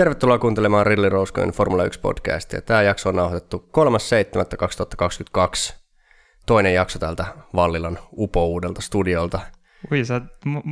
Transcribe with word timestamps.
Tervetuloa 0.00 0.38
kuuntelemaan 0.38 0.86
Rilli 0.86 1.08
Rouskojen 1.08 1.50
Formula 1.50 1.84
1 1.84 2.00
podcastia. 2.00 2.62
Tämä 2.62 2.82
jakso 2.82 3.08
on 3.08 3.16
nauhoitettu 3.16 3.70
3.7.2022. 5.68 5.74
Toinen 6.46 6.74
jakso 6.74 6.98
täältä 6.98 7.24
Vallilan 7.54 7.98
upouudelta 8.12 8.80
studiolta. 8.80 9.40
Ui, 9.92 10.04
sä, 10.04 10.20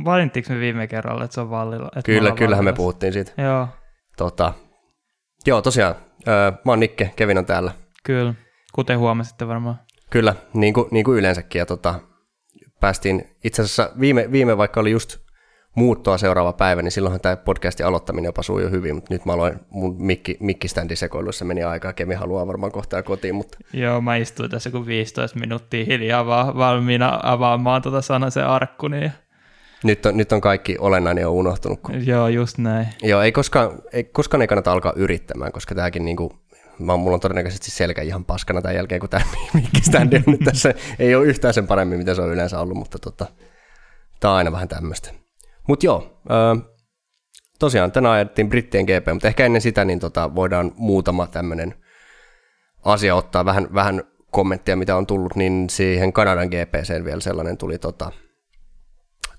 valittiinko 0.05 0.53
me 0.53 0.59
viime 0.59 0.87
kerralla, 0.87 1.23
että 1.23 1.35
se 1.35 1.41
on 1.41 1.49
Vallila? 1.49 1.85
Että 1.85 2.01
Kyllä, 2.01 2.31
kyllähän 2.31 2.65
me 2.65 2.73
puhuttiin 2.73 3.13
siitä. 3.13 3.31
Joo, 3.41 3.67
Tota, 4.17 4.53
joo, 5.45 5.61
tosiaan. 5.61 5.95
Öö, 6.27 6.51
mä 6.51 6.71
oon 6.71 6.79
Nikke, 6.79 7.11
Kevin 7.15 7.37
on 7.37 7.45
täällä. 7.45 7.71
kyllä. 8.03 8.33
Kuten 8.73 8.99
huomasitte 8.99 9.47
varmaan. 9.47 9.79
Kyllä, 10.09 10.35
niin 10.53 10.73
kuin, 10.73 10.87
niin 10.91 11.05
kuin 11.05 11.17
yleensäkin. 11.17 11.59
Ja 11.59 11.65
tota, 11.65 11.99
päästiin 12.79 13.37
itse 13.43 13.61
asiassa 13.61 13.89
viime, 13.99 14.31
viime, 14.31 14.57
vaikka 14.57 14.79
oli 14.79 14.91
just 14.91 15.28
muuttoa 15.79 16.17
seuraava 16.17 16.53
päivä, 16.53 16.81
niin 16.81 16.91
silloinhan 16.91 17.21
tämä 17.21 17.37
podcastin 17.37 17.85
aloittaminen 17.85 18.27
jopa 18.27 18.41
jo 18.61 18.69
hyvin, 18.69 18.95
mutta 18.95 19.13
nyt 19.13 19.25
mä 19.25 19.33
aloin 19.33 19.59
mun 19.69 19.95
mikki, 19.99 20.37
mikkiständin 20.39 20.97
sekoiluissa 20.97 21.45
meni 21.45 21.63
aikaa, 21.63 21.93
Kemi 21.93 22.15
haluaa 22.15 22.47
varmaan 22.47 22.71
kohtaa 22.71 23.03
kotiin, 23.03 23.35
mutta 23.35 23.57
Joo, 23.73 24.01
mä 24.01 24.15
istuin 24.15 24.51
tässä 24.51 24.71
kuin 24.71 24.85
15 24.85 25.39
minuuttia 25.39 25.85
hiljaa 25.85 26.25
vaan 26.25 26.57
valmiina 26.57 27.19
avaamaan 27.23 27.81
tuota 27.81 28.01
sanasen 28.01 28.45
arkku, 28.45 28.87
niin 28.87 29.11
nyt 29.83 30.05
on, 30.05 30.17
nyt 30.17 30.31
on 30.31 30.41
kaikki 30.41 30.75
olennainen 30.79 31.21
jo 31.21 31.31
unohtunut. 31.31 31.79
Kun... 31.81 32.07
joo, 32.07 32.27
just 32.27 32.57
näin. 32.57 32.87
Joo, 33.03 33.21
ei 33.21 33.31
koskaan, 33.31 33.71
ei, 33.93 34.03
koskaan 34.03 34.41
ei 34.41 34.47
kannata 34.47 34.71
alkaa 34.71 34.93
yrittämään, 34.95 35.51
koska 35.51 35.75
tämäkin 35.75 36.05
niinku, 36.05 36.33
mä, 36.79 36.97
mulla 36.97 37.13
on 37.13 37.19
todennäköisesti 37.19 37.71
selkä 37.71 38.01
ihan 38.01 38.25
paskana 38.25 38.61
tämän 38.61 38.75
jälkeen, 38.75 38.99
kun 38.99 39.09
tämä 39.09 39.25
mikkiständi 39.53 40.15
on 40.15 40.23
nyt 40.27 40.41
tässä, 40.43 40.73
ei 40.99 41.15
ole 41.15 41.25
yhtään 41.25 41.53
sen 41.53 41.67
paremmin, 41.67 41.97
mitä 41.97 42.15
se 42.15 42.21
on 42.21 42.29
yleensä 42.29 42.59
ollut, 42.59 42.77
mutta 42.77 42.99
tota, 42.99 43.25
tämä 44.19 44.31
on 44.31 44.37
aina 44.37 44.51
vähän 44.51 44.67
tämmöistä. 44.67 45.18
Mutta 45.69 45.85
joo, 45.85 46.21
öö, 46.31 46.55
tosiaan 47.59 47.91
tänään 47.91 48.15
ajettiin 48.15 48.49
Brittien 48.49 48.85
GP, 48.85 49.07
mutta 49.13 49.27
ehkä 49.27 49.45
ennen 49.45 49.61
sitä 49.61 49.85
niin 49.85 49.99
tota, 49.99 50.35
voidaan 50.35 50.71
muutama 50.77 51.27
tämmöinen 51.27 51.75
asia 52.85 53.15
ottaa, 53.15 53.45
vähän, 53.45 53.67
vähän 53.73 54.03
kommenttia, 54.31 54.75
mitä 54.75 54.95
on 54.95 55.07
tullut, 55.07 55.35
niin 55.35 55.69
siihen 55.69 56.13
Kanadan 56.13 56.47
GPCen 56.47 57.05
vielä 57.05 57.19
sellainen 57.19 57.57
tuli, 57.57 57.77
tota, 57.77 58.11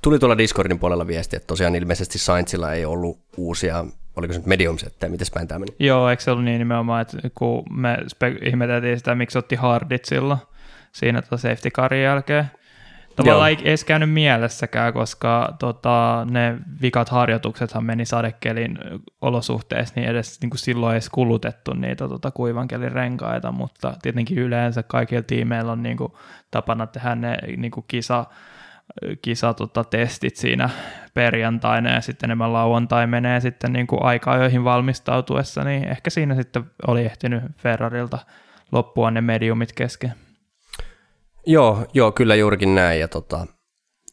tuli 0.02 0.18
tuolla 0.18 0.38
Discordin 0.38 0.78
puolella 0.78 1.06
viesti, 1.06 1.36
että 1.36 1.46
tosiaan 1.46 1.74
ilmeisesti 1.74 2.18
Saintsilla 2.18 2.72
ei 2.72 2.84
ollut 2.84 3.20
uusia, 3.36 3.84
oliko 4.16 4.32
se 4.32 4.38
nyt 4.38 4.46
medium 4.46 4.78
settejä, 4.78 5.10
miten 5.10 5.26
päin 5.34 5.48
tämä 5.48 5.58
meni? 5.58 5.72
Joo, 5.78 6.08
eikö 6.08 6.22
se 6.22 6.30
ollut 6.30 6.44
niin 6.44 6.58
nimenomaan, 6.58 7.02
että 7.02 7.16
kun 7.34 7.64
me 7.70 7.96
spe- 7.96 8.48
ihmeteltiin 8.48 8.98
sitä, 8.98 9.14
miksi 9.14 9.38
otti 9.38 9.56
hardit 9.56 10.04
silloin 10.04 10.38
siinä 10.92 11.22
tuota 11.22 11.36
safety 11.36 11.70
carin 11.70 12.02
jälkeen. 12.02 12.50
Tavallaan 13.24 13.50
ei 13.50 13.58
edes 13.64 13.84
käynyt 13.84 14.10
mielessäkään, 14.10 14.92
koska 14.92 15.56
tota, 15.58 16.26
ne 16.30 16.58
vikat 16.82 17.08
harjoituksethan 17.08 17.84
meni 17.84 18.04
sadekelin 18.04 18.78
olosuhteissa, 19.20 19.94
niin 19.96 20.08
edes 20.08 20.40
niin 20.40 20.50
kuin 20.50 20.58
silloin 20.58 20.92
ei 20.92 20.94
edes 20.94 21.10
kulutettu 21.10 21.72
niitä 21.74 22.08
tota, 22.08 22.30
kuivankelin 22.30 22.92
renkaita, 22.92 23.52
mutta 23.52 23.94
tietenkin 24.02 24.38
yleensä 24.38 24.82
kaikilla 24.82 25.22
tiimeillä 25.22 25.72
on 25.72 25.82
niin 25.82 25.96
kuin, 25.96 26.12
tapana 26.50 26.86
tehdä 26.86 27.14
ne 27.14 27.38
niin 27.56 27.70
kuin 27.70 27.84
kisa, 27.88 28.24
kisa 29.22 29.54
tota, 29.54 29.84
testit 29.84 30.36
siinä 30.36 30.70
perjantaina 31.14 31.90
ja 31.90 32.00
sitten 32.00 32.26
enemmän 32.26 32.52
lauantai 32.52 33.06
menee 33.06 33.40
sitten 33.40 33.72
niin 33.72 33.86
kuin 33.86 34.02
aikaa 34.02 34.36
joihin 34.36 34.64
valmistautuessa, 34.64 35.64
niin 35.64 35.88
ehkä 35.88 36.10
siinä 36.10 36.34
sitten 36.34 36.64
oli 36.86 37.04
ehtinyt 37.04 37.42
Ferrarilta 37.56 38.18
loppua 38.72 39.10
ne 39.10 39.20
mediumit 39.20 39.72
kesken. 39.72 40.12
Joo, 41.46 41.86
joo, 41.94 42.12
kyllä 42.12 42.34
juurikin 42.34 42.74
näin. 42.74 43.00
Ja 43.00 43.08
tota, 43.08 43.46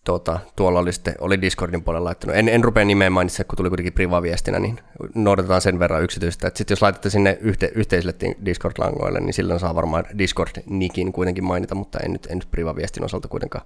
tota, 0.06 0.40
tuolla 0.56 0.80
oli, 0.80 0.94
sitten, 0.94 1.16
oli 1.20 1.42
Discordin 1.42 1.84
puolella 1.84 2.06
laittanut. 2.06 2.36
En, 2.36 2.50
en 2.50 2.64
rupea 2.64 2.86
nimeä 2.86 3.10
mainitsemaan, 3.10 3.48
kun 3.48 3.58
tuli 3.58 3.70
kuitenkin 3.70 3.94
priva-viestinä, 3.94 4.60
niin 4.60 4.80
noudatetaan 5.16 5.62
sen 5.62 5.80
verran 5.80 6.04
yksityistä. 6.04 6.48
Että 6.48 6.58
sitten 6.58 6.76
jos 6.76 6.82
laitatte 6.82 7.10
sinne 7.10 7.38
yhte, 7.42 7.72
yhteisille 7.76 8.14
Discord-langoille, 8.46 9.20
niin 9.20 9.34
silloin 9.34 9.60
saa 9.60 9.76
varmaan 9.76 10.06
Discord-nikin 10.18 11.14
kuitenkin 11.14 11.44
mainita, 11.44 11.76
mutta 11.76 12.00
en 12.00 12.14
nyt, 12.14 12.26
en 12.26 12.38
nyt 12.38 12.52
priva-viestin 12.52 13.04
osalta 13.06 13.28
kuitenkaan. 13.28 13.66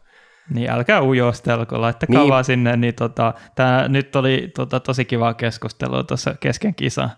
Niin 0.53 0.71
ujostelko, 0.71 1.07
ujostelko, 1.07 1.81
laittakaa 1.81 2.19
Niin. 2.21 2.29
vaan 2.29 2.43
sinne. 2.43 2.77
Niin 2.77 2.95
tota, 2.95 3.33
tää, 3.55 3.87
nyt 3.87 4.15
oli 4.15 4.51
tota, 4.55 4.79
tosi 4.79 5.05
kivaa 5.05 5.33
keskustelua 5.33 6.03
tuossa 6.03 6.35
kesken 6.39 6.75
kisa. 6.75 7.09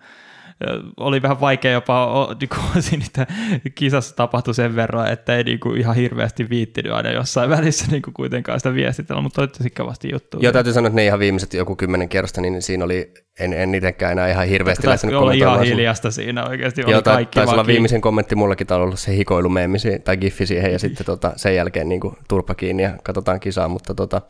Oli 0.98 1.22
vähän 1.22 1.42
vaikea 1.42 1.72
jopa, 1.72 2.06
o- 2.06 2.36
niinku, 2.40 2.56
siinä 2.80 3.06
että 3.06 3.28
kisassa 3.76 4.16
tapahtui 4.16 4.54
sen 4.54 4.76
verran, 4.76 5.12
että 5.12 5.38
ei 5.38 5.44
niinku, 5.44 5.74
ihan 5.74 5.96
hirveästi 5.96 6.50
viittinyt 6.50 6.94
aina 6.94 7.12
jossain 7.12 7.50
välissä 7.50 7.86
niinku, 7.92 8.12
kuitenkaan 8.14 8.60
sitä 8.60 8.74
viestitellä, 8.74 9.22
mutta 9.22 9.42
oli 9.42 9.70
kivasti 9.78 10.10
juttu. 10.12 10.38
Joo, 10.42 10.52
täytyy 10.52 10.74
sanoa, 10.74 10.88
että 10.88 10.96
ne 10.96 11.06
ihan 11.06 11.20
viimeiset 11.20 11.54
joku 11.54 11.76
kymmenen 11.76 12.10
kerrosta, 12.10 12.42
niin 12.42 12.62
siinä 12.62 12.86
oli, 12.86 13.14
en, 13.40 13.54
en 13.54 13.76
itsekään 13.76 14.12
enää 14.12 14.30
ihan 14.30 14.48
hirveästi 14.48 14.84
Taisi 14.84 15.08
lähtenyt 15.08 15.22
olla 15.22 15.34
ihan 15.34 15.64
hiljasta 15.64 16.12
siinä 16.12 16.46
oikeasti, 16.46 16.82
Joo, 16.82 16.94
oli 16.94 17.04
tai, 17.04 17.16
kaikki 17.16 17.36
taisi 17.36 17.54
olla 17.54 17.68
viimeisen 17.68 18.02
kommentti 18.02 18.36
mullakin 18.36 18.68
tai 18.68 18.78
ollut 18.78 19.00
se 19.00 19.16
hikoilumeemi 19.16 19.78
tai 20.04 20.18
giffi 20.18 20.46
siihen 20.46 20.72
ja 20.72 20.80
sitten 20.80 21.06
tota, 21.06 21.34
sen 21.36 21.56
jälkeen 21.56 21.90
niin 21.90 22.02
kuin, 22.02 22.16
turpa 22.28 22.56
kiinni 22.56 22.84
ja 22.84 22.98
katsotaan 23.04 23.40
kisaa, 23.40 23.68
mutta 23.68 23.96
tota, 23.96 24.22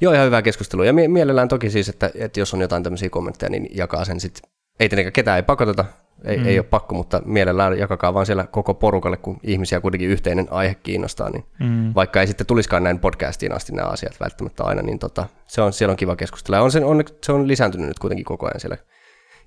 joo 0.00 0.12
ihan 0.12 0.26
hyvää 0.26 0.42
keskustelua 0.42 0.84
ja 0.84 0.92
mie- 0.92 1.08
mielellään 1.08 1.48
toki 1.48 1.70
siis, 1.70 1.88
että, 1.88 2.10
että 2.14 2.40
jos 2.40 2.54
on 2.54 2.60
jotain 2.60 2.82
tämmöisiä 2.82 3.10
kommentteja, 3.10 3.50
niin 3.50 3.68
jakaa 3.74 4.04
sen 4.04 4.20
sitten, 4.20 4.50
ei 4.80 4.88
tietenkään 4.88 5.12
ketään 5.12 5.36
ei 5.36 5.42
pakoteta, 5.42 5.84
ei, 6.24 6.38
mm. 6.38 6.46
ei 6.46 6.58
ole 6.58 6.66
pakko, 6.66 6.94
mutta 6.94 7.22
mielellään 7.24 7.78
jakakaa 7.78 8.14
vaan 8.14 8.26
siellä 8.26 8.46
koko 8.46 8.74
porukalle, 8.74 9.16
kun 9.16 9.40
ihmisiä 9.42 9.80
kuitenkin 9.80 10.08
yhteinen 10.08 10.46
aihe 10.50 10.74
kiinnostaa, 10.74 11.30
niin 11.30 11.44
Mm. 11.60 11.92
vaikka 11.94 12.20
ei 12.20 12.26
sitten 12.26 12.46
tulisikaan 12.46 12.82
näin 12.84 12.98
podcastiin 12.98 13.52
asti 13.54 13.72
nämä 13.72 13.88
asiat 13.88 14.20
välttämättä 14.20 14.64
aina, 14.64 14.82
niin 14.82 14.98
tota, 14.98 15.26
se 15.46 15.62
on, 15.62 15.72
siellä 15.72 15.90
on 15.90 15.96
kiva 15.96 16.16
keskustella. 16.16 16.56
Ja 16.56 16.62
on 16.62 16.70
se, 16.70 16.84
on, 16.84 17.04
se 17.24 17.32
on 17.32 17.48
lisääntynyt 17.48 17.88
nyt 17.88 17.98
kuitenkin 17.98 18.24
koko 18.24 18.46
ajan 18.46 18.60
siellä 18.60 18.76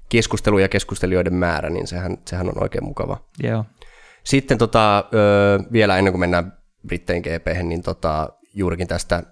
keskustelu 0.10 0.60
ja 0.60 0.70
keskustelijoiden 0.70 1.34
määrä, 1.34 1.70
niin 1.70 1.88
sehän, 1.88 2.18
sehän 2.28 2.48
on 2.48 2.64
oikein 2.64 2.84
mukava. 2.84 3.18
Joo. 3.44 3.66
Sitten 4.24 4.58
tota, 4.58 4.98
ö, 5.00 5.60
vielä 5.72 5.98
ennen 5.98 6.14
kuin 6.14 6.20
mennään 6.20 6.54
Brittein 6.88 7.22
GP, 7.22 7.64
niin 7.64 7.82
tota, 7.82 8.30
juurikin 8.54 8.88
tästä 8.88 9.24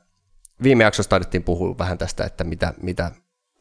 viime 0.64 0.84
jaksossa 0.84 1.10
taidettiin 1.10 1.44
puhua 1.44 1.76
vähän 1.78 1.98
tästä, 1.98 2.24
että 2.24 2.44
mitä, 2.44 2.74
mitä 2.82 3.12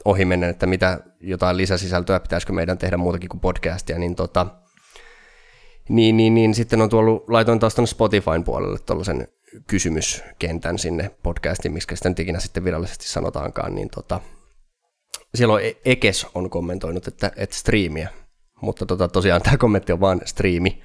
ohi 0.05 0.25
menen, 0.25 0.49
että 0.49 0.65
mitä 0.65 0.99
jotain 1.19 1.57
lisäsisältöä 1.57 2.19
pitäisikö 2.19 2.53
meidän 2.53 2.77
tehdä 2.77 2.97
muutakin 2.97 3.29
kuin 3.29 3.41
podcastia, 3.41 3.99
niin 3.99 4.15
tota, 4.15 4.47
niin, 5.89 6.17
niin, 6.17 6.33
niin 6.33 6.55
sitten 6.55 6.81
on 6.81 6.89
tuollut, 6.89 7.29
laitoin 7.29 7.59
taas 7.59 7.75
tuonne 7.75 7.87
Spotifyn 7.87 8.43
puolelle 8.43 8.79
tuollaisen 8.79 9.27
kysymyskentän 9.67 10.79
sinne 10.79 11.11
podcastiin, 11.23 11.73
miksi 11.73 11.95
sitä 11.95 12.09
nyt 12.09 12.19
ikinä 12.19 12.39
sitten 12.39 12.63
virallisesti 12.63 13.07
sanotaankaan, 13.07 13.75
niin 13.75 13.89
tota, 13.89 14.19
siellä 15.35 15.53
on 15.53 15.61
E- 15.63 15.75
Ekes 15.85 16.27
on 16.35 16.49
kommentoinut, 16.49 17.07
että, 17.07 17.31
että 17.35 17.55
striimiä, 17.55 18.09
mutta 18.61 18.85
tota, 18.85 19.07
tosiaan 19.07 19.41
tämä 19.41 19.57
kommentti 19.57 19.91
on 19.91 19.99
vaan 19.99 20.21
striimi. 20.25 20.81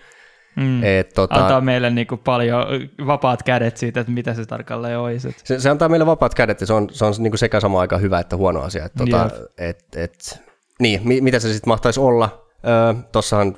Mm. 0.56 0.84
Et, 0.84 1.12
tota, 1.14 1.34
Antaa 1.34 1.60
meille 1.60 1.90
niinku 1.90 2.16
paljon 2.16 2.64
vapaat 3.06 3.42
kädet 3.42 3.76
siitä, 3.76 4.00
että 4.00 4.12
mitä 4.12 4.34
se 4.34 4.46
tarkalleen 4.46 4.98
olisi. 4.98 5.36
Se, 5.44 5.60
se, 5.60 5.70
antaa 5.70 5.88
meille 5.88 6.06
vapaat 6.06 6.34
kädet 6.34 6.60
ja 6.60 6.66
se 6.66 6.72
on, 6.72 6.88
se 6.92 7.04
on 7.04 7.14
niin 7.18 7.30
kuin 7.30 7.38
sekä 7.38 7.60
samaan 7.60 7.80
aikaan 7.80 8.02
hyvä 8.02 8.20
että 8.20 8.36
huono 8.36 8.60
asia. 8.60 8.84
Et, 8.84 8.92
tota, 8.98 9.30
et, 9.58 9.84
et, 9.96 10.40
niin, 10.80 11.00
mi, 11.04 11.20
mitä 11.20 11.38
se 11.38 11.52
sitten 11.52 11.68
mahtaisi 11.70 12.00
olla? 12.00 12.46
Öö, 12.66 13.02
tossahan 13.12 13.56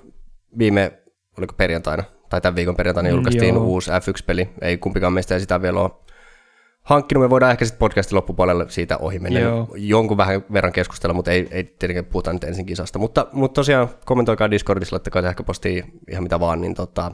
viime, 0.59 0.93
oliko 1.39 1.55
perjantaina, 1.57 2.05
tai 2.29 2.41
tämän 2.41 2.57
viikon 2.57 2.77
perjantaina 2.77 3.09
Mm, 3.09 3.15
julkaistiin 3.15 3.55
joo. 3.55 3.65
uusi 3.65 3.91
F1-peli. 3.91 4.49
Ei 4.61 4.79
kumpikaan 4.79 5.13
meistä 5.13 5.35
ei 5.35 5.41
sitä 5.41 5.63
vielä 5.63 5.81
ole 5.81 5.91
hankkinut. 6.87 7.25
Me 7.25 7.31
voidaan 7.31 7.53
ehkä 7.53 7.65
sitten 7.65 7.79
podcastin 7.79 8.17
loppupuolelle 8.17 8.67
siitä 8.69 8.97
ohi 8.97 9.19
mennä 9.19 9.41
Joo. 9.41 9.69
jonkun 9.77 10.17
vähän 10.17 10.45
verran 10.53 10.73
keskustella, 10.73 11.15
mutta 11.15 11.31
ei, 11.31 11.49
ei 11.51 11.65
tietenkään 11.65 12.05
puhuta 12.05 12.33
nyt 12.33 12.45
ensin 12.45 12.67
kisasta. 12.67 12.99
Mutta, 12.99 13.27
mutta 13.33 13.55
tosiaan 13.55 13.89
kommentoikaa 14.05 14.51
Discordissa, 14.51 14.95
laittakaa 14.95 15.23
sähköpostiin 15.23 15.85
ihan 16.11 16.23
mitä 16.23 16.41
vaan, 16.41 16.61
niin 16.61 16.75
tota, 16.75 17.13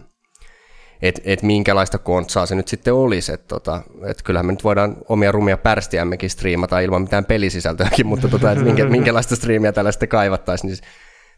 että 1.03 1.23
et 1.25 1.43
minkälaista 1.43 1.99
kontsaa 1.99 2.47
se 2.47 2.55
nyt 2.55 2.69
sitten 2.69 2.95
olisi. 2.95 3.33
Että 3.33 3.49
tota, 3.49 3.83
et 4.07 4.23
kyllähän 4.23 4.47
me 4.47 4.53
nyt 4.53 4.65
voidaan 4.65 4.97
omia 5.09 5.33
rumia 5.33 5.57
pärstiämmekin 5.57 6.31
striimata 6.31 6.81
ilman 6.81 7.03
mitään 7.03 7.25
pelisisältöäkin, 7.25 8.07
mutta 8.07 8.29
tota, 8.29 8.53
et 8.53 8.63
minkä, 8.63 8.85
minkälaista 8.99 9.37
striimiä 9.37 9.73
tällä 9.73 9.93
sitten 9.93 10.09
kaivattaisiin, 10.09 10.69
niin 10.69 10.79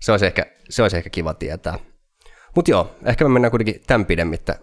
se 0.01 0.13
olisi 0.13 0.27
ehkä, 0.27 0.47
se 0.71 0.83
olisi 0.83 0.97
ehkä 0.97 1.11
kiva 1.11 1.35
tietää. 1.35 1.79
Mutta 2.57 2.71
joo, 2.71 2.95
ehkä 3.05 3.25
me 3.25 3.29
mennään 3.29 3.51
kuitenkin 3.51 3.83
tämän 3.87 4.07
pidemmittä 4.07 4.59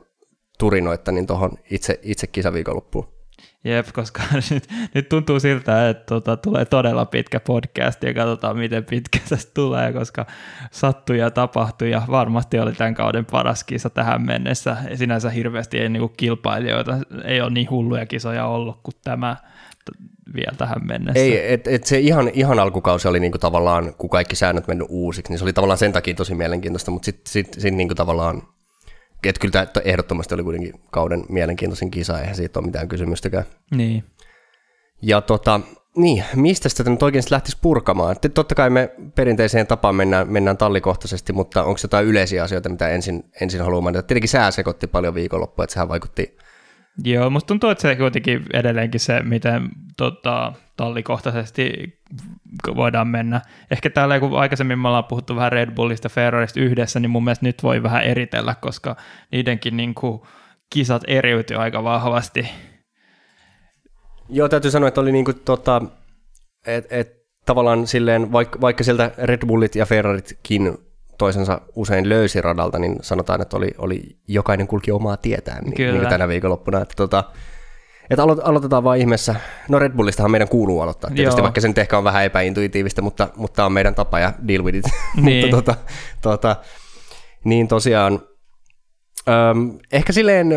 turinoitta 0.59 1.11
niin 1.11 1.27
tuohon 1.27 1.51
itse, 1.69 1.99
itse 2.03 2.27
kisaviikonloppuun. 2.27 3.20
Jep, 3.63 3.87
koska 3.93 4.21
nyt, 4.51 4.63
nyt 4.93 5.09
tuntuu 5.09 5.39
siltä, 5.39 5.89
että 5.89 6.03
tota, 6.05 6.37
tulee 6.37 6.65
todella 6.65 7.05
pitkä 7.05 7.39
podcast 7.39 8.03
ja 8.03 8.13
katsotaan, 8.13 8.57
miten 8.57 8.85
pitkä 8.85 9.19
tästä 9.29 9.51
tulee, 9.53 9.93
koska 9.93 10.25
sattui 10.71 11.17
ja 11.17 11.31
tapahtui 11.31 11.91
ja 11.91 12.01
varmasti 12.09 12.59
oli 12.59 12.73
tämän 12.73 12.93
kauden 12.93 13.25
paras 13.25 13.63
kisa 13.63 13.89
tähän 13.89 14.21
mennessä. 14.21 14.77
Sinänsä 14.95 15.29
hirveästi 15.29 15.79
ei 15.79 15.89
niinku 15.89 16.07
kilpailijoita, 16.07 16.97
ei 17.23 17.41
ole 17.41 17.49
niin 17.49 17.69
hulluja 17.69 18.05
kisoja 18.05 18.45
ollut 18.45 18.79
kuin 18.83 18.95
tämä 19.03 19.37
vielä 20.35 20.57
tähän 20.57 20.87
mennessä. 20.87 21.19
Ei, 21.19 21.53
et, 21.53 21.67
et 21.67 21.83
se 21.83 21.99
ihan, 21.99 22.29
ihan 22.33 22.59
alkukausi 22.59 23.07
oli 23.07 23.19
niinku 23.19 23.37
tavallaan, 23.37 23.93
kun 23.97 24.09
kaikki 24.09 24.35
säännöt 24.35 24.67
mennyt 24.67 24.87
uusiksi, 24.89 25.31
niin 25.31 25.39
se 25.39 25.45
oli 25.45 25.53
tavallaan 25.53 25.77
sen 25.77 25.93
takia 25.93 26.13
tosi 26.13 26.35
mielenkiintoista, 26.35 26.91
mutta 26.91 27.05
sitten 27.05 27.31
sit, 27.31 27.53
sit 27.57 27.73
niinku 27.73 27.95
tavallaan, 27.95 28.43
että 29.29 29.39
kyllä 29.39 29.65
tämä 29.65 29.83
ehdottomasti 29.85 30.33
oli 30.33 30.43
kuitenkin 30.43 30.73
kauden 30.91 31.23
mielenkiintoisin 31.29 31.91
kisa, 31.91 32.19
eihän 32.19 32.35
siitä 32.35 32.59
ole 32.59 32.65
mitään 32.65 32.87
kysymystäkään. 32.87 33.45
Niin, 33.71 34.03
Ja 35.01 35.21
tota, 35.21 35.59
niin, 35.95 36.23
mistä 36.35 36.69
sitä 36.69 36.89
nyt 36.89 37.03
oikein 37.03 37.23
lähtisi 37.29 37.57
purkamaan? 37.61 38.15
Totta 38.33 38.55
kai 38.55 38.69
me 38.69 38.89
perinteiseen 39.15 39.67
tapaan 39.67 39.95
mennään, 39.95 40.29
mennään 40.29 40.57
tallikohtaisesti, 40.57 41.33
mutta 41.33 41.63
onko 41.63 41.79
jotain 41.83 42.05
yleisiä 42.05 42.43
asioita, 42.43 42.69
mitä 42.69 42.89
ensin, 42.89 43.23
ensin 43.41 43.61
haluaa 43.61 43.81
mainita? 43.81 44.03
Tietenkin 44.03 44.29
sää 44.29 44.51
sekoitti 44.51 44.87
paljon 44.87 45.15
viikonloppua, 45.15 45.63
että 45.63 45.73
sehän 45.73 45.89
vaikutti 45.89 46.37
Joo, 47.03 47.29
musta 47.29 47.47
tuntuu, 47.47 47.69
että 47.69 47.81
se 47.81 47.95
kuitenkin 47.95 48.45
edelleenkin 48.53 48.99
se, 48.99 49.23
miten 49.23 49.69
tota, 49.97 50.53
tallikohtaisesti 50.77 51.99
voidaan 52.75 53.07
mennä. 53.07 53.41
Ehkä 53.71 53.89
täällä, 53.89 54.19
kun 54.19 54.39
aikaisemmin 54.39 54.79
me 54.79 54.87
ollaan 54.87 55.03
puhuttu 55.03 55.35
vähän 55.35 55.51
Red 55.51 55.71
Bullista 55.71 56.09
Ferrarista 56.09 56.59
yhdessä, 56.59 56.99
niin 56.99 57.09
mun 57.09 57.23
mielestä 57.23 57.45
nyt 57.45 57.63
voi 57.63 57.83
vähän 57.83 58.03
eritellä, 58.03 58.55
koska 58.55 58.95
niidenkin 59.31 59.77
niin 59.77 59.93
kuin, 59.93 60.21
kisat 60.69 61.03
eriytyy 61.07 61.57
aika 61.57 61.83
vahvasti. 61.83 62.49
Joo, 64.29 64.49
täytyy 64.49 64.71
sanoa, 64.71 64.87
että 64.87 65.01
oli 65.01 65.11
niin 65.11 65.25
kuin, 65.25 65.39
tota, 65.45 65.81
et, 66.67 66.87
et, 66.89 67.21
tavallaan 67.45 67.87
silleen, 67.87 68.31
vaikka, 68.31 68.61
vaikka 68.61 68.83
sieltä 68.83 69.11
Red 69.17 69.45
Bullit 69.47 69.75
ja 69.75 69.85
Ferraritkin 69.85 70.77
toisensa 71.21 71.61
usein 71.75 72.09
löysi 72.09 72.41
radalta, 72.41 72.79
niin 72.79 72.95
sanotaan, 73.01 73.41
että 73.41 73.57
oli, 73.57 73.71
oli 73.77 74.01
jokainen 74.27 74.67
kulki 74.67 74.91
omaa 74.91 75.17
tietään 75.17 75.63
niin, 75.63 75.93
niin 75.93 76.07
tänä 76.07 76.27
viikonloppuna. 76.27 76.81
Että, 76.81 76.93
tota, 76.97 77.23
että 78.09 78.23
alo- 78.23 78.41
aloitetaan 78.43 78.83
vaan 78.83 78.97
ihmeessä. 78.97 79.35
No 79.69 79.79
Red 79.79 79.91
Bullistahan 79.91 80.31
meidän 80.31 80.47
kuuluu 80.47 80.81
aloittaa, 80.81 81.11
tietysti 81.15 81.39
Joo. 81.39 81.43
vaikka 81.43 81.61
se 81.61 81.67
nyt 81.67 81.77
ehkä 81.77 81.97
on 81.97 82.03
vähän 82.03 82.25
epäintuitiivista, 82.25 83.01
mutta, 83.01 83.29
mutta 83.35 83.55
tämä 83.55 83.65
on 83.65 83.71
meidän 83.71 83.95
tapa 83.95 84.19
ja 84.19 84.33
deal 84.47 84.63
with 84.63 84.77
it. 84.77 84.85
Niin. 85.21 85.45
mutta 85.45 85.57
tota, 85.57 85.75
tota, 86.21 86.55
niin 87.43 87.67
tosiaan, 87.67 88.19
äm, 89.29 89.79
ehkä 89.91 90.13
silleen 90.13 90.47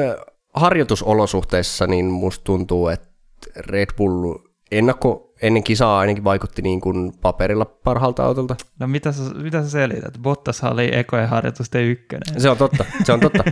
harjoitusolosuhteissa 0.55 1.87
niin 1.87 2.07
musta 2.07 2.45
tuntuu, 2.45 2.89
että 2.89 3.09
Red 3.57 3.89
Bull 3.97 4.35
ennakko 4.71 5.34
ennen 5.45 5.65
kisaa 5.65 5.99
ainakin 5.99 6.25
vaikutti 6.25 6.63
niin 6.63 6.81
kuin 6.81 7.13
paperilla 7.21 7.65
parhaalta 7.65 8.25
autolta. 8.25 8.57
No 8.81 8.87
mitä 8.87 9.13
sä, 9.13 9.23
mitä 9.23 9.63
sä 9.63 9.71
selität? 9.71 10.19
Bottas 10.23 10.65
oli 10.65 10.91
ekojen 10.95 11.29
harjoitusten 11.29 11.85
ykkönen. 11.85 12.41
Se 12.41 12.51
on 12.51 12.57
totta, 12.57 12.85
se 13.05 13.13
on 13.13 13.21
totta. 13.21 13.45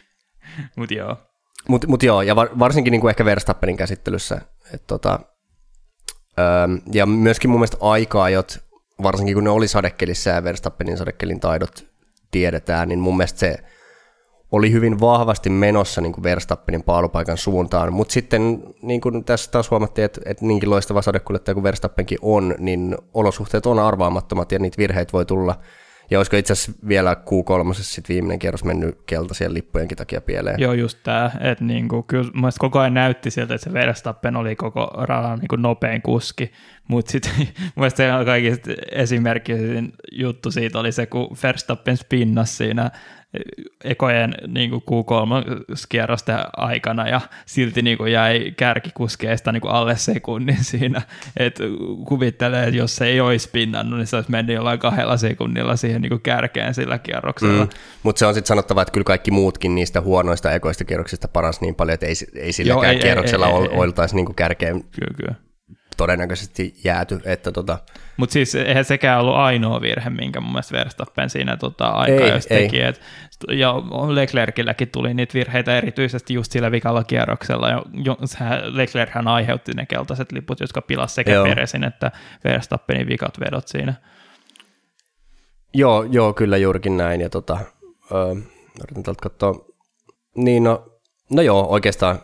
Mut 0.76 0.90
joo. 0.90 1.16
Mut, 1.68 1.86
mut 1.86 2.02
joo, 2.02 2.22
ja 2.22 2.36
var, 2.36 2.48
varsinkin 2.58 2.90
niin 2.90 3.00
kuin 3.00 3.08
ehkä 3.10 3.24
Verstappenin 3.24 3.76
käsittelyssä. 3.76 4.40
Et 4.74 4.86
tota, 4.86 5.20
öö, 6.38 6.46
ja 6.92 7.06
myöskin 7.06 7.50
mun 7.50 7.60
mielestä 7.60 7.76
aika-ajot, 7.80 8.58
varsinkin 9.02 9.34
kun 9.34 9.44
ne 9.44 9.50
oli 9.50 9.68
sadekelissä 9.68 10.30
ja 10.30 10.44
Verstappenin 10.44 10.96
sadekelin 10.96 11.40
taidot 11.40 11.86
tiedetään, 12.30 12.88
niin 12.88 12.98
mun 12.98 13.16
mielestä 13.16 13.38
se 13.38 13.58
oli 14.56 14.72
hyvin 14.72 15.00
vahvasti 15.00 15.50
menossa 15.50 16.00
niin 16.00 16.12
kuin 16.12 16.22
Verstappenin 16.22 16.82
paalupaikan 16.82 17.36
suuntaan, 17.36 17.92
mutta 17.92 18.12
sitten 18.12 18.62
niin 18.82 19.00
kuin 19.00 19.24
tässä 19.24 19.50
taas 19.50 19.70
huomattiin, 19.70 20.04
että, 20.04 20.20
että 20.24 20.46
niinkin 20.46 20.70
loistava 20.70 21.02
sadekuljettaja 21.02 21.54
kuin 21.54 21.64
Verstappenkin 21.64 22.18
on, 22.22 22.54
niin 22.58 22.96
olosuhteet 23.14 23.66
on 23.66 23.78
arvaamattomat 23.78 24.52
ja 24.52 24.58
niitä 24.58 24.78
virheitä 24.78 25.12
voi 25.12 25.26
tulla. 25.26 25.54
Ja 26.10 26.18
olisiko 26.18 26.36
itse 26.36 26.52
asiassa 26.52 26.72
vielä 26.88 27.14
Q3 27.14 27.74
sitten 27.74 28.14
viimeinen 28.14 28.38
kierros 28.38 28.64
mennyt 28.64 28.98
keltaisien 29.06 29.54
lippujenkin 29.54 29.98
takia 29.98 30.20
pieleen? 30.20 30.60
Joo, 30.60 30.72
just 30.72 30.98
tämä, 31.02 31.30
että 31.40 31.64
niinku, 31.64 32.02
kyllä 32.02 32.30
koko 32.58 32.78
ajan 32.78 32.94
näytti 32.94 33.30
siltä, 33.30 33.54
että 33.54 33.64
se 33.64 33.72
Verstappen 33.72 34.36
oli 34.36 34.56
koko 34.56 34.90
radan 34.94 35.38
niinku 35.38 35.56
nopein 35.56 36.02
kuski, 36.02 36.52
mutta 36.88 37.12
sitten 37.12 37.32
se 37.96 38.08
kaikista 38.24 38.70
esimerkkisin 38.92 39.92
juttu 40.12 40.50
siitä 40.50 40.78
oli 40.78 40.92
se, 40.92 41.06
kun 41.06 41.36
Verstappen 41.42 41.96
spinnas 41.96 42.56
siinä 42.56 42.90
ekojen 43.84 44.34
niin 44.46 44.70
kuin 44.70 44.82
Q3-kierrosten 44.82 46.38
aikana 46.56 47.08
ja 47.08 47.20
silti 47.46 47.82
niin 47.82 47.98
kuin 47.98 48.12
jäi 48.12 48.52
kärkikuskeesta 48.56 49.52
niin 49.52 49.60
kuin 49.60 49.72
alle 49.72 49.96
sekunnin 49.96 50.64
siinä. 50.64 51.02
Et 51.36 51.58
kuvittelee, 52.08 52.64
että 52.64 52.76
jos 52.76 52.96
se 52.96 53.06
ei 53.06 53.20
olisi 53.20 53.48
pinnannut, 53.52 53.98
niin 53.98 54.06
se 54.06 54.16
olisi 54.16 54.30
mennyt 54.30 54.56
jollain 54.56 54.78
kahdella 54.78 55.16
sekunnilla 55.16 55.76
siihen 55.76 56.02
niin 56.02 56.10
kuin 56.10 56.20
kärkeen 56.20 56.74
sillä 56.74 56.98
kierroksella. 56.98 57.64
Mm. 57.64 57.70
Mutta 58.02 58.18
se 58.18 58.26
on 58.26 58.34
sitten 58.34 58.48
sanottava, 58.48 58.82
että 58.82 58.92
kyllä 58.92 59.04
kaikki 59.04 59.30
muutkin 59.30 59.74
niistä 59.74 60.00
huonoista 60.00 60.52
ekoista 60.52 60.84
kierroksista 60.84 61.28
paransi 61.28 61.60
niin 61.60 61.74
paljon, 61.74 61.94
että 61.94 62.06
ei, 62.06 62.14
ei 62.34 62.52
silläkään 62.52 62.84
Joo, 62.84 62.92
ei, 62.92 62.98
kierroksella 62.98 63.48
ei, 63.48 63.54
ei, 63.54 63.62
ei, 63.62 63.78
oltaisi 63.78 64.16
niin 64.16 64.34
kärkeen 64.34 64.84
kyllä, 64.84 65.14
kyllä 65.16 65.45
todennäköisesti 65.96 66.74
jääty. 66.84 67.20
Että 67.24 67.52
tota... 67.52 67.78
Mutta 68.16 68.32
siis 68.32 68.54
eihän 68.54 68.84
sekään 68.84 69.20
ollut 69.20 69.34
ainoa 69.34 69.80
virhe, 69.80 70.10
minkä 70.10 70.40
mun 70.40 70.52
mielestä 70.52 70.76
Verstappen 70.76 71.30
siinä 71.30 71.56
tota, 71.56 71.88
aikaa 71.88 72.26
jos 72.26 72.46
teki. 72.46 72.82
Et, 72.82 73.00
ja 73.50 73.74
Leclercilläkin 74.08 74.88
tuli 74.88 75.14
niitä 75.14 75.34
virheitä 75.34 75.76
erityisesti 75.76 76.34
just 76.34 76.52
sillä 76.52 76.70
vikalla 76.70 77.04
kierroksella. 77.04 77.68
Ja 77.68 77.82
Leclerchän 78.64 79.28
aiheutti 79.28 79.72
ne 79.72 79.86
keltaiset 79.86 80.32
liput, 80.32 80.60
jotka 80.60 80.82
pilas 80.82 81.14
sekä 81.14 81.32
joo. 81.32 81.44
Peresin 81.44 81.84
että 81.84 82.12
Verstappenin 82.44 83.08
vikat 83.08 83.40
vedot 83.40 83.68
siinä. 83.68 83.94
Joo, 85.74 86.02
joo 86.02 86.32
kyllä 86.32 86.56
juurikin 86.56 86.96
näin. 86.96 87.20
Ja 87.20 87.30
tota, 87.30 87.58
öö, 88.12 88.34
yritän 88.82 89.02
täältä 89.02 89.22
katsoa. 89.22 89.66
Niin 90.36 90.64
no, 90.64 90.86
no 91.30 91.42
joo, 91.42 91.66
oikeastaan 91.68 92.18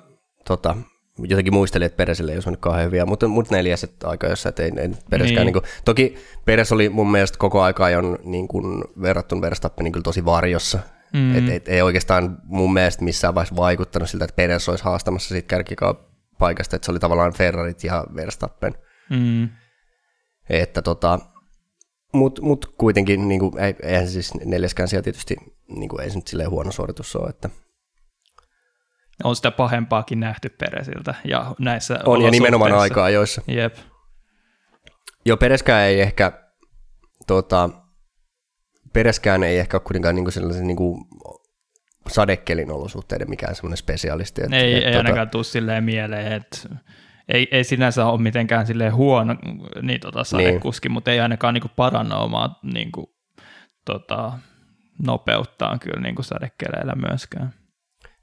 tota, 0.45 0.77
jotenkin 1.19 1.55
muistelin, 1.55 1.87
että 1.87 1.97
Peresille 1.97 2.32
ei 2.32 2.37
olisi 2.37 2.50
kauhean 2.61 2.87
hyviä, 2.87 3.06
mutta, 3.06 3.29
mutta 3.29 3.55
neljäs 3.55 3.87
aika 4.05 4.26
jossa, 4.26 4.49
että 4.49 4.62
ei, 4.62 4.73
ei 4.76 4.91
Pereskään, 5.11 5.47
niin. 5.47 5.55
niin 5.55 5.62
kuin, 5.62 5.64
toki 5.85 6.14
Peres 6.44 6.73
oli 6.73 6.88
mun 6.88 7.11
mielestä 7.11 7.38
koko 7.38 7.62
aika 7.62 7.85
ajan 7.85 8.19
niin 8.25 8.49
kuin, 8.49 8.85
verrattuna 9.03 9.41
Verstappen 9.41 9.85
niin 9.85 10.03
tosi 10.03 10.25
varjossa, 10.25 10.79
mm. 11.12 11.37
et, 11.37 11.49
et, 11.49 11.69
ei 11.69 11.82
oikeastaan 11.82 12.38
mun 12.44 12.73
mielestä 12.73 13.05
missään 13.05 13.35
vaiheessa 13.35 13.56
vaikuttanut 13.56 14.11
siltä, 14.11 14.25
että 14.25 14.37
Peres 14.37 14.69
olisi 14.69 14.85
haastamassa 14.85 15.29
siitä 15.29 15.49
kärkikauppaikasta, 15.49 16.76
että 16.76 16.87
se 16.87 16.93
oli 16.93 16.99
tavallaan 16.99 17.32
Ferrarit 17.32 17.85
ja 17.85 18.05
Verstappen. 18.15 18.75
Mm. 19.11 19.49
Että 20.50 20.82
tota, 20.82 21.19
mutta 22.12 22.43
mut 22.43 22.75
kuitenkin, 22.79 23.29
niin 23.29 23.41
kuin, 23.41 23.58
ei, 23.58 23.75
eihän 23.82 24.08
siis 24.08 24.35
neljäskään 24.44 24.88
siellä 24.88 25.03
tietysti, 25.03 25.37
niin 25.69 25.88
kuin, 25.88 26.00
ei 26.00 26.11
se 26.11 26.17
nyt 26.17 26.26
silleen 26.26 26.50
huono 26.50 26.73
suoritus 26.73 27.17
ole, 27.17 27.29
että 27.29 27.50
on 29.25 29.37
sitä 29.37 29.51
pahempaakin 29.51 30.21
nähty 30.21 30.49
Peresiltä. 30.49 31.15
Ja 31.25 31.55
näissä 31.58 31.99
on, 32.06 32.23
ja 32.23 32.31
nimenomaan 32.31 32.73
aikaa 32.73 33.11
joissa. 33.11 33.43
Jep. 33.46 33.75
Joo, 35.25 35.37
Pereskään 35.37 35.82
ei 35.82 36.01
ehkä, 36.01 36.32
tota, 37.27 37.70
Pereskään 38.93 39.43
ei 39.43 39.58
ehkä 39.58 39.77
ole 39.77 39.82
kuitenkaan 39.85 40.15
niinku 40.15 40.31
sellaisen 40.31 40.67
niinku 40.67 41.06
sadekelin 42.08 42.70
olosuhteiden 42.70 43.31
mikään 43.31 43.55
semmoinen 43.55 43.77
spesialisti. 43.77 44.43
Että, 44.43 44.56
ei, 44.56 44.75
et, 44.75 44.85
ei 44.85 44.93
tota... 44.93 44.99
ainakaan 44.99 45.31
tule 45.31 45.44
silleen 45.44 45.85
mieleen, 45.85 46.32
että 46.32 46.58
ei, 47.29 47.49
ei 47.51 47.65
sinänsä 47.65 48.06
ole 48.06 48.20
mitenkään 48.20 48.67
silleen 48.67 48.94
huono 48.94 49.37
niin, 49.82 50.01
tota, 50.01 50.25
sadekuski, 50.25 50.89
niin. 50.89 50.93
mutta 50.93 51.11
ei 51.11 51.20
ainakaan 51.20 51.55
niinku 51.55 51.70
paranna 51.77 52.17
omaa 52.17 52.61
niinku, 52.63 53.15
tota, 53.85 54.32
nopeuttaan 55.06 55.81
kyllä 55.81 56.01
niinku 56.01 56.23
sadekeleillä 56.23 56.94
myöskään. 57.08 57.55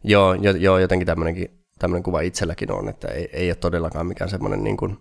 Joo, 0.04 0.34
jo, 0.34 0.52
joo 0.52 0.78
jotenkin 0.78 1.06
tämmöinenkin 1.06 1.60
tämmöinen 1.80 2.04
kuva 2.04 2.22
itselläkin 2.22 2.72
on, 2.72 2.90
että 2.90 3.08
ei, 3.08 3.30
ei 3.34 3.50
ole 3.50 3.56
todellakaan 3.56 4.08
mikään 4.08 4.30
semmoinen 4.30 4.64
niin 4.64 4.78
kuin... 4.78 4.98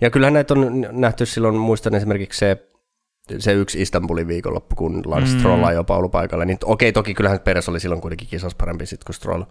Ja 0.00 0.10
kyllähän 0.10 0.34
näitä 0.34 0.54
on 0.54 0.86
nähty 0.90 1.26
silloin, 1.26 1.54
muistan 1.54 1.94
esimerkiksi 1.94 2.38
se, 2.38 2.68
se 3.38 3.52
yksi 3.52 3.82
Istanbulin 3.82 4.28
viikonloppu, 4.28 4.76
kun 4.76 5.02
Lance 5.06 5.32
mm. 5.32 5.38
Stroll 5.38 5.64
ajoi 5.64 5.84
paulupaikalle, 5.84 6.44
niin 6.44 6.58
okei, 6.64 6.92
toki 6.92 7.14
kyllähän 7.14 7.40
Peres 7.40 7.68
oli 7.68 7.80
silloin 7.80 8.00
kuitenkin 8.00 8.28
kisas 8.28 8.54
parempi 8.54 8.86
sitten 8.86 9.06
kuin 9.06 9.14
Stroll, 9.14 9.42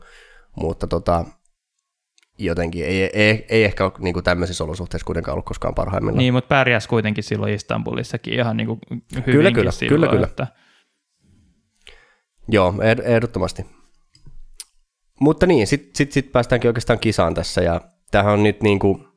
mutta 0.56 0.88
tota, 0.88 1.26
jotenkin 2.38 2.86
ei, 2.86 3.04
ei, 3.04 3.46
ei 3.50 3.64
ehkä 3.64 3.84
ole 3.84 3.94
niin 4.00 4.14
kuin 4.14 4.24
tämmöisissä 4.24 4.64
olosuhteissa 4.64 5.06
kuitenkaan 5.06 5.34
ollut 5.34 5.46
koskaan 5.46 5.76
parhaimmillaan. 5.76 6.18
Niin, 6.18 6.34
mutta 6.34 6.48
pärjäs 6.48 6.88
kuitenkin 6.88 7.24
silloin 7.24 7.54
Istanbulissakin 7.54 8.34
ihan 8.34 8.58
niin 8.58 8.68
kuin 8.68 8.80
kyllä, 9.26 9.52
kyllä, 9.52 9.72
silloin, 9.72 10.02
kyllä, 10.02 10.08
kyllä. 10.08 10.28
Että... 10.28 10.48
Joo, 12.48 12.74
ehdottomasti. 13.04 13.66
Mutta 15.22 15.48
niin, 15.48 15.68
sitten 15.68 15.92
sit, 15.96 16.12
sit 16.12 16.32
päästäänkin 16.32 16.70
oikeastaan 16.70 17.00
kisaan 17.00 17.34
tässä, 17.34 17.62
ja 17.62 17.82
tämähän 18.12 18.34
on 18.34 18.44
nyt 18.44 18.64
niin 18.64 18.80
kuin, 18.80 19.08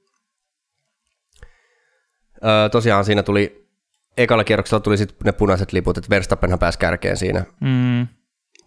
öö, 2.44 2.68
tosiaan 2.68 3.04
siinä 3.04 3.22
tuli, 3.22 3.68
ekalla 4.16 4.44
kierroksella 4.44 4.80
tuli 4.80 4.96
sitten 4.96 5.18
ne 5.24 5.32
punaiset 5.32 5.72
liput, 5.72 5.98
että 5.98 6.10
Verstappenhan 6.10 6.58
pääsi 6.58 6.78
kärkeen 6.78 7.16
siinä, 7.16 7.44
mm. 7.60 8.06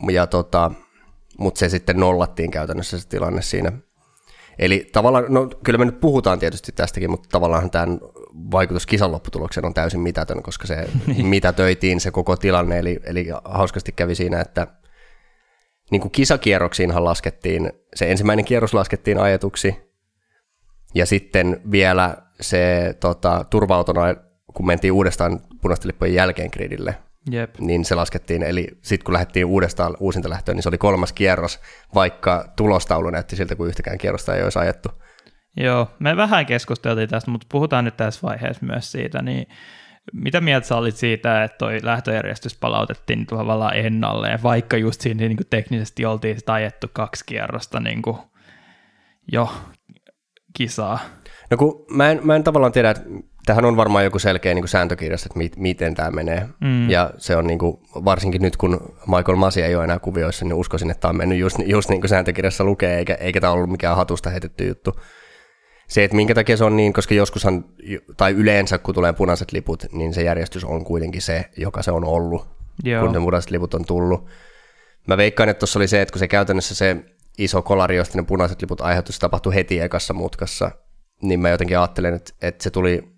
ja 0.10 0.28
tota, 0.28 0.72
mutta 1.40 1.60
se 1.60 1.70
sitten 1.70 2.00
nollattiin 2.00 2.52
käytännössä 2.52 3.00
se 3.00 3.08
tilanne 3.08 3.42
siinä. 3.42 3.72
Eli 4.60 4.90
tavallaan, 4.94 5.26
no 5.30 5.50
kyllä 5.64 5.80
me 5.80 5.86
nyt 5.86 6.00
puhutaan 6.00 6.40
tietysti 6.40 6.72
tästäkin, 6.72 7.12
mutta 7.12 7.30
tavallaan 7.32 7.72
tämän 7.72 8.00
vaikutus 8.52 8.86
kisan 8.86 9.12
lopputulokseen 9.12 9.66
on 9.66 9.74
täysin 9.74 10.00
mitätön, 10.00 10.44
koska 10.44 10.68
se 10.68 10.76
niin. 11.08 11.26
mitätöitiin 11.26 12.00
se 12.00 12.12
koko 12.12 12.36
tilanne, 12.36 12.80
eli, 12.80 13.00
eli 13.04 13.28
hauskasti 13.46 13.92
kävi 13.92 14.16
siinä, 14.16 14.42
että 14.42 14.68
niin 15.92 16.02
kuin 16.02 16.12
kisakierroksiinhan 16.12 17.04
laskettiin, 17.04 17.72
se 17.96 18.12
ensimmäinen 18.12 18.46
kierros 18.46 18.74
laskettiin 18.74 19.20
ajetuksi, 19.20 19.76
ja 20.96 21.06
sitten 21.06 21.62
vielä 21.72 22.18
se 22.42 22.96
tota, 23.00 23.46
turva 23.50 23.84
kun 24.54 24.68
mentiin 24.68 24.94
uudestaan 24.94 25.40
punaisten 25.62 25.88
lippujen 25.88 26.14
jälkeen 26.14 26.50
gridille, 26.54 26.98
Jep. 27.32 27.60
niin 27.60 27.86
se 27.86 27.96
laskettiin, 27.96 28.44
eli 28.44 28.68
sitten 28.82 29.06
kun 29.06 29.14
lähdettiin 29.14 29.46
uudestaan 29.46 29.98
uusinta 30.00 30.30
lähtöön, 30.30 30.56
niin 30.56 30.64
se 30.64 30.70
oli 30.70 30.78
kolmas 30.78 31.14
kierros, 31.14 31.60
vaikka 31.96 32.54
tulostaulu 32.56 33.10
näytti 33.10 33.36
siltä, 33.36 33.56
kuin 33.56 33.68
yhtäkään 33.68 33.98
kierrosta 33.98 34.36
ei 34.36 34.44
olisi 34.44 34.60
ajettu. 34.60 34.90
Joo, 35.58 35.88
me 36.00 36.18
vähän 36.18 36.46
keskusteltiin 36.46 37.10
tästä, 37.10 37.32
mutta 37.32 37.48
puhutaan 37.52 37.86
nyt 37.86 37.98
tässä 37.98 38.28
vaiheessa 38.28 38.66
myös 38.66 38.92
siitä, 38.92 39.22
niin 39.22 39.48
mitä 40.14 40.42
mieltä 40.42 40.68
sä 40.68 40.76
olit 40.76 40.96
siitä, 40.96 41.44
että 41.44 41.58
toi 41.58 41.80
lähtöjärjestys 41.84 42.58
palautettiin 42.58 43.26
tavallaan 43.26 43.78
ennalleen, 43.78 44.44
vaikka 44.44 44.78
just 44.78 45.02
siinä 45.02 45.28
niin 45.28 45.38
kuin 45.38 45.48
teknisesti 45.50 46.06
oltiin 46.06 46.40
sitä 46.40 46.54
ajettu 46.54 46.88
kaksi 46.94 47.24
kierrosta 47.26 47.80
niin 47.80 48.02
kuin 48.02 48.18
jo 49.32 49.50
kisaa? 50.54 51.00
No 51.52 51.58
kun 51.58 51.86
mä 51.90 52.12
en, 52.12 52.20
mä 52.24 52.36
en 52.36 52.44
tavallaan 52.44 52.72
tiedä, 52.72 52.90
että 52.90 53.04
tähän 53.46 53.66
on 53.66 53.78
varmaan 53.78 54.04
joku 54.04 54.20
selkeä 54.20 54.54
niin 54.54 54.68
sääntökirjassa, 54.68 55.28
että 55.28 55.38
mit, 55.38 55.58
miten 55.58 55.96
tämä 55.96 56.12
menee. 56.12 56.48
Mm. 56.62 56.90
Ja 56.90 57.12
se 57.18 57.36
on 57.36 57.48
niin 57.48 57.60
kuin, 57.60 57.78
varsinkin 58.06 58.42
nyt, 58.42 58.58
kun 58.58 58.96
Michael 59.08 59.36
Masi 59.36 59.62
ei 59.62 59.76
ole 59.76 59.84
enää 59.84 60.00
kuvioissa, 60.00 60.46
niin 60.46 60.54
uskoisin, 60.54 60.92
että 60.92 61.02
tämä 61.02 61.10
on 61.10 61.18
mennyt 61.18 61.40
just, 61.40 61.58
just 61.66 61.90
niin 61.90 62.02
kuin 62.02 62.10
sääntökirjassa 62.10 62.64
lukee, 62.64 62.98
eikä, 62.98 63.14
eikä 63.14 63.42
tämä 63.42 63.54
ollut 63.54 63.70
mikään 63.70 63.96
hatusta 63.96 64.30
heitetty 64.30 64.68
juttu. 64.68 65.00
Se, 65.88 66.04
että 66.04 66.16
minkä 66.16 66.36
takia 66.36 66.58
se 66.58 66.64
on 66.64 66.78
niin, 66.78 66.94
koska 66.94 67.14
joskushan, 67.14 67.66
tai 68.18 68.32
yleensä 68.32 68.78
kun 68.78 68.96
tulee 68.96 69.14
punaiset 69.14 69.52
liput, 69.52 69.84
niin 69.92 70.14
se 70.14 70.24
järjestys 70.24 70.64
on 70.64 70.86
kuitenkin 70.86 71.22
se, 71.22 71.46
joka 71.58 71.84
se 71.84 71.92
on 71.92 72.04
ollut, 72.04 72.48
Joo. 72.84 73.04
kun 73.04 73.14
ne 73.14 73.20
punaiset 73.20 73.52
liput 73.52 73.74
on 73.74 73.86
tullut. 73.86 74.26
Mä 75.08 75.18
veikkaan, 75.18 75.50
että 75.50 75.60
tuossa 75.60 75.80
oli 75.80 75.88
se, 75.88 76.02
että 76.02 76.14
kun 76.14 76.20
se 76.20 76.28
käytännössä 76.28 76.76
se 76.76 76.98
iso 77.38 77.62
kolari, 77.62 77.96
josta 77.96 78.18
ne 78.18 78.24
punaiset 78.24 78.62
liput 78.62 78.82
aiheutuisi, 78.82 79.18
se 79.18 79.22
tapahtui 79.22 79.56
heti 79.56 79.80
ekassa 79.80 80.14
mutkassa, 80.14 80.72
niin 81.22 81.40
mä 81.40 81.50
jotenkin 81.50 81.80
ajattelen, 81.80 82.14
että, 82.14 82.34
että 82.42 82.64
se 82.64 82.70
tuli 82.70 83.18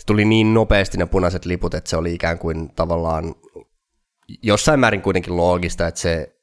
se 0.00 0.06
tuli 0.06 0.24
niin 0.24 0.54
nopeasti 0.54 0.98
ne 0.98 1.06
punaiset 1.06 1.44
liput, 1.44 1.74
että 1.74 1.90
se 1.90 1.96
oli 1.96 2.14
ikään 2.14 2.38
kuin 2.38 2.72
tavallaan 2.74 3.34
jossain 4.42 4.80
määrin 4.80 5.02
kuitenkin 5.02 5.36
loogista, 5.36 5.86
että 5.86 6.00
se, 6.00 6.36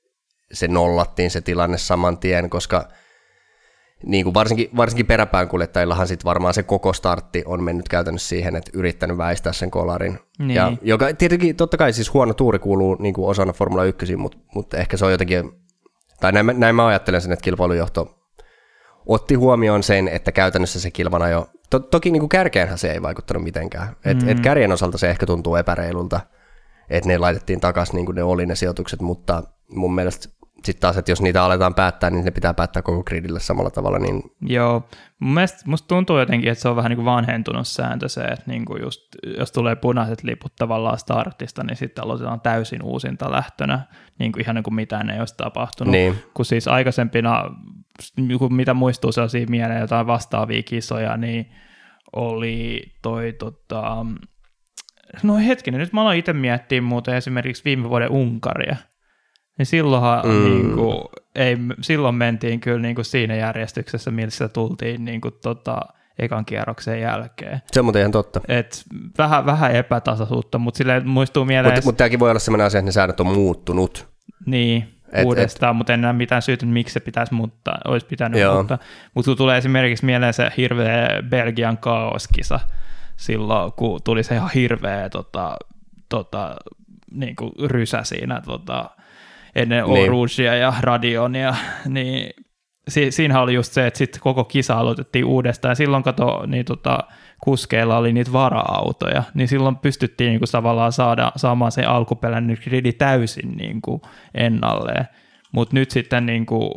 se 0.54 0.68
nollattiin 0.68 1.32
se 1.32 1.42
tilanne 1.42 1.78
saman 1.78 2.18
tien, 2.18 2.50
koska 2.50 2.88
niin 4.06 4.24
kuin 4.24 4.34
varsinkin, 4.34 4.70
varsinkin 4.78 5.06
peräpään 5.06 5.48
kuljettajillahan 5.48 6.08
sit 6.08 6.26
varmaan 6.26 6.54
se 6.54 6.64
koko 6.64 6.94
startti 6.94 7.44
on 7.46 7.64
mennyt 7.64 7.90
käytännössä 7.90 8.30
siihen, 8.30 8.56
että 8.56 8.72
yrittänyt 8.74 9.18
väistää 9.18 9.54
sen 9.54 9.72
kolarin. 9.72 10.20
Niin. 10.40 10.56
Ja, 10.56 10.74
joka 10.82 11.14
tietenkin 11.14 11.56
totta 11.56 11.78
kai 11.78 11.94
siis 11.94 12.14
huono 12.14 12.34
tuuri 12.34 12.60
kuuluu 12.60 12.96
niin 13.00 13.14
kuin 13.14 13.30
osana 13.30 13.54
Formula 13.54 13.84
1, 13.84 14.16
mutta, 14.16 14.38
mutta 14.56 14.78
ehkä 14.78 14.98
se 14.98 15.06
on 15.06 15.12
jotenkin, 15.12 15.52
tai 16.20 16.32
näin, 16.32 16.60
näin 16.60 16.76
mä 16.76 16.88
ajattelen 16.88 17.22
sen, 17.22 17.32
että 17.32 17.44
kilpailujohto 17.44 18.18
otti 19.06 19.36
huomioon 19.36 19.84
sen, 19.84 20.08
että 20.08 20.32
käytännössä 20.32 20.80
se 20.80 20.92
kilvana 20.92 21.30
jo 21.30 21.50
To, 21.70 21.80
toki 21.80 22.12
niin 22.12 22.20
kuin 22.20 22.30
kärkeenhän 22.30 22.78
se 22.78 22.92
ei 22.92 23.02
vaikuttanut 23.02 23.44
mitenkään. 23.44 23.96
Et, 24.06 24.24
mm. 24.24 24.30
et 24.30 24.40
kärjen 24.40 24.72
osalta 24.72 24.98
se 24.98 25.10
ehkä 25.10 25.26
tuntuu 25.26 25.56
epäreilulta, 25.56 26.20
että 26.90 27.08
ne 27.08 27.18
laitettiin 27.18 27.60
takaisin 27.60 27.96
niin 27.96 28.06
kuin 28.06 28.16
ne 28.16 28.24
oli 28.24 28.46
ne 28.46 28.56
sijoitukset, 28.56 29.02
mutta 29.02 29.44
mun 29.70 29.96
mielestä 29.96 30.30
sitten 30.64 30.82
taas, 30.82 30.98
että 30.98 31.12
jos 31.12 31.22
niitä 31.22 31.44
aletaan 31.44 31.74
päättää, 31.74 32.10
niin 32.10 32.26
ne 32.26 32.32
pitää 32.32 32.54
päättää 32.54 32.82
koko 32.82 33.04
gridille 33.04 33.40
samalla 33.40 33.70
tavalla. 33.70 34.00
Niin... 34.00 34.24
Joo, 34.42 34.90
mun 35.20 35.34
mielestä 35.34 35.64
musta 35.66 35.88
tuntuu 35.88 36.20
jotenkin, 36.20 36.52
että 36.52 36.62
se 36.62 36.70
on 36.70 36.76
vähän 36.76 36.90
niin 36.90 36.98
kuin 36.98 37.06
vanhentunut 37.06 37.68
sääntö 37.68 38.10
se, 38.10 38.22
että 38.22 38.44
niin 38.48 38.66
kuin 38.66 38.82
just, 38.82 39.02
jos 39.38 39.52
tulee 39.52 39.76
punaiset 39.76 40.24
liput 40.24 40.56
tavallaan 40.56 40.98
startista, 40.98 41.64
niin 41.64 41.78
sitten 41.78 42.04
aloitetaan 42.04 42.42
täysin 42.42 42.84
uusinta 42.84 43.32
lähtönä, 43.32 43.80
niin 44.20 44.32
kuin 44.32 44.42
ihan 44.44 44.56
niin 44.56 44.64
kuin 44.64 44.76
mitään 44.76 45.10
ei 45.10 45.20
olisi 45.20 45.38
tapahtunut. 45.38 45.92
Niin. 45.92 46.16
Kun 46.34 46.46
siis 46.46 46.68
aikaisempina 46.68 47.44
mitä 48.50 48.74
muistuu 48.74 49.12
sellaisia 49.12 49.46
mieleen 49.50 49.82
jotain 49.82 50.08
vastaavia 50.08 50.64
kisoja, 50.64 51.18
niin 51.18 51.52
oli 52.16 52.82
toi 53.02 53.34
tota, 53.34 54.06
no 55.24 55.38
hetkinen, 55.38 55.80
nyt 55.80 55.94
mä 55.94 56.02
aloin 56.02 56.20
itse 56.20 56.34
miettiä 56.34 56.82
muuten 56.82 57.16
esimerkiksi 57.16 57.66
viime 57.66 57.90
vuoden 57.90 58.12
Unkaria, 58.12 58.76
niin 59.58 59.66
silloinhan 59.66 60.26
mm. 60.26 60.44
niin 60.44 60.74
kuin, 60.76 60.98
ei, 61.36 61.58
silloin 61.82 62.16
mentiin 62.16 62.60
kyllä 62.60 62.80
niin 62.80 62.96
kuin 62.96 63.06
siinä 63.06 63.36
järjestyksessä, 63.36 64.12
missä 64.12 64.48
tultiin 64.48 65.06
niin 65.06 65.22
kuin, 65.22 65.34
tota, 65.42 65.80
ekan 66.20 66.46
kierroksen 66.46 67.02
jälkeen. 67.02 67.62
Se 67.72 67.80
on 67.80 67.86
muuten 67.86 68.00
ihan 68.00 68.12
totta. 68.12 68.42
Et 68.48 68.84
vähän, 69.18 69.46
vähän 69.46 69.76
epätasaisuutta, 69.76 70.58
mutta 70.58 70.78
silleen 70.78 71.08
muistuu 71.08 71.46
mieleen... 71.46 71.74
Mutta 71.74 71.88
mut 71.88 71.98
tämäkin 71.98 72.20
voi 72.20 72.30
olla 72.30 72.40
sellainen 72.40 72.68
asia, 72.68 72.80
että 72.80 72.86
ne 72.86 72.92
säännöt 72.92 73.20
on 73.20 73.28
muuttunut. 73.28 74.08
Niin, 74.46 74.98
et, 75.12 75.26
uudestaan, 75.26 75.72
et, 75.72 75.78
mutta 75.78 75.94
en 75.94 76.02
näe 76.02 76.14
mitään 76.14 76.42
syytä, 76.42 76.66
miksi 76.66 76.94
se 76.94 77.00
pitäisi 77.00 77.34
muuttaa, 77.34 77.78
olisi 77.88 78.06
pitänyt 78.06 78.42
joo. 78.42 78.54
muuttaa. 78.54 78.78
Mutta 79.14 79.30
kun 79.30 79.38
tulee 79.38 79.58
esimerkiksi 79.58 80.06
mieleen 80.06 80.34
se 80.34 80.52
hirveä 80.58 81.08
Belgian 81.30 81.78
kaoskisa 81.78 82.60
silloin, 83.16 83.72
kun 83.72 84.00
tuli 84.04 84.24
se 84.24 84.36
ihan 84.36 84.50
hirveä 84.56 85.10
tota, 85.10 85.58
tota, 86.10 86.56
niin 87.12 87.36
kuin 87.36 87.52
rysä 87.66 88.04
siinä 88.04 88.42
tota, 88.46 88.90
ennen 89.58 89.84
niin. 89.86 90.60
ja 90.60 90.74
Radionia, 90.82 91.56
niin 91.88 92.30
si- 92.88 93.12
siinähän 93.12 93.44
oli 93.44 93.54
just 93.54 93.74
se, 93.74 93.88
että 93.88 93.98
sitten 93.98 94.22
koko 94.22 94.44
kisa 94.44 94.76
aloitettiin 94.76 95.26
uudestaan, 95.26 95.72
ja 95.72 95.76
silloin 95.76 96.04
kato, 96.04 96.46
niin 96.46 96.66
tota, 96.66 97.00
kuskeilla 97.44 97.98
oli 97.98 98.14
niitä 98.14 98.34
vara-autoja, 98.34 99.24
niin 99.34 99.48
silloin 99.48 99.76
pystyttiin 99.76 100.30
niin 100.30 100.40
kuin 100.40 100.52
tavallaan 100.52 100.92
saada, 100.92 101.32
saamaan 101.36 101.72
se 101.72 101.84
alkuperäinen 101.84 102.58
gridi 102.64 102.94
täysin 102.94 103.58
niin 103.58 103.82
kuin 103.82 104.02
ennalleen. 104.34 105.08
Mutta 105.52 105.76
nyt 105.76 105.92
sitten 105.92 106.26
niin 106.26 106.46
kuin 106.46 106.72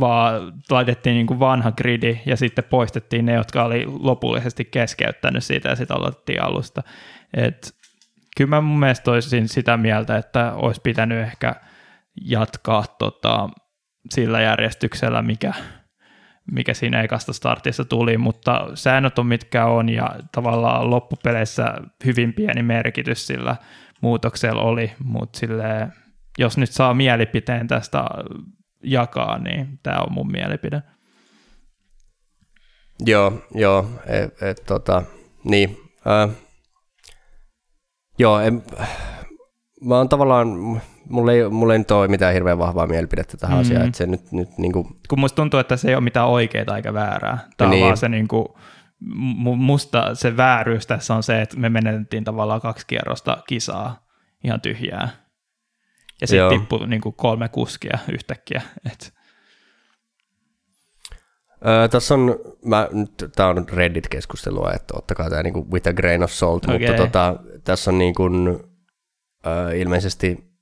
vaan 0.00 0.52
laitettiin 0.70 1.14
niin 1.14 1.26
kuin 1.26 1.40
vanha 1.40 1.72
gridi 1.72 2.20
ja 2.26 2.36
sitten 2.36 2.64
poistettiin 2.64 3.26
ne, 3.26 3.32
jotka 3.32 3.64
oli 3.64 3.86
lopullisesti 4.00 4.64
keskeyttänyt 4.64 5.44
siitä 5.44 5.68
ja 5.68 5.76
sitten 5.76 5.96
aloitettiin 5.96 6.42
alusta. 6.42 6.82
Et 7.34 7.74
kyllä 8.36 8.48
mä 8.48 8.60
mun 8.60 8.78
mielestä 8.78 9.10
olisin 9.10 9.48
sitä 9.48 9.76
mieltä, 9.76 10.16
että 10.16 10.52
olisi 10.54 10.80
pitänyt 10.80 11.18
ehkä 11.18 11.54
jatkaa 12.20 12.84
tota, 12.98 13.48
sillä 14.10 14.40
järjestyksellä, 14.40 15.22
mikä, 15.22 15.52
mikä 16.52 16.74
siinä 16.74 17.02
ekasta 17.02 17.32
startissa 17.32 17.84
tuli, 17.84 18.18
mutta 18.18 18.66
säännöt 18.74 19.18
on 19.18 19.26
mitkä 19.26 19.66
on 19.66 19.88
ja 19.88 20.16
tavallaan 20.32 20.90
loppupeleissä 20.90 21.74
hyvin 22.04 22.34
pieni 22.34 22.62
merkitys 22.62 23.26
sillä 23.26 23.56
muutoksella 24.00 24.62
oli, 24.62 24.92
mutta 25.04 25.38
sille, 25.38 25.88
jos 26.38 26.58
nyt 26.58 26.70
saa 26.70 26.94
mielipiteen 26.94 27.66
tästä 27.68 28.04
jakaa, 28.82 29.38
niin 29.38 29.78
tämä 29.82 30.00
on 30.00 30.12
mun 30.12 30.32
mielipide. 30.32 30.82
Joo, 33.06 33.32
joo, 33.54 33.86
et, 34.06 34.42
et, 34.42 34.62
tota, 34.66 35.02
niin, 35.44 35.76
äh, 36.06 36.36
joo, 38.18 38.40
en, 38.40 38.62
mä 39.80 39.96
oon 39.96 40.08
tavallaan, 40.08 40.48
mulla 41.08 41.32
ei, 41.32 41.48
mulla 41.48 41.72
ei 41.72 41.78
nyt 41.78 41.90
ole 41.90 42.08
mitään 42.08 42.34
hirveän 42.34 42.58
vahvaa 42.58 42.86
mielipidettä 42.86 43.36
tähän 43.36 43.56
mm. 43.56 43.60
asiaan, 43.60 43.86
että 43.86 43.98
se 43.98 44.06
nyt, 44.06 44.32
nyt 44.32 44.58
niin 44.58 44.72
kuin... 44.72 44.86
Kun 45.08 45.20
musta 45.20 45.36
tuntuu, 45.36 45.60
että 45.60 45.76
se 45.76 45.88
ei 45.88 45.94
ole 45.94 46.04
mitään 46.04 46.28
oikeaa 46.28 46.76
eikä 46.76 46.94
väärää. 46.94 47.38
Tämä 47.56 47.70
niin. 47.70 47.82
on 47.82 47.86
vaan 47.86 47.96
se 47.96 48.08
niin 48.08 48.28
kuin, 48.28 48.46
musta 49.56 50.14
se 50.14 50.36
vääryys 50.36 50.86
tässä 50.86 51.14
on 51.14 51.22
se, 51.22 51.42
että 51.42 51.56
me 51.56 51.68
menettiin 51.68 52.24
tavallaan 52.24 52.60
kaksi 52.60 52.86
kierrosta 52.86 53.38
kisaa 53.46 54.06
ihan 54.44 54.60
tyhjää. 54.60 55.08
Ja 56.20 56.26
sitten 56.26 56.60
tippui 56.60 56.86
niin 56.86 57.00
kuin 57.00 57.14
kolme 57.14 57.48
kuskia 57.48 57.98
yhtäkkiä. 58.12 58.62
Et. 58.92 59.14
Öö, 61.66 61.88
tässä 61.88 62.14
on, 62.14 62.38
mä, 62.64 62.88
tämä 63.36 63.48
on 63.48 63.66
Reddit-keskustelua, 63.68 64.72
että 64.72 64.94
ottakaa 64.96 65.30
tämä 65.30 65.42
niin 65.42 65.70
with 65.72 65.88
a 65.88 65.92
grain 65.92 66.22
of 66.22 66.30
salt, 66.30 66.64
okay. 66.64 66.78
mutta 66.78 67.02
tota, 67.02 67.36
tässä 67.64 67.90
on 67.90 67.98
niin 67.98 68.14
kuin, 68.14 68.60
öö, 69.46 69.74
ilmeisesti 69.74 70.53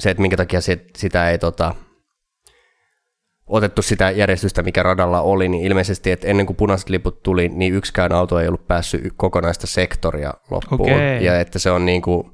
se, 0.00 0.10
että 0.10 0.20
minkä 0.20 0.36
takia 0.36 0.60
se, 0.60 0.84
sitä 0.96 1.30
ei 1.30 1.38
tota, 1.38 1.74
otettu 3.46 3.82
sitä 3.82 4.10
järjestystä, 4.10 4.62
mikä 4.62 4.82
radalla 4.82 5.20
oli, 5.20 5.48
niin 5.48 5.64
ilmeisesti, 5.64 6.10
että 6.10 6.26
ennen 6.26 6.46
kuin 6.46 6.56
punaiset 6.56 6.88
liput 6.88 7.22
tuli, 7.22 7.48
niin 7.48 7.74
yksikään 7.74 8.12
auto 8.12 8.40
ei 8.40 8.48
ollut 8.48 8.66
päässyt 8.66 9.12
kokonaista 9.16 9.66
sektoria 9.66 10.34
loppuun. 10.50 10.92
Okay. 10.92 11.16
Ja 11.20 11.40
että 11.40 11.58
se 11.58 11.70
on 11.70 11.86
niin 11.86 12.02
kuin, 12.02 12.30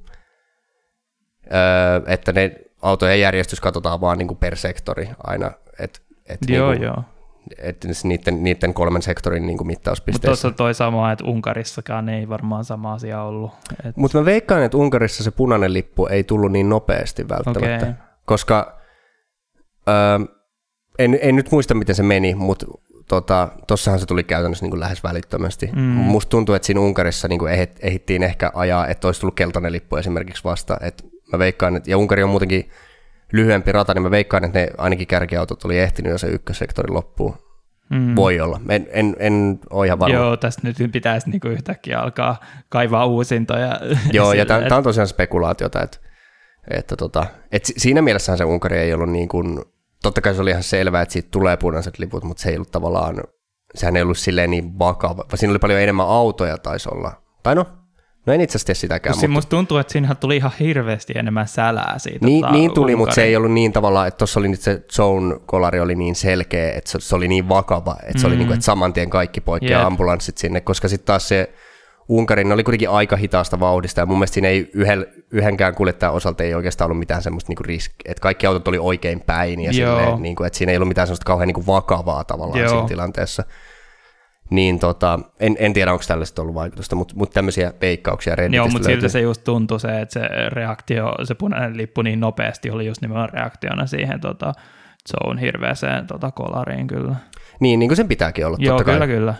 öö, 1.52 2.02
että 2.06 2.32
ne 2.32 2.52
autojen 2.82 3.20
järjestys 3.20 3.60
katsotaan 3.60 4.00
vaan 4.00 4.18
niin 4.18 4.28
kuin 4.28 4.38
per 4.38 4.56
sektori 4.56 5.08
aina. 5.18 5.50
Et, 5.78 6.02
et 6.26 6.38
joo, 6.48 6.70
niin 6.70 6.78
kuin, 6.80 6.86
joo. 6.86 7.15
Että 7.58 7.88
niiden, 8.04 8.44
niiden 8.44 8.74
kolmen 8.74 9.02
sektorin 9.02 9.46
niin 9.46 9.58
kuin 9.58 9.66
mittauspisteissä. 9.66 10.30
Mutta 10.30 10.42
tuossa 10.42 10.56
toi 10.56 10.74
sama, 10.74 11.12
että 11.12 11.24
Unkarissakaan 11.24 12.08
ei 12.08 12.28
varmaan 12.28 12.64
sama 12.64 12.92
asia 12.92 13.22
ollut. 13.22 13.50
Et... 13.84 13.96
Mutta 13.96 14.18
mä 14.18 14.24
veikkaan, 14.24 14.62
että 14.62 14.76
Unkarissa 14.76 15.24
se 15.24 15.30
punainen 15.30 15.72
lippu 15.72 16.06
ei 16.06 16.24
tullut 16.24 16.52
niin 16.52 16.68
nopeasti 16.68 17.28
välttämättä. 17.28 17.76
Okay. 17.76 17.92
Koska 18.24 18.78
öö, 19.88 20.18
en, 20.98 21.18
en 21.22 21.36
nyt 21.36 21.50
muista, 21.50 21.74
miten 21.74 21.94
se 21.94 22.02
meni, 22.02 22.34
mutta 22.34 22.66
tota, 23.08 23.48
tossahan 23.66 24.00
se 24.00 24.06
tuli 24.06 24.24
käytännössä 24.24 24.64
niin 24.64 24.70
kuin 24.70 24.80
lähes 24.80 25.04
välittömästi. 25.04 25.70
Mm. 25.76 25.82
Musta 25.82 26.30
tuntuu, 26.30 26.54
että 26.54 26.66
siinä 26.66 26.80
Unkarissa 26.80 27.28
niin 27.28 27.38
kuin 27.38 27.52
ehittiin 27.80 28.22
ehkä 28.22 28.50
ajaa, 28.54 28.86
että 28.86 29.08
olisi 29.08 29.20
tullut 29.20 29.36
keltainen 29.36 29.72
lippu 29.72 29.96
esimerkiksi 29.96 30.44
vasta. 30.44 30.76
Et 30.80 31.04
mä 31.32 31.38
veikkaan, 31.38 31.76
että, 31.76 31.90
ja 31.90 31.98
Unkari 31.98 32.22
on 32.22 32.30
muutenkin 32.30 32.70
lyhyempi 33.32 33.72
rata, 33.72 33.94
niin 33.94 34.02
mä 34.02 34.10
veikkaan, 34.10 34.44
että 34.44 34.58
ne 34.58 34.68
ainakin 34.78 35.06
kärkiautot 35.06 35.64
oli 35.64 35.78
ehtinyt 35.78 36.12
jo 36.12 36.18
se 36.18 36.26
ykkössektori 36.26 36.92
loppuun. 36.92 37.36
Mm. 37.90 38.16
Voi 38.16 38.40
olla. 38.40 38.60
En, 38.68 38.86
en, 38.90 39.16
en 39.18 39.58
ole 39.70 39.86
ihan 39.86 39.98
varma. 39.98 40.14
Joo, 40.14 40.36
tästä 40.36 40.62
nyt 40.64 40.92
pitäisi 40.92 41.30
niinku 41.30 41.48
yhtäkkiä 41.48 42.00
alkaa 42.00 42.40
kaivaa 42.68 43.06
uusintoja. 43.06 43.80
Joo, 44.12 44.32
ja 44.32 44.46
tämä 44.46 44.66
et... 44.66 44.72
on 44.72 44.82
tosiaan 44.82 45.08
spekulaatiota, 45.08 45.82
että, 45.82 45.98
että, 46.70 46.96
tota, 46.96 47.26
että 47.52 47.72
siinä 47.76 48.02
mielessähän 48.02 48.38
se 48.38 48.44
Unkari 48.44 48.78
ei 48.78 48.94
ollut 48.94 49.10
niin 49.10 49.28
kuin, 49.28 49.64
totta 50.02 50.20
kai 50.20 50.34
se 50.34 50.42
oli 50.42 50.50
ihan 50.50 50.62
selvää, 50.62 51.02
että 51.02 51.12
siitä 51.12 51.28
tulee 51.30 51.56
punaiset 51.56 51.98
liput, 51.98 52.24
mutta 52.24 52.42
se 52.42 52.50
ei 52.50 52.56
ollut 52.56 52.70
tavallaan 52.70 53.16
sehän 53.74 53.96
ei 53.96 54.02
ollut 54.02 54.18
silleen 54.18 54.50
niin 54.50 54.78
vakava, 54.78 55.24
siinä 55.34 55.50
oli 55.50 55.58
paljon 55.58 55.80
enemmän 55.80 56.06
autoja 56.06 56.58
taisi 56.58 56.88
olla. 56.92 57.22
Tai 57.42 57.54
no, 57.54 57.66
no 58.26 58.32
en 58.32 58.40
itse 58.40 58.56
asiassa 58.56 58.66
tee 58.66 58.74
sitäkään. 58.74 59.16
Mutta... 59.16 59.28
Musta 59.28 59.50
tuntuu, 59.50 59.78
että 59.78 59.92
siinähän 59.92 60.16
tuli 60.16 60.36
ihan 60.36 60.52
hirveästi 60.60 61.12
enemmän 61.16 61.48
sälää 61.48 61.98
siitä. 61.98 62.26
Niin, 62.26 62.40
tota, 62.40 62.52
niin 62.52 62.74
tuli, 62.74 62.96
mutta 62.96 63.14
se 63.14 63.22
ei 63.22 63.36
ollut 63.36 63.52
niin 63.52 63.72
tavalla, 63.72 64.06
että 64.06 64.18
tuossa 64.18 64.40
oli 64.40 64.48
nyt 64.48 64.60
se 64.60 64.82
zone-kolari 64.92 65.80
oli 65.80 65.94
niin 65.94 66.14
selkeä, 66.14 66.72
että 66.72 66.90
se, 66.90 67.00
se 67.00 67.16
oli 67.16 67.28
niin 67.28 67.48
vakava, 67.48 67.96
että 68.02 68.18
se 68.18 68.26
mm. 68.26 68.30
oli 68.30 68.36
niin 68.36 68.46
kuin, 68.46 68.54
että 68.54 68.64
saman 68.64 68.92
tien 68.92 69.10
kaikki 69.10 69.40
poikkeaa 69.40 69.80
yep. 69.80 69.86
ambulanssit 69.86 70.38
sinne, 70.38 70.60
koska 70.60 70.88
sitten 70.88 71.06
taas 71.06 71.28
se 71.28 71.52
Unkarin 72.08 72.52
oli 72.52 72.64
kuitenkin 72.64 72.90
aika 72.90 73.16
hitaasta 73.16 73.60
vauhdista 73.60 74.00
ja 74.00 74.06
mun 74.06 74.18
mielestä 74.18 74.34
siinä 74.34 74.48
ei 74.48 74.70
yhden, 74.74 75.06
yhdenkään 75.30 75.74
kuljettajan 75.74 76.14
osalta 76.14 76.44
ei 76.44 76.54
oikeastaan 76.54 76.86
ollut 76.86 76.98
mitään 76.98 77.22
semmoista 77.22 77.50
niinku 77.50 77.62
riskiä, 77.62 77.96
että 78.04 78.20
kaikki 78.20 78.46
autot 78.46 78.68
oli 78.68 78.78
oikein 78.78 79.20
päin 79.20 79.60
ja 79.60 79.72
silleen, 79.72 80.22
niinku, 80.22 80.44
että 80.44 80.58
siinä 80.58 80.72
ei 80.72 80.76
ollut 80.76 80.88
mitään 80.88 81.06
semmoista 81.06 81.24
kauhean 81.24 81.46
niinku 81.46 81.66
vakavaa 81.66 82.24
tavallaan 82.24 82.60
Joo. 82.60 82.68
siinä 82.68 82.88
tilanteessa. 82.88 83.44
Niin 84.50 84.78
tota, 84.78 85.18
en, 85.40 85.56
en 85.58 85.72
tiedä, 85.72 85.92
onko 85.92 86.04
tällaista 86.08 86.42
ollut 86.42 86.54
vaikutusta, 86.54 86.96
mutta, 86.96 87.14
mutta 87.16 87.34
tämmöisiä 87.34 87.72
peikkauksia 87.72 88.36
Redditistä 88.36 88.56
Joo, 88.56 88.68
mutta 88.68 88.86
siltä 88.86 89.08
se 89.08 89.20
just 89.20 89.44
tuntui 89.44 89.80
se, 89.80 90.00
että 90.00 90.12
se 90.12 90.28
reaktio, 90.48 91.12
se 91.24 91.34
punainen 91.34 91.76
lippu 91.76 92.02
niin 92.02 92.20
nopeasti 92.20 92.70
oli 92.70 92.86
just 92.86 93.02
nimenomaan 93.02 93.30
reaktiona 93.32 93.86
siihen 93.86 94.20
tota, 94.20 94.52
zone 95.08 95.40
hirveäseen 95.40 96.06
tota, 96.06 96.30
kolariin 96.30 96.86
kyllä. 96.86 97.16
Niin, 97.60 97.78
niin 97.78 97.88
kuin 97.88 97.96
sen 97.96 98.08
pitääkin 98.08 98.46
olla, 98.46 98.56
Joo, 98.60 98.76
totta 98.76 98.92
kyllä, 98.92 99.06
kai. 99.06 99.16
kyllä. 99.16 99.34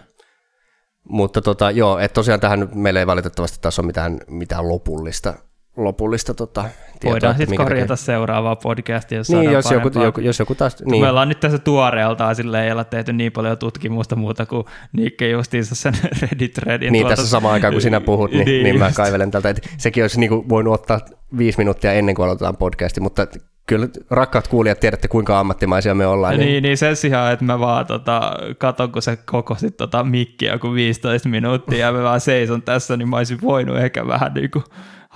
Mutta 1.08 1.42
tota, 1.42 1.70
joo, 1.70 1.98
että 1.98 2.14
tosiaan 2.14 2.40
tähän 2.40 2.68
meillä 2.74 3.00
ei 3.00 3.06
valitettavasti 3.06 3.58
taas 3.60 3.78
ole 3.78 3.86
mitään, 3.86 4.20
mitään 4.28 4.68
lopullista, 4.68 5.34
lopullista 5.76 6.34
tota, 6.34 6.62
tietoa. 6.62 7.10
Voidaan 7.10 7.36
sitten 7.36 7.56
korjata 7.56 7.86
takia. 7.86 7.96
seuraavaa 7.96 8.56
podcastia, 8.56 9.18
jos 9.18 9.28
niin, 9.28 9.52
jos 9.52 9.70
joku, 9.70 10.00
joku, 10.00 10.20
jos 10.20 10.38
joku 10.38 10.54
taas... 10.54 10.76
Niin. 10.84 11.02
Me 11.02 11.08
ollaan 11.08 11.28
nyt 11.28 11.40
tässä 11.40 11.58
tuoreeltaan 11.58 12.36
silleen, 12.36 12.64
ei 12.64 12.72
olla 12.72 12.84
tehty 12.84 13.12
niin 13.12 13.32
paljon 13.32 13.58
tutkimusta 13.58 14.16
muuta 14.16 14.46
kuin 14.46 14.64
Nikke 14.92 15.28
justiinsa 15.28 15.74
sen 15.74 15.94
Reddit-threadin. 16.22 16.92
Niin, 16.92 17.02
tuolta... 17.02 17.16
tässä 17.16 17.30
samaan 17.30 17.54
aikaan 17.54 17.72
kun 17.72 17.82
sinä 17.82 18.00
puhut, 18.00 18.30
niin, 18.30 18.44
niin, 18.44 18.64
niin 18.64 18.78
mä 18.78 18.92
kaivelen 18.94 19.30
tältä. 19.30 19.50
Että 19.50 19.68
sekin 19.78 20.04
olisi 20.04 20.20
niin 20.20 20.30
kuin 20.30 20.48
voinut 20.48 20.74
ottaa 20.74 21.00
viisi 21.38 21.58
minuuttia 21.58 21.92
ennen 21.92 22.14
kuin 22.14 22.24
aloitetaan 22.24 22.56
podcasti, 22.56 23.00
mutta 23.00 23.26
kyllä 23.66 23.88
rakkaat 24.10 24.48
kuulijat 24.48 24.80
tiedätte, 24.80 25.08
kuinka 25.08 25.40
ammattimaisia 25.40 25.94
me 25.94 26.06
ollaan. 26.06 26.38
Niin, 26.38 26.46
niin, 26.46 26.62
niin 26.62 26.78
sen 26.78 26.96
sijaan, 26.96 27.32
että 27.32 27.44
mä 27.44 27.58
vaan 27.58 27.86
tota, 27.86 28.32
katon, 28.58 28.92
kun 28.92 29.02
se 29.02 29.16
kokosit 29.16 29.76
tota 29.76 30.04
mikkiä 30.04 30.58
kuin 30.58 30.74
15 30.74 31.28
minuuttia 31.28 31.86
ja 31.86 31.92
mä 31.92 32.02
vaan 32.02 32.20
seison 32.20 32.62
tässä, 32.62 32.96
niin 32.96 33.08
mä 33.08 33.16
olisin 33.16 33.40
voinut 33.42 33.78
ehkä 33.78 34.06
vähän 34.06 34.34
niin 34.34 34.50
kuin 34.50 34.64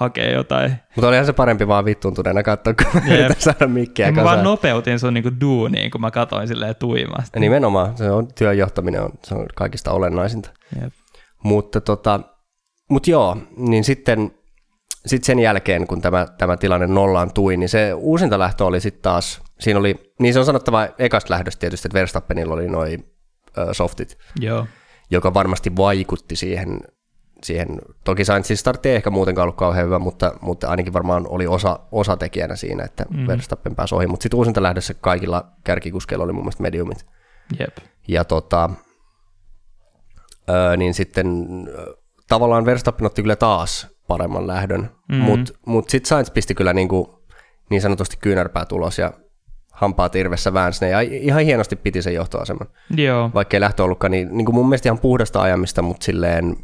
hakea 0.00 0.32
jotain. 0.32 0.76
Mutta 0.96 1.08
olihan 1.08 1.26
se 1.26 1.32
parempi 1.32 1.68
vaan 1.68 1.84
vittuuntuneena 1.84 2.42
katsoa, 2.42 2.74
kun 2.74 3.02
yep. 3.10 3.38
saada 3.38 3.66
mikkiä 3.66 4.06
ja 4.06 4.12
Mä 4.12 4.24
vaan 4.24 4.44
nopeutin 4.44 4.98
sun 4.98 5.14
niinku 5.14 5.30
duuniin, 5.40 5.90
kun 5.90 6.00
mä 6.00 6.10
katoin 6.10 6.48
silleen 6.48 6.76
tuimasti. 6.76 7.30
Ja 7.34 7.40
nimenomaan, 7.40 7.96
se 7.96 8.10
on, 8.10 8.28
työn 8.34 8.58
johtaminen 8.58 9.02
on, 9.02 9.10
se 9.24 9.34
on 9.34 9.46
kaikista 9.54 9.92
olennaisinta. 9.92 10.50
Yep. 10.82 10.92
Mutta 11.44 11.80
tota, 11.80 12.20
mut 12.90 13.06
joo, 13.06 13.36
niin 13.56 13.84
sitten 13.84 14.30
sitten 15.06 15.26
sen 15.26 15.38
jälkeen, 15.38 15.86
kun 15.86 16.00
tämä, 16.00 16.26
tämä 16.38 16.56
tilanne 16.56 16.86
nollaan 16.86 17.32
tui, 17.32 17.56
niin 17.56 17.68
se 17.68 17.92
uusinta 17.94 18.38
lähtö 18.38 18.64
oli 18.64 18.80
sitten 18.80 19.02
taas, 19.02 19.40
siinä 19.60 19.80
oli, 19.80 20.14
niin 20.18 20.34
se 20.34 20.38
on 20.38 20.44
sanottava 20.44 20.88
ekasta 20.98 21.34
lähdöstä 21.34 21.60
tietysti, 21.60 21.88
että 21.88 21.98
Verstappenilla 21.98 22.54
oli 22.54 22.68
noin 22.68 23.04
softit, 23.72 24.18
Joo. 24.40 24.66
joka 25.10 25.34
varmasti 25.34 25.76
vaikutti 25.76 26.36
siihen, 26.36 26.80
siihen. 27.44 27.78
toki 28.04 28.24
Sainzin 28.24 28.56
startti 28.56 28.88
ei 28.88 28.96
ehkä 28.96 29.10
muutenkaan 29.10 29.42
ollut 29.42 29.56
kauhean 29.56 29.86
hyvä, 29.86 29.98
mutta, 29.98 30.32
mutta 30.40 30.68
ainakin 30.68 30.92
varmaan 30.92 31.26
oli 31.28 31.46
osa, 31.46 31.78
osatekijänä 31.92 32.56
siinä, 32.56 32.84
että 32.84 33.04
mm. 33.10 33.26
Verstappen 33.26 33.76
pääsi 33.76 33.94
ohi, 33.94 34.06
mutta 34.06 34.22
sitten 34.22 34.38
uusinta 34.38 34.62
lähdössä 34.62 34.94
kaikilla 34.94 35.44
kärkikuskeilla 35.64 36.24
oli 36.24 36.32
mun 36.32 36.42
mielestä 36.42 36.62
mediumit. 36.62 37.06
Jep. 37.58 37.76
Ja 38.08 38.24
tota, 38.24 38.70
ö, 40.50 40.76
niin 40.76 40.94
sitten 40.94 41.46
tavallaan 42.28 42.64
Verstappen 42.64 43.06
otti 43.06 43.22
kyllä 43.22 43.36
taas 43.36 43.88
paremman 44.08 44.46
lähdön, 44.46 44.80
mm-hmm. 44.80 45.24
mutta 45.24 45.52
mut 45.66 45.90
sitten 45.90 46.08
Sainz 46.08 46.30
pisti 46.30 46.54
kyllä 46.54 46.72
niinku, 46.72 47.24
niin 47.70 47.82
sanotusti 47.82 48.16
kyynärpää 48.20 48.64
tulos 48.64 48.98
ja 48.98 49.12
hampaa 49.72 50.08
tirvessä 50.08 50.54
väänsi 50.54 50.84
ja 50.84 51.00
ihan 51.00 51.42
hienosti 51.42 51.76
piti 51.76 52.02
sen 52.02 52.14
johtoaseman. 52.14 52.68
Joo. 52.96 53.30
Vaikka 53.34 53.56
ei 53.56 53.60
lähtö 53.60 53.84
ollutkaan, 53.84 54.10
niin, 54.10 54.28
niin 54.36 54.44
kuin 54.44 54.54
mun 54.54 54.68
mielestä 54.68 54.88
ihan 54.88 54.98
puhdasta 54.98 55.42
ajamista, 55.42 55.82
mutta 55.82 56.04
silleen 56.04 56.56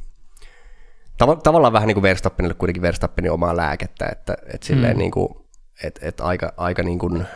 tav- 1.25 1.41
tavallaan 1.43 1.73
vähän 1.73 1.87
niin 1.87 1.95
kuin 1.95 2.03
Verstappenille 2.03 2.55
kuitenkin 2.55 2.83
Verstappenin 2.83 3.33
omaa 3.33 3.57
lääkettä, 3.57 4.07
että, 4.13 4.37
että 4.55 4.67
silleen 4.67 4.97
mm. 4.97 4.99
niin 4.99 5.11
kuin, 5.11 5.29
että, 5.85 6.01
että 6.09 6.25
aika, 6.25 6.53
aika 6.57 6.83
niin 6.83 6.99
kuin, 6.99 7.27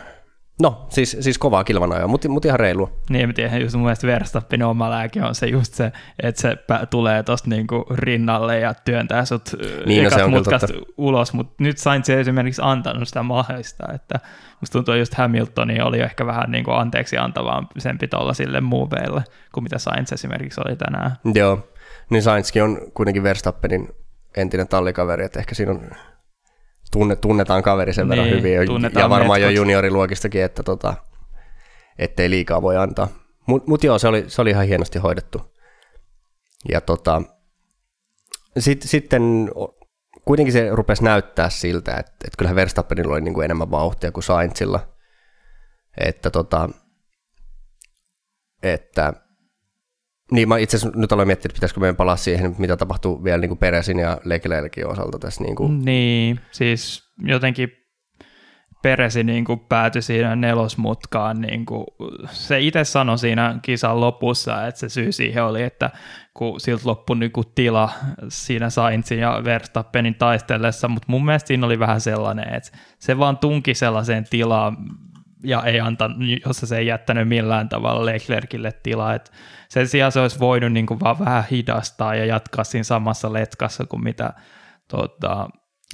No, 0.61 0.85
siis, 0.89 1.17
siis 1.19 1.37
kovaa 1.37 1.63
kilvan 1.63 2.09
mutta 2.09 2.29
mut 2.29 2.45
ihan 2.45 2.59
reilua. 2.59 2.91
Niin, 3.09 3.29
mä 3.29 3.33
tiedän, 3.33 3.61
just 3.61 3.75
mun 3.75 3.83
mielestä 3.83 4.07
Verstappin 4.07 4.63
oma 4.63 4.89
lääke 4.89 5.23
on 5.23 5.35
se 5.35 5.47
just 5.47 5.73
se, 5.73 5.91
että 6.23 6.41
se 6.41 6.57
tulee 6.89 7.23
tosta 7.23 7.49
niinku 7.49 7.85
rinnalle 7.91 8.59
ja 8.59 8.73
työntää 8.73 9.25
sut 9.25 9.55
niin, 9.85 10.03
no, 10.03 10.09
se 10.09 10.23
on 10.23 10.33
ulos, 10.97 11.33
mutta 11.33 11.53
nyt 11.59 11.77
sain 11.77 12.03
se 12.03 12.19
esimerkiksi 12.19 12.61
antanut 12.65 13.07
sitä 13.07 13.23
mahdollista, 13.23 13.93
että 13.93 14.19
musta 14.61 14.73
tuntuu 14.73 14.95
just 14.95 15.13
Hamiltoni 15.13 15.81
oli 15.81 15.99
ehkä 15.99 16.25
vähän 16.25 16.51
niinku 16.51 16.71
anteeksi 16.71 17.17
antavampi 17.17 18.07
tuolla 18.09 18.33
sille 18.33 18.61
muuveille, 18.61 19.23
kuin 19.53 19.63
mitä 19.63 19.77
Sainz 19.77 20.11
esimerkiksi 20.11 20.61
oli 20.65 20.75
tänään. 20.75 21.11
Joo, 21.35 21.70
niin 22.11 22.23
Sainzkin 22.23 22.63
on 22.63 22.91
kuitenkin 22.93 23.23
Verstappenin 23.23 23.89
entinen 24.37 24.67
tallikaveri, 24.67 25.25
että 25.25 25.39
ehkä 25.39 25.55
siinä 25.55 25.71
on 25.71 25.91
tunne, 26.91 27.15
tunnetaan 27.15 27.63
kaveri 27.63 27.93
sen 27.93 28.09
verran 28.09 28.27
niin, 28.27 28.37
hyvin, 28.37 28.53
ja 28.99 29.09
varmaan 29.09 29.41
jo 29.41 29.49
junioriluokistakin, 29.49 30.43
että 30.43 30.63
tota, 30.63 30.93
ettei 31.97 32.29
liikaa 32.29 32.61
voi 32.61 32.77
antaa. 32.77 33.07
Mutta 33.47 33.69
mut 33.69 33.83
joo, 33.83 33.99
se 33.99 34.07
oli, 34.07 34.25
se 34.27 34.41
oli 34.41 34.49
ihan 34.49 34.65
hienosti 34.65 34.99
hoidettu. 34.99 35.55
Ja 36.69 36.81
tota, 36.81 37.21
sit, 38.59 38.81
sitten 38.81 39.51
kuitenkin 40.25 40.53
se 40.53 40.69
rupesi 40.71 41.03
näyttää 41.03 41.49
siltä, 41.49 41.91
että, 41.91 42.11
että 42.11 42.37
kyllähän 42.37 42.55
Verstappenilla 42.55 43.13
oli 43.13 43.21
niin 43.21 43.33
kuin 43.33 43.45
enemmän 43.45 43.71
vauhtia 43.71 44.11
kuin 44.11 44.23
Sainzilla. 44.23 44.87
Että, 45.97 46.29
tota, 46.29 46.69
että 48.63 49.13
niin, 50.31 50.49
mä 50.49 50.57
itse 50.57 50.77
asiassa 50.77 50.99
nyt 50.99 51.11
aloin 51.11 51.27
miettiä, 51.27 51.47
että 51.49 51.55
pitäisikö 51.55 51.79
meidän 51.79 51.95
palaa 51.95 52.15
siihen, 52.15 52.55
mitä 52.57 52.77
tapahtuu 52.77 53.23
vielä 53.23 53.37
niin 53.37 53.49
kuin 53.49 53.57
Peresin 53.57 53.99
ja 53.99 54.17
Leclercin 54.25 54.87
osalta 54.87 55.19
tässä. 55.19 55.43
Niin, 55.43 55.55
kuin. 55.55 55.85
niin 55.85 56.39
siis 56.51 57.03
jotenkin 57.23 57.71
Peresi 58.81 59.23
niin 59.23 59.45
kuin 59.45 59.59
päätyi 59.59 60.01
siinä 60.01 60.35
nelosmutkaan. 60.35 61.41
Niin 61.41 61.65
kuin, 61.65 61.85
se 62.31 62.59
itse 62.59 62.83
sanoi 62.83 63.17
siinä 63.17 63.59
kisan 63.61 64.01
lopussa, 64.01 64.67
että 64.67 64.79
se 64.79 64.89
syy 64.89 65.11
siihen 65.11 65.43
oli, 65.43 65.63
että 65.63 65.89
kun 66.33 66.59
siltä 66.59 66.83
loppui 66.85 67.17
niin 67.17 67.31
kuin 67.31 67.47
tila 67.55 67.89
siinä 68.27 68.69
Sainzin 68.69 69.19
ja 69.19 69.41
Verstappenin 69.43 70.15
taistellessa, 70.15 70.87
mutta 70.87 71.05
mun 71.09 71.25
mielestä 71.25 71.47
siinä 71.47 71.65
oli 71.65 71.79
vähän 71.79 72.01
sellainen, 72.01 72.53
että 72.53 72.77
se 72.99 73.17
vaan 73.17 73.37
tunki 73.37 73.73
sellaiseen 73.73 74.25
tilaan, 74.29 74.77
ja 75.43 75.63
ei 75.63 75.79
antanut, 75.79 76.17
jossa 76.45 76.67
se 76.67 76.77
ei 76.77 76.87
jättänyt 76.87 77.27
millään 77.27 77.69
tavalla 77.69 78.05
Leclercille 78.05 78.71
tilaa. 78.83 79.13
Et 79.13 79.31
sen 79.71 79.87
sijaan 79.87 80.11
se 80.11 80.19
olisi 80.19 80.39
voinut 80.39 80.71
niin 80.71 80.85
kuin 80.85 80.99
vaan 80.99 81.19
vähän 81.19 81.43
hidastaa 81.51 82.15
ja 82.15 82.25
jatkaa 82.25 82.63
siinä 82.63 82.83
samassa 82.83 83.33
letkassa 83.33 83.85
kuin 83.85 84.03
mitä 84.03 84.33
tota, 84.87 85.49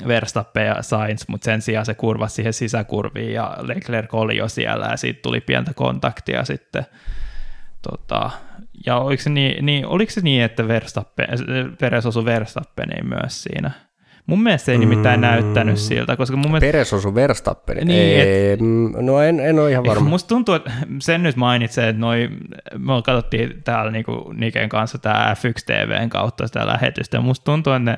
Verstappen 0.07 0.65
ja 0.65 0.81
Sainz, 0.81 1.27
mutta 1.27 1.45
sen 1.45 1.61
sijaan 1.61 1.85
se 1.85 1.93
kurvasi 1.93 2.35
siihen 2.35 2.53
sisäkurviin 2.53 3.33
ja 3.33 3.57
Leclerc 3.61 4.13
oli 4.13 4.37
jo 4.37 4.47
siellä 4.47 4.85
ja 4.85 4.97
siitä 4.97 5.19
tuli 5.21 5.41
pientä 5.41 5.73
kontaktia 5.73 6.43
sitten. 6.43 6.85
Tota, 7.81 8.31
ja 8.85 8.97
oliko 8.97 9.23
se 9.23 9.29
niin, 9.29 9.65
niin, 9.65 9.85
oliko 9.85 10.11
se 10.11 10.21
niin 10.21 10.43
että 10.43 10.67
Verstappen, 10.67 11.27
Peres 11.79 12.05
osui 12.05 12.25
Verstappeniin 12.25 13.07
myös 13.07 13.43
siinä? 13.43 13.71
Mun 14.27 14.43
mielestä 14.43 14.71
ei 14.71 14.77
nimittäin 14.77 15.19
mm. 15.19 15.21
näyttänyt 15.21 15.77
siltä, 15.77 16.17
koska 16.17 16.37
mun 16.37 16.51
mielestä... 16.51 16.67
Peres 16.67 16.93
osui 16.93 17.15
Verstappen. 17.15 17.77
Niin, 17.77 18.19
ei, 18.19 18.51
et... 18.51 18.59
Mm, 18.59 18.91
no 19.05 19.21
en, 19.21 19.39
en 19.39 19.59
ole 19.59 19.71
ihan 19.71 19.85
varma. 19.85 20.09
Musta 20.17 20.27
tuntuu, 20.27 20.55
että 20.55 20.71
sen 21.01 21.23
nyt 21.23 21.35
mainitsee, 21.35 21.89
että 21.89 21.99
noi, 21.99 22.29
me 22.77 22.93
katsottiin 23.05 23.63
täällä 23.63 23.91
niinku 23.91 24.33
Niken 24.33 24.69
kanssa 24.69 24.97
tämä 24.97 25.35
F1 25.35 25.63
TVn 25.65 26.09
kautta 26.09 26.47
sitä 26.47 26.67
lähetystä, 26.67 27.17
ja 27.17 27.21
musta 27.21 27.43
tuntuu, 27.43 27.73
että 27.73 27.91
ne 27.91 27.97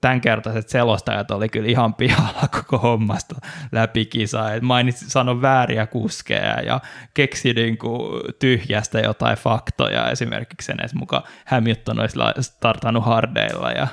tämänkertaiset 0.00 0.68
selostajat 0.68 1.30
oli 1.30 1.48
kyllä 1.48 1.68
ihan 1.68 1.94
pihalla 1.94 2.48
koko 2.56 2.78
hommasta 2.78 3.34
läpi 3.72 4.06
kisaa. 4.06 4.50
Mainitsi, 4.62 5.10
sano 5.10 5.42
vääriä 5.42 5.86
kuskeja 5.86 6.60
ja 6.60 6.80
keksi 7.14 7.52
niin 7.52 7.78
kuin 7.78 8.22
tyhjästä 8.38 9.00
jotain 9.00 9.36
faktoja, 9.36 10.10
esimerkiksi 10.10 10.66
sen, 10.66 10.84
että 10.84 10.98
mukaan 10.98 11.22
Hamilton 11.46 12.00
olisi 12.00 12.18
startannut 12.40 13.04
hardeilla 13.04 13.70
ja 13.72 13.86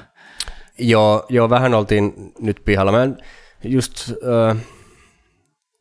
Joo, 0.80 1.26
joo, 1.30 1.50
vähän 1.50 1.74
oltiin 1.74 2.34
nyt 2.40 2.62
pihalla. 2.66 2.92
Mä 2.92 3.04
en 3.04 3.18
just, 3.64 4.10
äh, 4.10 4.58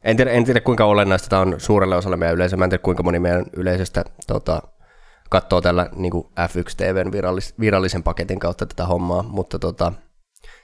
en, 0.04 0.16
tiedä, 0.16 0.30
en 0.30 0.44
tiedä 0.44 0.61
kuinka 0.61 0.85
olennaista 0.85 1.28
tämä 1.28 1.42
on 1.42 1.54
suurelle 1.59 1.96
osalle 1.96 2.16
meidän 2.16 2.35
yleisöä. 2.35 2.57
Mä 2.57 2.64
en 2.64 2.70
tiedä 2.70 2.83
kuinka 2.83 3.02
moni 3.02 3.18
meidän 3.18 3.46
yleisöstä 3.52 4.04
tota, 4.26 4.62
katsoo 5.30 5.61
tällä 5.61 5.88
niin 5.96 6.12
F1 6.40 6.74
TVn 6.76 7.12
virallis, 7.12 7.54
virallisen 7.61 8.02
paketin 8.02 8.38
kautta 8.38 8.66
tätä 8.66 8.87
hommaa, 8.87 9.22
mutta 9.22 9.59
tota, 9.59 9.92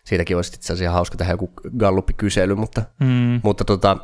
siitäkin 0.05 0.37
olisi 0.37 0.53
itse 0.55 0.73
asiassa 0.73 0.93
hauska 0.93 1.17
tehdä 1.17 1.33
joku 1.33 1.51
galluppi-kysely, 1.79 2.55
mutta, 2.55 2.83
mm. 3.01 3.41
mutta 3.43 3.65
tota, 3.65 3.97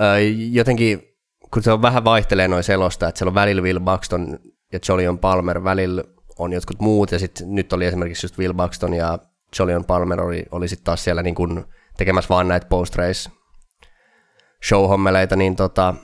äh, 0.00 0.18
jotenkin 0.50 1.10
kun 1.50 1.62
se 1.62 1.72
on 1.72 1.82
vähän 1.82 2.04
vaihtelee 2.04 2.48
noin 2.48 2.64
selosta, 2.64 3.08
että 3.08 3.18
siellä 3.18 3.30
on 3.30 3.34
välillä 3.34 3.62
Will 3.62 3.80
Buxton 3.80 4.38
ja 4.72 4.78
Jolion 4.88 5.18
Palmer, 5.18 5.64
välillä 5.64 6.04
on 6.40 6.52
jotkut 6.52 6.80
muut, 6.80 7.12
ja 7.12 7.18
sitten 7.18 7.54
nyt 7.54 7.72
oli 7.72 7.86
esimerkiksi 7.86 8.24
just 8.24 8.38
Will 8.38 8.54
Buxton 8.54 8.94
ja 8.94 9.18
Jolion 9.58 9.84
Palmer 9.84 10.20
oli, 10.20 10.44
oli 10.50 10.68
sitten 10.68 10.84
taas 10.84 11.04
siellä 11.04 11.22
niin 11.22 11.34
kuin 11.34 11.64
tekemässä 11.96 12.28
vaan 12.28 12.48
näitä 12.48 12.66
post-race 12.66 13.30
show-hommeleita, 14.68 15.36
niin 15.36 15.56
tota, 15.56 15.94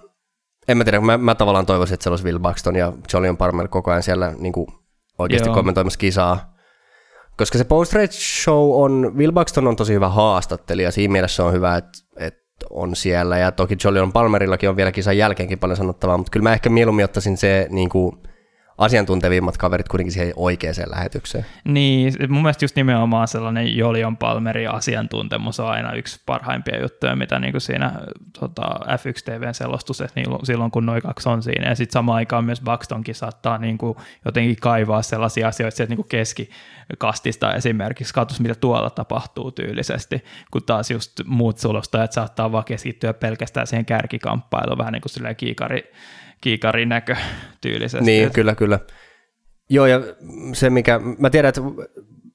en 0.68 0.78
mä 0.78 0.84
tiedä, 0.84 1.00
mä, 1.00 1.18
mä 1.18 1.34
tavallaan 1.34 1.66
toivoisin, 1.66 1.94
että 1.94 2.04
se 2.04 2.10
olisi 2.10 2.24
Will 2.24 2.38
Buxton 2.38 2.76
ja 2.76 2.92
Jolion 3.12 3.36
Palmer 3.36 3.68
koko 3.68 3.90
ajan 3.90 4.02
siellä 4.02 4.32
niin 4.38 4.52
kuin 4.52 4.66
oikeasti 5.18 5.48
Joo. 5.48 5.54
kommentoimassa 5.54 5.98
kisaa. 5.98 6.56
Koska 7.36 7.58
se 7.58 7.64
post 7.64 7.92
show 8.10 8.82
on, 8.82 9.12
Will 9.16 9.32
Buxton 9.32 9.66
on 9.66 9.76
tosi 9.76 9.92
hyvä 9.92 10.08
haastattelija, 10.08 10.90
siinä 10.90 11.12
mielessä 11.12 11.44
on 11.44 11.52
hyvä, 11.52 11.76
että, 11.76 11.98
että 12.16 12.66
on 12.70 12.96
siellä, 12.96 13.38
ja 13.38 13.52
toki 13.52 13.76
Jolion 13.84 14.12
Palmerillakin 14.12 14.68
on 14.68 14.76
vielä 14.76 14.92
kisan 14.92 15.18
jälkeenkin 15.18 15.58
paljon 15.58 15.76
sanottavaa, 15.76 16.16
mutta 16.16 16.30
kyllä 16.30 16.42
mä 16.42 16.52
ehkä 16.52 16.70
mieluummin 16.70 17.04
ottaisin 17.04 17.36
se 17.36 17.66
niin 17.70 17.88
kuin, 17.88 18.12
asiantuntevimmat 18.78 19.56
kaverit 19.56 19.88
kuitenkin 19.88 20.12
siihen 20.12 20.32
oikeaan 20.36 20.74
lähetykseen. 20.86 21.46
Niin, 21.64 22.12
mun 22.28 22.42
mielestä 22.42 22.64
just 22.64 22.76
nimenomaan 22.76 23.28
sellainen 23.28 23.76
Jolion 23.76 24.16
Palmerin 24.16 24.70
asiantuntemus 24.70 25.60
on 25.60 25.68
aina 25.68 25.92
yksi 25.92 26.20
parhaimpia 26.26 26.80
juttuja, 26.80 27.16
mitä 27.16 27.38
niin 27.38 27.52
kuin 27.52 27.60
siinä 27.60 27.92
tota, 28.40 28.62
F1 28.62 29.22
TVn 29.24 29.54
selostus, 29.54 30.00
että 30.00 30.20
silloin 30.42 30.70
kun 30.70 30.86
noin 30.86 31.02
kaksi 31.02 31.28
on 31.28 31.42
siinä. 31.42 31.68
Ja 31.68 31.74
sitten 31.74 31.92
samaan 31.92 32.16
aikaan 32.16 32.44
myös 32.44 32.60
Buxtonkin 32.60 33.14
saattaa 33.14 33.58
niin 33.58 33.78
kuin 33.78 33.96
jotenkin 34.24 34.56
kaivaa 34.60 35.02
sellaisia 35.02 35.48
asioita 35.48 35.76
sieltä 35.76 35.90
niin 35.90 35.96
kuin 35.96 36.08
keskikastista 36.08 37.54
esimerkiksi, 37.54 38.14
katsos 38.14 38.40
mitä 38.40 38.54
tuolla 38.54 38.90
tapahtuu 38.90 39.52
tyylisesti, 39.52 40.24
kun 40.50 40.62
taas 40.62 40.90
just 40.90 41.12
muut 41.24 41.58
selostajat 41.58 42.12
saattaa 42.12 42.52
vaan 42.52 42.64
keskittyä 42.64 43.14
pelkästään 43.14 43.66
siihen 43.66 43.86
kärkikamppailuun, 43.86 44.78
vähän 44.78 44.92
niin 44.92 45.02
kuin 45.02 45.36
kiikari 45.36 45.92
kiikarin 46.40 46.88
näkö 46.88 47.16
tyylisesti. 47.60 48.04
Niin, 48.06 48.32
kyllä, 48.32 48.54
kyllä. 48.54 48.78
Joo, 49.70 49.86
ja 49.86 50.00
se 50.52 50.70
mikä, 50.70 51.00
mä 51.18 51.30
tiedän, 51.30 51.48
että 51.48 51.60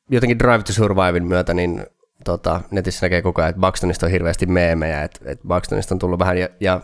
jotenkin 0.10 0.40
Drive 0.40 0.64
to 0.64 0.74
Survivein 0.74 1.28
myötä, 1.28 1.54
niin 1.54 1.86
tota, 2.24 2.62
netissä 2.72 3.06
näkee 3.06 3.22
koko 3.22 3.42
ajan, 3.42 3.50
että 3.50 3.62
Buxtonista 3.62 4.06
on 4.06 4.12
hirveästi 4.12 4.46
meemejä, 4.46 5.04
että, 5.04 5.20
että 5.26 5.48
Buxtonista 5.48 5.96
on 5.96 6.00
tullut 6.00 6.20
vähän, 6.20 6.38
ja, 6.38 6.50
ja 6.60 6.82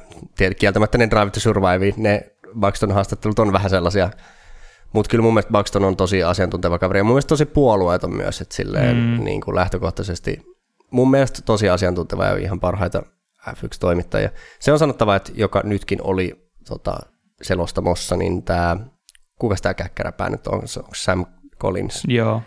kieltämättä 0.59 0.97
ne 0.97 1.09
Drive 1.09 1.29
to 1.29 1.39
Survive, 1.39 1.93
ne 1.97 2.31
Buxton-haastattelut 2.59 3.39
on 3.39 3.53
vähän 3.53 3.69
sellaisia, 3.69 4.09
mutta 4.93 5.09
kyllä 5.09 5.21
mun 5.21 5.33
mielestä 5.33 5.51
Buxton 5.51 5.83
on 5.83 5.97
tosi 5.97 6.23
asiantunteva 6.23 6.79
kaveri, 6.79 6.99
ja 6.99 7.03
mun 7.03 7.13
mielestä 7.13 7.29
tosi 7.29 7.45
puolueeton 7.45 8.15
myös, 8.15 8.41
että 8.41 8.55
silleen 8.55 8.97
mm. 8.97 9.23
niin 9.23 9.41
kuin 9.41 9.55
lähtökohtaisesti 9.55 10.41
mun 10.91 11.11
mielestä 11.11 11.41
tosi 11.45 11.69
asiantunteva 11.69 12.25
ja 12.25 12.37
ihan 12.37 12.59
parhaita 12.59 13.03
F1-toimittajia. 13.49 14.29
Se 14.59 14.71
on 14.71 14.79
sanottava, 14.79 15.15
että 15.15 15.31
joka 15.35 15.61
nytkin 15.63 15.99
oli 16.01 16.46
tota, 16.67 16.97
selostamossa, 17.41 18.17
niin 18.17 18.43
tämä, 18.43 18.77
kuka 19.39 19.55
tämä 19.61 19.73
käkkäräpää 19.73 20.29
nyt 20.29 20.47
on, 20.47 20.67
se 20.67 20.79
on 20.79 20.89
Sam 20.95 21.25
Collins. 21.61 22.03
Joo. 22.07 22.41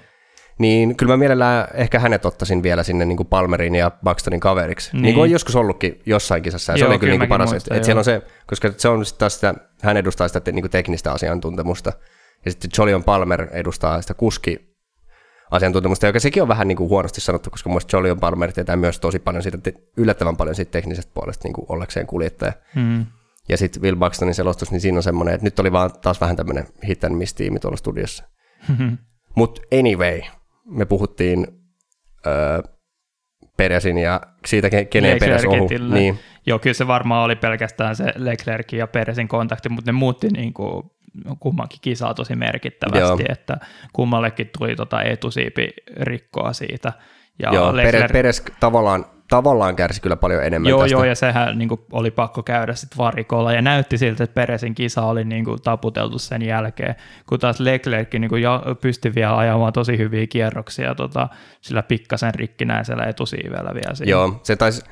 Niin 0.59 0.97
kyllä 0.97 1.13
mä 1.13 1.17
mielellään 1.17 1.69
ehkä 1.75 1.99
hänet 1.99 2.25
ottaisin 2.25 2.63
vielä 2.63 2.83
sinne 2.83 3.05
niin 3.05 3.17
kuin 3.17 3.27
Palmerin 3.27 3.75
ja 3.75 3.91
Buxtonin 4.05 4.41
kaveriksi. 4.41 4.91
Niin. 4.93 5.03
niin 5.03 5.15
kuin 5.15 5.23
on 5.23 5.31
joskus 5.31 5.57
ollutkin 5.57 6.03
jossain 6.07 6.43
kisassa, 6.43 6.73
ja 6.73 6.79
Joo, 6.79 6.87
se 6.87 6.91
oli 6.91 6.99
kyllä 6.99 7.11
niin 7.11 7.21
kuin 7.21 7.29
paras. 7.29 7.51
Muistan, 7.51 7.77
että, 7.77 7.87
siellä 7.87 8.01
on 8.01 8.05
se, 8.05 8.23
koska 8.47 8.73
se 8.77 8.89
on 8.89 9.07
sitten 9.07 9.19
taas 9.19 9.35
sitä, 9.35 9.55
hän 9.83 9.97
edustaa 9.97 10.29
sitä 10.29 10.53
niin 10.53 10.63
kuin 10.63 10.71
teknistä 10.71 11.13
asiantuntemusta, 11.13 11.93
ja 12.45 12.51
sitten 12.51 12.71
Jolion 12.79 13.05
Palmer 13.05 13.49
edustaa 13.53 14.03
sitä 14.03 14.15
kuski 14.15 14.77
asiantuntemusta, 15.51 16.07
joka 16.07 16.21
sekin 16.21 16.43
on 16.43 16.49
vähän 16.49 16.69
niin 16.69 16.77
kuin 16.77 16.91
huonosti 16.91 17.21
sanottu, 17.21 17.51
koska 17.51 17.71
mun 17.71 17.81
Jolion 17.93 18.21
Palmer 18.21 18.53
tietää 18.53 18.77
myös 18.77 19.01
tosi 19.01 19.19
paljon 19.19 19.43
siitä, 19.43 19.59
yllättävän 19.97 20.37
paljon 20.37 20.55
siitä 20.55 20.71
teknisestä 20.71 21.13
puolesta 21.15 21.49
niin 21.49 21.53
kuin 21.53 21.67
ollakseen 21.69 22.07
kuljettaja. 22.07 22.53
Mm. 22.75 23.07
Ja 23.51 23.57
sitten 23.57 23.83
Will 23.83 23.97
Buxtonin 23.97 24.35
selostus, 24.35 24.71
niin 24.71 24.81
siinä 24.81 24.97
on 24.97 25.03
semmoinen, 25.03 25.35
että 25.35 25.45
nyt 25.45 25.59
oli 25.59 25.73
vaan 25.73 25.91
taas 26.03 26.21
vähän 26.21 26.37
tämmöinen 26.37 26.67
hit 26.89 27.05
and 27.05 27.15
miss 27.15 27.35
tiimi 27.35 27.59
tuolla 27.59 27.77
studiossa. 27.77 28.25
Mutta 29.37 29.63
anyway, 29.79 30.21
me 30.65 30.85
puhuttiin 30.85 31.47
öö, 32.27 32.63
Peresin 33.57 33.99
ja 33.99 34.21
siitä, 34.47 34.71
keneen 34.85 35.19
Peres 35.21 35.45
ohu. 35.45 35.69
Niin. 35.93 36.19
Joo, 36.47 36.59
kyllä 36.59 36.75
se 36.75 36.87
varmaan 36.87 37.25
oli 37.25 37.37
pelkästään 37.37 37.97
se 37.97 38.13
Leclerkin 38.17 38.79
ja 38.79 38.87
Peresin 38.87 39.29
kontakti, 39.29 39.69
mutta 39.69 39.89
ne 39.89 39.93
muutti 39.93 40.29
niin 40.29 40.55
kuin 40.55 40.83
kummankin 41.41 41.79
kisaa 41.83 42.15
tosi 42.15 42.37
merkittävästi, 42.37 43.23
Joo. 43.23 43.27
että 43.29 43.57
kummallekin 43.93 44.51
tuli 44.59 44.77
tota 44.77 45.03
etusiipi 45.03 45.71
rikkoa 45.97 46.53
siitä. 46.53 46.93
Ja 47.39 47.55
Joo, 47.55 47.77
Leclerc... 47.77 48.13
Peres 48.13 48.43
tavallaan 48.61 49.07
tavallaan 49.31 49.77
kärsi 49.77 50.03
kyllä 50.03 50.17
paljon 50.17 50.45
enemmän 50.45 50.71
Joo, 50.71 50.81
tästä. 50.81 50.95
joo, 50.95 51.05
ja 51.05 51.15
sehän 51.15 51.59
niin 51.59 51.69
kuin, 51.69 51.81
oli 51.93 52.11
pakko 52.11 52.43
käydä 52.43 52.75
sitten 52.75 52.99
varikolla, 52.99 53.53
ja 53.53 53.63
näytti 53.63 53.99
siltä, 53.99 54.25
että 54.25 54.35
Peresin 54.35 54.75
kisa 54.75 55.03
oli 55.03 55.25
niin 55.25 55.45
kuin, 55.45 55.63
taputeltu 55.63 56.19
sen 56.19 56.43
jälkeen, 56.43 56.95
kun 57.29 57.39
taas 57.39 57.61
Leclerc 57.61 58.15
niin 58.15 58.29
kuin, 58.29 58.43
pystyi 58.81 59.15
vielä 59.15 59.37
ajamaan 59.37 59.73
tosi 59.73 59.99
hyviä 59.99 60.27
kierroksia 60.27 60.95
tota, 60.95 61.29
sillä 61.61 61.83
pikkasen 61.83 62.35
rikkinäisellä 62.35 63.05
etusiivellä 63.05 63.75
vielä 63.75 63.95
siinä. 63.95 64.11
Joo, 64.11 64.41
se 64.43 64.57
taisi, 64.57 64.83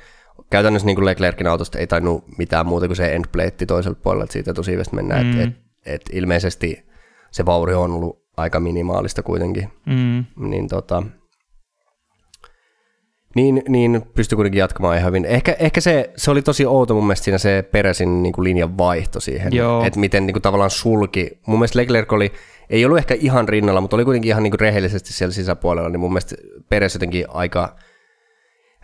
käytännössä 0.51 0.87
niin 0.87 0.97
kuin 0.97 1.07
Leclercin 1.07 1.47
autosta 1.47 1.79
ei 1.79 1.87
tainnut 1.87 2.25
mitään 2.39 2.67
muuta 2.67 2.87
kuin 2.87 2.97
se 2.97 3.15
endplate 3.15 3.67
toisella 3.67 3.99
puolella, 4.03 4.25
että 4.25 4.33
siitä 4.33 4.51
etusiivestä 4.51 4.97
mennään, 4.97 5.27
mm. 5.27 5.41
että 5.41 5.43
et, 5.43 5.55
et 5.87 6.03
ilmeisesti 6.13 6.89
se 7.31 7.47
vauri 7.47 7.75
on 7.75 7.93
ollut 7.93 8.23
aika 8.37 8.61
minimaalista 8.61 9.23
kuitenkin, 9.23 9.69
mm. 9.87 10.25
niin 10.37 10.69
tota, 10.69 11.03
niin, 13.35 13.63
niin 13.69 14.03
pystyi 14.15 14.37
kuitenkin 14.37 14.59
jatkamaan 14.59 14.97
ihan 14.99 15.09
hyvin. 15.09 15.25
Ehkä, 15.25 15.57
ehkä 15.59 15.81
se, 15.81 16.11
se 16.17 16.31
oli 16.31 16.43
tosi 16.43 16.67
outo 16.67 16.95
mun 16.95 17.07
mielestä 17.07 17.25
siinä 17.25 17.39
se 17.39 17.65
Peresin 17.73 18.23
niin 18.23 18.33
kuin 18.33 18.45
linjan 18.45 18.79
vaihto 18.79 19.21
siihen, 19.21 19.53
että 19.87 20.01
miten 20.01 20.27
niin 20.27 20.35
kuin, 20.35 20.43
tavallaan 20.43 20.71
sulki. 20.71 21.39
Mun 21.47 21.59
mielestä 21.59 21.79
Leclerc 21.79 22.13
oli, 22.13 22.33
ei 22.71 22.85
ollut 22.85 22.99
ehkä 22.99 23.15
ihan 23.21 23.49
rinnalla, 23.49 23.81
mutta 23.81 23.97
oli 23.97 24.05
kuitenkin 24.05 24.29
ihan 24.29 24.43
niin 24.43 24.51
kuin 24.51 24.61
rehellisesti 24.61 25.13
siellä 25.13 25.33
sisäpuolella, 25.33 25.89
niin 25.89 26.01
mun 26.01 26.13
mielestä 26.13 26.37
Peres 26.69 26.95
jotenkin 26.95 27.25
aika 27.29 27.77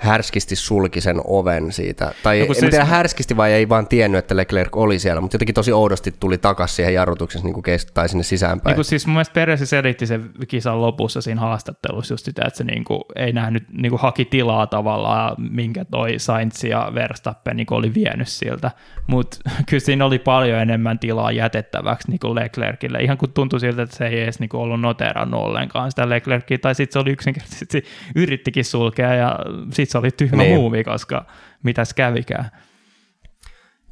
härskisti 0.04 0.56
sulki 0.56 1.00
sen 1.00 1.20
oven 1.24 1.72
siitä. 1.72 2.14
Tai 2.22 2.38
no, 2.38 2.44
en 2.44 2.54
siis... 2.54 2.70
tiedä 2.70 2.84
härskisti 2.84 3.36
vai 3.36 3.52
ei 3.52 3.68
vaan 3.68 3.86
tiennyt, 3.86 4.18
että 4.18 4.36
Leclerc 4.36 4.76
oli 4.76 4.98
siellä, 4.98 5.20
mutta 5.20 5.34
jotenkin 5.34 5.54
tosi 5.54 5.72
oudosti 5.72 6.14
tuli 6.20 6.38
takaisin 6.38 6.76
siihen 6.76 6.94
jarrutuksessa 6.94 7.48
niin 7.48 7.62
tai 7.94 8.08
sinne 8.08 8.22
sisäänpäin. 8.22 8.70
Niin 8.70 8.76
kuin 8.76 8.84
siis 8.84 9.06
mun 9.06 9.14
mielestä 9.14 9.34
Peresi 9.34 9.66
selitti 9.66 10.06
sen 10.06 10.30
kisan 10.48 10.80
lopussa 10.80 11.20
siinä 11.20 11.40
haastattelussa 11.40 12.14
just 12.14 12.24
sitä, 12.24 12.42
että 12.46 12.58
se 12.58 12.64
niin 12.64 12.84
kuin 12.84 13.02
ei 13.16 13.32
nähnyt, 13.32 13.64
niin 13.72 13.90
kuin 13.90 14.00
haki 14.00 14.24
tilaa 14.24 14.66
tavallaan, 14.66 15.36
minkä 15.38 15.84
toi 15.84 16.18
Sainz 16.18 16.64
ja 16.64 16.92
Verstappen 16.94 17.56
niin 17.56 17.66
oli 17.70 17.94
vienyt 17.94 18.28
siltä, 18.28 18.70
mutta 19.06 19.36
kyllä 19.68 19.80
siinä 19.80 20.04
oli 20.04 20.18
paljon 20.18 20.60
enemmän 20.60 20.98
tilaa 20.98 21.32
jätettäväksi 21.32 22.10
niin 22.10 22.20
kuin 22.20 22.34
Leclercille, 22.34 22.98
ihan 22.98 23.18
kun 23.18 23.32
tuntui 23.32 23.60
siltä, 23.60 23.82
että 23.82 23.96
se 23.96 24.06
ei 24.06 24.22
edes 24.22 24.40
niin 24.40 24.48
kuin 24.48 24.60
ollut 24.60 24.80
noterannut 24.80 25.40
ollenkaan 25.40 25.90
sitä 25.90 26.08
Leclercia, 26.08 26.58
tai 26.58 26.74
sitten 26.74 26.92
se 26.92 26.98
oli 26.98 27.10
yksinkertaisesti 27.10 27.84
yrittikin 28.14 28.64
sulkea 28.64 29.14
ja 29.14 29.38
sit 29.72 29.90
se 29.94 29.98
oli 29.98 30.10
tyhmä 30.10 30.42
niin. 30.42 30.56
muuvi, 30.56 30.84
koska 30.84 31.26
mitäs 31.62 31.94
kävikään. 31.94 32.50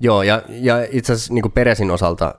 Joo, 0.00 0.22
ja, 0.22 0.42
ja 0.48 0.86
itse 0.90 1.12
asiassa 1.12 1.34
niin 1.34 1.52
Peresin 1.52 1.90
osalta 1.90 2.34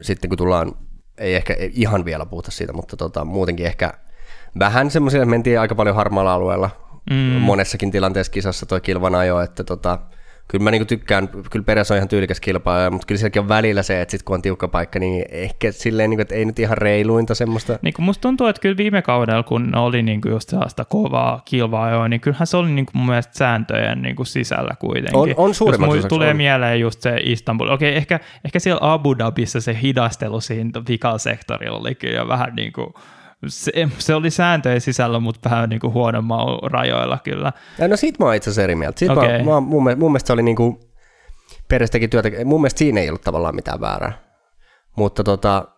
sitten 0.00 0.28
kun 0.28 0.38
tullaan, 0.38 0.72
ei 1.18 1.34
ehkä 1.34 1.56
ihan 1.72 2.04
vielä 2.04 2.26
puhuta 2.26 2.50
siitä, 2.50 2.72
mutta 2.72 2.96
tota, 2.96 3.24
muutenkin 3.24 3.66
ehkä 3.66 3.94
vähän 4.58 4.90
semmoisia, 4.90 5.26
mentiin 5.26 5.60
aika 5.60 5.74
paljon 5.74 5.96
harmaalla 5.96 6.34
alueella 6.34 6.70
mm. 7.10 7.16
monessakin 7.16 7.90
tilanteessa 7.90 8.32
kisassa 8.32 8.66
toi 8.66 8.80
kilvan 8.80 9.14
ajo, 9.14 9.40
että 9.40 9.64
tota, 9.64 9.98
kyllä 10.48 10.64
mä 10.64 10.70
niinku 10.70 10.84
tykkään, 10.86 11.28
kyllä 11.50 11.64
Peres 11.64 11.90
on 11.90 11.96
ihan 11.96 12.08
tyylikäs 12.08 12.40
kilpailija, 12.40 12.90
mutta 12.90 13.06
kyllä 13.06 13.18
sielläkin 13.18 13.42
on 13.42 13.48
välillä 13.48 13.82
se, 13.82 14.00
että 14.00 14.12
sit 14.12 14.22
kun 14.22 14.34
on 14.34 14.42
tiukka 14.42 14.68
paikka, 14.68 14.98
niin 14.98 15.24
ehkä 15.30 15.72
silleen, 15.72 16.10
niinku, 16.10 16.22
että 16.22 16.34
ei 16.34 16.44
nyt 16.44 16.58
ihan 16.58 16.78
reiluinta 16.78 17.34
semmoista. 17.34 17.78
Niin 17.82 17.94
kuin 17.94 18.04
musta 18.04 18.22
tuntuu, 18.22 18.46
että 18.46 18.60
kyllä 18.62 18.76
viime 18.76 19.02
kaudella, 19.02 19.42
kun 19.42 19.74
oli 19.76 20.02
niinku 20.02 20.28
just 20.28 20.48
sellaista 20.48 20.84
kovaa 20.84 21.42
kilvaa 21.44 22.08
niin 22.08 22.20
kyllähän 22.20 22.46
se 22.46 22.56
oli 22.56 22.70
niinku 22.70 22.92
mun 22.94 23.06
mielestä 23.06 23.38
sääntöjen 23.38 24.02
niinku 24.02 24.24
sisällä 24.24 24.74
kuitenkin. 24.78 25.16
On, 25.16 25.34
on 25.36 25.54
suurimmat 25.54 25.96
Jos 25.96 26.06
tulee 26.06 26.30
on. 26.30 26.36
mieleen 26.36 26.80
just 26.80 27.02
se 27.02 27.16
Istanbul, 27.22 27.68
okei, 27.68 27.96
ehkä, 27.96 28.20
ehkä 28.44 28.58
siellä 28.58 28.92
Abu 28.92 29.18
Dhabissa 29.18 29.60
se 29.60 29.78
hidastelu 29.82 30.40
siinä 30.40 30.70
vikasektorilla 30.88 31.78
oli 31.78 31.94
kyllä 31.94 32.28
vähän 32.28 32.56
niin 32.56 32.72
kuin 32.72 32.94
se, 33.46 33.72
se 33.98 34.14
oli 34.14 34.30
sääntöjen 34.30 34.80
sisällä, 34.80 35.20
mutta 35.20 35.50
vähän 35.50 35.68
niin 35.68 35.80
kuin 35.80 35.92
huonomman 35.92 36.58
rajoilla 36.62 37.18
kyllä. 37.24 37.52
Ja 37.78 37.88
no 37.88 37.96
siitä 37.96 38.24
mä 38.24 38.26
oon 38.26 38.34
itse 38.34 38.50
asiassa 38.50 38.62
eri 38.62 38.74
mieltä. 38.74 38.98
Siitä 38.98 39.12
okay. 39.12 39.38
mä, 39.38 39.52
mä, 39.52 39.60
mun, 39.60 39.82
mun 39.98 40.12
mielestä 40.12 40.26
se 40.26 40.32
oli 40.32 40.42
niin 40.42 40.56
kuin 40.56 40.80
perestäkin 41.68 42.10
työtä, 42.10 42.30
mun 42.44 42.60
mielestä 42.60 42.78
siinä 42.78 43.00
ei 43.00 43.08
ollut 43.08 43.22
tavallaan 43.22 43.54
mitään 43.54 43.80
väärää. 43.80 44.12
Mutta 44.96 45.24
tota, 45.24 45.68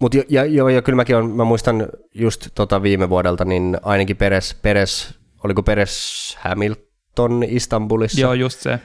mut 0.00 0.14
jo, 0.14 0.22
ja, 0.28 0.44
jo, 0.44 0.68
ja 0.68 0.82
kyllä 0.82 0.96
mäkin 0.96 1.16
on, 1.16 1.30
mä 1.30 1.44
muistan 1.44 1.88
just 2.14 2.48
tota 2.54 2.82
viime 2.82 3.08
vuodelta, 3.08 3.44
niin 3.44 3.78
ainakin 3.82 4.16
Peres, 4.16 4.56
Peres 4.62 5.14
oliko 5.44 5.62
Peres 5.62 6.38
Hamilton 6.40 7.42
Istanbulissa? 7.46 8.20
Joo, 8.20 8.32
just 8.32 8.60
se. 8.60 8.78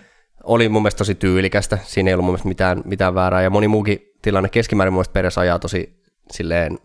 Oli 0.44 0.70
mun 0.70 0.82
mielestä 0.82 0.98
tosi 0.98 1.16
tyylikästä, 1.16 1.78
siinä 1.84 2.10
ei 2.10 2.14
ollut 2.14 2.26
mun 2.26 2.32
mielestä 2.32 2.48
mitään, 2.48 2.82
mitään 2.86 3.16
väärää, 3.16 3.42
ja 3.42 3.50
moni 3.50 3.68
muukin 3.68 4.00
tilanne 4.22 4.50
keskimäärin 4.50 4.94
mun 4.94 4.98
mielestä 4.98 5.14
Peres 5.14 5.38
ajaa 5.38 5.60
tosi 5.60 6.02
silleen 6.32 6.80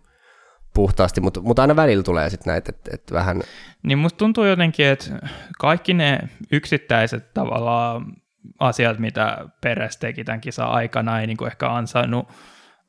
puhtaasti, 0.75 1.21
mutta, 1.21 1.41
mutta 1.41 1.63
aina 1.63 1.77
välillä 1.77 2.03
tulee 2.03 2.31
sitten 2.31 2.51
näitä, 2.51 2.73
että, 2.73 2.91
että 2.95 3.15
vähän... 3.15 3.43
Niin 3.83 3.99
musta 3.99 4.17
tuntuu 4.17 4.45
jotenkin, 4.45 4.87
että 4.87 5.11
kaikki 5.59 5.95
ne 5.95 6.19
yksittäiset 6.53 7.35
tavallaan 7.35 8.17
asiat, 8.59 8.99
mitä 8.99 9.39
Peres 9.61 9.97
teki 9.97 10.25
tämän 10.25 10.41
kisan 10.41 10.69
aikana, 10.69 11.21
ei 11.21 11.27
niin 11.27 11.37
kuin 11.37 11.51
ehkä 11.51 11.71
ansainnut 11.71 12.29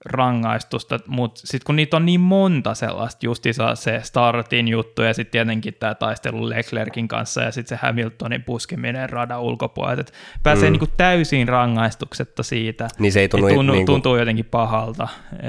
rangaistusta, 0.05 0.99
mutta 1.07 1.41
sitten 1.43 1.65
kun 1.65 1.75
niitä 1.75 1.97
on 1.97 2.05
niin 2.05 2.19
monta 2.19 2.73
sellaista, 2.73 3.25
justiinsa 3.25 3.75
se 3.75 3.99
startin 4.03 4.67
juttu 4.67 5.01
ja 5.01 5.13
sitten 5.13 5.31
tietenkin 5.31 5.73
tämä 5.73 5.95
taistelu 5.95 6.49
Leclerkin 6.49 7.07
kanssa 7.07 7.41
ja 7.41 7.51
sitten 7.51 7.77
se 7.77 7.85
Hamiltonin 7.85 8.43
puskeminen 8.43 9.09
radan 9.09 9.41
ulkopuolelta, 9.41 10.01
että 10.01 10.13
pääsee 10.43 10.69
mm. 10.69 10.71
niinku 10.71 10.87
täysin 10.97 11.47
rangaistuksetta 11.47 12.43
siitä, 12.43 12.87
niin 12.99 13.11
se 13.11 13.19
ei 13.19 13.29
tunnu, 13.29 13.47
tuntuu, 13.47 13.63
niin 13.63 13.75
kuin... 13.75 13.85
tuntuu 13.85 14.17
jotenkin 14.17 14.45
pahalta. 14.45 15.07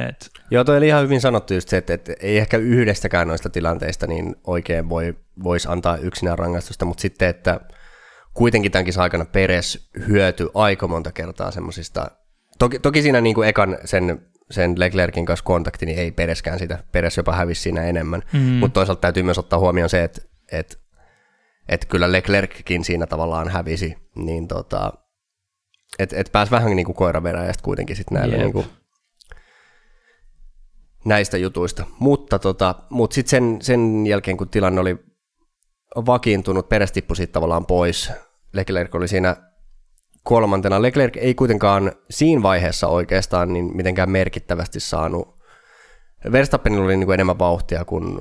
Et... 0.09 0.31
Joo, 0.51 0.65
toi 0.65 0.77
oli 0.77 0.87
ihan 0.87 1.03
hyvin 1.03 1.21
sanottu 1.21 1.55
just 1.55 1.69
se, 1.69 1.77
että, 1.77 1.95
että 1.95 2.13
ei 2.21 2.39
ehkä 2.39 2.57
yhdestäkään 2.57 3.29
noista 3.29 3.51
tilanteista 3.51 4.07
niin 4.07 4.37
oikein 4.47 4.89
voi, 4.89 5.15
voisi 5.43 5.69
antaa 5.71 5.97
yksinään 5.97 6.39
rangaistusta, 6.39 6.85
mutta 6.85 7.01
sitten, 7.01 7.29
että 7.29 7.61
kuitenkin 8.35 8.73
tämänkin 8.73 9.01
aikana 9.01 9.25
Peres 9.25 9.91
hyöty 10.09 10.49
aika 10.55 10.89
monta 10.89 11.13
kertaa 11.13 11.51
semmoisista 11.51 12.11
Toki, 12.59 12.79
toki 12.79 13.03
siinä 13.03 13.21
niin 13.21 13.35
kuin 13.35 13.49
ekan 13.49 13.79
sen 13.85 14.21
sen 14.55 14.81
Leclerkin 14.81 15.27
kanssa 15.27 15.45
kontakti, 15.45 15.87
niin 15.87 15.99
ei 15.99 16.11
Pereskään 16.11 16.59
sitä. 16.59 16.79
Peres 16.93 17.17
jopa 17.17 17.33
hävisi 17.33 17.61
siinä 17.61 17.83
enemmän. 17.83 18.23
Mm. 18.33 18.41
Mutta 18.41 18.75
toisaalta 18.75 19.01
täytyy 19.01 19.23
myös 19.23 19.39
ottaa 19.39 19.59
huomioon 19.59 19.89
se, 19.89 20.05
että 20.05 20.21
et, 20.53 20.79
et 21.69 21.85
kyllä 21.85 22.13
Leclerckin 22.13 22.85
siinä 22.85 23.07
tavallaan 23.07 23.49
hävisi, 23.49 23.97
niin 24.17 24.49
tota, 24.49 24.93
että 25.99 26.17
et 26.17 26.33
pääsi 26.33 26.51
vähän 26.51 26.77
niin 26.77 26.87
kuin 26.87 26.97
koiraveräjästä 26.97 27.63
kuitenkin 27.63 27.97
sitten 27.97 28.19
näille 28.19 28.37
niin 28.37 28.53
kuin, 28.53 28.67
näistä 31.05 31.39
jutuista. 31.39 31.85
Mutta, 31.99 32.39
tota, 32.39 32.75
mutta 32.91 33.15
sitten 33.15 33.31
sen, 33.31 33.59
sen 33.63 34.07
jälkeen, 34.07 34.37
kun 34.37 34.49
tilanne 34.49 34.81
oli 34.81 34.99
vakiintunut, 35.97 36.69
Peres 36.69 36.93
tippui 36.93 37.17
sitten 37.17 37.33
tavallaan 37.35 37.67
pois. 37.67 38.13
Leclerc 38.53 38.95
oli 38.95 39.09
siinä 39.09 39.37
kolmantena. 40.25 40.83
Leclerc 40.83 41.17
ei 41.17 41.35
kuitenkaan 41.35 41.93
siinä 42.11 42.43
vaiheessa 42.43 42.89
oikeastaan 42.89 43.53
niin 43.53 43.77
mitenkään 43.77 44.11
merkittävästi 44.11 44.81
saanut. 44.81 45.35
Verstappenilla 46.33 46.85
oli 46.85 46.97
niin 46.97 47.07
kuin 47.07 47.15
enemmän 47.15 47.39
vauhtia 47.39 47.85
kuin 47.85 48.21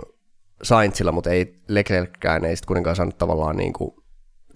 Sainzilla, 0.64 1.12
mutta 1.12 1.30
ei 1.30 1.62
Leclerckään 1.68 2.46
ei 2.46 2.56
sitten 2.56 2.68
kuitenkaan 2.68 2.96
saanut 2.96 3.18
tavallaan 3.18 3.58
niin 3.58 3.74
kuin 3.74 3.96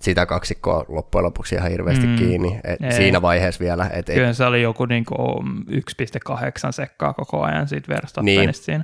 sitä 0.01 0.25
kaksikkoa 0.25 0.85
loppujen 0.87 1.25
lopuksi 1.25 1.55
ihan 1.55 1.71
hirveästi 1.71 2.07
mm, 2.07 2.15
kiinni 2.15 2.59
et 2.63 2.79
siinä 2.95 3.21
vaiheessa 3.21 3.63
vielä. 3.63 3.89
Et, 3.93 4.05
Kyllä 4.05 4.33
se 4.33 4.45
oli 4.45 4.61
joku 4.61 4.85
niin 4.85 5.05
kuin 5.05 5.45
1,8 5.69 6.71
sekkaa 6.71 7.13
koko 7.13 7.41
ajan 7.41 7.67
siitä 7.67 7.87
Verstappenista 7.87 8.71
niin. 8.71 8.83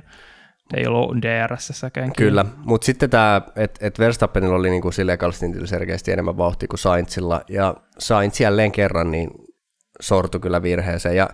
ei 0.76 0.86
ollut 0.86 1.16
drs 1.22 1.82
Kyllä, 2.16 2.44
mutta 2.56 2.84
sitten 2.84 3.10
tämä, 3.10 3.42
että 3.56 3.86
et 3.86 3.98
Verstappenilla 3.98 4.56
oli 4.56 4.70
niinku 4.70 4.92
sille 4.92 5.18
selkeästi 5.64 6.12
enemmän 6.12 6.36
vauhtia 6.36 6.68
kuin 6.68 6.78
Sainzilla, 6.78 7.40
ja 7.48 7.74
Sainz 7.98 8.40
jälleen 8.40 8.72
kerran 8.72 9.10
niin 9.10 9.30
sortui 10.00 10.40
kyllä 10.40 10.62
virheeseen, 10.62 11.16
ja 11.16 11.30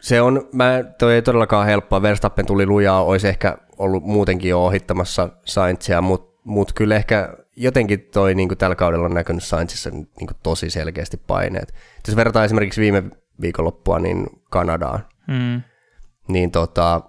se 0.00 0.20
on, 0.20 0.48
mä, 0.52 0.84
toi 0.98 1.14
ei 1.14 1.22
todellakaan 1.22 1.66
helppoa, 1.66 2.02
Verstappen 2.02 2.46
tuli 2.46 2.66
lujaa, 2.66 3.04
olisi 3.04 3.28
ehkä 3.28 3.58
ollut 3.78 4.04
muutenkin 4.04 4.48
jo 4.48 4.64
ohittamassa 4.64 5.28
Sainzia, 5.44 6.00
mutta 6.00 6.40
mut 6.44 6.72
kyllä 6.72 6.96
ehkä 6.96 7.28
jotenkin 7.56 8.00
toi 8.00 8.34
niin 8.34 8.48
tällä 8.58 8.76
kaudella 8.76 9.06
on 9.06 9.14
näkynyt 9.14 9.44
Sainzissa 9.44 9.90
niin 9.90 10.06
tosi 10.42 10.70
selkeästi 10.70 11.16
paineet. 11.16 11.74
Jos 12.06 12.16
verrataan 12.16 12.44
esimerkiksi 12.44 12.80
viime 12.80 13.02
viikonloppua 13.40 13.98
niin 13.98 14.26
Kanadaan, 14.50 15.06
mm. 15.26 15.62
niin 16.28 16.50
tota, 16.50 17.00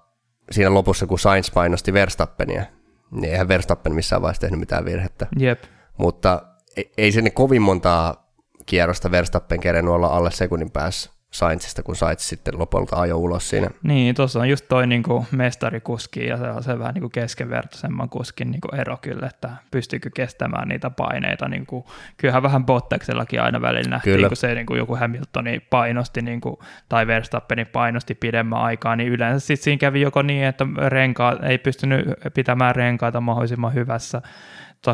siinä 0.51 0.73
lopussa, 0.73 1.07
kun 1.07 1.19
Sainz 1.19 1.53
painosti 1.53 1.93
Verstappenia, 1.93 2.65
niin 3.11 3.31
eihän 3.31 3.47
Verstappen 3.47 3.95
missään 3.95 4.21
vaiheessa 4.21 4.41
tehnyt 4.41 4.59
mitään 4.59 4.85
virhettä. 4.85 5.27
Jep. 5.39 5.63
Mutta 5.97 6.41
ei, 6.77 6.91
ei 6.97 7.11
sinne 7.11 7.29
kovin 7.29 7.61
montaa 7.61 8.29
kierrosta 8.65 9.11
Verstappen 9.11 9.59
kerennyt 9.59 9.93
olla 9.93 10.07
alle 10.07 10.31
sekunnin 10.31 10.71
päässä 10.71 11.11
Sainzista, 11.31 11.83
kun 11.83 11.95
Sainz 11.95 12.19
sitten 12.19 12.59
lopulta 12.59 12.95
ajo 12.95 13.17
ulos 13.17 13.49
siinä. 13.49 13.69
Niin, 13.83 14.15
tuossa 14.15 14.39
on 14.39 14.49
just 14.49 14.65
toi 14.69 14.87
niin 14.87 15.03
kuin 15.03 15.25
mestarikuski 15.31 16.25
ja 16.27 16.37
se 16.37 16.49
on 16.49 16.63
se 16.63 16.79
vähän 16.79 16.93
niin 16.93 17.01
kuin 17.01 17.11
keskenvertaisemman 17.11 18.09
kuskin 18.09 18.51
niin 18.51 18.61
kuin 18.61 18.79
ero 18.79 18.97
kyllä, 19.01 19.27
että 19.27 19.49
pystyykö 19.71 20.09
kestämään 20.15 20.67
niitä 20.67 20.89
paineita. 20.89 21.47
Niin 21.47 21.65
kuin, 21.65 21.85
kyllähän 22.17 22.43
vähän 22.43 22.65
Bottaksellakin 22.65 23.41
aina 23.41 23.61
välillä 23.61 23.89
nähtiin, 23.89 24.15
kyllä. 24.15 24.27
kun 24.27 24.37
se 24.37 24.55
niin 24.55 24.65
kuin 24.65 24.77
joku 24.77 24.95
Hamiltoni 24.95 25.59
painosti 25.59 26.21
niin 26.21 26.41
kuin, 26.41 26.55
tai 26.89 27.07
Verstappeni 27.07 27.65
painosti 27.65 28.15
pidemmän 28.15 28.59
aikaa, 28.59 28.95
niin 28.95 29.09
yleensä 29.09 29.47
sitten 29.47 29.63
siinä 29.63 29.79
kävi 29.79 30.01
joko 30.01 30.21
niin, 30.21 30.43
että 30.43 30.65
renkaat, 30.87 31.43
ei 31.43 31.57
pystynyt 31.57 32.07
pitämään 32.33 32.75
renkaita 32.75 33.21
mahdollisimman 33.21 33.73
hyvässä 33.73 34.21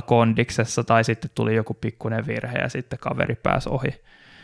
kondiksessa 0.05 0.83
tai 0.83 1.03
sitten 1.03 1.31
tuli 1.35 1.55
joku 1.55 1.73
pikkuinen 1.73 2.27
virhe 2.27 2.57
ja 2.57 2.69
sitten 2.69 2.99
kaveri 2.99 3.35
pääsi 3.35 3.69
ohi. 3.69 3.89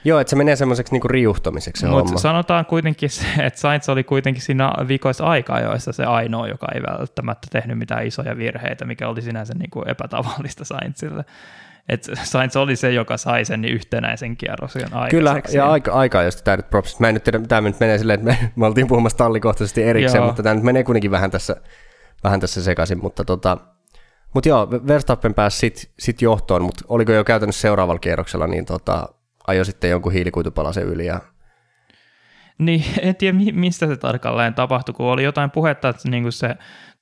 Joo, 0.03 0.19
että 0.19 0.29
se 0.29 0.35
menee 0.35 0.55
semmoiseksi 0.55 0.93
niinku 0.93 1.07
riuhtomiseksi 1.07 1.81
se 1.81 1.87
Mut 1.87 1.97
homma. 1.97 2.17
sanotaan 2.17 2.65
kuitenkin 2.65 3.09
se, 3.09 3.25
että 3.43 3.59
Sainz 3.59 3.89
oli 3.89 4.03
kuitenkin 4.03 4.43
siinä 4.43 4.73
vikoissa 4.87 5.25
aika 5.25 5.59
joissa 5.59 5.91
se 5.91 6.03
ainoa, 6.03 6.47
joka 6.47 6.67
ei 6.75 6.81
välttämättä 6.81 7.47
tehnyt 7.51 7.77
mitään 7.77 8.07
isoja 8.07 8.37
virheitä, 8.37 8.85
mikä 8.85 9.07
oli 9.07 9.21
sinänsä 9.21 9.53
niinku 9.53 9.83
epätavallista 9.87 10.65
Sainzille. 10.65 11.25
Et 11.89 12.07
Sainz 12.23 12.55
oli 12.55 12.75
se, 12.75 12.91
joka 12.91 13.17
sai 13.17 13.45
sen 13.45 13.65
yhtenäisen 13.65 14.37
kierroksen 14.37 14.93
aikaiseksi. 14.93 15.17
Kyllä, 15.17 15.41
ja 15.53 15.71
aika, 15.71 15.91
aika 15.91 16.23
jos 16.23 16.35
tämä 16.35 16.57
nyt 16.57 16.69
props. 16.69 16.99
Mä 16.99 17.07
en 17.07 17.13
nyt 17.13 17.23
tiedä, 17.23 17.39
tämä 17.39 17.69
nyt 17.69 17.79
menee 17.79 17.97
silleen, 17.97 18.19
että 18.19 18.43
me, 18.43 18.49
me 18.55 18.65
oltiin 18.65 18.87
puhumassa 18.87 19.17
tallikohtaisesti 19.17 19.83
erikseen, 19.83 20.19
joo. 20.19 20.27
mutta 20.27 20.43
tämä 20.43 20.55
nyt 20.55 20.63
menee 20.63 20.83
kuitenkin 20.83 21.11
vähän 21.11 21.31
tässä, 21.31 21.55
vähän 22.23 22.39
tässä 22.39 22.63
sekaisin, 22.63 23.01
mutta 23.01 23.25
tota, 23.25 23.57
mutta 24.33 24.49
joo, 24.49 24.71
Verstappen 24.71 25.33
pääsi 25.33 25.57
sitten 25.57 25.93
sit 25.99 26.21
johtoon, 26.21 26.61
mutta 26.61 26.85
oliko 26.87 27.11
jo 27.11 27.23
käytännössä 27.23 27.61
seuraavalla 27.61 27.99
kierroksella, 27.99 28.47
niin 28.47 28.65
tota, 28.65 29.07
ajoi 29.47 29.65
sitten 29.65 29.89
jonkun 29.89 30.11
hiilikuitupalasen 30.11 30.83
yli. 30.83 31.05
Ja... 31.05 31.19
Niin, 32.57 32.85
en 33.01 33.15
tiedä 33.15 33.37
mistä 33.53 33.87
se 33.87 33.97
tarkalleen 33.97 34.53
tapahtui, 34.53 34.93
kun 34.93 35.05
oli 35.05 35.23
jotain 35.23 35.51
puhetta, 35.51 35.89
että 35.89 36.09
niin 36.09 36.31
se 36.31 36.55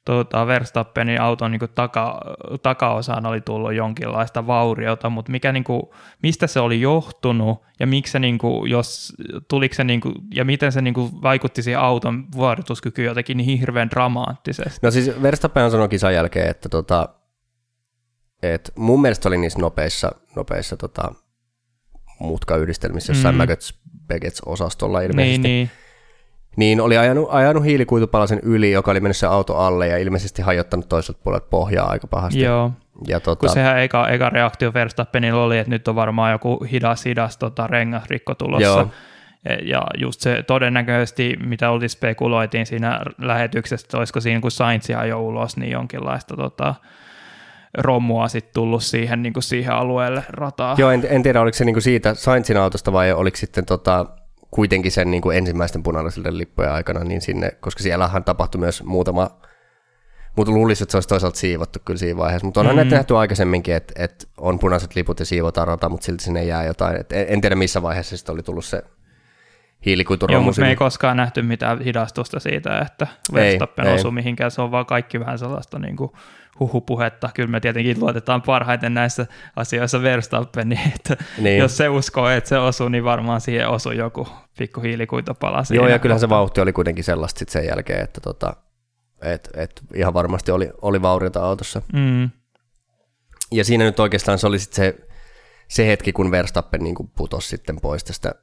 tuota, 0.05 0.47
Verstappenin 0.47 1.21
auton 1.21 1.51
niin 1.51 1.61
taka, 1.75 2.21
takaosaan 2.63 3.25
oli 3.25 3.41
tullut 3.41 3.73
jonkinlaista 3.73 4.47
vauriota, 4.47 5.09
mutta 5.09 5.31
mikä, 5.31 5.51
niin 5.51 5.63
kuin, 5.63 5.81
mistä 6.23 6.47
se 6.47 6.59
oli 6.59 6.81
johtunut 6.81 7.63
ja 7.79 7.87
miksi 7.87 8.11
se, 8.11 8.19
niin 8.19 8.37
kuin, 8.37 8.69
jos, 8.71 9.13
tuliko 9.47 9.75
se, 9.75 9.83
niin 9.83 10.01
kuin, 10.01 10.15
ja 10.33 10.45
miten 10.45 10.71
se 10.71 10.81
niin 10.81 10.93
kuin, 10.93 11.11
vaikutti 11.21 11.63
siihen 11.63 11.79
auton 11.79 12.25
vuorituskykyyn 12.35 13.07
jotenkin 13.07 13.37
niin 13.37 13.59
hirveän 13.59 13.89
dramaattisesti? 13.89 14.79
No 14.81 14.91
siis 14.91 15.21
Verstappen 15.21 15.71
sanoi 15.71 15.89
kisan 15.89 16.13
jälkeen, 16.13 16.49
että 16.49 16.69
tota, 16.69 17.09
et 18.43 18.71
mun 18.75 19.01
mielestä 19.01 19.29
oli 19.29 19.37
niissä 19.37 19.59
nopeissa, 19.59 20.11
nopeissa 20.35 20.77
tota, 20.77 21.13
mutkayhdistelmissä 22.19 23.13
jossain 23.13 23.35
mm. 23.35 23.37
Maggots 23.37 23.79
Begets-osastolla 24.07 25.01
ilmeisesti. 25.01 25.21
Niin, 25.21 25.41
niin. 25.41 25.69
Niin 26.57 26.81
oli 26.81 26.97
ajanut, 26.97 27.27
ajanut 27.31 27.63
hiilikuitupalasen 27.63 28.39
yli, 28.43 28.71
joka 28.71 28.91
oli 28.91 28.99
mennyt 28.99 29.17
se 29.17 29.27
auto 29.27 29.57
alle 29.57 29.87
ja 29.87 29.97
ilmeisesti 29.97 30.41
hajottanut 30.41 30.89
toiselta 30.89 31.19
puolelta 31.23 31.47
pohjaa 31.49 31.89
aika 31.89 32.07
pahasti. 32.07 32.41
Joo. 32.41 32.71
Ja 33.07 33.19
tota... 33.19 33.39
Kun 33.39 33.49
sehän 33.49 33.79
eka, 33.79 34.07
eka 34.07 34.29
reaktio 34.29 34.73
Verstappenilla 34.73 35.43
oli, 35.43 35.57
että 35.57 35.69
nyt 35.69 35.87
on 35.87 35.95
varmaan 35.95 36.31
joku 36.31 36.67
hidas, 36.71 37.05
hidas 37.05 37.37
tota, 37.37 37.67
rengasrikko 37.67 38.35
tulossa. 38.35 38.67
Joo. 38.67 38.89
E, 39.45 39.55
ja 39.55 39.81
just 39.97 40.21
se 40.21 40.43
todennäköisesti, 40.47 41.37
mitä 41.43 41.69
oli 41.69 41.89
spekuloitiin 41.89 42.65
siinä 42.65 42.99
lähetyksessä, 43.17 43.85
että 43.85 43.97
olisiko 43.97 44.21
siinä 44.21 44.41
kun 44.41 44.51
Sainz 44.51 44.89
jo 45.07 45.21
ulos, 45.21 45.57
niin 45.57 45.71
jonkinlaista 45.71 46.35
tota, 46.35 46.75
romua 47.77 48.27
sitten 48.27 48.53
tullut 48.53 48.83
siihen, 48.83 49.23
niin 49.23 49.33
kuin 49.33 49.43
siihen 49.43 49.73
alueelle 49.73 50.23
rataa. 50.29 50.75
Joo, 50.77 50.91
en, 50.91 51.07
en 51.09 51.23
tiedä, 51.23 51.41
oliko 51.41 51.57
se 51.57 51.65
niin 51.65 51.75
kuin 51.75 51.83
siitä 51.83 52.13
Sainzin 52.13 52.57
autosta 52.57 52.93
vai 52.93 53.11
oliko 53.11 53.37
sitten 53.37 53.65
tota, 53.65 54.05
kuitenkin 54.51 54.91
sen 54.91 55.11
niin 55.11 55.21
kuin 55.21 55.37
ensimmäisten 55.37 55.83
punaisille 55.83 56.37
lippujen 56.37 56.71
aikana, 56.71 57.03
niin 57.03 57.21
sinne, 57.21 57.51
koska 57.59 57.83
siellähän 57.83 58.23
tapahtui 58.23 58.59
myös 58.59 58.83
muutama, 58.83 59.29
mutta 60.35 60.53
luulisin, 60.53 60.85
että 60.85 60.91
se 60.91 60.97
olisi 60.97 61.09
toisaalta 61.09 61.39
siivottu 61.39 61.79
kyllä 61.85 61.97
siinä 61.97 62.17
vaiheessa, 62.17 62.45
mutta 62.45 62.59
onhan 62.59 62.75
mm. 62.75 62.77
näitä 62.77 62.95
nähty 62.95 63.17
aikaisemminkin, 63.17 63.75
että, 63.75 64.03
että 64.03 64.27
on 64.37 64.59
punaiset 64.59 64.95
liput 64.95 65.19
ja 65.19 65.25
siivotaan 65.25 65.67
rata, 65.67 65.89
mutta 65.89 66.05
silti 66.05 66.23
sinne 66.23 66.43
jää 66.43 66.63
jotain, 66.63 66.99
et 66.99 67.11
en, 67.11 67.25
en 67.29 67.41
tiedä 67.41 67.55
missä 67.55 67.81
vaiheessa 67.81 68.17
sitten 68.17 68.33
oli 68.33 68.43
tullut 68.43 68.65
se. 68.65 68.83
Joo, 70.29 70.41
mutta 70.41 70.61
me 70.61 70.69
ei 70.69 70.75
koskaan 70.75 71.17
nähty 71.17 71.41
mitään 71.41 71.81
hidastusta 71.81 72.39
siitä, 72.39 72.79
että 72.79 73.07
Verstappen 73.33 73.93
osui 73.93 74.11
mihinkään, 74.11 74.51
se 74.51 74.61
on 74.61 74.71
vaan 74.71 74.85
kaikki 74.85 75.19
vähän 75.19 75.39
sellaista 75.39 75.79
niin 75.79 75.95
kuin 75.95 76.11
huhupuhetta. 76.59 77.29
Kyllä 77.33 77.49
me 77.49 77.59
tietenkin 77.59 77.99
luotetaan 77.99 78.41
parhaiten 78.41 78.93
näissä 78.93 79.25
asioissa 79.55 80.01
Verstappeniin, 80.01 80.91
että 80.95 81.17
niin. 81.37 81.59
jos 81.59 81.77
se 81.77 81.89
uskoo, 81.89 82.29
että 82.29 82.47
se 82.47 82.57
osuu, 82.57 82.89
niin 82.89 83.03
varmaan 83.03 83.41
siihen 83.41 83.69
osuu 83.69 83.91
joku 83.91 84.27
pikku 84.57 84.81
hiilikuitopala. 84.81 85.63
Joo, 85.69 85.87
ja 85.87 85.99
kyllähän 85.99 86.19
se 86.19 86.29
vauhti 86.29 86.61
oli 86.61 86.73
kuitenkin 86.73 87.03
sellaista 87.03 87.39
sit 87.39 87.49
sen 87.49 87.65
jälkeen, 87.65 88.03
että 88.03 88.21
tota, 88.21 88.55
et, 89.21 89.49
et 89.53 89.81
ihan 89.95 90.13
varmasti 90.13 90.51
oli, 90.51 90.69
oli 90.81 91.01
vauriota 91.01 91.43
autossa. 91.43 91.81
Mm. 91.93 92.29
Ja 93.51 93.65
siinä 93.65 93.83
nyt 93.83 93.99
oikeastaan 93.99 94.39
se 94.39 94.47
oli 94.47 94.59
sit 94.59 94.73
se, 94.73 94.95
se 95.67 95.87
hetki, 95.87 96.13
kun 96.13 96.31
Verstappen 96.31 96.83
niin 96.83 96.95
putosi 97.17 97.47
sitten 97.47 97.81
pois 97.81 98.03
tästä 98.03 98.35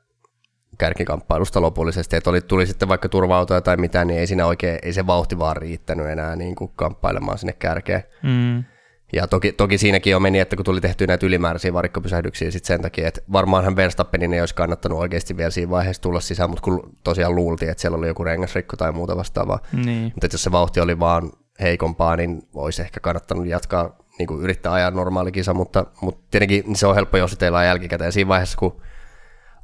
kärkikamppailusta 0.78 1.60
lopullisesti, 1.60 2.16
että 2.16 2.30
oli, 2.30 2.40
tuli 2.40 2.66
sitten 2.66 2.88
vaikka 2.88 3.08
turva 3.08 3.46
tai 3.46 3.76
mitä, 3.76 4.04
niin 4.04 4.20
ei 4.20 4.26
siinä 4.26 4.46
oikein, 4.46 4.78
ei 4.82 4.92
se 4.92 5.06
vauhti 5.06 5.38
vaan 5.38 5.56
riittänyt 5.56 6.06
enää 6.06 6.36
niin 6.36 6.54
kuin 6.54 6.72
kamppailemaan 6.76 7.38
sinne 7.38 7.52
kärkeen. 7.52 8.02
Mm. 8.22 8.64
Ja 9.12 9.26
toki, 9.26 9.52
toki 9.52 9.78
siinäkin 9.78 10.10
jo 10.10 10.20
meni, 10.20 10.40
että 10.40 10.56
kun 10.56 10.64
tuli 10.64 10.80
tehty 10.80 11.06
näitä 11.06 11.26
ylimääräisiä 11.26 11.72
varikkopysähdyksiä 11.72 12.50
sit 12.50 12.64
sen 12.64 12.82
takia, 12.82 13.08
että 13.08 13.20
varmaanhan 13.32 13.76
Verstappenin 13.76 14.34
ei 14.34 14.40
olisi 14.40 14.54
kannattanut 14.54 14.98
oikeasti 14.98 15.36
vielä 15.36 15.50
siinä 15.50 15.70
vaiheessa 15.70 16.02
tulla 16.02 16.20
sisään, 16.20 16.50
mutta 16.50 16.62
kun 16.62 16.96
tosiaan 17.04 17.34
luultiin, 17.34 17.70
että 17.70 17.80
siellä 17.80 17.98
oli 17.98 18.06
joku 18.06 18.24
rengasrikko 18.24 18.76
tai 18.76 18.92
muuta 18.92 19.16
vastaavaa. 19.16 19.58
Niin. 19.72 20.12
Mutta 20.14 20.28
jos 20.32 20.42
se 20.42 20.52
vauhti 20.52 20.80
oli 20.80 20.98
vaan 20.98 21.30
heikompaa, 21.60 22.16
niin 22.16 22.42
olisi 22.54 22.82
ehkä 22.82 23.00
kannattanut 23.00 23.46
jatkaa, 23.46 23.96
niin 24.18 24.26
kuin 24.26 24.42
yrittää 24.42 24.72
ajaa 24.72 24.90
normaali 24.90 25.32
kisa, 25.32 25.54
mutta, 25.54 25.86
mutta 26.00 26.20
tietenkin 26.30 26.76
se 26.76 26.86
on 26.86 26.94
helppo 26.94 27.16
jossitella 27.16 27.64
jälkikäteen. 27.64 28.12
Siinä 28.12 28.28
vaiheessa, 28.28 28.58
kun 28.58 28.82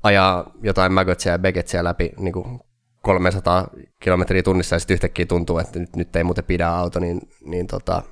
ajaa 0.02 0.50
jotain 0.62 0.92
Magotsia 0.92 1.32
ja 1.32 1.38
Begetsia 1.38 1.84
läpi 1.84 2.12
niin 2.18 2.32
kuin 2.32 2.60
300 3.02 3.68
kilometriä 4.02 4.42
tunnissa 4.42 4.76
ja 4.76 4.80
sitten 4.80 4.94
yhtäkkiä 4.94 5.26
tuntuu, 5.26 5.58
että 5.58 5.78
nyt, 5.78 5.96
nyt 5.96 6.16
ei 6.16 6.24
muuten 6.24 6.44
pidä 6.44 6.68
auto, 6.68 7.00
niin, 7.00 7.20
niin 7.44 7.66
tota, 7.66 8.02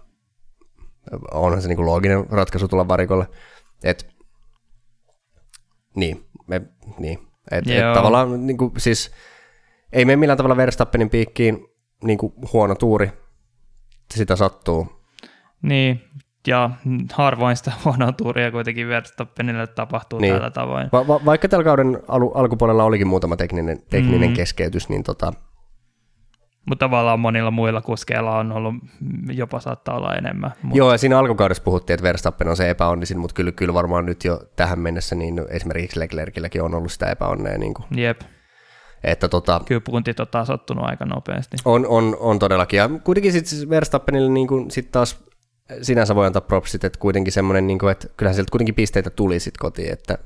onhan 1.30 1.62
se 1.62 1.68
niin 1.68 1.76
kuin 1.76 1.86
looginen 1.86 2.26
ratkaisu 2.30 2.68
tulla 2.68 2.88
varikolle. 2.88 3.26
Et, 3.84 4.08
niin, 5.96 6.26
me, 6.46 6.62
niin. 6.98 7.18
Et, 7.50 7.70
et 7.70 7.94
tavallaan 7.94 8.46
niin 8.46 8.56
kuin, 8.56 8.72
siis 8.78 9.10
ei 9.92 10.04
mene 10.04 10.16
millään 10.16 10.36
tavalla 10.36 10.56
Verstappenin 10.56 11.10
piikkiin 11.10 11.66
niin 12.04 12.18
kuin 12.18 12.32
huono 12.52 12.74
tuuri, 12.74 13.12
sitä 14.14 14.36
sattuu. 14.36 14.86
Niin, 15.62 16.00
ja 16.46 16.70
harvoin 17.12 17.56
sitä 17.56 17.72
huonoa 17.84 18.12
tuuria 18.12 18.50
kuitenkin 18.50 18.88
Verstappenille 18.88 19.66
tapahtuu 19.66 20.18
niin. 20.18 20.34
tällä 20.34 20.50
tavoin. 20.50 20.88
Va- 20.92 21.08
va- 21.08 21.20
vaikka 21.24 21.48
tällä 21.48 21.64
kauden 21.64 21.98
al- 22.08 22.30
alkupuolella 22.34 22.84
olikin 22.84 23.06
muutama 23.06 23.36
tekninen, 23.36 23.82
tekninen 23.90 24.30
mm. 24.30 24.34
keskeytys, 24.34 24.88
niin 24.88 25.02
tota... 25.02 25.32
Mutta 26.66 26.84
tavallaan 26.84 27.20
monilla 27.20 27.50
muilla 27.50 27.80
kuskeilla 27.80 28.38
on 28.38 28.52
ollut, 28.52 28.74
jopa 29.32 29.60
saattaa 29.60 29.96
olla 29.96 30.14
enemmän. 30.14 30.50
Mutta... 30.62 30.78
Joo, 30.78 30.92
ja 30.92 30.98
siinä 30.98 31.18
alkukaudessa 31.18 31.62
puhuttiin, 31.62 31.94
että 31.94 32.04
Verstappen 32.04 32.48
on 32.48 32.56
se 32.56 32.70
epäonnisin, 32.70 33.18
mutta 33.18 33.34
kyllä, 33.34 33.52
kyllä 33.52 33.74
varmaan 33.74 34.06
nyt 34.06 34.24
jo 34.24 34.40
tähän 34.56 34.78
mennessä, 34.78 35.14
niin 35.14 35.42
esimerkiksi 35.48 36.00
Leclercilläkin 36.00 36.62
on 36.62 36.74
ollut 36.74 36.92
sitä 36.92 37.10
epäonnea. 37.10 37.58
Niin 37.58 37.74
kuin. 37.74 37.86
Jep. 37.96 38.20
Että 39.04 39.28
tota, 39.28 39.60
Kyllä 39.66 39.80
puntit 39.80 40.20
on 40.20 40.26
tasottunut 40.28 40.84
aika 40.84 41.06
nopeasti. 41.06 41.56
On, 41.64 41.86
on, 41.86 42.16
on 42.20 42.38
todellakin. 42.38 42.76
Ja 42.76 42.90
kuitenkin 43.04 43.32
sitten 43.32 43.70
Verstappenille 43.70 44.30
niin 44.30 44.46
kuin, 44.46 44.70
sit 44.70 44.90
taas 44.90 45.24
sinänsä 45.82 46.14
voi 46.14 46.26
antaa 46.26 46.40
propsit, 46.40 46.84
että 46.84 46.98
kuitenkin 46.98 47.32
semmoinen, 47.32 47.66
niin 47.66 47.78
kuin, 47.78 47.92
että 47.92 48.08
kyllähän 48.16 48.34
sieltä 48.34 48.50
kuitenkin 48.50 48.74
pisteitä 48.74 49.10
tuli 49.10 49.40
sitten 49.40 49.60
kotiin, 49.60 49.92
että, 49.92 50.18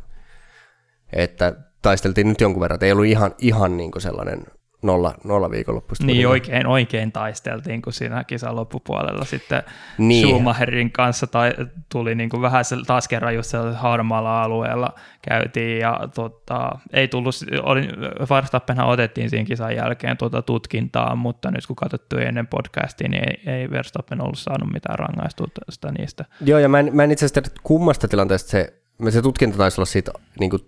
että 1.13 1.55
taisteltiin 1.83 2.29
nyt 2.29 2.41
jonkun 2.41 2.61
verran, 2.61 2.75
että 2.75 2.87
ei 2.87 2.93
ollut 2.93 3.05
ihan, 3.05 3.35
ihan 3.39 3.77
niin 3.77 3.91
kuin 3.91 4.03
sellainen 4.03 4.45
nolla, 4.85 5.15
nolla 5.25 5.51
viikonloppuista. 5.51 6.07
Niin 6.07 6.29
oikein, 6.29 6.67
oikein 6.67 7.13
taisteltiin, 7.13 7.83
kun 7.83 7.93
siinä 7.93 8.25
kisan 8.25 8.57
loppupuolella 8.57 9.25
sitten 9.25 9.63
niin. 9.99 10.27
Schumacherin 10.27 10.93
kanssa 10.93 11.27
tai, 11.27 11.53
tuli 11.89 12.15
niin 12.15 12.31
kuin 12.31 12.43
vähän 12.43 12.65
se, 12.65 12.77
taas 12.87 13.09
kerran 13.09 13.35
just 13.35 13.53
harmaalla 13.75 14.43
alueella 14.43 14.95
käytiin 15.23 15.81
ja 15.81 16.01
tota, 16.15 16.79
ei 16.93 17.09
tullut, 17.09 17.35
oli, 17.63 17.89
Verstappenhan 18.31 18.89
otettiin 18.89 19.31
siinä 19.31 19.45
kisan 19.45 19.77
jälkeen 19.77 20.17
tuota 20.17 20.43
tutkintaa, 20.43 21.17
mutta 21.17 21.51
nyt 21.51 21.67
kun 21.67 21.77
katsottiin 21.77 22.23
ennen 22.23 22.47
podcastia, 22.47 23.09
niin 23.09 23.25
ei, 23.29 23.55
ei 23.55 23.71
Verstappen 23.71 24.21
ollut 24.21 24.39
saanut 24.39 24.73
mitään 24.73 24.99
rangaistusta 24.99 25.93
niistä. 25.99 26.25
Joo, 26.41 26.59
ja 26.59 26.69
mä 26.69 26.79
en, 26.79 26.91
mä 26.93 27.05
en 27.05 27.11
itse 27.11 27.27
asiassa 27.27 27.55
kummasta 27.63 28.09
tilanteesta 28.09 28.51
se, 28.51 28.75
se 29.11 29.23
tutkinta 29.23 29.57
taisi 29.57 29.81
olla 29.81 29.87
siitä 29.87 30.13
niin 30.41 30.51
kuin, 30.51 30.63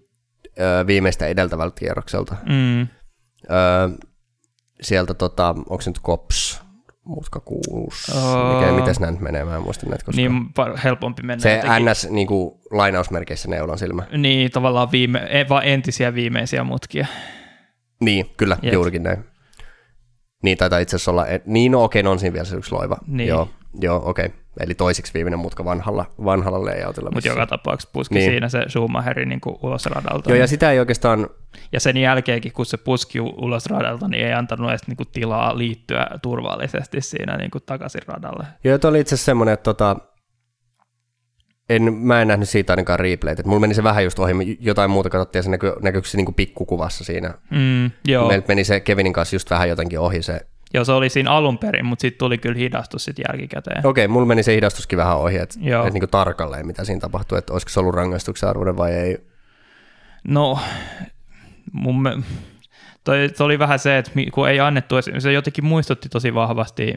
viimeistä 0.86 1.26
edeltävältä 1.26 1.74
kierrokselta. 1.78 2.36
Mm 2.48 2.86
Öö, 3.50 4.08
sieltä, 4.80 5.14
tota, 5.14 5.48
onko 5.48 5.80
se 5.80 5.90
nyt 5.90 5.98
KOPS, 5.98 6.62
mutka 7.04 7.40
6, 7.40 8.12
oh. 8.12 8.60
mikä, 8.60 8.72
mitäs 8.72 9.00
näin 9.00 9.18
menee, 9.20 9.44
mä 9.44 9.56
en 9.56 9.62
muista 9.62 9.86
näitä 9.86 10.04
koskaan. 10.04 10.52
Niin 10.56 10.78
helpompi 10.84 11.22
mennä. 11.22 11.42
Se 11.42 11.54
jotenkin. 11.56 11.90
NS 11.90 12.10
niin 12.10 12.26
kuin, 12.26 12.60
lainausmerkeissä 12.70 13.48
neulan 13.48 13.78
silmä. 13.78 14.02
Niin, 14.16 14.50
tavallaan 14.50 14.92
viime, 14.92 15.26
e, 15.30 15.48
vaan 15.48 15.64
entisiä 15.64 16.14
viimeisiä 16.14 16.64
mutkia. 16.64 17.06
Niin, 18.00 18.26
kyllä, 18.36 18.56
Jep. 18.62 18.74
juurikin 18.74 19.02
näin. 19.02 19.24
Niin 20.42 20.58
taitaa 20.58 20.78
itse 20.78 20.96
asiassa 20.96 21.10
olla, 21.10 21.26
niin 21.46 21.72
no 21.72 21.84
okei, 21.84 22.02
no 22.02 22.10
on 22.10 22.18
siinä 22.18 22.32
vielä 22.32 22.44
se 22.44 22.56
yksi 22.56 22.72
loiva. 22.72 22.96
Niin. 23.06 23.28
Joo, 23.28 23.48
joo 23.80 24.02
okei. 24.04 24.28
Eli 24.60 24.74
toisiksi 24.74 25.14
viimeinen 25.14 25.38
mutka 25.38 25.64
vanhalla, 25.64 26.04
vanhalla 26.24 26.64
layoutilla. 26.64 27.10
Mutta 27.10 27.28
joka 27.28 27.46
tapauksessa 27.46 27.90
puski 27.92 28.14
niin. 28.14 28.30
siinä 28.30 28.48
se 28.48 28.64
Schumacherin 28.68 29.28
niin 29.28 29.40
ulos 29.62 29.86
radalta. 29.86 30.30
Joo, 30.30 30.38
ja 30.38 30.46
sitä 30.46 30.70
ei 30.70 30.78
oikeastaan... 30.78 31.28
Ja 31.72 31.80
sen 31.80 31.96
jälkeenkin, 31.96 32.52
kun 32.52 32.66
se 32.66 32.76
puski 32.76 33.20
ulos 33.20 33.66
radalta, 33.66 34.08
niin 34.08 34.26
ei 34.26 34.32
antanut 34.32 34.70
edes 34.70 34.86
niin 34.86 34.96
kuin 34.96 35.08
tilaa 35.12 35.58
liittyä 35.58 36.06
turvallisesti 36.22 37.00
siinä 37.00 37.36
niin 37.36 37.50
kuin 37.50 37.64
takaisin 37.66 38.02
radalle. 38.06 38.46
Joo, 38.64 38.78
tuo 38.78 38.90
oli 38.90 39.00
itse 39.00 39.14
asiassa 39.14 39.26
semmoinen, 39.26 39.52
että 39.52 39.64
tota, 39.64 39.96
en, 41.68 41.94
mä 41.94 42.22
en 42.22 42.28
nähnyt 42.28 42.48
siitä 42.48 42.72
ainakaan 42.72 43.00
replayt. 43.00 43.44
Mulla 43.44 43.60
meni 43.60 43.74
se 43.74 43.82
vähän 43.82 44.04
just 44.04 44.18
ohi, 44.18 44.58
jotain 44.60 44.90
muuta 44.90 45.10
katsottiin 45.10 45.38
ja 45.38 45.42
se 45.42 45.50
näkyy, 45.50 45.72
näkyykö 45.82 46.08
se 46.08 46.16
niin 46.16 46.24
kuin 46.24 46.34
pikkukuvassa 46.34 47.04
siinä. 47.04 47.34
Mm, 47.50 47.90
joo. 48.04 48.28
Meiltä 48.28 48.48
meni 48.48 48.64
se 48.64 48.80
Kevinin 48.80 49.12
kanssa 49.12 49.36
just 49.36 49.50
vähän 49.50 49.68
jotenkin 49.68 50.00
ohi 50.00 50.22
se 50.22 50.40
Joo, 50.76 50.84
se 50.84 50.92
oli 50.92 51.08
siinä 51.08 51.30
alun 51.30 51.58
perin, 51.58 51.86
mutta 51.86 52.02
sitten 52.02 52.18
tuli 52.18 52.38
kyllä 52.38 52.58
hidastus 52.58 53.04
sitten 53.04 53.24
jälkikäteen. 53.28 53.86
Okei, 53.86 54.04
okay, 54.04 54.12
mulla 54.12 54.26
meni 54.26 54.42
se 54.42 54.54
hidastuskin 54.54 54.96
vähän 54.96 55.18
ohi, 55.18 55.36
että 55.36 55.58
et 55.86 55.92
niinku 55.92 56.06
tarkalleen 56.06 56.66
mitä 56.66 56.84
siinä 56.84 57.00
tapahtui, 57.00 57.38
että 57.38 57.52
olisiko 57.52 57.70
se 57.70 57.80
ollut 57.80 57.94
rangaistuksen 57.94 58.48
arvoinen 58.48 58.76
vai 58.76 58.92
ei. 58.92 59.18
No, 60.28 60.58
mun 61.72 62.02
me, 62.02 62.10
toi, 63.04 63.28
toi 63.36 63.44
oli 63.44 63.58
vähän 63.58 63.78
se, 63.78 63.98
että 63.98 64.10
kun 64.32 64.48
ei 64.48 64.60
annettu, 64.60 64.94
se 65.18 65.32
jotenkin 65.32 65.64
muistutti 65.64 66.08
tosi 66.08 66.34
vahvasti 66.34 66.94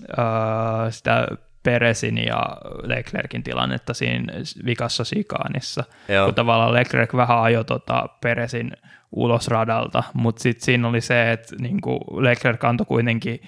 uh, 0.00 0.90
sitä 0.90 1.28
Peresin 1.62 2.18
ja 2.26 2.56
Leclerkin 2.82 3.42
tilannetta 3.42 3.94
siinä 3.94 4.32
vikassa 4.64 5.04
Sikaanissa, 5.04 5.84
Joo. 6.08 6.24
kun 6.24 6.34
tavallaan 6.34 6.74
Leclerc 6.74 7.14
vähän 7.16 7.42
ajoi 7.42 7.64
tota 7.64 8.08
Peresin 8.20 8.72
ulos 9.16 9.48
radalta, 9.48 10.02
mutta 10.14 10.42
sitten 10.42 10.64
siinä 10.64 10.88
oli 10.88 11.00
se, 11.00 11.32
että 11.32 11.56
niinku 11.58 11.98
Leclerc 12.20 12.64
antoi 12.64 12.86
kuitenkin 12.86 13.40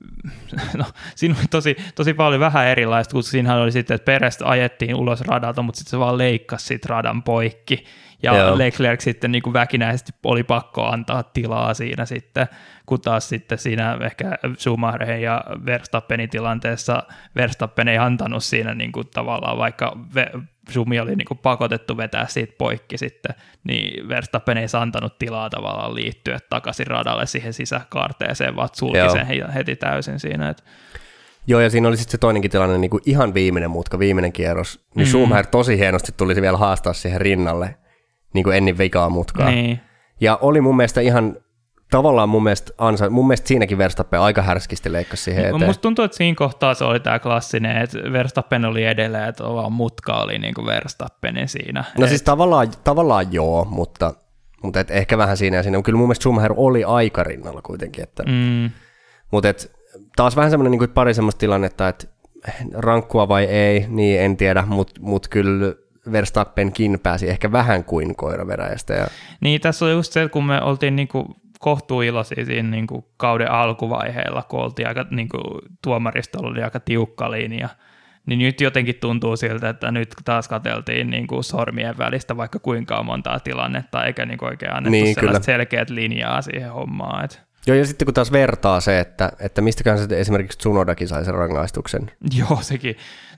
no, 0.78 0.84
siinä 1.14 1.34
oli 1.38 1.46
tosi, 1.50 1.76
tosi 1.94 2.14
paljon 2.14 2.40
vähän 2.40 2.66
erilaista, 2.66 3.12
kun 3.12 3.22
siinähän 3.22 3.58
oli 3.58 3.72
sitten, 3.72 3.94
että 3.94 4.04
Peres 4.04 4.38
ajettiin 4.42 4.94
ulos 4.94 5.20
radalta, 5.20 5.62
mutta 5.62 5.78
sitten 5.78 5.90
se 5.90 5.98
vaan 5.98 6.18
leikkasi 6.18 6.66
sit 6.66 6.84
radan 6.84 7.22
poikki, 7.22 7.84
ja 8.22 8.36
Joo. 8.36 8.58
Leclerc 8.58 9.00
sitten 9.00 9.32
niin 9.32 9.42
kuin 9.42 9.52
väkinäisesti 9.52 10.12
oli 10.24 10.42
pakko 10.42 10.86
antaa 10.86 11.22
tilaa 11.22 11.74
siinä 11.74 12.04
sitten, 12.04 12.46
kun 12.86 13.00
taas 13.00 13.28
sitten 13.28 13.58
siinä 13.58 13.98
ehkä 14.00 14.38
Schumacherin 14.58 15.22
ja 15.22 15.44
Verstappenin 15.66 16.30
tilanteessa 16.30 17.02
Verstappen 17.36 17.88
ei 17.88 17.98
antanut 17.98 18.44
siinä 18.44 18.74
niin 18.74 18.92
kuin 18.92 19.06
tavallaan, 19.14 19.58
vaikka 19.58 19.96
Schumi 20.70 21.00
oli 21.00 21.16
niin 21.16 21.26
kuin 21.26 21.38
pakotettu 21.38 21.96
vetää 21.96 22.26
siitä 22.28 22.54
poikki 22.58 22.98
sitten, 22.98 23.34
niin 23.64 24.08
Verstappen 24.08 24.58
ei 24.58 24.66
antanut 24.80 25.18
tilaa 25.18 25.50
tavallaan 25.50 25.94
liittyä 25.94 26.38
takaisin 26.50 26.86
radalle 26.86 27.26
siihen 27.26 27.52
sisäkaarteeseen, 27.52 28.56
vaan 28.56 28.68
sulki 28.72 28.98
Joo. 28.98 29.10
sen 29.10 29.52
heti 29.54 29.76
täysin 29.76 30.20
siinä. 30.20 30.48
Että 30.48 30.62
Joo, 31.46 31.60
ja 31.60 31.70
siinä 31.70 31.88
oli 31.88 31.96
sitten 31.96 32.12
se 32.12 32.18
toinenkin 32.18 32.50
tilanne, 32.50 32.78
niin 32.78 32.90
kuin 32.90 33.02
ihan 33.06 33.34
viimeinen 33.34 33.70
mutka, 33.70 33.98
viimeinen 33.98 34.32
kierros, 34.32 34.86
niin 34.94 35.06
mm. 35.06 35.10
Schumacher 35.10 35.46
tosi 35.46 35.78
hienosti 35.78 36.12
tuli 36.16 36.42
vielä 36.42 36.56
haastaa 36.56 36.92
siihen 36.92 37.20
rinnalle, 37.20 37.76
niin 38.36 38.44
kuin 38.44 38.56
ennen 38.56 38.78
vikaa 38.78 39.08
mutkaa. 39.08 39.50
Niin. 39.50 39.80
Ja 40.20 40.38
oli 40.42 40.60
mun 40.60 40.76
mielestä 40.76 41.00
ihan 41.00 41.36
tavallaan 41.90 42.28
mun 42.28 42.42
mielestä, 42.42 42.72
ansa, 42.78 43.10
mun 43.10 43.26
mielestä 43.26 43.48
siinäkin 43.48 43.78
Verstappen 43.78 44.20
aika 44.20 44.42
härskisti 44.42 44.92
leikkasi 44.92 45.22
siihen 45.22 45.44
eteen. 45.44 45.66
Musta 45.66 45.82
tuntuu, 45.82 46.04
että 46.04 46.16
siinä 46.16 46.34
kohtaa 46.36 46.74
se 46.74 46.84
oli 46.84 47.00
tämä 47.00 47.18
klassinen, 47.18 47.76
että 47.76 47.98
Verstappen 48.12 48.64
oli 48.64 48.84
edelleen, 48.84 49.28
että 49.28 49.44
vaan 49.44 49.72
mutka 49.72 50.12
oli 50.12 50.38
niin 50.38 50.54
kuin 50.54 50.66
Verstappenin 50.66 51.48
siinä. 51.48 51.84
No 51.98 52.04
et... 52.04 52.08
siis 52.08 52.22
tavallaan, 52.22 52.68
tavallaan 52.84 53.32
joo, 53.32 53.64
mutta, 53.64 54.14
mutta 54.62 54.80
et 54.80 54.90
ehkä 54.90 55.18
vähän 55.18 55.36
siinä 55.36 55.56
ja 55.56 55.62
siinä. 55.62 55.82
Kyllä 55.82 55.96
mun 55.96 56.06
mielestä 56.06 56.22
Schumacher 56.22 56.54
oli 56.56 56.84
aika 56.84 57.24
rinnalla 57.24 57.62
kuitenkin. 57.62 58.02
Että, 58.02 58.22
mm. 58.22 58.70
Mutta 59.30 59.48
et, 59.48 59.72
taas 60.16 60.36
vähän 60.36 60.50
semmoinen 60.50 60.78
niin 60.78 60.90
pari 60.90 61.14
semmoista 61.14 61.38
tilannetta, 61.38 61.88
että 61.88 62.06
rankkua 62.74 63.28
vai 63.28 63.44
ei, 63.44 63.86
niin 63.88 64.20
en 64.20 64.36
tiedä, 64.36 64.64
mutta 64.66 65.00
mut 65.00 65.28
kyllä 65.28 65.74
Verstappenkin 66.12 67.00
pääsi 67.02 67.28
ehkä 67.28 67.52
vähän 67.52 67.84
kuin 67.84 68.16
koiraveräjästä. 68.16 68.94
Ja... 68.94 69.06
Niin, 69.40 69.60
tässä 69.60 69.84
on 69.84 69.90
just 69.90 70.12
se, 70.12 70.28
kun 70.28 70.44
me 70.44 70.62
oltiin 70.62 70.96
niin 70.96 71.08
kuin 71.08 71.26
kohtuuiloisia 71.58 72.44
siinä 72.44 72.70
niin 72.70 72.86
kuin 72.86 73.04
kauden 73.16 73.50
alkuvaiheella, 73.50 74.42
kun 74.42 74.60
oltiin 74.60 74.88
aika, 74.88 75.06
niin 75.10 75.28
kuin, 75.28 75.42
tuomaristolla 75.82 76.48
oli 76.48 76.62
aika 76.62 76.80
tiukka 76.80 77.30
linja, 77.30 77.68
niin 78.26 78.38
nyt 78.38 78.60
jotenkin 78.60 78.94
tuntuu 79.00 79.36
siltä, 79.36 79.68
että 79.68 79.90
nyt 79.90 80.14
taas 80.24 80.48
katseltiin 80.48 81.10
niin 81.10 81.26
kuin 81.26 81.44
sormien 81.44 81.98
välistä 81.98 82.36
vaikka 82.36 82.58
kuinka 82.58 83.02
montaa 83.02 83.40
tilannetta, 83.40 84.04
eikä 84.04 84.26
niin 84.26 84.38
kuin 84.38 84.48
oikein 84.48 84.72
annettu 84.72 84.90
niin, 84.90 85.14
sellaista 85.14 85.20
kyllä. 85.20 85.40
selkeät 85.58 85.90
linjaa 85.90 86.42
siihen 86.42 86.72
hommaan. 86.72 87.24
Että 87.24 87.38
Joo, 87.66 87.76
ja 87.76 87.86
sitten 87.86 88.06
kun 88.06 88.14
taas 88.14 88.32
vertaa 88.32 88.80
se, 88.80 89.00
että, 89.00 89.32
että 89.40 89.60
mistäkään 89.60 89.98
se 89.98 90.20
esimerkiksi 90.20 90.58
Tsunodakin 90.58 91.08
sai 91.08 91.24
sen 91.24 91.34
rangaistuksen. 91.34 92.10
Joo, 92.38 92.58
sekin. 92.60 92.96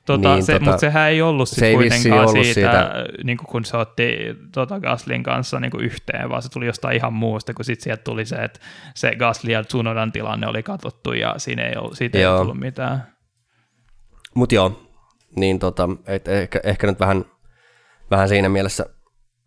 Tota, 0.08 0.34
niin, 0.34 0.44
se, 0.44 0.52
tota, 0.52 0.64
mutta 0.64 0.80
sehän 0.80 1.08
ei 1.08 1.22
ollut 1.22 1.48
se 1.48 1.66
ei 1.66 1.74
kuitenkaan 1.74 2.20
ollut 2.20 2.32
siitä, 2.32 2.54
siitä. 2.54 2.90
Niin 3.24 3.38
kuin 3.38 3.46
kun 3.46 3.64
se 3.64 3.76
otti 3.76 4.36
tota 4.52 4.80
Gaslin 4.80 5.22
kanssa 5.22 5.60
niin 5.60 5.70
kuin 5.70 5.84
yhteen, 5.84 6.30
vaan 6.30 6.42
se 6.42 6.48
tuli 6.48 6.66
jostain 6.66 6.96
ihan 6.96 7.12
muusta, 7.12 7.54
kun 7.54 7.64
sitten 7.64 7.84
sieltä 7.84 8.02
tuli 8.04 8.24
se, 8.24 8.36
että 8.36 8.60
se 8.94 9.16
Gasly 9.16 9.52
ja 9.52 9.64
Tsunodan 9.64 10.12
tilanne 10.12 10.46
oli 10.46 10.62
katsottu 10.62 11.12
ja 11.12 11.34
siinä 11.36 11.62
ei 11.62 11.76
ollut, 11.76 11.96
siitä 11.96 12.18
joo. 12.18 12.34
ei 12.34 12.40
tullut 12.40 12.58
mitään. 12.58 13.06
Mutta 14.34 14.54
joo, 14.54 14.88
niin 15.36 15.58
tota, 15.58 15.88
et 16.06 16.28
ehkä, 16.28 16.60
ehkä 16.64 16.86
nyt 16.86 17.00
vähän, 17.00 17.24
vähän 18.10 18.28
siinä 18.28 18.48
mielessä 18.48 18.86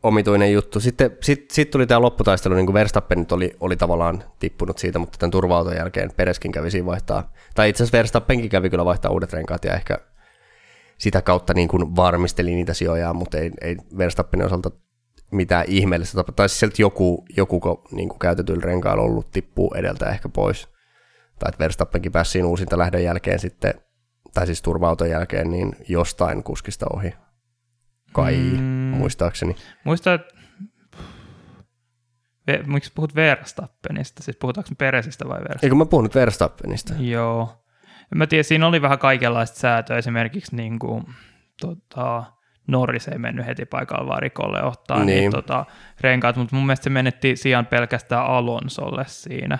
omituinen 0.03 0.53
juttu. 0.53 0.79
Sitten 0.79 1.17
sit, 1.21 1.51
sit 1.51 1.71
tuli 1.71 1.87
tämä 1.87 2.01
lopputaistelu, 2.01 2.55
niin 2.55 2.65
kuin 2.65 2.73
Verstappen 2.73 3.19
nyt 3.19 3.31
oli, 3.31 3.55
oli 3.59 3.75
tavallaan 3.75 4.23
tippunut 4.39 4.77
siitä, 4.77 4.99
mutta 4.99 5.17
tämän 5.17 5.31
turva 5.31 5.73
jälkeen 5.77 6.11
Pereskin 6.17 6.51
kävi 6.51 6.71
siinä 6.71 6.85
vaihtaa, 6.85 7.31
tai 7.55 7.69
itse 7.69 7.83
asiassa 7.83 7.97
Verstappenkin 7.97 8.49
kävi 8.49 8.69
kyllä 8.69 8.85
vaihtaa 8.85 9.11
uudet 9.11 9.33
renkaat 9.33 9.65
ja 9.65 9.73
ehkä 9.73 9.97
sitä 11.01 11.21
kautta 11.21 11.53
niin 11.53 11.67
kuin 11.67 11.95
varmisteli 11.95 12.55
niitä 12.55 12.73
sijoja, 12.73 13.13
mutta 13.13 13.37
ei, 13.37 13.51
ei 13.61 13.77
Verstappenin 13.97 14.45
osalta 14.45 14.71
mitään 15.31 15.65
ihmeellistä 15.67 16.15
tapaa. 16.15 16.35
Tai 16.35 16.49
siis 16.49 16.59
sieltä 16.59 16.81
joku, 16.81 17.25
joku 17.37 17.85
niin 17.91 18.09
kuin 18.09 18.19
käytetyllä 18.19 18.61
renkailla 18.61 19.03
ollut 19.03 19.31
tippuu 19.31 19.73
edeltä 19.73 20.09
ehkä 20.09 20.29
pois. 20.29 20.67
Tai 21.39 21.49
että 21.49 21.59
Verstappenkin 21.59 22.11
pääsi 22.11 22.31
siinä 22.31 22.47
uusinta 22.47 22.77
lähdön 22.77 23.03
jälkeen 23.03 23.39
sitten, 23.39 23.73
tai 24.33 24.45
siis 24.45 24.61
turva 24.61 24.95
jälkeen, 25.09 25.51
niin 25.51 25.75
jostain 25.87 26.43
kuskista 26.43 26.85
ohi. 26.93 27.13
Kai, 28.13 28.35
mm, 28.35 28.61
muistaakseni. 28.97 29.55
Muista, 29.83 30.13
että 30.13 30.33
miksi 32.65 32.91
puhut 32.95 33.15
Verstappenista? 33.15 34.23
Siis 34.23 34.37
puhutaanko 34.37 34.69
me 34.69 34.75
Peresistä 34.77 35.25
vai 35.25 35.31
Verstappenista? 35.31 35.65
Eikö 35.65 35.75
mä 35.75 35.85
puhun 35.85 36.03
nyt 36.03 36.15
Verstappenista? 36.15 36.93
Joo. 36.99 37.61
Mä 38.15 38.27
tiedän, 38.27 38.43
siinä 38.43 38.67
oli 38.67 38.81
vähän 38.81 38.99
kaikenlaista 38.99 39.59
säätöä, 39.59 39.97
esimerkiksi 39.97 40.55
niin 40.55 40.79
kuin, 40.79 41.03
tota, 41.61 42.23
Norris 42.67 43.07
ei 43.07 43.17
mennyt 43.17 43.45
heti 43.45 43.65
paikalla 43.65 44.07
varikolle 44.07 44.63
ottaa 44.63 44.97
niin. 44.97 45.07
niin 45.07 45.31
tota, 45.31 45.65
renkaat, 46.01 46.35
mutta 46.35 46.55
mun 46.55 46.65
mielestä 46.65 46.83
se 46.83 46.89
menetti 46.89 47.35
sijaan 47.35 47.65
pelkästään 47.65 48.25
Alonsolle 48.25 49.03
siinä. 49.07 49.59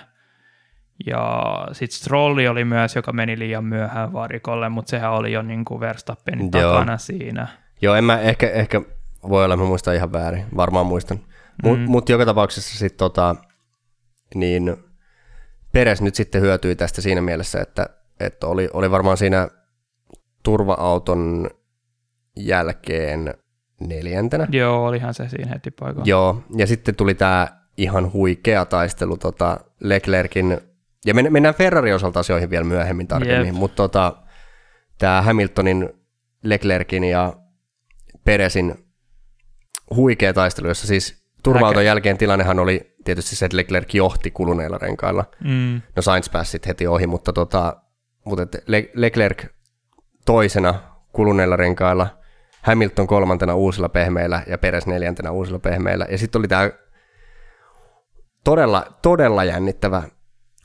Ja 1.06 1.42
sitten 1.72 1.98
Strolli 1.98 2.48
oli 2.48 2.64
myös, 2.64 2.96
joka 2.96 3.12
meni 3.12 3.38
liian 3.38 3.64
myöhään 3.64 4.12
varikolle, 4.12 4.68
mutta 4.68 4.90
sehän 4.90 5.12
oli 5.12 5.32
jo 5.32 5.42
niin 5.42 5.64
kuin 5.64 5.80
Verstappenin 5.80 6.50
Joo. 6.54 6.72
takana 6.72 6.98
siinä. 6.98 7.48
Joo, 7.82 7.94
en 7.94 8.04
mä 8.04 8.20
ehkä, 8.20 8.50
ehkä 8.50 8.80
voi 9.28 9.44
olla, 9.44 9.56
mä 9.56 9.64
muistan 9.64 9.94
ihan 9.94 10.12
väärin, 10.12 10.44
varmaan 10.56 10.86
muistan. 10.86 11.18
Mutta 11.62 11.80
mm. 11.80 11.90
mut 11.90 12.08
joka 12.08 12.26
tapauksessa 12.26 12.78
sitten 12.78 12.98
tota, 12.98 13.36
niin 14.34 14.76
Peres 15.72 16.02
nyt 16.02 16.14
sitten 16.14 16.40
hyötyi 16.40 16.76
tästä 16.76 17.00
siinä 17.00 17.20
mielessä, 17.20 17.60
että 17.60 17.86
että 18.20 18.46
oli, 18.46 18.68
oli 18.72 18.90
varmaan 18.90 19.16
siinä 19.16 19.48
turva-auton 20.42 21.50
jälkeen 22.36 23.34
neljäntenä. 23.80 24.46
Joo, 24.50 24.86
olihan 24.86 25.14
se 25.14 25.28
siinä 25.28 25.50
heti 25.52 25.70
paikalla. 25.70 26.04
Joo, 26.06 26.42
ja 26.56 26.66
sitten 26.66 26.94
tuli 26.94 27.14
tämä 27.14 27.48
ihan 27.76 28.12
huikea 28.12 28.64
taistelu 28.64 29.16
tota 29.16 29.60
Leclerkin, 29.80 30.60
ja 31.06 31.14
mennään 31.14 31.54
Ferrari 31.54 31.92
osalta 31.92 32.20
asioihin 32.20 32.50
vielä 32.50 32.64
myöhemmin 32.64 33.06
tarkemmin, 33.06 33.46
yep. 33.46 33.56
mutta 33.56 33.76
tota, 33.76 34.16
tämä 34.98 35.22
Hamiltonin, 35.22 35.88
Leclerkin 36.44 37.04
ja 37.04 37.36
Peresin 38.24 38.74
huikea 39.94 40.32
taistelu, 40.32 40.68
jossa 40.68 40.86
siis 40.86 41.24
turva 41.42 41.82
jälkeen 41.82 42.18
tilannehan 42.18 42.58
oli 42.58 42.96
tietysti 43.04 43.36
se, 43.36 43.44
että 43.44 43.56
Leclerc 43.56 43.94
johti 43.94 44.30
kuluneilla 44.30 44.78
renkailla. 44.78 45.24
Mm. 45.44 45.82
No 45.96 46.02
Sainz 46.02 46.30
pääsi 46.32 46.60
heti 46.66 46.86
ohi, 46.86 47.06
mutta 47.06 47.32
tota, 47.32 47.81
mutta 48.24 48.58
Leclerc 48.94 49.46
toisena 50.26 50.74
kuluneilla 51.12 51.56
renkailla, 51.56 52.06
Hamilton 52.62 53.06
kolmantena 53.06 53.54
uusilla 53.54 53.88
pehmeillä 53.88 54.42
ja 54.46 54.58
Peres 54.58 54.86
neljäntenä 54.86 55.30
uusilla 55.30 55.58
pehmeillä. 55.58 56.06
Ja 56.10 56.18
sitten 56.18 56.38
oli 56.38 56.48
tämä 56.48 56.70
todella, 58.44 58.86
todella 59.02 59.44
jännittävä 59.44 60.02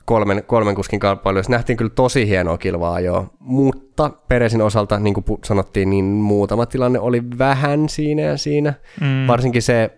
kolmen, 0.04 0.44
kolmen 0.46 0.74
kuskin 0.74 1.00
kamppailu, 1.00 1.38
nähtiin 1.48 1.76
kyllä 1.76 1.90
tosi 1.94 2.28
hienoa 2.28 2.58
kilvaa 2.58 3.00
jo, 3.00 3.26
mutta 3.38 4.10
Peresin 4.28 4.62
osalta, 4.62 5.00
niin 5.00 5.14
kuin 5.14 5.24
sanottiin, 5.44 5.90
niin 5.90 6.04
muutama 6.04 6.66
tilanne 6.66 6.98
oli 6.98 7.22
vähän 7.38 7.88
siinä 7.88 8.22
ja 8.22 8.36
siinä. 8.36 8.74
Mm. 9.00 9.26
Varsinkin 9.26 9.62
se, 9.62 9.90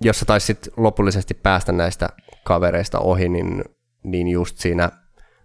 jos 0.00 0.18
sä 0.18 0.24
taisit 0.24 0.68
lopullisesti 0.76 1.34
päästä 1.34 1.72
näistä 1.72 2.08
kavereista 2.44 2.98
ohi, 2.98 3.28
niin, 3.28 3.64
niin 4.02 4.28
just 4.28 4.58
siinä 4.58 4.90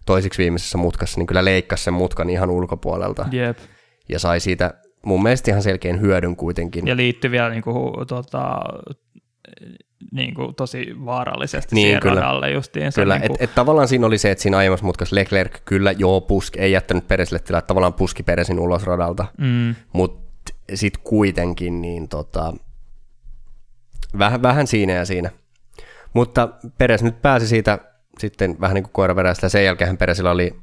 toisiksi 0.04 0.42
viimeisessä 0.42 0.78
mutkassa, 0.78 1.20
niin 1.20 1.26
kyllä 1.26 1.44
leikkasi 1.44 1.84
sen 1.84 1.94
mutkan 1.94 2.30
ihan 2.30 2.50
ulkopuolelta. 2.50 3.26
Jep. 3.32 3.58
Ja 4.08 4.18
sai 4.18 4.40
siitä 4.40 4.74
mun 5.06 5.22
mielestä 5.22 5.50
ihan 5.50 5.62
selkeän 5.62 6.00
hyödyn 6.00 6.36
kuitenkin. 6.36 6.86
Ja 6.86 6.96
liittyi 6.96 7.30
vielä 7.30 7.50
niin 7.50 7.62
kuin, 7.62 8.06
tota, 8.06 8.60
niin 10.12 10.34
kuin 10.34 10.54
tosi 10.54 10.86
vaarallisesti 11.04 11.74
niin, 11.74 11.86
siihen 11.86 12.00
kyllä. 12.00 12.20
radalle 12.20 12.50
justiinsa. 12.50 13.00
Kyllä, 13.00 13.18
niin 13.18 13.28
kuin... 13.28 13.36
et, 13.42 13.50
et, 13.50 13.54
tavallaan 13.54 13.88
siinä 13.88 14.06
oli 14.06 14.18
se, 14.18 14.30
että 14.30 14.42
siinä 14.42 14.56
aiemmassa 14.58 14.86
mutkassa 14.86 15.16
Leclerc 15.16 15.60
kyllä 15.64 15.92
joo 15.92 16.20
puski, 16.20 16.60
ei 16.60 16.72
jättänyt 16.72 17.08
Peresille 17.08 17.38
tilaa, 17.38 17.58
että 17.58 17.66
tavallaan 17.66 17.94
puski 17.94 18.22
Peresin 18.22 18.58
ulos 18.58 18.84
radalta, 18.84 19.26
mm. 19.38 19.74
mutta 19.92 20.52
sitten 20.74 21.02
kuitenkin 21.04 21.82
niin 21.82 22.08
tota, 22.08 22.54
vähän, 24.18 24.42
vähän 24.42 24.66
siinä 24.66 24.92
ja 24.92 25.04
siinä. 25.04 25.30
Mutta 26.14 26.48
Peres 26.78 27.02
nyt 27.02 27.22
pääsi 27.22 27.48
siitä 27.48 27.78
sitten 28.18 28.56
vähän 28.60 28.74
niin 28.74 28.84
kuin 28.84 28.92
koiraveräistä, 28.92 29.44
ja 29.44 29.50
sen 29.50 29.64
jälkeen 29.64 29.96
Peresillä 29.96 30.30
oli 30.30 30.56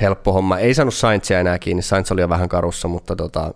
helppo 0.00 0.32
homma. 0.32 0.58
Ei 0.58 0.74
saanut 0.74 0.94
Sainzia 0.94 1.40
enää 1.40 1.58
kiinni, 1.58 1.82
Sainz 1.82 2.10
oli 2.12 2.20
jo 2.20 2.28
vähän 2.28 2.48
karussa, 2.48 2.88
mutta 2.88 3.16
tota, 3.16 3.54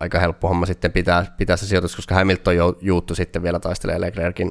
aika 0.00 0.18
helppo 0.18 0.48
homma 0.48 0.66
sitten 0.66 0.92
pitää, 0.92 1.26
pitää 1.36 1.56
se 1.56 1.66
sijoitus, 1.66 1.96
koska 1.96 2.14
Hamilton 2.14 2.54
juuttu 2.80 3.14
sitten 3.14 3.42
vielä 3.42 3.60
taistelee 3.60 4.00
Leclerkin 4.00 4.50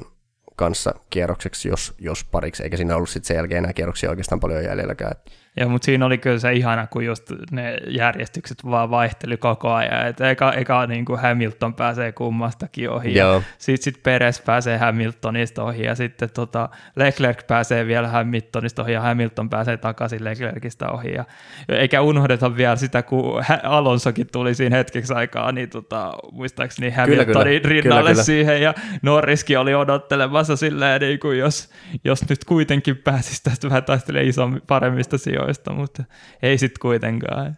kanssa 0.56 0.94
kierrokseksi, 1.10 1.68
jos, 1.68 1.94
jos 1.98 2.24
pariksi, 2.24 2.62
eikä 2.62 2.76
siinä 2.76 2.96
ollut 2.96 3.08
sitten 3.08 3.28
sen 3.28 3.36
jälkeen 3.36 3.58
enää 3.58 3.72
kierroksia 3.72 4.10
oikeastaan 4.10 4.40
paljon 4.40 4.64
jäljelläkään. 4.64 5.16
Joo, 5.60 5.68
mutta 5.68 5.86
siinä 5.86 6.06
oli 6.06 6.18
kyllä 6.18 6.38
se 6.38 6.52
ihana, 6.52 6.86
kun 6.86 7.04
just 7.04 7.32
ne 7.50 7.76
järjestykset 7.88 8.58
vaan 8.64 8.90
vaihteli 8.90 9.36
koko 9.36 9.72
ajan, 9.72 10.06
että 10.06 10.30
eka, 10.30 10.52
eka 10.52 10.86
niin 10.86 11.04
kuin 11.04 11.20
Hamilton 11.20 11.74
pääsee 11.74 12.12
kummastakin 12.12 12.90
ohi, 12.90 13.14
ja 13.14 13.42
sitten 13.58 13.84
sit 13.84 14.02
Peres 14.02 14.40
pääsee 14.40 14.78
Hamiltonista 14.78 15.64
ohi, 15.64 15.82
ja 15.82 15.94
sitten 15.94 16.30
tota 16.34 16.68
Leclerc 16.96 17.46
pääsee 17.46 17.86
vielä 17.86 18.08
Hamiltonista 18.08 18.82
ohi, 18.82 18.92
ja 18.92 19.00
Hamilton 19.00 19.50
pääsee 19.50 19.76
takaisin 19.76 20.24
Leclercistä 20.24 20.88
ohi, 20.88 21.12
ja 21.12 21.24
eikä 21.68 22.02
unohdeta 22.02 22.56
vielä 22.56 22.76
sitä, 22.76 23.02
kun 23.02 23.44
Alonsokin 23.62 24.26
tuli 24.32 24.54
siinä 24.54 24.76
hetkeksi 24.76 25.14
aikaa, 25.14 25.52
niin 25.52 25.70
tota, 25.70 26.12
muistaakseni 26.32 26.90
Hamiltonin 26.90 27.26
kyllä, 27.26 27.42
kyllä. 27.44 27.68
rinnalle 27.68 28.00
kyllä, 28.00 28.10
kyllä. 28.10 28.24
siihen, 28.24 28.62
ja 28.62 28.74
Norriskin 29.02 29.58
oli 29.58 29.74
odottelemassa 29.74 30.56
silleen, 30.56 31.00
niin 31.00 31.20
kuin 31.20 31.38
jos, 31.38 31.70
jos 32.04 32.28
nyt 32.28 32.44
kuitenkin 32.44 32.96
pääsisi 32.96 33.42
tästä 33.42 33.68
vähän 33.68 33.84
taistelemaan 33.84 34.28
isommin 34.28 34.62
paremmista 34.66 35.18
sijoista, 35.18 35.45
ajoista, 35.46 35.72
mutta 35.72 36.04
ei 36.42 36.58
sitten 36.58 36.80
kuitenkaan. 36.80 37.56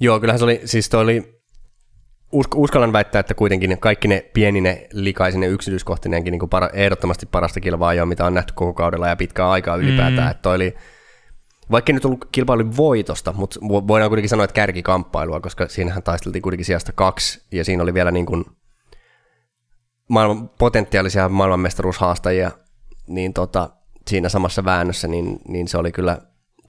Joo, 0.00 0.20
kyllähän 0.20 0.38
se 0.38 0.44
oli, 0.44 0.60
siis 0.64 0.88
toi 0.88 1.02
oli, 1.02 1.40
usk- 2.34 2.56
uskallan 2.56 2.92
väittää, 2.92 3.20
että 3.20 3.34
kuitenkin 3.34 3.78
kaikki 3.78 4.08
ne 4.08 4.30
pienine 4.32 4.88
likaisine 4.92 5.46
yksityiskohtineenkin 5.46 6.32
niin 6.32 6.48
para, 6.48 6.70
ehdottomasti 6.72 7.26
parasta 7.26 7.60
kilvaa 7.60 7.94
jo, 7.94 8.06
mitä 8.06 8.26
on 8.26 8.34
nähty 8.34 8.52
koko 8.56 8.72
kaudella 8.72 9.08
ja 9.08 9.16
pitkää 9.16 9.50
aikaa 9.50 9.76
ylipäätään. 9.76 10.26
Mm. 10.26 10.30
Että 10.30 10.42
toi 10.42 10.54
oli, 10.54 10.74
vaikka 11.70 11.92
nyt 11.92 12.04
ollut 12.04 12.28
kilpailu 12.32 12.76
voitosta, 12.76 13.32
mutta 13.32 13.60
voidaan 13.60 14.10
kuitenkin 14.10 14.28
sanoa, 14.28 14.44
että 14.44 14.54
kärkikamppailua, 14.54 15.40
koska 15.40 15.68
siinähän 15.68 16.02
taisteltiin 16.02 16.42
kuitenkin 16.42 16.66
sijasta 16.66 16.92
kaksi, 16.92 17.46
ja 17.52 17.64
siinä 17.64 17.82
oli 17.82 17.94
vielä 17.94 18.10
niin 18.10 18.26
kuin 18.26 18.44
maailman, 20.08 20.48
potentiaalisia 20.48 21.28
maailmanmestaruushaastajia, 21.28 22.50
niin 23.06 23.32
tota, 23.32 23.70
siinä 24.08 24.28
samassa 24.28 24.64
väännössä, 24.64 25.08
niin, 25.08 25.38
niin 25.48 25.68
se 25.68 25.78
oli 25.78 25.92
kyllä 25.92 26.18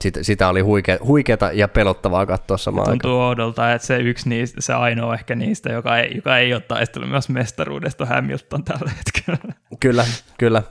sitä, 0.02 0.22
sitä 0.22 0.48
oli 0.48 0.60
huike, 0.60 0.98
huikeata 1.04 1.52
ja 1.52 1.68
pelottavaa 1.68 2.26
katsoa 2.26 2.56
samaan 2.56 2.88
Tuntuu 2.88 3.10
aikaan. 3.10 3.28
oudolta, 3.28 3.72
että 3.72 3.86
se 3.86 3.96
yksi 3.98 4.28
niistä, 4.28 4.60
se 4.60 4.72
ainoa 4.74 5.14
ehkä 5.14 5.34
niistä, 5.34 5.72
joka 5.72 5.98
ei, 5.98 6.12
joka 6.14 6.38
ei 6.38 6.54
ole 6.54 6.60
taistellut 6.60 7.10
myös 7.10 7.28
mestaruudesta 7.28 8.06
Hamilton 8.06 8.64
tällä 8.64 8.90
hetkellä. 8.96 9.54
Kyllä, 9.80 10.04
kyllä. 10.38 10.62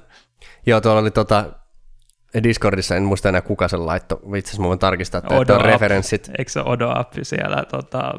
Joo, 0.66 0.82
tuolla 0.82 1.02
oli 1.02 1.12
tota, 1.12 1.46
Discordissa, 2.44 2.96
en 2.96 3.04
muista 3.04 3.30
enää 3.30 3.42
kuka 3.42 3.68
sen 3.68 3.86
laitto. 3.86 4.22
Itse 4.38 4.50
asiassa 4.50 4.64
voin 4.64 4.80
tarkistaa, 4.80 5.18
että 5.20 5.36
Odo 5.36 5.56
on 5.56 5.66
referenssit. 5.66 6.32
Eikö 6.38 6.52
se 6.52 6.62
Odo 6.62 6.92
Appi 6.96 7.26
siellä, 7.26 7.64
tota, 7.72 8.14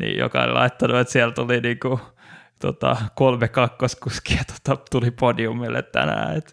niin, 0.00 0.18
joka 0.18 0.42
on 0.42 0.54
laittanut, 0.54 0.96
että 0.96 1.12
siellä 1.12 1.34
tuli 1.34 1.60
niinku, 1.60 2.00
tota, 2.58 2.96
kolme 3.14 3.48
kakkoskuskia 3.48 4.42
tota, 4.54 4.82
tuli 4.90 5.10
podiumille 5.10 5.82
tänään. 5.82 6.36
Että 6.36 6.52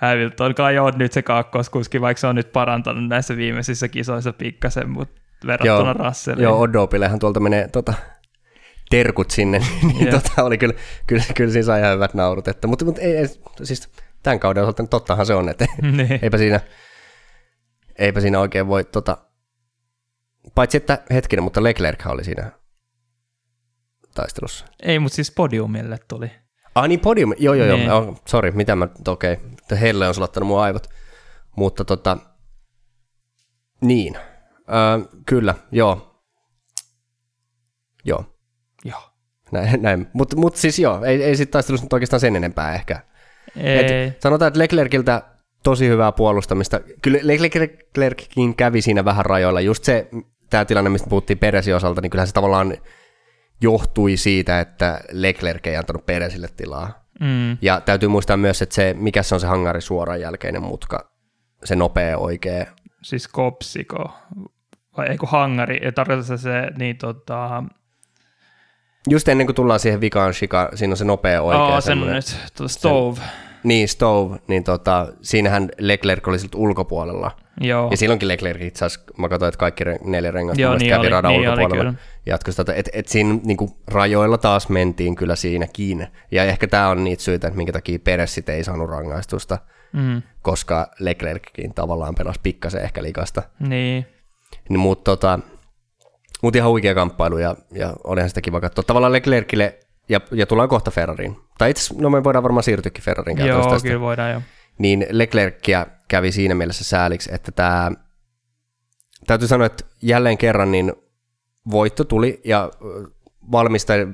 Hamilton 0.00 0.54
kai 0.54 0.78
on 0.78 0.92
nyt 0.96 1.12
se 1.12 1.22
kakkoskuski, 1.22 2.00
vaikka 2.00 2.20
se 2.20 2.26
on 2.26 2.34
nyt 2.34 2.52
parantanut 2.52 3.08
näissä 3.08 3.36
viimeisissä 3.36 3.88
kisoissa 3.88 4.32
pikkasen, 4.32 4.90
mutta 4.90 5.20
verrattuna 5.46 5.94
joo, 5.98 6.08
Russelliin. 6.08 6.42
Joo, 6.42 6.60
Odopillehan 6.60 7.18
tuolta 7.18 7.40
menee 7.40 7.68
tota, 7.68 7.94
terkut 8.90 9.30
sinne, 9.30 9.58
niin 9.82 10.02
yeah. 10.02 10.22
tota, 10.22 10.44
oli 10.44 10.58
kyllä, 10.58 10.74
kyllä, 11.06 11.24
kyllä 11.34 11.52
siinä 11.52 11.66
sai 11.66 11.80
ihan 11.80 11.94
hyvät 11.94 12.14
naurut. 12.14 12.48
Että, 12.48 12.66
mutta, 12.66 12.84
mutta 12.84 13.00
ei, 13.00 13.16
ei, 13.16 13.26
siis 13.62 13.88
tämän 14.22 14.40
kauden 14.40 14.62
osalta 14.62 14.82
niin 14.82 14.90
tottahan 14.90 15.26
se 15.26 15.34
on, 15.34 15.48
että 15.48 15.66
niin. 15.82 16.18
eipä, 16.22 16.38
siinä, 16.38 16.60
eipä 17.98 18.20
siinä 18.20 18.40
oikein 18.40 18.66
voi, 18.66 18.84
tota, 18.84 19.16
paitsi 20.54 20.76
että 20.76 20.98
hetkinen, 21.10 21.42
mutta 21.42 21.62
Leclerc 21.62 22.06
oli 22.06 22.24
siinä 22.24 22.50
taistelussa. 24.14 24.66
Ei, 24.82 24.98
mutta 24.98 25.16
siis 25.16 25.30
podiumille 25.30 25.98
tuli. 26.08 26.30
Ah 26.74 26.88
niin, 26.88 27.00
podium, 27.00 27.32
joo 27.38 27.54
joo 27.54 27.76
niin. 27.76 27.86
joo, 27.86 27.98
oh, 27.98 28.22
sorry, 28.26 28.50
mitä 28.50 28.76
mä, 28.76 28.88
okei, 29.08 29.32
okay. 29.32 29.44
Helle 29.76 30.08
on 30.08 30.14
sulattanut 30.14 30.46
mun 30.46 30.60
aivot. 30.60 30.88
Mutta 31.56 31.84
tota, 31.84 32.16
niin, 33.80 34.16
Öö, 34.68 35.20
kyllä, 35.26 35.54
joo. 35.72 36.24
Joo, 38.04 38.24
Joo. 38.84 39.00
näin. 39.52 39.82
näin. 39.82 40.06
Mutta 40.12 40.36
mut 40.36 40.56
siis 40.56 40.78
joo, 40.78 41.04
ei, 41.04 41.22
ei 41.22 41.36
sitten 41.36 41.52
taistelussa 41.52 41.84
nyt 41.84 41.92
oikeastaan 41.92 42.20
sen 42.20 42.36
enempää 42.36 42.74
ehkä. 42.74 43.00
Ei. 43.56 43.78
Et 43.78 44.20
sanotaan, 44.22 44.46
että 44.48 44.58
Leclerciltä 44.58 45.22
tosi 45.62 45.88
hyvää 45.88 46.12
puolustamista. 46.12 46.80
Kyllä 47.02 47.18
Leclerckin 47.22 48.56
kävi 48.56 48.82
siinä 48.82 49.04
vähän 49.04 49.26
rajoilla. 49.26 49.60
Just 49.60 49.84
se, 49.84 50.08
tämä 50.50 50.64
tilanne, 50.64 50.90
mistä 50.90 51.08
puhuttiin 51.08 51.38
Peresin 51.38 51.74
osalta, 51.76 52.00
niin 52.00 52.10
kyllähän 52.10 52.26
se 52.26 52.34
tavallaan 52.34 52.76
johtui 53.60 54.16
siitä, 54.16 54.60
että 54.60 55.00
Leclerc 55.12 55.66
ei 55.66 55.76
antanut 55.76 56.06
Peresille 56.06 56.48
tilaa. 56.56 57.07
Mm. 57.20 57.58
Ja 57.62 57.80
täytyy 57.80 58.08
muistaa 58.08 58.36
myös, 58.36 58.62
että 58.62 58.74
se, 58.74 58.94
mikä 58.98 59.22
se 59.22 59.34
on 59.34 59.40
se 59.40 59.46
hangari 59.46 59.80
suoran 59.80 60.20
jälkeinen 60.20 60.62
mutka, 60.62 61.10
se 61.64 61.76
nopea 61.76 62.18
oikea. 62.18 62.66
Siis 63.02 63.28
kopsiko. 63.28 64.12
Vai 64.96 65.08
ei 65.08 65.16
kun 65.18 65.28
hangari. 65.28 65.80
Ja 65.84 65.92
tarkoittaa 65.92 66.36
se 66.36 66.70
niin 66.78 66.98
tota... 66.98 67.64
Just 69.10 69.28
ennen 69.28 69.46
kuin 69.46 69.54
tullaan 69.56 69.80
siihen 69.80 70.00
vikaan 70.00 70.34
shika, 70.34 70.70
siinä 70.74 70.92
on 70.92 70.96
se 70.96 71.04
nopea 71.04 71.42
oikea. 71.42 71.62
Aa, 71.62 71.80
semmoinen- 71.80 72.22
semmoinen, 72.22 72.52
tuota 72.56 72.72
stove. 72.72 73.20
Niin, 73.64 73.88
Stove, 73.88 74.38
niin 74.48 74.64
tota, 74.64 75.06
siinähän 75.22 75.68
Leclerc 75.78 76.28
oli 76.28 76.38
siltä 76.38 76.58
ulkopuolella. 76.58 77.30
Joo. 77.60 77.88
Ja 77.90 77.96
silloinkin 77.96 78.28
Leclerc 78.28 78.62
itse 78.62 78.84
asiassa, 78.84 79.12
mä 79.18 79.28
katsoin, 79.28 79.48
että 79.48 79.58
kaikki 79.58 79.84
re- 79.84 79.98
neljä 80.08 80.30
rengasta 80.30 80.60
Joo, 80.62 80.76
niin 80.76 80.88
kävi 80.88 81.00
oli, 81.00 81.08
radan 81.08 81.30
niin 81.32 81.50
ulkopuolella. 81.50 81.94
Jatkoi 82.26 82.52
sitä, 82.52 82.74
että 82.74 82.90
et 82.94 83.08
siinä 83.08 83.38
niinku, 83.44 83.76
rajoilla 83.88 84.38
taas 84.38 84.68
mentiin 84.68 85.14
kyllä 85.14 85.36
siinäkin. 85.36 86.06
Ja 86.30 86.44
ehkä 86.44 86.66
tämä 86.66 86.88
on 86.88 87.04
niitä 87.04 87.22
syitä, 87.22 87.46
että 87.48 87.56
minkä 87.56 87.72
takia 87.72 87.98
Peressit 87.98 88.48
ei 88.48 88.64
saanut 88.64 88.90
rangaistusta, 88.90 89.58
Mm. 89.92 90.22
koska 90.42 90.90
Leclerckin 90.98 91.74
tavallaan 91.74 92.14
pelasi 92.14 92.40
pikkasen 92.42 92.82
ehkä 92.82 93.02
likasta. 93.02 93.42
Niin. 93.60 94.06
Niin, 94.68 94.80
mutta 94.80 95.04
tota, 95.04 95.38
mut 96.42 96.56
ihan 96.56 96.70
huikea 96.70 96.94
kamppailu 96.94 97.38
ja, 97.38 97.56
ja 97.72 97.94
olihan 98.04 98.28
sitä 98.28 98.40
kiva 98.40 98.60
katsoa. 98.60 98.84
Tavallaan 98.86 99.12
Leclercille, 99.12 99.78
ja, 100.08 100.20
ja 100.32 100.46
tullaan 100.46 100.68
kohta 100.68 100.90
Ferrariin. 100.90 101.36
Tai 101.58 101.70
itse 101.70 101.94
no 101.98 102.10
me 102.10 102.24
voidaan 102.24 102.42
varmaan 102.42 102.62
siirtyäkin 102.62 103.04
Ferrarin 103.04 103.36
käytöstä 103.36 103.62
Joo, 103.62 103.70
tästä 103.70 103.88
kyllä 103.88 104.00
voidaan 104.00 104.32
jo. 104.32 104.42
niin 104.78 105.06
Leclercia 105.10 105.86
kävi 106.08 106.32
siinä 106.32 106.54
mielessä 106.54 106.84
sääliksi, 106.84 107.34
että 107.34 107.52
tämä, 107.52 107.90
täytyy 109.26 109.48
sanoa, 109.48 109.66
että 109.66 109.84
jälleen 110.02 110.38
kerran 110.38 110.72
niin 110.72 110.92
voitto 111.70 112.04
tuli 112.04 112.40
ja 112.44 112.70
valmistaja, 113.52 114.06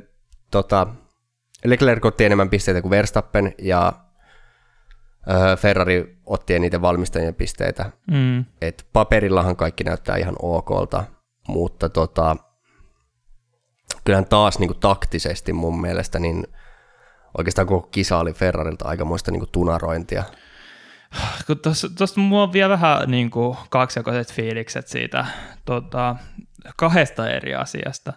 tota, 0.50 0.86
Leclerc 1.64 2.04
otti 2.04 2.24
enemmän 2.24 2.50
pisteitä 2.50 2.82
kuin 2.82 2.90
Verstappen 2.90 3.54
ja 3.58 3.92
Ferrari 5.58 6.18
otti 6.26 6.54
eniten 6.54 6.82
valmistajien 6.82 7.34
pisteitä. 7.34 7.90
Mm. 8.10 8.44
Et 8.60 8.86
paperillahan 8.92 9.56
kaikki 9.56 9.84
näyttää 9.84 10.16
ihan 10.16 10.36
okolta, 10.42 11.04
mutta 11.48 11.88
tota, 11.88 12.36
kyllähän 14.04 14.28
taas 14.28 14.58
niin 14.58 14.68
kuin 14.68 14.80
taktisesti 14.80 15.52
mun 15.52 15.80
mielestä 15.80 16.18
niin 16.18 16.46
oikeastaan 17.38 17.68
koko 17.68 17.88
kisa 17.88 18.18
oli 18.18 18.32
Ferrarilta 18.32 18.88
aikamoista 18.88 19.30
niin 19.30 19.40
kuin 19.40 19.50
tunarointia. 19.52 20.24
Tuosta 21.98 22.20
mulla 22.20 22.42
on 22.42 22.52
vielä 22.52 22.70
vähän 22.70 23.10
niin 23.10 23.30
kuin, 23.30 23.56
kaksijakoiset 23.70 24.32
fiilikset 24.32 24.88
siitä 24.88 25.26
tota, 25.64 26.16
kahdesta 26.76 27.30
eri 27.30 27.54
asiasta. 27.54 28.12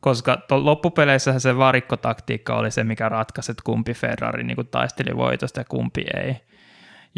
Koska 0.00 0.38
loppupeleissä 0.50 1.38
se 1.38 1.56
varikkotaktiikka 1.56 2.54
oli 2.54 2.70
se, 2.70 2.84
mikä 2.84 3.08
ratkaisi, 3.08 3.52
että 3.52 3.62
kumpi 3.64 3.94
Ferrari 3.94 4.44
niin 4.44 4.56
kuin, 4.56 4.68
taisteli 4.68 5.16
voitosta 5.16 5.60
ja 5.60 5.64
kumpi 5.64 6.04
ei. 6.16 6.36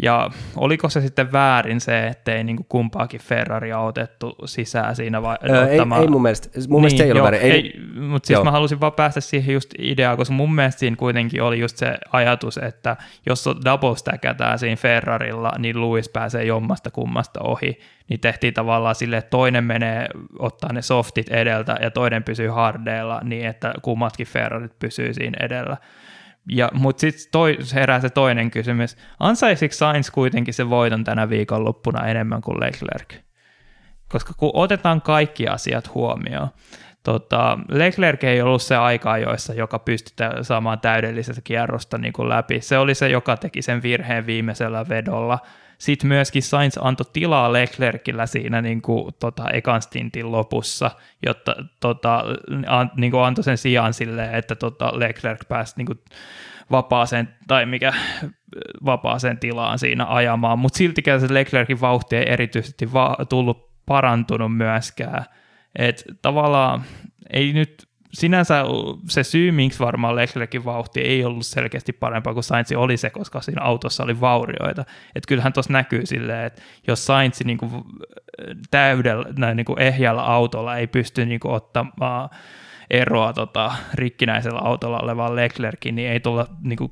Ja 0.03 0.29
oliko 0.55 0.89
se 0.89 1.01
sitten 1.01 1.31
väärin 1.31 1.81
se, 1.81 2.07
ettei 2.07 2.43
niin 2.43 2.55
kuin, 2.55 2.65
kumpaakin 2.69 3.19
Ferraria 3.19 3.79
otettu 3.79 4.35
sisään 4.45 4.95
siinä 4.95 5.21
vai 5.21 5.37
Öö, 5.49 5.67
ei, 5.67 5.79
ei 5.79 6.07
mun 6.07 6.21
mielestä, 6.21 6.49
mun 6.69 6.81
mielestä 6.81 6.97
se 6.97 7.03
ei 7.03 7.11
ole 7.11 7.19
joo, 7.19 7.23
väärin. 7.23 7.41
Ei, 7.41 7.51
ei, 7.51 7.79
mutta 7.99 8.27
siis 8.27 8.37
joo. 8.37 8.43
mä 8.43 8.51
halusin 8.51 8.81
vaan 8.81 8.93
päästä 8.93 9.21
siihen 9.21 9.53
just 9.53 9.69
ideaan, 9.79 10.17
koska 10.17 10.33
mun 10.33 10.55
mielestä 10.55 10.79
siinä 10.79 10.95
kuitenkin 10.95 11.43
oli 11.43 11.59
just 11.59 11.77
se 11.77 11.97
ajatus, 12.11 12.57
että 12.57 12.97
jos 13.25 13.45
double 13.65 13.95
stackataan 13.95 14.59
siinä 14.59 14.75
Ferrarilla, 14.75 15.51
niin 15.57 15.81
Lewis 15.81 16.09
pääsee 16.09 16.43
jommasta 16.43 16.91
kummasta 16.91 17.39
ohi, 17.43 17.79
niin 18.09 18.19
tehtiin 18.19 18.53
tavallaan 18.53 18.95
sille, 18.95 19.17
että 19.17 19.29
toinen 19.29 19.63
menee 19.63 20.07
ottaa 20.39 20.73
ne 20.73 20.81
softit 20.81 21.29
edeltä 21.29 21.77
ja 21.81 21.91
toinen 21.91 22.23
pysyy 22.23 22.47
hardeilla 22.47 23.21
niin, 23.23 23.45
että 23.45 23.73
kummatkin 23.81 24.27
Ferrarit 24.27 24.79
pysyy 24.79 25.13
siinä 25.13 25.37
edellä. 25.45 25.77
Ja, 26.49 26.69
mutta 26.73 27.01
sitten 27.01 27.31
herää 27.73 27.99
se 27.99 28.09
toinen 28.09 28.51
kysymys. 28.51 28.97
Ansaisiko 29.19 29.73
Sainz 29.73 30.09
kuitenkin 30.09 30.53
se 30.53 30.69
voiton 30.69 31.03
tänä 31.03 31.29
viikonloppuna 31.29 32.07
enemmän 32.07 32.41
kuin 32.41 32.59
Leclerc? 32.59 33.13
Koska 34.09 34.33
kun 34.37 34.51
otetaan 34.53 35.01
kaikki 35.01 35.47
asiat 35.47 35.93
huomioon, 35.93 36.47
tota, 37.03 37.59
Leclerc 37.69 38.23
ei 38.23 38.41
ollut 38.41 38.61
se 38.61 38.75
aika 38.75 39.17
joissa 39.17 39.53
joka 39.53 39.79
pystytään 39.79 40.45
saamaan 40.45 40.79
täydellisestä 40.79 41.41
kierrosta 41.43 41.97
niin 41.97 42.13
kuin 42.13 42.29
läpi. 42.29 42.61
Se 42.61 42.77
oli 42.77 42.95
se, 42.95 43.09
joka 43.09 43.37
teki 43.37 43.61
sen 43.61 43.81
virheen 43.81 44.25
viimeisellä 44.25 44.89
vedolla. 44.89 45.39
Sitten 45.77 46.07
myöskin 46.07 46.43
Sainz 46.43 46.77
antoi 46.81 47.05
tilaa 47.13 47.53
Leclercillä 47.53 48.25
siinä 48.25 48.61
niin 48.61 48.81
kuin, 48.81 49.13
tota, 49.19 49.49
ekan 49.49 49.81
stintin 49.81 50.31
lopussa, 50.31 50.91
jotta 51.25 51.55
tota, 51.79 52.23
an, 52.67 52.91
niin 52.97 53.11
kuin 53.11 53.23
antoi 53.23 53.43
sen 53.43 53.57
sijaan 53.57 53.93
silleen, 53.93 54.35
että 54.35 54.55
tota, 54.55 54.99
Leclerc 54.99 55.47
pääsi 55.47 55.73
niin 55.77 55.85
kuin, 55.85 55.99
vapaaseen, 56.71 57.29
tai 57.47 57.65
mikä 57.65 57.93
vapaaseen 58.85 59.39
tilaan 59.39 59.79
siinä 59.79 60.05
ajamaan, 60.05 60.59
mutta 60.59 60.77
siltikään 60.77 61.21
se 61.21 61.33
Leclercin 61.33 61.81
vauhti 61.81 62.15
ei 62.15 62.29
erityisesti 62.29 62.93
va- 62.93 63.17
tullut 63.29 63.69
parantunut 63.85 64.57
myöskään. 64.57 65.25
Et 65.75 66.03
tavallaan 66.21 66.83
ei 67.33 67.53
nyt 67.53 67.87
sinänsä 68.15 68.63
se 69.09 69.23
syy, 69.23 69.51
miksi 69.51 69.79
varmaan 69.79 70.15
Leclercin 70.15 70.65
vauhti 70.65 71.01
ei 71.01 71.25
ollut 71.25 71.45
selkeästi 71.45 71.93
parempaa 71.93 72.33
kuin 72.33 72.43
Sainz 72.43 72.71
oli 72.71 72.97
se, 72.97 73.09
koska 73.09 73.41
siinä 73.41 73.61
autossa 73.61 74.03
oli 74.03 74.21
vaurioita. 74.21 74.85
Et 75.15 75.25
kyllähän 75.25 75.53
tuossa 75.53 75.73
näkyy 75.73 76.05
silleen, 76.05 76.45
että 76.45 76.61
jos 76.87 77.05
Sainz 77.05 77.41
niin 77.43 77.57
kuin 77.57 77.71
täydellä, 78.71 79.25
näin 79.37 79.57
niin 79.57 79.65
kuin 79.65 79.79
ehjällä 79.79 80.21
autolla 80.21 80.77
ei 80.77 80.87
pysty 80.87 81.25
niin 81.25 81.39
kuin 81.39 81.53
ottamaan 81.53 82.29
eroa 82.89 83.33
tota, 83.33 83.71
rikkinäisellä 83.93 84.59
autolla 84.59 84.99
olevaan 84.99 85.35
Leclerkin, 85.35 85.95
niin 85.95 86.09
ei 86.09 86.19
tulla 86.19 86.47
niin 86.61 86.77
kuin 86.77 86.91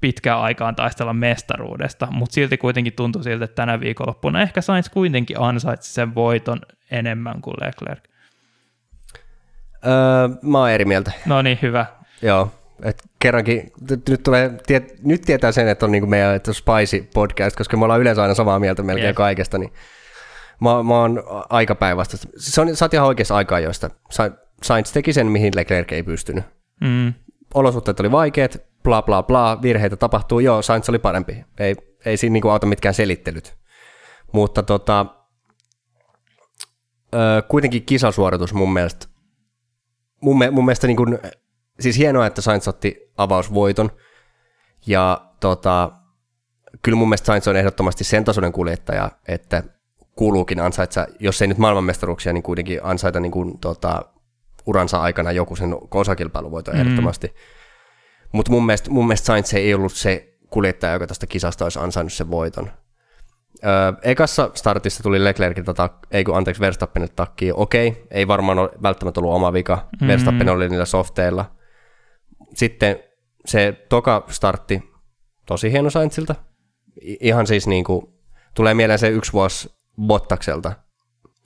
pitkään 0.00 0.40
aikaan 0.40 0.76
taistella 0.76 1.12
mestaruudesta, 1.12 2.08
mutta 2.10 2.34
silti 2.34 2.58
kuitenkin 2.58 2.92
tuntui 2.92 3.24
siltä, 3.24 3.44
että 3.44 3.54
tänä 3.54 3.80
viikonloppuna 3.80 4.42
ehkä 4.42 4.60
Sainz 4.60 4.88
kuitenkin 4.88 5.40
ansaitsi 5.40 5.92
sen 5.92 6.14
voiton 6.14 6.60
enemmän 6.90 7.40
kuin 7.40 7.56
Leclerc. 7.60 8.13
Öö, 9.86 10.28
mä 10.42 10.58
oon 10.58 10.70
eri 10.70 10.84
mieltä. 10.84 11.12
No 11.26 11.42
niin, 11.42 11.58
hyvä. 11.62 11.86
Joo, 12.22 12.50
et 12.82 13.02
kerrankin, 13.18 13.72
nyt, 14.08 14.22
tulee, 14.22 14.50
tiet, 14.66 15.04
nyt 15.04 15.22
tietää 15.22 15.52
sen, 15.52 15.68
että 15.68 15.86
on 15.86 15.92
niinku 15.92 16.06
meidän 16.06 16.34
että 16.34 16.52
Spicy 16.52 17.08
podcast, 17.14 17.56
koska 17.56 17.76
me 17.76 17.84
ollaan 17.84 18.00
yleensä 18.00 18.22
aina 18.22 18.34
samaa 18.34 18.58
mieltä 18.58 18.82
melkein 18.82 19.06
Jep. 19.06 19.16
kaikesta, 19.16 19.58
niin 19.58 19.72
mä, 20.60 20.82
mä 20.82 20.94
oon 20.94 21.22
aika 21.50 21.74
päinvasta. 21.74 22.16
Se 22.36 22.60
on, 22.60 22.76
sä 22.76 22.84
oot 22.84 22.94
ihan 22.94 23.06
oikeassa 23.06 23.36
aikaa, 23.36 23.60
joista 23.60 23.90
Sainz 24.62 24.92
teki 24.92 25.12
sen, 25.12 25.26
mihin 25.26 25.52
Leclerc 25.56 25.92
ei 25.92 26.02
pystynyt. 26.02 26.44
Mm, 26.80 27.12
Olosuhteet 27.54 28.00
oli 28.00 28.12
vaikeat, 28.12 28.56
bla 28.82 29.02
bla 29.02 29.22
bla, 29.22 29.62
virheitä 29.62 29.96
tapahtuu, 29.96 30.40
joo, 30.40 30.62
Sainz 30.62 30.88
oli 30.88 30.98
parempi. 30.98 31.44
Ei, 31.58 31.76
ei 32.04 32.16
siinä 32.16 32.32
niinku 32.32 32.48
auta 32.48 32.66
mitkään 32.66 32.94
selittelyt. 32.94 33.56
Mutta 34.32 34.62
tota, 34.62 35.06
ö, 37.14 37.42
kuitenkin 37.48 37.84
kisasuoritus 37.84 38.54
mun 38.54 38.72
mielestä, 38.72 39.06
mun, 40.24 40.36
mun 40.50 40.64
mielestä 40.64 40.86
niin 40.86 40.96
kuin, 40.96 41.18
siis 41.80 41.98
hienoa, 41.98 42.26
että 42.26 42.40
Sainz 42.40 42.68
otti 42.68 43.12
avausvoiton, 43.16 43.90
ja 44.86 45.30
tota, 45.40 45.92
kyllä 46.82 46.96
mun 46.96 47.08
mielestä 47.08 47.26
Sainz 47.26 47.48
on 47.48 47.56
ehdottomasti 47.56 48.04
sen 48.04 48.24
tasoinen 48.24 48.52
kuljettaja, 48.52 49.10
että 49.28 49.62
kuuluukin 50.16 50.60
ansaitsa, 50.60 51.06
jos 51.20 51.42
ei 51.42 51.48
nyt 51.48 51.58
maailmanmestaruuksia, 51.58 52.32
niin 52.32 52.42
kuitenkin 52.42 52.80
ansaita 52.82 53.20
niin 53.20 53.32
kuin, 53.32 53.58
tota, 53.58 54.04
uransa 54.66 54.98
aikana 55.00 55.32
joku 55.32 55.56
sen 55.56 55.76
osakilpailuvoiton 55.90 56.74
Mm. 56.74 56.80
ehdottomasti. 56.80 57.34
Mutta 58.32 58.52
mun 58.52 58.66
mielestä, 58.66 58.90
mun 58.90 59.06
mielestä 59.06 59.26
Sainz 59.26 59.54
ei 59.54 59.74
ollut 59.74 59.92
se 59.92 60.34
kuljettaja, 60.50 60.92
joka 60.92 61.06
tästä 61.06 61.26
kisasta 61.26 61.64
olisi 61.64 61.78
ansainnut 61.78 62.12
sen 62.12 62.30
voiton. 62.30 62.70
Öö, 63.66 63.92
ekassa 64.02 64.50
startissa 64.54 65.02
tuli 65.02 65.24
Leclerciltä, 65.24 65.72
tak- 65.72 66.06
ei 66.10 66.24
kun 66.24 66.36
anteeksi 66.36 66.60
Verstappenilta 66.60 67.12
takkiin. 67.16 67.54
Okei, 67.56 68.06
ei 68.10 68.28
varmaan 68.28 68.58
ole 68.58 68.70
välttämättä 68.82 69.20
ollut 69.20 69.34
oma 69.34 69.52
vika. 69.52 69.88
Mm. 70.00 70.08
Verstappen 70.08 70.48
oli 70.48 70.68
niillä 70.68 70.84
softeilla. 70.84 71.50
Sitten 72.54 72.98
se 73.46 73.86
toka 73.88 74.24
startti, 74.28 74.82
tosi 75.46 75.72
hieno 75.72 75.90
Sainzilta. 75.90 76.34
I- 77.02 77.16
ihan 77.20 77.46
siis 77.46 77.66
niin 77.66 77.84
kuin, 77.84 78.06
tulee 78.54 78.74
mieleen 78.74 78.98
se 78.98 79.08
yksi 79.08 79.32
vuosi 79.32 79.74
Bottakselta 80.06 80.72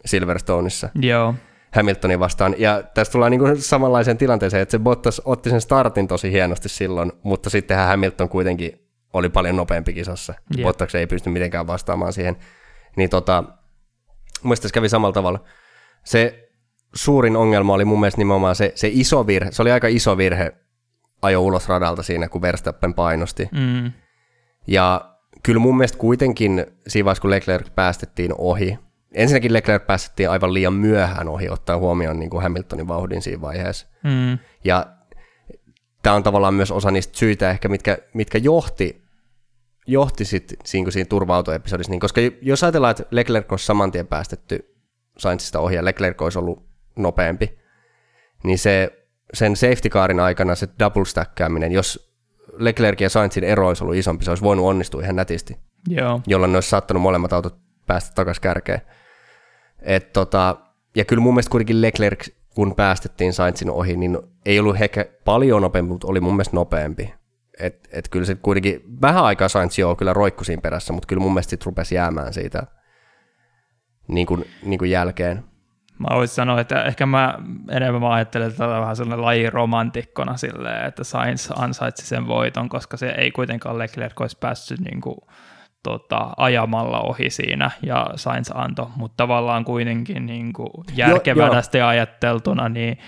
Silverstoneissa. 0.04 0.88
joo, 0.94 1.34
Hamiltonin 1.74 2.20
vastaan. 2.20 2.54
Ja 2.58 2.82
tästä 2.94 3.12
tullaan 3.12 3.30
niin 3.32 3.62
samanlaiseen 3.62 4.18
tilanteeseen, 4.18 4.62
että 4.62 4.70
se 4.72 4.78
Bottas 4.78 5.22
otti 5.24 5.50
sen 5.50 5.60
startin 5.60 6.08
tosi 6.08 6.32
hienosti 6.32 6.68
silloin, 6.68 7.12
mutta 7.22 7.50
sittenhän 7.50 7.88
Hamilton 7.88 8.28
kuitenkin 8.28 8.88
oli 9.12 9.28
paljon 9.28 9.56
nopeampi 9.56 9.92
kisassa. 9.92 10.34
Yep. 10.56 10.62
Bottas 10.62 10.94
ei 10.94 11.06
pysty 11.06 11.30
mitenkään 11.30 11.66
vastaamaan 11.66 12.12
siihen. 12.12 12.36
Niin 12.96 13.11
tota, 13.11 13.42
mun 13.42 13.52
mielestä 14.42 14.68
se 14.68 14.72
kävi 14.72 14.88
samalla 14.88 15.12
tavalla. 15.12 15.44
se 16.04 16.48
suurin 16.94 17.36
ongelma 17.36 17.74
oli 17.74 17.84
mun 17.84 18.00
mielestä 18.00 18.18
nimenomaan 18.18 18.56
se, 18.56 18.72
se 18.74 18.88
iso 18.92 19.26
virhe. 19.26 19.52
Se 19.52 19.62
oli 19.62 19.70
aika 19.70 19.88
iso 19.88 20.16
virhe 20.16 20.52
ajo 21.22 21.40
ulos 21.40 21.68
radalta 21.68 22.02
siinä, 22.02 22.28
kun 22.28 22.42
Verstappen 22.42 22.94
painosti. 22.94 23.48
Mm. 23.52 23.92
Ja 24.66 25.14
kyllä 25.42 25.61
mun 25.61 25.76
mielestä 25.76 25.98
kuitenkin 25.98 26.66
siinä 26.88 27.04
vaiheessa, 27.04 27.22
kun 27.22 27.30
Leclerc 27.30 27.74
päästettiin 27.74 28.34
ohi, 28.38 28.78
ensinnäkin 29.14 29.52
Leclerc 29.52 29.86
päästettiin 29.86 30.30
aivan 30.30 30.54
liian 30.54 30.72
myöhään 30.72 31.28
ohi, 31.28 31.48
ottaa 31.48 31.78
huomioon 31.78 32.18
niin 32.18 32.30
kuin 32.30 32.42
Hamiltonin 32.42 32.88
vauhdin 32.88 33.22
siinä 33.22 33.40
vaiheessa. 33.40 33.86
Mm. 34.04 34.38
Ja 34.64 34.86
tämä 36.03 36.16
on 36.16 36.22
tavallaan 36.22 36.55
myös 36.55 36.70
osa 36.70 36.90
niistä 36.90 37.18
syitä 37.18 37.51
ehkä, 37.51 37.68
mitkä, 37.68 37.99
mitkä 38.14 38.38
johti, 38.38 39.03
johti 39.86 40.24
sit 40.24 40.55
siinä, 40.64 40.90
siinä 40.90 41.09
turva-autoepisodissa. 41.09 41.90
Niin, 41.90 42.01
koska 42.01 42.20
jos 42.42 42.64
ajatellaan, 42.64 42.90
että 42.90 43.05
Leclerc 43.11 43.53
olisi 43.53 43.66
saman 43.66 43.92
tien 43.92 44.07
päästetty 44.07 44.74
Sainzista 45.18 45.61
ohi 45.61 45.74
ja 45.74 45.84
Leclerc 45.84 46.22
olisi 46.22 46.38
ollut 46.38 46.66
nopeampi, 46.96 47.59
niin 48.44 48.59
se, 48.59 49.07
sen 49.34 49.57
safety 49.57 49.88
carin 49.88 50.20
aikana 50.20 50.55
se 50.55 50.68
double 50.78 51.05
stackaaminen, 51.05 51.72
jos 51.72 52.12
Leclerc 52.53 53.01
ja 53.01 53.11
Sainzin 53.11 53.44
ero 53.44 53.68
olisi 53.68 53.84
ollut 53.84 53.96
isompi, 53.96 54.24
se 54.24 54.30
olisi 54.30 54.44
voinut 54.44 54.66
onnistua 54.66 55.03
ihan 55.03 55.16
nätisti, 55.16 55.57
Joo. 55.88 56.20
jolloin 56.26 56.53
ne 56.53 56.57
olisi 56.57 56.68
saattanut 56.70 57.03
molemmat 57.03 57.32
autot 57.32 57.59
päästä 57.86 58.14
takaisin 58.14 58.40
kärkeen. 58.40 58.80
Et 59.80 60.12
tota, 60.12 60.57
ja 60.96 61.05
kyllä 61.05 61.22
mun 61.22 61.34
mielestä 61.34 61.51
kuitenkin 61.51 61.82
Leclerc, 61.82 62.28
kun 62.59 62.74
päästettiin 62.74 63.32
Sainzin 63.32 63.70
ohi, 63.70 63.96
niin 63.96 64.18
ei 64.46 64.61
ollut 64.61 64.80
ehkä 64.80 65.04
paljon 65.24 65.62
nopeampi, 65.62 65.92
mutta 65.92 66.06
oli 66.06 66.20
mun 66.20 66.32
mielestä 66.32 66.56
nopeampi. 66.56 67.14
Et, 67.61 67.88
et 67.92 68.09
kyllä 68.09 68.26
se 68.26 68.34
kuitenkin 68.34 68.82
vähän 69.02 69.24
aikaa 69.24 69.48
Sainz 69.48 69.78
joo 69.78 69.96
kyllä 69.96 70.12
roikku 70.12 70.44
siinä 70.44 70.62
perässä, 70.62 70.92
mutta 70.92 71.06
kyllä 71.06 71.22
mun 71.22 71.32
mielestä 71.34 71.50
sit 71.50 71.66
rupesi 71.66 71.94
jäämään 71.94 72.32
siitä 72.32 72.66
niin 74.09 74.26
kuin, 74.26 74.44
niin 74.62 74.78
kuin 74.78 74.90
jälkeen. 74.90 75.44
Mä 75.98 76.16
voisin 76.16 76.34
sanoa, 76.34 76.61
että 76.61 76.82
ehkä 76.82 77.06
mä 77.06 77.38
enemmän 77.70 78.02
mä 78.02 78.12
ajattelen 78.12 78.52
tätä 78.52 78.68
vähän 78.68 78.96
sellainen 78.96 79.24
lajiromantikkona 79.24 80.36
silleen, 80.36 80.86
että 80.86 81.04
Sainz 81.04 81.50
ansaitsi 81.56 82.06
sen 82.06 82.26
voiton, 82.26 82.68
koska 82.68 82.96
se 82.96 83.09
ei 83.09 83.30
kuitenkaan 83.30 83.78
Leclerc 83.78 84.20
olisi 84.20 84.38
päässyt 84.40 84.80
niin 84.80 85.00
kuin, 85.00 85.16
tota, 85.82 86.30
ajamalla 86.36 87.00
ohi 87.00 87.30
siinä 87.30 87.70
ja 87.82 88.06
Sainz 88.16 88.50
antoi, 88.54 88.86
mutta 88.96 89.16
tavallaan 89.16 89.64
kuitenkin 89.64 90.26
niin 90.26 90.52
kuin 90.52 90.70
järkevästi 90.94 91.80
ajatteltuna, 91.80 92.68
niin 92.68 92.98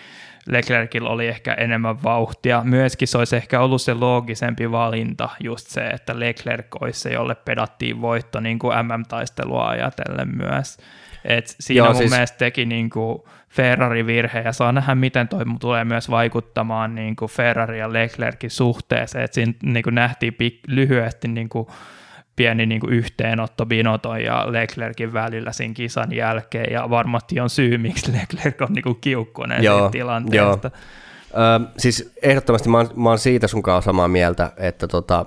Leclercillä 0.46 1.10
oli 1.10 1.26
ehkä 1.26 1.54
enemmän 1.54 2.02
vauhtia. 2.02 2.62
Myöskin 2.64 3.08
se 3.08 3.18
olisi 3.18 3.36
ehkä 3.36 3.60
ollut 3.60 3.82
se 3.82 3.94
loogisempi 3.94 4.70
valinta, 4.70 5.28
just 5.40 5.66
se, 5.66 5.86
että 5.86 6.20
Leclerc 6.20 6.66
olisi 6.80 7.00
se, 7.00 7.12
jolle 7.12 7.34
pedattiin 7.34 8.00
voitto 8.00 8.40
niin 8.40 8.58
kuin 8.58 8.76
MM-taistelua 8.76 9.68
ajatellen 9.68 10.36
myös. 10.36 10.78
Et 11.24 11.56
siinä 11.60 11.78
Joo, 11.78 11.86
mun 11.86 11.96
siis... 11.96 12.10
mielestä 12.10 12.38
teki 12.38 12.66
niin 12.66 12.90
kuin 12.90 13.22
Ferrari-virhe, 13.48 14.40
ja 14.44 14.52
saa 14.52 14.72
nähdä, 14.72 14.94
miten 14.94 15.28
toi 15.28 15.44
tulee 15.60 15.84
myös 15.84 16.10
vaikuttamaan 16.10 16.94
niin 16.94 17.16
kuin 17.16 17.30
Ferrari 17.30 17.78
ja 17.78 17.92
Leclercin 17.92 18.50
suhteeseen. 18.50 19.24
Et 19.24 19.32
siinä 19.32 19.52
niin 19.62 19.82
kuin 19.82 19.94
nähtiin 19.94 20.36
pik- 20.42 20.64
lyhyesti 20.66 21.28
niin 21.28 21.48
kuin 21.48 21.66
pieni 22.41 22.66
niin 22.66 22.80
kuin 22.80 22.93
yhteenotto 22.93 23.66
Binoton 23.66 24.22
ja 24.22 24.53
Leclerkin 24.53 25.12
välillä 25.12 25.53
siinä 25.53 25.74
kisan 25.74 26.12
jälkeen, 26.12 26.72
ja 26.72 26.91
varmasti 26.91 27.41
on 27.41 27.51
syy, 27.51 27.78
miksi 27.78 28.12
Leclerc 28.12 28.62
on 28.62 28.72
niin 28.72 28.82
kuin 28.82 28.99
kiukkunen 29.01 29.62
joo, 29.62 29.78
siitä 29.78 29.91
tilanteesta. 29.91 30.70
Joo. 31.34 31.64
Ö, 31.64 31.70
siis 31.76 32.12
ehdottomasti 32.22 32.68
mä 32.68 32.78
oon, 32.78 32.91
mä 32.97 33.09
oon 33.09 33.18
siitä 33.18 33.47
sun 33.47 33.62
kanssa 33.62 33.88
samaa 33.88 34.09
mieltä, 34.09 34.53
että 34.57 34.88
tota, 34.88 35.26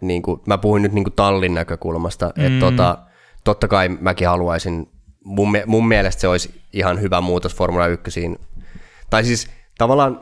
niin 0.00 0.22
kuin, 0.22 0.40
mä 0.46 0.58
puhuin 0.58 0.82
nyt 0.82 0.92
niin 0.92 1.04
kuin 1.04 1.14
tallin 1.14 1.54
näkökulmasta, 1.54 2.32
mm. 2.36 2.44
että 2.44 2.60
tota, 2.60 2.98
totta 3.44 3.68
kai 3.68 3.88
mäkin 3.88 4.28
haluaisin, 4.28 4.86
mun, 5.24 5.48
mun 5.66 5.88
mielestä 5.88 6.20
se 6.20 6.28
olisi 6.28 6.60
ihan 6.72 7.00
hyvä 7.00 7.20
muutos 7.20 7.54
Formula 7.54 7.86
1. 7.86 8.38
Tai 9.10 9.24
siis 9.24 9.50
tavallaan 9.78 10.20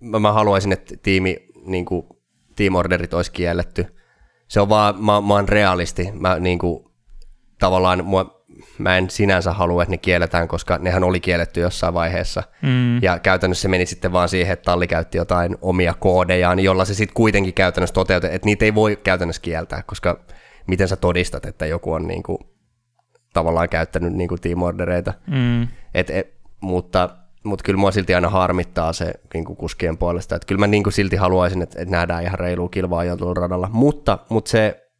mä, 0.00 0.18
mä 0.18 0.32
haluaisin, 0.32 0.72
että 0.72 0.94
tiimi, 1.02 1.36
niin 1.66 1.84
kuin, 1.84 2.06
team 2.56 2.74
orderit 2.74 3.14
olisi 3.14 3.32
kielletty, 3.32 3.86
se 4.52 4.60
on 4.60 4.68
vaan, 4.68 5.04
mä, 5.04 5.20
mä 5.20 5.34
oon 5.34 5.48
realisti. 5.48 6.08
Mä 6.12 6.38
niin 6.38 6.58
kuin, 6.58 6.84
tavallaan 7.58 8.04
mua, 8.04 8.44
mä 8.78 8.98
en 8.98 9.10
sinänsä 9.10 9.52
halua, 9.52 9.82
että 9.82 9.90
ne 9.90 9.98
kielletään, 9.98 10.48
koska 10.48 10.78
nehän 10.78 11.04
oli 11.04 11.20
kielletty 11.20 11.60
jossain 11.60 11.94
vaiheessa. 11.94 12.42
Mm. 12.62 13.02
Ja 13.02 13.18
käytännössä 13.18 13.62
se 13.62 13.68
meni 13.68 13.86
sitten 13.86 14.12
vaan 14.12 14.28
siihen, 14.28 14.52
että 14.52 14.64
talli 14.64 14.86
käytti 14.86 15.18
jotain 15.18 15.56
omia 15.60 15.94
koodejaan, 15.94 16.60
jolla 16.60 16.84
se 16.84 16.94
sitten 16.94 17.14
kuitenkin 17.14 17.54
käytännössä 17.54 17.94
toteutettiin, 17.94 18.36
että 18.36 18.46
niitä 18.46 18.64
ei 18.64 18.74
voi 18.74 18.96
käytännössä 19.04 19.42
kieltää, 19.42 19.82
koska 19.82 20.24
miten 20.66 20.88
sä 20.88 20.96
todistat, 20.96 21.46
että 21.46 21.66
joku 21.66 21.92
on 21.92 22.06
niin 22.06 22.22
kuin, 22.22 22.38
tavallaan 23.32 23.68
käyttänyt 23.68 24.12
niin 24.12 24.28
kuin 24.28 24.40
team 24.40 24.62
ordereita. 24.62 25.14
Mm. 25.26 25.68
Et, 25.94 26.10
et, 26.10 26.34
mutta 26.60 27.08
mutta 27.44 27.62
kyllä 27.64 27.78
mua 27.78 27.90
silti 27.90 28.14
aina 28.14 28.28
harmittaa 28.28 28.92
se 28.92 29.12
niin 29.34 29.44
kuin 29.44 29.56
kuskien 29.56 29.98
puolesta. 29.98 30.36
Että 30.36 30.46
kyllä 30.46 30.58
mä 30.58 30.66
niin 30.66 30.82
kuin 30.82 30.92
silti 30.92 31.16
haluaisin, 31.16 31.62
että, 31.62 31.82
että 31.82 31.92
nähdään 31.92 32.22
ihan 32.22 32.38
reilua 32.38 32.68
kilvaa 32.68 33.04
jo 33.04 33.16
tuolla 33.16 33.40
radalla. 33.40 33.68
Mutta, 33.72 34.18
mutta 34.28 34.50
se, 34.50 34.90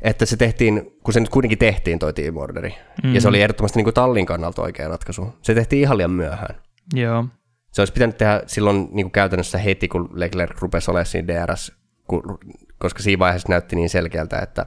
että 0.00 0.26
se 0.26 0.36
tehtiin, 0.36 0.96
kun 1.04 1.14
se 1.14 1.20
nyt 1.20 1.28
kuitenkin 1.28 1.58
tehtiin 1.58 1.98
toi 1.98 2.12
team 2.12 2.36
orderi, 2.36 2.74
mm. 3.02 3.14
ja 3.14 3.20
se 3.20 3.28
oli 3.28 3.42
ehdottomasti 3.42 3.78
niin 3.78 3.84
kuin 3.84 3.94
tallin 3.94 4.26
kannalta 4.26 4.62
oikea 4.62 4.88
ratkaisu. 4.88 5.28
Se 5.42 5.54
tehtiin 5.54 5.82
ihan 5.82 5.96
liian 5.96 6.10
myöhään. 6.10 6.54
Joo. 6.94 7.24
Se 7.72 7.80
olisi 7.80 7.92
pitänyt 7.92 8.18
tehdä 8.18 8.42
silloin 8.46 8.76
niin 8.76 9.06
kuin 9.06 9.12
käytännössä 9.12 9.58
heti, 9.58 9.88
kun 9.88 10.08
Leclerc 10.12 10.60
rupesi 10.60 10.90
olemaan 10.90 11.06
siinä 11.06 11.28
DRS, 11.28 11.72
kun, 12.08 12.38
koska 12.78 13.02
siinä 13.02 13.18
vaiheessa 13.18 13.48
näytti 13.48 13.76
niin 13.76 13.90
selkeältä, 13.90 14.38
että, 14.38 14.66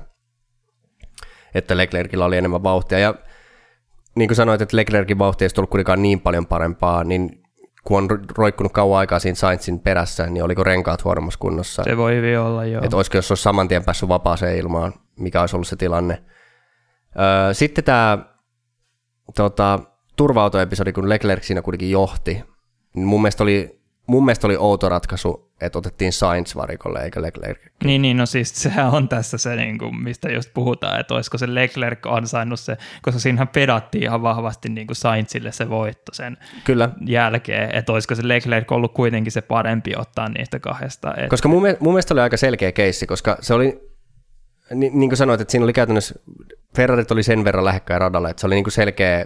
että 1.55 1.77
Leclercillä 1.77 2.25
oli 2.25 2.37
enemmän 2.37 2.63
vauhtia. 2.63 2.99
Ja 2.99 3.13
niin 4.15 4.27
kuin 4.29 4.35
sanoit, 4.35 4.61
että 4.61 4.77
Leclerkin 4.77 5.19
vauhti 5.19 5.45
ei 5.45 5.49
ollut 5.57 5.69
kuitenkaan 5.69 6.01
niin 6.01 6.19
paljon 6.19 6.45
parempaa, 6.45 7.03
niin 7.03 7.43
kun 7.83 7.97
on 7.97 8.19
roikkunut 8.37 8.71
kauan 8.71 8.99
aikaa 8.99 9.19
siinä 9.19 9.35
Sainzin 9.35 9.79
perässä, 9.79 10.27
niin 10.27 10.43
oliko 10.43 10.63
renkaat 10.63 11.03
huonommassa 11.03 11.39
kunnossa? 11.39 11.83
Se 11.83 11.97
voi 11.97 12.15
hyvin 12.15 12.39
olla, 12.39 12.65
joo. 12.65 12.83
Että 12.83 12.95
olisiko, 12.95 13.17
jos 13.17 13.31
olisi 13.31 13.43
saman 13.43 13.67
tien 13.67 13.83
päässyt 13.83 14.09
vapaaseen 14.09 14.57
ilmaan, 14.57 14.93
mikä 15.19 15.41
olisi 15.41 15.55
ollut 15.55 15.67
se 15.67 15.75
tilanne. 15.75 16.23
Öö, 17.19 17.53
sitten 17.53 17.83
tämä 17.83 18.17
tota, 19.35 19.79
turva-autoepisodi, 20.15 20.93
kun 20.93 21.09
Leclerc 21.09 21.43
siinä 21.43 21.61
kuitenkin 21.61 21.91
johti, 21.91 22.43
niin 22.93 23.07
mun 23.07 23.21
mielestä 23.21 23.43
oli, 23.43 23.81
mun 24.07 24.25
mielestä 24.25 24.47
oli 24.47 24.57
outo 24.57 24.89
ratkaisu 24.89 25.52
että 25.65 25.77
otettiin 25.77 26.13
Sainz 26.13 26.55
varikolle 26.55 26.99
eikä 26.99 27.21
Leclerc. 27.21 27.59
Niin, 27.83 28.01
niin, 28.01 28.17
no 28.17 28.25
siis 28.25 28.61
sehän 28.63 28.89
on 28.89 29.09
tässä 29.09 29.37
se, 29.37 29.55
niin 29.55 29.77
kuin, 29.77 30.03
mistä 30.03 30.31
just 30.31 30.49
puhutaan, 30.53 30.99
että 30.99 31.13
olisiko 31.13 31.37
se 31.37 31.55
Leclerc 31.55 31.99
ansainnut 32.07 32.59
se, 32.59 32.77
koska 33.01 33.19
siinähän 33.19 33.47
pedattiin 33.47 34.03
ihan 34.03 34.21
vahvasti 34.21 34.69
niin 34.69 34.87
kuin 34.87 34.95
Sainzille 34.95 35.51
se 35.51 35.69
voitto 35.69 36.13
sen 36.13 36.37
Kyllä. 36.63 36.89
jälkeen, 37.05 37.75
että 37.75 37.93
olisiko 37.93 38.15
se 38.15 38.27
Leclerc 38.27 38.71
ollut 38.71 38.93
kuitenkin 38.93 39.31
se 39.31 39.41
parempi 39.41 39.93
ottaa 39.97 40.29
niistä 40.29 40.59
kahdesta. 40.59 41.13
Että... 41.17 41.27
Koska 41.27 41.49
mun, 41.49 41.63
mun 41.79 41.93
mielestä 41.93 42.13
oli 42.13 42.21
aika 42.21 42.37
selkeä 42.37 42.71
keissi, 42.71 43.07
koska 43.07 43.37
se 43.41 43.53
oli, 43.53 43.79
niin, 44.73 44.99
niin 44.99 45.09
kuin 45.09 45.17
sanoit, 45.17 45.41
että 45.41 45.51
siinä 45.51 45.63
oli 45.63 45.73
käytännössä, 45.73 46.15
Ferrarit 46.75 47.11
oli 47.11 47.23
sen 47.23 47.43
verran 47.43 47.65
lähekkäin 47.65 48.01
radalla, 48.01 48.29
että 48.29 48.41
se 48.41 48.47
oli 48.47 48.55
niin 48.55 48.63
kuin 48.63 48.71
selkeä 48.71 49.25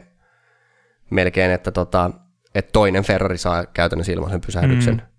melkein, 1.10 1.52
että, 1.52 1.72
tota, 1.72 2.12
että 2.56 2.72
toinen 2.72 3.04
Ferrari 3.04 3.38
saa 3.38 3.66
käytännössä 3.66 4.12
ilmaisen 4.12 4.42
pysähdyksen. 4.42 4.96
Mm 4.96 5.17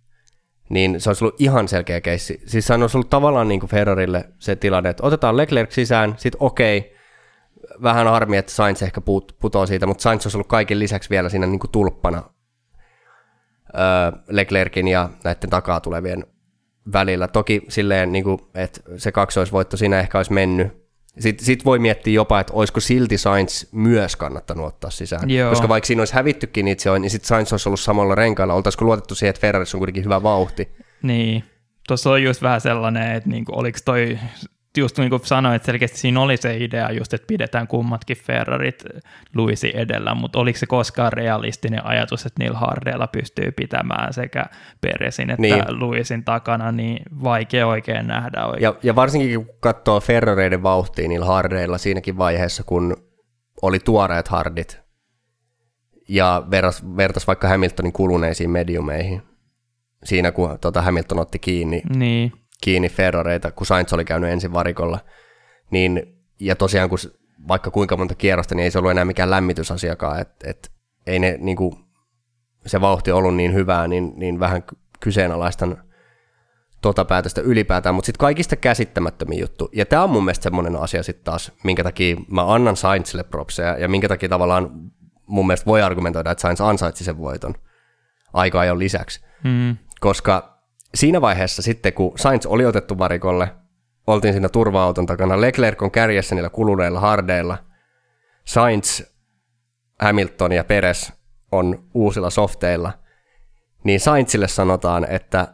niin 0.69 1.01
se 1.01 1.11
olisi 1.11 1.25
ollut 1.25 1.41
ihan 1.41 1.69
selkeä 1.69 2.01
keissi. 2.01 2.41
Siis 2.47 2.67
se 2.67 2.75
olisi 2.75 2.97
ollut 2.97 3.11
tavallaan 3.11 3.49
niin 3.49 3.61
kuin 3.61 3.71
Ferrarille 3.71 4.25
se 4.39 4.57
tilanne, 4.57 4.91
että 4.91 5.07
otetaan 5.07 5.37
Leclerc 5.37 5.71
sisään, 5.71 6.15
sitten 6.17 6.43
okei, 6.43 6.97
vähän 7.83 8.07
harmi, 8.07 8.37
että 8.37 8.53
Sainz 8.53 8.83
ehkä 8.83 9.01
put, 9.01 9.37
putoo 9.41 9.67
siitä, 9.67 9.87
mutta 9.87 10.03
Sainz 10.03 10.27
olisi 10.27 10.37
ollut 10.37 10.49
kaiken 10.49 10.79
lisäksi 10.79 11.11
vielä 11.11 11.29
siinä 11.29 11.47
niin 11.47 11.61
kuin 11.61 11.71
tulppana 11.71 12.23
öö, 13.75 14.21
Leclerkin 14.29 14.89
ja 14.89 15.11
näiden 15.25 15.51
takaa 15.51 15.81
tulevien 15.81 16.27
välillä. 16.93 17.29
Toki 17.29 17.63
silleen, 17.69 18.13
niin 18.13 18.25
kuin, 18.25 18.41
että 18.55 18.81
se 18.97 19.13
kaksoisvoitto 19.13 19.77
siinä 19.77 20.01
ehkä 20.01 20.19
olisi 20.19 20.33
mennyt, 20.33 20.88
sitten 21.19 21.47
sit 21.47 21.65
voi 21.65 21.79
miettiä 21.79 22.15
jopa, 22.15 22.41
että 22.41 22.53
olisiko 22.53 22.81
silti 22.81 23.19
Sainz 23.19 23.65
myös 23.73 24.17
kannattanut 24.17 24.67
ottaa 24.67 24.91
sisään. 24.91 25.31
Joo. 25.31 25.51
Koska 25.51 25.69
vaikka 25.69 25.87
siinä 25.87 26.01
olisi 26.01 26.15
hävittykin 26.15 26.69
itse, 26.69 26.99
niin 26.99 27.11
sitten 27.11 27.29
Sainz 27.29 27.53
olisi 27.53 27.69
ollut 27.69 27.81
samalla 27.81 28.15
renkailla. 28.15 28.55
Oltaisiko 28.55 28.85
luotettu 28.85 29.15
siihen, 29.15 29.31
että 29.31 29.41
Ferrari 29.41 29.65
on 29.75 29.79
kuitenkin 29.79 30.05
hyvä 30.05 30.23
vauhti? 30.23 30.69
Niin. 31.03 31.45
Tuossa 31.89 32.11
on 32.11 32.23
just 32.23 32.43
vähän 32.43 32.61
sellainen, 32.61 33.13
että 33.13 33.29
niinku, 33.29 33.53
oliko 33.59 33.79
toi 33.85 34.19
just 34.79 34.99
niin 34.99 35.11
kuin 35.11 35.27
sanoin, 35.27 35.57
että 35.57 35.67
selkeästi 35.67 35.99
siinä 35.99 36.21
oli 36.21 36.37
se 36.37 36.57
idea 36.57 36.91
just, 36.93 37.15
että 37.15 37.27
pidetään 37.27 37.69
kummatkin 37.69 38.17
Ferrarit 38.17 38.85
Luisi 39.35 39.73
edellä, 39.75 40.15
mutta 40.15 40.39
oliko 40.39 40.59
se 40.59 40.67
koskaan 40.67 41.13
realistinen 41.13 41.87
ajatus, 41.87 42.27
että 42.27 42.43
niillä 42.43 42.59
hardeilla 42.59 43.07
pystyy 43.07 43.53
pitämään 43.53 44.13
sekä 44.13 44.45
Peresin 44.81 45.31
että 45.31 45.43
niin. 45.43 45.65
Luisin 45.69 46.25
takana, 46.25 46.73
niin 46.73 47.03
vaikea 47.23 47.67
oikein 47.67 48.07
nähdä. 48.07 48.47
Oikein. 48.47 48.63
Ja, 48.63 48.75
ja 48.83 48.95
varsinkin 48.95 49.47
kun 49.47 49.55
katsoo 49.61 50.01
Ferrareiden 50.01 50.63
vauhtia 50.63 51.09
niillä 51.09 51.27
hardeilla 51.27 51.79
siinäkin 51.79 52.19
vaiheessa, 52.19 52.63
kun 52.63 52.97
oli 53.63 53.79
tuoreet 53.79 54.29
hardit 54.29 54.81
ja 56.09 56.43
vertas, 56.51 56.97
vertas 56.97 57.27
vaikka 57.27 57.49
Hamiltonin 57.49 57.93
kuluneisiin 57.93 58.51
mediumeihin, 58.51 59.23
siinä 60.05 60.33
kun 60.33 60.59
tota 60.61 60.83
Hamilton 60.83 61.19
otti 61.19 61.39
kiinni, 61.39 61.83
niin 61.97 62.33
kiinni 62.61 62.89
Ferrareita, 62.89 63.51
kun 63.51 63.67
Sainz 63.67 63.93
oli 63.93 64.05
käynyt 64.05 64.31
ensin 64.31 64.53
varikolla. 64.53 64.99
Niin, 65.71 66.19
ja 66.41 66.57
tosiaan 66.57 66.89
kun 66.89 66.99
vaikka 67.49 67.71
kuinka 67.71 67.97
monta 67.97 68.15
kierrosta, 68.15 68.55
niin 68.55 68.65
ei 68.65 68.71
se 68.71 68.79
ollut 68.79 68.91
enää 68.91 69.05
mikään 69.05 69.31
lämmitysasiakaan, 69.31 70.21
että 70.21 70.51
et, 70.51 70.71
ei 71.07 71.19
ne 71.19 71.37
niin 71.41 71.57
kuin, 71.57 71.75
se 72.67 72.81
vauhti 72.81 73.13
ollut 73.13 73.35
niin 73.37 73.55
hyvää, 73.55 73.89
niin, 73.89 74.13
niin 74.17 74.41
vähän 74.41 74.63
kyseenalaistan 75.01 75.83
tota 76.81 77.05
päätöstä 77.05 77.41
ylipäätään, 77.41 77.95
mutta 77.95 78.07
sitten 78.07 78.21
kaikista 78.21 78.57
käsittämättömin 78.57 79.39
juttu, 79.39 79.69
ja 79.73 79.87
tämä 79.87 80.05
on 80.05 80.11
mun 80.11 80.25
mielestä 80.25 80.43
semmoinen 80.43 80.77
asia 80.77 81.03
sitten 81.03 81.25
taas, 81.25 81.53
minkä 81.65 81.83
takia 81.83 82.17
mä 82.31 82.55
annan 82.55 82.77
Sainzille 82.77 83.23
propseja, 83.23 83.79
ja 83.79 83.89
minkä 83.89 84.09
takia 84.09 84.29
tavallaan 84.29 84.71
mun 85.27 85.47
mielestä 85.47 85.67
voi 85.67 85.83
argumentoida, 85.83 86.31
että 86.31 86.43
Sainz 86.43 86.61
ansaitsi 86.61 87.05
sen 87.05 87.19
voiton 87.19 87.55
aika 88.33 88.61
ajon 88.61 88.79
lisäksi, 88.79 89.21
mm. 89.45 89.77
koska 90.01 90.58
siinä 90.95 91.21
vaiheessa 91.21 91.63
sitten, 91.63 91.93
kun 91.93 92.13
Sainz 92.19 92.47
oli 92.47 92.67
otettu 92.67 92.99
varikolle, 92.99 93.55
oltiin 94.07 94.35
siinä 94.35 94.49
turva-auton 94.49 95.07
takana, 95.07 95.41
Leclerc 95.41 95.83
on 95.83 95.91
kärjessä 95.91 96.35
niillä 96.35 96.51
kuluneilla 96.51 97.01
hardeilla, 97.01 97.59
Sainz, 98.45 99.03
Hamilton 100.01 100.53
ja 100.53 100.65
Peres 100.65 101.13
on 101.53 101.89
uusilla 101.95 102.31
softeilla, 102.31 102.93
niin 103.85 104.01
Sainzille 104.01 104.49
sanotaan, 104.49 105.07
että, 105.11 105.49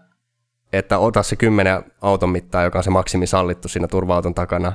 että 0.73 0.99
ota 0.99 1.23
se 1.23 1.37
kymmenen 1.37 1.85
auton 2.01 2.31
mittaa, 2.31 2.63
joka 2.63 2.79
on 2.79 2.85
se 2.85 2.91
maksimi 2.91 3.27
sallittu 3.27 3.69
siinä 3.69 3.89
turva-auton 3.89 4.35
takana, 4.35 4.73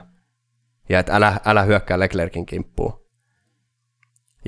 ja 0.90 1.00
että 1.00 1.16
älä, 1.16 1.40
älä 1.46 1.64
hyökkää 1.64 2.00
Leclerkin 2.00 2.46
kimppuun. 2.46 2.99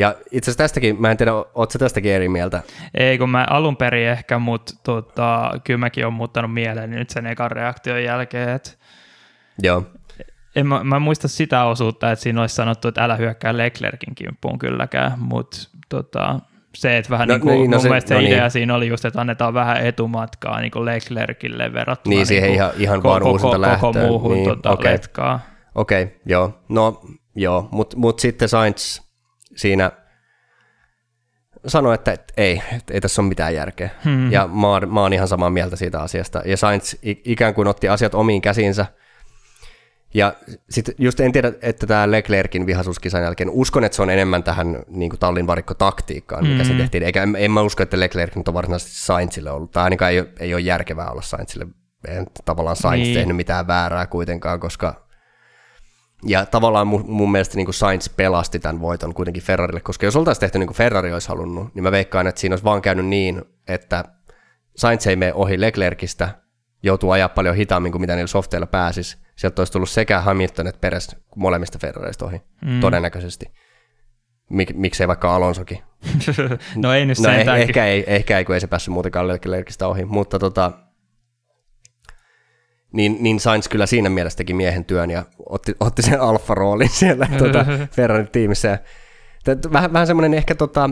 Ja 0.01 0.15
itse 0.31 0.51
asiassa 0.51 0.63
tästäkin, 0.63 1.01
mä 1.01 1.11
en 1.11 1.17
tiedä, 1.17 1.33
ootko 1.33 1.79
tästäkin 1.79 2.11
eri 2.11 2.29
mieltä? 2.29 2.61
Ei, 2.93 3.17
kun 3.17 3.29
mä 3.29 3.45
alun 3.49 3.77
perin 3.77 4.07
ehkä, 4.07 4.39
mutta 4.39 4.73
tota, 4.83 5.51
kyllä 5.63 5.77
mäkin 5.77 6.05
olen 6.05 6.13
muuttanut 6.13 6.53
mieleen 6.53 6.91
nyt 6.91 7.09
sen 7.09 7.25
ekan 7.25 7.51
reaktion 7.51 8.03
jälkeen, 8.03 8.49
että 8.49 8.71
Joo. 9.63 9.83
En, 10.55 10.67
mä, 10.67 10.83
mä 10.83 10.99
muista 10.99 11.27
sitä 11.27 11.65
osuutta, 11.65 12.11
että 12.11 12.23
siinä 12.23 12.41
olisi 12.41 12.55
sanottu, 12.55 12.87
että 12.87 13.03
älä 13.03 13.15
hyökkää 13.15 13.57
Leclerkin 13.57 14.15
kimppuun 14.15 14.59
kylläkään, 14.59 15.19
mutta 15.19 15.57
tota, 15.89 16.39
se, 16.75 16.97
että 16.97 17.09
vähän 17.09 17.27
no, 17.27 17.33
niin 17.33 17.41
kuin, 17.41 17.53
niin, 17.53 17.71
no 17.71 17.77
mun 17.77 17.81
se, 17.81 17.87
mielestä 17.87 18.13
no 18.13 18.21
se 18.21 18.27
idea 18.27 18.41
niin. 18.41 18.51
siinä 18.51 18.75
oli 18.75 18.87
just, 18.87 19.05
että 19.05 19.21
annetaan 19.21 19.53
vähän 19.53 19.85
etumatkaa 19.85 20.61
niin 20.61 20.71
kuin 20.71 20.85
Leclercille 20.85 21.73
verrattuna 21.73 22.15
niin, 22.15 22.25
siihen 22.25 22.47
niin 22.47 22.55
ihan, 22.55 22.71
ihan 22.77 23.03
vaan 23.03 23.21
koko, 23.21 23.39
koko, 23.39 23.77
koko 23.79 23.93
muuhun 23.93 24.33
niin, 24.33 24.49
tota, 24.49 24.71
okay. 24.71 24.91
letkaa. 24.91 25.39
Okei, 25.75 26.03
okay, 26.03 26.15
joo. 26.25 26.53
No 26.69 27.01
joo, 27.35 27.69
mutta 27.71 27.97
mut 27.97 28.19
sitten 28.19 28.49
Sainz 28.49 29.10
siinä 29.61 29.91
sanoi, 31.67 31.95
että, 31.95 32.11
että 32.11 32.33
ei, 32.37 32.61
että 32.77 32.93
ei 32.93 33.01
tässä 33.01 33.21
ole 33.21 33.29
mitään 33.29 33.55
järkeä. 33.55 33.89
Hmm. 34.05 34.31
Ja 34.31 34.47
mä 34.47 34.67
oon, 34.67 34.93
mä 34.93 35.01
oon 35.01 35.13
ihan 35.13 35.27
samaa 35.27 35.49
mieltä 35.49 35.75
siitä 35.75 35.99
asiasta. 36.01 36.41
Ja 36.45 36.57
Sainz 36.57 36.95
ikään 37.03 37.53
kuin 37.53 37.67
otti 37.67 37.89
asiat 37.89 38.15
omiin 38.15 38.41
käsinsä– 38.41 38.85
ja 40.13 40.33
sitten 40.69 40.95
just 40.97 41.19
en 41.19 41.31
tiedä, 41.31 41.51
että 41.61 41.87
tämä 41.87 42.11
Leclerkin 42.11 42.65
vihasuuskisan 42.65 43.23
jälkeen, 43.23 43.49
uskon, 43.49 43.83
että 43.83 43.95
se 43.95 44.01
on 44.01 44.09
enemmän 44.09 44.43
tähän 44.43 44.83
niin 44.87 45.09
kuin 45.09 45.19
tallin 45.19 45.47
varikko-taktiikkaan, 45.47 46.47
mikä 46.47 46.63
mm. 46.63 46.67
se 46.67 46.73
tehtiin. 46.73 47.03
Eikä 47.03 47.23
en, 47.23 47.35
en 47.35 47.51
mä 47.51 47.61
usko, 47.61 47.83
että 47.83 47.99
Leclerc 47.99 48.35
nyt 48.35 48.47
on 48.47 48.53
varsinaisesti 48.53 48.95
Sainzille 48.95 49.51
ollut. 49.51 49.71
Tai 49.71 49.83
ainakaan 49.83 50.11
ei, 50.11 50.19
ole, 50.19 50.27
ei 50.39 50.53
ole 50.53 50.61
järkevää 50.61 51.11
olla 51.11 51.21
Sainzille. 51.21 51.67
En 52.07 52.27
tavallaan 52.45 52.75
Sainz 52.75 53.03
niin. 53.03 53.17
tehnyt 53.17 53.35
mitään 53.35 53.67
väärää 53.67 54.07
kuitenkaan, 54.07 54.59
koska... 54.59 55.10
Ja 56.25 56.45
tavallaan 56.45 56.87
mun, 56.87 57.05
mun 57.07 57.31
mielestä 57.31 57.55
niin 57.55 57.65
kuin 57.65 57.73
Sainz 57.73 58.09
pelasti 58.17 58.59
tämän 58.59 58.81
voiton 58.81 59.13
kuitenkin 59.13 59.43
Ferrarille, 59.43 59.81
koska 59.81 60.05
jos 60.05 60.15
oltaisiin 60.15 60.39
tehty 60.39 60.59
niin 60.59 60.67
kuin 60.67 60.77
Ferrari 60.77 61.13
olisi 61.13 61.29
halunnut, 61.29 61.75
niin 61.75 61.83
mä 61.83 61.91
veikkaan, 61.91 62.27
että 62.27 62.41
siinä 62.41 62.53
olisi 62.53 62.63
vaan 62.63 62.81
käynyt 62.81 63.05
niin, 63.05 63.41
että 63.67 64.03
Sainz 64.75 65.07
ei 65.07 65.15
mene 65.15 65.33
ohi 65.33 65.61
Leclercistä, 65.61 66.29
joutuu 66.83 67.11
ajaa 67.11 67.29
paljon 67.29 67.55
hitaammin 67.55 67.91
kuin 67.91 68.01
mitä 68.01 68.15
niillä 68.15 68.27
softeilla 68.27 68.67
pääsisi, 68.67 69.17
sieltä 69.35 69.61
olisi 69.61 69.73
tullut 69.73 69.89
sekä 69.89 70.19
Hamilton 70.19 70.67
että 70.67 70.79
Peres 70.81 71.15
molemmista 71.35 71.79
Ferrareista 71.79 72.25
ohi, 72.25 72.41
mm. 72.65 72.79
todennäköisesti. 72.79 73.45
Mik, 74.49 74.73
miksei 74.73 75.07
vaikka 75.07 75.35
Alonsokin. 75.35 75.79
no 76.75 76.93
ei 76.93 77.05
nyt 77.05 77.19
no, 77.19 77.29
eh, 77.29 77.47
ehkä, 77.61 77.85
ei, 77.85 78.03
ehkä 78.07 78.37
ei, 78.37 78.45
kun 78.45 78.55
ei 78.55 78.61
se 78.61 78.67
päässyt 78.67 78.93
muutenkaan 78.93 79.27
Leclercistä 79.27 79.87
ohi, 79.87 80.05
mutta 80.05 80.39
tota, 80.39 80.71
niin, 82.91 83.17
niin 83.19 83.39
Sainz 83.39 83.67
kyllä 83.67 83.85
siinä 83.85 84.09
mielessä 84.09 84.37
teki 84.37 84.53
miehen 84.53 84.85
työn 84.85 85.11
ja 85.11 85.25
otti, 85.49 85.75
otti 85.79 86.01
sen 86.01 86.21
alfa-roolin 86.21 86.89
siellä 86.89 87.27
tuota, 87.37 87.65
Ferrarin 87.91 88.31
tiimissä. 88.31 88.79
Vähän, 89.73 89.93
vähän 89.93 90.07
semmoinen 90.07 90.33
ehkä 90.33 90.55
tota, 90.55 90.89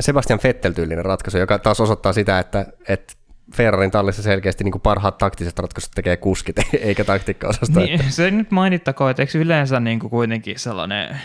Sebastian 0.00 0.40
Vettel-tyylinen 0.44 1.04
ratkaisu, 1.04 1.38
joka 1.38 1.58
taas 1.58 1.80
osoittaa 1.80 2.12
sitä, 2.12 2.38
että, 2.38 2.66
että 2.88 3.14
Ferrarin 3.54 3.90
tallissa 3.90 4.22
selkeästi 4.22 4.64
niin 4.64 4.72
kuin 4.72 4.82
parhaat 4.82 5.18
taktiset 5.18 5.58
ratkaisut 5.58 5.90
tekee 5.94 6.16
kuskit, 6.16 6.56
eikä 6.80 7.04
taktiikkaosasto. 7.04 7.80
Niin, 7.80 8.00
että... 8.00 8.10
Se 8.10 8.30
nyt 8.30 8.50
mainittakoon, 8.50 9.10
että 9.10 9.22
eikö 9.22 9.38
yleensä 9.38 9.80
niin 9.80 9.98
kuin 9.98 10.10
kuitenkin 10.10 10.58
sellainen 10.58 11.20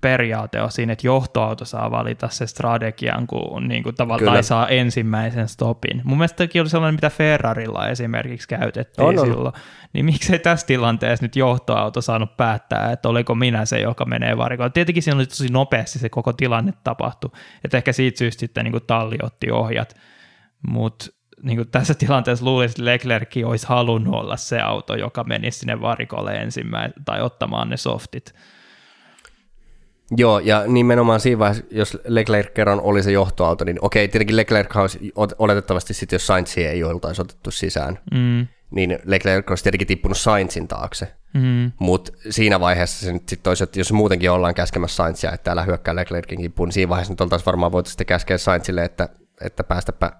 periaate 0.00 0.62
on 0.62 0.72
siinä, 0.72 0.92
että 0.92 1.06
johtoauto 1.06 1.64
saa 1.64 1.90
valita 1.90 2.28
se 2.28 2.46
strategian, 2.46 3.26
kun 3.26 3.68
niin 3.68 3.82
kuin 3.82 3.94
tavallaan 3.94 4.34
tai 4.34 4.42
saa 4.42 4.68
ensimmäisen 4.68 5.48
stopin. 5.48 6.00
Mun 6.04 6.18
mielestä 6.18 6.46
toki 6.46 6.60
oli 6.60 6.68
sellainen, 6.68 6.94
mitä 6.94 7.10
Ferrarilla 7.10 7.88
esimerkiksi 7.88 8.48
käytettiin 8.48 9.08
on, 9.08 9.18
silloin. 9.18 9.56
On. 9.56 9.62
Niin 9.92 10.04
miksei 10.04 10.38
tässä 10.38 10.66
tilanteessa 10.66 11.24
nyt 11.24 11.36
johtoauto 11.36 12.00
saanut 12.00 12.36
päättää, 12.36 12.92
että 12.92 13.08
oliko 13.08 13.34
minä 13.34 13.64
se, 13.64 13.80
joka 13.80 14.04
menee 14.04 14.36
varikoon. 14.36 14.72
Tietenkin 14.72 15.02
siinä 15.02 15.16
oli 15.16 15.26
tosi 15.26 15.48
nopeasti 15.48 15.98
se 15.98 16.08
koko 16.08 16.32
tilanne 16.32 16.72
tapahtui, 16.84 17.30
että 17.64 17.76
ehkä 17.76 17.92
siitä 17.92 18.18
syystä 18.18 18.40
sitten 18.40 18.64
niin 18.64 18.72
kuin 18.72 18.84
talli 18.86 19.18
otti 19.22 19.50
ohjat, 19.50 19.96
mutta 20.68 21.17
niin 21.42 21.56
kuin 21.56 21.68
tässä 21.68 21.94
tilanteessa 21.94 22.44
luulisin, 22.44 22.72
että 22.72 22.84
Leclerc 22.84 23.36
olisi 23.44 23.66
halunnut 23.66 24.14
olla 24.14 24.36
se 24.36 24.60
auto, 24.60 24.94
joka 24.94 25.24
menisi 25.24 25.58
sinne 25.58 25.80
varikolle 25.80 26.36
ensimmäisenä 26.36 27.02
tai 27.04 27.22
ottamaan 27.22 27.70
ne 27.70 27.76
softit. 27.76 28.34
Joo, 30.16 30.38
ja 30.38 30.64
nimenomaan 30.66 31.20
siinä 31.20 31.38
vaiheessa, 31.38 31.64
jos 31.70 31.98
Leclerc 32.04 32.54
kerran 32.54 32.80
oli 32.80 33.02
se 33.02 33.12
johtoauto, 33.12 33.64
niin 33.64 33.78
okei, 33.82 34.08
tietenkin 34.08 34.36
Leclerc 34.36 34.76
olisi 34.76 35.12
oletettavasti 35.38 35.94
sitten, 35.94 36.14
jos 36.14 36.26
Sainzia 36.26 36.70
ei 36.70 36.84
oltaisi 36.84 37.22
otettu 37.22 37.50
sisään, 37.50 37.98
mm. 38.14 38.46
niin 38.70 38.98
Leclerc 39.04 39.50
olisi 39.50 39.64
tietenkin 39.64 39.88
tippunut 39.88 40.18
Sainzin 40.18 40.68
taakse. 40.68 41.14
Mm. 41.34 41.72
Mutta 41.78 42.12
siinä 42.30 42.60
vaiheessa 42.60 43.06
se 43.06 43.12
nyt 43.12 43.28
sitten 43.28 43.50
olisi, 43.50 43.64
että 43.64 43.80
jos 43.80 43.92
muutenkin 43.92 44.30
ollaan 44.30 44.54
käskemässä 44.54 44.96
Sainzia, 44.96 45.32
että 45.32 45.52
älä 45.52 45.62
hyökkää 45.62 45.96
Leclerkin 45.96 46.40
kimppuun, 46.40 46.66
niin 46.66 46.74
siinä 46.74 46.88
vaiheessa 46.88 47.12
nyt 47.12 47.20
oltaisiin 47.20 47.46
varmaan 47.46 47.72
voitu 47.72 47.90
sitten 47.90 48.06
käskeä 48.06 48.38
Sainzille, 48.38 48.84
että, 48.84 49.08
että 49.40 49.64
päästäpä 49.64 50.12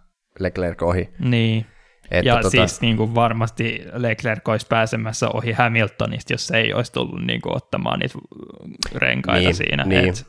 Leclerc 0.43 0.83
ohi. 0.83 1.09
Niin. 1.19 1.67
Että 2.11 2.29
ja 2.29 2.37
tota... 2.37 2.51
siis 2.51 2.81
niin 2.81 2.97
kuin 2.97 3.15
varmasti 3.15 3.83
Leclerc 3.93 4.49
olisi 4.49 4.67
pääsemässä 4.67 5.29
ohi 5.29 5.53
Hamiltonista, 5.53 6.33
jos 6.33 6.47
se 6.47 6.57
ei 6.57 6.73
olisi 6.73 6.93
tullut 6.93 7.27
niin 7.27 7.41
kuin 7.41 7.57
ottamaan 7.57 7.99
niitä 7.99 8.19
renkaita 8.95 9.41
niin, 9.41 9.55
siinä. 9.55 9.85
Niin. 9.85 10.09
Et... 10.09 10.27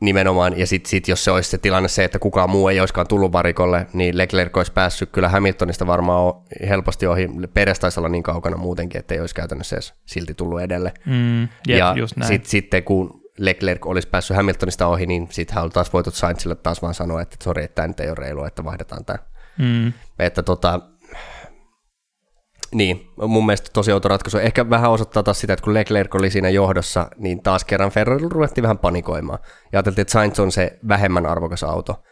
Nimenomaan, 0.00 0.58
ja 0.58 0.66
sitten 0.66 0.90
sit, 0.90 1.08
jos 1.08 1.24
se 1.24 1.30
olisi 1.30 1.50
se 1.50 1.58
tilanne 1.58 1.88
se, 1.88 2.04
että 2.04 2.18
kukaan 2.18 2.50
muu 2.50 2.68
ei 2.68 2.80
olisikaan 2.80 3.08
tullut 3.08 3.32
varikolle, 3.32 3.86
niin 3.92 4.18
Leclerc 4.18 4.56
olisi 4.56 4.72
päässyt 4.72 5.10
kyllä 5.10 5.28
Hamiltonista 5.28 5.86
varmaan 5.86 6.34
helposti 6.68 7.06
ohi. 7.06 7.28
Peres 7.54 7.80
taisi 7.80 8.00
olla 8.00 8.08
niin 8.08 8.22
kaukana 8.22 8.56
muutenkin, 8.56 8.98
että 8.98 9.14
ei 9.14 9.20
olisi 9.20 9.34
käytännössä 9.34 9.76
edes 9.76 9.94
silti 10.06 10.34
tullut 10.34 10.60
edelle. 10.60 10.92
Mm, 11.06 11.42
jep, 11.42 11.78
ja 11.78 11.94
sitten 12.06 12.50
sit, 12.50 12.70
kun 12.84 13.25
Leclerc 13.38 13.86
olisi 13.86 14.08
päässyt 14.08 14.36
Hamiltonista 14.36 14.86
ohi, 14.86 15.06
niin 15.06 15.28
sitten 15.30 15.56
hän 15.56 15.70
taas 15.70 15.92
voitu 15.92 16.10
Sainzille 16.10 16.54
taas 16.54 16.82
vaan 16.82 16.94
sanoa, 16.94 17.22
että 17.22 17.36
sori, 17.44 17.64
että 17.64 17.74
tämä 17.74 17.88
nyt 17.88 18.00
ei 18.00 18.08
ole 18.08 18.16
reilu, 18.18 18.44
että 18.44 18.64
vaihdetaan 18.64 19.04
tämä. 19.04 19.18
Mm. 19.58 19.92
Että 20.18 20.42
tota, 20.42 20.80
niin, 22.74 23.10
mun 23.28 23.46
mielestä 23.46 23.70
tosi 23.72 23.92
outo 23.92 24.08
ratkaisu. 24.08 24.38
Ehkä 24.38 24.70
vähän 24.70 24.90
osoittaa 24.90 25.22
taas 25.22 25.40
sitä, 25.40 25.52
että 25.52 25.64
kun 25.64 25.74
Leclerc 25.74 26.14
oli 26.14 26.30
siinä 26.30 26.48
johdossa, 26.48 27.10
niin 27.16 27.42
taas 27.42 27.64
kerran 27.64 27.90
Ferrari 27.90 28.28
ruvettiin 28.28 28.62
vähän 28.62 28.78
panikoimaan. 28.78 29.38
Ja 29.42 29.78
ajateltiin, 29.78 30.02
että 30.02 30.12
Sainz 30.12 30.38
on 30.38 30.52
se 30.52 30.78
vähemmän 30.88 31.26
arvokas 31.26 31.62
auto. 31.62 32.02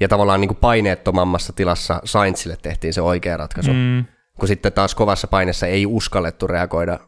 Ja 0.00 0.08
tavallaan 0.08 0.40
niin 0.40 0.48
kuin 0.48 0.58
paineettomammassa 0.58 1.52
tilassa 1.52 2.00
Sainzille 2.04 2.56
tehtiin 2.62 2.94
se 2.94 3.02
oikea 3.02 3.36
ratkaisu. 3.36 3.72
Mm. 3.72 4.04
Kun 4.38 4.48
sitten 4.48 4.72
taas 4.72 4.94
kovassa 4.94 5.26
paineessa 5.26 5.66
ei 5.66 5.86
uskallettu 5.86 6.46
reagoida 6.46 6.98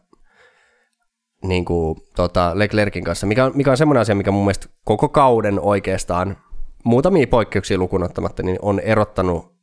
niin 1.47 1.65
kuin, 1.65 1.97
tota, 2.15 2.51
Leclerkin 2.53 3.03
kanssa, 3.03 3.27
mikä, 3.27 3.51
mikä 3.53 3.71
on 3.71 3.77
semmoinen 3.77 4.01
asia, 4.01 4.15
mikä 4.15 4.31
mun 4.31 4.43
mielestä 4.43 4.67
koko 4.83 5.09
kauden 5.09 5.59
oikeastaan, 5.59 6.37
muutamia 6.83 7.27
poikkeuksia 7.27 7.77
lukunottamatta, 7.77 8.43
niin 8.43 8.57
on 8.61 8.79
erottanut 8.79 9.55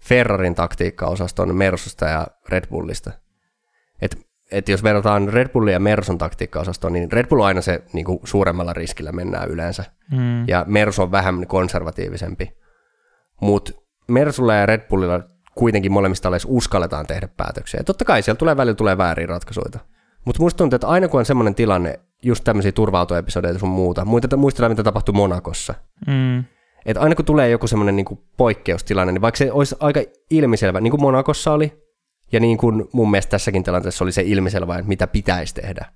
Ferrarin 0.00 0.54
taktiikkaosaston 0.54 1.56
Mersusta 1.56 2.04
ja 2.04 2.26
Red 2.48 2.66
Bullista. 2.66 3.10
Et, 4.02 4.16
et 4.50 4.68
jos 4.68 4.82
verrataan 4.82 5.28
Red 5.28 5.48
Bullin 5.48 5.72
ja 5.72 5.80
Mersun 5.80 6.18
taktiikkaosastoon, 6.18 6.92
niin 6.92 7.12
Red 7.12 7.26
Bull 7.26 7.40
on 7.40 7.46
aina 7.46 7.60
se 7.60 7.82
niin 7.92 8.04
kuin 8.04 8.18
suuremmalla 8.24 8.72
riskillä 8.72 9.12
mennään 9.12 9.48
yleensä, 9.48 9.84
mm. 10.10 10.48
ja 10.48 10.64
Mersu 10.68 11.02
on 11.02 11.12
vähän 11.12 11.46
konservatiivisempi. 11.46 12.52
Mutta 13.40 13.72
Mersulla 14.08 14.54
ja 14.54 14.66
Red 14.66 14.88
Bullilla 14.88 15.20
kuitenkin 15.54 15.92
molemmista 15.92 16.30
uskalletaan 16.46 17.06
tehdä 17.06 17.28
päätöksiä. 17.36 17.80
Ja 17.80 17.84
totta 17.84 18.04
kai 18.04 18.22
siellä 18.22 18.38
tulee 18.38 18.56
välillä 18.56 18.74
tulee 18.74 18.98
väärin 18.98 19.28
ratkaisuja. 19.28 19.80
Mutta 20.24 20.42
musta 20.42 20.58
tuntuu, 20.58 20.74
että 20.74 20.88
aina 20.88 21.08
kun 21.08 21.20
on 21.20 21.26
semmoinen 21.26 21.54
tilanne, 21.54 22.00
just 22.22 22.44
tämmöisiä 22.44 22.72
turva-autoepisodeita 22.72 23.58
sun 23.58 23.68
muuta, 23.68 24.04
muistetaan 24.04 24.70
mitä 24.70 24.82
tapahtui 24.82 25.14
Monakossa. 25.14 25.74
Mm. 26.06 26.44
Että 26.86 27.00
aina 27.00 27.14
kun 27.14 27.24
tulee 27.24 27.50
joku 27.50 27.66
semmoinen 27.66 27.96
niin 27.96 28.18
poikkeustilanne, 28.36 29.12
niin 29.12 29.22
vaikka 29.22 29.38
se 29.38 29.52
olisi 29.52 29.76
aika 29.80 30.00
ilmiselvä, 30.30 30.80
niin 30.80 30.90
kuin 30.90 31.00
Monakossa 31.00 31.52
oli, 31.52 31.82
ja 32.32 32.40
niin 32.40 32.58
kuin 32.58 32.84
mun 32.92 33.10
mielestä 33.10 33.30
tässäkin 33.30 33.64
tilanteessa 33.64 34.04
oli 34.04 34.12
se 34.12 34.22
ilmiselvä, 34.22 34.74
että 34.74 34.88
mitä 34.88 35.06
pitäisi 35.06 35.54
tehdä. 35.54 35.86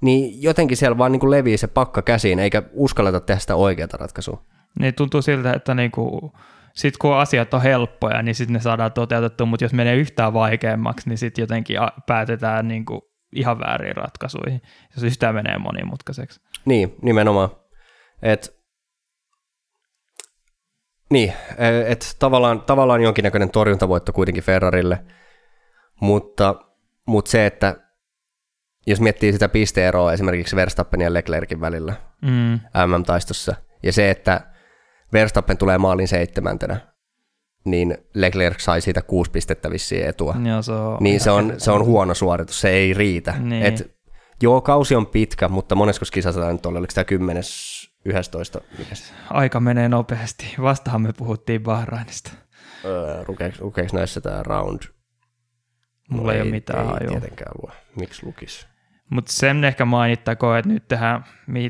niin 0.00 0.42
jotenkin 0.42 0.76
siellä 0.76 0.98
vaan 0.98 1.12
niin 1.12 1.20
kuin 1.20 1.30
levii 1.30 1.58
se 1.58 1.66
pakka 1.66 2.02
käsiin, 2.02 2.38
eikä 2.38 2.62
uskalleta 2.72 3.20
tehdä 3.20 3.40
sitä 3.40 3.56
oikeaa 3.56 3.88
ratkaisua. 3.92 4.42
Niin 4.80 4.94
tuntuu 4.94 5.22
siltä, 5.22 5.52
että 5.52 5.74
niinku, 5.74 6.32
sit 6.74 6.96
kun 6.96 7.14
asiat 7.14 7.54
on 7.54 7.62
helppoja, 7.62 8.22
niin 8.22 8.34
sitten 8.34 8.54
ne 8.54 8.60
saadaan 8.60 8.92
toteutettua, 8.92 9.46
mutta 9.46 9.64
jos 9.64 9.72
menee 9.72 9.96
yhtään 9.96 10.32
vaikeammaksi, 10.32 11.08
niin 11.08 11.18
sitten 11.18 11.42
jotenkin 11.42 11.76
päätetään 12.06 12.68
niinku 12.68 13.08
ihan 13.32 13.58
väärin 13.58 13.96
ratkaisuihin, 13.96 14.62
jos 14.94 15.02
yhtään 15.02 15.34
menee 15.34 15.58
monimutkaiseksi. 15.58 16.40
Niin, 16.64 16.94
nimenomaan. 17.02 17.50
Et, 18.22 18.58
niin, 21.10 21.32
et 21.86 22.16
tavallaan, 22.18 22.62
tavallaan 22.62 23.02
jonkinnäköinen 23.02 23.50
torjuntavoitto 23.50 24.12
kuitenkin 24.12 24.44
Ferrarille, 24.44 25.04
mutta, 26.00 26.54
mutta 27.06 27.30
se, 27.30 27.46
että 27.46 27.76
jos 28.86 29.00
miettii 29.00 29.32
sitä 29.32 29.48
pisteeroa 29.48 30.12
esimerkiksi 30.12 30.56
Verstappenin 30.56 31.04
ja 31.04 31.14
Leclerkin 31.14 31.60
välillä 31.60 31.94
mm. 32.22 32.60
MM-taistossa, 32.86 33.56
ja 33.82 33.92
se, 33.92 34.10
että 34.10 34.40
Verstappen 35.12 35.58
tulee 35.58 35.78
maalin 35.78 36.08
seitsemäntenä, 36.08 36.87
niin 37.64 37.98
Leclerc 38.14 38.60
sai 38.60 38.80
siitä 38.80 39.02
kuusi 39.02 39.30
pistettä 39.30 39.70
vissiin 39.70 40.06
etua. 40.06 40.36
Ja 40.44 40.62
se 40.62 40.72
on 40.72 40.96
niin 41.00 41.20
se 41.20 41.30
on, 41.30 41.54
se 41.58 41.70
on 41.70 41.84
huono 41.84 42.14
suoritus, 42.14 42.60
se 42.60 42.68
ei 42.68 42.94
riitä. 42.94 43.34
Niin. 43.38 43.62
Et, 43.62 43.90
joo, 44.42 44.60
kausi 44.60 44.94
on 44.94 45.06
pitkä, 45.06 45.48
mutta 45.48 45.74
monesko 45.74 46.04
kisassa 46.12 46.40
tämä 46.40 46.52
nyt 46.52 46.66
oli, 46.66 46.78
oliko 46.78 46.92
tämä 46.94 47.04
10, 47.04 47.42
11? 48.04 48.60
Aika 49.30 49.60
menee 49.60 49.88
nopeasti. 49.88 50.54
Vastahan 50.62 51.02
me 51.02 51.12
puhuttiin 51.12 51.62
Bahrainista. 51.62 52.30
Öö, 52.84 53.24
lukeeko 53.60 53.96
näissä 53.96 54.20
tämä 54.20 54.42
round? 54.42 54.82
Mulla 56.10 56.32
ei, 56.32 56.36
ei 56.36 56.42
ole 56.42 56.50
mitään 56.50 56.84
ei 56.84 56.86
hajua. 56.86 57.08
tietenkään 57.08 57.52
lue. 57.62 57.72
Miksi 57.96 58.26
lukisi? 58.26 58.66
Mutta 59.10 59.32
sen 59.32 59.64
ehkä 59.64 59.84
mainittakoon, 59.84 60.58
että 60.58 60.72
nyt 60.72 60.88
tähän, 60.88 61.24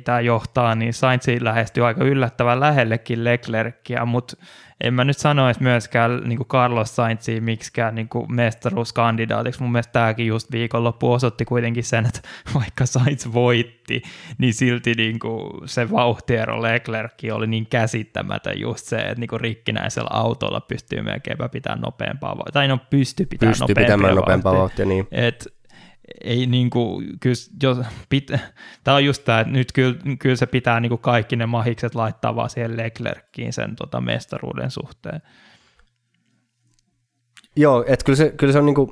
tämä 0.05 0.21
johtaa, 0.21 0.75
niin 0.75 0.95
Sainz 0.95 1.27
lähestyy 1.41 1.87
aika 1.87 2.05
yllättävän 2.05 2.61
lähellekin 2.61 3.25
Leclercia, 3.25 4.07
mutta 4.07 4.37
en 4.81 4.95
mä 4.95 5.05
nyt 5.05 5.19
sanoisi 5.19 5.63
myöskään 5.63 6.23
niin 6.25 6.37
kuin 6.37 6.49
Carlos 6.49 6.97
Sainzia 6.97 7.43
miksikään 7.43 7.95
niin 7.95 8.09
kuin 8.09 8.35
mestaruuskandidaatiksi. 8.35 9.63
Mun 9.63 9.73
mielestä 9.73 9.93
tämäkin 9.93 10.27
just 10.27 10.53
viikonloppu 10.53 11.13
osoitti 11.13 11.45
kuitenkin 11.45 11.85
sen, 11.85 12.07
että 12.07 12.21
vaikka 12.59 12.87
Sainz 12.87 13.29
voitti, 13.33 14.03
niin 14.39 14.55
silti 14.55 14.95
niin 14.95 15.19
kuin 15.19 15.69
se 15.69 15.91
vauhtiero 15.91 16.63
Leclerc 16.63 17.13
oli 17.33 17.47
niin 17.47 17.67
käsittämätön 17.67 18.61
just 18.61 18.87
se, 18.87 18.97
että 18.97 19.21
niin 19.21 19.29
kuin 19.29 19.41
rikkinäisellä 19.41 20.11
autolla 20.13 20.61
pystyy 20.61 21.03
melkeinpä 21.03 21.49
pitämään 21.49 21.81
nopeampaa 21.81 22.37
vauhtia. 22.37 22.53
Tai 22.53 22.69
no 22.69 22.79
pysty 22.91 23.27
pitämään 23.27 23.53
pysty 23.53 23.75
pitämään 23.75 24.15
nopeampaa 24.15 24.55
vauhtia. 24.55 24.85
niin. 24.85 25.09
Et 25.11 25.58
ei 26.25 26.47
niin 26.47 26.71
kuin, 26.71 27.07
kyllä, 27.21 27.37
jos, 27.63 27.79
pit, 28.09 28.27
tämä 28.85 28.95
on 28.95 29.05
just 29.05 29.25
tämä, 29.25 29.41
että 29.41 29.53
nyt 29.53 29.73
kyllä, 29.73 29.99
kyllä 30.19 30.37
se 30.37 30.47
pitää 30.47 30.81
niin 30.81 30.91
kuin 30.91 31.01
kaikki 31.01 31.37
ne 31.37 31.47
mahikset 31.47 31.95
laittaa 31.95 32.37
vaan 32.37 32.51
siihen 32.51 32.77
Leclerckiin 32.77 33.53
sen 33.53 33.77
tota 33.77 34.01
mestaruuden 34.01 34.71
suhteen. 34.71 35.23
Joo, 37.57 37.85
että 37.89 38.05
kyllä 38.05 38.17
se, 38.17 38.35
kyllä 38.37 38.53
se 38.53 38.59
on 38.59 38.67
niin 38.67 38.75
kuin, 38.75 38.91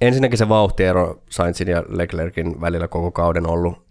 ensinnäkin 0.00 0.38
se 0.38 0.48
vauhtiero 0.48 1.22
Sainzin 1.30 1.68
ja 1.68 1.84
Leclerkin 1.88 2.60
välillä 2.60 2.88
koko 2.88 3.10
kauden 3.10 3.46
ollut 3.46 3.88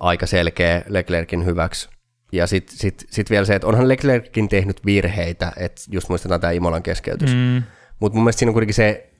aika 0.00 0.26
selkeä 0.26 0.82
Leclerkin 0.88 1.44
hyväksi. 1.44 1.88
Ja 2.32 2.46
sitten 2.46 2.76
sit, 2.76 3.06
sit 3.10 3.30
vielä 3.30 3.44
se, 3.44 3.54
että 3.54 3.66
onhan 3.66 3.88
Leclerkin 3.88 4.48
tehnyt 4.48 4.86
virheitä, 4.86 5.52
että 5.56 5.82
just 5.90 6.08
muistetaan 6.08 6.40
tämä 6.40 6.50
Imolan 6.50 6.82
keskeytys. 6.82 7.34
Mm. 7.34 7.62
Mutta 8.00 8.16
mun 8.16 8.24
mielestä 8.24 8.38
siinä 8.38 8.50
on 8.50 8.54
kuitenkin 8.54 8.74
se 8.74 9.10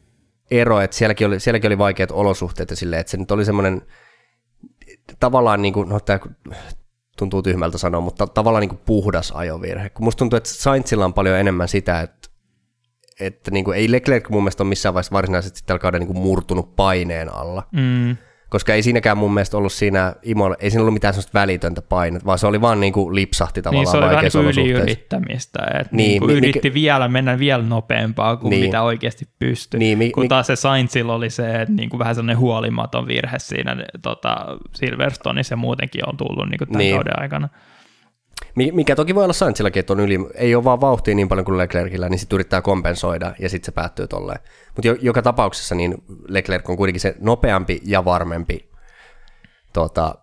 ero, 0.51 0.81
että 0.81 0.97
sielläkin 0.97 1.27
oli, 1.27 1.41
sielläkin 1.41 1.69
oli 1.69 1.79
vaikeat 1.79 2.11
olosuhteet 2.11 2.71
ja 2.71 2.77
silleen, 2.77 3.01
että 3.01 3.11
se 3.11 3.17
nyt 3.17 3.31
oli 3.31 3.45
semmoinen 3.45 3.83
tavallaan 5.21 5.63
niin 5.63 5.75
kuin, 5.75 5.89
no 5.89 6.01
tämä 6.01 6.19
tuntuu 7.19 7.43
tyhmältä 7.43 7.79
sanoa, 7.79 8.01
mutta 8.01 8.27
tavallaan 8.27 8.61
niin 8.61 8.69
kuin 8.69 8.81
puhdas 8.87 9.33
ajovirhe. 9.35 9.91
Kun 9.91 10.05
musta 10.05 10.19
tuntuu, 10.19 10.37
että 10.37 10.49
Sainzilla 10.49 11.05
on 11.05 11.15
paljon 11.15 11.39
enemmän 11.39 11.69
sitä, 11.69 12.01
että, 12.01 12.29
että 13.21 13.51
niin 13.51 13.65
kuin, 13.65 13.79
ei 13.79 13.93
Leclerc 13.93 14.29
mun 14.29 14.43
mielestä 14.43 14.63
ole 14.63 14.69
missään 14.69 14.95
vaiheessa 14.95 15.13
varsinaisesti 15.13 15.61
tällä 15.67 15.79
kaudella 15.79 16.05
niin 16.05 16.15
kuin 16.15 16.23
murtunut 16.23 16.77
paineen 16.77 17.35
alla. 17.35 17.69
Mm 17.73 18.17
koska 18.49 18.75
ei 18.75 18.83
siinäkään 18.83 19.19
mun 19.19 19.35
mielestä 19.35 19.57
ollut 19.57 19.73
siinä, 19.73 20.15
Imola, 20.23 20.57
ei 20.59 20.71
siinä 20.71 20.83
ollut 20.83 20.95
mitään 20.95 21.15
sellaista 21.15 21.39
välitöntä 21.41 21.83
painetta, 21.83 22.27
vaan 22.27 22.39
se 22.39 22.47
oli 22.47 22.61
vaan 22.61 22.81
niin 22.81 22.93
kuin 22.93 23.15
lipsahti 23.15 23.63
tavallaan 23.63 23.85
Niin 23.85 23.91
se 23.91 23.97
oli 23.99 24.07
vähän 24.07 24.25
niin 24.25 24.33
kuin 24.33 24.47
yliyrittämistä, 24.47 25.59
että 25.81 25.97
niin, 25.97 26.09
niin 26.09 26.21
kuin 26.21 26.33
mi- 26.33 26.39
yritti 26.39 26.71
mi- 26.71 26.75
vielä 26.75 27.09
mennä 27.09 27.39
vielä 27.39 27.63
nopeampaa 27.63 28.37
kuin 28.37 28.51
niin. 28.51 28.65
mitä 28.65 28.83
oikeasti 28.83 29.29
pystyi, 29.39 29.79
niin, 29.81 29.99
mi- 29.99 30.11
kun 30.11 30.29
taas 30.29 30.47
se 30.47 30.57
Sainzilla 30.57 31.15
oli 31.15 31.31
se, 31.31 31.55
että 31.63 31.75
niin 31.75 31.91
kuin 31.91 31.99
vähän 31.99 32.15
sellainen 32.15 32.39
huolimaton 32.39 33.07
virhe 33.07 33.39
siinä 33.39 33.77
tota, 34.03 34.37
Silverstoneissa 34.75 35.53
ja 35.53 35.57
muutenkin 35.57 36.09
on 36.09 36.17
tullut 36.17 36.49
niin 36.51 36.59
kuin 36.59 36.69
tämän 36.69 36.79
niin. 36.79 36.95
kauden 36.95 37.21
aikana. 37.21 37.49
Mikä 38.57 38.97
toki 38.97 39.15
voi 39.15 39.25
olla 39.25 39.33
Sainzillakin, 39.33 39.81
että 39.81 39.93
on 39.93 40.01
yli, 40.01 40.19
ei 40.35 40.55
ole 40.55 40.65
vaan 40.65 40.81
vauhtia 40.81 41.15
niin 41.15 41.29
paljon 41.29 41.45
kuin 41.45 41.59
Leclercillä, 41.59 42.09
niin 42.09 42.19
sitten 42.19 42.37
yrittää 42.37 42.63
kompensoida 42.63 43.35
ja 43.39 43.49
sitten 43.49 43.67
se 43.67 43.73
päättyy 43.73 44.07
tolleen. 44.07 44.41
Mutta 44.67 44.89
jo, 44.89 44.97
joka 45.01 45.23
tapauksessa 45.23 45.75
niin 45.75 45.95
Leclerc 46.29 46.71
on 46.71 46.77
kuitenkin 46.77 47.01
se 47.01 47.15
nopeampi 47.21 47.81
ja 47.85 48.05
varmempi 48.05 48.71
tota, 49.73 50.15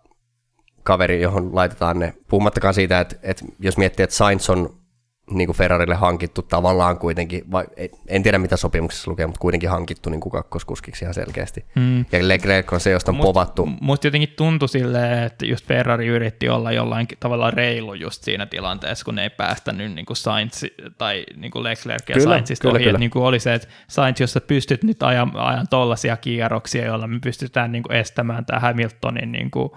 kaveri, 0.82 1.22
johon 1.22 1.54
laitetaan 1.54 1.98
ne. 1.98 2.14
Puhumattakaan 2.28 2.74
siitä, 2.74 3.00
että, 3.00 3.16
että 3.22 3.44
jos 3.58 3.76
miettii, 3.76 4.04
että 4.04 4.16
Sainz 4.16 4.50
on 4.50 4.83
niin 5.30 5.46
kuin 5.46 5.56
Ferrarille 5.56 5.94
hankittu 5.94 6.42
tavallaan 6.42 6.98
kuitenkin, 6.98 7.50
vai, 7.52 7.64
en 8.08 8.22
tiedä 8.22 8.38
mitä 8.38 8.56
sopimuksessa 8.56 9.10
lukee, 9.10 9.26
mutta 9.26 9.40
kuitenkin 9.40 9.70
hankittu 9.70 10.10
niin 10.10 10.20
kuin 10.20 10.30
kakkoskuskiksi 10.30 11.04
ihan 11.04 11.14
selkeästi. 11.14 11.64
Mm. 11.74 11.98
Ja 11.98 12.28
Leclerc 12.28 12.72
on 12.72 12.80
se, 12.80 12.90
josta 12.90 13.10
on 13.10 13.16
Mut, 13.16 13.24
povattu. 13.24 13.68
Musta 13.80 14.06
jotenkin 14.06 14.34
tuntui 14.36 14.68
silleen, 14.68 15.22
että 15.22 15.46
just 15.46 15.66
Ferrari 15.66 16.06
yritti 16.06 16.48
olla 16.48 16.72
jollain 16.72 17.06
tavalla 17.20 17.50
reilu 17.50 17.94
just 17.94 18.22
siinä 18.22 18.46
tilanteessa, 18.46 19.04
kun 19.04 19.14
ne 19.14 19.22
ei 19.22 19.30
päästänyt 19.30 19.92
niin 19.92 20.06
kuin 20.06 20.16
Sainz 20.16 20.64
tai 20.98 21.24
niin 21.36 21.50
kuin 21.50 21.62
Leclerc 21.62 22.08
ja 22.08 22.20
Sainzista 22.20 22.68
ohi. 22.68 22.84
Kyllä. 22.84 22.98
Niin 22.98 23.10
kuin 23.10 23.24
oli 23.24 23.40
se, 23.40 23.54
että 23.54 23.68
Sainz, 23.88 24.20
jos 24.20 24.32
sä 24.32 24.40
pystyt 24.40 24.84
nyt 24.84 25.02
ajan, 25.02 25.32
ajan 25.34 25.66
tollaisia 25.70 26.16
kierroksia, 26.16 26.84
joilla 26.84 27.06
me 27.06 27.18
pystytään 27.22 27.72
niin 27.72 27.82
kuin 27.82 27.96
estämään 27.96 28.46
tämä 28.46 28.60
Hamiltonin 28.60 29.32
niin 29.32 29.50
kuin 29.50 29.70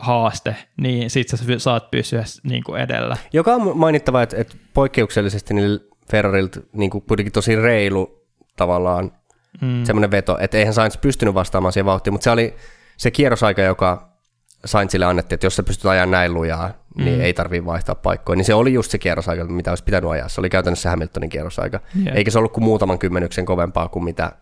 haaste, 0.00 0.56
niin 0.76 1.10
sit 1.10 1.28
sä 1.28 1.36
saat 1.58 1.90
pysyä 1.90 2.24
niin 2.42 2.64
kuin 2.64 2.80
edellä. 2.80 3.16
Joka 3.32 3.54
on 3.54 3.78
mainittava, 3.78 4.22
että, 4.22 4.36
että 4.36 4.56
poikkeuksellisesti 4.74 5.54
niin 5.54 5.80
Ferrarilta 6.10 6.60
niin 6.72 6.90
kuin 6.90 7.04
kuitenkin 7.08 7.32
tosi 7.32 7.56
reilu 7.56 8.26
tavallaan 8.56 9.12
mm. 9.60 9.84
semmoinen 9.84 10.10
veto, 10.10 10.38
että 10.40 10.58
eihän 10.58 10.74
Sainz 10.74 11.00
pystynyt 11.00 11.34
vastaamaan 11.34 11.72
siihen 11.72 11.86
vauhtiin, 11.86 12.14
mutta 12.14 12.24
se 12.24 12.30
oli 12.30 12.54
se 12.96 13.10
kierrosaika, 13.10 13.62
joka 13.62 14.16
Sainzille 14.64 15.06
annettiin, 15.06 15.36
että 15.36 15.46
jos 15.46 15.56
sä 15.56 15.62
pystyt 15.62 15.86
ajamaan 15.86 16.10
näin 16.10 16.34
lujaa, 16.34 16.70
niin 16.96 17.18
mm. 17.18 17.24
ei 17.24 17.32
tarvii 17.32 17.64
vaihtaa 17.64 17.94
paikkoja. 17.94 18.36
Niin 18.36 18.44
se 18.44 18.54
oli 18.54 18.72
just 18.72 18.90
se 18.90 18.98
kierrosaika, 18.98 19.44
mitä 19.44 19.70
olisi 19.70 19.84
pitänyt 19.84 20.10
ajaa. 20.10 20.28
Se 20.28 20.40
oli 20.40 20.50
käytännössä 20.50 20.90
Hamiltonin 20.90 21.30
kierrosaika. 21.30 21.80
Yeah. 22.04 22.16
Eikä 22.16 22.30
se 22.30 22.38
ollut 22.38 22.52
kuin 22.52 22.64
muutaman 22.64 22.98
kymmenyksen 22.98 23.46
kovempaa 23.46 23.88
kuin 23.88 24.04
mitä, 24.04 24.32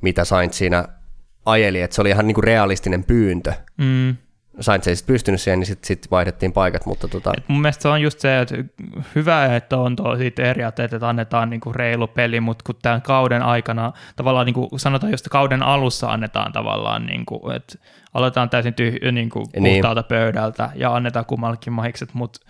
mitä 0.00 0.24
Sainz 0.24 0.54
siinä 0.54 0.84
ajeli. 1.46 1.80
Että 1.80 1.94
se 1.94 2.00
oli 2.00 2.10
ihan 2.10 2.26
niin 2.26 2.34
kuin 2.34 2.44
realistinen 2.44 3.04
pyyntö. 3.04 3.52
Mm. 3.76 4.16
Sainz 4.60 4.86
ei 4.86 4.96
sitten 4.96 5.14
pystynyt 5.14 5.40
siihen, 5.40 5.58
niin 5.58 5.66
sitten 5.66 5.86
sit 5.86 6.10
vaihdettiin 6.10 6.52
paikat. 6.52 6.86
Mutta 6.86 7.08
tota... 7.08 7.32
Et 7.36 7.48
mun 7.48 7.60
mielestä 7.60 7.82
se 7.82 7.88
on 7.88 8.02
just 8.02 8.20
se, 8.20 8.40
että 8.40 8.54
hyvä, 9.14 9.56
että 9.56 9.78
on 9.78 9.96
tuo 9.96 10.16
siitä 10.16 10.42
periaatteet, 10.42 10.92
että 10.92 11.08
annetaan 11.08 11.50
niinku 11.50 11.72
reilu 11.72 12.06
peli, 12.06 12.40
mutta 12.40 12.62
kun 12.66 12.74
tämän 12.82 13.02
kauden 13.02 13.42
aikana, 13.42 13.92
tavallaan 14.16 14.46
niinku, 14.46 14.68
sanotaan 14.76 15.12
just 15.12 15.28
kauden 15.28 15.62
alussa 15.62 16.06
annetaan 16.08 16.52
tavallaan, 16.52 17.06
niinku, 17.06 17.50
että 17.50 17.78
aletaan 18.14 18.50
täysin 18.50 18.74
tyh- 18.74 19.12
niinku, 19.12 19.38
niin. 19.38 19.74
puhtaalta 19.74 20.00
niin. 20.00 20.08
pöydältä 20.08 20.70
ja 20.74 20.94
annetaan 20.94 21.26
kummallekin 21.26 21.72
mahikset, 21.72 22.14
mutta 22.14 22.40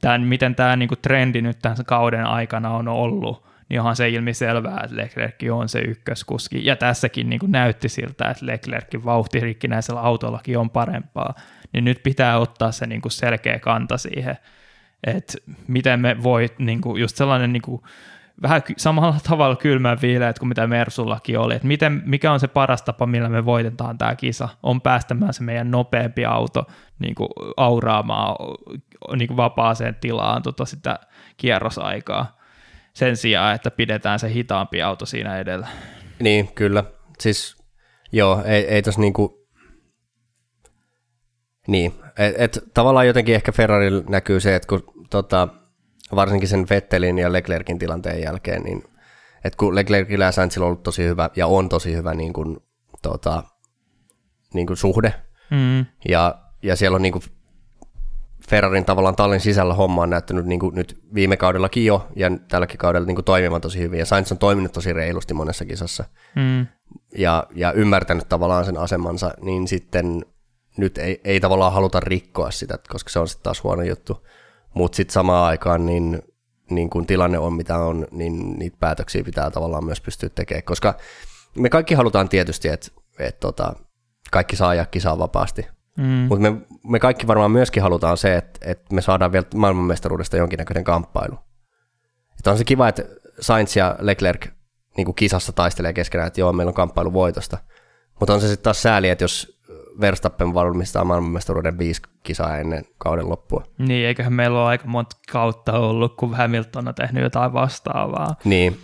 tämän, 0.00 0.22
miten 0.22 0.54
tämä 0.54 0.76
niinku, 0.76 0.96
trendi 0.96 1.42
nyt 1.42 1.58
tämän 1.62 1.76
kauden 1.86 2.24
aikana 2.24 2.70
on 2.70 2.88
ollut, 2.88 3.47
niin 3.68 3.80
onhan 3.80 3.96
se 3.96 4.08
ilmiselvää, 4.08 4.80
että 4.84 4.96
Leclerc 4.96 5.34
on 5.52 5.68
se 5.68 5.80
ykköskuski. 5.80 6.64
Ja 6.64 6.76
tässäkin 6.76 7.30
niin 7.30 7.40
kuin 7.40 7.52
näytti 7.52 7.88
siltä, 7.88 8.30
että 8.30 8.46
Leclercin 8.46 9.04
vauhtirikkinäisellä 9.04 10.00
autollakin 10.00 10.58
on 10.58 10.70
parempaa. 10.70 11.34
Niin 11.72 11.84
nyt 11.84 12.02
pitää 12.02 12.38
ottaa 12.38 12.72
se 12.72 12.86
niin 12.86 13.00
kuin 13.00 13.12
selkeä 13.12 13.58
kanta 13.58 13.98
siihen, 13.98 14.36
että 15.06 15.38
miten 15.68 16.00
me 16.00 16.22
voi, 16.22 16.46
niin 16.58 16.80
kuin 16.80 17.00
just 17.00 17.16
sellainen 17.16 17.52
niin 17.52 17.62
kuin, 17.62 17.82
vähän 18.42 18.62
samalla 18.76 19.16
tavalla 19.28 19.56
kylmän 19.56 19.98
viileät 20.02 20.38
kuin 20.38 20.48
mitä 20.48 20.66
Mersullakin 20.66 21.38
oli, 21.38 21.54
että 21.54 21.68
miten, 21.68 22.02
mikä 22.04 22.32
on 22.32 22.40
se 22.40 22.48
paras 22.48 22.82
tapa, 22.82 23.06
millä 23.06 23.28
me 23.28 23.44
voitetaan 23.44 23.98
tämä 23.98 24.16
kisa, 24.16 24.48
on 24.62 24.80
päästämään 24.80 25.34
se 25.34 25.42
meidän 25.42 25.70
nopeampi 25.70 26.24
auto 26.24 26.66
niin 26.98 27.14
kuin 27.14 27.28
auraamaan 27.56 28.36
niin 29.16 29.28
kuin 29.28 29.36
vapaaseen 29.36 29.96
tilaan 30.00 30.42
tota 30.42 30.64
sitä 30.64 30.98
kierrosaikaa 31.36 32.37
sen 32.98 33.16
sijaan, 33.16 33.54
että 33.54 33.70
pidetään 33.70 34.18
se 34.18 34.32
hitaampi 34.32 34.82
auto 34.82 35.06
siinä 35.06 35.38
edellä. 35.38 35.68
Niin, 36.20 36.54
kyllä. 36.54 36.84
Siis 37.20 37.56
joo, 38.12 38.42
ei, 38.44 38.64
ei 38.64 38.82
tos 38.82 38.98
niinku, 38.98 39.48
niin, 41.66 41.92
et, 42.18 42.34
et, 42.38 42.58
tavallaan 42.74 43.06
jotenkin 43.06 43.34
ehkä 43.34 43.52
Ferrari 43.52 43.90
näkyy 44.08 44.40
se, 44.40 44.54
että 44.54 44.68
kun 44.68 44.82
tota, 45.10 45.48
varsinkin 46.14 46.48
sen 46.48 46.66
Vettelin 46.70 47.18
ja 47.18 47.32
Leclerkin 47.32 47.78
tilanteen 47.78 48.22
jälkeen, 48.22 48.62
niin 48.62 48.82
että 49.44 49.56
kun 49.56 49.74
Leclercillä 49.74 50.24
ja 50.24 50.32
Sainzilla 50.32 50.66
on 50.66 50.70
ollut 50.70 50.82
tosi 50.82 51.04
hyvä 51.04 51.30
ja 51.36 51.46
on 51.46 51.68
tosi 51.68 51.94
hyvä 51.94 52.14
niin 52.14 52.32
kuin, 52.32 52.56
tota, 53.02 53.42
niin 54.54 54.66
kuin 54.66 54.76
suhde, 54.76 55.14
Mm. 55.50 55.86
Ja, 56.08 56.38
ja 56.62 56.76
siellä 56.76 56.96
on 56.96 57.02
niin 57.02 57.12
kuin 57.12 57.22
Ferrarin 58.48 58.84
tavallaan 58.84 59.16
tallin 59.16 59.40
sisällä 59.40 59.74
homma 59.74 60.02
on 60.02 60.10
näyttänyt 60.10 60.46
niin 60.46 60.60
kuin 60.60 60.74
nyt 60.74 61.00
viime 61.14 61.36
kaudellakin 61.36 61.84
jo, 61.84 62.08
ja 62.16 62.30
tälläkin 62.48 62.78
kaudella 62.78 63.06
niin 63.06 63.14
kuin 63.14 63.24
toimivan 63.24 63.60
tosi 63.60 63.78
hyvin, 63.78 63.98
ja 63.98 64.06
Sainz 64.06 64.32
on 64.32 64.38
toiminut 64.38 64.72
tosi 64.72 64.92
reilusti 64.92 65.34
monessa 65.34 65.64
kisassa, 65.64 66.04
Mm. 66.36 66.66
ja, 67.18 67.46
ja 67.54 67.72
ymmärtänyt 67.72 68.28
tavallaan 68.28 68.64
sen 68.64 68.76
asemansa, 68.78 69.30
niin 69.40 69.68
sitten 69.68 70.24
nyt 70.76 70.98
ei, 70.98 71.20
ei 71.24 71.40
tavallaan 71.40 71.72
haluta 71.72 72.00
rikkoa 72.00 72.50
sitä, 72.50 72.78
koska 72.88 73.10
se 73.10 73.18
on 73.18 73.28
sitten 73.28 73.42
taas 73.42 73.62
huono 73.64 73.82
juttu. 73.82 74.26
Mutta 74.74 74.96
sitten 74.96 75.12
samaan 75.12 75.46
aikaan, 75.46 75.86
niin, 75.86 76.22
niin 76.70 76.90
kun 76.90 77.06
tilanne 77.06 77.38
on 77.38 77.52
mitä 77.52 77.78
on, 77.78 78.06
niin 78.10 78.58
niitä 78.58 78.76
päätöksiä 78.80 79.24
pitää 79.24 79.50
tavallaan 79.50 79.84
myös 79.84 80.00
pystyä 80.00 80.28
tekemään, 80.28 80.62
koska 80.62 80.94
me 81.56 81.70
kaikki 81.70 81.94
halutaan 81.94 82.28
tietysti, 82.28 82.68
että 82.68 82.88
et 83.18 83.40
tota, 83.40 83.72
kaikki 84.30 84.56
saa 84.56 84.68
ajaa 84.68 84.86
kisaa 84.86 85.18
vapaasti, 85.18 85.66
Mm. 85.98 86.04
mutta 86.04 86.50
me, 86.50 86.60
me 86.88 86.98
kaikki 86.98 87.26
varmaan 87.26 87.50
myöskin 87.50 87.82
halutaan 87.82 88.16
se, 88.16 88.36
että, 88.36 88.60
että 88.70 88.94
me 88.94 89.00
saadaan 89.00 89.32
vielä 89.32 89.46
maailmanmestaruudesta 89.54 90.36
jonkinnäköinen 90.36 90.84
kamppailu. 90.84 91.38
Että 92.38 92.50
on 92.50 92.58
se 92.58 92.64
kiva, 92.64 92.88
että 92.88 93.02
Sainz 93.40 93.76
ja 93.76 93.96
Leclerc 94.00 94.46
niin 94.96 95.04
kuin 95.04 95.14
kisassa 95.14 95.52
taistelee 95.52 95.92
keskenään, 95.92 96.26
että 96.26 96.40
joo, 96.40 96.52
meillä 96.52 96.70
on 96.70 96.74
kamppailu 96.74 97.12
voitosta. 97.12 97.58
Mutta 98.20 98.34
on 98.34 98.40
se 98.40 98.48
sitten 98.48 98.64
taas 98.64 98.82
sääli, 98.82 99.08
että 99.08 99.24
jos 99.24 99.58
Verstappen 100.00 100.54
valmistaa 100.54 101.04
maailmanmestaruuden 101.04 101.78
viisi 101.78 102.02
kisaa 102.22 102.58
ennen 102.58 102.84
kauden 102.98 103.28
loppua. 103.28 103.64
Niin, 103.78 104.06
eiköhän 104.06 104.32
meillä 104.32 104.60
ole 104.60 104.68
aika 104.68 104.86
monta 104.86 105.16
kautta 105.32 105.78
ollut, 105.78 106.16
kun 106.16 106.34
Hamilton 106.34 106.88
on 106.88 106.94
tehnyt 106.94 107.22
jotain 107.22 107.52
vastaavaa. 107.52 108.36
Niin. 108.44 108.78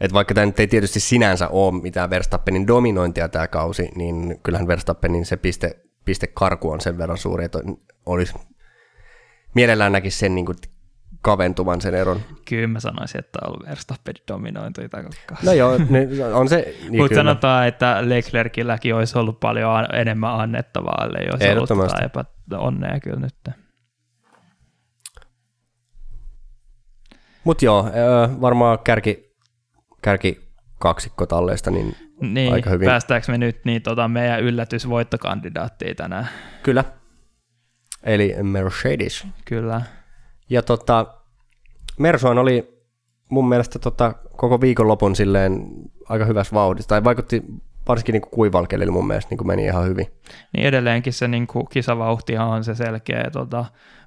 Et 0.00 0.12
vaikka 0.12 0.34
tämä 0.34 0.46
nyt 0.46 0.60
ei 0.60 0.66
tietysti 0.66 1.00
sinänsä 1.00 1.48
ole 1.48 1.82
mitään 1.82 2.10
Verstappenin 2.10 2.66
dominointia 2.66 3.28
tämä 3.28 3.46
kausi, 3.46 3.88
niin 3.94 4.40
kyllähän 4.42 4.68
Verstappenin 4.68 5.26
se 5.26 5.36
piste, 5.36 5.83
pistekarku 6.04 6.70
on 6.70 6.80
sen 6.80 6.98
verran 6.98 7.18
suuri, 7.18 7.44
että 7.44 7.58
olisi 8.06 8.34
mielellään 9.54 9.92
näkisi 9.92 10.18
sen 10.18 10.34
niin 10.34 10.46
kuin 10.46 10.56
kaventuvan 11.20 11.80
sen 11.80 11.94
eron. 11.94 12.20
Kyllä 12.48 12.66
mä 12.66 12.80
sanoisin, 12.80 13.18
että 13.18 13.38
on 13.42 13.50
ollut 13.50 13.66
Verstappen 13.66 14.14
dominointui. 14.28 14.88
No 15.42 15.52
joo, 15.52 15.78
on 16.32 16.48
se. 16.48 16.56
Niin 16.88 17.02
Mutta 17.02 17.14
sanotaan, 17.14 17.68
että 17.68 18.08
Leclercilläkin 18.08 18.94
olisi 18.94 19.18
ollut 19.18 19.40
paljon 19.40 19.94
enemmän 19.94 20.40
annettavaa, 20.40 21.04
ellei 21.04 21.28
olisi 21.32 21.44
ollut 21.44 21.70
Ehdottomasti. 21.70 22.02
tota 22.02 22.24
epäonnea 22.48 23.00
kyllä 23.00 23.20
nyt. 23.20 23.34
Mutta 27.44 27.64
joo, 27.64 27.90
varmaan 28.40 28.78
kärki, 28.78 29.34
kärki 30.02 30.48
kaksikko 30.78 31.26
talleista, 31.26 31.70
niin 31.70 31.96
Niin, 32.20 32.52
Aika 32.52 32.70
hyvin. 32.70 32.86
päästäänkö 32.86 33.32
me 33.32 33.38
nyt 33.38 33.64
niin 33.64 33.82
tota 33.82 34.08
meidän 34.08 34.40
yllätysvoittokandidaattiin 34.40 35.96
tänään? 35.96 36.28
kyllä. 36.62 36.84
Eli 38.02 38.34
Mercedes. 38.42 39.26
Kyllä. 39.44 39.82
Ja 40.50 40.62
tota, 40.62 41.06
Mersuan 41.98 42.38
oli 42.38 42.82
mun 43.28 43.48
mielestä 43.48 43.78
tota, 43.78 44.12
koko 44.36 44.60
viikonlopun 44.60 45.16
silleen 45.16 45.66
aika 46.08 46.24
hyvässä 46.24 46.54
vauhdissa, 46.54 46.88
tai 46.88 47.04
vaikutti 47.04 47.42
varsinkin 47.88 48.12
niin 48.12 48.30
kuivalkelille 48.30 48.92
mun 48.92 49.06
mielestä 49.06 49.34
niin 49.34 49.46
meni 49.46 49.64
ihan 49.64 49.84
hyvin. 49.84 50.06
Niin 50.52 50.66
edelleenkin 50.66 51.12
se 51.12 51.28
niin 51.28 51.46
kuin 51.46 51.66
kisavauhtihan 51.68 52.48
on 52.48 52.64
se 52.64 52.74
selkeä 52.74 53.30
tota, 53.32 53.64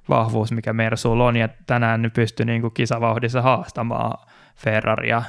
vahvuus, 0.08 0.52
mikä 0.52 0.72
Mersulla 0.72 1.24
on, 1.24 1.36
ja 1.36 1.48
tänään 1.66 2.02
ne 2.02 2.08
pystyi 2.10 2.46
niin 2.46 2.60
kuin 2.60 2.74
kisavauhdissa 2.74 3.42
haastamaan 3.42 4.26
Ferraria. 4.56 5.22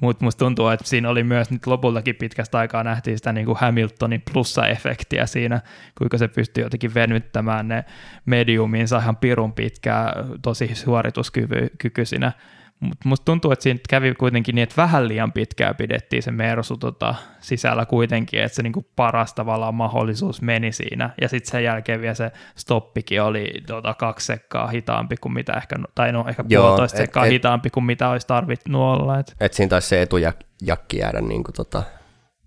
Mutta 0.00 0.24
musta 0.24 0.38
tuntuu, 0.38 0.68
että 0.68 0.88
siinä 0.88 1.08
oli 1.08 1.24
myös 1.24 1.50
nyt 1.50 1.66
lopultakin 1.66 2.16
pitkästä 2.16 2.58
aikaa 2.58 2.84
nähtiin 2.84 3.18
sitä 3.18 3.32
niin 3.32 3.46
kuin 3.46 3.58
Hamiltonin 3.58 4.22
plussaefektiä 4.32 5.26
siinä, 5.26 5.60
kuinka 5.98 6.18
se 6.18 6.28
pystyi 6.28 6.64
jotenkin 6.64 6.94
venyttämään 6.94 7.68
ne 7.68 7.84
mediuminsa 8.26 8.98
ihan 8.98 9.16
pirun 9.16 9.52
pitkää, 9.52 10.14
tosi 10.42 10.70
suorituskykyisinä. 10.74 12.32
Mutta 12.80 13.08
musta 13.08 13.24
tuntuu, 13.24 13.50
että 13.52 13.62
siinä 13.62 13.80
kävi 13.88 14.14
kuitenkin 14.14 14.54
niin, 14.54 14.62
että 14.62 14.82
vähän 14.82 15.08
liian 15.08 15.32
pitkään 15.32 15.76
pidettiin 15.76 16.22
se 16.22 16.30
Mersu 16.30 16.76
tota, 16.76 17.14
sisällä 17.40 17.86
kuitenkin, 17.86 18.40
että 18.42 18.56
se 18.56 18.62
niinku 18.62 18.86
paras 18.96 19.34
tavallaan 19.34 19.74
mahdollisuus 19.74 20.42
meni 20.42 20.72
siinä. 20.72 21.10
Ja 21.20 21.28
sitten 21.28 21.50
sen 21.50 21.64
jälkeen 21.64 22.00
vielä 22.00 22.14
se 22.14 22.30
stoppikin 22.56 23.22
oli 23.22 23.52
tota, 23.66 23.94
kaksi 23.94 24.26
sekkaa 24.26 24.66
hitaampi 24.66 25.16
kuin 25.16 25.32
mitä 25.32 25.52
ehkä, 25.52 25.76
tai 25.94 26.12
no 26.12 26.24
ehkä 26.28 26.44
Joo, 26.48 26.62
puolitoista 26.66 26.96
et- 26.96 27.02
sekkaa 27.02 27.24
et- 27.26 27.32
hitaampi 27.32 27.70
kuin 27.70 27.84
mitä 27.84 28.08
olisi 28.08 28.26
tarvittu 28.26 28.82
olla. 28.82 29.18
Et. 29.18 29.36
Et 29.40 29.52
siinä 29.54 29.68
taisi 29.70 29.88
se 29.88 30.02
etujakki 30.02 30.98
jäädä 30.98 31.20
niin 31.20 31.44
kuin 31.44 31.54
tota, 31.54 31.82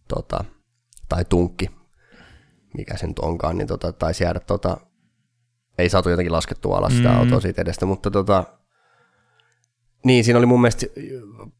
tota, 0.07 0.43
tai 1.09 1.25
tunkki, 1.25 1.69
mikä 2.77 2.97
se 2.97 3.07
nyt 3.07 3.19
onkaan, 3.19 3.57
niin 3.57 3.67
tota, 3.67 3.93
taisi 3.93 4.23
jäädä, 4.23 4.39
tota, 4.39 4.77
ei 5.77 5.89
saatu 5.89 6.09
jotenkin 6.09 6.31
laskettua 6.33 6.77
alas 6.77 6.97
sitä 6.97 7.09
Mm. 7.09 7.19
autoa 7.19 7.39
siitä 7.39 7.61
edestä, 7.61 7.85
mutta 7.85 8.11
tota, 8.11 8.43
niin 10.05 10.23
siinä 10.23 10.37
oli 10.37 10.45
mun 10.45 10.61
mielestä 10.61 10.85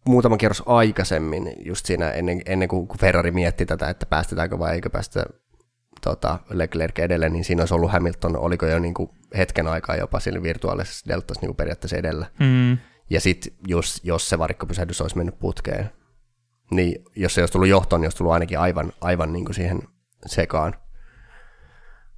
muutama 0.08 0.38
kierros 0.38 0.64
aikaisemmin, 0.66 1.54
just 1.66 1.86
siinä 1.86 2.12
ennen, 2.12 2.42
ennen 2.46 2.68
kuin, 2.68 2.88
Ferrari 3.00 3.32
mietti 3.32 3.66
tätä, 3.66 3.90
että 3.90 4.06
päästetäänkö 4.06 4.60
vai 4.60 4.76
eikö 4.76 4.90
päästä 4.90 5.26
tota, 6.02 6.40
Leclerc 6.50 7.00
edelle, 7.00 7.30
niin 7.30 7.44
siinä 7.44 7.62
olisi 7.62 7.74
ollut 7.74 7.92
Hamilton, 7.92 8.38
oliko 8.38 8.66
jo 8.66 8.80
niin 8.80 8.94
kuin 8.94 9.10
hetken 9.38 9.68
aikaa 9.68 9.96
jopa 9.96 10.20
siinä 10.20 10.44
virtuaalisessa 10.44 11.06
deltassa 11.08 11.42
niin 11.42 11.50
kuin 11.50 11.58
periaatteessa 11.58 11.98
edellä. 11.98 12.26
Mm, 12.40 12.78
Ja 13.10 13.22
sitten 13.22 13.54
jos, 13.68 14.02
jos 14.04 14.30
se 14.30 14.40
varikkopysähdys 14.40 15.02
olisi 15.02 15.18
mennyt 15.18 15.40
putkeen, 15.40 15.90
niin 16.72 17.04
jos 17.16 17.34
se 17.34 17.42
olisi 17.42 17.52
tullut 17.52 17.68
johtoon, 17.70 18.02
niin 18.02 18.06
olisi 18.06 18.18
tullut 18.18 18.34
ainakin 18.34 18.60
aivan, 18.60 18.94
aivan 19.02 19.34
niin 19.34 19.46
kuin 19.46 19.56
siihen 19.56 19.82
sekaan. 20.26 20.74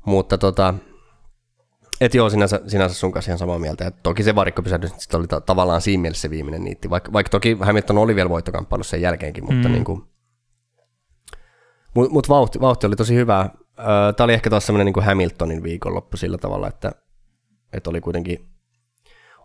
Mutta 0.05 0.37
tota, 0.37 0.73
et 2.01 2.13
joo, 2.15 2.29
sinänsä, 2.29 2.61
sinänsä 2.67 2.95
sun 2.95 3.11
kanssa 3.11 3.31
ihan 3.31 3.39
samaa 3.39 3.59
mieltä. 3.59 3.87
Et 3.87 3.95
toki 4.03 4.23
se 4.23 4.35
varikkopysähdys 4.35 4.91
sit 4.97 5.13
oli 5.13 5.27
ta- 5.27 5.41
tavallaan 5.41 5.81
siinä 5.81 6.01
mielessä 6.01 6.21
se 6.21 6.29
viimeinen 6.29 6.63
niitti, 6.63 6.89
vaikka, 6.89 7.13
vaikka 7.13 7.29
toki 7.29 7.57
Hamilton 7.61 7.97
oli 7.97 8.15
vielä 8.15 8.29
voittokamppailussa 8.29 8.91
sen 8.91 9.01
jälkeenkin, 9.01 9.43
mutta 9.45 9.67
Mm. 9.67 9.73
niin 9.73 9.83
kuin, 9.85 10.03
mut, 11.95 12.11
mut 12.11 12.29
vauhti, 12.29 12.61
vauhti, 12.61 12.87
oli 12.87 12.95
tosi 12.95 13.15
hyvä. 13.15 13.49
Tämä 14.17 14.25
oli 14.25 14.33
ehkä 14.33 14.49
taas 14.49 14.65
semmoinen 14.65 14.85
niin 14.85 14.93
kuin 14.93 15.05
Hamiltonin 15.05 15.63
viikonloppu 15.63 16.17
sillä 16.17 16.37
tavalla, 16.37 16.67
että, 16.67 16.91
että 17.73 17.89
oli 17.89 18.01
kuitenkin 18.01 18.49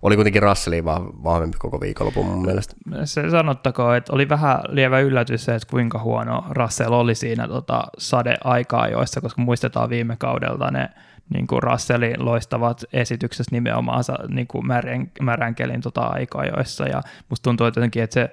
oli 0.03 0.15
kuitenkin 0.15 0.43
Russellia 0.43 0.83
vah- 0.83 1.25
vahvempi 1.25 1.57
koko 1.59 1.81
viikonlopun 1.81 2.27
mun 2.27 2.43
mielestä. 2.47 2.75
se 3.05 3.31
sanottakoon, 3.31 3.97
että 3.97 4.13
oli 4.13 4.29
vähän 4.29 4.59
lievä 4.69 5.01
yllätys 5.01 5.45
se, 5.45 5.55
että 5.55 5.69
kuinka 5.71 5.99
huono 5.99 6.45
Russell 6.51 6.93
oli 6.93 7.15
siinä 7.15 7.49
tota, 7.49 7.85
sade-aika-ajoissa, 7.99 9.21
koska 9.21 9.43
muistetaan 9.43 9.91
viime 9.91 10.17
kaudelta 10.17 10.71
ne 10.71 10.89
niin 11.35 11.47
kuin 11.47 11.63
Russellin 11.63 12.25
loistavat 12.25 12.85
esitykset 12.93 13.47
nimenomaan 13.51 14.05
niin 14.29 14.47
kuin 14.47 14.67
märän, 14.67 15.11
märänkelin 15.23 15.81
tota, 15.81 16.01
aika-ajoissa, 16.01 16.89
ja 16.89 17.03
musta 17.29 17.45
tuntuu 17.45 17.67
jotenkin, 17.67 18.03
että 18.03 18.15
se 18.15 18.31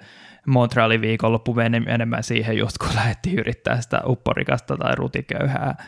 Montrealin 0.47 1.01
viikonloppu 1.01 1.53
meni 1.53 1.81
enemmän 1.87 2.23
siihen 2.23 2.57
just, 2.57 2.77
kun 2.77 2.95
lähdettiin 2.95 3.39
yrittää 3.39 3.81
sitä 3.81 4.01
upporikasta 4.05 4.77
tai 4.77 4.95
rutiköyhää 4.95 5.83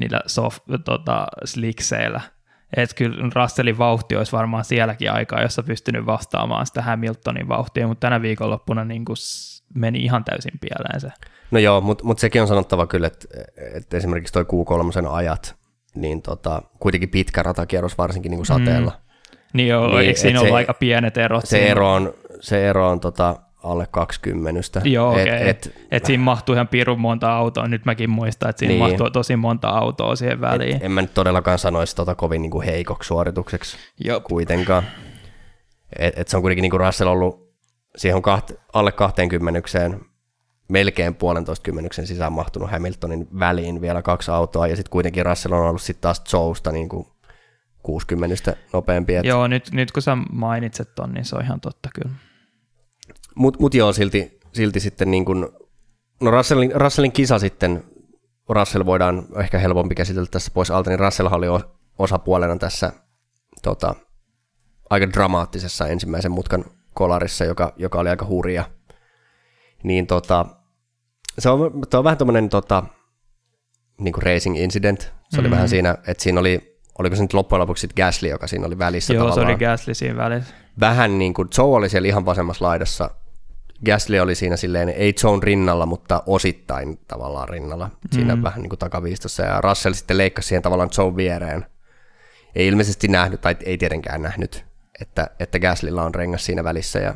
niillä 0.00 0.20
soft, 0.26 0.62
tota, 0.84 1.26
slikseillä. 1.44 2.20
Että 2.76 2.96
kyllä 2.96 3.30
Russellin 3.34 3.78
vauhti 3.78 4.16
olisi 4.16 4.32
varmaan 4.32 4.64
sielläkin 4.64 5.12
aikaa, 5.12 5.42
jossa 5.42 5.62
pystynyt 5.62 6.06
vastaamaan 6.06 6.66
sitä 6.66 6.82
Hamiltonin 6.82 7.48
vauhtia, 7.48 7.88
mutta 7.88 8.00
tänä 8.00 8.22
viikonloppuna 8.22 8.84
niin 8.84 9.04
kuin 9.04 9.16
meni 9.74 9.98
ihan 9.98 10.24
täysin 10.24 10.58
pieleen 10.60 11.00
se. 11.00 11.12
No 11.50 11.58
joo, 11.58 11.80
mutta 11.80 12.04
mut 12.04 12.18
sekin 12.18 12.42
on 12.42 12.48
sanottava 12.48 12.86
kyllä, 12.86 13.06
että 13.06 13.28
et 13.74 13.94
esimerkiksi 13.94 14.32
toi 14.32 14.42
Q3 14.42 15.08
ajat, 15.08 15.56
niin 15.94 16.22
tota, 16.22 16.62
kuitenkin 16.78 17.08
pitkä 17.08 17.42
ratakierros 17.42 17.98
varsinkin 17.98 18.30
niin 18.30 18.38
kuin 18.38 18.46
sateella. 18.46 18.90
Mm. 18.90 19.38
Niin, 19.52 19.68
joo, 19.68 19.86
Niin, 19.88 19.98
eikö 19.98 20.20
siinä 20.20 20.40
ollut 20.40 20.54
aika 20.54 20.74
pienet 20.74 21.16
erot? 21.16 21.44
Se 21.46 21.66
ero 21.68 21.92
on, 21.92 22.14
se 22.40 22.68
ero 22.68 22.88
on 22.88 23.00
tota, 23.00 23.36
alle 23.62 23.86
20. 23.90 24.80
Joo, 24.84 25.16
Et-. 25.18 25.22
Okay. 25.22 25.36
et- 25.38 25.48
Et, 25.66 25.74
et 25.90 26.04
siinä 26.04 26.22
mahtuu 26.24 26.52
ihan 26.54 26.68
pirun 26.68 27.00
monta 27.00 27.36
autoa. 27.36 27.68
Nyt 27.68 27.84
mäkin 27.84 28.10
muistan, 28.10 28.50
että 28.50 28.58
siinä 28.60 28.72
Niin. 28.74 28.78
mahtuu 28.82 29.10
tosi 29.10 29.36
monta 29.36 29.68
autoa 29.68 30.16
siihen 30.16 30.40
väliin. 30.40 30.76
Et, 30.76 30.84
en 30.84 30.92
mä 30.92 31.00
nyt 31.00 31.14
todellakaan 31.14 31.58
sanoisi 31.58 31.96
tota 31.96 32.14
kovin 32.14 32.42
niinku 32.42 32.60
heikoksi 32.60 33.06
suoritukseksi 33.06 33.76
Jop. 34.04 34.24
kuitenkaan. 34.24 34.82
Et, 35.98 36.18
et 36.18 36.28
se 36.28 36.36
on 36.36 36.42
kuitenkin 36.42 36.62
niinku 36.62 36.78
Russell 36.78 37.10
ollut, 37.10 37.52
siihen 37.96 38.16
on 38.16 38.22
kaht, 38.22 38.50
alle 38.72 38.92
20 38.92 39.60
melkein 40.72 41.14
puolentoista 41.14 41.62
kymmenyksen 41.62 42.06
sisään 42.06 42.32
mahtunut 42.32 42.70
Hamiltonin 42.70 43.28
väliin 43.38 43.80
vielä 43.80 44.02
kaksi 44.02 44.30
autoa, 44.30 44.66
ja 44.66 44.76
sitten 44.76 44.90
kuitenkin 44.90 45.26
Russell 45.26 45.54
on 45.54 45.68
ollut 45.68 45.82
sitten 45.82 46.02
taas 46.02 46.22
Joesta 46.32 46.72
niinku 46.72 47.12
60 47.82 48.56
nopeampi. 48.72 49.14
Et, 49.14 49.24
Joo, 49.24 49.46
nyt, 49.46 49.72
nyt 49.72 49.92
kun 49.92 50.02
sä 50.02 50.16
mainitset 50.32 50.94
ton, 50.94 51.12
niin 51.12 51.24
se 51.24 51.36
on 51.36 51.42
ihan 51.42 51.60
totta 51.60 51.88
kyllä. 51.94 52.14
Mut, 53.34 53.58
mut 53.58 53.74
joo, 53.74 53.92
silti, 53.92 54.40
silti 54.52 54.80
sitten 54.80 55.10
niin 55.10 55.24
kuin, 55.24 55.48
no 56.20 56.30
Russellin, 56.30 56.72
Russellin 56.74 57.12
kisa 57.12 57.38
sitten, 57.38 57.84
Russell 58.48 58.86
voidaan 58.86 59.26
ehkä 59.36 59.58
helpompi 59.58 59.94
käsitellä 59.94 60.28
tässä 60.30 60.50
pois 60.54 60.70
alta, 60.70 60.90
niin 60.90 61.00
Russellhan 61.00 61.38
oli 61.38 61.46
osapuolena 61.98 62.56
tässä 62.56 62.92
tota, 63.62 63.94
aika 64.90 65.10
dramaattisessa 65.10 65.86
ensimmäisen 65.86 66.32
mutkan 66.32 66.64
kolarissa, 66.94 67.44
joka, 67.44 67.72
joka 67.76 67.98
oli 67.98 68.08
aika 68.08 68.26
hurja. 68.26 68.64
Niin 69.82 70.06
tota, 70.06 70.46
se 71.38 71.50
on, 71.50 71.82
se 71.90 71.96
on 71.96 72.04
vähän 72.04 72.18
tämmöinen 72.18 72.48
tota, 72.48 72.84
niin 74.00 74.12
kuin 74.12 74.22
racing 74.22 74.58
incident 74.58 75.12
Se 75.28 75.40
oli 75.40 75.50
vähän 75.50 75.68
siinä, 75.68 75.96
että 76.06 76.22
siinä 76.22 76.40
oli, 76.40 76.78
oliko 76.98 77.16
se 77.16 77.22
nyt 77.22 77.32
loppujen 77.32 77.60
lopuksi 77.60 77.88
Gasly, 77.96 78.28
joka 78.28 78.46
siinä 78.46 78.66
oli 78.66 78.78
välissä 78.78 79.14
Joo, 79.14 79.24
se 79.24 79.30
tavallaan. 79.30 79.54
oli 79.56 79.64
Gasly 79.64 79.94
siinä 79.94 80.16
välissä. 80.16 80.54
Vähän 80.80 81.18
niin 81.18 81.34
kuin, 81.34 81.48
Joe 81.58 81.66
oli 81.66 81.88
siellä 81.88 82.08
ihan 82.08 82.24
vasemmassa 82.24 82.64
laidassa, 82.64 83.10
Gasly 83.86 84.18
oli 84.18 84.34
siinä 84.34 84.56
silleen, 84.56 84.88
ei 84.88 85.14
Joan 85.22 85.42
rinnalla, 85.42 85.86
mutta 85.86 86.22
osittain 86.26 86.98
tavallaan 87.08 87.48
rinnalla, 87.48 87.90
siinä 88.12 88.36
Mm. 88.36 88.42
vähän 88.42 88.62
niin 88.62 88.70
kuin 88.70 88.78
takaviistossa, 88.78 89.42
ja 89.42 89.60
Russell 89.60 89.94
sitten 89.94 90.18
leikkasi 90.18 90.48
siihen 90.48 90.62
tavallaan 90.62 90.90
Joe 90.98 91.16
viereen. 91.16 91.66
Ei 92.54 92.66
ilmeisesti 92.66 93.08
nähnyt, 93.08 93.40
tai 93.40 93.56
ei 93.64 93.78
tietenkään 93.78 94.22
nähnyt, 94.22 94.64
että, 95.00 95.30
että 95.40 95.58
Gaslylla 95.58 96.02
on 96.02 96.14
rengas 96.14 96.44
siinä 96.46 96.64
välissä, 96.64 96.98
ja 96.98 97.14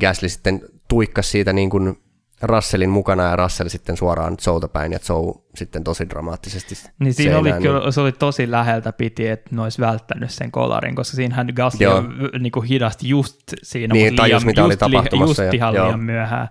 Gasly 0.00 0.28
sitten 0.28 0.60
tuikkasi 0.88 1.30
siitä 1.30 1.52
niin 1.52 1.70
kuin 1.70 1.98
Russellin 2.42 2.90
mukana, 2.90 3.22
ja 3.22 3.36
Russell 3.36 3.68
sitten 3.68 3.96
suoraan 3.96 4.36
Joeta 4.46 4.68
päin, 4.68 4.92
ja 4.92 4.98
Joe 5.08 5.34
sitten 5.54 5.84
tosi 5.84 6.08
dramaattisesti 6.10 6.74
Niin 6.98 7.14
siinä 7.14 7.38
oli 7.38 7.50
seinään, 7.50 7.62
kyllä, 7.62 7.90
se 7.92 8.00
oli 8.00 8.12
tosi 8.12 8.50
läheltä 8.50 8.92
piti, 8.92 9.28
että 9.28 9.56
ne 9.56 9.62
olisi 9.62 9.80
välttänyt 9.80 10.30
sen 10.30 10.50
kolarin, 10.50 10.94
koska 10.94 11.16
siinähän 11.16 11.46
Gasly 11.56 11.84
Joo. 11.84 12.02
niin 12.38 12.64
hidasti 12.68 13.08
just 13.08 13.36
siinä, 13.62 13.92
Niin, 13.92 14.06
mutta 14.12 14.22
tajus, 14.22 14.42
liian, 14.42 14.46
mitä 14.46 14.60
just, 14.60 14.66
oli 14.66 14.76
tapahtumassa 14.76 15.42
Just 15.42 15.52
ja- 15.52 15.56
ihan 15.56 15.74
joo. 15.74 15.86
liian 15.86 16.00
myöhään. 16.00 16.48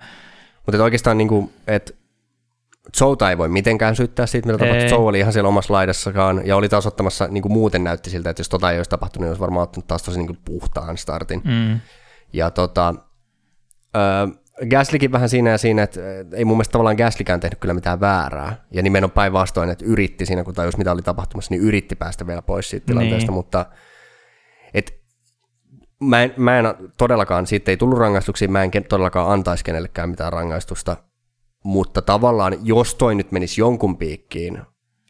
Mutta 0.66 0.84
oikeastaan 0.84 1.18
niin 1.18 1.28
kuin, 1.28 1.54
että 1.68 1.94
Joota 3.02 3.30
ei 3.30 3.38
voi 3.38 3.50
mitenkään 3.50 3.96
syyttää 3.96 4.26
siitä, 4.26 4.48
mitä 4.48 4.58
tapahtui. 4.58 4.90
Joe 4.90 4.98
oli 5.00 5.20
ihan 5.20 5.34
siellä 5.34 5.48
omassa 5.48 5.74
laidassakaan 5.74 6.42
ja 6.46 6.56
oli 6.56 6.70
taas 6.70 6.88
ottamassa, 6.88 7.28
niin 7.28 7.42
kuin 7.42 7.52
muuten 7.52 7.84
näytti 7.84 8.10
siltä, 8.10 8.30
että 8.30 8.40
jos 8.40 8.50
tota 8.50 8.72
ei 8.72 8.78
olisi 8.78 8.90
tapahtunut, 8.90 9.22
niin 9.22 9.30
olisi 9.30 9.42
varmaan 9.42 9.64
ottanut 9.64 9.88
taas 9.88 10.04
tosi 10.04 10.18
niin 10.18 10.28
kuin 10.28 10.40
puhtaan 10.46 10.98
startin. 10.98 11.42
Mm. 11.46 11.80
Ja 12.34 12.52
tota, 12.52 12.96
äh, 13.96 14.40
Gaslykin 14.70 15.12
vähän 15.12 15.30
siinä 15.30 15.50
ja 15.50 15.58
siinä, 15.58 15.84
että 15.84 16.00
äh, 16.00 16.06
ei 16.34 16.46
mun 16.46 16.58
mielestä 16.58 16.72
tavallaan 16.72 16.96
Gaslykään 16.96 17.40
tehnyt 17.40 17.60
kyllä 17.60 17.74
mitään 17.74 18.00
väärää. 18.00 18.66
Ja 18.72 18.84
nimenomaan 18.84 19.14
päinvastoin, 19.14 19.70
että 19.70 19.86
yritti 19.86 20.26
siinä, 20.26 20.44
kun 20.44 20.54
tajus 20.54 20.78
mitä 20.78 20.92
oli 20.92 21.02
tapahtumassa, 21.02 21.54
niin 21.54 21.62
yritti 21.62 21.96
päästä 21.96 22.28
vielä 22.28 22.42
pois 22.42 22.70
siitä 22.70 22.86
tilanteesta, 22.86 23.32
Niin. 23.32 23.34
mutta 23.34 23.66
et, 24.74 25.04
mä, 26.02 26.24
en, 26.24 26.34
mä 26.38 26.60
en 26.60 26.66
todellakaan, 26.98 27.48
siitä 27.48 27.72
ei 27.72 27.78
tullut 27.78 28.00
rangaistuksia, 28.00 28.48
mä 28.48 28.64
en 28.64 28.72
todellakaan 28.90 29.32
antaisi 29.32 29.64
kenellekään 29.64 30.10
mitään 30.10 30.34
rangaistusta, 30.34 30.98
mutta 31.64 32.02
tavallaan, 32.02 32.58
jos 32.64 32.96
toi 32.96 33.16
nyt 33.16 33.32
menisi 33.32 33.62
jonkun 33.62 33.98
piikkiin, 33.98 34.62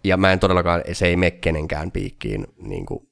ja 0.03 0.17
mä 0.17 0.31
en 0.31 0.39
todellakaan, 0.39 0.81
se 0.93 1.07
ei 1.07 1.15
mene 1.15 1.31
kenenkään 1.31 1.91
piikkiin 1.91 2.47
niin 2.57 2.85
kuin 2.85 3.07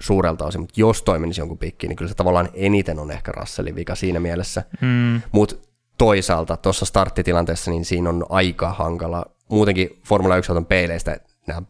suurelta 0.00 0.44
osin, 0.44 0.60
mutta 0.60 0.80
jos 0.80 1.02
toi 1.02 1.18
menisi 1.18 1.40
jonkun 1.40 1.58
piikkiin, 1.58 1.88
niin 1.88 1.96
kyllä 1.96 2.08
se 2.08 2.14
tavallaan 2.14 2.48
eniten 2.54 2.98
on 2.98 3.10
ehkä 3.10 3.32
Russellin 3.32 3.74
vika 3.74 3.94
siinä 3.94 4.20
mielessä. 4.20 4.62
Mm. 4.80 5.20
Mutta 5.32 5.69
toisaalta 6.00 6.56
tuossa 6.56 6.84
starttitilanteessa, 6.84 7.70
niin 7.70 7.84
siinä 7.84 8.08
on 8.08 8.26
aika 8.28 8.72
hankala. 8.72 9.24
Muutenkin 9.50 10.00
Formula 10.06 10.36
1 10.36 10.52
auton 10.52 10.66
peileistä 10.66 11.16
nämä 11.46 11.62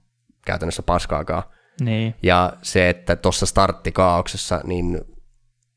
käytännössä 0.47 0.83
paskaakaan. 0.83 1.43
Niin. 1.81 2.15
Ja 2.23 2.53
se, 2.63 2.89
että 2.89 3.17
tuossa 3.17 3.47
starttikaauksessa, 3.47 4.61
niin 4.65 5.01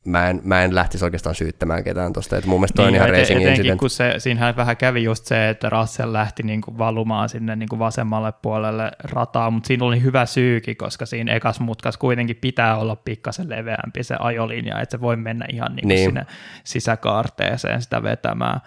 mä 0.06 0.30
en, 0.30 0.42
mä 0.44 0.64
en 0.64 0.76
lähtisi 0.76 1.06
oikeastaan 1.06 1.36
syyttämään 1.36 1.84
ketään 1.84 2.14
tuosta. 2.14 2.36
Mun 2.46 2.60
mielestä 2.60 2.76
toi 2.76 2.86
on 2.86 2.92
Niin, 2.94 2.96
ihan 2.98 3.10
ete- 3.10 3.12
racing 3.20 3.42
etenkin 3.42 3.50
incident. 3.50 3.80
kun 3.80 3.90
se, 3.90 4.14
siinähän 4.18 4.56
vähän 4.56 4.78
kävi 4.78 5.04
just 5.04 5.26
se, 5.26 5.50
että 5.50 5.70
Russell 5.70 6.14
lähti 6.14 6.44
niinku 6.44 6.78
valumaan 6.78 7.30
sinne 7.30 7.56
niinku 7.56 7.80
vasemmalle 7.80 8.34
puolelle 8.42 8.92
rataa, 9.04 9.52
mutta 9.52 9.68
siinä 9.68 9.86
oli 9.86 10.02
hyvä 10.02 10.26
syykin, 10.26 10.78
koska 10.78 11.06
siinä 11.06 11.34
ekas 11.34 11.60
mutkas 11.60 11.98
kuitenkin 11.98 12.36
pitää 12.36 12.78
olla 12.78 12.96
pikkasen 12.96 13.50
leveämpi 13.50 14.04
se 14.04 14.16
ajolinja, 14.20 14.82
että 14.82 14.98
se 14.98 15.02
voi 15.02 15.16
mennä 15.16 15.46
ihan 15.54 15.76
niinku 15.76 15.88
Niin. 15.88 16.06
sinne 16.10 16.26
sisäkaarteeseen 16.64 17.82
sitä 17.82 18.04
vetämään. 18.04 18.60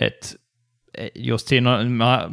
Et 0.00 0.40
e, 0.98 1.08
just 1.14 1.48
siinä 1.48 1.74
on, 1.76 1.92
mä, 1.92 2.30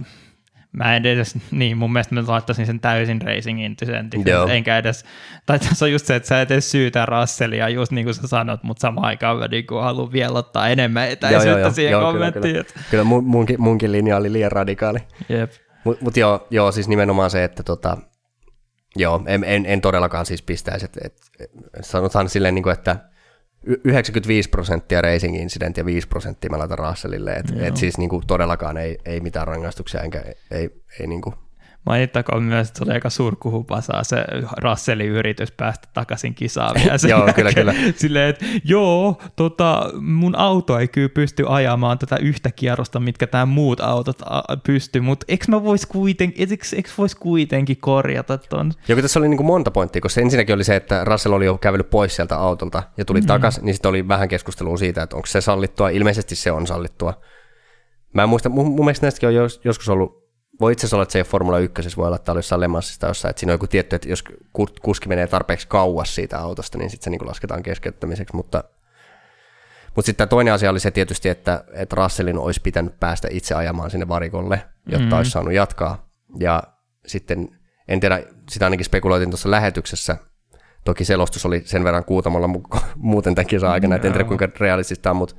mä 0.73 0.95
en 0.95 1.05
edes, 1.05 1.37
niin 1.51 1.77
mun 1.77 1.93
mielestä 1.93 2.15
mä 2.15 2.23
laittaisin 2.27 2.65
sen 2.65 2.79
täysin 2.79 3.21
racing 3.21 3.63
incidentin, 3.63 4.23
Joo. 4.25 4.47
enkä 4.47 4.77
edes, 4.77 5.05
tai 5.45 5.59
tässä 5.59 5.85
on 5.85 5.91
just 5.91 6.05
se, 6.05 6.15
että 6.15 6.29
sä 6.29 6.41
et 6.41 6.51
edes 6.51 6.71
syytä 6.71 7.05
Russellia, 7.05 7.69
just 7.69 7.91
niin 7.91 8.05
kuin 8.05 8.13
sä 8.13 8.27
sanot, 8.27 8.63
mutta 8.63 8.81
samaan 8.81 9.07
aikaan 9.07 9.37
mä 9.37 9.47
niin 9.47 9.65
haluan 9.81 10.11
vielä 10.11 10.39
ottaa 10.39 10.69
enemmän 10.69 11.09
etäisyyttä 11.09 11.71
siihen 11.71 11.91
joo, 11.91 12.01
kommenttiin. 12.01 12.41
Kyllä, 12.41 12.63
kyllä. 12.63 12.85
kyllä 12.89 13.03
mun, 13.03 13.23
munkin, 13.23 13.61
munkin 13.61 13.91
linja 13.91 14.17
oli 14.17 14.33
liian 14.33 14.51
radikaali. 14.51 14.99
Jep. 15.29 15.51
Mutta 15.83 16.03
mut 16.03 16.17
joo, 16.17 16.47
joo, 16.49 16.71
siis 16.71 16.87
nimenomaan 16.87 17.29
se, 17.29 17.43
että 17.43 17.63
tota, 17.63 17.97
joo, 18.95 19.23
en, 19.25 19.43
en, 19.43 19.65
en 19.65 19.81
todellakaan 19.81 20.25
siis 20.25 20.41
pistäisi, 20.41 20.85
että 20.85 20.99
et, 21.03 21.17
sanotaan 21.81 22.29
silleen, 22.29 22.55
niin 22.55 22.63
kuin, 22.63 22.73
että 22.73 22.95
95 23.63 24.49
prosenttia 24.49 25.01
racing 25.01 25.35
incident 25.41 25.77
ja 25.77 25.85
5 25.85 26.07
prosenttia 26.07 26.49
mä 26.49 26.59
laitan 26.59 26.79
Russellille, 26.79 27.33
että 27.33 27.53
Joo. 27.53 27.67
et 27.67 27.77
siis 27.77 27.97
niin 27.97 28.09
kuin, 28.09 28.27
todellakaan 28.27 28.77
ei, 28.77 28.97
ei 29.05 29.19
mitään 29.19 29.47
rangaistuksia, 29.47 30.01
enkä 30.01 30.23
ei, 30.51 30.69
ei 30.99 31.07
niin 31.07 31.21
kuin, 31.21 31.35
Mainittakoon 31.85 32.43
myös, 32.43 32.67
että 32.67 32.77
se 32.77 32.83
oli 32.83 32.93
aika 32.93 33.09
surkuhupasaa 33.09 34.03
se 34.03 34.25
Russellin 34.61 35.09
yritys 35.09 35.51
päästä 35.51 35.87
takaisin 35.93 36.35
kisaan 36.35 36.75
vielä 36.75 36.97
sen 37.03 37.09
Joo, 37.09 37.29
kyllä, 37.35 37.53
kyllä. 37.53 37.73
Silleen, 37.95 38.29
että 38.29 38.45
joo, 38.63 39.21
tota, 39.35 39.89
mun 40.01 40.35
auto 40.35 40.79
ei 40.79 40.87
kyllä 40.87 41.09
pysty 41.09 41.45
ajamaan 41.47 41.97
tätä 41.97 42.15
yhtä 42.15 42.51
kierrosta, 42.51 42.99
mitkä 42.99 43.27
tämä 43.27 43.45
muut 43.45 43.79
autot 43.79 44.21
a- 44.25 44.57
pysty, 44.63 44.99
mutta 44.99 45.25
eikö 45.29 45.45
mä 45.47 45.63
vois 45.63 45.85
kuitenkin, 45.85 46.49
eikö, 46.51 46.65
eikö 46.75 46.89
vois 46.97 47.15
kuitenkin 47.15 47.77
korjata 47.77 48.37
ton? 48.37 48.71
Joku 48.87 49.01
tässä 49.01 49.19
oli 49.19 49.27
niin 49.27 49.37
kuin 49.37 49.47
monta 49.47 49.71
pointtia, 49.71 50.01
koska 50.01 50.21
ensinnäkin 50.21 50.55
oli 50.55 50.63
se, 50.63 50.75
että 50.75 51.03
Russell 51.03 51.33
oli 51.33 51.45
jo 51.45 51.57
kävellyt 51.57 51.89
pois 51.89 52.15
sieltä 52.15 52.37
autolta 52.37 52.83
ja 52.97 53.05
tuli 53.05 53.21
mm. 53.21 53.27
takaisin, 53.27 53.65
niin 53.65 53.73
sitten 53.73 53.89
oli 53.89 54.07
vähän 54.07 54.27
keskustelua 54.27 54.77
siitä, 54.77 55.03
että 55.03 55.15
onko 55.15 55.25
se 55.25 55.41
sallittua. 55.41 55.89
Ilmeisesti 55.89 56.35
se 56.35 56.51
on 56.51 56.67
sallittua. 56.67 57.21
Mä 58.13 58.23
en 58.23 58.29
muista, 58.29 58.49
mun, 58.49 58.65
mun 58.65 58.85
mielestä 58.85 59.05
näistäkin 59.05 59.29
on 59.29 59.35
jos, 59.35 59.61
joskus 59.63 59.89
ollut, 59.89 60.22
voi 60.61 60.71
itse 60.71 60.81
asiassa 60.85 60.95
olla, 60.95 61.03
että 61.03 61.11
se 61.13 61.19
ei 61.19 61.21
ole 61.21 61.27
Formula 61.27 61.59
1, 61.59 61.97
voi 61.97 62.05
olla, 62.05 62.15
että 62.15 62.31
oli 62.31 62.37
jossain 62.37 62.59
Le 62.61 62.67
Mansista 62.67 63.07
jossain, 63.07 63.29
että 63.29 63.39
siinä 63.39 63.51
on 63.51 63.55
joku 63.55 63.67
tietty, 63.67 63.95
että 63.95 64.09
jos 64.09 64.23
ku- 64.53 64.67
kuski 64.81 65.07
menee 65.09 65.27
tarpeeksi 65.27 65.67
kauas 65.67 66.15
siitä 66.15 66.39
autosta, 66.39 66.77
niin 66.77 66.89
sitten 66.89 67.03
se 67.03 67.09
niin 67.09 67.27
lasketaan 67.27 67.63
keskeyttämiseksi, 67.63 68.35
mutta 68.35 68.63
mutta 69.95 70.05
sitten 70.05 70.29
toinen 70.29 70.53
asia 70.53 70.69
oli 70.69 70.79
se 70.79 70.91
tietysti, 70.91 71.29
että, 71.29 71.63
että 71.73 71.95
Russellin 71.95 72.37
olisi 72.37 72.61
pitänyt 72.61 72.99
päästä 72.99 73.27
itse 73.31 73.55
ajamaan 73.55 73.91
sinne 73.91 74.07
varikolle, 74.07 74.63
jotta 74.87 75.05
Mhm. 75.05 75.13
olisi 75.13 75.31
saanut 75.31 75.53
jatkaa. 75.53 76.09
Ja 76.39 76.63
sitten, 77.05 77.59
en 77.87 77.99
tiedä, 77.99 78.23
sitä 78.49 78.65
ainakin 78.65 78.85
spekuloitin 78.85 79.29
tuossa 79.29 79.51
lähetyksessä, 79.51 80.17
toki 80.85 81.05
selostus 81.05 81.45
oli 81.45 81.61
sen 81.65 81.83
verran 81.83 82.05
kuutamolla 82.05 82.47
mu- 82.47 82.79
muuten 82.95 83.35
tämän 83.35 83.47
kisan 83.47 83.71
aikana, 83.71 83.95
että 83.95 84.07
en 84.07 84.13
tiedä 84.13 84.27
kuinka 84.27 84.47
realistista 84.59 85.09
on, 85.11 85.15
mutta 85.17 85.35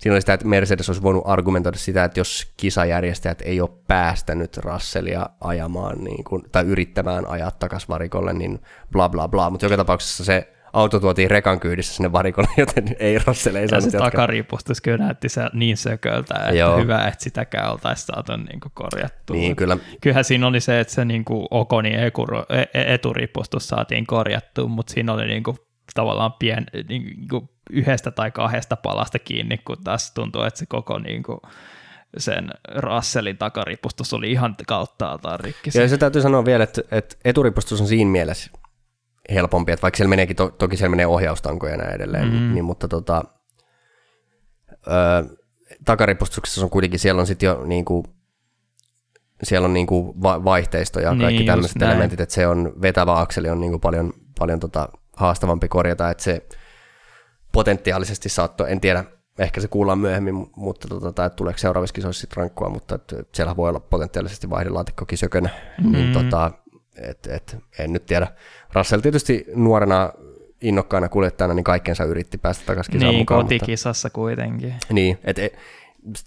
siinä 0.00 0.14
oli 0.14 0.20
sitä, 0.20 0.32
että 0.34 0.46
Mercedes 0.46 0.88
olisi 0.88 1.02
voinut 1.02 1.22
argumentoida 1.26 1.78
sitä, 1.78 2.04
että 2.04 2.20
jos 2.20 2.52
kisajärjestäjät 2.56 3.42
ei 3.42 3.60
ole 3.60 3.70
päästänyt 3.88 4.56
Russellia 4.56 5.26
ajamaan 5.40 6.04
niin 6.04 6.24
kuin, 6.24 6.42
tai 6.52 6.64
yrittämään 6.64 7.26
ajaa 7.26 7.50
takaisin 7.50 7.88
varikolle, 7.88 8.32
niin 8.32 8.58
bla 8.92 9.08
bla 9.08 9.28
bla, 9.28 9.50
mutta 9.50 9.66
joka 9.66 9.76
tapauksessa 9.76 10.24
se 10.24 10.52
auto 10.72 11.00
tuotiin 11.00 11.30
rekan 11.30 11.60
kyydissä 11.60 11.94
sinne 11.94 12.12
varikolle, 12.12 12.48
joten 12.56 12.96
ei 12.98 13.18
Russell 13.26 13.56
ei 13.56 13.62
Ja 13.62 13.68
saanut 13.68 13.90
se 13.90 13.96
jatkaa. 13.96 14.10
takaripustus 14.10 14.80
kyllä 14.80 15.04
näytti 15.04 15.28
se 15.28 15.42
niin 15.52 15.76
sököltä, 15.76 16.34
että 16.34 16.54
Joo. 16.54 16.78
hyvä, 16.78 17.08
että 17.08 17.24
sitäkään 17.24 17.72
oltaisiin 17.72 18.06
saatu 18.06 18.36
niin 18.36 18.60
korjattua. 18.74 19.36
Niin, 19.36 19.56
kyllä. 19.56 19.76
Kyllähän 20.00 20.24
siinä 20.24 20.46
oli 20.46 20.60
se, 20.60 20.80
että 20.80 20.94
se 20.94 21.04
niin 21.04 21.24
kuin 21.24 21.46
Okonin 21.50 21.94
e- 21.94 22.12
e- 22.74 22.94
eturipustus 22.94 23.68
saatiin 23.68 24.06
korjattua, 24.06 24.68
mutta 24.68 24.92
siinä 24.92 25.12
oli 25.12 25.26
niin 25.26 25.42
kuin 25.42 25.56
tavallaan 25.94 26.32
pien, 26.32 26.66
niin 26.88 27.28
kuin 27.30 27.48
yhdestä 27.70 28.10
tai 28.10 28.30
kahdesta 28.30 28.76
palasta 28.76 29.18
kiinni, 29.18 29.58
kun 29.58 29.76
taas 29.84 30.12
tuntuu, 30.12 30.42
että 30.42 30.58
se 30.58 30.66
koko 30.66 30.98
niin 30.98 31.22
kuin 31.22 31.40
sen 32.18 32.50
Russellin 32.74 33.38
takaripustus 33.38 34.14
oli 34.14 34.32
ihan 34.32 34.56
kauttaaltaan 34.66 35.40
rikki. 35.40 35.70
Ja 35.74 35.88
se 35.88 35.98
täytyy 35.98 36.22
sanoa 36.22 36.44
vielä, 36.44 36.64
että, 36.64 36.82
että 36.90 37.16
eturipustus 37.24 37.80
on 37.80 37.86
siinä 37.86 38.10
mielessä 38.10 38.50
helpompi, 39.34 39.72
että 39.72 39.82
vaikka 39.82 39.96
siellä 39.96 40.10
meneekin, 40.10 40.36
to, 40.36 40.48
toki 40.48 40.76
siellä 40.76 40.90
menee 40.90 41.06
ohjaustankoja 41.06 41.72
ja 41.72 41.78
näin 41.78 41.94
edelleen, 41.94 42.32
mm. 42.32 42.54
niin, 42.54 42.64
mutta 42.64 42.88
tota, 42.88 43.24
ö, 44.86 45.36
takaripustuksessa 45.84 46.64
on 46.64 46.70
kuitenkin, 46.70 47.00
siellä 47.00 47.20
on 47.20 47.26
sitten 47.26 47.46
jo 47.46 47.64
niinku, 47.64 48.04
siellä 49.42 49.64
on 49.64 49.72
niinku 49.72 50.22
va- 50.22 50.44
vaihteisto 50.44 51.00
ja 51.00 51.10
Niin, 51.10 51.20
kaikki 51.20 51.42
just 51.42 51.46
tämmöiset 51.46 51.82
elementit, 51.82 52.20
että 52.20 52.34
se 52.34 52.46
on 52.46 52.72
vetävä 52.82 53.20
akseli 53.20 53.48
on 53.48 53.60
niinku 53.60 53.78
paljon, 53.78 54.12
paljon 54.38 54.60
tota 54.60 54.88
haastavampi 55.16 55.68
korjata, 55.68 56.10
että 56.10 56.22
se 56.22 56.46
potentiaalisesti 57.52 58.28
saattoi, 58.28 58.72
en 58.72 58.80
tiedä, 58.80 59.04
ehkä 59.38 59.60
se 59.60 59.68
kuullaan 59.68 59.98
myöhemmin, 59.98 60.34
mu- 60.34 60.50
mutta 60.56 60.88
tota, 60.88 61.12
tai 61.12 61.30
tuleeko 61.30 61.58
seuraavissa 61.58 61.94
kisoissa 61.94 62.20
sitten 62.20 62.36
rankkua, 62.36 62.68
mutta 62.68 62.94
et, 62.94 63.12
et 63.12 63.28
siellä 63.34 63.56
voi 63.56 63.68
olla 63.68 63.80
potentiaalisesti 63.80 64.50
vaihdelaatikkokin 64.50 65.18
sökönä, 65.18 65.50
mm. 65.82 65.92
niin 65.92 66.12
tota, 66.12 66.50
et, 66.96 67.26
et, 67.26 67.56
en 67.78 67.92
nyt 67.92 68.06
tiedä. 68.06 68.26
Russell 68.72 69.00
tietysti 69.00 69.46
nuorena 69.54 70.12
innokkaana 70.60 71.08
kuljettajana 71.08 71.54
niin 71.54 71.64
kaikkensa 71.64 72.04
yritti 72.04 72.38
päästä 72.38 72.66
takaisin 72.66 72.92
kisaan 72.92 73.10
niin, 73.10 73.20
mukaan. 73.20 73.42
kotikisassa 73.42 74.10
kuitenkin. 74.10 74.72
Mutta, 74.72 74.94
niin, 74.94 75.18
et, 75.24 75.38
et, 75.38 75.56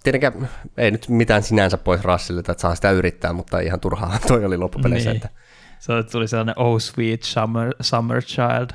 tietenkään 0.04 0.50
ei 0.78 0.92
nyt 0.92 1.10
mitään 1.10 1.44
sinänsä 1.44 1.78
pois 1.78 2.04
Russellilta, 2.04 2.52
että 2.52 2.62
saa 2.62 2.76
sitä 2.76 2.92
yrittää, 2.92 3.34
mutta 3.34 3.60
ihan 3.60 3.80
turhaa 3.80 4.20
toi 4.28 4.46
oli 4.46 4.58
loppupeleissä. 4.58 5.10
Niin. 5.10 5.18
Että, 5.26 5.30
Se 5.84 5.94
tuli 6.12 6.28
sellainen 6.28 6.60
oh 6.60 6.82
sweet 6.82 7.24
summer, 7.24 7.74
summer 7.82 8.24
child, 8.24 8.70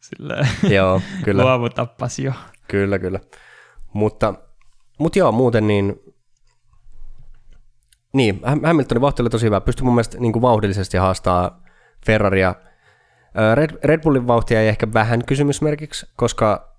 silleen 0.00 0.48
joo, 0.70 1.00
kyllä. 1.24 1.42
luovutappas 1.44 2.18
jo. 2.18 2.32
Kyllä, 2.68 2.98
kyllä. 2.98 3.20
Mutta, 3.92 4.34
mutta 4.98 5.18
joo, 5.18 5.32
muuten 5.32 5.66
niin 5.66 6.00
Niin, 8.12 8.40
Hamiltonin 8.64 9.00
vauhti 9.00 9.22
oli 9.22 9.30
tosi 9.30 9.46
hyvä. 9.46 9.60
Pystyi 9.60 9.84
mun 9.84 9.94
mielestä 9.94 10.18
niin 10.18 10.32
kuin 10.32 10.42
vauhdillisesti 10.42 10.96
haastaa 10.96 11.62
Ferraria. 12.06 12.54
Red, 13.54 13.70
Red 13.84 14.02
Bullin 14.02 14.26
vauhtia 14.26 14.60
ei 14.60 14.68
ehkä 14.68 14.92
vähän 14.92 15.24
kysymysmerkiksi, 15.24 16.06
koska 16.16 16.76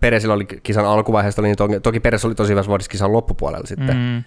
Peresillä 0.00 0.34
oli 0.34 0.44
kisan 0.44 0.86
alkuvaiheesta, 0.86 1.42
niin 1.42 1.56
toki, 1.56 1.80
toki 1.80 2.00
Peres 2.00 2.24
oli 2.24 2.34
tosi 2.34 2.50
hyvässä 2.50 2.68
vuodessa 2.68 2.90
kisan 2.90 3.12
loppupuolella 3.12 3.66
sitten. 3.66 3.96
Mm. 3.96 4.24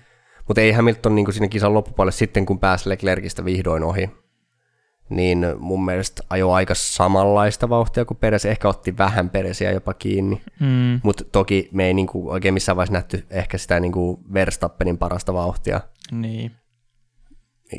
Mutta 0.48 0.62
ei 0.62 0.72
Hamilton 0.72 1.16
niin 1.16 1.26
kuin 1.26 1.34
siinä 1.34 1.48
kisan 1.48 1.74
loppupuolella 1.74 2.12
sitten, 2.12 2.46
kun 2.46 2.60
pääsi 2.60 2.90
Leclercistä 2.90 3.46
vihdoin 3.46 3.84
ohi, 3.84 4.10
niin 5.10 5.46
mun 5.60 5.86
mielestä 5.86 6.24
ajoi 6.30 6.54
aika 6.54 6.76
samanlaista 6.76 7.70
vauhtia 7.70 8.06
kuin 8.06 8.18
Peres, 8.18 8.46
ehkä 8.46 8.70
otti 8.70 8.98
vähän 8.98 9.30
Peresiä 9.30 9.72
jopa 9.72 9.94
kiinni, 9.94 10.42
mm. 10.60 11.00
mutta 11.04 11.24
toki 11.24 11.70
me 11.72 11.86
ei 11.86 11.94
niinku 11.94 12.30
oikein 12.30 12.54
missään 12.54 12.76
vaiheessa 12.76 12.94
nähty 12.94 13.26
ehkä 13.30 13.58
sitä 13.58 13.80
niinku 13.80 14.20
Verstappenin 14.34 14.98
parasta 14.98 15.34
vauhtia. 15.34 15.82
Niin. 16.12 16.52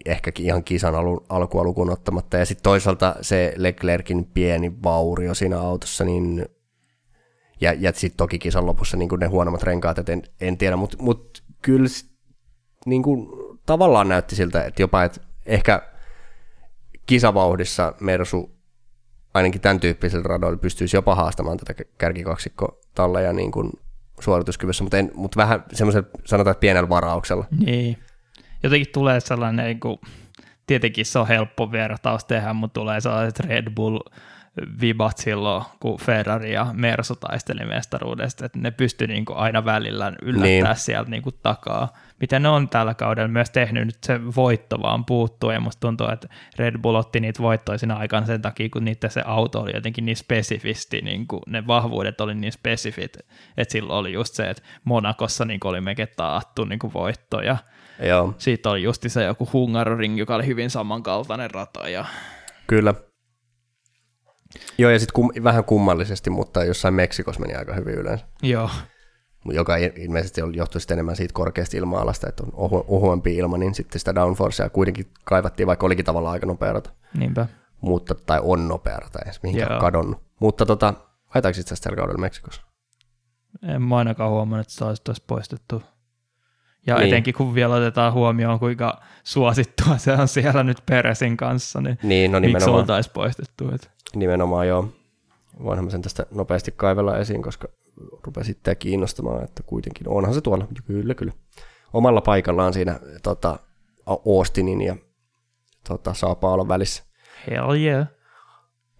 Ehkä 0.06 0.32
ihan 0.38 0.64
kisan 0.64 0.94
alun, 0.94 1.24
alkua 1.28 1.64
lukuun 1.64 1.90
ottamatta, 1.90 2.36
ja 2.36 2.46
sitten 2.46 2.62
toisaalta 2.62 3.14
se 3.20 3.54
Leclerkin 3.56 4.24
pieni 4.24 4.72
vaurio 4.82 5.34
siinä 5.34 5.60
autossa, 5.60 6.04
niin 6.04 6.46
ja, 7.60 7.72
ja 7.72 7.92
sitten 7.94 8.16
toki 8.16 8.38
kisan 8.38 8.66
lopussa 8.66 8.96
niin 8.96 9.10
ne 9.20 9.26
huonommat 9.26 9.62
renkaat, 9.62 9.98
että 9.98 10.12
en, 10.12 10.22
en 10.40 10.58
tiedä, 10.58 10.76
mutta 10.76 10.96
mut 11.00 11.42
kyllä 11.62 11.88
niin 12.86 13.02
kuin, 13.02 13.26
tavallaan 13.66 14.08
näytti 14.08 14.36
siltä, 14.36 14.64
että 14.64 14.82
jopa 14.82 15.04
että 15.04 15.20
ehkä 15.46 15.89
kisavauhdissa 17.10 17.92
Mersu 18.00 18.56
ainakin 19.34 19.60
tämän 19.60 19.80
tyyppisellä 19.80 20.22
radoilla 20.22 20.58
pystyisi 20.58 20.96
jopa 20.96 21.14
haastamaan 21.14 21.56
tätä 21.56 21.84
kärkikaksikko 21.98 22.80
talleja 22.94 23.32
niin 23.32 23.52
kuin 23.52 23.70
suorituskyvyssä, 24.20 24.84
mutta, 24.84 24.98
en, 24.98 25.10
mutta 25.14 25.36
vähän 25.36 25.64
semmoisella, 25.72 26.08
sanotaan, 26.24 26.52
että 26.52 26.60
pienellä 26.60 26.88
varauksella. 26.88 27.44
Niin. 27.66 27.98
Jotenkin 28.62 28.92
tulee 28.92 29.20
sellainen, 29.20 29.66
niin 29.66 29.80
kuin, 29.80 29.98
tietenkin 30.66 31.06
se 31.06 31.18
on 31.18 31.28
helppo 31.28 31.72
vertaus 31.72 32.24
tehdä, 32.24 32.52
mutta 32.52 32.80
tulee 32.80 33.00
sellaiset 33.00 33.40
Red 33.40 33.70
Bull 33.74 33.98
vibat 34.80 35.18
silloin, 35.18 35.64
kun 35.80 35.98
Ferrari 36.00 36.52
ja 36.52 36.66
Mersu 36.72 37.16
taisteli 37.16 37.64
mestaruudesta, 37.64 38.46
että 38.46 38.58
ne 38.58 38.70
pystyi 38.70 39.06
niin 39.06 39.24
kuin 39.24 39.38
aina 39.38 39.64
välillä 39.64 40.12
yllättää 40.22 40.72
niin. 40.72 40.76
sieltä 40.76 41.10
niin 41.10 41.22
kuin 41.22 41.34
takaa. 41.42 41.88
Miten 42.20 42.42
ne 42.42 42.48
on 42.48 42.68
tällä 42.68 42.94
kaudella 42.94 43.28
myös 43.28 43.50
tehnyt, 43.50 43.86
nyt 43.86 43.98
se 44.04 44.20
voitto 44.36 44.82
vaan 44.82 45.04
puuttuu, 45.04 45.50
ja 45.50 45.60
musta 45.60 45.80
tuntuu, 45.80 46.08
että 46.12 46.28
Red 46.58 46.78
Bull 46.78 46.94
otti 46.94 47.20
niitä 47.20 47.42
voittoja 47.42 47.78
siinä 47.78 47.96
aikana 47.96 48.26
sen 48.26 48.42
takia, 48.42 48.68
kun 48.68 48.84
niitä 48.84 49.08
se 49.08 49.22
auto 49.26 49.60
oli 49.60 49.74
jotenkin 49.74 50.04
niin 50.04 50.16
spesifisti, 50.16 51.00
niin 51.00 51.26
kuin 51.26 51.42
ne 51.46 51.66
vahvuudet 51.66 52.20
oli 52.20 52.34
niin 52.34 52.52
spesifit, 52.52 53.16
että 53.56 53.72
silloin 53.72 53.98
oli 53.98 54.12
just 54.12 54.34
se, 54.34 54.50
että 54.50 54.62
Monakossa 54.84 55.44
niin 55.44 55.60
oli 55.64 55.80
mekin 55.80 56.08
taattu 56.16 56.64
niin 56.64 56.78
kuin 56.78 56.92
voittoja. 56.92 57.56
Joo. 58.02 58.34
Siitä 58.38 58.70
oli 58.70 58.82
just 58.82 59.04
se 59.06 59.24
joku 59.24 59.48
Hungaroring, 59.52 60.18
joka 60.18 60.34
oli 60.34 60.46
hyvin 60.46 60.70
samankaltainen 60.70 61.50
rata. 61.50 61.88
Ja... 61.88 62.04
Kyllä. 62.66 62.94
Joo, 64.78 64.90
ja 64.90 64.98
sitten 64.98 65.14
kum, 65.14 65.30
vähän 65.44 65.64
kummallisesti, 65.64 66.30
mutta 66.30 66.64
jossain 66.64 66.94
Meksikossa 66.94 67.40
meni 67.40 67.54
aika 67.54 67.74
hyvin 67.74 67.94
yleensä. 67.94 68.26
Joo. 68.42 68.70
Joka 69.44 69.76
ilmeisesti 69.76 70.40
johtui 70.52 70.80
sitten 70.80 70.94
enemmän 70.94 71.16
siitä 71.16 71.34
korkeasta 71.34 71.76
ilma-alasta, 71.76 72.28
että 72.28 72.42
on 72.42 72.50
ohu, 72.52 72.84
ohuempi 72.88 73.36
ilma, 73.36 73.58
niin 73.58 73.74
sitten 73.74 73.98
sitä 73.98 74.14
downforcea 74.14 74.70
kuitenkin 74.70 75.06
kaivattiin, 75.24 75.66
vaikka 75.66 75.86
olikin 75.86 76.04
tavallaan 76.04 76.32
aika 76.32 76.46
nopea 76.46 76.72
rata. 76.72 76.90
Niinpä. 77.14 77.46
Mutta, 77.80 78.14
tai 78.14 78.40
on 78.42 78.68
nopea 78.68 78.96
rata, 78.96 79.18
ei 79.26 79.32
mihinkään 79.42 79.80
kadonnut. 79.80 80.20
Mutta 80.40 80.66
tota, 80.66 80.94
ajetaanko 81.34 81.60
itse 81.60 81.60
asiassa 81.60 81.82
tällä 81.82 81.96
kaudella 81.96 82.20
Meksikossa? 82.20 82.62
En 83.62 83.82
mä 83.82 83.96
ainakaan 83.96 84.30
huomannut, 84.30 84.66
että 84.66 84.74
se 84.74 84.84
olisi 84.84 85.24
poistettu. 85.26 85.82
Ja 86.86 86.94
niin. 86.96 87.08
etenkin 87.08 87.34
kun 87.34 87.54
vielä 87.54 87.74
otetaan 87.74 88.12
huomioon, 88.12 88.58
kuinka 88.58 89.00
suosittua 89.24 89.98
se 89.98 90.12
on 90.12 90.28
siellä 90.28 90.62
nyt 90.62 90.82
Peresin 90.86 91.36
kanssa, 91.36 91.80
niin, 91.80 91.98
niin 92.02 92.32
no 92.32 92.40
miksi 92.40 92.70
oltaisiin 92.70 93.12
poistettu? 93.12 93.74
Että... 93.74 93.90
Nimenomaan 94.14 94.68
joo. 94.68 94.88
Voinhan 95.62 95.84
mä 95.84 95.90
sen 95.90 96.02
tästä 96.02 96.26
nopeasti 96.30 96.74
kaivella 96.76 97.18
esiin, 97.18 97.42
koska 97.42 97.68
rupesi 98.26 98.46
sitten 98.46 98.76
kiinnostamaan, 98.76 99.44
että 99.44 99.62
kuitenkin 99.62 100.08
onhan 100.08 100.34
se 100.34 100.40
tuolla. 100.40 100.68
Kyllä, 100.86 101.14
kyllä. 101.14 101.32
Omalla 101.92 102.20
paikallaan 102.20 102.72
siinä 102.72 103.00
tota, 103.22 103.58
Austinin 104.06 104.82
ja 104.82 104.96
tota, 105.88 106.14
olla 106.42 106.68
välissä. 106.68 107.02
Hell 107.50 107.74
yeah. 107.74 108.06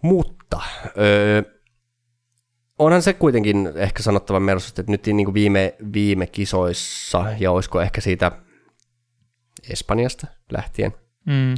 Mutta 0.03 0.61
öö, 0.99 1.43
onhan 2.79 3.03
se 3.03 3.13
kuitenkin 3.13 3.73
ehkä 3.75 4.03
sanottava 4.03 4.41
Mersusta, 4.41 4.81
että 4.81 4.93
nyt 4.93 5.07
niin 5.07 5.25
kuin 5.25 5.35
viime, 5.35 5.75
viime 5.93 6.27
kisoissa, 6.27 7.25
ja 7.39 7.51
olisiko 7.51 7.81
ehkä 7.81 8.01
siitä 8.01 8.33
Espanjasta 9.71 10.27
lähtien, 10.53 10.95
mm. 11.27 11.55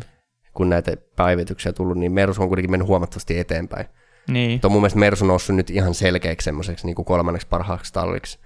kun 0.54 0.68
näitä 0.68 0.96
päivityksiä 1.16 1.72
tullut, 1.72 1.98
niin 1.98 2.12
Mersu 2.12 2.42
on 2.42 2.48
kuitenkin 2.48 2.70
mennyt 2.70 2.88
huomattavasti 2.88 3.38
eteenpäin. 3.38 3.86
Niin. 4.28 4.52
Mutta 4.52 4.68
mun 4.68 4.80
mielestä 4.80 4.98
Mersu 4.98 5.26
noussut 5.26 5.56
nyt 5.56 5.70
ihan 5.70 5.94
selkeäksi 5.94 6.44
semmoiseksi 6.44 6.86
niin 6.86 6.96
kuin 6.96 7.06
kolmanneksi 7.06 7.48
parhaaksi 7.48 7.92
talliksi. 7.92 8.38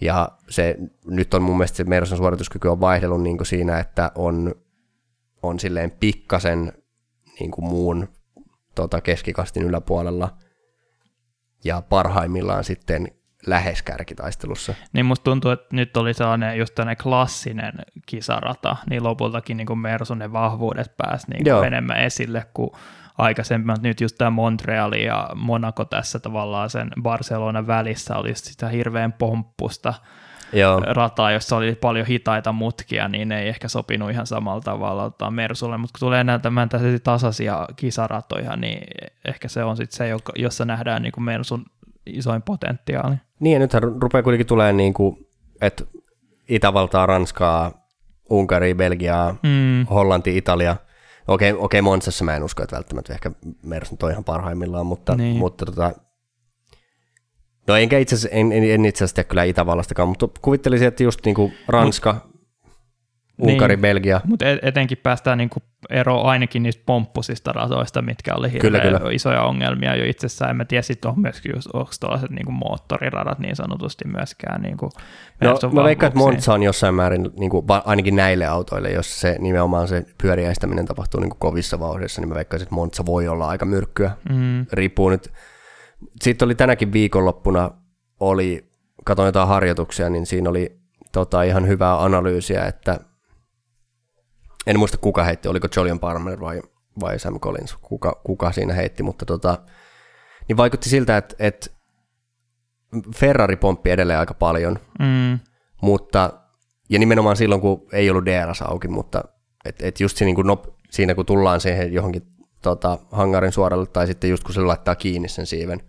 Ja 0.00 0.28
se, 0.48 0.76
nyt 1.06 1.34
on 1.34 1.42
mun 1.42 1.56
mielestä 1.56 1.76
se 1.76 1.84
Mersun 1.84 2.18
suorituskyky 2.18 2.68
on 2.68 2.80
vaihdellut 2.80 3.22
niin 3.22 3.36
kuin 3.36 3.46
siinä, 3.46 3.78
että 3.78 4.12
on, 4.14 4.54
on 5.42 5.60
silleen 5.60 5.90
pikkasen 5.90 6.72
niin 7.40 7.50
kuin 7.50 7.64
muun 7.64 8.08
tota, 8.74 9.00
keskikastin 9.00 9.62
yläpuolella– 9.62 10.30
ja 11.64 11.82
parhaimmillaan 11.88 12.64
sitten 12.64 13.08
lähes 13.46 13.82
kärkitaistelussa. 13.82 14.74
Niin 14.92 15.06
musta 15.06 15.24
tuntuu, 15.24 15.50
että 15.50 15.76
nyt 15.76 15.96
oli 15.96 16.14
sellainen 16.14 16.58
just 16.58 16.74
tällainen 16.74 17.02
klassinen 17.02 17.72
kisarata, 18.06 18.76
niin 18.90 19.02
lopultakin 19.02 19.56
niin 19.56 19.66
kuin 19.66 19.78
Mersun 19.78 20.18
ne 20.18 20.32
vahvuudet 20.32 20.96
pääsi 20.96 21.30
niin 21.30 21.44
kuin 21.44 21.66
enemmän 21.66 22.00
esille 22.00 22.46
kuin 22.54 22.70
aikaisemmin. 23.18 23.76
Nyt 23.82 24.00
just 24.00 24.18
tämä 24.18 24.30
Montreal 24.30 24.92
ja 24.92 25.30
Monaco 25.34 25.84
tässä 25.84 26.18
tavallaan 26.18 26.70
sen 26.70 26.90
Barcelona 27.02 27.66
välissä 27.66 28.16
oli 28.16 28.34
sitä 28.34 28.68
hirveän 28.68 29.12
pomppusta 29.12 29.94
Joo. 30.52 30.80
rataa, 30.80 31.32
jossa 31.32 31.56
oli 31.56 31.74
paljon 31.74 32.06
hitaita 32.06 32.52
mutkia, 32.52 33.08
niin 33.08 33.32
ei 33.32 33.48
ehkä 33.48 33.68
sopinut 33.68 34.10
ihan 34.10 34.26
samalla 34.26 34.60
tavalla 34.60 35.04
ottaa 35.04 35.30
Mersulle, 35.30 35.78
mutta 35.78 35.98
kun 35.98 36.06
tulee 36.06 36.24
näyttämään 36.24 36.68
tässä 36.68 36.98
tasaisia 36.98 37.66
kisaratoja, 37.76 38.56
niin 38.56 38.86
ehkä 39.24 39.48
se 39.48 39.64
on 39.64 39.76
sitten 39.76 39.96
se, 39.96 40.32
jossa 40.36 40.64
nähdään 40.64 41.02
niin 41.02 41.12
kuin 41.12 41.24
Mersun 41.24 41.64
isoin 42.06 42.42
potentiaali. 42.42 43.14
Niin, 43.40 43.52
ja 43.52 43.58
nythän 43.58 43.82
rupeaa 43.82 44.22
kuitenkin 44.22 44.46
tulemaan, 44.46 44.76
niin 44.76 44.94
kuin, 44.94 45.26
että 45.60 45.84
Itävaltaa, 46.48 47.06
Ranskaa, 47.06 47.72
Unkari, 48.30 48.74
Belgiaa, 48.74 49.32
mm. 49.42 49.86
Hollanti, 49.90 50.36
Italia. 50.36 50.76
Okei, 51.28 51.52
okei 51.52 51.82
Monsassa 51.82 52.24
mä 52.24 52.36
en 52.36 52.44
usko, 52.44 52.62
että 52.62 52.76
välttämättä 52.76 53.12
ehkä 53.12 53.30
Mersun 53.62 53.98
toi 53.98 54.10
ihan 54.12 54.24
parhaimmillaan, 54.24 54.86
mutta, 54.86 55.14
niin. 55.14 55.36
mutta 55.36 55.66
tota, 55.66 55.92
No 57.68 57.76
enkä 57.76 57.98
itse 57.98 58.14
asiassa, 58.14 58.36
en, 58.36 58.52
en, 58.52 58.70
en 58.70 58.84
itse 58.84 59.04
asiassa 59.04 59.14
tiedä 59.14 59.28
kyllä 59.28 59.44
Itävallastakaan, 59.44 60.08
mutta 60.08 60.28
kuvittelisin, 60.42 60.88
että 60.88 61.02
just 61.02 61.24
niinku 61.24 61.52
Ranska, 61.68 62.12
Mut, 62.12 62.27
Unkari, 63.38 63.76
niin, 63.76 63.82
Belgia. 63.82 64.20
Mutta 64.24 64.44
etenkin 64.62 64.98
päästään 65.02 65.38
niinku 65.38 65.60
eroon 65.90 66.26
ainakin 66.26 66.62
niistä 66.62 66.82
pomppusista 66.86 67.52
ratoista, 67.52 68.02
mitkä 68.02 68.34
oli 68.34 68.50
kyllä, 68.50 68.80
kyllä. 68.80 69.00
isoja 69.12 69.42
ongelmia 69.42 69.96
jo 69.96 70.04
itsessään. 70.04 70.50
En 70.50 70.56
mä 70.56 70.64
tiedä, 70.64 70.82
sitten 70.82 71.10
on 71.10 71.20
myöskin 71.20 71.52
just, 71.56 71.68
onko 71.72 71.90
tuollaiset 72.00 72.30
niinku 72.30 72.52
moottoriradat 72.52 73.38
niin 73.38 73.56
sanotusti 73.56 74.04
myöskään. 74.08 74.62
Niinku, 74.62 74.90
no, 75.40 75.58
mä 75.72 75.84
veikkaan, 75.84 76.08
että 76.08 76.18
Monza 76.18 76.54
on 76.54 76.62
jossain 76.62 76.94
määrin 76.94 77.30
niinku, 77.38 77.64
ainakin 77.84 78.16
näille 78.16 78.46
autoille, 78.46 78.90
jos 78.90 79.20
se 79.20 79.36
nimenomaan 79.38 79.88
se 79.88 80.06
pyöriäistäminen 80.22 80.86
tapahtuu 80.86 81.20
niinku 81.20 81.36
kovissa 81.40 81.80
vauhdissa, 81.80 82.20
niin 82.20 82.28
mä 82.28 82.34
veikkaan, 82.34 82.62
että 82.62 82.74
Monza 82.74 83.06
voi 83.06 83.28
olla 83.28 83.48
aika 83.48 83.64
myrkkyä. 83.64 84.10
Mm. 84.28 84.66
Riippuu 84.72 85.10
nyt 85.10 85.32
sitten 86.22 86.46
oli 86.46 86.54
tänäkin 86.54 86.92
viikonloppuna, 86.92 87.70
oli, 88.20 88.70
katsoin 89.04 89.26
jotain 89.26 89.48
harjoituksia, 89.48 90.10
niin 90.10 90.26
siinä 90.26 90.50
oli 90.50 90.78
tota, 91.12 91.42
ihan 91.42 91.66
hyvää 91.68 92.04
analyysiä, 92.04 92.64
että 92.64 93.00
en 94.68 94.78
muista 94.78 94.98
kuka 94.98 95.24
heitti, 95.24 95.48
oliko 95.48 95.68
Julian 95.76 96.00
Palmer 96.00 96.40
vai, 96.40 96.62
vai 97.00 97.18
Sam 97.18 97.40
Collins, 97.40 97.76
kuka, 97.82 98.20
kuka 98.24 98.52
siinä 98.52 98.74
heitti, 98.74 99.02
mutta 99.02 99.26
tota, 99.26 99.58
niin 100.48 100.56
vaikutti 100.56 100.88
siltä, 100.88 101.16
että, 101.16 101.34
että 101.38 101.70
Ferrari 103.16 103.56
pomppi 103.56 103.90
edelleen 103.90 104.18
aika 104.18 104.34
paljon, 104.34 104.78
mm. 104.98 105.38
mutta, 105.82 106.32
ja 106.90 106.98
nimenomaan 106.98 107.36
silloin, 107.36 107.60
kun 107.60 107.86
ei 107.92 108.10
ollut 108.10 108.26
DRS 108.26 108.62
auki, 108.62 108.88
mutta 108.88 109.24
et, 109.64 109.82
et 109.82 110.00
just 110.00 110.16
siinä, 110.16 110.34
niin 110.34 110.46
nop, 110.46 110.64
siinä, 110.90 111.14
kun 111.14 111.26
tullaan 111.26 111.60
siihen 111.60 111.92
johonkin 111.92 112.22
tota, 112.62 112.98
hangarin 113.12 113.52
suoralle, 113.52 113.86
tai 113.86 114.06
sitten 114.06 114.30
just 114.30 114.44
kun 114.44 114.54
se 114.54 114.60
laittaa 114.60 114.94
kiinni 114.94 115.28
sen 115.28 115.46
siiven, 115.46 115.80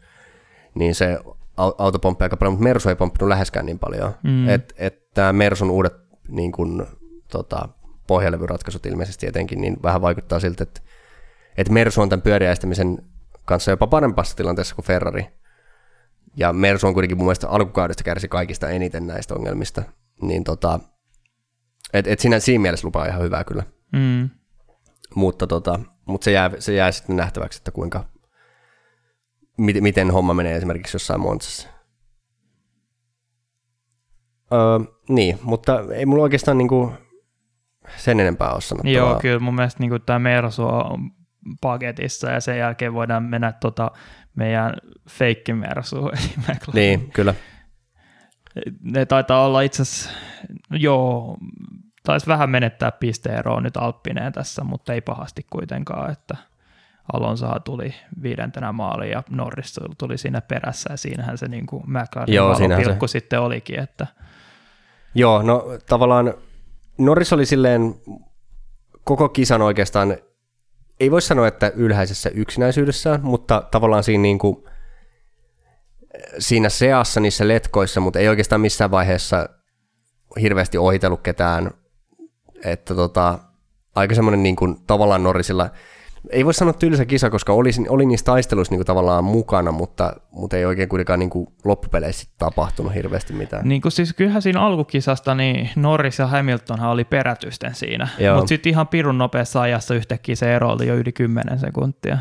niin 0.75 0.95
se 0.95 1.19
auto 1.57 1.99
pomppii 1.99 2.25
aika 2.25 2.37
paljon, 2.37 2.53
mutta 2.53 2.63
Mersu 2.63 2.89
ei 2.89 2.95
pomppinut 2.95 3.29
läheskään 3.29 3.65
niin 3.65 3.79
paljon. 3.79 4.15
Mm. 4.23 4.49
Että 4.49 4.73
et 4.77 5.03
Mersun 5.31 5.71
uudet 5.71 5.93
niin 6.27 6.51
kun, 6.51 6.87
tota, 7.31 7.69
pohjalevyratkaisut 8.09 8.85
ilmeisesti 8.85 9.27
etenkin, 9.27 9.61
niin 9.61 9.77
vähän 9.83 10.01
vaikuttaa 10.01 10.39
siltä, 10.39 10.63
että, 10.63 10.81
että 11.57 11.73
Mersu 11.73 12.01
on 12.01 12.09
tämän 12.09 12.21
pyöriäistämisen 12.21 12.97
kanssa 13.45 13.71
jopa 13.71 13.87
parempassa 13.87 14.37
tilanteessa 14.37 14.75
kuin 14.75 14.85
Ferrari. 14.85 15.25
Ja 16.37 16.53
Mersu 16.53 16.87
on 16.87 16.93
kuitenkin 16.93 17.17
mun 17.17 17.25
mielestä 17.25 17.49
alkukaudesta 17.49 18.03
kärsi 18.03 18.27
kaikista 18.27 18.69
eniten 18.69 19.07
näistä 19.07 19.35
ongelmista. 19.35 19.83
Niin 20.21 20.43
tota, 20.43 20.79
Et, 21.93 22.07
et 22.07 22.19
siinä, 22.19 22.39
siinä 22.39 22.61
mielessä 22.61 22.87
lupaa 22.87 23.05
ihan 23.05 23.21
hyvää 23.21 23.43
kyllä. 23.43 23.63
Mm. 23.93 24.29
Mutta, 25.15 25.47
tota, 25.47 25.79
mutta 26.05 26.25
se, 26.25 26.31
jää, 26.31 26.51
se 26.59 26.73
jää 26.73 26.91
sitten 26.91 27.15
nähtäväksi, 27.15 27.59
että 27.59 27.71
kuinka, 27.71 28.05
miten, 29.57 29.83
miten 29.83 30.11
homma 30.11 30.33
menee 30.33 30.55
esimerkiksi 30.55 30.95
jossain 30.95 31.21
Monsassa. 31.21 31.67
Öö, 34.53 34.79
niin, 35.09 35.39
mutta 35.41 35.79
ei 35.93 36.05
mulla 36.05 36.23
oikeastaan 36.23 36.57
niinku 36.57 36.91
sen 37.97 38.19
enempää 38.19 38.51
ole 38.51 38.61
sanottavaa. 38.61 38.93
Joo, 38.93 39.19
kyllä 39.21 39.39
mun 39.39 39.55
mielestä 39.55 39.79
niin 39.83 40.01
tämä 40.05 40.19
Mersu 40.19 40.67
on 40.67 41.11
paketissa 41.61 42.31
ja 42.31 42.39
sen 42.39 42.57
jälkeen 42.57 42.93
voidaan 42.93 43.23
mennä 43.23 43.51
tota 43.51 43.91
meidän 44.35 44.73
feikkimersuun. 45.09 46.11
Niin, 46.73 47.11
kyllä. 47.11 47.33
Ne 48.81 49.05
taitaa 49.05 49.45
olla 49.45 49.61
itse 49.61 49.81
asiassa, 49.81 50.09
no 50.69 50.77
joo, 50.79 51.37
taisi 52.03 52.27
vähän 52.27 52.49
menettää 52.49 52.91
pisteeroa 52.91 53.61
nyt 53.61 53.77
Alppineen 53.77 54.33
tässä, 54.33 54.63
mutta 54.63 54.93
ei 54.93 55.01
pahasti 55.01 55.45
kuitenkaan, 55.49 56.11
että 56.11 56.35
Alonsohan 57.13 57.63
tuli 57.63 57.95
viidentenä 58.21 58.71
maaliin 58.71 59.11
ja 59.11 59.23
Norris 59.29 59.79
tuli 59.97 60.17
siinä 60.17 60.41
perässä 60.41 60.93
ja 60.93 60.97
siinähän 60.97 61.37
se 61.37 61.47
niin 61.47 61.65
kuin 61.65 61.83
McLaren 61.87 62.35
Joo, 62.35 62.55
se. 62.55 62.67
sitten 63.07 63.41
olikin. 63.41 63.79
Että... 63.79 64.07
Joo, 65.15 65.41
no 65.41 65.63
tavallaan 65.89 66.33
Norris 66.99 67.33
oli 67.33 67.45
silleen 67.45 67.95
koko 69.03 69.29
kisan 69.29 69.61
oikeastaan, 69.61 70.17
ei 70.99 71.11
voi 71.11 71.21
sanoa, 71.21 71.47
että 71.47 71.71
ylhäisessä 71.75 72.29
yksinäisyydessään, 72.29 73.19
mutta 73.23 73.63
tavallaan 73.71 74.03
siinä, 74.03 74.21
niin 74.21 74.39
kuin, 74.39 74.63
siinä 76.39 76.69
seassa 76.69 77.19
niissä 77.19 77.47
letkoissa, 77.47 77.99
mutta 77.99 78.19
ei 78.19 78.27
oikeastaan 78.27 78.61
missään 78.61 78.91
vaiheessa 78.91 79.49
hirveästi 80.41 80.77
ohitellut 80.77 81.21
ketään. 81.21 81.71
Että 82.65 82.95
tota, 82.95 83.39
aika 83.95 84.15
semmoinen 84.15 84.43
niin 84.43 84.55
kuin, 84.55 84.77
tavallaan 84.87 85.23
Norrisilla– 85.23 85.69
ei 86.29 86.45
voi 86.45 86.53
sanoa 86.53 86.73
tylsä 86.73 87.05
kisa, 87.05 87.29
koska 87.29 87.53
oli, 87.53 87.69
oli 87.89 88.05
niissä 88.05 88.25
taisteluissa 88.25 88.71
niin 88.71 88.79
kuin 88.79 88.85
tavallaan 88.85 89.23
mukana, 89.23 89.71
mutta, 89.71 90.13
mutta 90.31 90.57
ei 90.57 90.65
oikein 90.65 90.89
kuitenkaan 90.89 91.19
niin 91.19 91.29
kuin 91.29 91.47
loppupeleissä 91.65 92.29
tapahtunut 92.37 92.95
hirveästi 92.95 93.33
mitään. 93.33 93.67
Niin 93.67 93.81
kuin 93.81 93.91
siis 93.91 94.13
kyllähän 94.13 94.41
siinä 94.41 94.61
alkukisasta 94.61 95.35
niin 95.35 95.69
Norris 95.75 96.19
ja 96.19 96.27
Hamiltonhan 96.27 96.89
oli 96.89 97.03
perätysten 97.03 97.75
siinä, 97.75 98.07
mutta 98.35 98.47
sitten 98.47 98.69
ihan 98.69 98.87
pirun 98.87 99.17
nopeassa 99.17 99.61
ajassa 99.61 99.95
yhtäkkiä 99.95 100.35
se 100.35 100.55
ero 100.55 100.69
oli 100.69 100.87
jo 100.87 100.95
yli 100.95 101.11
10 101.11 101.59
sekuntia. 101.59 102.17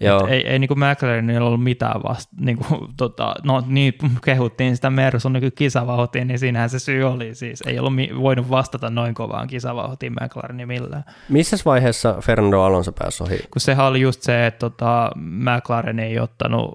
Joo. 0.00 0.26
ei, 0.26 0.48
ei 0.48 0.58
niin 0.58 0.70
McLarenilla 0.74 1.46
ollut 1.46 1.62
mitään 1.62 2.02
vasta, 2.02 2.36
niin 2.40 2.56
kuin, 2.56 2.80
tota, 2.96 3.34
no 3.44 3.62
niin 3.66 3.94
kehuttiin 4.24 4.76
sitä 4.76 4.90
Mersun 4.90 5.32
niin 5.32 5.52
kisavauhtiin, 5.54 6.28
niin 6.28 6.38
siinähän 6.38 6.70
se 6.70 6.78
syy 6.78 7.04
oli 7.04 7.34
siis. 7.34 7.62
Ei 7.66 7.78
ollut 7.78 7.94
mi- 7.94 8.10
voinut 8.20 8.50
vastata 8.50 8.90
noin 8.90 9.14
kovaan 9.14 9.46
kisavauhtiin 9.46 10.12
McLarenin 10.12 10.68
millään. 10.68 11.04
Missä 11.28 11.56
vaiheessa 11.64 12.14
Fernando 12.20 12.62
Alonso 12.62 12.92
pääsi 12.92 13.22
ohi? 13.22 13.38
Kun 13.50 13.60
sehän 13.60 13.86
oli 13.86 14.00
just 14.00 14.22
se, 14.22 14.46
että 14.46 14.58
tota, 14.58 15.10
McLaren 15.16 15.98
ei 15.98 16.18
ottanut 16.18 16.72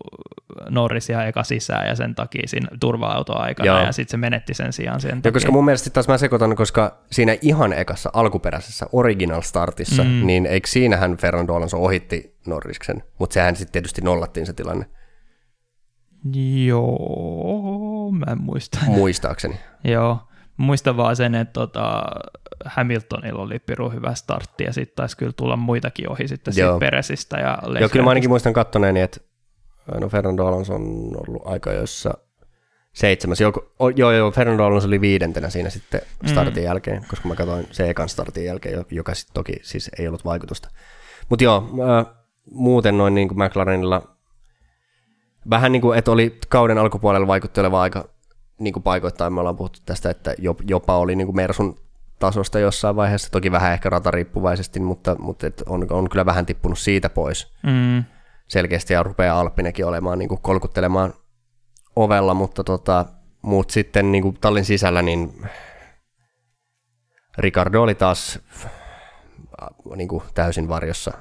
Norrisia 0.69 1.26
eka 1.26 1.43
sisään 1.43 1.88
ja 1.88 1.95
sen 1.95 2.15
takia 2.15 2.47
siinä 2.47 2.67
turva-autoaikana 2.80 3.67
Joo. 3.67 3.80
ja 3.80 3.91
sitten 3.91 4.11
se 4.11 4.17
menetti 4.17 4.53
sen 4.53 4.73
sijaan 4.73 5.01
sen 5.01 5.21
takia. 5.21 5.31
koska 5.31 5.51
mun 5.51 5.65
mielestä 5.65 5.89
taas 5.89 6.07
mä 6.07 6.17
sekoitan, 6.17 6.55
koska 6.55 6.97
siinä 7.11 7.38
ihan 7.41 7.73
ekassa 7.73 8.09
alkuperäisessä 8.13 8.85
original 8.91 9.41
startissa, 9.41 10.03
mm. 10.03 10.27
niin 10.27 10.45
eikö 10.45 10.67
siinähän 10.67 11.17
Fernando 11.17 11.53
Alonso 11.53 11.77
ohitti 11.77 12.35
Norriksen, 12.47 13.03
mutta 13.19 13.34
sehän 13.34 13.55
sitten 13.55 13.71
tietysti 13.71 14.01
nollattiin 14.01 14.45
se 14.45 14.53
tilanne. 14.53 14.85
Joo, 16.65 18.11
mä 18.11 18.31
en 18.31 18.41
muista. 18.41 18.80
Muistaakseni. 18.85 19.59
Joo, 19.84 20.19
muistan 20.57 20.97
vaan 20.97 21.15
sen, 21.15 21.35
että 21.35 21.53
tota, 21.53 22.03
Hamiltonilla 22.65 23.41
oli 23.41 23.59
piru 23.59 23.89
hyvä 23.89 24.15
startti 24.15 24.63
ja 24.63 24.73
sitten 24.73 24.95
taisi 24.95 25.17
kyllä 25.17 25.31
tulla 25.31 25.55
muitakin 25.55 26.09
ohi 26.11 26.27
sitten 26.27 26.53
siitä 26.53 26.77
Peresistä 26.80 27.38
ja 27.39 27.57
Joo, 27.80 27.89
kyllä 27.89 28.03
mä 28.03 28.09
ainakin 28.09 28.30
muistan 28.30 28.53
kattoneeni, 28.53 29.01
että 29.01 29.28
no 29.99 30.10
Fernando 30.10 30.45
Alonso 30.45 30.76
on 30.76 31.11
ollut 31.28 31.41
aika 31.45 31.72
joissa 31.72 32.14
seitsemäs. 32.94 33.41
Joo, 33.41 33.53
joo, 33.95 34.11
joo, 34.11 34.32
Fernando 34.32 34.64
Alonso 34.64 34.88
oli 34.88 35.02
viidentenä 35.02 35.49
siinä 35.49 35.70
sitten 35.70 36.02
startin 36.26 36.64
mm. 36.64 36.66
jälkeen, 36.66 37.06
koska 37.10 37.28
mä 37.28 37.36
katsoin 37.36 37.68
se 37.72 37.90
ekan 37.90 38.10
startin 38.10 38.45
jälkeen, 38.45 38.86
joka 38.91 39.14
sitten 39.16 39.34
toki 39.34 39.53
siis 39.61 39.90
ei 39.99 40.07
ollut 40.07 40.26
vaikutusta. 40.26 40.70
Mutta 41.30 41.44
joo, 41.44 41.70
äh, 41.99 42.14
muuten 42.52 42.98
noin 42.98 43.16
niin 43.16 43.28
kuin 43.28 43.38
McLarenilla 43.44 44.18
vähän 45.49 45.72
niin 45.72 45.82
kuin, 45.82 45.98
että 45.98 46.11
oli 46.11 46.40
kauden 46.49 46.78
alkupuolella 46.78 47.28
vaikutteleva 47.28 47.82
aika 47.82 48.10
niin 48.60 48.74
kuin 48.74 48.84
paikoittain. 48.84 49.34
Me 49.34 49.40
ollaan 49.40 49.57
puhuttu 49.57 49.80
tästä, 49.86 50.10
että 50.10 50.36
jopa 50.68 50.98
oli 50.98 51.16
niin 51.16 51.28
kuin 51.28 51.36
Mersun 51.36 51.76
tasosta 52.20 52.60
jossain 52.60 52.95
vaiheessa, 52.95 53.32
toki 53.32 53.52
vähän 53.52 53.74
ehkä 53.74 53.90
ratariippuvaisesti, 53.90 54.80
mutta, 54.80 55.16
mutta 55.20 55.48
et 55.48 55.64
on, 55.66 55.88
on 55.90 56.10
kyllä 56.10 56.26
vähän 56.26 56.45
tippunut 56.45 56.80
siitä 56.80 57.10
pois. 57.10 57.53
Mm. 57.64 58.03
Selkeästi 58.49 58.93
ja 58.93 59.03
rupeaa 59.03 59.39
Alppinekin 59.39 59.85
olemaan 59.85 60.19
niin 60.19 60.30
kuin 60.30 60.41
kolkuttelemaan 60.41 61.13
ovella, 61.95 62.34
mutta 62.34 62.63
tota, 62.63 63.05
muut 63.41 63.69
sitten 63.69 64.11
niin 64.11 64.21
kuin 64.21 64.38
tallin 64.41 64.65
sisällä, 64.65 65.01
niin 65.01 65.47
Ricardo 67.38 67.81
oli 67.81 67.95
taas 67.95 68.39
niin 69.95 70.07
kuin 70.07 70.23
täysin 70.34 70.69
varjossa 70.69 71.11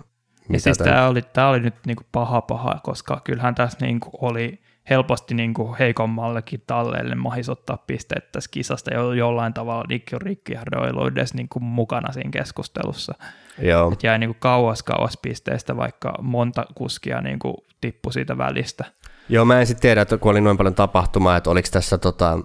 ja 0.52 0.60
siis 0.60 0.78
tämä 0.78 1.06
oli, 1.06 1.22
tämä 1.22 1.48
oli 1.48 1.60
nyt 1.60 1.74
niinku 1.86 2.02
paha 2.12 2.40
paha, 2.40 2.80
koska 2.82 3.20
kyllähän 3.24 3.54
tässä 3.54 3.78
niinku 3.80 4.10
oli 4.20 4.60
helposti 4.90 5.34
niinku 5.34 5.76
heikommallekin 5.78 6.62
talleille 6.66 7.14
mahis 7.14 7.48
ottaa 7.48 7.76
pisteet 7.76 8.32
tässä 8.32 8.50
kisasta 8.52 8.94
jo, 8.94 9.12
jollain 9.12 9.54
tavalla 9.54 9.84
Nicky 9.88 10.18
Ricciardo 10.18 10.84
ei 10.84 10.90
ollut 10.90 11.12
edes 11.12 11.34
niinku 11.34 11.60
mukana 11.60 12.12
siinä 12.12 12.30
keskustelussa. 12.30 13.14
Joo. 13.60 13.92
Et 13.92 14.02
jäi 14.02 14.18
niinku 14.18 14.36
kauas 14.40 14.82
kauas 14.82 15.18
pisteestä, 15.22 15.76
vaikka 15.76 16.14
monta 16.22 16.64
kuskia 16.74 17.20
niinku 17.20 17.54
tippui 17.80 18.12
siitä 18.12 18.38
välistä. 18.38 18.84
Joo, 19.28 19.44
mä 19.44 19.60
en 19.60 19.66
sitten 19.66 19.82
tiedä, 19.82 20.00
että 20.00 20.18
kun 20.18 20.30
oli 20.30 20.40
noin 20.40 20.56
paljon 20.56 20.74
tapahtumaa, 20.74 21.36
että 21.36 21.50
oliko 21.50 21.68
tässä 21.72 21.98
tota, 21.98 22.38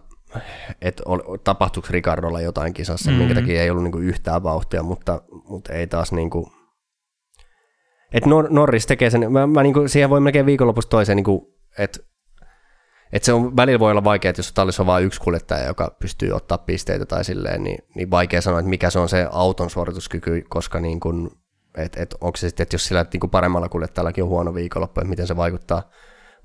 että 0.82 1.04
tapahtuiko 1.44 1.88
Ricardolla 1.92 2.42
jotain 2.42 2.74
kisassa, 2.74 3.12
mm-hmm. 3.12 3.26
minkä 3.26 3.42
takia 3.42 3.62
ei 3.62 3.70
ollut 3.70 3.84
niinku 3.84 3.98
yhtään 3.98 4.44
vauhtia, 4.44 4.84
mutta, 4.84 5.22
mutta 5.46 5.74
ei 5.74 5.88
taas 5.88 6.12
niinku, 6.12 6.52
että 8.14 8.30
Nor- 8.30 8.50
Norris 8.50 8.86
tekee 8.86 9.10
sen, 9.10 9.32
mä, 9.32 9.48
mä 9.48 9.64
niinku, 9.64 9.88
siihen 9.88 10.10
voi 10.10 10.20
melkein 10.20 10.46
viikonlopusta 10.46 10.90
toiseen, 10.90 11.16
niinku, 11.16 11.60
että 11.78 12.00
et 13.14 13.24
se 13.24 13.34
on, 13.34 13.56
välillä 13.56 13.80
voi 13.80 13.92
olla 13.92 14.04
vaikea, 14.04 14.30
että 14.30 14.40
jos 14.40 14.54
tallissa 14.54 14.84
on 14.84 14.88
vain 14.88 15.06
yksi 15.06 15.22
kuljettaja, 15.22 15.68
joka 15.68 15.96
pystyy 16.00 16.32
ottaa 16.32 16.58
pisteitä 16.58 17.06
tai 17.06 17.24
silleen, 17.24 17.64
niin, 17.64 17.78
niin 17.96 18.12
vaikea 18.12 18.42
sanoa, 18.42 18.60
että 18.60 18.70
mikä 18.70 18.90
se 18.90 19.00
on 19.00 19.10
se 19.10 19.28
auton 19.32 19.70
suorituskyky, 19.70 20.44
koska 20.50 20.80
niin 20.80 21.00
kun, 21.00 21.32
et, 21.78 21.98
et, 21.98 22.16
onko 22.22 22.38
se 22.38 22.50
sitten, 22.50 22.64
että 22.64 22.76
jos 22.76 22.86
sillä 22.86 23.06
niin 23.14 23.30
paremmalla 23.32 23.70
kuljettajallakin 23.70 24.24
on 24.24 24.30
huono 24.30 24.54
viikonloppu, 24.54 25.02
että 25.02 25.10
miten 25.10 25.28
se 25.28 25.38
vaikuttaa 25.38 25.84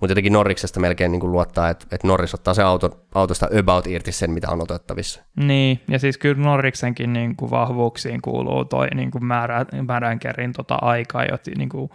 mutta 0.01 0.11
jotenkin 0.11 0.33
Norriksesta 0.33 0.81
melkein 0.81 1.13
niin 1.13 1.21
kuin 1.21 1.33
luottaa, 1.33 1.71
että, 1.71 1.87
että 1.93 2.07
Norris 2.07 2.35
ottaa 2.35 2.55
se 2.55 2.63
auto, 2.63 3.07
autosta 3.15 3.49
about 3.59 3.87
irti 3.87 4.13
sen, 4.13 4.31
mitä 4.31 4.51
on 4.51 4.63
otettavissa. 4.63 5.23
Niin, 5.37 5.81
ja 5.89 5.99
siis 5.99 6.19
kyllä 6.19 6.43
Norriksenkin 6.43 7.13
niin 7.13 7.37
kuin 7.37 7.51
vahvuuksiin 7.51 8.23
kuuluu 8.23 8.65
toi 8.65 8.89
niin 8.95 9.11
kuin 9.11 9.25
määrä, 9.25 9.67
määränkerin 9.87 10.53
tota 10.53 10.75
aikaa, 10.75 11.25
jota 11.25 11.51
niin 11.57 11.69
kuin 11.69 11.91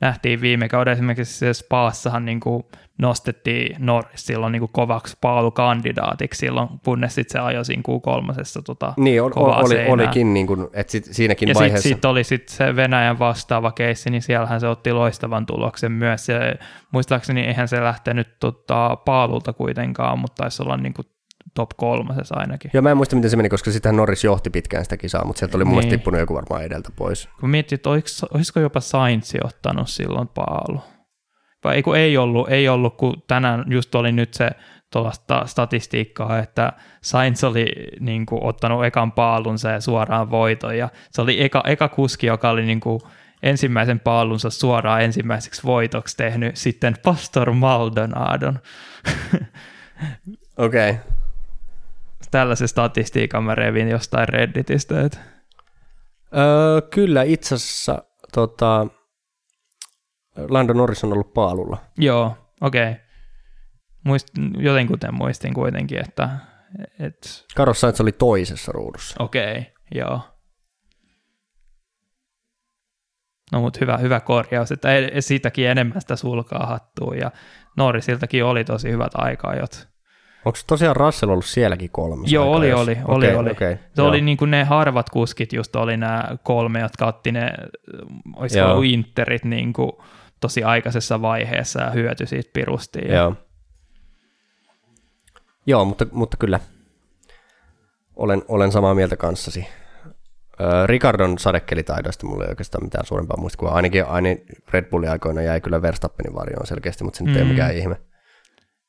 nähtiin 0.00 0.40
viime 0.40 0.68
kauden 0.68 0.92
esimerkiksi 0.92 1.38
se 1.38 1.54
Spaassahan 1.54 2.24
niin 2.24 2.40
kuin 2.40 2.64
nostettiin 2.98 3.76
Norris 3.78 4.26
silloin 4.26 4.52
niin 4.52 4.60
kuin 4.60 4.72
kovaksi 4.72 5.16
paalukandidaatiksi 5.20 6.38
silloin, 6.38 6.68
kunnes 6.84 7.14
sitten 7.14 7.32
se 7.32 7.38
ajoi 7.38 7.64
siinä 7.64 7.82
Q3. 7.88 8.62
Tota 8.64 8.94
niin, 8.96 9.22
ol, 9.22 9.30
oli, 9.36 9.86
olikin, 9.88 10.34
niin 10.34 10.46
kuin, 10.46 10.68
että 10.72 10.90
sit, 10.90 11.04
siinäkin 11.04 11.48
ja 11.48 11.54
vaiheessa. 11.54 11.82
sitten 11.82 11.96
sit 11.96 12.04
oli 12.04 12.24
sit 12.24 12.48
se 12.48 12.76
Venäjän 12.76 13.18
vastaava 13.18 13.72
keissi, 13.72 14.10
niin 14.10 14.22
siellähän 14.22 14.60
se 14.60 14.68
otti 14.68 14.92
loistavan 14.92 15.46
tuloksen 15.46 15.92
myös. 15.92 16.28
Ja 16.28 16.38
muistaakseni 16.92 17.40
eihän 17.40 17.68
se 17.68 17.82
lähtenyt 17.82 18.28
tota, 18.40 18.96
paalulta 18.96 19.52
kuitenkaan, 19.52 20.18
mutta 20.18 20.42
taisi 20.42 20.62
olla 20.62 20.76
niin 20.76 20.94
kuin 20.94 21.06
top 21.54 21.70
kolmasessa 21.76 22.34
ainakin. 22.38 22.70
Joo, 22.74 22.82
mä 22.82 22.90
en 22.90 22.96
muista, 22.96 23.16
miten 23.16 23.30
se 23.30 23.36
meni, 23.36 23.48
koska 23.48 23.70
sitten 23.70 23.96
Norris 23.96 24.24
johti 24.24 24.50
pitkään 24.50 24.84
sitä 24.84 24.96
kisaa, 24.96 25.24
mutta 25.24 25.38
sieltä 25.38 25.56
oli 25.56 25.64
niin. 25.64 25.74
mun 25.74 25.88
tippunut 25.88 26.20
joku 26.20 26.34
varmaan 26.34 26.64
edeltä 26.64 26.88
pois. 26.96 27.28
Kun 27.40 27.50
mietit, 27.50 27.72
että 27.72 27.90
olisiko 28.34 28.60
jopa 28.60 28.80
Sainz 28.80 29.34
ottanut 29.44 29.88
silloin 29.88 30.28
paalu? 30.28 30.80
Vai 31.64 31.74
ei, 31.74 31.82
kun 31.82 31.96
ei 31.96 32.16
ollut, 32.16 32.50
ei 32.50 32.68
ollut, 32.68 32.96
kun 32.96 33.22
tänään 33.26 33.64
just 33.68 33.94
oli 33.94 34.12
nyt 34.12 34.34
se 34.34 34.50
tuollaista 34.92 35.46
statistiikkaa, 35.46 36.38
että 36.38 36.72
Sainz 37.02 37.44
oli 37.44 37.66
niin 38.00 38.26
kuin, 38.26 38.44
ottanut 38.44 38.84
ekan 38.84 39.12
paalunsa 39.12 39.70
ja 39.70 39.80
suoraan 39.80 40.30
voiton, 40.30 40.78
ja 40.78 40.88
se 41.10 41.22
oli 41.22 41.42
eka, 41.42 41.62
eka 41.66 41.88
kuski, 41.88 42.26
joka 42.26 42.50
oli 42.50 42.66
niin 42.66 42.80
kuin, 42.80 43.00
ensimmäisen 43.42 44.00
paalunsa 44.00 44.50
suoraan 44.50 45.02
ensimmäiseksi 45.02 45.62
voitoksi 45.64 46.16
tehnyt 46.16 46.56
sitten 46.56 46.96
Pastor 47.02 47.52
Maldonadon. 47.52 48.58
Okei. 50.56 50.90
Okay. 50.90 51.02
Tällaisen 52.34 52.68
statistiikan 52.68 53.44
mä 53.44 53.54
revin 53.54 53.88
jostain 53.88 54.28
Redditistä. 54.28 55.00
Että... 55.00 55.18
Öö, 56.36 56.80
kyllä, 56.82 57.22
itse 57.22 57.54
asiassa 57.54 58.02
tota, 58.32 58.86
Lando 60.48 60.72
Norris 60.72 61.04
on 61.04 61.12
ollut 61.12 61.34
paalulla. 61.34 61.76
Joo, 61.98 62.36
okei. 62.60 62.90
Okay. 62.90 63.04
Muist, 64.04 64.28
jotenkuten 64.58 65.14
muistin 65.14 65.54
kuitenkin, 65.54 66.00
että... 66.00 66.30
Et... 66.98 67.44
Carlos 67.56 67.80
Sainz 67.80 68.00
oli 68.00 68.12
toisessa 68.12 68.72
ruudussa. 68.72 69.24
Okei. 69.24 69.52
Okay. 69.52 69.64
Joo. 69.94 70.20
No 73.52 73.60
mutta 73.60 73.78
hyvä, 73.80 73.96
hyvä 73.96 74.20
korjaus, 74.20 74.72
että 74.72 74.88
siitäkin 75.20 75.68
enemmän 75.68 76.00
sitä 76.00 76.16
sulkaa 76.16 76.66
hattua 76.66 77.14
ja 77.14 77.30
Norrisiltakin 77.76 78.44
oli 78.44 78.64
tosi 78.64 78.90
hyvät 78.90 79.12
aikajot. 79.14 79.93
Onko 80.44 80.58
tosiaan 80.66 80.96
Russell 80.96 81.30
ollut 81.30 81.44
sielläkin 81.44 81.90
kolme? 81.90 82.26
Joo, 82.26 82.52
oli, 82.52 82.72
oli, 82.72 82.98
oli, 83.04 83.26
okay, 83.26 83.38
oli. 83.38 83.50
Okay, 83.50 83.74
se 83.74 84.02
joo. 84.02 84.08
oli 84.08 84.20
niin 84.20 84.36
kuin 84.36 84.50
ne 84.50 84.64
harvat 84.64 85.10
kuskit 85.10 85.52
just 85.52 85.76
oli 85.76 85.96
nämä 85.96 86.24
kolme, 86.42 86.80
jotka 86.80 87.06
otti 87.06 87.32
ne, 87.32 87.50
olisiko 88.36 88.66
ollut 88.66 88.84
Interit 88.84 89.44
niin 89.44 89.72
kuin 89.72 89.92
tosi 90.40 90.64
aikaisessa 90.64 91.22
vaiheessa 91.22 91.82
ja 91.82 91.90
hyöty 91.90 92.26
siitä 92.26 92.50
pirustiin. 92.52 93.12
Joo. 93.12 93.34
Joo, 95.66 95.84
mutta, 95.84 96.06
mutta 96.12 96.36
kyllä 96.36 96.60
olen, 98.16 98.42
olen 98.48 98.72
samaa 98.72 98.94
mieltä 98.94 99.16
kanssasi. 99.16 99.66
Ricardon 100.86 101.38
sadekelitaidoista 101.38 102.26
mulla 102.26 102.44
ei 102.44 102.50
oikeastaan 102.50 102.84
mitään 102.84 103.06
suurempaa 103.06 103.36
muista, 103.40 103.58
kuin 103.58 103.72
ainakin, 103.72 104.04
ainakin 104.04 104.46
Red 104.72 104.84
Bullin 104.84 105.10
aikoina 105.10 105.42
jäi 105.42 105.60
kyllä 105.60 105.82
Verstappenin 105.82 106.34
varjoon 106.34 106.66
selkeästi, 106.66 107.04
mutta 107.04 107.18
se 107.18 107.24
nyt 107.24 107.34
mm. 107.34 107.40
ei 107.40 107.44
mikään 107.48 107.76
ihme. 107.76 107.96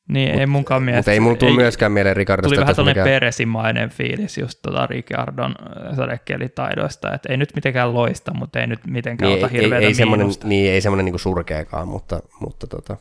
Niin, 0.09 0.31
mut, 0.31 0.39
ei 0.39 0.45
munkaan 0.45 0.83
mielestä. 0.83 0.99
Mutta 0.99 1.11
ei 1.11 1.19
mulla 1.19 1.35
tule 1.35 1.55
myöskään 1.55 1.91
mieleen 1.91 2.15
Ricardosta. 2.15 2.55
Tuli 2.55 2.61
vähän 2.61 2.75
tämmöinen 2.75 3.01
mikään... 3.01 3.15
peresimainen 3.15 3.89
fiilis 3.89 4.37
just 4.37 4.59
tota 4.61 4.87
Ricardon 4.87 5.55
sadekelitaidoista, 5.95 7.13
että 7.13 7.31
ei 7.31 7.37
nyt 7.37 7.55
mitenkään 7.55 7.93
loista, 7.93 8.33
mutta 8.33 8.59
ei 8.59 8.67
nyt 8.67 8.79
mitenkään 8.87 9.31
niin, 9.31 9.45
ota 9.45 9.47
hirveätä 9.47 9.77
ei, 9.77 9.85
ei 9.85 9.93
semmoinen, 9.93 10.27
Niin, 10.43 10.71
ei 10.71 10.81
semmoinen 10.81 11.05
niinku 11.05 11.17
surkeakaan, 11.17 11.87
mutta, 11.87 12.19
mutta 12.39 12.67
tota, 12.67 12.97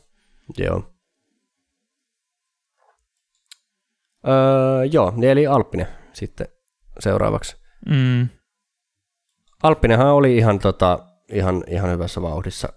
joo. 0.59 0.91
Öö, 4.29 4.85
joo, 4.85 5.13
niin 5.17 5.31
eli 5.31 5.47
Alppinen 5.47 5.89
sitten 6.13 6.49
seuraavaksi. 6.99 7.57
Mm. 7.89 8.29
Alppinenhan 9.63 10.07
oli 10.07 10.37
ihan, 10.37 10.59
tota, 10.59 10.99
ihan, 11.33 11.65
ihan 11.69 11.91
hyvässä 11.91 12.23
vauhdissa 12.23 12.69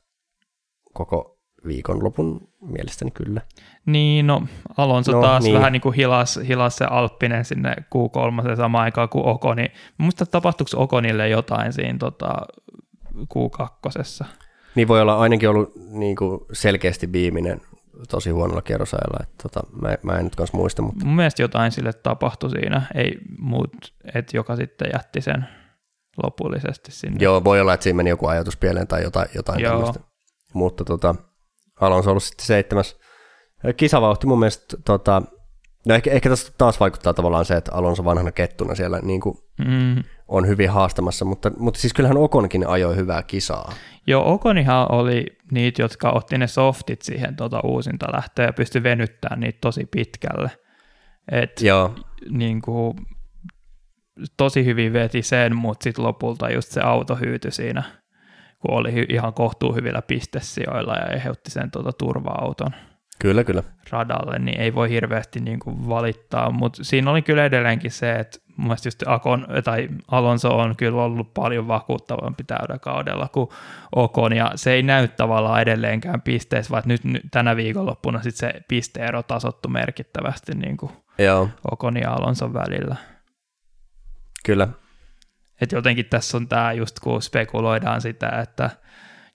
koko 0.94 1.40
viikonlopun 1.68 2.54
mielestäni 2.62 3.12
kyllä. 3.12 3.42
Niin, 3.88 4.28
no 4.28 4.44
Alonso 4.78 5.12
no, 5.12 5.22
taas 5.22 5.44
niin. 5.44 5.56
vähän 5.56 5.72
niin 5.72 5.82
kuin 5.82 5.96
hilas, 5.96 6.40
hilas 6.48 6.76
se 6.76 6.86
Alppinen 6.86 7.46
sinne 7.46 7.76
Q3 7.80 8.56
samaan 8.56 8.84
aikaan 8.84 9.10
kuin 9.10 9.26
Okoni. 9.26 9.66
Muista 9.98 10.26
tapahtuiko 10.26 10.72
Okonille 10.76 11.30
jotain 11.30 11.74
siinä 11.74 11.98
tota, 11.98 12.36
Q2. 13.16 14.26
Niin 14.76 14.88
voi 14.88 15.02
olla 15.02 15.18
ainakin 15.18 15.50
ollut 15.50 15.74
niin 15.76 16.16
kuin 16.16 16.40
selkeästi 16.54 17.12
viimeinen 17.12 17.62
tosi 18.10 18.30
huonolla 18.30 18.62
kierrosajalla. 18.62 19.20
Että 19.24 19.36
tota, 19.44 19.68
mä, 19.82 19.98
mä 20.04 20.18
en 20.18 20.24
nyt 20.24 20.36
kanssa 20.36 20.58
muista. 20.58 20.82
Mutta... 20.82 21.06
Mun 21.06 21.16
mielestä 21.16 21.42
jotain 21.42 21.72
sille 21.72 21.94
tapahtui 21.94 22.50
siinä, 22.50 22.82
ei 22.96 23.18
muut, 23.40 23.94
että 24.14 24.38
joka 24.38 24.56
sitten 24.56 24.90
jätti 24.94 25.22
sen 25.22 25.48
lopullisesti 26.24 26.92
sinne. 26.92 27.18
Joo, 27.20 27.44
voi 27.44 27.62
olla, 27.62 27.74
että 27.74 27.84
siinä 27.84 27.98
meni 27.98 28.10
joku 28.10 28.28
ajatus 28.28 28.58
pieleen 28.58 28.88
tai 28.88 29.04
jotain, 29.04 29.30
jotain 29.36 29.60
Joo. 29.60 29.72
tämmöistä. 29.72 30.00
Mutta 30.54 30.86
tota, 30.86 31.16
Alonso 31.82 32.10
on 32.10 32.12
ollut 32.12 32.24
sitten 32.24 32.46
seitsemäs. 32.46 33.00
Kisavauhti 33.78 34.28
mun 34.28 34.40
mielestä, 34.40 34.78
tota, 34.86 35.22
no 35.88 35.96
ehkä, 35.96 36.12
ehkä 36.12 36.30
tässä 36.30 36.54
taas 36.58 36.80
vaikuttaa 36.80 37.14
tavallaan 37.14 37.46
se, 37.46 37.56
että 37.56 37.72
Alonso 37.74 38.06
vanhana 38.06 38.32
kettuna 38.32 38.76
siellä 38.76 39.00
niin 39.02 39.22
kuin 39.22 39.38
mm. 39.68 40.04
on 40.28 40.48
hyvin 40.48 40.70
haastamassa, 40.70 41.26
mutta, 41.26 41.52
mutta 41.58 41.80
siis 41.80 41.94
kyllähän 41.94 42.18
Okonkin 42.18 42.68
ajoi 42.68 42.96
hyvää 42.96 43.24
kisaa. 43.24 43.74
Joo, 44.08 44.34
Okonihan 44.34 44.92
oli 44.92 45.26
niitä, 45.52 45.82
jotka 45.82 46.12
otti 46.12 46.38
ne 46.38 46.48
softit 46.48 47.02
siihen 47.02 47.36
tota, 47.36 47.60
uusinta 47.64 48.08
lähtöä 48.14 48.46
ja 48.46 48.54
pystyi 48.54 48.84
venyttämään 48.84 49.40
niitä 49.40 49.58
tosi 49.62 49.86
pitkälle. 49.86 50.52
Et, 51.32 51.62
Joo. 51.62 51.96
Niin 52.30 52.62
kuin, 52.62 52.98
tosi 54.38 54.66
hyvin 54.66 54.94
veti 54.94 55.22
sen, 55.22 55.56
mutta 55.56 55.84
sitten 55.84 56.06
lopulta 56.06 56.50
just 56.50 56.72
se 56.72 56.82
auto 56.82 57.16
hyytyi 57.16 57.52
siinä, 57.52 57.84
kun 58.60 58.74
oli 58.74 59.06
ihan 59.10 59.34
kohtuu 59.34 59.76
hyvillä 59.76 60.02
pistesijoilla 60.02 60.96
ja 60.96 61.06
eheutti 61.06 61.52
sen 61.52 61.72
tuota 61.72 61.92
turva-auton. 61.94 62.72
Kyllä, 63.20 63.44
kyllä. 63.44 63.64
Radalle, 63.90 64.40
niin 64.40 64.60
ei 64.60 64.76
voi 64.76 64.90
hirveästi 64.90 65.40
niin 65.40 65.60
kuin 65.60 65.90
valittaa, 65.90 66.50
mutta 66.50 66.84
siinä 66.84 67.12
oli 67.12 67.22
kyllä 67.22 67.46
edelleenkin 67.46 67.92
se, 67.92 68.16
että 68.16 68.40
mun 68.58 68.76
just 68.86 69.04
Akon, 69.06 69.48
tai 69.64 69.90
Alonso 70.08 70.58
on 70.58 70.76
kyllä 70.76 71.04
ollut 71.04 71.34
paljon 71.34 71.68
vakuuttavampi 71.68 72.44
kaudella 72.82 73.28
kuin 73.28 73.50
Okon, 73.96 74.34
ja 74.34 74.52
se 74.56 74.72
ei 74.72 74.84
näy 74.84 75.08
tavallaan 75.08 75.62
edelleenkään 75.62 76.22
pisteissä, 76.22 76.72
vaan 76.72 76.84
nyt, 76.86 77.04
nyt 77.04 77.22
tänä 77.32 77.56
viikonloppuna 77.56 78.22
sit 78.22 78.36
se 78.36 78.54
pisteero 78.68 79.24
tasottu 79.24 79.70
merkittävästi 79.70 80.52
niin 80.56 80.78
kuin 80.78 80.92
Joo. 81.20 81.50
Okon 81.72 81.98
ja 81.98 82.14
Alonson 82.14 82.54
välillä. 82.54 82.96
Kyllä. 84.46 84.68
Et 85.62 85.72
jotenkin 85.72 86.06
tässä 86.06 86.38
on 86.38 86.48
tämä 86.48 86.74
just 86.74 87.00
kun 87.00 87.22
spekuloidaan 87.22 88.02
sitä, 88.02 88.30
että 88.30 88.70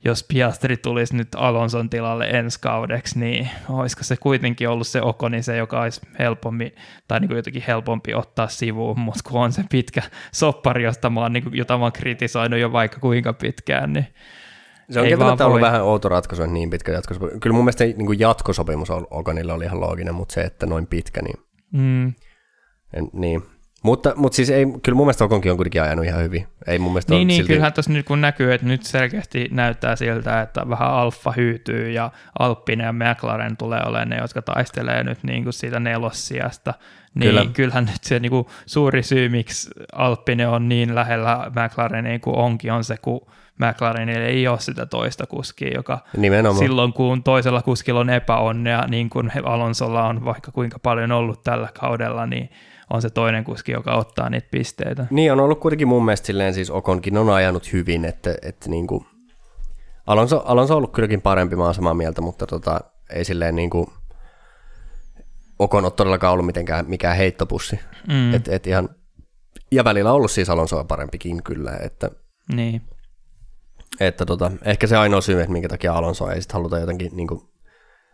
jos 0.05 0.25
Piastri 0.29 0.77
tulisi 0.77 1.17
nyt 1.17 1.29
Alonson 1.37 1.91
tilalle 1.91 2.25
ensi 2.25 2.61
kaudeksi, 2.61 3.19
niin 3.19 3.51
olisiko 3.69 4.05
se 4.05 4.17
kuitenkin 4.17 4.69
ollut 4.69 4.87
se 4.87 5.03
Okoni 5.03 5.43
se, 5.43 5.57
joka 5.57 5.81
olisi 5.81 6.01
helpompi, 6.19 6.75
tai 7.09 7.21
niin 7.21 7.29
kuin 7.29 7.37
jotenkin 7.37 7.65
helpompi 7.67 8.15
ottaa 8.15 8.49
sivuun, 8.49 8.99
mutta 8.99 9.21
kun 9.31 9.41
on 9.41 9.53
se 9.53 9.65
pitkä 9.71 10.03
soppari, 10.33 10.85
josta 10.85 11.11
mä 11.11 11.21
oon, 11.21 11.33
niin 11.33 11.43
kuin, 11.43 11.57
jota 11.57 11.79
mä 11.79 11.85
oon 11.85 11.93
kritisoinut 11.93 12.61
jo 12.61 12.73
vaikka 12.73 13.01
kuinka 13.01 13.33
pitkään, 13.33 13.93
niin 13.93 14.07
se 14.91 15.01
on 15.01 15.07
kieltämättä 15.07 15.47
ollut 15.47 15.61
vähän 15.61 15.83
outo 15.83 16.09
ratkaisu, 16.09 16.43
että 16.43 16.53
niin 16.55 16.71
pitkä 16.71 16.93
jatkosopimus. 16.93 17.41
Kyllä 17.41 17.55
mun 17.55 17.65
mielestä 17.65 17.85
niin 17.85 18.07
kuin 18.07 18.21
jatkosopimus 18.21 18.91
Okonilla 19.11 19.55
oli 19.55 19.65
ihan 19.65 19.81
looginen, 19.81 20.15
mutta 20.15 20.35
se, 20.35 20.41
että 20.41 20.67
noin 20.67 20.87
pitkä, 20.87 21.23
niin, 21.23 21.37
mm. 21.73 22.07
en, 22.93 23.11
niin 23.13 23.43
mutta, 23.83 24.13
mutta 24.17 24.37
siis 24.37 24.51
ei, 24.51 24.67
kyllä 24.83 24.97
mun 24.97 25.07
mielestä 25.07 25.25
Okonkin 25.25 25.51
on 25.51 25.57
kuitenkin 25.57 25.83
ajanut 25.83 26.05
ihan 26.05 26.23
hyvin. 26.23 26.47
Ei 26.67 26.79
mun 26.79 26.93
mielestä 26.93 27.15
niin, 27.15 27.29
niin 27.29 27.37
silti... 27.37 27.53
kyllähän 27.53 27.73
tässä 27.73 27.93
nyt 27.93 28.07
kun 28.07 28.21
näkyy, 28.21 28.53
että 28.53 28.67
nyt 28.67 28.83
selkeästi 28.83 29.49
näyttää 29.51 29.97
siltä, 29.97 30.41
että 30.41 30.69
vähän 30.69 30.91
Alfa 30.91 31.33
hyytyy 31.37 31.91
ja 31.91 32.11
Alppinen 32.39 32.85
ja 32.85 32.93
McLaren 32.93 33.57
tulee 33.57 33.81
olemaan 33.87 34.09
ne, 34.09 34.17
jotka 34.17 34.43
taistelee 34.43 35.05
nyt 35.05 35.19
niin 35.23 35.43
kuin 35.43 35.53
siitä 35.53 35.81
nelossijasta. 35.81 36.75
Niin 37.15 37.31
Kyllä. 37.31 37.47
kyllähän 37.53 37.85
nyt 37.85 38.05
se 38.05 38.19
niin 38.19 38.31
kuin 38.31 38.47
suuri 38.67 39.03
syy, 39.03 39.29
miksi 39.29 39.71
Alppinen 39.93 40.49
on 40.49 40.69
niin 40.69 40.95
lähellä 40.95 41.51
McLarenia 41.51 42.19
kuin 42.19 42.37
onkin, 42.37 42.73
on 42.73 42.85
se, 42.85 42.97
kun 43.03 43.21
McLarenille 43.59 44.27
ei 44.27 44.49
ole 44.49 44.61
sitä 44.61 44.87
toista 44.87 45.27
kuskia, 45.27 45.71
joka 45.75 45.99
Nimenomaan. 46.17 46.59
silloin 46.59 46.93
kun 46.93 47.23
toisella 47.23 47.63
kuskilla 47.63 48.01
on 48.01 48.11
epäonnea, 48.11 48.87
niin 48.87 49.11
kuin 49.11 49.33
Alonsolla 49.45 50.05
on 50.07 50.25
vaikka 50.25 50.53
kuinka 50.53 50.79
paljon 50.79 51.13
ollut 51.13 51.43
tällä 51.43 51.69
kaudella, 51.81 52.27
niin 52.27 52.51
on 52.93 53.03
se 53.03 53.11
toinen 53.11 53.45
kuski, 53.45 53.73
joka 53.73 53.97
ottaa 53.97 54.31
niitä 54.31 54.49
pisteitä. 54.51 55.07
Niin, 55.11 55.33
on 55.33 55.41
ollut 55.41 55.61
kuitenkin 55.61 55.89
mun 55.89 56.05
mielestä 56.05 56.27
silleen 56.27 56.55
siis 56.55 56.71
Okonkin 56.71 57.19
on 57.19 57.31
ajanut 57.31 57.73
hyvin, 57.73 58.05
että, 58.05 58.35
että 58.43 58.71
niin 58.71 58.87
kuin, 58.87 59.07
Alonso, 60.07 60.43
Alonso 60.45 60.75
on 60.75 60.79
ollut 60.79 60.93
kylläkin 60.93 61.23
parempi, 61.23 61.57
mä 61.57 61.65
oon 61.65 61.75
samaa 61.75 61.95
mieltä, 61.95 62.21
mutta 62.21 62.47
tota, 62.47 62.81
ei 63.11 63.25
silleen 63.25 63.55
niin 63.55 63.71
kuin, 63.71 63.87
Okon 65.59 65.85
ole 65.85 65.93
todellakaan 65.93 66.33
ollut 66.33 66.47
mitenkään 66.47 66.85
mikään 66.89 67.17
heittopussi. 67.17 67.81
Mm. 68.09 68.35
Et, 68.35 68.49
et 68.49 68.67
ihan, 68.67 68.89
ja 69.71 69.85
välillä 69.85 70.11
on 70.11 70.17
ollut 70.17 70.31
siis 70.31 70.51
Alonsoa 70.51 70.85
parempikin 70.85 71.43
kyllä, 71.43 71.77
että, 71.83 72.11
niin. 72.55 72.83
että 74.01 74.27
tota, 74.27 74.53
ehkä 74.65 74.87
se 74.87 74.97
ainoa 74.97 75.21
syy, 75.21 75.41
että 75.41 75.53
minkä 75.53 75.69
takia 75.69 75.95
Alonso 75.95 76.31
ei 76.31 76.43
sitten 76.43 76.55
haluta 76.55 76.79
jotenkin 76.79 77.17
niin 77.17 77.29
kuin, 77.29 77.52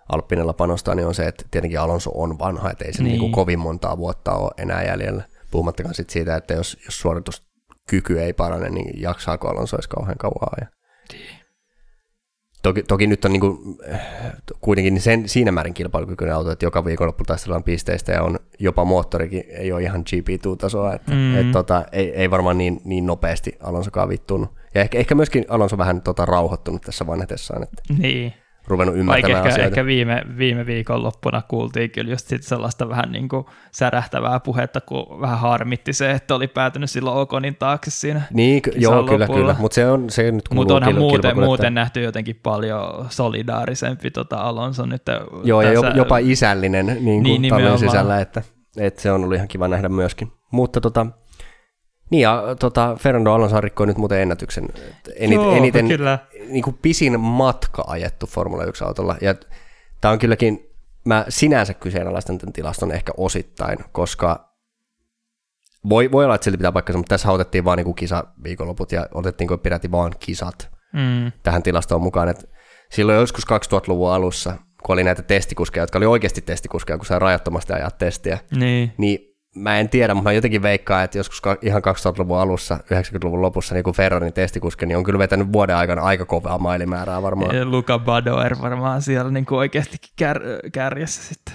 Alppinella 0.09 0.53
panostaa, 0.53 0.95
niin 0.95 1.07
on 1.07 1.15
se, 1.15 1.27
että 1.27 1.45
tietenkin 1.51 1.81
Alonso 1.81 2.11
on 2.15 2.39
vanha, 2.39 2.71
että 2.71 2.85
ei 2.85 2.93
se 2.93 3.03
niin. 3.03 3.11
Niin 3.11 3.21
kuin 3.21 3.33
kovin 3.33 3.59
montaa 3.59 3.99
vuotta 3.99 4.33
ole 4.33 4.51
enää 4.59 4.85
jäljellä. 4.85 5.25
Puhumattakaan 5.51 5.95
sit 5.95 6.11
siitä, 6.11 6.37
että 6.37 6.55
jos, 6.55 6.79
jos 6.85 7.01
suorituskyky 7.01 8.21
ei 8.21 8.33
parane, 8.33 8.71
niin 8.71 9.01
jaksaako 9.03 9.49
Alonso 9.49 9.77
edes 9.77 9.89
kauhean 9.89 10.19
kauan. 10.19 10.57
Ja... 10.61 10.67
Toki, 12.63 12.83
toki 12.83 13.07
nyt 13.07 13.25
on 13.25 13.33
niin 13.33 13.41
kuin, 13.41 13.59
kuitenkin 14.61 15.01
sen, 15.01 15.29
siinä 15.29 15.53
määrin 15.53 15.75
kilpailukykyinen 15.75 16.37
auto, 16.37 16.51
että 16.51 16.67
joka 16.67 16.85
viikonloppu 16.85 17.25
taistellaan 17.25 17.63
pisteistä 17.63 18.13
ja 18.13 18.23
on 18.23 18.39
jopa 18.59 18.85
moottorikin, 18.85 19.45
ei 19.49 19.73
ole 19.73 19.83
ihan 19.83 20.05
GP2-tasoa, 20.11 20.95
että 20.95 21.13
mm. 21.13 21.37
et, 21.37 21.53
tota, 21.53 21.85
ei, 21.93 22.11
ei, 22.15 22.31
varmaan 22.31 22.59
niin, 22.59 22.81
niin 22.85 23.07
nopeasti 23.07 23.57
Alonsokaan 23.61 24.09
vittunut. 24.09 24.51
Ja 24.75 24.81
ehkä, 24.81 24.99
ehkä 24.99 25.15
myöskin 25.15 25.45
Alonso 25.49 25.79
vähän 25.79 26.03
tota, 26.03 26.25
rauhoittunut 26.25 26.83
tässä 26.83 27.07
vanhetessaan. 27.07 27.63
Että... 27.63 27.83
Niin 27.99 28.35
ruvennut 28.71 28.97
ymmärtämään 28.97 29.39
ehkä, 29.39 29.49
asioita. 29.49 29.69
Ehkä 29.69 29.87
viime, 29.87 30.23
viime 30.39 30.67
viikon 30.67 31.03
loppuna 31.03 31.43
kuultiin 31.49 31.91
kyllä 31.91 32.11
just 32.11 32.27
sit 32.27 32.43
sellaista 32.43 32.89
vähän 32.89 33.13
niin 33.13 33.29
kuin 33.29 33.47
särähtävää 33.73 34.41
puhetta, 34.41 34.81
kun 34.81 35.21
vähän 35.21 35.39
harmitti 35.39 35.93
se, 35.93 36.11
että 36.11 36.35
oli 36.35 36.49
päätynyt 36.49 36.91
silloin 36.91 37.19
Okonin 37.19 37.57
taakse 37.57 37.91
siinä 37.91 38.23
Niin, 38.33 38.63
joo, 38.77 38.97
lopulla. 38.97 39.27
kyllä, 39.27 39.27
kyllä, 39.27 39.57
mutta 39.59 39.75
se 39.75 39.91
on 39.91 40.11
se 40.11 40.33
nyt 40.33 40.45
Mutta 40.55 40.75
onhan 40.75 40.95
kil- 40.95 40.99
muuten, 40.99 41.39
muuten 41.39 41.75
nähty 41.75 42.03
jotenkin 42.03 42.41
paljon 42.43 43.07
solidaarisempi 43.09 44.11
tota 44.11 44.37
Alonso 44.37 44.87
nyt. 44.87 45.03
Joo, 45.45 45.63
tässä... 45.63 45.87
ja 45.87 45.97
jopa 45.97 46.19
isällinen 46.19 46.87
niin 46.87 47.23
kuin 47.23 47.43
niin, 47.43 47.79
sisällä, 47.79 48.21
että, 48.21 48.43
että 48.77 49.03
se 49.03 49.13
on 49.13 49.23
ollut 49.23 49.35
ihan 49.37 49.49
kiva 49.49 49.69
nähdä 49.69 49.89
myöskin. 49.89 50.33
Mutta 50.53 50.81
tota, 50.81 51.07
niin 52.11 52.21
ja 52.21 52.43
tota, 52.59 52.97
Fernando 53.01 53.33
Alonso 53.33 53.61
rikkoi 53.61 53.87
nyt 53.87 53.97
muuten 53.99 54.21
ennätyksen. 54.21 54.69
Enit, 55.17 55.35
Joo, 55.35 55.57
eniten 55.57 55.89
kyllä. 55.89 56.19
Niin 56.49 56.63
kuin 56.63 56.79
pisin 56.83 57.21
matka 57.21 57.85
ajettu 57.87 58.27
Formula 58.27 58.65
1-autolla. 58.65 59.17
Ja 59.21 59.35
tämä 60.01 60.13
on 60.13 60.19
kylläkin, 60.19 60.71
mä 61.05 61.25
sinänsä 61.29 61.75
kyseenalaistan 61.75 62.39
tämän 62.39 62.53
tilaston 62.53 62.93
ehkä 62.93 63.13
osittain, 63.17 63.79
koska 63.93 64.49
voi, 65.89 66.13
voi 66.13 66.25
olla, 66.25 66.35
että 66.35 66.45
silti 66.45 66.57
pitää 66.59 66.73
paikkansa, 66.73 66.99
mutta 66.99 67.15
tässä 67.15 67.31
otettiin 67.33 67.65
vaan 67.65 67.77
niinku 67.77 67.95
kisa 67.95 68.25
viikonloput 68.45 68.93
ja 68.93 69.07
otettiin 69.15 69.49
peräti 69.63 69.91
vaan 69.91 70.13
kisat 70.21 70.69
Mm. 70.93 71.33
tähän 71.43 71.63
tilastoon 71.63 72.03
mukaan. 72.03 72.29
Et 72.29 72.51
silloin 72.93 73.19
joskus 73.19 73.45
2000-luvun 73.47 74.13
alussa, 74.13 74.51
kun 74.83 74.93
oli 74.93 75.05
näitä 75.05 75.23
testikuskeja, 75.23 75.83
jotka 75.83 75.99
oli 75.99 76.07
oikeasti 76.07 76.41
testikuskeja, 76.41 76.97
kun 76.97 77.07
sai 77.07 77.19
rajattomasti 77.19 77.73
ajaa 77.73 77.91
testiä, 77.91 78.39
Niin. 78.57 78.93
niin 78.99 79.28
mä 79.59 79.79
en 79.79 79.89
tiedä, 79.89 80.15
mutta 80.15 80.29
mä 80.29 80.33
jotenkin 80.33 80.63
veikkaan, 80.63 81.05
että 81.05 81.19
joskus 81.19 81.43
ihan 81.63 81.83
2000-luvun 81.83 82.39
alussa, 82.39 82.75
90-luvun 82.75 83.43
lopussa, 83.43 83.75
niin 83.75 83.85
kun 83.85 83.95
Ferrarin 83.95 84.33
testikuski, 84.33 84.87
niin 84.87 84.97
on 84.97 85.05
kyllä 85.05 85.19
vetänyt 85.19 85.53
vuoden 85.53 85.77
aikana 85.77 86.03
aika 86.03 86.25
kovaa 86.25 86.59
mailimäärää 86.59 87.23
varmaan. 87.23 87.57
Ja 87.57 87.65
Luka 87.65 87.99
Badoer 87.99 88.57
varmaan 88.63 89.03
siellä 89.03 89.31
niin 89.31 89.47
kuin 89.47 89.59
oikeastikin 89.59 90.11
kär, 90.17 90.41
kärjessä 90.73 91.23
sitten. 91.35 91.55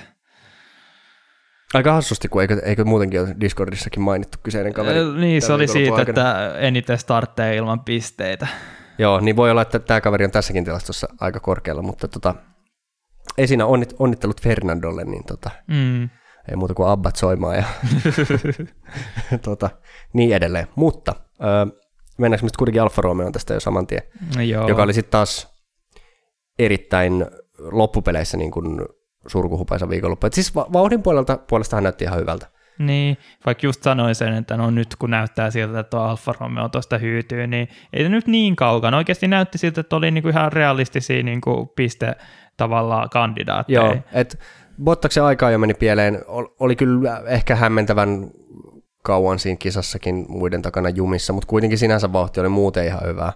Aika 1.74 1.94
hassusti, 1.94 2.28
kun 2.28 2.42
eikö, 2.42 2.62
eikö 2.66 2.84
muutenkin 2.86 3.22
ole 3.22 3.36
Discordissakin 3.42 4.02
mainittu 4.02 4.38
kyseinen 4.44 4.74
kaveri. 4.74 5.00
Ö, 5.00 5.14
niin, 5.14 5.42
se 5.42 5.54
oli 5.54 5.68
siitä, 5.68 5.96
aikana. 5.96 6.10
että 6.10 6.58
eniten 6.58 6.98
startteja 6.98 7.54
ilman 7.54 7.80
pisteitä. 7.80 8.48
Joo, 8.98 9.20
niin 9.20 9.36
voi 9.36 9.52
olla, 9.52 9.62
että 9.62 9.80
tämä 9.80 10.02
kaveri 10.02 10.26
on 10.26 10.32
tässäkin 10.32 10.66
tilastossa 10.66 11.08
aika 11.20 11.40
korkealla, 11.40 11.82
mutta 11.82 12.08
tota, 12.08 12.36
ei 13.38 13.48
siinä 13.48 13.66
onnit, 13.66 13.94
onnittelut 14.00 14.42
Fernandolle, 14.42 15.04
niin 15.04 15.24
tota, 15.26 15.50
Mm. 15.68 16.10
Ei 16.50 16.56
muuta 16.56 16.74
kuin 16.74 16.90
abbat 16.90 17.16
soimaan 17.16 17.56
ja 17.56 17.64
tota, 19.46 19.70
niin 20.14 20.36
edelleen. 20.36 20.68
Mutta 20.76 21.16
ö, 21.40 21.84
mennäänkö 22.18 22.46
me 22.46 22.50
sitten 22.50 22.58
kuitenkin 22.58 22.82
Alfa 22.82 23.02
Romeo 23.02 23.32
tästä 23.32 23.54
jo 23.54 23.60
saman 23.60 23.88
tien, 23.88 24.02
Joo. 24.48 24.68
joka 24.68 24.84
oli 24.84 24.94
sitten 24.94 25.12
taas 25.12 25.54
erittäin 26.60 27.26
loppupeleissä 27.60 28.38
niin 28.38 28.52
kuin 28.52 28.82
surkuhupaisa 29.28 29.90
viikonloppu. 29.90 30.28
Et 30.28 30.34
siis 30.34 30.56
va- 30.56 30.68
vauhdin 30.74 31.04
puolelta, 31.04 31.38
puolestahan 31.38 31.84
näytti 31.84 32.04
ihan 32.04 32.20
hyvältä. 32.20 32.48
Niin, 32.80 33.18
vaikka 33.46 33.68
just 33.68 33.84
sanoin 33.84 34.16
sen, 34.16 34.34
että 34.34 34.58
no 34.58 34.72
nyt 34.72 34.96
kun 34.96 35.10
näyttää 35.10 35.52
siltä, 35.52 35.80
että 35.80 35.90
tuo 35.90 36.00
Alfa 36.00 36.34
Romeo 36.40 36.70
tuosta 36.70 36.98
hyytyy, 36.98 37.48
niin 37.48 37.68
ei 37.94 38.04
se 38.04 38.10
nyt 38.10 38.28
niin 38.28 38.56
kaukana. 38.56 38.98
Oikeasti 38.98 39.28
näytti 39.28 39.58
siltä, 39.58 39.82
että 39.82 39.96
oli 39.96 40.12
niinku 40.12 40.30
ihan 40.30 40.54
realistisia 40.54 41.24
niinku 41.24 41.74
piste 41.76 42.16
tavallaan 42.58 43.10
kandidaatteja. 43.10 43.82
Joo, 43.82 43.96
et 44.14 44.40
Bottaksen 44.84 45.24
aikaa 45.24 45.52
jo 45.52 45.58
meni 45.58 45.74
pieleen. 45.74 46.22
Ol- 46.28 46.48
Oli 46.60 46.76
kyllä 46.76 47.22
ehkä 47.26 47.56
hämmentävän 47.56 48.32
kauan 49.04 49.40
siinä 49.40 49.58
kisassakin 49.58 50.26
muiden 50.30 50.62
takana 50.62 50.90
jumissa, 50.90 51.34
mutta 51.34 51.48
kuitenkin 51.48 51.78
sinänsä 51.80 52.14
vauhti 52.14 52.40
oli 52.40 52.50
muuten 52.50 52.86
ihan 52.86 53.02
hyvää. 53.06 53.34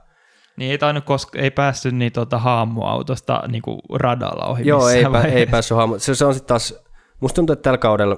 Niin 0.57 0.71
ei 0.71 0.77
tainnut, 0.77 1.03
koska 1.05 1.39
ei 1.39 1.51
päässyt 1.51 1.95
niin 1.95 2.11
tuota 2.13 2.37
haamuautosta 2.37 3.43
niinku 3.47 3.79
radalla 3.93 4.45
ohi 4.45 4.67
Joo, 4.67 4.89
ei, 4.89 5.05
pä, 5.11 5.21
ei 5.21 5.45
päässyt 5.45 5.77
haamu. 5.77 5.99
Se, 5.99 6.15
se 6.15 6.25
on 6.25 6.33
sitten 6.33 6.47
taas, 6.47 6.75
musta 7.19 7.35
tuntuu, 7.35 7.53
että 7.53 7.63
tällä 7.63 7.77
kaudella 7.77 8.17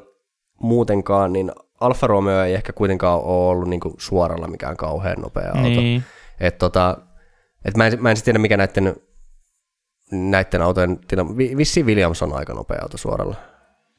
muutenkaan, 0.62 1.34
niin 1.34 1.52
Alfa 1.80 2.08
Romeo 2.08 2.44
ei 2.44 2.54
ehkä 2.54 2.74
kuitenkaan 2.74 3.20
ole 3.22 3.50
ollut 3.50 3.70
niinku 3.70 3.96
suoralla 3.98 4.48
mikään 4.48 4.78
kauhean 4.78 5.22
nopea 5.22 5.48
auto. 5.48 5.62
Niin, 5.62 6.04
Et 6.40 6.58
tota, 6.58 6.98
et 7.66 7.78
mä 7.78 7.88
en, 7.88 8.02
mä 8.02 8.12
en 8.12 8.18
tiedä, 8.24 8.40
mikä 8.40 8.58
näiden, 8.58 8.96
näiden 10.12 10.62
autojen 10.62 11.00
tila. 11.08 11.38
Vi- 11.38 11.58
Vissiin 11.58 11.86
Williams 11.86 12.24
on 12.24 12.34
aika 12.34 12.54
nopea 12.54 12.80
auto 12.82 12.98
suoralla. 12.98 13.36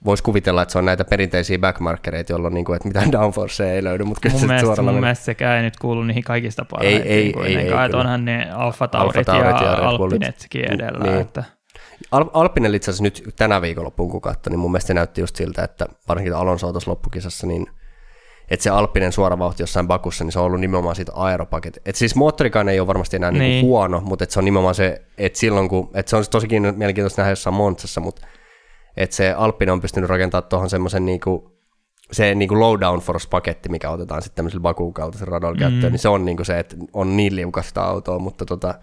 Voisi 0.05 0.23
kuvitella, 0.23 0.63
että 0.63 0.73
se 0.73 0.79
on 0.79 0.85
näitä 0.85 1.05
perinteisiä 1.05 1.59
backmarkereita, 1.59 2.33
jolloin 2.33 2.55
niinku, 2.55 2.73
että 2.73 2.89
mitään 2.89 3.13
downforcea 3.13 3.73
ei 3.73 3.85
löydy, 3.85 4.05
mutta 4.05 4.21
kyllä 4.21 4.39
mun 4.39 4.47
mielestä, 4.47 4.67
suoralla 4.67 4.93
mun 4.93 5.01
mielestä 5.01 5.25
sekään 5.25 5.57
ei 5.57 5.63
nyt 5.63 5.77
kuulu 5.77 6.03
niihin 6.03 6.23
kaikista 6.25 6.65
parhaimpiin 6.71 7.07
ei, 7.07 7.35
ei, 7.45 7.57
ei 7.57 7.65
kyllä. 7.65 8.01
onhan 8.01 8.25
ne 8.25 8.51
Alfa 8.51 8.89
Taurit 8.89 9.27
ja, 9.27 9.35
ja. 9.35 9.89
Alpinetkin 9.89 10.73
edellä. 10.73 11.05
Niin. 11.05 11.21
Että, 11.21 11.45
Al- 12.13 12.31
Alpinen 12.35 12.75
itse 12.75 12.91
asiassa 12.91 13.03
nyt 13.05 13.23
tänä 13.37 13.63
viikonloppuun 13.63 14.11
kun 14.11 14.21
katsoi, 14.21 14.51
niin 14.51 14.59
mun 14.59 14.71
mielestä 14.71 14.87
se 14.87 14.95
näytti 14.95 15.21
just 15.21 15.37
siltä, 15.37 15.65
että 15.65 15.87
varsinkin 16.09 16.35
Alonso 16.35 16.73
tuossa 16.73 16.91
loppukisassa, 16.91 17.47
niin 17.47 17.67
että 18.51 18.65
se 18.65 18.71
Alppinen 18.71 19.13
suora 19.13 19.39
vauhti 19.39 19.63
jossain 19.63 19.89
Bakussa, 19.89 20.25
niin 20.25 20.33
se 20.33 20.39
on 20.39 20.45
ollut 20.45 20.61
nimenomaan 20.61 20.97
siitä 20.97 21.13
aeropaket. 21.15 21.79
Et 21.87 21.95
siis 21.95 22.15
moottorikaan 22.15 22.69
ei 22.69 22.81
ole 22.81 22.87
varmasti 22.87 23.17
enää 23.17 23.31
niin. 23.31 23.41
Niin. 23.41 23.51
Niinku 23.51 23.67
huono, 23.67 24.01
mutta 24.01 24.25
et 24.25 24.31
se 24.31 24.39
on 24.39 24.45
nimenomaan 24.45 24.75
se, 24.75 25.03
että 25.19 25.39
silloin 25.39 25.69
kun, 25.69 25.91
että 25.95 26.11
se 26.11 26.17
on 26.17 26.25
tosikin 26.31 26.63
mielenkiintoista 26.63 27.23
nähdä 27.23 27.33
jossain 27.33 27.55
Montsassa, 27.55 28.01
mutta 28.01 28.27
että 28.97 29.17
se 29.17 29.33
Alppinen 29.33 29.73
on 29.73 29.81
pystynyt 29.81 30.11
rakentamaan 30.11 30.49
tuohon 30.49 30.71
semmoisen 30.71 31.07
niinku, 31.07 31.61
se 32.13 32.35
niinku 32.35 32.61
low 32.61 32.81
downforce-paketti, 32.81 33.69
mikä 33.69 33.91
otetaan 33.91 34.23
sitten 34.23 34.37
tämmöisellä 34.37 34.63
Bakun 34.63 34.95
kaltaisen 34.95 35.29
radalla 35.29 35.59
käyttöön, 35.59 35.93
niin 35.93 36.01
se 36.01 36.09
on 36.09 36.25
niinku 36.25 36.45
se, 36.45 36.59
että 36.59 36.77
on 36.93 37.17
niin 37.17 37.37
liukasta 37.37 37.83
autoa, 37.83 38.19
mutta 38.19 38.45
tota, 38.45 38.75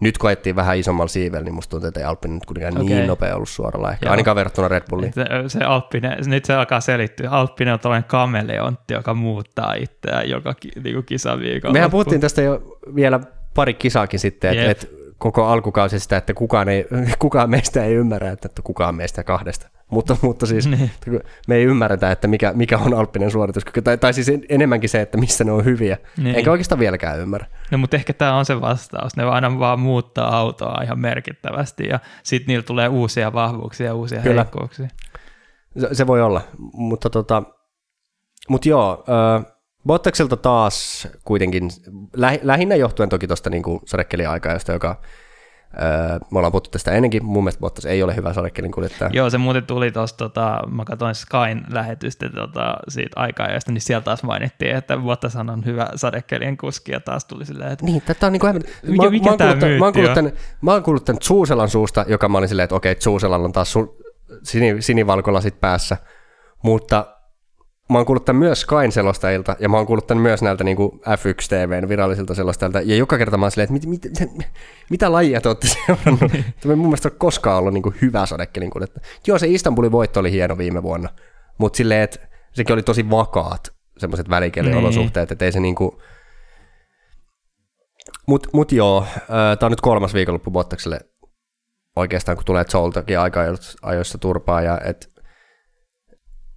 nyt 0.00 0.18
koettiin 0.18 0.56
vähän 0.56 0.78
isommalla 0.78 1.08
siivellä, 1.08 1.44
niin 1.44 1.54
musta 1.54 1.70
tuntuu, 1.70 1.88
että 1.88 2.00
ei 2.00 2.06
Alppinen 2.06 2.34
nyt 2.34 2.46
kuitenkaan 2.46 2.74
okay. 2.74 2.96
niin 2.96 3.06
nopea 3.06 3.34
ollut 3.34 3.48
suoralla 3.48 3.92
ehkä, 3.92 4.06
Joo. 4.06 4.10
ainakaan 4.10 4.34
verrattuna 4.34 4.68
Red 4.68 4.82
Bulliin. 4.90 5.12
Se, 5.12 5.24
se 5.46 5.64
Alppinen, 5.64 6.18
nyt 6.26 6.44
se 6.44 6.54
alkaa 6.54 6.80
selittyä. 6.80 7.30
Alppinen 7.30 7.74
on 7.74 7.80
tällainen 7.80 8.08
kameleontti, 8.08 8.94
joka 8.94 9.14
muuttaa 9.14 9.74
itseään 9.74 10.28
joka 10.28 10.54
ki, 10.54 10.70
niinku 10.84 11.02
kisaviikolla. 11.02 11.72
Mehän 11.72 11.90
puhuttiin 11.90 12.20
tästä 12.20 12.42
jo 12.42 12.78
vielä 12.94 13.20
pari 13.54 13.74
kisaakin 13.74 14.20
sitten, 14.20 14.58
että 14.58 14.70
et 14.70 14.90
koko 15.18 15.46
alkukausi 15.46 15.98
sitä, 15.98 16.16
että 16.16 16.34
kukaan, 16.34 16.68
ei, 16.68 16.86
kukaan 17.18 17.50
meistä 17.50 17.84
ei 17.84 17.94
ymmärrä, 17.94 18.30
että 18.30 18.48
kukaan 18.64 18.94
meistä 18.94 19.24
kahdesta. 19.24 19.68
Mutta, 19.94 20.16
mutta 20.22 20.46
siis 20.46 20.66
Niin. 20.66 20.90
me 21.48 21.54
ei 21.54 21.64
ymmärretä, 21.64 22.10
että 22.10 22.28
mikä, 22.28 22.52
mikä 22.52 22.78
on 22.78 22.94
alppinen 22.94 23.30
suorituskyky, 23.30 23.82
tai, 23.82 23.98
tai 23.98 24.12
siis 24.12 24.30
enemmänkin 24.48 24.90
se, 24.90 25.00
että 25.00 25.18
missä 25.18 25.44
ne 25.44 25.52
on 25.52 25.64
hyviä. 25.64 25.98
Niin. 26.16 26.36
Enkä 26.36 26.50
oikeastaan 26.50 26.78
vieläkään 26.78 27.20
ymmärrä. 27.20 27.46
No 27.70 27.78
mutta 27.78 27.96
ehkä 27.96 28.12
tämä 28.12 28.36
on 28.36 28.44
se 28.44 28.60
vastaus. 28.60 29.16
Ne 29.16 29.22
aina 29.24 29.58
vaan 29.58 29.80
muuttaa 29.80 30.36
autoa 30.36 30.82
ihan 30.82 30.98
merkittävästi 30.98 31.86
ja 31.86 32.00
sitten 32.22 32.46
niillä 32.46 32.62
tulee 32.62 32.88
uusia 32.88 33.32
vahvuuksia 33.32 33.86
ja 33.86 33.94
uusia 33.94 34.20
Kyllä. 34.20 34.42
heikkouksia. 34.42 34.88
Se, 35.78 35.88
se 35.92 36.06
voi 36.06 36.22
olla, 36.22 36.40
mutta 36.72 37.10
tota, 37.10 37.42
mut 38.48 38.66
joo, 38.66 39.04
äh, 39.08 39.54
Bottakselta 39.86 40.36
taas 40.36 41.08
kuitenkin, 41.24 41.70
lähi, 42.16 42.40
lähinnä 42.42 42.74
johtuen 42.74 43.08
toki 43.08 43.26
tuosta 43.26 43.50
niinku 43.50 43.82
sadekeliaikaa, 43.86 44.58
joka 44.72 45.00
me 46.30 46.38
ollaan 46.38 46.52
puhuttu 46.52 46.70
tästä 46.70 46.90
ennenkin, 46.92 47.24
mun 47.24 47.44
mielestä 47.44 47.60
Bottas 47.60 47.86
ei 47.86 48.02
ole 48.02 48.16
hyvä 48.16 48.32
sadekelin 48.32 48.72
kuljettaja. 48.72 49.10
Joo, 49.12 49.30
se 49.30 49.38
muuten 49.38 49.66
tuli 49.66 49.90
tuosta, 49.92 50.18
tota, 50.18 50.60
mä 50.70 50.84
katsoin 50.84 51.14
Skyn 51.14 51.64
lähetystä 51.72 52.28
tota, 52.34 52.76
siitä 52.88 53.20
aikaa, 53.20 53.48
niin 53.68 53.80
siellä 53.80 54.02
taas 54.02 54.22
mainittiin, 54.22 54.76
että 54.76 54.96
Bottashan 54.96 55.50
on 55.50 55.64
hyvä 55.64 55.88
sadekelien 55.94 56.56
kuski 56.56 56.92
ja 56.92 57.00
taas 57.00 57.24
tuli 57.24 57.46
silleen, 57.46 57.72
että 57.72 57.84
Niin, 57.84 58.02
tätä 58.06 58.26
on 58.26 58.32
niinku 58.32 58.46
hämmentä. 58.46 58.68
Mikä- 58.82 59.04
Mä, 59.04 59.10
mikä 59.10 59.30
mä, 59.30 59.36
kuullut 59.36 59.58
tän- 59.60 59.78
mä, 59.78 59.84
oon 59.84 59.92
kuullut 59.92 60.14
tän, 60.14 60.32
mä 60.60 60.72
oon 60.72 60.82
kuullut 60.82 61.04
tän 61.04 61.18
Zuuselan 61.22 61.68
suusta, 61.68 62.04
joka 62.08 62.28
mä 62.28 62.38
olin 62.38 62.48
silleen, 62.48 62.64
että 62.64 62.76
okei, 62.76 62.94
Zuuselalla 62.94 63.44
on 63.44 63.52
taas 63.52 63.72
su, 63.72 63.96
sini, 64.42 64.82
sinivalkolasit 64.82 65.60
päässä, 65.60 65.96
mutta 66.62 67.06
mä 67.90 67.98
oon 67.98 68.06
kuullut 68.06 68.24
tän 68.24 68.36
myös 68.36 68.60
Skyn 68.60 68.92
selostajilta, 68.92 69.56
ja 69.58 69.68
mä 69.68 69.76
oon 69.76 69.86
kuullut 69.86 70.06
tän 70.06 70.18
myös 70.18 70.42
näiltä 70.42 70.64
niinku 70.64 71.00
F1 71.08 71.48
TVn 71.48 71.88
virallisilta 71.88 72.34
selostajilta, 72.34 72.80
ja 72.80 72.96
joka 72.96 73.18
kerta 73.18 73.36
mä 73.36 73.44
oon 73.44 73.50
silleen, 73.50 73.76
että 73.76 73.88
mit, 73.88 74.02
mit, 74.04 74.14
se, 74.14 74.28
mitä 74.90 75.12
lajia 75.12 75.40
te 75.40 75.48
ootte 75.48 75.68
seurannut? 75.68 76.32
Tämä 76.60 76.72
ei 76.72 76.76
mun 76.76 76.86
mielestä 76.86 77.08
ole 77.08 77.16
koskaan 77.18 77.58
ollut 77.58 77.74
niinku 77.74 77.94
hyvä 78.02 78.26
sadekelin 78.26 78.70
kuljettaja. 78.70 79.06
Joo, 79.26 79.38
se 79.38 79.48
Istanbulin 79.48 79.92
voitto 79.92 80.20
oli 80.20 80.32
hieno 80.32 80.58
viime 80.58 80.82
vuonna, 80.82 81.08
mutta 81.58 81.76
silleen, 81.76 82.02
että 82.02 82.28
sekin 82.52 82.74
oli 82.74 82.82
tosi 82.82 83.10
vakaat 83.10 83.74
semmoiset 83.98 84.30
välikeliolosuhteet, 84.30 85.32
että 85.32 85.44
ei 85.44 85.52
se 85.52 85.60
niinku, 85.60 86.00
Mut, 88.26 88.46
mut 88.52 88.72
joo, 88.72 89.06
tämä 89.28 89.66
on 89.66 89.72
nyt 89.72 89.80
kolmas 89.80 90.14
viikonloppu 90.14 90.50
Bottakselle 90.50 91.00
oikeastaan, 91.96 92.36
kun 92.36 92.44
tulee 92.44 92.64
Zoltakin 92.64 93.18
aika 93.18 93.40
ajoissa 93.82 94.18
turpaa, 94.18 94.62
ja 94.62 94.80
et 94.84 95.13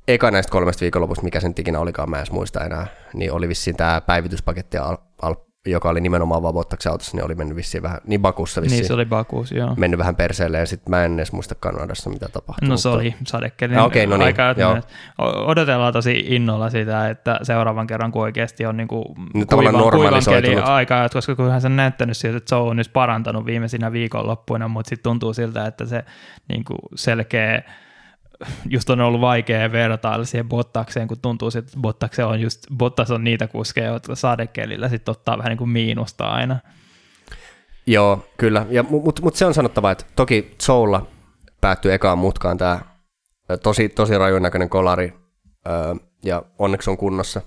eka 0.07 0.31
näistä 0.31 0.51
kolmesta 0.51 0.81
viikonlopusta, 0.81 1.23
mikä 1.23 1.39
sen 1.39 1.53
ikinä 1.59 1.79
olikaan, 1.79 2.09
mä 2.09 2.19
en 2.19 2.25
muista 2.31 2.65
enää, 2.65 2.87
niin 3.13 3.31
oli 3.31 3.47
vissiin 3.49 3.75
tämä 3.77 4.01
päivityspaketti, 4.01 4.77
Al, 4.77 4.97
Al, 5.21 5.35
joka 5.65 5.89
oli 5.89 6.01
nimenomaan 6.01 6.43
vaan 6.43 6.53
Bottaksen 6.53 6.91
autossa, 6.91 7.17
niin 7.17 7.25
oli 7.25 7.35
mennyt 7.35 7.55
vissiin 7.57 7.83
vähän, 7.83 7.99
niin 8.05 8.21
Bakussa 8.21 8.61
vissiin, 8.61 8.77
niin 8.79 8.87
se 8.87 8.93
oli 8.93 9.05
Bakuus, 9.05 9.51
joo. 9.51 9.73
mennyt 9.77 9.97
vähän 9.97 10.15
perseelle, 10.15 10.57
ja 10.57 10.65
sitten 10.65 10.89
mä 10.89 11.05
en 11.05 11.13
edes 11.13 11.31
muista 11.31 11.55
Kanadassa, 11.55 12.09
mitä 12.09 12.27
tapahtui. 12.33 12.67
No 12.69 12.77
se 12.77 12.89
mutta- 12.89 12.99
oli 13.01 13.15
sadekelin 13.27 13.77
Ah, 13.77 13.85
okei, 13.85 14.07
no 14.07 14.17
niin, 14.17 14.25
aika. 14.25 14.55
joo. 14.57 14.77
Odotellaan 15.45 15.93
tosi 15.93 16.23
innolla 16.27 16.69
sitä, 16.69 17.09
että 17.09 17.39
seuraavan 17.43 17.87
kerran, 17.87 18.11
kun 18.11 18.21
oikeasti 18.21 18.65
on 18.65 18.77
niin 18.77 18.87
kuin 18.87 19.03
kuivan, 19.53 19.91
kuivan 19.91 20.21
keli 20.29 20.55
aikaa, 20.55 21.09
koska 21.09 21.35
kyllähän 21.35 21.61
se 21.61 21.67
on 21.67 21.75
näyttänyt 21.75 22.17
siltä, 22.17 22.37
että 22.37 22.49
se 22.49 22.55
on 22.55 22.75
nyt 22.75 22.89
parantanut 22.93 23.45
viimeisinä 23.45 23.91
viikonloppuina, 23.91 24.67
mutta 24.67 24.89
sitten 24.89 25.03
tuntuu 25.03 25.33
siltä, 25.33 25.65
että 25.65 25.85
se 25.85 26.03
niin 26.49 26.63
kuin 26.63 26.79
selkeä 26.95 27.61
just 28.69 28.89
on 28.89 29.01
ollut 29.01 29.21
vaikea 29.21 29.71
vertailla 29.71 30.25
siihen 30.25 30.49
Bottakseen, 30.49 31.07
kun 31.07 31.19
tuntuu, 31.21 31.49
että 31.57 31.79
Bottakse 31.81 32.23
on 32.23 32.41
just, 32.41 32.63
Bottas 32.77 33.11
on 33.11 33.23
niitä 33.23 33.47
kuskeja, 33.47 33.87
jotka 33.93 34.15
sadekelillä 34.15 34.89
sitten 34.89 35.11
ottaa 35.11 35.37
vähän 35.37 35.49
niin 35.49 35.57
kuin 35.57 35.69
miinusta 35.69 36.29
aina. 36.29 36.59
Joo, 37.87 38.25
kyllä. 38.37 38.65
Mutta 38.89 39.21
mut 39.21 39.35
se 39.35 39.45
on 39.45 39.53
sanottava, 39.53 39.91
että 39.91 40.05
toki 40.15 40.55
Soulla 40.61 41.07
päättyy 41.61 41.93
ekaan 41.93 42.17
mutkaan 42.17 42.57
tämä 42.57 42.79
tosi, 43.63 43.89
tosi 43.89 44.17
rajun 44.17 44.41
näköinen 44.41 44.69
kolari, 44.69 45.13
ja 46.23 46.43
onneksi 46.59 46.89
on 46.89 46.97
kunnossa. 46.97 47.41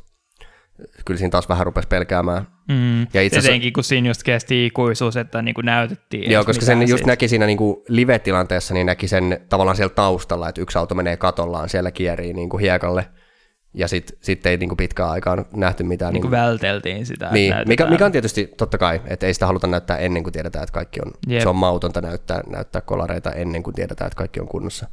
Kyllä 1.05 1.19
siinä 1.19 1.31
taas 1.31 1.49
vähän 1.49 1.67
rupesi 1.67 1.89
pelkäämään. 1.89 2.47
Mm. 2.71 3.01
Ja 3.01 3.23
itse 3.23 3.39
asiassa- 3.39 3.51
Etenkin 3.51 3.73
kun 3.73 3.85
siinä 3.85 4.09
just 4.09 4.23
kesti 4.23 4.67
ikuisuus, 4.67 5.17
että 5.17 5.43
niin 5.43 5.55
kuin 5.55 5.65
näytettiin. 5.65 6.31
Joo, 6.31 6.45
koska 6.45 6.65
sen 6.65 6.81
just 6.81 6.91
siitä. 6.91 7.07
näki 7.07 7.29
siinä 7.29 7.47
niinku 7.47 7.85
live-tilanteessa, 7.89 8.75
niin 8.75 8.87
näki 8.87 9.09
sen 9.09 9.41
tavallaan 9.49 9.77
siellä 9.77 9.95
taustalla, 9.95 10.49
että 10.49 10.61
yksi 10.61 10.79
auto 10.79 10.95
menee 10.95 11.17
katollaan, 11.17 11.69
siellä 11.69 11.91
kierii 11.91 12.33
niinku 12.33 12.59
hiekalle. 12.59 13.07
ja 13.75 13.89
sitten 13.89 14.17
sit 14.21 14.47
ei 14.47 14.57
niinku 14.57 14.77
pitkään 14.77 15.11
aikaan 15.11 15.45
nähty 15.57 15.83
mitään. 15.83 16.13
Niin 16.13 16.23
kuin 16.23 16.31
niinku, 16.31 16.45
välteltiin 16.47 17.07
sitä. 17.07 17.29
Niin, 17.33 17.55
mikä, 17.67 17.87
mikä 17.87 18.07
on 18.07 18.13
tietysti 18.13 18.55
totta 18.57 18.79
kai, 18.79 19.01
että 19.07 19.27
ei 19.27 19.35
sitä 19.35 19.47
haluta 19.47 19.67
näyttää 19.67 19.99
ennen 19.99 20.23
kuin 20.23 20.33
tiedetään, 20.33 20.63
että 20.63 20.73
kaikki 20.73 21.01
on, 21.07 21.13
Jep. 21.29 21.43
se 21.43 21.49
on 21.49 21.57
mautonta 21.57 22.01
näyttää, 22.01 22.41
näyttää 22.47 22.81
kolareita 22.83 23.33
ennen 23.33 23.63
kuin 23.63 23.75
tiedetään, 23.75 24.07
että 24.07 24.17
kaikki 24.17 24.41
on 24.41 24.49
kunnossa. 24.49 24.89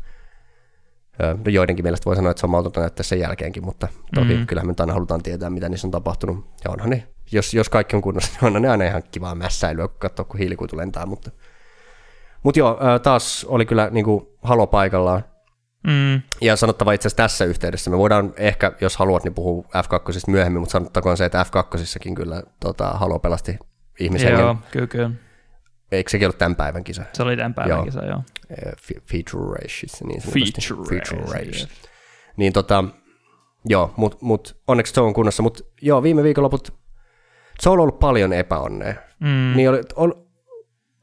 No 1.20 1.52
joidenkin 1.52 1.86
mielestä 1.86 2.06
voi 2.06 2.16
sanoa, 2.16 2.32
että 2.32 2.40
se 2.40 2.46
on 2.46 2.50
mautonta 2.52 2.80
näyttää 2.80 3.04
sen 3.04 3.20
jälkeenkin, 3.20 3.66
mutta 3.66 3.88
toki 4.16 4.28
mm-hmm. 4.28 4.48
kyllähän 4.48 4.68
me 4.68 4.74
aina 4.80 4.94
halutaan 4.94 5.24
tietää, 5.24 5.50
mitä 5.50 5.70
niissä 5.70 5.88
on 5.88 5.92
tapahtunut. 5.92 6.46
Ja 6.66 6.72
onhan 6.72 6.90
ne, 6.90 7.08
jos, 7.32 7.54
jos 7.54 7.70
kaikki 7.70 7.96
on 7.96 8.02
kunnossa, 8.02 8.32
niin 8.34 8.48
onhan 8.48 8.62
ne 8.62 8.70
aina 8.70 8.86
ihan 8.86 9.04
kivaa 9.12 9.36
mässäilyä, 9.36 9.88
kun 9.88 10.00
katsoo, 10.00 10.26
kun 10.26 10.40
hiilikuitu 10.40 10.78
lentää. 10.78 11.06
Mutta, 11.06 11.32
mutta 12.44 12.60
joo, 12.60 12.80
taas 13.04 13.46
oli 13.50 13.66
kyllä 13.66 13.90
niin 13.92 14.06
kuin, 14.06 14.28
halo 14.44 14.68
paikallaan. 14.68 15.24
Mm. 15.88 16.22
Ja 16.42 16.56
sanottava 16.56 16.94
itse 16.94 17.08
asiassa 17.08 17.24
tässä 17.24 17.46
yhteydessä, 17.46 17.90
me 17.90 17.98
voidaan 17.98 18.34
ehkä, 18.38 18.72
jos 18.82 18.98
haluat, 18.98 19.24
niin 19.24 19.34
puhua 19.34 19.64
F2 19.64 20.22
myöhemmin, 20.28 20.60
mutta 20.60 20.72
sanottakoon 20.72 21.18
se, 21.18 21.26
että 21.26 21.44
F2 21.44 22.14
kyllä 22.16 22.44
tota, 22.60 22.90
Halo 22.90 23.20
pelasti 23.20 23.60
ihmisen. 24.00 24.34
Joo, 24.34 24.56
kyllä, 24.72 24.88
kyllä. 24.88 25.12
Eikö 25.92 26.10
sekin 26.10 26.26
ollut 26.26 26.38
tämän 26.38 26.56
päivän 26.56 26.84
kisa? 26.84 27.04
Se 27.14 27.24
oli 27.24 27.38
tämän 27.38 27.54
päivän 27.54 27.76
joo. 27.76 27.86
kisa, 27.86 28.06
joo. 28.06 28.24
Fe- 28.62 29.02
feature 29.12 29.58
races, 29.62 30.04
niin 30.04 30.22
Feature, 30.22 30.90
feature 30.90 31.22
race. 31.22 31.46
race. 31.46 31.68
Niin 32.38 32.54
tota, 32.54 32.84
joo, 33.66 33.94
mutta 33.96 34.18
mut, 34.22 34.58
onneksi 34.68 34.94
se 34.94 35.02
on 35.02 35.14
kunnossa, 35.14 35.44
mutta 35.44 35.64
joo, 35.82 36.04
viime 36.04 36.24
viikonloput 36.24 36.77
se 37.60 37.70
on 37.70 37.80
ollut 37.80 38.00
paljon 38.00 38.34
epäonnea. 38.34 38.94
Mm. 39.20 39.54
Niin 39.56 39.70
oli, 39.70 39.82
ol, 39.96 40.12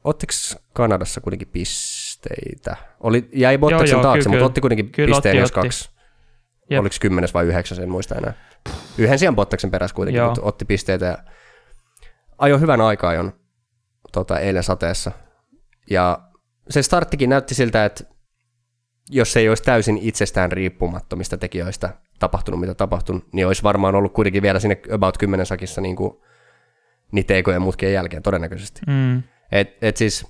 Ottiko 0.05 0.33
Kanadassa 0.73 1.21
kuitenkin 1.21 1.47
pisteitä? 1.47 2.75
Oli, 2.99 3.29
jäi 3.33 3.57
Bottaksen 3.57 4.01
taakse, 4.01 4.23
kyllä, 4.23 4.33
mutta 4.33 4.45
otti 4.45 4.61
kuitenkin 4.61 4.91
kyllä, 4.91 5.15
pisteen, 5.15 5.33
otti, 5.33 5.41
jos 5.41 5.49
otti. 5.49 5.61
kaksi. 5.61 5.89
Jep. 6.69 6.79
Oliko 6.79 6.95
kymmenes 7.01 7.33
vai 7.33 7.45
yhdeksäs, 7.45 7.79
en 7.79 7.89
muista 7.89 8.15
enää. 8.15 8.33
Yhden 8.97 9.19
sijaan 9.19 9.35
Bottaksen 9.35 9.71
perässä 9.71 9.95
kuitenkin, 9.95 10.17
Joo. 10.17 10.27
mutta 10.27 10.41
otti 10.43 10.65
pisteitä 10.65 11.05
ja 11.05 11.17
ajoi 12.37 12.59
hyvän 12.59 12.81
aikaa 12.81 13.09
ajon 13.09 13.33
tota, 14.11 14.39
eilen 14.39 14.63
sateessa. 14.63 15.11
Ja 15.89 16.19
se 16.69 16.81
starttikin 16.81 17.29
näytti 17.29 17.55
siltä, 17.55 17.85
että 17.85 18.03
jos 19.09 19.33
se 19.33 19.39
ei 19.39 19.49
olisi 19.49 19.63
täysin 19.63 19.97
itsestään 19.97 20.51
riippumattomista 20.51 21.37
tekijöistä 21.37 21.89
tapahtunut, 22.19 22.59
mitä 22.59 22.73
tapahtunut, 22.73 23.33
niin 23.33 23.47
olisi 23.47 23.63
varmaan 23.63 23.95
ollut 23.95 24.13
kuitenkin 24.13 24.43
vielä 24.43 24.59
sinne 24.59 24.81
about 24.91 25.17
10 25.17 25.45
sakissa 25.45 25.81
niin 25.81 25.95
kuin 25.95 26.13
niitä 27.11 27.33
ekojen 27.33 27.61
mutkien 27.61 27.93
jälkeen 27.93 28.23
todennäköisesti. 28.23 28.81
Mm. 28.87 29.23
Et, 29.51 29.77
et 29.81 29.97
siis, 29.97 30.27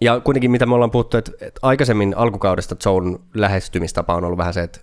ja 0.00 0.20
kuitenkin 0.20 0.50
mitä 0.50 0.66
me 0.66 0.74
ollaan 0.74 0.90
puhuttu, 0.90 1.16
että 1.16 1.32
et 1.40 1.58
aikaisemmin 1.62 2.16
alkukaudesta 2.16 2.76
Joen 2.86 3.18
lähestymistapa 3.34 4.14
on 4.14 4.24
ollut 4.24 4.38
vähän 4.38 4.54
se, 4.54 4.62
että 4.62 4.80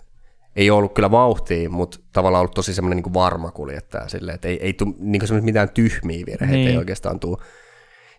ei 0.56 0.70
ole 0.70 0.78
ollut 0.78 0.94
kyllä 0.94 1.10
vauhtia, 1.10 1.70
mutta 1.70 1.98
tavallaan 2.12 2.40
ollut 2.40 2.54
tosi 2.54 2.74
semmoinen 2.74 3.02
niin 3.02 3.14
varma 3.14 3.50
kuljettaja 3.50 4.08
silleen, 4.08 4.34
että 4.34 4.48
ei, 4.48 4.62
ei 4.62 4.72
tule 4.72 4.94
niin 4.98 5.44
mitään 5.44 5.70
tyhmiä 5.70 6.26
virheitä, 6.26 6.56
niin. 6.56 6.68
ei 6.68 6.76
oikeastaan 6.76 7.20
tule. 7.20 7.38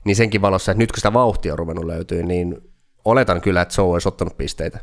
Niin 0.06 0.16
senkin 0.16 0.42
valossa, 0.42 0.72
että 0.72 0.80
nyt 0.80 0.92
kun 0.92 0.98
sitä 0.98 1.14
vauhtia 1.14 1.54
on 1.54 1.60
ruvennut 1.60 1.86
löytyy, 1.86 2.24
niin 2.24 2.58
oletan 3.06 3.42
kyllä, 3.42 3.62
että 3.62 3.82
Joe 3.82 3.88
olisi 3.88 4.08
ottanut 4.08 4.38
pisteitä. 4.38 4.80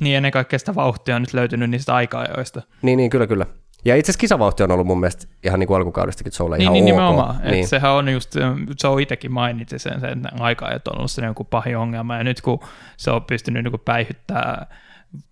Niin 0.00 0.16
ennen 0.16 0.32
kaikkea 0.32 0.58
sitä 0.58 0.74
vauhtia 0.74 1.16
on 1.16 1.22
nyt 1.22 1.34
löytynyt 1.34 1.70
niistä 1.70 1.94
aika-ajoista. 1.94 2.62
Niin, 2.82 2.96
niin 2.96 3.10
kyllä, 3.10 3.26
kyllä. 3.26 3.46
Ja 3.86 3.96
itse 3.96 4.10
asiassa 4.10 4.20
kisavauhti 4.20 4.62
on 4.62 4.70
ollut 4.70 4.86
mun 4.86 5.00
mielestä 5.00 5.26
ihan 5.44 5.60
niin 5.60 5.66
kuin 5.66 5.76
alkukaudestakin 5.76 6.32
Joelle 6.38 6.58
niin, 6.58 6.62
ihan 6.62 6.72
niin, 6.72 6.84
ok. 6.84 6.90
Nimenomaan. 6.90 7.36
Niin. 7.50 7.68
sehän 7.68 7.92
on 7.92 8.08
just, 8.08 8.34
Joe 8.84 9.02
itsekin 9.02 9.32
mainitsi 9.32 9.78
sen, 9.78 10.00
sen 10.00 10.22
aikaa, 10.40 10.70
että 10.70 10.90
on 10.90 10.96
ollut 10.96 11.10
se 11.10 11.24
joku 11.24 11.44
pahin 11.44 11.76
ongelma. 11.76 12.16
Ja 12.16 12.24
nyt 12.24 12.40
kun 12.40 12.60
se 12.96 13.10
on 13.10 13.24
pystynyt 13.24 13.64
niin 13.64 13.80
päihyttämään 13.84 14.66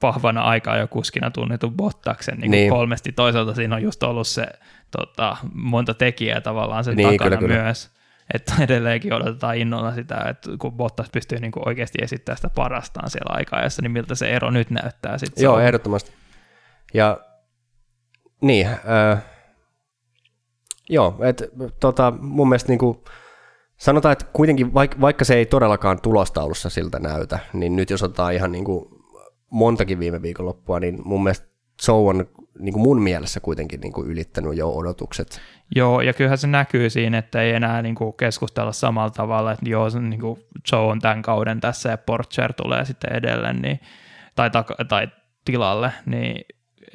vahvana 0.02 0.42
aikaa 0.42 0.76
jo 0.76 0.88
kuskina 0.88 1.30
tunnetun 1.30 1.76
Bottaksen 1.76 2.38
niin 2.38 2.50
niin. 2.50 2.70
kolmesti. 2.70 3.12
Toisaalta 3.12 3.54
siinä 3.54 3.76
on 3.76 3.82
just 3.82 4.02
ollut 4.02 4.26
se 4.26 4.46
tota, 4.90 5.36
monta 5.54 5.94
tekijää 5.94 6.40
tavallaan 6.40 6.84
sen 6.84 6.96
niin, 6.96 7.10
takana 7.10 7.36
kyllä, 7.36 7.62
myös. 7.62 7.88
Kyllä. 7.88 7.94
Että 8.34 8.54
edelleenkin 8.64 9.12
odotetaan 9.12 9.56
innolla 9.56 9.94
sitä, 9.94 10.24
että 10.28 10.50
kun 10.58 10.72
Bottas 10.72 11.10
pystyy 11.10 11.40
niin 11.40 11.52
kuin 11.52 11.68
oikeasti 11.68 11.98
esittämään 12.02 12.36
sitä 12.36 12.50
parastaan 12.54 13.10
siellä 13.10 13.34
aikaa, 13.36 13.60
niin 13.80 13.92
miltä 13.92 14.14
se 14.14 14.28
ero 14.28 14.50
nyt 14.50 14.70
näyttää. 14.70 15.18
Sit 15.18 15.40
Joo, 15.40 15.60
ehdottomasti. 15.60 16.12
Ja 16.94 17.18
niin, 18.40 18.66
äh, 18.66 19.24
joo, 20.88 21.16
että 21.22 21.44
tota, 21.80 22.12
mun 22.20 22.48
mielestä 22.48 22.72
niin 22.72 22.78
kuin, 22.78 22.98
sanotaan, 23.76 24.12
että 24.12 24.26
kuitenkin 24.32 24.74
vaikka, 24.74 25.00
vaikka 25.00 25.24
se 25.24 25.34
ei 25.34 25.46
todellakaan 25.46 26.00
tulostaulussa 26.00 26.70
siltä 26.70 26.98
näytä, 26.98 27.38
niin 27.52 27.76
nyt 27.76 27.90
jos 27.90 28.02
otetaan 28.02 28.34
ihan 28.34 28.52
niin 28.52 28.64
kuin 28.64 28.84
montakin 29.50 29.98
viime 29.98 30.22
viikonloppua, 30.22 30.80
niin 30.80 30.98
mun 31.04 31.22
mielestä 31.22 31.46
Joe 31.88 32.08
on 32.08 32.26
niin 32.58 32.72
kuin 32.72 32.82
mun 32.82 33.02
mielessä 33.02 33.40
kuitenkin 33.40 33.80
niin 33.80 33.92
kuin 33.92 34.10
ylittänyt 34.10 34.56
jo 34.56 34.70
odotukset. 34.70 35.40
Joo, 35.76 36.00
ja 36.00 36.12
kyllähän 36.12 36.38
se 36.38 36.46
näkyy 36.46 36.90
siinä, 36.90 37.18
että 37.18 37.42
ei 37.42 37.52
enää 37.52 37.82
niin 37.82 37.94
kuin 37.94 38.14
keskustella 38.16 38.72
samalla 38.72 39.10
tavalla, 39.10 39.52
että 39.52 39.70
joo, 39.70 39.88
niin 40.00 40.20
kuin 40.20 40.40
Joe 40.72 40.80
on 40.80 40.98
tämän 40.98 41.22
kauden 41.22 41.60
tässä 41.60 41.90
ja 41.90 41.98
Porcher 41.98 42.52
tulee 42.52 42.84
sitten 42.84 43.12
edelleen, 43.12 43.62
niin, 43.62 43.80
tai, 44.34 44.50
tai 44.88 45.08
tilalle, 45.44 45.92
niin 46.06 46.44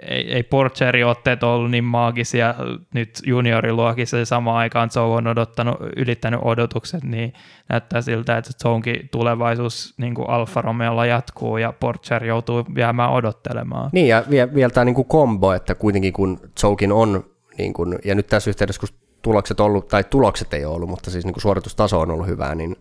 ei, 0.04 0.34
ei 0.34 0.44
Porcherin 0.44 1.06
otteet 1.06 1.44
ollut 1.44 1.72
niin 1.72 1.84
maagisia 1.84 2.56
nyt 2.94 3.10
junioriluokissa 3.26 4.18
ja 4.18 4.26
samaan 4.26 4.58
aikaan 4.58 4.90
Joe 4.96 5.04
on 5.04 5.28
odottanut, 5.28 5.76
ylittänyt 5.96 6.40
odotukset, 6.44 7.04
niin 7.04 7.34
näyttää 7.70 8.02
siltä, 8.02 8.38
että 8.38 8.52
Joe'nkin 8.64 9.08
tulevaisuus 9.12 9.94
niin 9.98 10.16
kuin 10.16 10.30
Alfa 10.30 10.62
Romeolla 10.62 11.06
jatkuu 11.06 11.58
ja 11.58 11.74
Porcher 11.80 12.26
joutuu 12.26 12.66
jäämään 12.78 13.12
odottelemaan. 13.12 13.90
Niin 13.94 14.08
ja 14.08 14.24
vielä, 14.30 14.54
vielä 14.54 14.70
tämä 14.70 14.86
niin 14.86 14.96
kuin 14.96 15.08
kombo, 15.08 15.54
että 15.54 15.76
kuitenkin 15.76 16.14
kun 16.14 16.40
Joekin 16.64 16.92
on, 16.92 17.24
niin 17.58 17.74
kuin, 17.74 18.00
ja 18.06 18.16
nyt 18.16 18.28
tässä 18.28 18.50
yhteydessä 18.50 18.80
kun 18.80 18.90
tulokset 19.22 19.60
ollut, 19.60 19.88
tai 19.88 20.04
tulokset 20.04 20.54
ei 20.54 20.66
ole 20.66 20.76
ollut, 20.76 20.90
mutta 20.90 21.12
siis 21.12 21.26
niin 21.26 21.34
kuin 21.34 21.42
suoritustaso 21.42 22.00
on 22.00 22.12
ollut 22.12 22.28
hyvää, 22.28 22.56
niin 22.56 22.76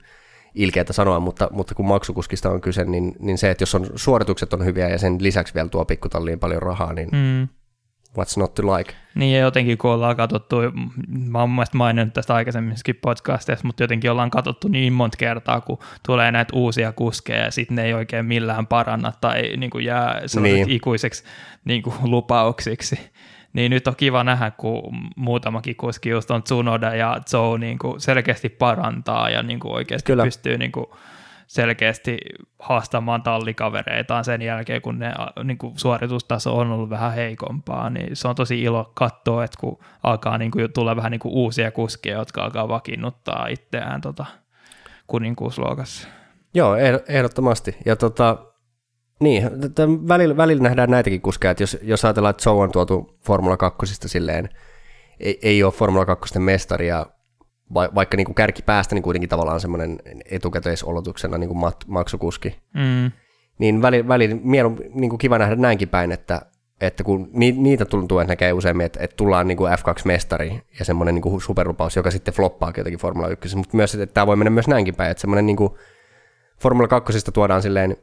ilkeätä 0.54 0.92
sanoa, 0.92 1.20
mutta, 1.20 1.48
mutta 1.52 1.74
kun 1.74 1.86
maksukuskista 1.86 2.50
on 2.50 2.60
kyse, 2.60 2.84
niin, 2.84 3.16
niin 3.18 3.38
se, 3.38 3.50
että 3.50 3.62
jos 3.62 3.74
on, 3.74 3.86
suoritukset 3.96 4.52
on 4.52 4.64
hyviä 4.64 4.88
ja 4.88 4.98
sen 4.98 5.16
lisäksi 5.20 5.54
vielä 5.54 5.68
tuo 5.68 5.84
pikkutalliin 5.84 6.38
paljon 6.38 6.62
rahaa, 6.62 6.92
niin 6.92 7.08
mm. 7.12 7.48
what's 8.18 8.36
not 8.36 8.54
to 8.54 8.76
like? 8.76 8.94
Niin 9.14 9.34
ja 9.34 9.40
jotenkin 9.40 9.78
kun 9.78 9.90
ollaan 9.90 10.16
katsottu, 10.16 10.56
mä 11.08 11.40
oon 11.40 11.50
mielestäni 11.50 11.78
maininnut 11.78 12.14
tästä 12.14 12.34
aikaisemminkin 12.34 12.98
podcasteissa, 13.02 13.66
mutta 13.66 13.82
jotenkin 13.82 14.10
ollaan 14.10 14.30
katsottu 14.30 14.68
niin 14.68 14.92
monta 14.92 15.16
kertaa, 15.16 15.60
kun 15.60 15.78
tulee 16.06 16.32
näitä 16.32 16.56
uusia 16.56 16.92
kuskeja 16.92 17.44
ja 17.44 17.50
sitten 17.50 17.74
ne 17.74 17.84
ei 17.84 17.94
oikein 17.94 18.26
millään 18.26 18.66
paranna 18.66 19.12
tai 19.20 19.56
niin 19.56 19.70
kuin 19.70 19.84
jää 19.84 20.20
niin. 20.40 20.70
ikuiseksi 20.70 21.24
niin 21.64 21.82
kuin 21.82 21.94
lupauksiksi 22.02 22.98
niin 23.58 23.70
nyt 23.70 23.88
on 23.88 23.96
kiva 23.96 24.24
nähdä, 24.24 24.50
kun 24.50 24.82
muutamakin 25.16 25.76
kuski 25.76 26.08
just 26.08 26.30
on 26.30 26.42
Tsunoda 26.42 26.94
ja 26.94 27.20
Joe 27.32 27.58
niin 27.58 27.78
kuin 27.78 28.00
selkeästi 28.00 28.48
parantaa 28.48 29.30
ja 29.30 29.42
niin 29.42 29.60
kuin 29.60 29.72
oikeasti 29.72 30.06
Kyllä. 30.06 30.24
pystyy 30.24 30.58
niin 30.58 30.72
kuin 30.72 30.86
selkeästi 31.46 32.18
haastamaan 32.58 33.22
tallikavereitaan 33.22 34.24
sen 34.24 34.42
jälkeen, 34.42 34.82
kun 34.82 34.98
ne 34.98 35.12
niin 35.44 35.58
kuin 35.58 35.78
suoritustaso 35.78 36.58
on 36.58 36.70
ollut 36.70 36.90
vähän 36.90 37.12
heikompaa, 37.12 37.90
niin 37.90 38.16
se 38.16 38.28
on 38.28 38.34
tosi 38.34 38.62
ilo 38.62 38.92
katsoa, 38.94 39.44
että 39.44 39.58
kun 39.60 39.78
alkaa 40.02 40.38
niin 40.38 40.50
kuin, 40.50 40.72
tulla 40.72 40.96
vähän 40.96 41.12
niin 41.12 41.20
kuin 41.20 41.34
uusia 41.34 41.70
kuskeja, 41.70 42.18
jotka 42.18 42.44
alkaa 42.44 42.68
vakiinnuttaa 42.68 43.46
itseään 43.46 44.00
tota, 44.00 44.26
kuninkuusluokassa. 45.06 46.08
Joo, 46.54 46.76
ehdottomasti. 47.08 47.76
Ja 47.86 47.96
tota, 47.96 48.36
niin, 49.20 49.50
välillä, 50.08 50.36
välillä 50.36 50.62
nähdään 50.62 50.90
näitäkin 50.90 51.20
kuskeja, 51.20 51.50
että 51.50 51.62
jos, 51.62 51.78
jos 51.82 52.04
ajatellaan, 52.04 52.30
että 52.30 52.50
Joe 52.50 52.62
on 52.62 52.72
tuotu 52.72 53.18
Formula 53.24 53.56
2 53.56 53.86
silleen, 54.08 54.48
ei, 55.20 55.38
ei 55.42 55.62
ole 55.62 55.72
Formula 55.72 56.06
2 56.06 56.38
mestaria, 56.38 57.06
va, 57.74 57.88
vaikka 57.94 58.16
niin 58.16 58.24
kuin 58.24 58.34
kärki 58.34 58.62
päästä 58.62 58.94
niin 58.94 59.02
kuitenkin 59.02 59.28
tavallaan 59.28 59.60
semmoinen 59.60 59.98
etukäteisolotuksena 60.30 61.38
niin 61.38 61.48
kuin 61.48 61.58
mat, 61.58 61.84
maksukuski, 61.86 62.58
mm. 62.74 63.12
niin 63.58 63.82
välillä, 63.82 64.08
välillä 64.08 64.36
mielu, 64.42 64.76
niin 64.94 65.10
kuin 65.10 65.18
kiva 65.18 65.38
nähdä 65.38 65.56
näinkin 65.56 65.88
päin, 65.88 66.12
että, 66.12 66.42
että 66.80 67.04
kun 67.04 67.30
ni, 67.32 67.52
niitä 67.52 67.84
tuntuu, 67.84 68.18
että 68.18 68.32
näkee 68.32 68.52
useammin, 68.52 68.86
että, 68.86 69.00
että 69.02 69.16
tullaan 69.16 69.48
niin 69.48 69.58
kuin 69.58 69.72
F2-mestari 69.72 70.60
ja 70.78 70.84
semmoinen 70.84 71.14
niin 71.14 71.22
kuin 71.22 71.40
superlupaus, 71.40 71.96
joka 71.96 72.10
sitten 72.10 72.34
floppaa 72.34 72.72
jotenkin 72.76 73.00
Formula 73.00 73.28
1, 73.28 73.56
mutta 73.56 73.76
myös, 73.76 73.94
että 73.94 74.14
tämä 74.14 74.26
voi 74.26 74.36
mennä 74.36 74.50
myös 74.50 74.68
näinkin 74.68 74.94
päin, 74.94 75.10
että 75.10 75.20
semmoinen 75.20 75.46
niin 75.46 75.56
kuin 75.56 75.70
Formula 76.60 76.88
2 76.88 77.32
tuodaan 77.32 77.62
silleen 77.62 77.96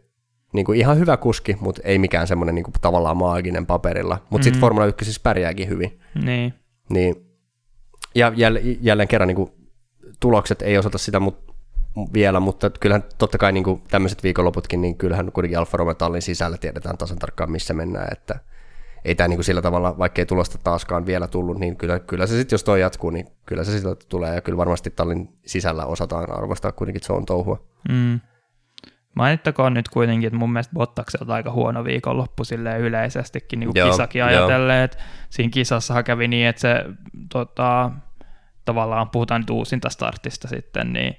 niin 0.55 0.65
kuin 0.65 0.79
ihan 0.79 0.99
hyvä 0.99 1.17
kuski, 1.17 1.57
mutta 1.59 1.81
ei 1.83 1.99
mikään 1.99 2.27
semmoinen 2.27 2.55
niin 2.55 2.63
kuin 2.63 2.73
tavallaan 2.81 3.17
maaginen 3.17 3.65
paperilla. 3.65 4.17
Mutta 4.29 4.37
mm. 4.37 4.43
sitten 4.43 4.61
Formula 4.61 4.85
1 4.85 5.05
siis 5.05 5.19
pärjääkin 5.19 5.69
hyvin. 5.69 5.99
Niin. 6.23 6.53
niin. 6.89 7.15
Ja 8.15 8.29
jäl- 8.29 8.77
jälleen 8.81 9.07
kerran 9.07 9.27
niin 9.27 9.35
kuin, 9.35 9.51
tulokset 10.19 10.61
ei 10.61 10.77
osata 10.77 10.97
sitä 10.97 11.19
mut, 11.19 11.45
vielä, 12.13 12.39
mutta 12.39 12.69
kyllähän 12.69 13.03
totta 13.17 13.37
kai 13.37 13.51
niin 13.51 13.63
kuin 13.63 13.81
tämmöiset 13.91 14.23
viikonloputkin, 14.23 14.81
niin 14.81 14.97
kyllähän 14.97 15.31
kuitenkin 15.31 15.59
Alfa 15.59 15.77
Romeo 15.77 15.93
tallin 15.93 16.21
sisällä 16.21 16.57
tiedetään 16.57 16.97
tasan 16.97 17.19
tarkkaan, 17.19 17.51
missä 17.51 17.73
mennään, 17.73 18.07
että 18.11 18.39
ei 19.05 19.15
tämä 19.15 19.27
niin 19.27 19.37
kuin 19.37 19.45
sillä 19.45 19.61
tavalla, 19.61 19.97
vaikka 19.97 20.21
ei 20.21 20.25
tulosta 20.25 20.57
taaskaan 20.57 21.05
vielä 21.05 21.27
tullut, 21.27 21.59
niin 21.59 21.77
kyllä, 21.77 21.99
kyllä 21.99 22.27
se 22.27 22.37
sitten, 22.37 22.53
jos 22.53 22.63
toi 22.63 22.81
jatkuu, 22.81 23.09
niin 23.09 23.27
kyllä 23.45 23.63
se 23.63 23.71
sitten 23.71 23.97
tulee, 24.09 24.35
ja 24.35 24.41
kyllä 24.41 24.57
varmasti 24.57 24.89
tallin 24.89 25.29
sisällä 25.45 25.85
osataan 25.85 26.31
arvostaa 26.37 26.71
kuitenkin 26.71 27.01
on 27.09 27.25
touhua. 27.25 27.63
Mm. 27.89 28.19
Mainittakoon 29.15 29.73
nyt 29.73 29.89
kuitenkin, 29.89 30.27
että 30.27 30.39
mun 30.39 30.53
mielestä 30.53 30.73
Bottakselta 30.73 31.33
aika 31.33 31.51
huono 31.51 31.83
viikonloppu 31.83 32.43
silleen 32.43 32.81
yleisestikin 32.81 33.59
niin 33.59 33.67
kuin 33.67 33.79
Joo, 33.79 33.89
kisakin 33.89 34.23
ajatellen, 34.23 34.83
että 34.83 34.97
siinä 35.29 35.49
kisassahan 35.49 36.03
kävi 36.03 36.27
niin, 36.27 36.47
että 36.47 36.61
se 36.61 36.85
tota, 37.31 37.91
tavallaan 38.65 39.09
puhutaan 39.09 39.41
nyt 39.41 39.49
uusinta 39.49 39.89
startista 39.89 40.47
sitten, 40.47 40.93
niin 40.93 41.17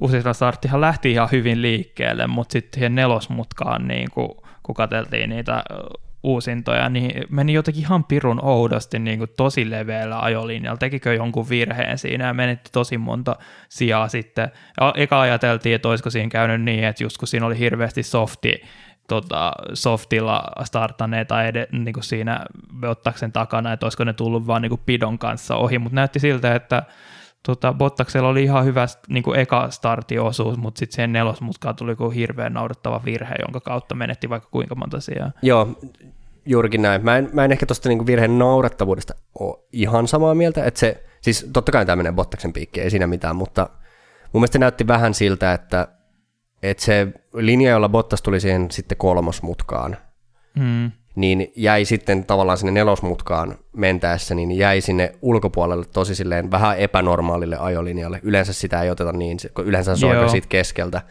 uusinta 0.00 0.32
starttihan 0.32 0.80
lähti 0.80 1.10
ihan 1.12 1.28
hyvin 1.32 1.62
liikkeelle, 1.62 2.26
mutta 2.26 2.52
sitten 2.52 2.74
siihen 2.74 2.94
nelosmutkaan, 2.94 3.88
niin 3.88 4.10
kuin, 4.10 4.28
kun 4.62 4.74
katseltiin 4.74 5.30
niitä 5.30 5.62
uusintoja, 6.26 6.88
niin 6.88 7.24
meni 7.30 7.52
jotenkin 7.52 7.82
ihan 7.82 8.04
pirun 8.04 8.44
oudosti 8.44 8.98
niin 8.98 9.18
kuin 9.18 9.30
tosi 9.36 9.70
leveällä 9.70 10.20
ajolinjalla, 10.20 10.78
tekikö 10.78 11.14
jonkun 11.14 11.48
virheen 11.48 11.98
siinä 11.98 12.26
ja 12.26 12.34
menetti 12.34 12.70
tosi 12.72 12.98
monta 12.98 13.36
sijaa 13.68 14.08
sitten. 14.08 14.50
Eka 14.94 15.20
ajateltiin, 15.20 15.74
että 15.74 15.88
olisiko 15.88 16.10
siinä 16.10 16.28
käynyt 16.28 16.62
niin, 16.62 16.84
että 16.84 17.04
just 17.04 17.18
kun 17.18 17.28
siinä 17.28 17.46
oli 17.46 17.58
hirveästi 17.58 18.02
softi, 18.02 18.62
tota, 19.08 19.52
softilla 19.74 20.44
startaneita 20.64 21.44
ed- 21.44 21.68
niin 21.72 21.92
kuin 21.94 22.04
siinä 22.04 22.40
Bottaksen 22.80 23.32
takana, 23.32 23.72
että 23.72 23.86
olisiko 23.86 24.04
ne 24.04 24.12
tullut 24.12 24.46
vaan 24.46 24.62
niin 24.62 24.70
kuin 24.70 24.82
pidon 24.86 25.18
kanssa 25.18 25.56
ohi, 25.56 25.78
mutta 25.78 25.94
näytti 25.94 26.18
siltä, 26.18 26.54
että 26.54 26.82
tota, 27.46 27.72
Bottaksella 27.72 28.28
oli 28.28 28.42
ihan 28.42 28.64
hyvä 28.64 28.86
niin 29.08 29.22
kuin 29.22 29.40
eka 29.40 29.70
startiosuus, 29.70 30.56
mutta 30.56 30.78
sitten 30.78 30.94
siihen 30.94 31.12
nelosmutkaan 31.12 31.76
tuli 31.76 31.92
joku 31.92 32.10
hirveän 32.10 32.52
naurettava 32.52 33.00
virhe, 33.04 33.34
jonka 33.42 33.60
kautta 33.60 33.94
menetti 33.94 34.30
vaikka 34.30 34.48
kuinka 34.50 34.74
monta 34.74 35.00
sijaa. 35.00 35.30
Joo, 35.42 35.78
juurikin 36.46 36.82
näin. 36.82 37.04
Mä 37.04 37.16
en, 37.18 37.30
mä 37.32 37.44
en 37.44 37.52
ehkä 37.52 37.66
tuosta 37.66 37.88
niinku 37.88 38.06
virheen 38.06 38.38
naurettavuudesta 38.38 39.14
ole 39.38 39.58
ihan 39.72 40.08
samaa 40.08 40.34
mieltä, 40.34 40.64
että 40.64 40.80
se, 40.80 41.04
siis 41.20 41.50
totta 41.52 41.72
kai 41.72 41.86
tämä 41.86 41.96
menee 41.96 42.12
Bottaksen 42.12 42.52
piikkiin, 42.52 42.84
ei 42.84 42.90
siinä 42.90 43.06
mitään, 43.06 43.36
mutta 43.36 43.68
mun 44.32 44.40
mielestä 44.40 44.58
näytti 44.58 44.86
vähän 44.86 45.14
siltä, 45.14 45.52
että, 45.52 45.88
että 46.62 46.84
se 46.84 47.06
linja, 47.34 47.70
jolla 47.70 47.88
Bottas 47.88 48.22
tuli 48.22 48.40
siihen 48.40 48.70
sitten 48.70 48.98
kolmosmutkaan, 48.98 49.96
Mm. 50.58 50.90
niin 51.16 51.52
jäi 51.56 51.84
sitten 51.84 52.24
tavallaan 52.24 52.58
sinne 52.58 52.72
nelosmutkaan 52.72 53.58
mentäessä, 53.76 54.34
niin 54.34 54.52
jäi 54.52 54.80
sinne 54.80 55.12
ulkopuolelle 55.22 55.84
tosi 55.92 56.14
silleen 56.14 56.50
vähän 56.50 56.78
epänormaalille 56.78 57.56
ajolinjalle. 57.56 58.20
Yleensä 58.22 58.52
sitä 58.52 58.82
ei 58.82 58.90
oteta 58.90 59.12
niin, 59.12 59.38
se- 59.38 59.48
kun 59.48 59.64
yleensä 59.66 59.96
se 59.96 60.06
on 60.06 60.30
siitä 60.30 60.46
keskeltä. 60.48 61.02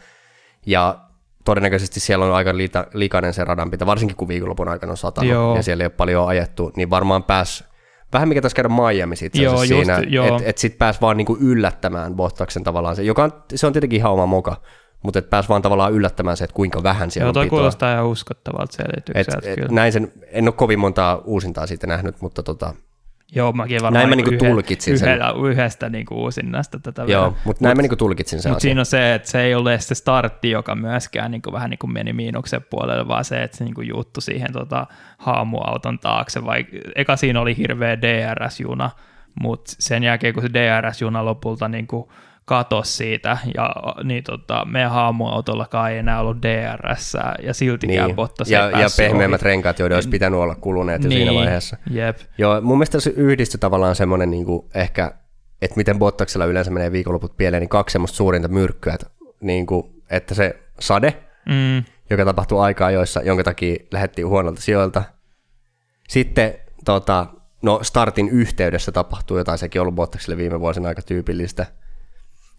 Ja 0.66 1.05
todennäköisesti 1.46 2.00
siellä 2.00 2.24
on 2.24 2.34
aika 2.34 2.56
liita, 2.56 2.86
likainen 2.94 3.34
se 3.34 3.44
radanpito, 3.44 3.86
varsinkin 3.86 4.16
kun 4.16 4.28
viikonlopun 4.28 4.68
aikana 4.68 4.90
on 4.90 4.96
satanut 4.96 5.30
Joo. 5.30 5.56
ja 5.56 5.62
siellä 5.62 5.82
ei 5.82 5.86
ole 5.86 5.92
paljon 5.96 6.28
ajettu, 6.28 6.72
niin 6.76 6.90
varmaan 6.90 7.22
pääs 7.22 7.64
vähän 8.12 8.28
mikä 8.28 8.42
tässä 8.42 8.56
käydä 8.56 8.68
Miami 8.68 9.14
itse 9.22 9.42
Joo, 9.42 9.54
just, 9.54 9.66
siinä, 9.66 9.96
että 9.96 10.42
et 10.44 10.58
sit 10.58 10.78
pääs 10.78 11.00
vaan 11.00 11.16
niinku 11.16 11.36
yllättämään 11.40 12.14
Bottaksen 12.14 12.64
tavallaan 12.64 12.96
se, 12.96 13.02
joka 13.02 13.24
on, 13.24 13.32
se 13.54 13.66
on 13.66 13.72
tietenkin 13.72 13.96
ihan 13.96 14.12
oma 14.12 14.26
moka, 14.26 14.56
mutta 15.02 15.18
et 15.18 15.30
pääs 15.30 15.48
vaan 15.48 15.62
tavallaan 15.62 15.92
yllättämään 15.92 16.36
se, 16.36 16.44
että 16.44 16.54
kuinka 16.54 16.82
vähän 16.82 17.10
siellä 17.10 17.26
Joo, 17.26 17.40
on 17.40 17.44
pitoa. 17.44 17.58
kuulostaa 17.58 17.92
ihan 17.92 18.06
uskottavalta 18.06 18.82
Et, 18.82 18.86
selitykseltä 18.86 19.50
et, 19.50 19.54
kyllä. 19.54 19.68
näin 19.72 19.92
sen, 19.92 20.12
en 20.26 20.48
ole 20.48 20.52
kovin 20.52 20.78
montaa 20.78 21.16
uusintaa 21.24 21.66
siitä 21.66 21.86
nähnyt, 21.86 22.20
mutta 22.20 22.42
tota, 22.42 22.74
Joo, 23.34 23.52
mäkin 23.52 23.82
varmaan 23.82 23.92
Näin 23.92 24.08
mä 24.08 24.16
niinku 24.16 24.30
niinku 24.30 24.44
yhden- 24.44 24.54
tulkitsin 24.54 24.98
sen. 24.98 25.08
yhdellä, 25.08 25.34
yhdestä 25.50 25.88
niinku 25.88 26.14
uusinnasta 26.14 26.78
tätä 26.78 27.04
joo, 27.06 27.36
mutta 27.44 27.64
näin 27.64 27.76
mä 27.76 27.82
niinku 27.82 27.96
tulkitsin 27.96 28.42
sen 28.42 28.52
Mutta 28.52 28.62
siinä 28.62 28.80
on 28.80 28.86
se, 28.86 29.14
että 29.14 29.30
se 29.30 29.40
ei 29.40 29.54
ole 29.54 29.80
se 29.80 29.94
startti, 29.94 30.50
joka 30.50 30.74
myöskään 30.74 31.30
niin 31.30 31.42
kuin, 31.42 31.52
vähän 31.52 31.70
niin 31.70 31.78
kuin 31.78 31.92
meni 31.92 32.12
miinuksen 32.12 32.62
puolelle, 32.70 33.08
vaan 33.08 33.24
se, 33.24 33.42
että 33.42 33.56
se 33.56 33.64
niin 33.64 33.74
kuin 33.74 33.88
juuttu 33.88 34.20
siihen 34.20 34.52
tota, 34.52 34.86
haamuauton 35.18 35.98
taakse. 35.98 36.44
Vai, 36.44 36.66
eka 36.94 37.16
siinä 37.16 37.40
oli 37.40 37.56
hirveä 37.56 37.96
DRS-juna, 38.02 38.90
mutta 39.42 39.72
sen 39.78 40.02
jälkeen 40.02 40.34
kun 40.34 40.42
se 40.42 40.48
DRS-juna 40.52 41.24
lopulta 41.24 41.68
niin 41.68 41.86
kuin 42.46 42.56
katosi 42.58 42.92
siitä, 42.92 43.38
ja 43.54 43.70
niin 44.04 44.24
tota, 44.24 44.64
meidän 44.64 44.90
haamuautollakaan 44.90 45.90
ei 45.92 45.98
enää 45.98 46.20
ollut 46.20 46.42
DRS, 46.42 47.16
ja 47.42 47.54
siltikään 47.54 48.06
Niin. 48.06 48.16
Bottas 48.16 48.50
Ja, 48.50 48.70
ja 48.80 48.88
pehmeämmät 48.96 49.42
ohi. 49.42 49.48
renkaat, 49.48 49.78
joiden 49.78 49.96
olisi 49.96 50.08
pitänyt 50.08 50.40
olla 50.40 50.54
kuluneet 50.54 51.02
jo 51.02 51.08
niin, 51.08 51.18
siinä 51.18 51.34
vaiheessa. 51.34 51.76
Jep. 51.90 52.18
Joo, 52.38 52.60
mun 52.60 52.78
mielestä 52.78 53.00
se 53.00 53.10
yhdistyi 53.16 53.58
tavallaan 53.58 53.94
semmoinen 53.94 54.30
niin 54.30 54.44
kuin 54.44 54.66
ehkä, 54.74 55.12
että 55.62 55.76
miten 55.76 55.98
Bottaksella 55.98 56.44
yleensä 56.46 56.70
menee 56.70 56.92
viikonloput 56.92 57.36
pieleen, 57.36 57.60
niin 57.60 57.68
kaksi 57.68 57.92
semmoista 57.92 58.16
suurinta 58.16 58.48
myrkkyä, 58.48 58.94
että, 58.94 59.06
niin 59.40 59.66
kuin, 59.66 60.02
että 60.10 60.34
se 60.34 60.56
sade, 60.80 61.22
Mm, 61.48 61.84
joka 62.10 62.24
tapahtui 62.24 62.60
aikaa 62.60 62.90
joissa, 62.90 63.22
jonka 63.22 63.44
takia 63.44 63.76
lähdettiin 63.92 64.28
huonolta 64.28 64.60
sijoilta. 64.60 65.02
Sitten 66.08 66.54
tota, 66.84 67.26
no 67.62 67.80
startin 67.82 68.28
yhteydessä 68.28 68.92
tapahtuu 68.92 69.38
jotain, 69.38 69.58
sekin 69.58 69.80
on 69.80 69.82
ollut 69.82 69.94
Bottakselle 69.94 70.36
viime 70.36 70.60
vuosina 70.60 70.88
aika 70.88 71.02
tyypillistä. 71.02 71.66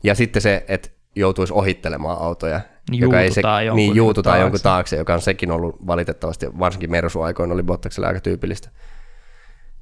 Ja 0.04 0.16
sitten 0.16 0.42
se, 0.42 0.66
että 0.68 0.90
joutuisi 1.16 1.54
ohittelemaan 1.54 2.18
autoja. 2.22 2.62
joka 2.92 3.22
ei 3.22 3.32
se, 3.32 3.42
jonkun 3.42 3.76
niin, 3.76 3.96
juututaan 3.96 4.34
taakse. 4.34 4.44
jonkun 4.44 4.60
taakse, 4.64 4.96
joka 4.96 5.14
on 5.14 5.22
sekin 5.22 5.52
ollut 5.52 5.88
valitettavasti, 5.88 6.60
varsinkin 6.60 6.92
Mersu-aikoina 6.92 7.54
oli 7.54 7.64
Bottakselle 7.64 8.08
aika 8.08 8.20
tyypillistä. 8.20 8.70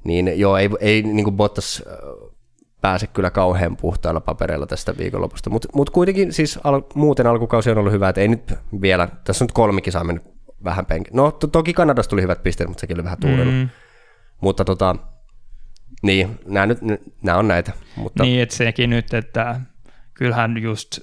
Niin 0.04 0.40
joo, 0.40 0.56
ei, 0.56 0.70
ei 0.80 1.02
niin 1.02 1.24
kuin 1.24 1.36
Bottas 1.36 1.82
pääse 2.80 3.06
kyllä 3.06 3.30
kauhean 3.30 3.76
puhtailla 3.76 4.20
papereilla 4.20 4.66
tästä 4.66 4.94
viikonlopusta, 4.98 5.50
mutta 5.50 5.68
mut 5.74 5.90
kuitenkin 5.90 6.32
siis 6.32 6.58
al, 6.64 6.82
muuten 6.94 7.26
alkukausi 7.26 7.70
on 7.70 7.78
ollut 7.78 7.92
hyvä, 7.92 8.08
että 8.08 8.20
ei 8.20 8.28
nyt 8.28 8.54
vielä, 8.80 9.08
tässä 9.24 9.44
on 9.44 9.46
nyt 9.46 9.52
kolme 9.52 9.80
kisaa 9.80 10.04
mennyt 10.04 10.24
vähän 10.64 10.86
penki. 10.86 11.10
No 11.12 11.30
to, 11.30 11.46
toki 11.46 11.72
Kanadasta 11.72 12.10
tuli 12.10 12.22
hyvät 12.22 12.42
pisteet, 12.42 12.68
mutta 12.68 12.80
sekin 12.80 12.96
oli 12.96 13.04
vähän 13.04 13.18
tuurilla. 13.20 13.52
Mm. 13.52 13.58
mm, 13.58 13.68
Mutta 14.40 14.64
tota, 14.64 14.96
niin, 16.02 16.38
nämä, 16.46 16.66
nyt, 16.66 16.78
nämä 17.22 17.38
on 17.38 17.48
näitä. 17.48 17.72
Mutta, 17.96 18.22
Niin, 18.22 18.42
että 18.42 18.54
sekin 18.54 18.90
nyt, 18.90 19.14
että 19.14 19.60
kyllähän 20.18 20.62
just 20.62 21.00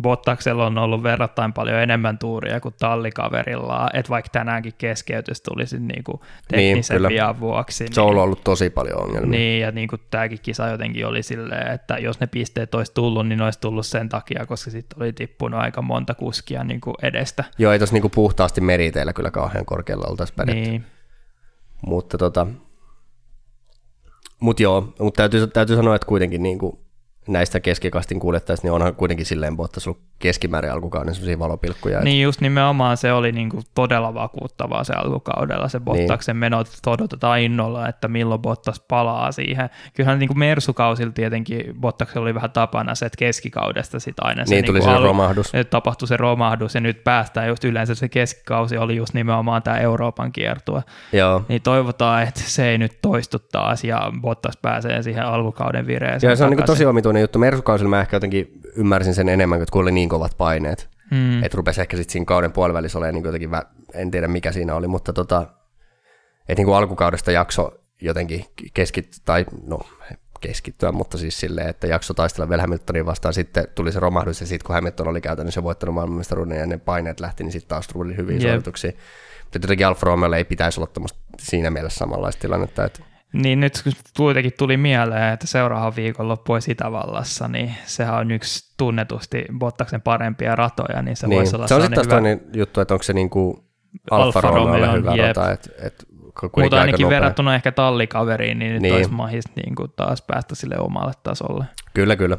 Bottaksella 0.00 0.66
on 0.66 0.78
ollut 0.78 1.02
verrattain 1.02 1.52
paljon 1.52 1.80
enemmän 1.80 2.18
tuuria 2.18 2.60
kuin 2.60 2.74
tallikaverilla, 2.78 3.90
että 3.94 4.10
vaikka 4.10 4.28
tänäänkin 4.32 4.72
keskeytys 4.78 5.40
tulisi 5.40 5.78
niinku 5.78 6.20
teknisen 6.48 6.96
kyllä. 6.96 7.08
niin, 7.08 7.14
vian 7.14 7.40
vuoksi. 7.40 7.86
se 7.90 8.00
on 8.00 8.06
ollut, 8.06 8.22
ollut 8.22 8.44
tosi 8.44 8.70
paljon 8.70 9.02
ongelmia. 9.02 9.30
Niin, 9.30 9.60
ja 9.60 9.70
niin 9.70 9.88
kuin 9.88 10.00
tämäkin 10.10 10.38
kisa 10.42 10.68
jotenkin 10.68 11.06
oli 11.06 11.22
silleen, 11.22 11.72
että 11.72 11.98
jos 11.98 12.20
ne 12.20 12.26
pisteet 12.26 12.74
olisi 12.74 12.94
tullut, 12.94 13.28
niin 13.28 13.38
ne 13.38 13.44
olisi 13.44 13.60
tullut 13.60 13.86
sen 13.86 14.08
takia, 14.08 14.46
koska 14.46 14.70
sitten 14.70 15.02
oli 15.02 15.12
tippunut 15.12 15.60
aika 15.60 15.82
monta 15.82 16.14
kuskia 16.14 16.64
niin 16.64 16.80
kuin 16.80 16.94
edestä. 17.02 17.44
Joo, 17.58 17.72
ei 17.72 17.78
tuossa 17.78 17.94
niinku 17.94 18.08
puhtaasti 18.08 18.60
meriteillä 18.60 19.12
kyllä 19.12 19.30
kauhean 19.30 19.64
korkealla 19.64 20.06
oltaisi 20.10 20.34
pärjätty. 20.34 20.70
Niin, 20.70 20.84
Mutta 21.86 22.18
tota, 22.18 22.46
mut 24.40 24.60
joo, 24.60 24.94
mutta 24.98 25.16
täytyy, 25.16 25.46
täytyy 25.46 25.76
sanoa, 25.76 25.94
että 25.94 26.06
kuitenkin 26.06 26.42
niinku 26.42 26.87
näistä 27.28 27.60
keskikastin 27.60 28.20
kuljettajista, 28.20 28.66
niin 28.66 28.72
onhan 28.72 28.94
kuitenkin 28.94 29.26
silleen 29.26 29.56
Bottas 29.56 29.86
ollut 29.86 30.00
keskimäärin 30.18 30.72
alkukauden 30.72 31.14
sellaisia 31.14 31.38
valopilkkuja. 31.38 32.00
niin 32.00 32.22
just 32.22 32.40
nimenomaan 32.40 32.96
se 32.96 33.12
oli 33.12 33.32
niin 33.32 33.48
kuin 33.50 33.62
todella 33.74 34.14
vakuuttavaa 34.14 34.84
se 34.84 34.92
alkukaudella, 34.92 35.68
se 35.68 35.80
Bottaksen 35.80 36.32
niin. 36.34 36.40
meno, 36.40 36.60
että 36.60 36.90
odotetaan 36.90 37.40
innolla, 37.40 37.88
että 37.88 38.08
milloin 38.08 38.40
Bottas 38.42 38.80
palaa 38.88 39.32
siihen. 39.32 39.70
Kyllähän 39.94 40.18
niin 40.18 40.28
kuin 40.28 40.38
Mersukausilla 40.38 41.12
tietenkin 41.12 41.74
Bottaksella 41.80 42.22
oli 42.24 42.34
vähän 42.34 42.50
tapana 42.50 42.94
se, 42.94 43.06
että 43.06 43.16
keskikaudesta 43.18 44.00
sitten 44.00 44.26
aina 44.26 44.46
se 44.46 44.54
Niin, 44.54 44.64
tuli 44.64 44.80
kuin 44.80 44.92
se 44.94 44.98
romahdus. 44.98 45.52
tapahtui 45.70 46.08
se 46.08 46.16
romahdus 46.16 46.74
ja 46.74 46.80
nyt 46.80 47.04
päästään 47.04 47.48
just 47.48 47.64
yleensä 47.64 47.94
se 47.94 48.08
keskikausi 48.08 48.76
oli 48.78 48.96
just 48.96 49.14
nimenomaan 49.14 49.62
tämä 49.62 49.78
Euroopan 49.78 50.32
kiertue. 50.32 50.82
Joo. 51.12 51.44
Niin 51.48 51.62
toivotaan, 51.62 52.22
että 52.22 52.40
se 52.44 52.68
ei 52.68 52.78
nyt 52.78 52.98
toistu 53.02 53.38
taas 53.38 53.84
ja 53.84 54.12
Bottas 54.20 54.56
pääsee 54.56 55.02
siihen 55.02 55.24
alkukauden 55.24 55.86
vireeseen 55.86 56.30
Joo, 56.30 56.36
se 56.36 56.44
on 56.44 56.50
niinku 56.50 56.62
takaisin. 56.62 56.84
tosi 56.84 56.86
omituinen 56.86 57.17
juttu. 57.20 57.38
Mersukausilla 57.38 57.90
mä 57.90 58.00
ehkä 58.00 58.16
jotenkin 58.16 58.60
ymmärsin 58.76 59.14
sen 59.14 59.28
enemmän, 59.28 59.66
kun 59.72 59.82
oli 59.82 59.92
niin 59.92 60.08
kovat 60.08 60.36
paineet. 60.38 60.88
Mm. 61.10 61.42
Että 61.44 61.56
rupesi 61.56 61.80
ehkä 61.80 61.96
sitten 61.96 62.12
siinä 62.12 62.24
kauden 62.24 62.52
puolivälissä 62.52 62.98
olemaan 62.98 63.14
niin 63.14 63.24
jotenkin, 63.24 63.50
vä- 63.50 63.66
en 63.94 64.10
tiedä 64.10 64.28
mikä 64.28 64.52
siinä 64.52 64.74
oli, 64.74 64.86
mutta 64.86 65.12
tota, 65.12 65.46
että 66.48 66.62
niin 66.62 66.74
alkukaudesta 66.74 67.32
jakso 67.32 67.70
jotenkin 68.00 68.44
keskittyä, 68.74 69.20
tai 69.24 69.46
no 69.66 69.80
keskittyä, 70.40 70.92
mutta 70.92 71.18
siis 71.18 71.40
silleen, 71.40 71.68
että 71.68 71.86
jakso 71.86 72.14
taistella 72.14 72.48
vielä 72.48 72.62
Hamiltonin 72.62 73.06
vastaan, 73.06 73.34
sitten 73.34 73.68
tuli 73.74 73.92
se 73.92 74.00
romahdus, 74.00 74.40
ja 74.40 74.46
sitten 74.46 74.66
kun 74.66 74.74
Hamilton 74.74 75.08
oli 75.08 75.20
käytännössä 75.20 75.62
voittanut 75.62 75.94
maailmanmestaruuden 75.94 76.58
ja 76.58 76.66
ne 76.66 76.78
paineet 76.78 77.20
lähti, 77.20 77.44
niin 77.44 77.52
sitten 77.52 77.68
taas 77.68 77.88
tuli 77.88 78.16
hyviä 78.16 78.36
Jep. 78.36 78.42
suorituksia. 78.42 78.92
Mutta 79.44 79.58
jotenkin 79.62 79.86
Alfa 79.86 80.06
Romeolle 80.06 80.36
ei 80.36 80.44
pitäisi 80.44 80.80
olla 80.80 81.08
siinä 81.38 81.70
mielessä 81.70 81.98
samanlaista 81.98 82.40
tilannetta, 82.40 82.84
että 82.84 83.00
Niin 83.32 83.60
nyt 83.60 83.80
kun 83.84 83.92
kuitenkin 84.16 84.52
tuli 84.58 84.76
mieleen, 84.76 85.32
että 85.32 85.46
seuraava 85.46 85.96
viikonloppu 85.96 86.52
olisi 86.52 86.70
Itävallassa, 86.70 87.48
niin 87.48 87.74
sehän 87.84 88.14
on 88.14 88.30
yksi 88.30 88.74
tunnetusti 88.76 89.44
Bottaksen 89.58 90.00
parempia 90.00 90.56
ratoja, 90.56 91.02
niin 91.02 91.16
se 91.16 91.26
niin. 91.26 91.36
voisi 91.36 91.56
olla 91.56 91.66
se 91.66 91.74
on 91.74 91.80
sitten 91.80 91.94
taas 91.94 92.06
hyvä, 92.06 92.14
toinen 92.14 92.40
juttu, 92.54 92.80
että 92.80 92.94
onko 92.94 93.02
se 93.02 93.12
niinku 93.12 93.64
Alfa 94.10 94.24
Alfa 94.26 94.40
Romeolle 94.40 94.86
Romeo, 94.86 94.92
hyvä 95.00 95.14
jep. 95.14 95.36
rata, 95.36 95.52
että 95.52 95.70
et, 95.82 96.04
mutta 96.56 96.80
ainakin 96.80 97.08
verrattuna 97.08 97.54
ehkä 97.54 97.72
tallikaveriin, 97.72 98.58
niin 98.58 98.72
nyt 98.72 98.82
Niin. 98.82 98.94
olisi 98.94 99.10
mahdollista 99.10 99.52
niin 99.56 99.74
kuin 99.74 99.92
taas 99.96 100.22
päästä 100.22 100.54
sille 100.54 100.78
omalle 100.78 101.12
tasolle. 101.22 101.64
Kyllä, 101.94 102.16
kyllä. 102.16 102.38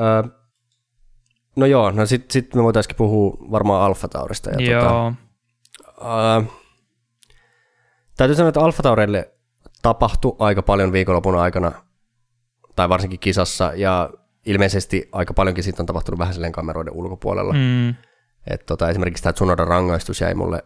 Öö, 0.00 0.22
no 1.56 1.66
joo, 1.66 1.90
no 1.90 2.06
sitten 2.06 2.30
sit 2.32 2.54
me 2.54 2.62
voitaisiin 2.62 2.96
puhua 2.96 3.36
varmaan 3.50 3.82
Alfa 3.82 4.08
Taurista. 4.08 4.50
Ja 4.50 4.70
Joo, 4.70 4.82
Tota, 4.82 6.34
öö, 6.36 6.42
täytyy 8.18 8.36
sanoa, 8.36 8.48
että 8.48 8.60
Alfa 8.60 8.82
Taurille 8.82 9.30
tapahtui 9.82 10.36
aika 10.38 10.62
paljon 10.62 10.92
viikonlopun 10.92 11.38
aikana, 11.38 11.72
tai 12.76 12.88
varsinkin 12.88 13.18
kisassa, 13.18 13.72
ja 13.74 14.10
ilmeisesti 14.46 15.08
aika 15.12 15.34
paljonkin 15.34 15.64
siitä 15.64 15.82
on 15.82 15.86
tapahtunut 15.86 16.18
vähän 16.18 16.34
silleen 16.34 16.52
kameroiden 16.52 16.94
ulkopuolella. 16.94 17.52
Mm. 17.52 17.94
Et 18.46 18.66
tota, 18.66 18.88
esimerkiksi 18.88 19.22
tämä 19.22 19.32
Tsunodan 19.32 19.68
rangaistus 19.68 20.20
jäi 20.20 20.34
mulle, 20.34 20.64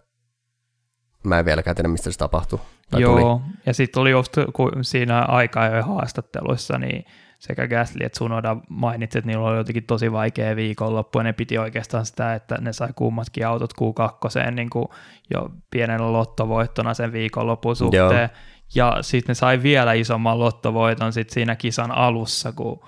mä 1.25 1.39
en 1.39 1.45
vieläkään 1.45 1.77
tiedä 1.77 1.89
mistä 1.89 2.11
se 2.11 2.19
tapahtui. 2.19 2.59
Tai 2.91 3.01
Joo, 3.01 3.21
tuli. 3.21 3.55
ja 3.67 3.75
sitten 3.75 4.01
oli 4.01 4.11
just 4.11 4.33
kun 4.53 4.71
siinä 4.83 5.23
aikaa 5.23 5.83
haastatteluissa, 5.83 6.79
niin 6.79 7.05
sekä 7.43 7.69
Gasly 7.69 8.05
että 8.05 8.17
Tsunoda 8.17 8.57
mainitsi, 8.69 9.19
että 9.19 9.27
niillä 9.27 9.49
oli 9.49 9.57
jotenkin 9.57 9.85
tosi 9.87 10.13
vaikea 10.13 10.57
viikonloppu, 10.57 11.19
ja 11.19 11.23
ne 11.23 11.33
piti 11.33 11.59
oikeastaan 11.59 12.07
sitä, 12.07 12.35
että 12.35 12.59
ne 12.61 12.73
sai 12.73 12.89
kummatkin 12.97 13.47
autot 13.47 13.73
Q2 13.73 14.51
niin 14.51 14.71
kuin 14.71 14.89
jo 15.31 15.51
pienellä 15.71 16.13
lottovoittona 16.13 16.95
sen 16.95 17.13
viikonlopun 17.13 17.77
suhteen, 17.77 18.31
Joo. 18.75 18.95
ja 18.95 18.99
sitten 19.01 19.31
ne 19.31 19.35
sai 19.35 19.63
vielä 19.63 19.93
isomman 19.93 20.39
lottovoiton 20.39 21.13
sit 21.13 21.31
siinä 21.31 21.57
kisan 21.57 21.91
alussa, 21.91 22.53
kun 22.53 22.81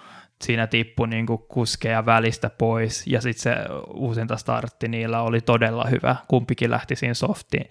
siinä 0.43 0.66
tippui 0.66 1.09
niin 1.09 1.26
kuin 1.26 1.43
kuskeja 1.48 2.06
välistä 2.06 2.51
pois, 2.51 3.06
ja 3.06 3.20
sitten 3.20 3.43
se 3.43 3.56
uusinta 3.94 4.36
startti 4.36 4.89
niillä 4.89 5.22
oli 5.22 5.40
todella 5.40 5.85
hyvä. 5.90 6.16
Kumpikin 6.28 6.70
lähti 6.70 6.97
siinä 6.97 7.14
softin 7.14 7.64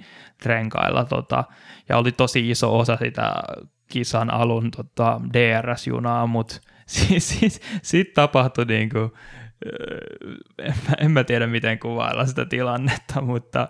renkailla, 0.45 1.05
tota, 1.05 1.43
ja 1.89 1.97
oli 1.97 2.11
tosi 2.11 2.49
iso 2.49 2.79
osa 2.79 2.97
sitä 2.97 3.33
kisan 3.87 4.33
alun 4.33 4.71
tota, 4.71 5.21
DRS-junaa, 5.33 6.27
mutta 6.27 6.72
siis, 7.07 7.29
siis, 7.39 7.61
sitten 7.81 8.13
tapahtui 8.15 8.65
niin 8.65 8.89
kuin, 8.89 9.11
en, 10.63 10.73
mä, 10.89 10.95
en 10.97 11.11
mä 11.11 11.23
tiedä 11.23 11.47
miten 11.47 11.79
kuvailla 11.79 12.25
sitä 12.25 12.45
tilannetta, 12.45 13.21
mutta 13.21 13.67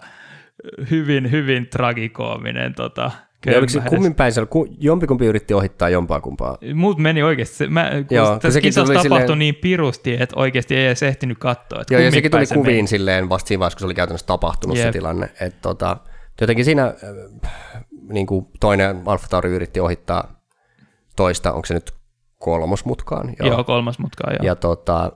hyvin, 0.91 1.31
hyvin 1.31 1.67
tragikoominen 1.69 2.73
tota, 2.75 3.11
Ja 3.45 3.57
oliko 3.57 3.69
se 3.69 3.79
kummin 3.89 4.15
päin 4.15 4.33
jompikumpi 4.79 5.25
yritti 5.25 5.53
ohittaa 5.53 5.89
jompaa 5.89 6.21
kumpaa. 6.21 6.57
Muut 6.75 6.97
meni 6.97 7.23
oikeasti, 7.23 7.55
se- 7.55 7.67
mä, 7.67 7.91
kun 8.07 8.17
Joo, 8.17 8.39
tässä 8.39 8.51
sekin 8.51 8.67
kisassa 8.67 8.93
tapahtui 8.93 9.19
silleen- 9.19 9.39
niin 9.39 9.55
pirusti, 9.55 10.13
että 10.19 10.39
oikeasti 10.39 10.75
ei 10.75 10.85
edes 10.85 11.03
ehtinyt 11.03 11.37
katsoa. 11.37 11.81
Että 11.81 11.93
Joo, 11.93 12.01
ja 12.01 12.11
sekin 12.11 12.31
tuli 12.31 12.45
se 12.45 12.55
kuviin 12.55 12.75
meni. 12.77 12.87
silleen 12.87 13.29
vasta 13.29 13.47
siinä 13.47 13.59
vaiheessa, 13.59 13.75
kun 13.75 13.79
se 13.79 13.85
oli 13.85 13.93
käytännössä 13.93 14.27
tapahtunut 14.27 14.77
Jep. 14.77 14.85
se 14.87 14.91
tilanne. 14.91 15.29
Et 15.41 15.61
tota, 15.61 15.97
jotenkin 16.41 16.65
siinä 16.65 16.85
äh, 16.85 17.83
niin 18.09 18.27
kuin 18.27 18.45
toinen 18.59 19.01
Alfa 19.05 19.27
Tauri 19.27 19.49
yritti 19.49 19.79
ohittaa 19.79 20.41
toista, 21.15 21.53
onko 21.53 21.65
se 21.65 21.73
nyt 21.73 21.93
kolmosmutkaan? 22.43 23.33
Joo, 23.39 23.47
joo 23.47 23.63
kolmas 23.63 23.99
mutka 23.99 24.31
joo. 24.31 24.39
Ja 24.41 24.55
tota, 24.55 25.11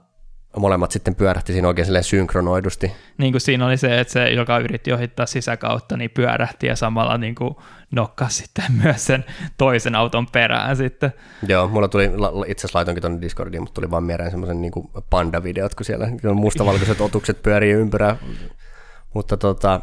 molemmat 0.56 0.90
sitten 0.90 1.14
pyörähti 1.14 1.52
siinä 1.52 1.68
oikein 1.68 2.04
synkronoidusti. 2.04 2.92
Niin 3.18 3.32
kuin 3.32 3.40
siinä 3.40 3.66
oli 3.66 3.76
se, 3.76 4.00
että 4.00 4.12
se, 4.12 4.28
joka 4.28 4.58
yritti 4.58 4.92
ohittaa 4.92 5.26
sisäkautta, 5.26 5.96
niin 5.96 6.10
pyörähti 6.10 6.66
ja 6.66 6.76
samalla 6.76 7.18
niin 7.18 7.34
kuin 7.34 7.56
nokkasi 7.90 8.36
sitten 8.36 8.64
myös 8.82 9.06
sen 9.06 9.24
toisen 9.58 9.94
auton 9.94 10.26
perään 10.26 10.76
sitten. 10.76 11.12
Joo, 11.48 11.68
mulla 11.68 11.88
tuli, 11.88 12.10
itse 12.46 12.60
asiassa 12.60 12.78
laitoinkin 12.78 13.02
tuonne 13.02 13.20
Discordiin, 13.20 13.62
mutta 13.62 13.74
tuli 13.74 13.90
vaan 13.90 14.04
mieleen 14.04 14.30
semmoisen 14.30 14.60
niin 14.60 14.72
panda-videot, 15.10 15.74
kun 15.74 15.86
siellä 15.86 16.08
on 16.24 16.36
mustavalkoiset 16.36 17.00
otukset 17.00 17.42
pyörii 17.42 17.72
ympyrää. 17.72 18.16
Mutta 19.14 19.36
tota, 19.36 19.80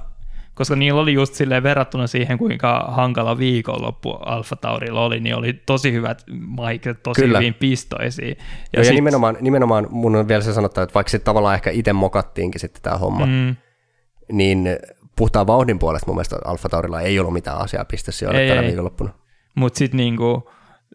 Koska 0.55 0.75
niillä 0.75 1.01
oli 1.01 1.13
just 1.13 1.33
silleen 1.33 1.63
verrattuna 1.63 2.07
siihen, 2.07 2.37
kuinka 2.37 2.85
hankala 2.87 3.37
viikonloppu 3.37 4.11
Alfa 4.11 4.55
Taurilla 4.55 5.05
oli, 5.05 5.19
niin 5.19 5.35
oli 5.35 5.53
tosi 5.53 5.91
hyvät 5.91 6.23
maiket, 6.37 7.03
tosi 7.03 7.21
Kyllä. 7.21 7.37
hyvin 7.37 7.53
pistoisia. 7.53 8.27
ja, 8.27 8.35
ja 8.73 8.83
sit- 8.83 8.93
nimenomaan, 8.93 9.37
nimenomaan 9.41 9.87
mun 9.89 10.15
on 10.15 10.27
vielä 10.27 10.43
se 10.43 10.53
sanottava, 10.53 10.83
että 10.83 10.93
vaikka 10.93 11.09
se 11.11 11.19
tavallaan 11.19 11.55
ehkä 11.55 11.69
itse 11.69 11.93
mokattiinkin 11.93 12.61
sitten 12.61 12.81
tämä 12.81 12.97
homma, 12.97 13.25
mm. 13.25 13.55
Niin 14.31 14.67
puhtaan 15.15 15.47
vauhdin 15.47 15.79
puolesta 15.79 16.07
mun 16.07 16.15
mielestä 16.15 16.37
Alfa 16.45 16.69
Taurilla 16.69 17.01
ei 17.01 17.19
ollut 17.19 17.33
mitään 17.33 17.57
asiaa 17.57 17.85
pistesijoille 17.85 18.47
tänä 18.47 18.61
ei. 18.61 18.67
viikonloppuna. 18.67 19.09
mutta 19.55 19.77
sitten 19.77 19.97
niinku, 19.97 20.49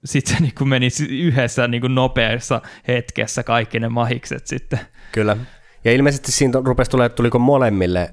sit 0.04 0.26
se 0.26 0.36
niinku 0.40 0.64
meni 0.64 0.88
yhdessä 1.08 1.68
niinku 1.68 1.88
nopeassa 1.88 2.60
hetkessä 2.88 3.42
kaikki 3.42 3.80
ne 3.80 3.88
mahikset 3.88 4.46
sitten. 4.46 4.80
Kyllä. 5.12 5.36
Ja 5.84 5.92
ilmeisesti 5.92 6.32
siinä 6.32 6.60
rupesi 6.64 6.90
tulee, 6.90 7.08
tuliko 7.08 7.38
molemmille, 7.38 8.12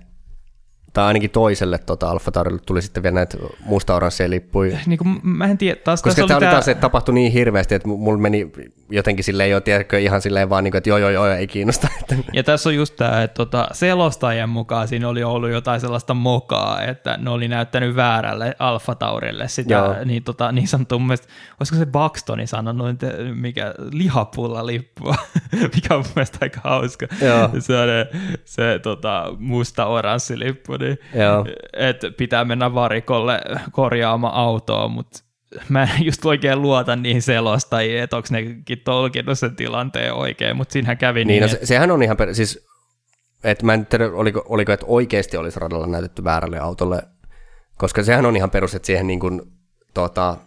tai 0.97 1.05
ainakin 1.05 1.29
toiselle 1.29 1.77
tota 1.77 2.09
Alfa 2.09 2.31
Taurille 2.31 2.61
tuli 2.65 2.81
sitten 2.81 3.03
vielä 3.03 3.15
näitä 3.15 3.37
musta-oransseja 3.65 4.29
lippuja. 4.29 4.77
Niinku, 4.85 5.03
m- 5.03 5.19
mä 5.23 5.45
en 5.45 5.57
tiedä, 5.57 5.75
taas 5.83 6.01
Koska 6.01 6.27
tämä 6.27 6.37
oli 6.37 6.45
taas, 6.45 6.65
se, 6.65 6.71
että 6.71 6.81
tapahtui 6.81 7.13
niin 7.15 7.31
hirveästi, 7.31 7.75
että 7.75 7.87
mulla 7.87 8.17
meni 8.17 8.51
jotenkin 8.89 9.23
silleen 9.23 9.49
jo, 9.49 9.61
tiedätkö, 9.61 9.99
ihan 9.99 10.21
silleen 10.21 10.49
vaan, 10.49 10.63
niin 10.63 10.71
kuin, 10.71 10.77
että 10.77 10.89
joo, 10.89 10.97
joo, 10.97 11.09
joo, 11.09 11.27
ei 11.27 11.47
kiinnosta. 11.47 11.87
Ja 12.33 12.43
tässä 12.43 12.69
on 12.69 12.75
just 12.75 12.95
tämä, 12.95 13.23
että 13.23 13.35
tota, 13.35 13.67
selostajien 13.71 14.49
mukaan 14.49 14.87
siinä 14.87 15.09
oli 15.09 15.23
ollut 15.23 15.49
jotain 15.49 15.81
sellaista 15.81 16.13
mokaa, 16.13 16.81
että 16.81 17.17
ne 17.17 17.29
oli 17.29 17.47
näyttänyt 17.47 17.95
väärälle 17.95 18.55
Alfa 18.59 18.95
Taurille 18.95 19.47
sitä, 19.47 19.73
Joo. 19.73 19.95
niin, 20.05 20.23
tota, 20.23 20.51
niin 20.51 20.67
sanottu, 20.67 20.99
mun 20.99 21.07
mielestä, 21.07 21.27
olisiko 21.59 21.77
se 21.77 21.85
Buxtoni 21.85 22.47
sanonut, 22.47 22.89
että 22.89 23.07
mikä 23.33 23.73
lihapulla 23.91 24.65
lippua, 24.65 25.15
mikä 25.75 25.95
on 25.95 26.03
mun 26.03 26.11
mielestä 26.15 26.37
aika 26.41 26.61
hauska. 26.63 27.07
Joo. 27.21 27.49
Se, 27.59 27.77
on, 27.77 27.87
se 28.45 28.79
tota, 28.79 29.25
musta-oranssi 29.39 30.39
lippu, 30.39 30.77
niin, 30.77 30.97
että 31.73 32.11
pitää 32.17 32.45
mennä 32.45 32.73
varikolle 32.73 33.41
korjaamaan 33.71 34.33
autoa, 34.33 34.87
mutta 34.87 35.26
mä 35.69 35.83
en 35.83 36.05
just 36.05 36.25
oikein 36.25 36.61
luota 36.61 36.95
niihin 36.95 37.21
selostajiin, 37.21 38.03
että 38.03 38.17
onko 38.17 38.27
nekin 38.31 38.81
tolkinnut 38.83 39.39
sen 39.39 39.55
tilanteen 39.55 40.13
oikein, 40.13 40.57
mutta 40.57 40.73
siinähän 40.73 40.97
kävi 40.97 41.25
niin, 41.25 41.27
niin, 41.27 41.41
no, 41.41 41.47
se, 41.47 41.59
sehän 41.63 41.91
on 41.91 42.03
ihan, 42.03 42.17
per, 42.17 42.35
siis, 42.35 42.67
että 43.43 43.65
mä 43.65 43.73
en 43.73 43.85
tiedä, 43.85 44.05
oliko, 44.13 44.43
oliko, 44.49 44.71
että 44.71 44.85
oikeasti 44.89 45.37
olisi 45.37 45.59
radalla 45.59 45.87
näytetty 45.87 46.23
väärälle 46.23 46.59
autolle, 46.59 47.01
koska 47.77 48.03
sehän 48.03 48.25
on 48.25 48.35
ihan 48.35 48.51
perus, 48.51 48.75
että 48.75 48.85
siihen 48.85 49.07
niin 49.07 49.19
kuin, 49.19 49.41
tota, 49.93 50.37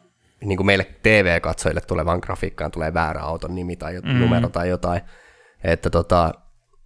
niin 0.44 0.56
kuin 0.56 0.66
meille 0.66 0.86
TV-katsojille 1.02 1.80
tulevaan 1.80 2.20
grafiikkaan 2.22 2.70
tulee 2.70 2.94
väärä 2.94 3.20
auton 3.20 3.54
nimi 3.54 3.76
tai 3.76 4.00
mm. 4.00 4.20
numero 4.20 4.48
tai 4.48 4.68
jotain, 4.68 5.00
että 5.64 5.90
tota, 5.90 6.32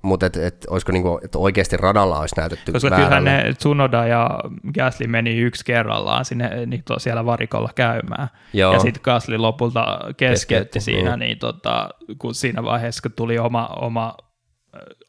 mutta 0.04 0.26
et, 0.26 0.36
et, 0.36 0.66
olisiko 0.70 0.92
niinku, 0.92 1.20
että 1.24 1.38
oikeasti 1.38 1.76
radalla 1.76 2.20
olisi 2.20 2.36
näytetty 2.36 2.72
Koska 2.72 2.90
kyllähän 2.90 3.24
ne 3.24 3.52
Tsunoda 3.58 4.06
ja 4.06 4.30
Gasly 4.74 5.06
meni 5.06 5.38
yksi 5.38 5.64
kerrallaan 5.64 6.24
sinne 6.24 6.66
niin 6.66 6.82
to, 6.84 6.98
siellä 6.98 7.26
varikolla 7.26 7.70
käymään. 7.74 8.28
Joo. 8.52 8.72
Ja 8.72 8.78
sitten 8.78 9.02
Gasly 9.02 9.38
lopulta 9.38 9.98
keskeytti 9.98 10.16
Keskeytti, 10.16 10.80
siinä, 10.80 11.16
niin. 11.16 11.18
niin 11.18 11.38
tota, 11.38 11.88
kun 12.18 12.34
siinä 12.34 12.64
vaiheessa, 12.64 13.02
kun 13.02 13.12
tuli 13.12 13.38
oma, 13.38 13.66
oma 13.66 14.16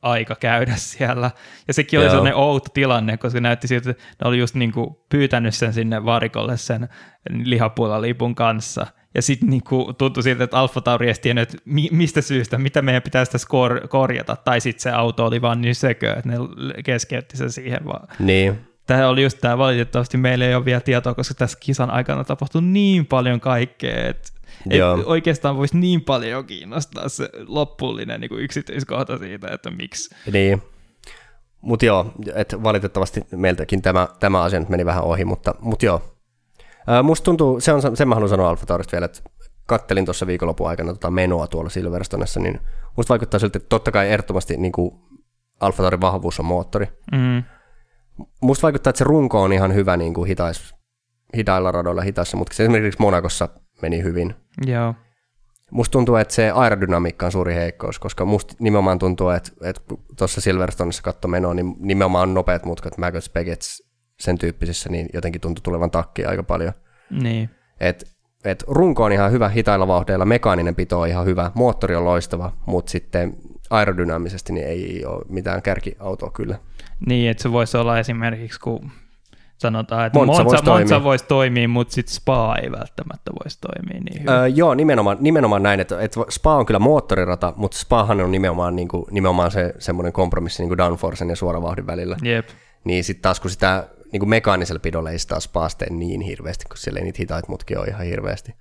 aika 0.02 0.36
käydä 0.36 0.76
siellä. 0.96 1.32
Ja 1.68 1.74
sekin 1.74 2.00
oli 2.00 2.06
Joo. 2.06 2.12
sellainen 2.12 2.36
outo 2.36 2.70
tilanne, 2.74 3.18
koska 3.18 3.40
näytti 3.40 3.68
siltä, 3.68 3.90
että 3.90 4.04
ne 4.24 4.28
oli 4.28 4.40
just 4.40 4.56
niin 4.56 4.72
kuin 4.72 4.96
pyytänyt 5.10 5.56
sen 5.56 5.74
sinne 5.74 6.06
varikolle 6.06 6.58
sen 6.58 6.90
lihapuolalipun 7.30 8.36
kanssa. 8.36 8.88
Ja 9.16 9.22
sitten 9.22 9.50
niinku 9.50 9.94
tuntui 9.98 10.24
siltä, 10.24 10.44
että 10.44 10.58
Alfa 10.58 10.82
Tauri 10.82 11.08
ei 11.08 11.14
tiennyt, 11.14 11.50
että 11.50 11.64
mi- 11.66 11.90
mistä 11.92 12.22
syystä, 12.22 12.58
mitä 12.58 12.82
meidän 12.82 13.02
pitäisi 13.02 13.32
tässä 13.32 13.48
kor- 13.48 13.88
korjata. 13.88 14.36
Tai 14.36 14.62
sitten 14.62 14.82
se 14.82 14.90
auto 14.92 15.26
oli 15.26 15.42
vaan 15.42 15.62
niin 15.62 15.76
sekö, 15.76 16.14
että 16.14 16.30
ne 16.30 16.38
keskeytti 16.86 17.38
sen 17.38 17.52
siihen 17.52 17.86
vaan. 17.86 18.08
Niin, 18.20 18.60
Tämä 18.88 19.08
oli 19.08 19.24
just 19.24 19.38
tämä, 19.42 19.58
valitettavasti 19.58 20.18
meillä 20.18 20.46
ei 20.46 20.56
ole 20.56 20.66
vielä 20.66 20.82
tietoa, 20.82 21.14
koska 21.14 21.34
tässä 21.34 21.58
kisan 21.62 21.90
aikana 21.92 22.24
tapahtui 22.24 22.62
niin 22.62 23.06
paljon 23.06 23.40
kaikkea, 23.40 24.08
että 24.08 24.32
et 24.70 24.82
oikeastaan 25.06 25.58
voisi 25.58 25.78
niin 25.78 26.02
paljon 26.02 26.46
kiinnostaa 26.46 27.10
se 27.10 27.30
loppullinen 27.48 28.22
niin 28.22 28.30
kuin 28.30 28.42
yksityiskohta 28.42 29.18
siitä, 29.18 29.48
että 29.48 29.72
miksi. 29.72 30.16
niin. 30.32 30.62
Mutta 31.62 31.86
joo, 31.86 32.14
et 32.36 32.56
valitettavasti 32.64 33.22
meiltäkin 33.32 33.82
tämä, 33.82 34.08
tämä 34.20 34.42
asia 34.42 34.60
nyt 34.60 34.70
meni 34.70 34.86
vähän 34.86 35.04
ohi, 35.04 35.26
mutta, 35.26 35.56
mut 35.60 35.84
joo. 35.84 36.15
Ää, 36.88 37.04
musta 37.04 37.26
tuntuu, 37.26 37.60
se 37.60 37.74
on, 37.74 37.98
sen 37.98 38.08
mä 38.08 38.16
haluan 38.16 38.30
sanoa 38.30 38.50
Alfa 38.50 38.66
Taurista 38.66 38.92
vielä, 38.92 39.06
että 39.06 39.22
kattelin 39.66 40.06
tuossa 40.06 40.28
viikonlopun 40.28 40.70
aikana 40.70 40.94
tota 40.94 41.12
menoa 41.12 41.48
tuolla 41.48 41.70
Silverstoneessa, 41.70 42.40
niin 42.40 42.60
musta 42.98 43.10
vaikuttaa 43.10 43.40
siltä, 43.40 43.58
että 43.58 43.70
totta 43.70 43.92
kai 43.92 44.10
ehdottomasti 44.10 44.58
niin 44.58 44.72
kuin 44.72 44.92
Alfa 45.60 45.84
Taurin 45.84 46.02
vahvuus 46.02 46.40
on 46.40 46.46
moottori. 46.46 46.88
Mm. 47.12 47.44
Musta 48.42 48.64
vaikuttaa, 48.64 48.90
että 48.90 48.98
se 48.98 49.04
runko 49.04 49.42
on 49.42 49.54
ihan 49.54 49.74
hyvä 49.74 49.98
niin 49.98 50.14
kuin 50.14 50.28
hitais, 50.28 50.76
hitailla 51.38 51.72
radoilla 51.72 52.02
hitaissa, 52.02 52.38
mutta 52.38 52.56
se 52.56 52.64
esimerkiksi 52.64 53.02
Monakossa 53.02 53.50
meni 53.82 54.04
hyvin. 54.04 54.36
Joo. 54.66 54.96
Musta 55.72 55.92
tuntuu, 55.92 56.16
että 56.16 56.34
se 56.34 56.52
aerodynamiikka 56.52 57.26
on 57.26 57.32
suuri 57.32 57.56
heikkous, 57.56 58.00
koska 58.00 58.26
musta 58.26 58.56
nimenomaan 58.60 59.00
tuntuu, 59.00 59.30
että, 59.30 59.52
että 59.64 59.82
tuossa 60.18 60.42
Silverstoneissa 60.42 61.04
katto 61.04 61.28
menoa, 61.28 61.54
niin 61.54 61.76
nimenomaan 61.80 62.34
nopeat 62.34 62.66
mutkat, 62.66 62.98
Maggots, 62.98 63.30
Begets, 63.30 63.85
sen 64.20 64.38
tyyppisissä, 64.38 64.90
niin 64.90 65.10
jotenkin 65.14 65.42
tuntui 65.42 65.62
tulevan 65.62 65.92
takkia 65.92 66.30
aika 66.30 66.44
paljon. 66.44 66.74
Niin. 67.10 67.50
Et, 67.80 68.08
et 68.46 68.64
runko 68.68 69.04
on 69.04 69.12
ihan 69.12 69.32
hyvä 69.32 69.50
hitailla 69.50 69.88
vauhdeilla, 69.88 70.26
mekaaninen 70.26 70.76
pito 70.76 71.00
on 71.00 71.08
ihan 71.08 71.26
hyvä, 71.26 71.52
moottori 71.54 71.96
on 71.96 72.06
loistava, 72.06 72.52
mutta 72.66 72.92
sitten 72.92 73.38
aerodynaamisesti 73.70 74.54
niin 74.54 74.68
ei 74.68 75.06
ole 75.06 75.26
mitään 75.30 75.62
kärkiautoa 75.62 76.32
kyllä. 76.32 76.60
Niin, 77.08 77.32
että 77.32 77.44
se 77.44 77.52
voisi 77.52 77.78
olla 77.78 78.00
esimerkiksi, 78.00 78.60
kun 78.60 78.92
sanotaan, 79.58 80.08
että 80.08 80.20
Monza 80.20 80.32
Monza, 80.32 80.46
voisi 80.46 80.66
Monza, 80.66 80.90
toimia. 80.90 81.04
voisi 81.04 81.26
toimia, 81.26 81.68
mutta 81.68 81.94
sitten 81.94 82.16
Spa 82.16 82.56
ei 82.64 82.72
välttämättä 82.72 83.32
voisi 83.44 83.60
toimia 83.62 84.02
niin 84.02 84.20
hyvin. 84.20 84.30
Öö, 84.30 84.48
joo, 84.48 84.74
nimenomaan, 84.74 85.18
nimenomaan 85.20 85.64
näin, 85.64 85.80
että, 85.80 86.02
että 86.02 86.20
Spa 86.30 86.56
on 86.56 86.66
kyllä 86.66 86.80
moottorirata, 86.80 87.54
mutta 87.56 87.78
Spahan 87.78 88.22
on 88.22 88.32
nimenomaan, 88.32 88.76
niin 88.76 88.88
kuin, 88.88 89.06
nimenomaan 89.12 89.52
se 89.52 89.74
semmoinen 89.80 90.14
kompromissi 90.14 90.64
niin 90.64 90.70
kuin 90.70 90.78
downforcen 90.78 91.30
ja 91.30 91.36
suoravauhdin 91.36 91.88
välillä. 91.88 92.18
Jep. 92.24 92.48
Niin 92.84 93.04
sitten 93.04 93.22
taas 93.22 93.40
kun 93.40 93.52
sitä 93.52 93.88
niin 94.16 94.20
kuin 94.20 94.30
mekaanisella 94.30 94.80
pidolla 94.80 95.12
ei 95.12 95.18
taas 95.28 95.44
Spaas 95.44 95.76
tee 95.76 95.90
niin 95.90 96.22
hirveästi, 96.22 96.66
kun 96.66 96.78
siellä 96.78 97.00
ei 97.00 97.04
niitä 97.04 97.18
hitaita 97.20 97.50
mutkia 97.50 97.80
ole 97.80 97.88
ihan 97.88 98.06
hirveästi. 98.06 98.56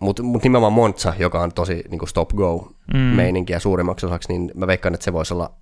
Mutta 0.00 0.22
mut 0.22 0.42
nimenomaan 0.42 0.72
Monza, 0.72 1.12
joka 1.18 1.40
on 1.40 1.52
tosi 1.52 1.84
niin 1.88 2.08
stop-go 2.08 2.72
mm. 2.94 3.58
suurimmaksi 3.58 4.06
osaksi, 4.06 4.32
niin 4.32 4.50
mä 4.54 4.66
veikkaan, 4.66 4.94
että 4.94 5.04
se 5.04 5.12
voisi 5.12 5.34
olla 5.34 5.56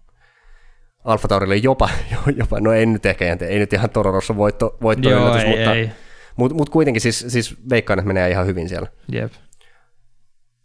Alfa 1.04 1.28
Taurille 1.28 1.56
jopa, 1.56 1.88
jopa, 2.40 2.60
no 2.60 2.72
ei 2.72 2.86
nyt 2.86 3.06
ehkä, 3.06 3.36
ei 3.40 3.58
nyt 3.58 3.72
ihan 3.72 3.90
Toro 3.90 4.12
Rosso 4.12 4.36
voitto, 4.36 4.76
voitto 4.82 5.10
Joo, 5.10 5.20
yllätys, 5.20 5.42
ei, 5.42 5.56
mutta, 5.56 5.74
ei. 5.74 5.90
Mutta 6.36 6.54
mut 6.54 6.70
kuitenkin 6.70 7.00
siis, 7.00 7.24
siis 7.28 7.56
veikkaan, 7.70 7.98
että 7.98 8.06
menee 8.06 8.30
ihan 8.30 8.46
hyvin 8.46 8.68
siellä. 8.68 8.88
Jep. 9.12 9.32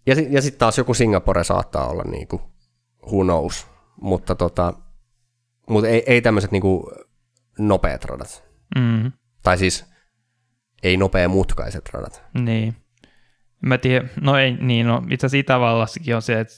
Ja, 0.06 0.16
ja 0.30 0.42
sitten 0.42 0.60
taas 0.60 0.78
joku 0.78 0.94
Singapore 0.94 1.44
saattaa 1.44 1.88
olla 1.88 2.04
niin 2.04 2.28
kuin, 2.28 2.42
who 3.08 3.24
knows, 3.24 3.68
mutta 4.02 4.36
tota, 4.36 4.74
mut 5.70 5.86
ei, 5.86 6.04
ei 6.08 6.22
tämmöiset 6.22 6.52
niin 6.52 6.64
nopeat 7.60 8.06
radat. 8.06 8.44
Mm. 8.80 9.12
Tai 9.44 9.58
siis 9.58 9.86
ei 10.84 10.98
nopea 10.98 11.30
mutkaiset 11.30 11.90
radat. 11.94 12.24
Niin. 12.34 12.76
Mä 13.62 13.78
tiedän, 13.78 14.10
no 14.22 14.38
ei, 14.38 14.52
niin 14.52 14.88
no, 14.88 15.04
itse 15.10 15.26
asiassa 15.26 15.42
Itävallassakin 15.42 16.16
on 16.16 16.22
se, 16.22 16.40
että 16.40 16.54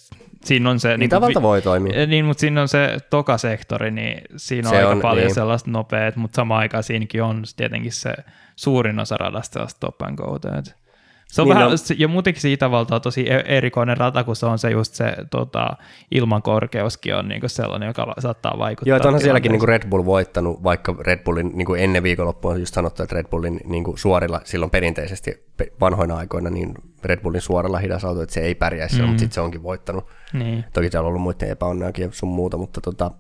siinä 0.45 0.69
on 0.69 0.79
se... 0.79 0.97
Itävalta 1.01 1.39
niin, 1.39 1.43
voi 1.43 1.61
toimia. 1.61 2.05
Niin, 2.05 2.25
mutta 2.25 2.41
siinä 2.41 2.61
on 2.61 2.67
se 2.67 2.97
tokasektori, 3.09 3.91
niin 3.91 4.21
siinä 4.35 4.69
on 4.69 4.75
se 4.75 4.77
aika 4.77 4.89
on, 4.89 5.01
paljon 5.01 5.25
niin. 5.25 5.35
sellaista 5.35 5.71
nopeat, 5.71 6.15
mutta 6.15 6.35
samaan 6.35 6.59
aikaan 6.59 6.83
siinäkin 6.83 7.23
on 7.23 7.43
tietenkin 7.55 7.91
se 7.91 8.13
suurin 8.55 8.99
osa 8.99 9.17
radasta 9.17 9.53
sellaista 9.53 9.77
stop 9.77 10.01
and 10.01 10.17
go. 10.17 10.39
Se 11.31 11.41
on 11.41 11.47
niin 11.47 11.55
vähän, 11.55 11.71
ja 11.97 12.07
muutenkin 12.07 12.41
se 12.41 12.51
Itävalta 12.51 12.95
on 12.95 13.01
tosi 13.01 13.31
e- 13.31 13.43
erikoinen 13.45 13.97
rata, 13.97 14.23
kun 14.23 14.35
se 14.35 14.45
on 14.45 14.59
se 14.59 14.71
just 14.71 14.93
se 14.93 15.15
tota, 15.29 15.77
ilman 16.11 16.41
korkeuskin 16.41 17.15
on 17.15 17.27
niinku 17.27 17.49
sellainen, 17.49 17.87
joka 17.87 18.13
saattaa 18.19 18.55
vaikuttaa. 18.57 18.97
Joo, 18.97 19.07
onhan 19.07 19.21
sielläkin 19.21 19.51
niinku 19.51 19.65
Red 19.65 19.89
Bull 19.89 20.05
voittanut, 20.05 20.63
vaikka 20.63 20.95
Red 20.99 21.23
Bullin 21.23 21.51
niinku 21.53 21.73
ennen 21.73 22.03
viikonloppua 22.03 22.51
on 22.51 22.59
just 22.59 22.73
sanottu, 22.73 23.03
että 23.03 23.15
Red 23.15 23.27
Bullin 23.27 23.59
niinku 23.65 23.97
suorilla 23.97 24.41
silloin 24.43 24.71
perinteisesti 24.71 25.43
vanhoina 25.81 26.17
aikoina, 26.17 26.49
niin 26.49 26.73
Red 27.03 27.19
Bullin 27.21 27.41
suoralla 27.41 27.77
hidas 27.77 28.05
auto, 28.05 28.21
että 28.21 28.33
se 28.33 28.41
ei 28.41 28.55
pärjäisi 28.55 29.01
mm. 29.01 29.07
mutta 29.07 29.19
sitten 29.19 29.35
se 29.35 29.41
onkin 29.41 29.63
voittanut. 29.63 30.05
Niin. 30.33 30.65
Toki 30.73 30.89
siellä 30.89 31.05
on 31.05 31.09
ollut 31.09 31.21
muiden 31.21 31.49
epäonneakin 31.49 32.03
ja 32.03 32.09
sun 32.11 32.29
muuta, 32.29 32.57
mutta 32.57 32.81
tota, 32.81 33.11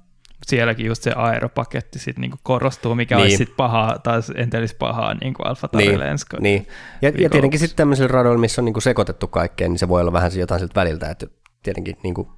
sielläkin 0.45 0.85
just 0.85 1.03
se 1.03 1.11
aeropaketti 1.11 1.99
sit 1.99 2.17
niinku 2.17 2.37
korostuu, 2.43 2.95
mikä 2.95 3.15
niin. 3.15 3.23
olisi 3.23 3.37
sit 3.37 3.55
pahaa, 3.57 3.99
tai 3.99 4.21
entelis 4.35 4.73
pahaa 4.73 5.13
niinku 5.13 5.43
Alfa 5.43 5.69
niin. 5.73 5.99
niin. 6.39 6.67
Ja, 7.01 7.09
ja 7.09 7.29
tietenkin 7.29 7.59
sitten 7.59 7.77
tämmöisillä 7.77 8.07
radoilla, 8.07 8.41
missä 8.41 8.61
on 8.61 8.65
niinku 8.65 8.81
sekoitettu 8.81 9.27
kaikkeen, 9.27 9.71
niin 9.71 9.79
se 9.79 9.87
voi 9.87 10.01
olla 10.01 10.13
vähän 10.13 10.31
jotain 10.35 10.59
siltä 10.59 10.75
väliltä, 10.75 11.09
että 11.09 11.27
tietenkin 11.63 11.97
niinku, 12.03 12.31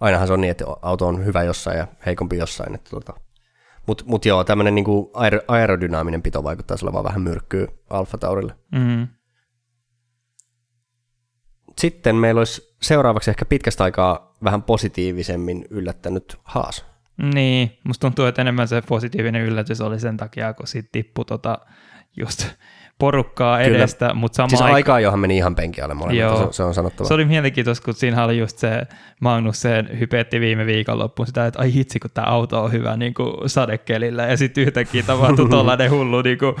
ainahan 0.00 0.26
se 0.26 0.32
on 0.32 0.40
niin, 0.40 0.50
että 0.50 0.64
auto 0.82 1.06
on 1.06 1.24
hyvä 1.24 1.42
jossain 1.42 1.78
ja 1.78 1.86
heikompi 2.06 2.36
jossain. 2.36 2.74
Että 2.74 2.90
tota. 2.90 3.12
Mutta 3.86 4.04
mut 4.06 4.24
joo, 4.24 4.44
tämmöinen 4.44 4.74
niinku 4.74 5.12
aer- 5.14 5.44
aerodynaaminen 5.48 6.22
pito 6.22 6.44
vaikuttaa 6.44 6.76
olevan 6.82 7.04
vähän 7.04 7.22
myrkkyä 7.22 7.68
Alfa 7.90 8.18
Taurille. 8.18 8.54
Mm-hmm. 8.72 9.08
Sitten 11.78 12.16
meillä 12.16 12.38
olisi 12.38 12.76
seuraavaksi 12.82 13.30
ehkä 13.30 13.44
pitkästä 13.44 13.84
aikaa 13.84 14.34
vähän 14.44 14.62
positiivisemmin 14.62 15.66
yllättänyt 15.70 16.38
Haas. 16.44 16.89
Niin, 17.22 17.78
musta 17.84 18.00
tuntuu, 18.00 18.24
että 18.24 18.42
enemmän 18.42 18.68
se 18.68 18.82
positiivinen 18.88 19.42
yllätys 19.42 19.80
oli 19.80 20.00
sen 20.00 20.16
takia, 20.16 20.54
kun 20.54 20.66
siitä 20.66 20.88
tippui 20.92 21.24
tota 21.24 21.58
just 22.16 22.46
porukkaa 23.00 23.58
Kyllä. 23.58 23.78
edestä, 23.78 24.14
mutta 24.14 24.36
samaan 24.36 24.50
Siis 24.50 24.60
aikaa, 24.60 25.00
johon 25.00 25.20
meni 25.20 25.36
ihan 25.36 25.54
penki 25.54 25.80
alle 25.80 25.94
molemmat, 25.94 26.38
se, 26.38 26.56
se 26.56 26.62
on 26.62 26.74
sanottava. 26.74 27.08
Se 27.08 27.14
oli 27.14 27.24
mielenkiintoista, 27.24 27.84
kun 27.84 27.94
siinä 27.94 28.24
oli 28.24 28.38
just 28.38 28.58
se 28.58 28.86
Magnussen 29.20 29.88
hypetti 29.98 30.40
viime 30.40 30.66
viikonloppuun 30.66 31.26
sitä, 31.26 31.46
että 31.46 31.58
ai 31.58 31.74
hitsi, 31.74 32.00
kun 32.00 32.10
tämä 32.14 32.26
auto 32.26 32.64
on 32.64 32.72
hyvä 32.72 32.96
niin 32.96 33.14
kuin 33.14 33.50
sadekelillä, 33.50 34.22
ja 34.22 34.36
sitten 34.36 34.64
yhtäkkiä 34.64 35.02
tapahtui 35.02 35.48
tuollainen 35.50 35.90
hullu 35.90 36.22
niin 36.22 36.38
kuin 36.38 36.54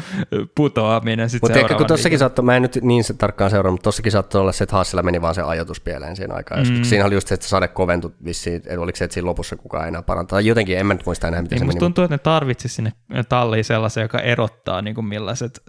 putoaminen. 0.54 1.28
Mutta 1.42 1.58
ehkä 1.58 1.74
kun 1.74 1.86
tossakin 1.86 2.18
saattoi, 2.18 2.44
mä 2.44 2.56
en 2.56 2.62
nyt 2.62 2.78
niin 2.82 3.04
se 3.04 3.14
tarkkaan 3.14 3.50
seurannut, 3.50 3.74
mutta 3.74 3.84
tossakin 3.84 4.12
saattoi 4.12 4.40
olla 4.40 4.52
se, 4.52 4.64
että 4.64 4.76
Haasilla 4.76 5.02
meni 5.02 5.22
vaan 5.22 5.34
se 5.34 5.42
ajoitus 5.42 5.80
pieleen 5.80 6.16
siinä 6.16 6.34
aikaan. 6.34 6.66
Mm. 6.68 6.82
Siinä 6.82 7.04
oli 7.04 7.14
just 7.14 7.28
se, 7.28 7.34
että 7.34 7.46
sade 7.46 7.68
koventui 7.68 8.12
vissiin, 8.24 8.56
että 8.56 8.80
oliko 8.80 8.96
se, 8.96 9.04
että 9.04 9.14
siinä 9.14 9.26
lopussa 9.26 9.56
kukaan 9.56 9.88
enää 9.88 10.02
parantaa. 10.02 10.36
Tai 10.36 10.46
jotenkin, 10.46 10.78
en 10.78 10.86
mä 10.86 10.94
nyt 10.94 11.06
muista 11.06 11.28
enää, 11.28 11.42
miten 11.42 11.56
niin, 11.56 11.60
se 11.60 11.66
meni. 11.66 11.78
tuntuu, 11.80 12.04
että 12.04 12.14
ne 12.14 12.18
tarvitsisi 12.18 12.74
sinne 12.74 12.92
talliin 13.28 13.64
sellaisen, 13.64 14.02
joka 14.02 14.18
erottaa, 14.18 14.82
niin 14.82 14.94
kuin 14.94 15.04
millaiset 15.04 15.62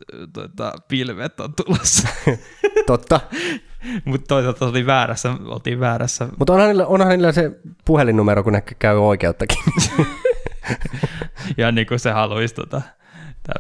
tuota, 0.62 0.84
pilvet 0.88 1.40
on 1.40 1.54
tulossa. 1.54 2.08
Totta. 2.88 3.20
Mutta 4.06 4.28
toisaalta 4.28 4.66
oltiin 4.66 4.86
väärässä. 4.86 5.36
Oltiin 5.46 5.80
väärässä. 5.80 6.28
Mutta 6.40 6.54
onhan, 6.54 6.70
niillä, 6.70 6.88
onhan 6.88 7.10
niillä 7.10 7.32
se 7.32 7.52
puhelinnumero, 7.86 8.44
kun 8.44 8.54
ne 8.54 8.64
käy 8.80 8.98
oikeuttakin. 8.98 9.58
ja 11.58 11.72
niin 11.72 11.88
kuin 11.88 12.00
se 12.00 12.12
haluaisi 12.12 12.56
tota, 12.56 12.82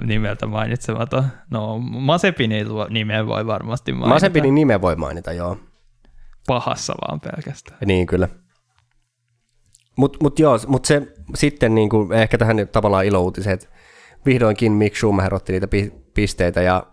nimeltä 0.04 0.46
mainitsematon. 0.48 1.24
No, 1.50 1.80
Masepinin 1.80 2.68
nimen 2.90 3.28
voi 3.28 3.48
varmasti 3.48 3.92
mainita. 3.92 4.14
Masepinin 4.14 4.56
nime 4.56 4.82
voi 4.82 4.96
mainita, 4.96 5.34
joo. 5.34 5.58
Pahassa 6.48 6.94
vaan 7.02 7.20
pelkästään. 7.20 7.78
Niin, 7.86 8.08
kyllä. 8.08 8.28
Mutta 9.98 10.20
mut 10.22 10.40
joo, 10.40 10.60
mutta 10.68 10.88
se 10.88 11.02
sitten 11.36 11.76
niinku, 11.76 12.10
ehkä 12.14 12.38
tähän 12.38 12.68
tavallaan 12.72 13.06
ilouutiseen, 13.06 13.54
että 13.54 13.68
vihdoinkin 14.26 14.72
Mick 14.72 14.96
Schumacher 14.96 15.36
otti 15.36 15.54
niitä 15.54 15.68
pisteitä 16.14 16.62
ja 16.62 16.84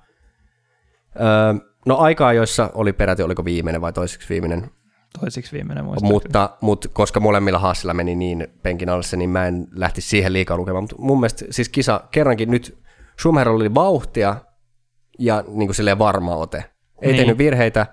öö, 1.20 1.54
no 1.86 1.96
aikaa, 1.96 2.32
joissa 2.32 2.70
oli 2.74 2.92
peräti, 2.92 3.22
oliko 3.22 3.44
viimeinen 3.44 3.80
vai 3.80 3.92
toiseksi 3.92 4.28
viimeinen? 4.28 4.70
Toiseksi 5.20 5.52
viimeinen 5.52 5.84
mutta, 6.02 6.50
mutta, 6.60 6.88
koska 6.88 7.20
molemmilla 7.20 7.58
haasilla 7.58 7.94
meni 7.94 8.14
niin 8.14 8.48
penkin 8.62 8.88
alle, 8.88 9.16
niin 9.16 9.30
mä 9.30 9.46
en 9.46 9.66
lähti 9.72 10.00
siihen 10.00 10.32
liikaa 10.32 10.56
lukemaan. 10.56 10.82
Mutta 10.82 10.96
mun 10.98 11.20
mielestä 11.20 11.44
siis 11.50 11.68
kisa 11.68 12.00
kerrankin 12.10 12.50
nyt 12.50 12.78
Schumacher 13.20 13.48
oli 13.48 13.74
vauhtia 13.74 14.36
ja 15.18 15.44
niin 15.48 15.66
kuin 15.68 15.74
silleen 15.74 15.98
varma 15.98 16.36
ote. 16.36 16.64
Ei 17.02 17.08
niin. 17.08 17.16
tehnyt 17.16 17.38
virheitä 17.38 17.86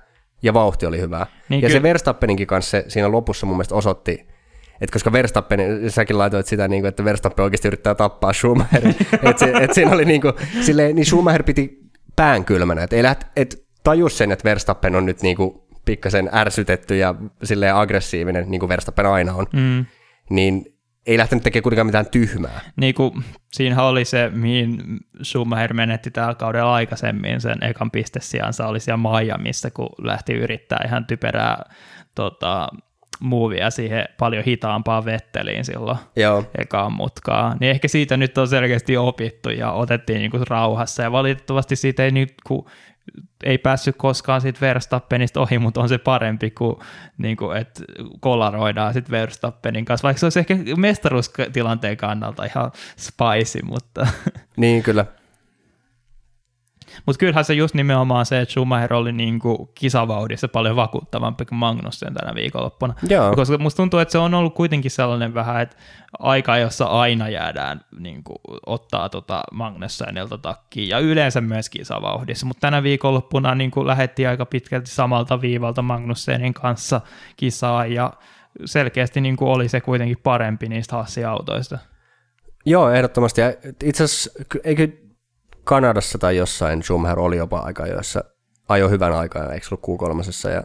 ja 0.44 0.54
vauhti 0.54 0.86
oli 0.86 1.00
hyvää. 1.00 1.26
Niin 1.50 1.62
ja 1.62 1.68
ky- 1.68 1.74
se 1.74 1.84
Verstappeninkin 1.84 2.48
kanssa 2.48 2.70
se, 2.70 2.86
siinä 2.88 3.12
lopussa 3.12 3.46
mun 3.46 3.56
mielestä 3.56 3.76
osoitti, 3.76 4.28
että 4.82 4.94
koska 4.94 5.12
Verstappen, 5.12 5.92
säkin 5.92 6.18
laitoit 6.18 6.46
sitä, 6.48 6.68
niin 6.68 6.82
kuin, 6.82 6.90
että 6.90 7.06
Verstappen 7.06 7.44
oikeasti 7.44 7.68
yrittää 7.68 7.96
tappaa 7.96 8.34
Schumacher, 8.34 8.88
että, 9.30 9.38
se, 9.38 9.52
että 9.52 9.74
siinä 9.74 9.92
oli 9.92 10.06
niin 10.06 10.22
kuin, 10.22 10.34
silleen, 10.62 10.96
niin 10.96 11.06
Schumacher 11.06 11.44
piti 11.44 11.80
pään 12.16 12.46
kylmänä, 12.46 12.84
että, 12.84 12.96
ei 12.96 13.04
läht, 13.04 13.24
että 13.36 13.58
tajus 13.84 14.18
sen, 14.18 14.32
että 14.32 14.44
Verstappen 14.44 14.96
on 14.96 15.06
nyt 15.06 15.22
niin 15.22 15.38
kuin 15.38 15.62
pikkasen 15.86 16.30
ärsytetty 16.34 16.98
ja 16.98 17.16
silleen 17.44 17.76
aggressiivinen, 17.76 18.52
niin 18.52 18.60
kuin 18.60 18.70
Verstappen 18.70 19.06
aina 19.06 19.34
on, 19.34 19.46
mm. 19.54 19.86
niin 20.30 20.66
ei 21.06 21.18
lähtenyt 21.18 21.44
tekemään 21.44 21.64
kuitenkaan 21.64 21.86
mitään 21.86 22.10
tyhmää. 22.12 22.62
Niin 22.76 22.96
kuin, 22.96 23.24
siinähän 23.52 23.86
oli 23.86 24.06
se, 24.06 24.32
mihin 24.34 24.78
Schumacher 25.24 25.74
menetti 25.74 26.12
tällä 26.12 26.36
kaudella 26.36 26.74
aikaisemmin 26.74 27.42
sen 27.42 27.64
ekan 27.64 27.92
pistesijansa, 27.92 28.68
oli 28.68 28.80
siellä 28.80 29.10
Miamiissa, 29.22 29.72
kun 29.72 29.90
lähti 30.02 30.34
yrittää 30.34 30.80
ihan 30.86 31.06
typerää 31.06 31.64
tota, 32.16 32.70
muuvia 33.20 33.70
siihen 33.70 34.06
paljon 34.20 34.44
hitaampaan 34.44 35.06
vetteliin 35.06 35.66
silloin 35.66 35.98
Joo. 36.16 36.44
ekaan 36.58 36.94
mutkaa. 36.94 37.56
Niin 37.60 37.72
ehkä 37.72 37.88
siitä 37.88 38.18
nyt 38.18 38.38
on 38.38 38.48
selkeästi 38.48 38.98
opittu 38.98 39.50
ja 39.50 39.72
otettiin 39.72 40.20
niinku 40.20 40.40
rauhassa 40.50 41.04
ja 41.04 41.12
valitettavasti 41.12 41.76
siitä 41.76 42.04
ei 42.04 42.12
nyt, 42.12 42.34
kun 42.48 42.66
ei 43.44 43.58
päässyt 43.58 43.96
koskaan 43.98 44.42
siitä 44.42 44.62
Verstappenista 44.62 45.42
ohi, 45.42 45.60
mutta 45.60 45.82
on 45.82 45.90
se 45.90 45.98
parempi 45.98 46.52
kuin, 46.52 46.76
niin 47.18 47.38
kuin 47.38 47.58
että 47.58 47.84
kolaroidaan 48.20 48.94
sitten 48.94 49.12
Verstappenin 49.12 49.86
kanssa, 49.86 50.06
vaikka 50.06 50.20
se 50.20 50.26
olisi 50.26 50.40
ehkä 50.40 50.58
mestaruustilanteen 50.78 51.98
kannalta 51.98 52.46
ihan 52.46 52.72
spicy, 52.98 53.66
mutta... 53.66 54.08
Niin, 54.58 54.84
kyllä. 54.84 55.06
Mutta 57.06 57.20
kyllähän 57.20 57.46
se 57.46 57.54
just 57.54 57.76
nimenomaan 57.76 58.26
se, 58.26 58.42
että 58.42 58.52
Schumacher 58.52 58.94
oli 58.94 59.12
niin 59.12 59.40
kuin 59.40 59.58
kisavauhdissa 59.76 60.48
paljon 60.48 60.76
vakuuttavampi 60.76 61.46
kuin 61.46 61.60
Magnussen 61.60 62.14
tänä 62.14 62.36
viikonloppuna. 62.36 62.94
Joo. 63.10 63.36
Koska 63.36 63.58
musta 63.58 63.78
tuntuu, 63.78 64.00
että 64.00 64.12
se 64.12 64.18
on 64.18 64.34
ollut 64.34 64.56
kuitenkin 64.56 64.92
sellainen 64.92 65.34
vähän, 65.34 65.62
että 65.62 65.78
aika, 66.20 66.58
jossa 66.58 66.86
aina 66.86 67.30
jäädään 67.30 67.82
niin 68.00 68.24
kuin, 68.24 68.38
ottaa 68.66 69.10
tota 69.10 69.44
Magnussenilta 69.54 70.38
takkiin 70.38 70.90
ja 70.90 71.00
yleensä 71.00 71.42
myös 71.42 71.70
kisavauhdissa. 71.70 72.46
Mutta 72.46 72.62
tänä 72.62 72.84
viikonloppuna 72.84 73.56
niin 73.56 73.72
kuin 73.72 73.88
lähdettiin 73.88 74.30
aika 74.30 74.46
pitkälti 74.46 74.90
samalta 74.92 75.42
viivalta 75.42 75.82
Magnussenin 75.82 76.54
kanssa 76.54 77.02
kisaa 77.38 77.86
ja 77.86 78.14
selkeästi 78.66 79.22
niin 79.22 79.36
kuin 79.36 79.50
oli 79.50 79.70
se 79.70 79.82
kuitenkin 79.82 80.18
parempi 80.24 80.70
niistä 80.70 80.96
hassiautoista. 80.96 81.80
Joo, 82.66 82.90
ehdottomasti. 82.90 83.42
Itse 83.84 84.04
asiassa, 84.04 84.32
eikö 84.64 84.88
Kanadassa 85.66 86.18
tai 86.18 86.38
jossain 86.38 86.84
Schumacher 86.84 87.20
oli 87.20 87.38
jopa 87.38 87.60
aika, 87.60 87.88
joissa 87.88 88.24
ajoi 88.70 88.90
hyvän 88.90 89.14
aikaa, 89.14 89.54
eikö 89.54 89.68
ollut 89.72 90.02
Q3 90.02 90.52
ja 90.52 90.64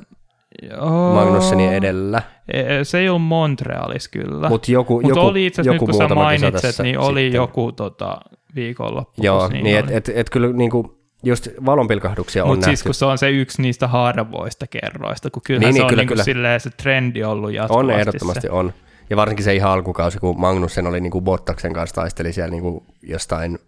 Joo. 0.62 1.14
Magnusseni 1.14 1.74
edellä. 1.74 2.22
E, 2.52 2.84
se 2.84 2.98
ei 2.98 3.08
ollut 3.08 3.22
Montrealis 3.22 4.08
kyllä. 4.08 4.48
Mutta 4.48 4.72
joku, 4.72 5.00
Mut 5.00 5.08
joku, 5.08 5.20
oli 5.20 5.46
itse 5.46 5.62
asiassa, 5.62 5.84
nyt 5.84 5.90
kun 5.90 6.08
sä 6.08 6.14
mainitset, 6.14 6.78
niin 6.82 6.98
oli 6.98 7.20
sitten. 7.20 7.36
joku 7.36 7.72
tota, 7.72 8.20
viikonloppu. 8.54 9.22
Joo, 9.22 9.48
niin, 9.48 9.64
niin 9.64 9.78
että 9.78 9.92
et, 9.94 10.08
et, 10.14 10.30
kyllä 10.30 10.52
niinku, 10.52 10.98
just 11.24 11.48
valonpilkahduksia 11.66 12.44
on 12.44 12.50
Mutta 12.50 12.64
siis 12.64 12.82
kun 12.82 12.94
se 12.94 13.04
on 13.04 13.18
se 13.18 13.30
yksi 13.30 13.62
niistä 13.62 13.88
harvoista 13.88 14.66
kerroista, 14.66 15.30
kun 15.30 15.42
kyllähän 15.46 15.64
niin, 15.64 15.74
se 15.74 15.78
niin, 15.78 15.84
on 15.84 15.88
kyllä, 15.88 16.02
niinku 16.02 16.38
kyllä. 16.38 16.58
se 16.58 16.70
trendi 16.70 17.24
ollut 17.24 17.52
jatkuvasti. 17.52 17.92
On 17.92 18.00
ehdottomasti 18.00 18.40
se. 18.40 18.50
on. 18.50 18.72
Ja 19.10 19.16
varsinkin 19.16 19.44
se 19.44 19.54
ihan 19.54 19.72
alkukausi, 19.72 20.18
kun 20.18 20.40
Magnussen 20.40 20.86
oli 20.86 21.00
niinku 21.00 21.20
Bottaksen 21.20 21.72
kanssa 21.72 21.94
taisteli 21.94 22.32
siellä 22.32 22.50
niinku 22.50 22.86
jostain 23.02 23.58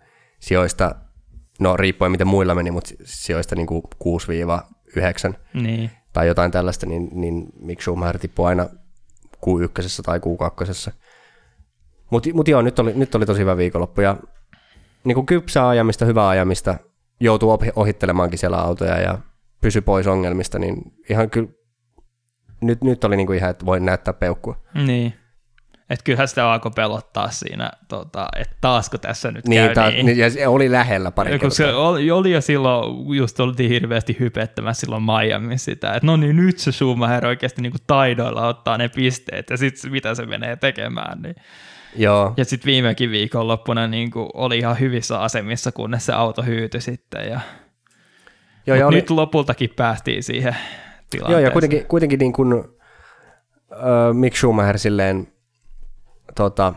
sijoista 0.41 0.95
no 1.63 1.77
riippuen 1.77 2.11
miten 2.11 2.27
muilla 2.27 2.55
meni, 2.55 2.71
mutta 2.71 2.95
sijoista 3.05 3.57
niin 3.57 3.69
6-11 3.69 3.73
Q9 4.99 5.35
Niin. 5.55 5.91
tai 6.13 6.27
jotain 6.27 6.51
tällaista, 6.51 6.87
niin, 6.87 7.09
niin 7.13 7.47
Mick 7.61 7.83
Schumacher 7.83 8.19
tippui 8.19 8.47
aina 8.49 8.65
Q1 9.47 10.03
tai 10.05 10.19
Q2. 10.19 10.93
Mutta 12.11 12.31
mut 12.35 12.49
joo, 12.49 12.63
nyt 12.63 12.79
oli, 12.79 12.93
nyt 12.95 13.15
oli 13.15 13.27
tosi 13.27 13.41
hyvä 13.41 13.57
viikonloppu 13.57 14.01
ja 14.01 14.17
niin 15.05 15.15
kuin 15.15 15.27
kypsää 15.27 15.69
ajamista, 15.69 16.05
hyvää 16.05 16.29
ajamista, 16.29 16.75
joutuu 17.21 17.51
ohi- 17.51 17.73
ohittelemaankin 17.77 18.39
siellä 18.39 18.59
autoja 18.59 19.01
ja 19.01 19.19
pysy 19.61 19.81
pois 19.81 20.07
ongelmista, 20.07 20.59
niin 20.59 20.77
ihan 21.11 21.31
kyllä 21.31 21.49
nyt, 22.61 22.85
nyt 22.85 23.05
oli 23.05 23.17
niin 23.17 23.27
kuin 23.27 23.37
ihan, 23.39 23.51
että 23.51 23.67
voi 23.67 23.81
näyttää 23.81 24.15
peukkua. 24.15 24.57
Niin. 24.75 25.15
Että 25.93 26.05
kyllähän 26.05 26.29
sitä 26.29 26.53
alkoi 26.53 26.73
pelottaa 26.75 27.31
siinä, 27.31 27.71
tota, 27.89 28.29
että 28.37 28.57
taasko 28.61 28.99
tässä 28.99 29.31
nyt 29.31 29.47
Niin, 29.49 29.65
käy 29.67 29.75
ta, 29.75 29.91
niin. 29.91 30.07
niin. 30.07 30.19
ja 30.19 30.31
se 30.31 30.47
oli 30.47 30.73
lähellä 30.73 31.11
pari 31.11 31.33
Ja 31.33 31.39
kun 31.39 31.51
se 31.51 31.65
kertaa. 31.65 31.89
oli, 31.89 32.11
oli 32.11 32.33
jo 32.33 32.41
silloin, 32.41 33.17
just 33.17 33.41
oltiin 33.41 33.71
hirveästi 33.71 34.17
hypettämässä 34.21 34.81
silloin 34.81 35.03
Miami 35.03 35.59
sitä, 35.59 35.93
että 35.93 36.07
no 36.07 36.17
niin 36.17 36.37
nyt 36.37 36.59
se 36.59 36.73
Schumacher 36.73 37.27
oikeasti 37.27 37.63
niin 37.63 37.73
kuin 37.73 37.83
taidoilla 37.87 38.47
ottaa 38.49 38.79
ne 38.79 38.89
pisteet 38.89 39.51
ja 39.51 39.57
sitten 39.57 39.93
mitä 39.93 40.15
se 40.15 40.27
menee 40.27 40.57
tekemään. 40.57 41.23
Niin. 41.23 41.35
Joo, 41.97 42.35
Ja 42.37 42.45
sitten 42.45 42.67
viimekin 42.67 43.11
viikonloppuna 43.11 43.87
niin 43.87 44.11
kuin 44.11 44.29
oli 44.35 44.59
ihan 44.59 44.81
hyvissä 44.81 45.19
asemissa, 45.21 45.73
kunnes 45.73 46.07
se 46.07 46.13
auto 46.13 46.43
hyytyi 46.43 46.81
sitten. 46.81 47.29
Ja, 47.29 47.41
joo, 48.67 48.77
ja 48.77 48.87
oli, 48.87 48.97
nyt 48.97 49.11
lopultakin 49.11 49.71
päästiin 49.77 50.23
siihen 50.23 50.57
joo, 50.57 51.05
tilanteeseen. 51.11 51.45
ja 51.45 51.51
kuitenkin, 51.51 51.87
kuitenkin 51.87 52.19
niin 52.19 52.33
kuin, 52.33 52.53
äh, 53.73 54.15
Mick 54.15 54.37
Schumacher 54.37 54.79
silleen, 54.79 55.32
tota, 56.35 56.75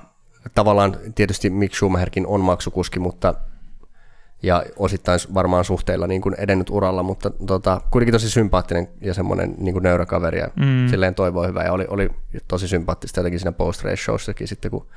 tavallaan 0.55 0.97
tietysti 1.15 1.49
Mick 1.49 1.75
Schumacherkin 1.75 2.27
on 2.27 2.41
maksukuski, 2.41 2.99
mutta 2.99 3.33
ja 4.43 4.63
osittain 4.75 5.19
varmaan 5.33 5.65
suhteilla 5.65 6.07
niin 6.07 6.21
kuin 6.21 6.35
edennyt 6.37 6.69
uralla, 6.69 7.03
mutta 7.03 7.31
tota, 7.47 7.81
kuitenkin 7.91 8.11
tosi 8.13 8.29
sympaattinen 8.29 8.87
ja 9.01 9.13
semmoinen 9.13 9.55
niin 9.57 9.73
kuin 9.73 9.83
nöyrä 9.83 10.05
kaveri 10.05 10.39
ja 10.39 10.47
mm. 10.55 10.87
silleen 10.87 11.15
toivoo 11.15 11.47
hyvää 11.47 11.63
ja 11.63 11.71
oli, 11.73 11.85
oli 11.89 12.09
tosi 12.47 12.67
sympaattista 12.67 13.19
jotenkin 13.19 13.39
siinä 13.39 13.51
post 13.51 13.83
race 13.83 14.03
showssakin 14.03 14.47
sitten, 14.47 14.71
kun 14.71 14.87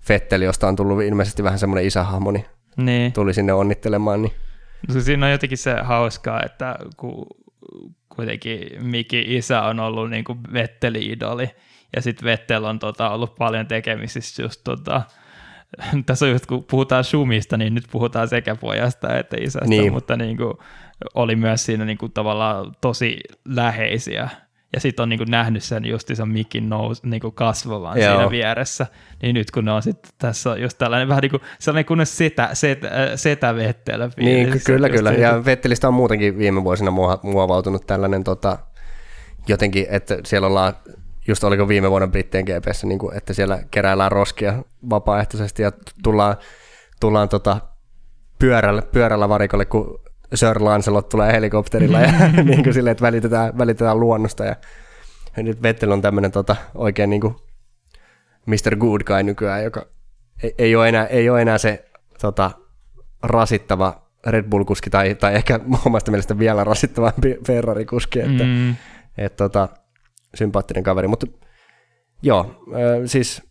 Fetteli, 0.00 0.44
josta 0.44 0.68
on 0.68 0.76
tullut 0.76 1.02
ilmeisesti 1.02 1.42
vähän 1.42 1.58
semmoinen 1.58 1.86
isähahmo, 1.86 2.30
niin 2.30 2.44
Niin. 2.76 3.12
tuli 3.12 3.34
sinne 3.34 3.52
onnittelemaan, 3.52 4.22
niin 4.22 4.32
No 4.94 5.00
Siinä 5.00 5.26
on 5.26 5.32
jotenkin 5.32 5.58
se 5.58 5.76
hauskaa, 5.82 6.42
että 6.42 6.76
kun 6.96 7.26
kuitenkin 8.08 8.84
Miki 8.84 9.24
isä 9.36 9.62
on 9.62 9.80
ollut 9.80 10.10
niin 10.10 10.24
kuin 10.24 10.38
Vetteli-idoli, 10.52 11.50
ja 11.96 12.02
sitten 12.02 12.24
Vettel 12.24 12.64
on 12.64 12.78
tota, 12.78 13.10
ollut 13.10 13.34
paljon 13.34 13.66
tekemisissä 13.66 14.42
just 14.42 14.60
tota, 14.64 15.02
tässä 16.06 16.26
on 16.26 16.30
just, 16.32 16.46
kun 16.46 16.64
puhutaan 16.64 17.04
Schumista, 17.04 17.56
niin 17.56 17.74
nyt 17.74 17.84
puhutaan 17.92 18.28
sekä 18.28 18.54
pojasta 18.56 19.18
että 19.18 19.36
isästä, 19.40 19.68
Niin. 19.68 19.92
mutta 19.92 20.16
niin 20.16 20.36
kuin, 20.36 20.54
oli 21.14 21.36
myös 21.36 21.64
siinä 21.66 21.84
niin 21.84 21.98
kuin, 21.98 22.12
tavallaan 22.12 22.76
tosi 22.80 23.18
läheisiä. 23.44 24.28
Ja 24.74 24.80
sitten 24.80 25.02
on 25.02 25.08
niin 25.08 25.18
kuin, 25.18 25.30
nähnyt 25.30 25.62
sen 25.62 25.84
justiinsa 25.84 26.26
Mikin 26.26 26.68
nous, 26.68 27.02
niin 27.02 27.20
kuin 27.20 27.34
kasvavan 27.34 28.00
Joo. 28.00 28.14
siinä 28.14 28.30
vieressä. 28.30 28.86
Niin 29.22 29.34
nyt 29.34 29.50
kun 29.50 29.64
ne 29.64 29.72
on 29.72 29.82
sitten 29.82 30.12
tässä 30.18 30.50
on 30.50 30.60
just 30.62 30.78
tällainen 30.78 31.08
vähän 31.08 31.20
niin 31.22 31.30
kuin 31.30 31.42
sellainen 31.58 31.84
kunnes 31.86 32.18
setä, 32.18 32.48
setä, 32.52 32.88
setä 33.16 33.54
Vettel 33.54 34.10
Niin, 34.16 34.50
ky- 34.50 34.58
kyllä, 34.66 34.88
kyllä. 34.88 35.10
siitä. 35.10 35.22
Ja 35.26 35.44
Vettelistä 35.44 35.88
on 35.88 35.94
muutenkin 35.94 36.38
viime 36.38 36.64
vuosina 36.64 36.90
muova- 36.90 37.20
muovautunut 37.22 37.86
tällainen 37.86 38.24
tota, 38.24 38.58
jotenkin, 39.48 39.86
että 39.90 40.18
siellä 40.24 40.46
ollaan, 40.46 40.72
just 41.28 41.44
oliko 41.44 41.68
viime 41.68 41.90
vuonna 41.90 42.08
Brittien 42.08 42.44
GPS, 42.44 42.84
niin 42.84 42.98
kuin, 42.98 43.16
että 43.16 43.32
siellä 43.32 43.58
keräillään 43.70 44.12
roskia 44.12 44.62
vapaaehtoisesti 44.90 45.62
ja 45.62 45.72
tullaan, 46.02 46.36
tullaan 47.00 47.28
tota, 47.28 47.60
pyörällä, 48.38 48.82
pyörällä 48.82 49.28
varikolle, 49.28 49.64
kun 49.64 50.00
Sir 50.34 50.64
Lancelot 50.64 51.08
tulee 51.08 51.32
helikopterilla 51.32 52.00
ja 52.00 52.12
niin 52.44 52.62
kuin 52.62 52.74
silleen, 52.74 52.92
että 52.92 53.02
välitetään, 53.02 53.58
välitetään 53.58 54.00
luonnosta. 54.00 54.44
Ja 54.44 54.56
nyt 55.36 55.62
Vettel 55.62 55.90
on 55.90 56.02
tämmöinen 56.02 56.32
tota, 56.32 56.56
oikein 56.74 57.10
niin 57.10 57.20
kuin 57.20 57.34
Mr. 58.46 58.76
Good 58.76 59.02
Guy 59.02 59.22
nykyään, 59.22 59.64
joka 59.64 59.86
ei, 60.42 60.54
ei, 60.58 60.76
ole, 60.76 60.88
enää, 60.88 61.06
ei 61.06 61.30
ole 61.30 61.42
enää 61.42 61.58
se 61.58 61.84
tota, 62.20 62.50
rasittava 63.22 64.02
Red 64.26 64.44
Bull-kuski 64.44 64.90
tai, 64.90 65.14
tai 65.14 65.34
ehkä 65.34 65.60
omasta 65.86 66.10
mielestä 66.10 66.38
vielä 66.38 66.64
rasittavampi 66.64 67.38
Ferrari-kuski, 67.46 68.20
että 68.20 68.44
Mm, 68.44 68.74
et, 69.18 69.36
tota, 69.36 69.68
sympaattinen 70.34 70.82
kaveri, 70.82 71.08
mutta 71.08 71.26
joo, 72.22 72.64
siis 73.04 73.42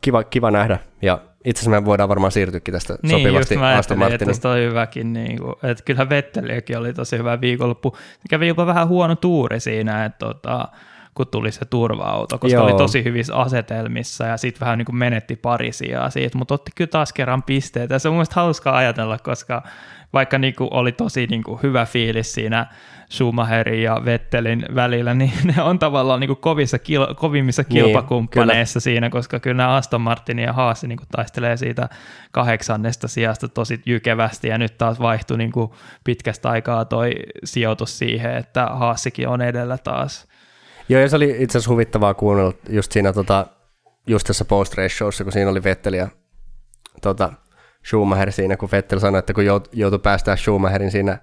kiva, 0.00 0.24
kiva 0.24 0.50
nähdä 0.50 0.78
ja 1.02 1.20
itse 1.44 1.60
asiassa 1.60 1.80
me 1.80 1.84
voidaan 1.84 2.08
varmaan 2.08 2.32
siirtyäkin 2.32 2.72
tästä 2.72 2.98
niin, 3.02 3.10
sopivasti 3.10 3.54
just 3.54 3.60
mä 3.60 3.76
Aston 3.76 3.94
että 3.94 4.10
Martinin. 4.10 4.26
tästä 4.26 4.48
on 4.48 4.58
hyväkin, 4.58 5.12
niin 5.12 5.38
kuin, 5.38 5.54
että 5.62 5.84
kyllähän 5.84 6.08
Vetteliäkin 6.08 6.78
oli 6.78 6.92
tosi 6.92 7.18
hyvä 7.18 7.40
viikonloppu. 7.40 7.96
Kävi 8.30 8.48
jopa 8.48 8.66
vähän 8.66 8.88
huono 8.88 9.16
tuuri 9.16 9.60
siinä, 9.60 10.04
että 10.04 10.18
tota, 10.26 10.68
kun 11.14 11.26
tuli 11.26 11.52
se 11.52 11.64
turva-auto, 11.64 12.38
koska 12.38 12.56
Joo. 12.56 12.64
oli 12.64 12.74
tosi 12.74 13.04
hyvissä 13.04 13.34
asetelmissa 13.34 14.26
ja 14.26 14.36
sitten 14.36 14.60
vähän 14.60 14.78
niin 14.78 14.86
kuin 14.86 14.96
menetti 14.96 15.36
pari 15.36 15.72
sijaa 15.72 16.10
siitä, 16.10 16.38
mutta 16.38 16.54
otti 16.54 16.70
kyllä 16.74 16.88
taas 16.88 17.12
kerran 17.12 17.42
pisteitä. 17.42 17.94
Ja 17.94 17.98
se 17.98 18.08
on 18.08 18.14
mun 18.14 18.24
hauskaa 18.34 18.76
ajatella, 18.76 19.18
koska 19.18 19.62
vaikka 20.12 20.38
niin 20.38 20.54
kuin 20.54 20.68
oli 20.72 20.92
tosi 20.92 21.26
niin 21.26 21.42
kuin 21.42 21.60
hyvä 21.62 21.86
fiilis 21.86 22.32
siinä 22.34 22.66
Schumacherin 23.12 23.82
ja 23.82 24.02
Vettelin 24.04 24.66
välillä, 24.74 25.14
niin 25.14 25.32
ne 25.56 25.62
on 25.62 25.78
tavallaan 25.78 26.20
niin 26.20 26.28
kuin 26.28 26.40
kovissa 26.40 26.76
kil- 26.76 27.14
kovimmissa 27.14 27.62
Niin, 27.68 27.84
kilpakumppaneissa 27.84 28.80
siinä, 28.80 29.10
koska 29.10 29.40
kyllä 29.40 29.56
nämä 29.56 29.74
Aston 29.74 30.00
Martin 30.00 30.38
ja 30.38 30.52
Haas 30.52 30.82
niin 30.82 30.96
kuin 30.96 31.08
taistelee 31.12 31.56
siitä 31.56 31.88
kahdeksannesta 32.30 33.08
sijasta 33.08 33.48
tosi 33.48 33.82
jykevästi 33.86 34.48
ja 34.48 34.58
nyt 34.58 34.78
taas 34.78 35.00
vaihtui 35.00 35.38
niin 35.38 35.52
kuin 35.52 35.70
pitkästä 36.04 36.50
aikaa 36.50 36.84
toi 36.84 37.12
sijoitus 37.44 37.98
siihen, 37.98 38.36
että 38.36 38.66
Haasikin 38.66 39.28
on 39.28 39.42
edellä 39.42 39.78
taas. 39.78 40.28
Joo, 40.88 41.00
ja 41.00 41.08
se 41.08 41.16
oli 41.16 41.36
itse 41.38 41.58
asiassa 41.58 41.70
huvittavaa 41.70 42.14
kuunnella 42.14 42.52
just 42.68 42.92
siinä 42.92 43.12
tota, 43.12 43.46
just 44.06 44.26
tässä 44.26 44.44
post 44.44 44.74
race 44.74 44.96
showssa, 44.96 45.24
kun 45.24 45.32
siinä 45.32 45.50
oli 45.50 45.62
Vettel 45.62 45.92
ja 45.92 46.08
tota, 47.02 47.32
Schumacher 47.86 48.32
siinä, 48.32 48.56
kun 48.56 48.68
Vettel 48.72 48.98
sanoi, 48.98 49.18
että 49.18 49.32
kun 49.32 49.44
jout, 49.44 49.68
joutui 49.72 49.98
päästään 49.98 50.38
Schumacherin 50.38 50.90
siinä 50.90 51.18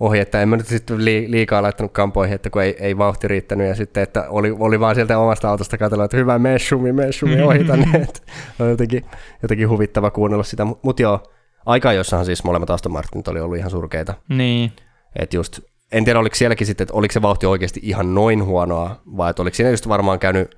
ohi, 0.00 0.18
että 0.18 0.42
en 0.42 0.48
mä 0.48 0.56
nyt 0.56 0.66
sitten 0.66 0.98
lii- 0.98 1.30
liikaa 1.30 1.62
laittanut 1.62 1.92
kampoihin, 1.92 2.34
että 2.34 2.50
kun 2.50 2.62
ei, 2.62 2.76
ei 2.80 2.98
vauhti 2.98 3.28
riittänyt, 3.28 3.68
ja 3.68 3.74
sitten, 3.74 4.02
että 4.02 4.26
oli, 4.28 4.56
oli 4.58 4.80
vaan 4.80 4.94
sieltä 4.94 5.18
omasta 5.18 5.50
autosta 5.50 5.78
katsella, 5.78 6.04
että 6.04 6.16
hyvä, 6.16 6.38
mene 6.38 6.58
mene 6.92 7.12
Schumi, 7.12 7.42
ohita 7.42 7.76
ne, 7.76 7.98
että 8.08 8.20
on 8.58 8.70
jotenkin, 8.70 9.04
jotenkin 9.42 9.68
huvittava 9.68 10.10
kuunnella 10.10 10.44
sitä, 10.44 10.64
mutta 10.64 10.80
mut 10.84 11.00
joo, 11.00 11.22
aika 11.66 11.92
jossain 11.92 12.24
siis 12.24 12.44
molemmat 12.44 12.70
Aston 12.70 12.92
Martinit 12.92 13.28
oli 13.28 13.40
ollut 13.40 13.58
ihan 13.58 13.70
surkeita, 13.70 14.14
Niin, 14.28 14.72
että 15.16 15.36
just, 15.36 15.60
en 15.92 16.04
tiedä 16.04 16.18
oliko 16.18 16.34
sielläkin 16.34 16.66
sitten, 16.66 16.84
että 16.84 16.94
oliko 16.94 17.12
se 17.12 17.22
vauhti 17.22 17.46
oikeasti 17.46 17.80
ihan 17.82 18.14
noin 18.14 18.44
huonoa, 18.44 19.02
vai 19.16 19.30
että 19.30 19.42
oliko 19.42 19.54
siinä 19.54 19.70
just 19.70 19.88
varmaan 19.88 20.18
käynyt 20.18 20.56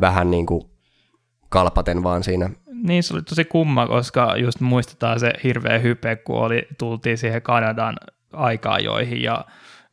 vähän 0.00 0.30
niin 0.30 0.46
kuin 0.46 0.62
kalpaten 1.48 2.02
vaan 2.02 2.22
siinä. 2.22 2.50
niin 2.82 3.02
se 3.02 3.14
oli 3.14 3.22
tosi 3.22 3.44
kumma, 3.44 3.86
koska 3.86 4.36
just 4.36 4.60
muistetaan 4.60 5.20
se 5.20 5.32
hirveä 5.44 5.78
hype, 5.78 6.16
kun 6.16 6.36
oli, 6.36 6.66
tultiin 6.78 7.18
siihen 7.18 7.42
Kanadan 7.42 7.96
aika-ajoihin 8.36 9.22
ja 9.22 9.44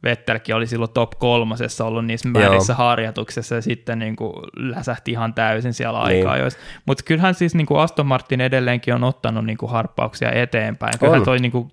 Vettelkin 0.04 0.56
oli 0.56 0.68
silloin 0.68 0.92
top 0.92 1.12
kolmosessa 1.20 1.86
ollut 1.86 2.06
niissä 2.06 2.30
määrissä 2.30 2.76
harjoituksessa 2.76 3.56
ja 3.56 3.62
sitten 3.62 4.00
niin 4.00 4.16
kuin 4.16 4.34
läsähti 4.56 5.12
ihan 5.12 5.34
täysin 5.34 5.74
siellä 5.74 6.08
Niin. 6.08 6.28
aika 6.28 6.56
Mutta 6.86 7.04
kyllähän 7.04 7.34
siis 7.34 7.56
niin 7.56 7.68
kuin 7.68 7.80
Aston 7.80 8.06
Martin 8.06 8.42
edelleenkin 8.42 8.94
on 8.94 9.04
ottanut 9.04 9.46
niin 9.46 9.58
kuin 9.58 9.72
harppauksia 9.72 10.32
eteenpäin. 10.32 10.94
Kyllähän 11.00 11.22
On. 11.22 11.26
toi 11.26 11.40
niin 11.40 11.52
kuin 11.52 11.72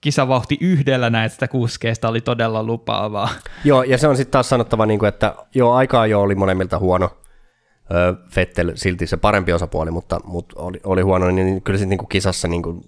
kisavauhti 0.00 0.58
yhdellä 0.60 1.10
näistä 1.10 1.48
kuskeista 1.48 2.08
oli 2.08 2.20
todella 2.20 2.62
lupaavaa. 2.62 3.28
Joo, 3.64 3.82
ja 3.82 3.98
se 3.98 4.08
on 4.08 4.16
sitten 4.16 4.32
taas 4.32 4.48
sanottava, 4.48 4.86
niin 4.86 4.98
kuin, 4.98 5.08
että 5.08 5.34
joo, 5.54 5.74
aikaa 5.74 6.06
jo 6.06 6.20
oli 6.20 6.34
molemmilta 6.34 6.78
huono. 6.78 7.10
Vettel 8.36 8.72
silti 8.74 9.06
se 9.06 9.16
parempi 9.16 9.52
osapuoli, 9.52 9.90
mutta, 9.90 10.20
mutta 10.24 10.60
oli, 10.60 10.80
oli 10.84 11.02
huono, 11.02 11.30
niin 11.30 11.62
kyllä 11.62 11.78
sitten 11.78 11.90
niin 11.90 11.98
kuin 11.98 12.08
kisassa 12.08 12.48
niin 12.48 12.62
kuin 12.62 12.84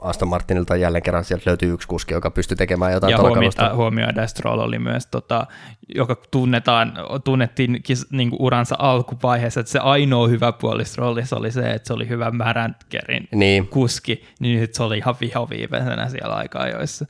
Aston 0.00 0.28
Martinilta 0.28 0.76
jälleen 0.76 1.02
kerran 1.02 1.24
sieltä 1.24 1.42
löytyy 1.46 1.72
yksi 1.72 1.88
kuski, 1.88 2.14
joka 2.14 2.30
pystyy 2.30 2.56
tekemään 2.56 2.92
jotain 2.92 3.10
ja 3.10 3.18
huomioida, 3.18 3.74
huomioida 3.74 4.26
Stroll 4.26 4.58
oli 4.58 4.78
myös, 4.78 5.06
tota, 5.06 5.46
joka 5.94 6.16
tunnetaan, 6.30 6.92
tunnettiin 7.24 7.82
kis, 7.82 8.06
niin 8.10 8.30
kuin 8.30 8.42
uransa 8.42 8.76
alkuvaiheessa, 8.78 9.60
että 9.60 9.72
se 9.72 9.78
ainoa 9.78 10.28
hyvä 10.28 10.52
puoli 10.52 10.84
Strollissa 10.84 11.36
oli 11.36 11.50
se, 11.50 11.70
että 11.70 11.86
se 11.86 11.92
oli 11.92 12.08
hyvä 12.08 12.30
märänkerin 12.30 13.28
Niin, 13.34 13.68
kuski, 13.68 14.24
niin 14.40 14.60
nyt 14.60 14.74
se 14.74 14.82
oli 14.82 14.98
ihan 14.98 15.16
vihoviiveisenä 15.20 16.08
siellä 16.08 16.34
aika-ajoissa. 16.34 17.06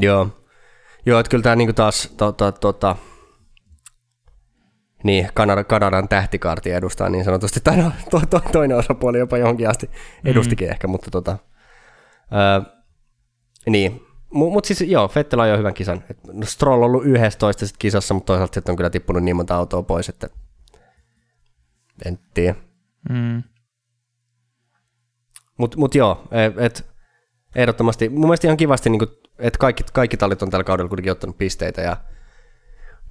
joo. 0.00 0.28
Joo, 1.06 1.20
että 1.20 1.30
kyllä 1.30 1.42
tämä 1.42 1.56
niin 1.56 1.74
taas 1.74 2.14
tota, 2.16 2.52
tota, 2.52 2.96
niin, 5.04 5.28
Kanada, 5.34 5.64
Kanadan 5.64 6.08
tähtikaarti 6.08 6.70
edustaa 6.70 7.08
niin 7.08 7.24
sanotusti, 7.24 7.60
tai 7.60 7.76
no, 7.76 7.92
to, 8.10 8.20
to, 8.30 8.40
toinen 8.52 8.76
osapuoli 8.76 9.18
jopa 9.18 9.38
johonkin 9.38 9.68
asti 9.68 9.90
edustikin 10.24 10.68
mm. 10.68 10.72
ehkä, 10.72 10.86
mutta 10.86 11.10
tota, 11.10 11.38
öö, 12.32 12.72
niin, 13.66 14.06
mutta 14.30 14.52
mut 14.52 14.64
siis 14.64 14.80
joo, 14.80 15.10
Vettel 15.14 15.40
ajoi 15.40 15.58
hyvän 15.58 15.74
kisan. 15.74 16.04
Et, 16.10 16.18
no 16.32 16.46
Stroll 16.46 16.82
on 16.82 16.86
ollut 16.86 17.06
11 17.06 17.66
sit 17.66 17.76
kisassa, 17.78 18.14
mutta 18.14 18.26
toisaalta 18.26 18.54
sitten 18.54 18.72
on 18.72 18.76
kyllä 18.76 18.90
tippunut 18.90 19.22
niin 19.22 19.36
monta 19.36 19.56
autoa 19.56 19.82
pois, 19.82 20.08
että 20.08 20.28
en 22.04 22.18
tiedä. 22.34 22.54
Mm. 23.10 23.42
Mutta 25.58 25.78
mut 25.78 25.94
joo, 25.94 26.28
et, 26.30 26.58
et, 26.58 26.88
Ehdottomasti. 27.54 28.08
Mun 28.08 28.20
mielestä 28.20 28.46
ihan 28.46 28.56
kivasti, 28.56 28.90
niin 28.90 29.02
että 29.38 29.58
kaikki, 29.58 29.84
kaikki 29.92 30.16
tallit 30.16 30.42
on 30.42 30.50
tällä 30.50 30.64
kaudella 30.64 30.88
kuitenkin 30.88 31.12
ottanut 31.12 31.38
pisteitä 31.38 31.80
ja 31.80 31.96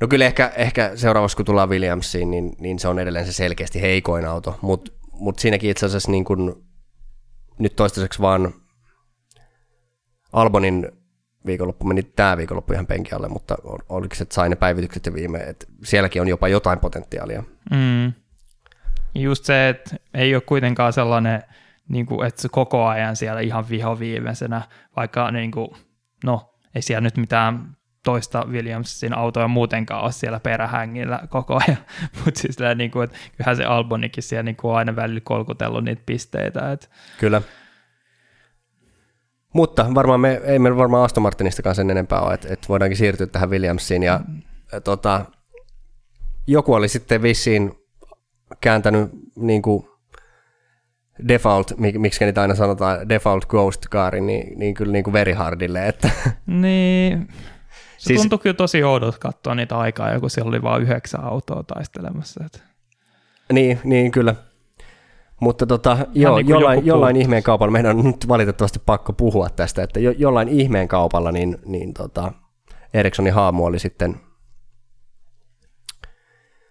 No 0.01 0.07
kyllä 0.07 0.25
ehkä, 0.25 0.51
ehkä 0.55 0.91
seuraavaksi 0.95 1.37
kun 1.37 1.45
tullaan 1.45 1.69
Williamsiin, 1.69 2.31
niin, 2.31 2.55
niin 2.59 2.79
se 2.79 2.87
on 2.87 2.99
edelleen 2.99 3.25
se 3.25 3.33
selkeästi 3.33 3.81
heikoin 3.81 4.25
auto, 4.25 4.59
mutta 4.61 4.91
mut 5.11 5.39
siinäkin 5.39 5.69
itse 5.69 5.85
asiassa 5.85 6.11
niin 6.11 6.25
kun, 6.25 6.65
nyt 7.59 7.75
toistaiseksi 7.75 8.21
vaan 8.21 8.53
Albonin 10.33 10.91
viikonloppu 11.45 11.85
meni 11.85 12.03
tämä 12.03 12.37
viikonloppu 12.37 12.73
ihan 12.73 12.87
penki 12.87 13.15
alle, 13.15 13.27
mutta 13.27 13.55
oliko 13.89 14.15
se, 14.15 14.23
että 14.23 14.35
sai 14.35 14.49
ne 14.49 14.55
päivitykset 14.55 15.05
ja 15.05 15.13
viime, 15.13 15.39
että 15.39 15.65
sielläkin 15.83 16.21
on 16.21 16.27
jopa 16.27 16.47
jotain 16.47 16.79
potentiaalia. 16.79 17.43
Mm. 17.71 18.13
Just 19.15 19.45
se, 19.45 19.69
että 19.69 19.95
ei 20.13 20.35
ole 20.35 20.41
kuitenkaan 20.41 20.93
sellainen, 20.93 21.43
niin 21.89 22.05
kuin, 22.05 22.27
että 22.27 22.41
se 22.41 22.49
koko 22.49 22.85
ajan 22.85 23.15
siellä 23.15 23.41
ihan 23.41 23.69
viho 23.69 23.99
viimeisenä, 23.99 24.61
vaikka 24.95 25.31
niin 25.31 25.51
kuin, 25.51 25.69
no, 26.23 26.53
ei 26.75 26.81
siellä 26.81 27.01
nyt 27.01 27.17
mitään 27.17 27.76
toista 28.07 28.45
Williamsin 28.49 29.13
autoa 29.13 29.47
muutenkaan 29.47 30.03
ole 30.03 30.11
siellä 30.11 30.39
perähängillä 30.39 31.19
koko 31.29 31.59
ajan, 31.67 31.77
mutta 32.25 32.39
siis 32.39 32.57
niin 32.75 32.91
kuin, 32.91 33.03
että 33.03 33.17
kyllähän 33.37 33.55
se 33.55 33.63
Albonikin 33.63 34.23
siellä 34.23 34.43
niin 34.43 34.55
kuin 34.55 34.75
aina 34.75 34.95
välillä 34.95 35.21
kolkutellut 35.23 35.83
niitä 35.83 36.01
pisteitä. 36.05 36.71
Että. 36.71 36.87
Kyllä. 37.19 37.41
Mutta 39.53 39.85
varmaan 39.95 40.19
me, 40.19 40.41
ei 40.43 40.59
meillä 40.59 40.77
varmaan 40.77 41.03
Aston 41.03 41.21
Martinistakaan 41.21 41.75
sen 41.75 41.89
enempää 41.89 42.21
ole, 42.21 42.33
että, 42.33 42.53
että 42.53 42.67
voidaankin 42.69 42.97
siirtyä 42.97 43.27
tähän 43.27 43.49
Williamsiin. 43.49 44.03
Ja, 44.03 44.19
mm. 44.27 44.41
tota, 44.83 45.25
joku 46.47 46.73
oli 46.73 46.87
sitten 46.87 47.21
vissiin 47.21 47.71
kääntänyt 48.61 49.09
niin 49.35 49.61
kuin 49.61 49.87
default, 51.27 51.73
miksi 51.77 52.25
niitä 52.25 52.41
aina 52.41 52.55
sanotaan, 52.55 53.09
default 53.09 53.45
ghost 53.45 53.87
car, 53.89 54.15
niin, 54.15 54.59
niin 54.59 54.73
kyllä 54.73 54.91
niin 54.91 55.03
kuin 55.03 55.13
very 55.13 55.33
hardille. 55.33 55.87
Että. 55.87 56.09
Niin, 56.45 57.27
se 57.97 58.07
siis, 58.07 58.21
tuntui 58.21 58.39
kyllä 58.39 58.53
tosi 58.53 58.83
oudot 58.83 59.17
katsoa 59.17 59.55
niitä 59.55 59.77
aikaa, 59.77 60.19
kun 60.19 60.29
siellä 60.29 60.49
oli 60.49 60.61
vain 60.61 60.83
yhdeksän 60.83 61.23
autoa 61.23 61.63
taistelemassa. 61.63 62.43
Että. 62.45 62.59
Niin, 63.53 63.79
niin 63.83 64.11
kyllä. 64.11 64.35
Mutta 65.39 65.65
tota, 65.65 65.97
joo, 66.13 66.37
niin 66.37 66.47
jollain, 66.47 66.85
jollain 66.85 67.15
ihmeen 67.15 67.43
kaupalla, 67.43 67.71
meidän 67.71 67.97
on 67.97 68.05
nyt 68.05 68.27
valitettavasti 68.27 68.79
pakko 68.85 69.13
puhua 69.13 69.49
tästä, 69.49 69.83
että 69.83 69.99
jo, 69.99 70.11
jollain 70.11 70.49
ihmeen 70.49 70.87
kaupalla 70.87 71.31
niin, 71.31 71.57
niin 71.65 71.93
tota, 71.93 72.31
Erikssonin 72.93 73.33
haamu 73.33 73.65
oli 73.65 73.79
sitten 73.79 74.19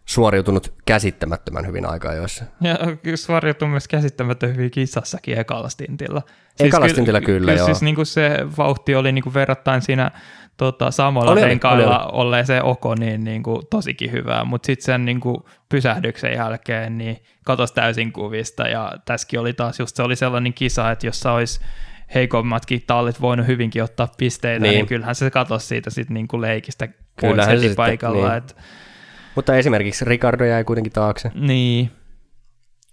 suoriutunut 0.04 0.74
käsittämättömän 0.86 1.66
hyvin 1.66 1.86
aikaa 1.86 2.14
joissa. 2.14 2.44
Ja 2.60 2.78
suoriutunut 3.14 3.70
myös 3.70 3.88
käsittämättömän 3.88 4.56
hyvin 4.56 4.70
kisassakin 4.70 5.38
ekalla 5.38 5.68
stintillä. 5.68 6.22
Siis 6.56 6.68
ekalla 6.68 6.88
stintillä 6.88 7.20
kyllä, 7.20 7.38
kyllä, 7.38 7.52
joo. 7.52 7.66
Siis 7.66 7.82
niin 7.82 7.94
kuin 7.94 8.06
se 8.06 8.30
vauhti 8.58 8.94
oli 8.94 9.12
niin 9.12 9.22
kuin 9.22 9.34
verrattain 9.34 9.82
siinä 9.82 10.10
tota, 10.56 10.90
samalla 10.90 11.30
oli, 11.30 11.40
renkailla 11.40 11.98
oli, 11.98 12.10
olleen 12.12 12.46
se 12.46 12.60
Oko 12.62 12.94
niin, 12.94 13.24
niin 13.24 13.42
kuin, 13.42 13.62
tosikin 13.70 14.12
hyvää, 14.12 14.44
mutta 14.44 14.66
sitten 14.66 14.84
sen 14.84 15.04
niin 15.04 15.20
kuin, 15.20 15.36
pysähdyksen 15.68 16.32
jälkeen 16.32 16.98
niin 16.98 17.22
katosi 17.44 17.74
täysin 17.74 18.12
kuvista 18.12 18.68
ja 18.68 18.92
tässäkin 19.04 19.40
oli 19.40 19.52
taas 19.52 19.80
just 19.80 19.96
se 19.96 20.02
oli 20.02 20.16
sellainen 20.16 20.54
kisa, 20.54 20.90
että 20.90 21.06
jos 21.06 21.26
olisi 21.26 21.60
heikommatkin 22.14 22.82
tallit 22.86 23.20
voinut 23.20 23.46
hyvinkin 23.46 23.82
ottaa 23.82 24.08
pisteitä, 24.18 24.62
niin, 24.62 24.72
niin 24.72 24.86
kyllähän 24.86 25.14
se 25.14 25.30
katosi 25.30 25.66
siitä 25.66 25.90
sitten 25.90 26.14
niin 26.14 26.28
kuin 26.28 26.40
leikistä 26.40 26.88
pois 27.20 27.46
heti 27.46 27.74
paikalla. 27.76 28.28
Niin. 28.28 28.38
Et... 28.38 28.56
Mutta 29.34 29.56
esimerkiksi 29.56 30.04
Ricardo 30.04 30.44
jäi 30.44 30.64
kuitenkin 30.64 30.92
taakse. 30.92 31.30
Niin. 31.34 31.90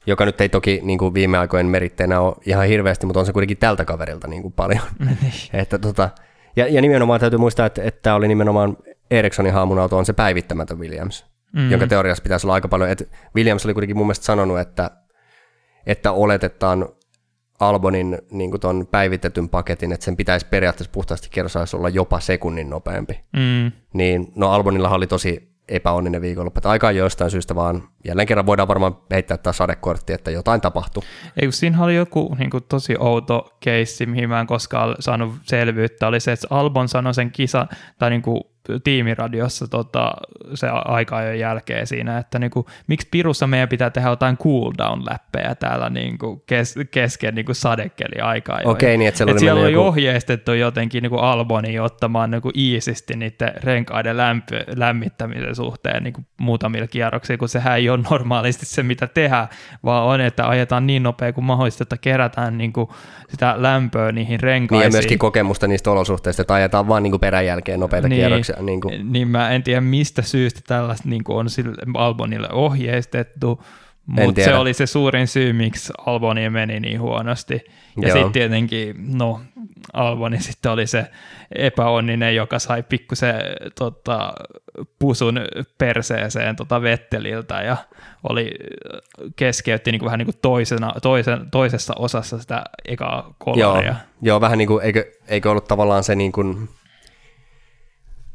Joka 0.06 0.26
nyt 0.26 0.42
ei 0.42 0.50
toki 0.50 0.80
niin 0.84 1.00
kuin 1.00 1.14
viime 1.14 1.38
aikojen 1.38 1.66
meritteenä 1.66 2.20
ole 2.20 2.36
ihan 2.46 2.68
hirveästi, 2.68 3.06
mutta 3.06 3.20
on 3.20 3.26
se 3.26 3.34
kuitenkin 3.34 3.58
tältä 3.58 3.86
kaverilta 3.86 4.28
niin 4.28 4.42
kuin 4.42 4.54
paljon. 4.54 4.82
Niin. 5.22 5.34
että 5.54 5.80
tota, 5.80 6.10
ja, 6.56 6.68
ja 6.68 6.82
nimenomaan 6.82 7.20
täytyy 7.20 7.40
muistaa, 7.40 7.66
että, 7.66 7.84
että 7.84 8.00
tämä 8.02 8.16
oli 8.16 8.28
nimenomaan 8.28 8.78
Ericssonin 9.12 9.54
haamunauto 9.54 9.98
on 9.98 10.06
se 10.06 10.14
päivittämätön 10.14 10.80
Williams, 10.80 11.26
mm. 11.54 11.72
jonka 11.72 11.88
teoriassa 11.88 12.24
pitäisi 12.24 12.48
olla 12.48 12.54
aika 12.54 12.68
paljon. 12.68 12.90
Että 12.90 13.06
Williams 13.36 13.66
oli 13.66 13.74
kuitenkin 13.74 13.98
mun 13.98 14.06
mielestä 14.06 14.26
sanonut, 14.26 14.60
että, 14.60 14.92
että 15.86 16.12
oletetaan 16.12 16.90
Albonin 17.60 18.18
niin 18.32 18.60
ton 18.60 18.88
päivitetyn 18.92 19.50
paketin, 19.50 19.92
että 19.92 20.06
sen 20.06 20.18
pitäisi 20.18 20.46
periaatteessa 20.50 20.92
puhtaasti 20.92 21.28
kerrosajassa 21.32 21.78
olla 21.78 21.90
jopa 21.90 22.20
sekunnin 22.20 22.70
nopeampi. 22.70 23.20
Mm. 23.34 23.72
Niin, 23.94 24.32
no 24.36 24.52
Albonilla 24.52 24.90
oli 24.90 25.08
tosi 25.08 25.53
epäonninen 25.70 26.22
viikonloppu. 26.22 26.60
Että 26.60 26.70
aika 26.70 26.92
jostain 26.92 27.32
syystä 27.32 27.56
vaan, 27.56 27.84
jälleen 28.06 28.28
kerran 28.28 28.46
voidaan 28.46 28.68
varmaan 28.68 28.98
heittää 29.12 29.38
tämä 29.38 29.54
sadekortti, 29.54 30.14
että 30.14 30.32
jotain 30.32 30.62
tapahtui. 30.62 31.04
Ei, 31.42 31.48
kun 31.48 31.54
siinä 31.54 31.84
oli 31.84 31.96
joku 31.96 32.36
niin 32.40 32.50
kuin, 32.50 32.64
tosi 32.70 32.96
outo 33.00 33.58
keissi, 33.60 34.06
mihin 34.06 34.30
mä 34.30 34.40
en 34.40 34.48
koskaan 34.48 34.96
saanut 35.00 35.34
selvyyttä, 35.44 36.08
oli 36.08 36.20
se, 36.20 36.32
että 36.32 36.48
Albon 36.50 36.90
sanoi 36.90 37.14
sen 37.14 37.32
kisa, 37.32 37.68
tai 38.00 38.10
niin 38.10 38.22
kuin, 38.22 38.44
tiimiradiossa 38.84 39.68
tota, 39.68 40.14
se 40.54 40.68
aika 40.70 41.22
jälkeen 41.22 41.88
siinä, 41.88 42.18
että 42.18 42.40
niinku, 42.40 42.66
miksi 42.88 43.08
pirussa 43.12 43.48
meidän 43.48 43.70
pitää 43.70 43.90
tehdä 43.90 44.10
jotain 44.10 44.38
cooldown-läppejä 44.38 45.56
täällä 45.56 45.90
niinku 45.90 46.44
kes, 46.46 46.76
kesken 46.92 47.36
niinku 47.36 47.54
sadekeli-aikaa. 47.54 48.60
Okei, 48.66 48.98
niin 48.98 49.08
että 49.08 49.18
siellä, 49.18 49.32
Et 49.32 49.40
siellä 49.40 49.62
oli 49.62 49.74
joku... 49.74 49.88
ohjeistettu 49.88 50.54
jotenkin 50.54 51.04
niinku 51.04 51.18
Alboni 51.18 51.80
ottamaan 51.80 52.32
niinku 52.32 52.52
iisisti 52.58 53.16
niiden 53.16 53.54
renkaiden 53.64 54.18
lämpö, 54.18 54.64
lämmittämisen 54.76 55.56
suhteen 55.56 56.04
niinku 56.04 56.22
muutamilla 56.38 56.88
kierroksilla, 56.88 57.38
kun 57.38 57.50
sehän 57.50 57.78
ei 57.78 57.90
ole 57.90 58.04
normaalisti 58.10 58.66
se, 58.66 58.84
mitä 58.84 59.08
tehdään, 59.08 59.48
vaan 59.84 60.04
on, 60.04 60.22
että 60.22 60.48
ajetaan 60.48 60.88
niin 60.88 61.04
nopea 61.04 61.34
kuin 61.34 61.46
mahdollista, 61.46 61.84
että 61.84 61.98
kerätään 61.98 62.58
niinku 62.58 62.94
sitä 63.30 63.56
lämpöä 63.58 64.12
niihin 64.12 64.40
renkaisiin. 64.40 64.80
Niin 64.80 64.94
ja 64.94 64.98
myöskin 64.98 65.20
kokemusta 65.20 65.68
niistä 65.68 65.92
olosuhteista, 65.92 66.42
että 66.42 66.54
ajetaan 66.54 66.88
vaan 66.88 67.04
niinku 67.04 67.20
perän 67.20 67.46
jälkeen 67.46 67.80
nopeita 67.80 68.10
niin. 68.10 68.20
kierroksia 68.20 68.53
se, 68.58 68.64
niin, 68.64 68.82
kuin. 68.82 69.14
niin 69.14 69.28
mä 69.28 69.50
en 69.50 69.64
tiedä 69.64 69.82
mistä 69.82 70.22
syystä 70.22 70.62
tällaista 70.68 71.10
niin 71.10 71.24
kuin 71.24 71.38
on 71.38 71.50
sille 71.50 71.76
Albonille 71.94 72.50
ohjeistettu, 72.52 73.64
mutta 74.06 74.44
se 74.44 74.56
oli 74.56 74.74
se 74.74 74.86
suurin 74.86 75.28
syy, 75.28 75.54
miksi 75.54 75.94
Alboni 76.06 76.50
meni 76.50 76.80
niin 76.80 77.02
huonosti. 77.02 77.62
Ja 78.02 78.14
sitten 78.14 78.32
tietenkin, 78.32 78.96
no, 79.18 79.42
Alboni 79.94 80.42
sitten 80.42 80.72
oli 80.72 80.88
se 80.88 81.06
epäonninen, 81.56 82.36
joka 82.36 82.60
sai 82.60 82.84
pikkusen 82.84 83.36
tota, 83.76 84.34
pusun 85.00 85.42
perseeseen 85.78 86.56
tota 86.56 86.82
Vetteliltä 86.82 87.62
ja 87.62 87.78
oli, 88.30 88.52
keskeytti 89.36 89.92
niin 89.92 90.00
kuin 90.00 90.06
vähän 90.06 90.18
niin 90.18 90.28
kuin 90.28 90.40
toisena, 90.42 90.94
toisen, 91.02 91.52
toisessa 91.52 91.94
osassa 91.98 92.40
sitä 92.40 92.64
ekaa 92.86 93.34
kolaria. 93.38 93.90
Joo, 93.92 93.96
joo 94.22 94.42
vähän 94.42 94.58
niin 94.58 94.68
kuin, 94.68 94.86
eikö, 94.86 95.12
eikö 95.28 95.52
ollut 95.52 95.68
tavallaan 95.68 96.04
se 96.04 96.16
niin 96.16 96.32
kuin 96.32 96.70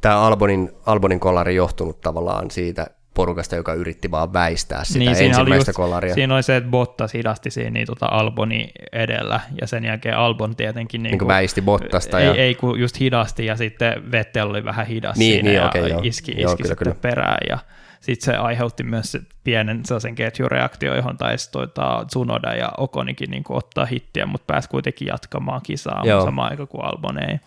tämä 0.00 0.20
Albonin, 0.20 0.70
Albonin 0.86 1.20
kolari 1.20 1.54
johtunut 1.54 2.00
tavallaan 2.00 2.50
siitä 2.50 2.86
porukasta, 3.14 3.56
joka 3.56 3.74
yritti 3.74 4.10
vaan 4.10 4.32
väistää 4.32 4.84
sitä 4.84 4.98
niin, 4.98 5.08
ensimmäistä 5.08 5.70
just, 5.70 5.76
kolaria. 5.76 6.14
Siinä 6.14 6.34
oli 6.34 6.42
se, 6.42 6.56
että 6.56 6.70
Bottas 6.70 7.14
hidasti 7.14 7.50
siinä 7.50 7.70
niin, 7.70 7.86
tota 7.86 8.06
Alboni 8.06 8.70
edellä, 8.92 9.40
ja 9.60 9.66
sen 9.66 9.84
jälkeen 9.84 10.16
Albon 10.16 10.56
tietenkin... 10.56 11.02
Niin, 11.02 11.10
niin 11.10 11.18
kuin 11.18 11.28
väisti 11.28 11.62
Bottasta. 11.62 12.20
Ei, 12.20 12.26
ja... 12.26 12.34
ei, 12.34 12.54
kun 12.54 12.80
just 12.80 13.00
hidasti, 13.00 13.46
ja 13.46 13.56
sitten 13.56 14.12
Vettel 14.12 14.50
oli 14.50 14.64
vähän 14.64 14.86
hidas 14.86 15.16
niin, 15.16 15.32
siinä, 15.32 15.48
niin, 15.48 15.56
ja 15.56 15.66
okay, 15.66 15.88
joo. 15.88 16.00
iski, 16.04 16.32
iski 16.32 16.42
joo, 16.42 16.56
kyllä, 16.56 16.68
sitten 16.68 16.78
kyllä. 16.78 16.96
perään, 17.02 17.38
ja 17.48 17.58
sitten 18.00 18.24
se 18.24 18.36
aiheutti 18.36 18.82
myös 18.82 19.16
pienen 19.44 19.84
sellaisen 19.84 20.14
ketjureaktio, 20.14 20.94
johon 20.94 21.16
taisi 21.16 21.52
tuota 21.52 22.04
Tsunoda 22.06 22.54
ja 22.54 22.72
Okonikin 22.78 23.30
niin 23.30 23.44
ottaa 23.48 23.86
hittiä, 23.86 24.26
mutta 24.26 24.44
pääsi 24.46 24.68
kuitenkin 24.68 25.08
jatkamaan 25.08 25.60
kisaa 25.62 26.04
samaan 26.24 26.50
aikaan 26.50 26.68
kuin 26.68 26.84
Albon 26.84 27.22
ei. 27.30 27.38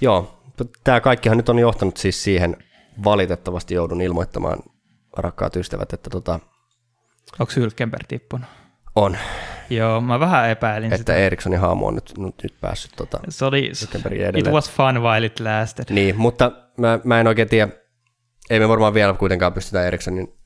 Joo, 0.00 0.41
tämä 0.84 1.00
kaikkihan 1.00 1.36
nyt 1.36 1.48
on 1.48 1.58
johtanut 1.58 1.96
siis 1.96 2.24
siihen, 2.24 2.56
valitettavasti 3.04 3.74
joudun 3.74 4.00
ilmoittamaan, 4.00 4.58
rakkaat 5.16 5.56
ystävät, 5.56 5.92
että 5.92 6.10
tota... 6.10 6.40
Onko 7.40 7.52
Hylkenberg 7.56 8.06
tippunut? 8.08 8.48
On. 8.96 9.16
Joo, 9.70 10.00
mä 10.00 10.20
vähän 10.20 10.50
epäilin 10.50 10.86
että 10.86 10.96
sitä. 10.96 11.12
Että 11.12 11.24
Erikssonin 11.24 11.60
haamu 11.60 11.86
on 11.86 11.94
nyt, 11.94 12.12
nyt, 12.18 12.34
nyt 12.42 12.60
päässyt 12.60 12.92
tota, 12.96 13.20
Se 13.28 13.44
oli, 13.44 13.72
it 14.36 14.46
was 14.50 14.70
fun 14.70 15.02
while 15.02 15.26
it 15.26 15.40
lasted. 15.40 15.84
Niin, 15.90 16.16
mutta 16.16 16.52
mä, 16.78 17.00
mä 17.04 17.20
en 17.20 17.26
oikein 17.26 17.48
tiedä, 17.48 17.72
ei 18.50 18.60
me 18.60 18.68
varmaan 18.68 18.94
vielä 18.94 19.12
kuitenkaan 19.12 19.52
pystytä 19.52 19.86
Erikssonin 19.86 20.41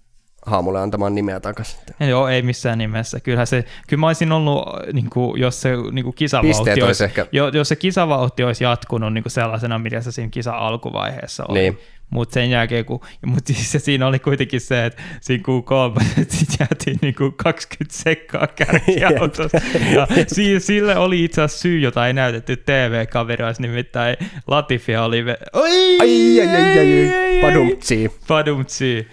haamulle 0.47 0.81
antamaan 0.81 1.15
nimeä 1.15 1.41
takaisin. 1.41 1.81
Joo, 2.01 2.29
ei 2.29 2.43
missään 2.43 2.79
nimessä. 2.79 3.21
Kyllähän 3.21 3.47
se, 3.47 3.65
kyllä 3.89 4.01
mä 4.01 4.07
olisin 4.07 4.33
ollut, 4.33 4.67
niin 4.93 5.11
kuin, 5.11 5.41
jos 5.41 5.61
se 5.61 5.71
niin 5.93 6.05
kuin 6.05 6.15
kisavauhti 6.15 6.83
olisi, 6.83 7.05
ehkä... 7.05 7.27
jo, 7.33 7.49
jos 7.49 7.69
se 7.69 7.77
kisavauhti 7.77 8.45
olisi 8.45 8.65
jatkunut 8.65 9.13
niin 9.13 9.25
kuin 9.25 9.33
sellaisena, 9.33 9.79
mitä 9.79 10.01
se 10.01 10.13
siinä 10.13 10.31
kisa 10.31 10.53
alkuvaiheessa 10.53 11.45
oli. 11.49 11.59
Niin. 11.59 11.79
Mutta 12.11 12.35
sen 12.35 12.51
jälkeen, 12.51 12.85
kun, 12.85 13.01
mutta 13.27 13.53
siis 13.53 13.85
siinä 13.85 14.07
oli 14.07 14.19
kuitenkin 14.19 14.61
se, 14.61 14.87
että 14.87 15.03
siinä 15.21 15.43
q 15.43 15.65
kolme, 15.65 16.01
että 16.23 16.37
jäätiin 16.61 16.99
niin 17.03 17.15
kuin 17.15 17.33
20 17.33 17.97
sekkaa 17.97 18.47
kärkiautossa. 18.47 19.61
ja 19.95 20.07
siis, 20.27 20.67
sille 20.67 20.97
oli 20.97 21.25
itse 21.25 21.43
asiassa 21.43 21.63
syy, 21.63 21.79
jota 21.79 22.07
ei 22.07 22.13
näytetty 22.13 22.57
TV-kamerassa, 22.57 23.63
nimittäin 23.63 24.17
Latifia 24.47 25.03
oli... 25.05 25.25
Ve- 25.25 25.49
Oi, 25.53 25.99
ai, 26.01 26.41
ai, 26.41 26.49
ai, 26.49 26.79
ai, 26.79 27.09
ai, 27.09 27.41
padumtsi. 27.41 28.11
Padumtsi 28.29 29.09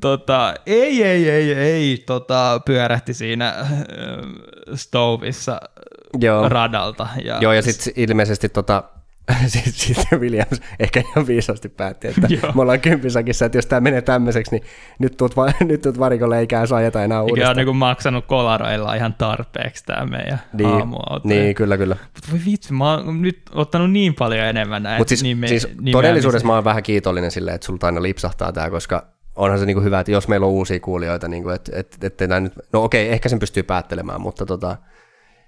tota, 0.00 0.54
ei, 0.66 1.02
ei, 1.02 1.30
ei, 1.30 1.52
ei, 1.52 2.02
tota, 2.06 2.60
pyörähti 2.64 3.14
siinä 3.14 3.48
äh, 3.48 3.68
stovissa 4.74 5.60
Joo. 6.20 6.48
radalta. 6.48 7.08
Ja, 7.24 7.38
Joo, 7.40 7.52
ja 7.52 7.62
sitten 7.62 7.92
ilmeisesti 7.96 8.48
tota, 8.48 8.84
sitten 9.46 9.72
sit 9.72 9.98
Williams 10.18 10.60
ehkä 10.78 11.00
ihan 11.00 11.26
viisasti 11.26 11.68
päätti, 11.68 12.08
että 12.08 12.26
Joo. 12.42 12.52
me 12.54 12.62
ollaan 12.62 12.80
kympisakissa, 12.80 13.44
että 13.46 13.58
jos 13.58 13.66
tämä 13.66 13.80
menee 13.80 14.02
tämmöiseksi, 14.02 14.50
niin 14.50 14.62
nyt 14.98 15.16
tuut, 15.16 15.36
va- 15.36 15.52
nyt 15.68 15.82
tuut 15.82 15.98
varikolle 15.98 16.38
ei 16.38 16.46
saa 16.66 16.78
ajeta 16.78 17.04
enää 17.04 17.22
uudestaan. 17.22 17.58
Eikä 17.58 17.70
on 17.70 17.74
niin 17.74 17.76
maksanut 17.76 18.26
kolaroilla 18.26 18.94
ihan 18.94 19.14
tarpeeksi 19.14 19.84
tämä 19.86 20.06
meidän 20.06 20.40
niin, 20.52 20.68
aamuauto. 20.68 21.28
Niin, 21.28 21.54
kyllä, 21.54 21.76
kyllä. 21.76 21.96
Mutta 22.14 22.28
voi 22.32 22.40
vitsi, 22.46 22.72
mä 22.72 22.90
oon 22.94 23.22
nyt 23.22 23.42
ottanut 23.52 23.90
niin 23.90 24.14
paljon 24.14 24.46
enemmän 24.46 24.82
näitä 24.82 24.98
Mutta 24.98 25.08
siis, 25.08 25.24
nime- 25.24 25.48
siis 25.48 25.68
todellisuudessa 25.92 26.46
mä 26.46 26.54
oon 26.54 26.64
vähän 26.64 26.82
kiitollinen 26.82 27.30
silleen, 27.30 27.54
että 27.54 27.64
sulta 27.64 27.86
aina 27.86 28.02
lipsahtaa 28.02 28.52
tämä, 28.52 28.70
koska 28.70 29.06
onhan 29.40 29.58
se 29.58 29.66
niinku 29.66 29.82
hyvä, 29.82 30.00
että 30.00 30.12
jos 30.12 30.28
meillä 30.28 30.46
on 30.46 30.52
uusia 30.52 30.80
kuulijoita, 30.80 31.28
niinku, 31.28 31.48
että 31.48 31.72
et, 31.74 31.96
et, 32.02 32.22
et, 32.22 32.30
nyt, 32.40 32.52
no 32.72 32.84
okei, 32.84 33.12
ehkä 33.12 33.28
sen 33.28 33.38
pystyy 33.38 33.62
päättelemään, 33.62 34.20
mutta 34.20 34.46
tota, 34.46 34.76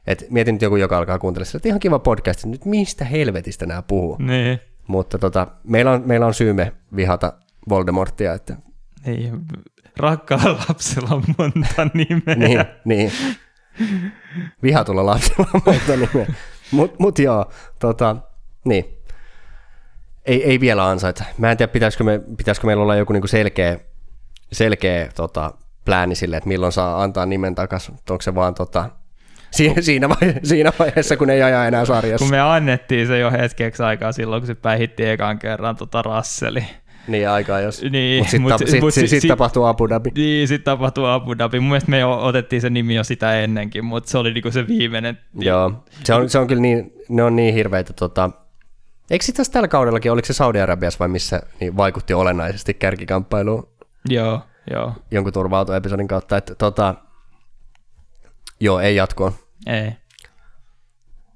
et 0.07 0.27
mietin 0.31 0.55
nyt 0.55 0.63
joku, 0.63 0.77
joka 0.77 0.99
alkaa 0.99 1.19
kuuntelemaan, 1.19 1.57
että 1.57 1.69
ihan 1.69 1.81
kiva 1.81 1.99
podcast, 1.99 2.45
nyt 2.45 2.65
mistä 2.65 3.05
helvetistä 3.05 3.67
nämä 3.67 3.83
puhuu. 3.83 4.17
Niin. 4.19 4.61
Mutta 4.87 5.19
tota, 5.19 5.47
meillä, 5.65 5.91
on, 5.91 6.03
meillä 6.07 6.27
on 6.27 6.35
syyme 6.35 6.73
vihata 6.97 7.33
Voldemortia. 7.69 8.35
Että... 8.35 8.57
Niin, 9.07 9.41
rakkaalla 9.97 10.59
lapsella 10.69 11.15
on 11.15 11.23
monta 11.39 11.87
nimeä. 11.95 12.35
niin, 12.37 12.65
niin. 12.85 13.13
Vihatulla 14.63 15.07
lapsella 15.07 15.47
on 15.55 15.61
monta 15.67 15.93
nimeä. 15.93 16.27
Mutta 16.71 16.97
mut 16.99 17.19
joo, 17.19 17.51
tota, 17.79 18.17
niin. 18.65 18.85
Ei, 20.27 20.45
ei 20.45 20.61
vielä 20.61 20.87
ansaita. 20.89 21.25
Mä 21.39 21.51
en 21.51 21.57
tiedä, 21.57 21.73
pitäisikö, 21.73 22.05
me, 22.05 22.21
pitäisikö 22.37 22.67
meillä 22.67 22.83
olla 22.83 22.97
joku 22.97 23.13
niinku 23.13 23.27
selkeä, 23.29 23.79
selkeä 24.53 25.09
tota, 25.17 25.53
plääni 25.85 26.15
sille, 26.15 26.37
että 26.37 26.49
milloin 26.49 26.73
saa 26.73 27.03
antaa 27.03 27.27
nimen 27.27 27.55
takaisin. 27.55 27.95
Onko 28.11 28.23
se 28.23 28.35
vaan 28.35 28.55
tota, 28.55 28.91
Si- 29.51 29.75
siinä, 29.81 30.09
vaihe- 30.09 30.41
siinä 30.43 30.73
vaiheessa, 30.79 31.17
kun 31.17 31.31
ei 31.31 31.43
aja 31.43 31.67
enää 31.67 31.85
sarjassa. 31.85 32.25
Kun 32.25 32.31
me 32.31 32.41
annettiin 32.41 33.07
se 33.07 33.19
jo 33.19 33.31
hetkeksi 33.31 33.83
aikaa 33.83 34.13
silloin, 34.13 34.43
kun 34.43 34.47
se 34.47 34.55
päihitti 34.55 35.05
ekan 35.09 35.39
kerran 35.39 35.77
tota 35.77 36.03
Rasseli. 36.03 36.65
Niin, 37.09 37.29
aikaa 37.29 37.61
jos. 37.61 37.83
Niin, 37.91 38.25
mutta 38.25 38.31
sitten 38.31 38.43
mut, 38.43 38.71
sit, 38.71 38.81
mut, 38.81 38.95
sit, 38.95 39.09
sit, 39.09 39.21
sit 39.21 39.29
tapahtuu 39.29 39.65
Abu 39.65 39.89
Dhabi. 39.89 40.11
Niin, 40.17 40.49
sitten 40.49 40.65
tapahtuu 40.65 41.05
Abu 41.05 41.39
Dhabi. 41.39 41.61
Mun 41.61 41.69
mielestä 41.69 41.91
me 41.91 41.99
jo 41.99 42.19
otettiin 42.25 42.63
se 42.63 42.71
nimi 42.71 42.95
jo 42.95 43.05
sitä 43.05 43.41
ennenkin, 43.41 43.85
mutta 43.85 44.11
se 44.11 44.19
oli 44.19 44.33
niinku 44.33 44.51
se 44.51 44.67
viimeinen. 44.67 45.19
Joo, 45.35 45.73
se 46.05 46.15
on, 46.15 46.31
se 46.31 46.39
on 46.39 46.47
kyllä 46.47 46.63
niin, 46.63 46.93
ne 47.09 47.23
on 47.23 47.37
niin 47.37 47.55
hirveitä. 47.55 47.93
Tota, 47.93 48.31
eikö 49.11 49.25
sitten 49.25 49.45
tällä 49.53 49.69
kaudellakin, 49.69 50.13
oliko 50.13 50.27
se 50.27 50.33
Saudi-Arabiassa 50.33 50.99
vai 50.99 51.09
missä, 51.09 51.43
niin 51.61 51.77
vaikutti 51.77 52.15
olennaisesti 52.15 52.75
kärkikamppailuun? 52.75 53.69
Joo, 54.09 54.41
joo. 54.71 54.93
Jonkun 55.11 55.33
turva-autoepisodin 55.33 56.09
kautta, 56.09 56.37
että 56.37 56.55
tota, 56.55 56.95
joo, 58.61 58.81
ei 58.81 58.97
jatkoa. 58.97 59.33
Ei. 59.67 59.93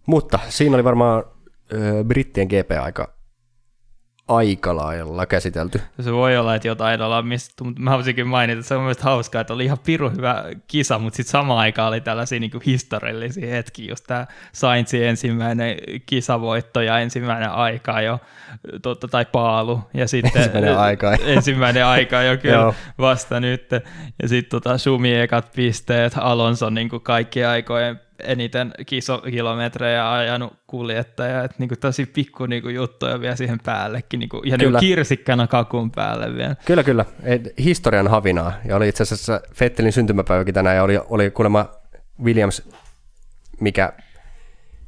Mutta 0.07 0.39
siinä 0.49 0.77
oli 0.77 0.85
varmaan 0.85 1.25
ö, 1.73 2.05
brittien 2.05 2.47
GP-aika 2.47 2.83
aika 2.85 3.16
lailla 4.29 5.27
käsitelty. 5.27 5.81
Se 6.01 6.13
voi 6.13 6.37
olla, 6.37 6.55
että 6.55 6.69
jotain 6.69 7.03
ollaan 7.03 7.27
mistä, 7.27 7.65
mutta 7.65 7.81
mä 7.81 7.91
haluaisinkin 7.91 8.27
mainita, 8.27 8.59
että 8.59 8.69
se 8.69 8.75
on 8.75 8.83
myös 8.83 8.99
hauskaa, 8.99 9.41
että 9.41 9.55
oli 9.55 9.65
ihan 9.65 9.79
piru 9.79 10.11
hyvä 10.11 10.45
kisa, 10.67 10.99
mutta 10.99 11.17
sitten 11.17 11.31
samaan 11.31 11.59
aikaan 11.59 11.89
oli 11.89 12.01
tällaisia 12.01 12.41
niin 12.41 12.51
historiallisia 12.67 13.51
hetkiä, 13.51 13.89
just 13.89 14.05
tämä 14.07 14.27
Sainzin 14.53 15.05
ensimmäinen 15.05 15.77
kisavoitto 16.07 16.81
ja 16.81 16.99
ensimmäinen 16.99 17.51
aika 17.51 18.01
jo, 18.01 18.19
totta, 18.83 19.09
tai 19.09 19.27
paalu, 19.33 19.81
ja 19.95 20.09
sitten 20.09 20.33
ensimmäinen 20.43 20.79
aika, 20.79 21.13
ensimmäinen 21.37 21.87
aika 21.87 22.23
jo 22.23 22.37
kyllä 22.37 22.75
vasta 22.99 23.41
nyt, 23.41 23.71
ja 24.23 24.29
sitten 24.29 24.51
tota 24.51 24.79
Schumi 24.79 25.15
ekat 25.15 25.53
pisteet, 25.57 26.13
Alonso 26.17 26.71
niin 26.71 26.89
kaikki 27.03 27.45
aikojen 27.45 28.06
eniten 28.23 28.73
kilometrejä 29.31 30.13
ajanut 30.13 30.53
kuljettaja, 30.67 31.45
että 31.45 31.57
niinku 31.59 31.75
tosi 31.81 32.07
pikku 32.07 32.47
niinku 32.47 32.69
juttuja 32.69 33.21
vielä 33.21 33.37
siihen 33.37 33.61
päällekin, 33.65 34.21
niinku, 34.21 34.43
ihan 34.45 34.59
niinku 34.59 34.79
kirsikkana 34.79 35.47
kakun 35.47 35.91
päälle 35.91 36.35
vielä. 36.35 36.57
Kyllä, 36.65 36.83
kyllä. 36.83 37.05
Historian 37.59 38.09
havinaa. 38.09 38.53
Ja 38.65 38.77
oli 38.77 38.89
itse 38.89 39.03
asiassa 39.03 39.41
Fettelin 39.55 39.93
syntymäpäiväkin 39.93 40.55
tänään, 40.55 40.77
ja 40.77 40.83
oli, 40.83 40.99
oli 41.09 41.31
kuulemma 41.31 41.69
Williams, 42.25 42.69
mikä 43.61 43.93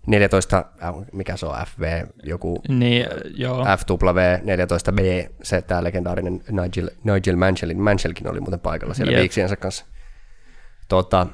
14, 0.07 0.65
äh, 0.83 0.95
mikä 1.13 1.37
se 1.37 1.47
on, 1.47 1.55
FV, 1.67 2.07
joku 2.23 2.63
niin, 2.69 3.07
joo. 3.35 3.65
FW 3.65 4.19
14B, 4.43 5.31
se 5.43 5.63
tämä 5.63 5.85
legendaarinen 5.85 6.41
Nigel, 6.51 6.91
Nigel 7.05 7.37
Mansell, 7.37 7.75
Mansellkin 7.75 8.31
oli 8.31 8.41
muuten 8.41 8.61
paikalla 8.61 8.95
siellä 8.95 9.11
yep. 9.11 9.21
viiksiensä 9.21 9.57
kanssa. 9.57 9.85
Tota, 10.89 11.27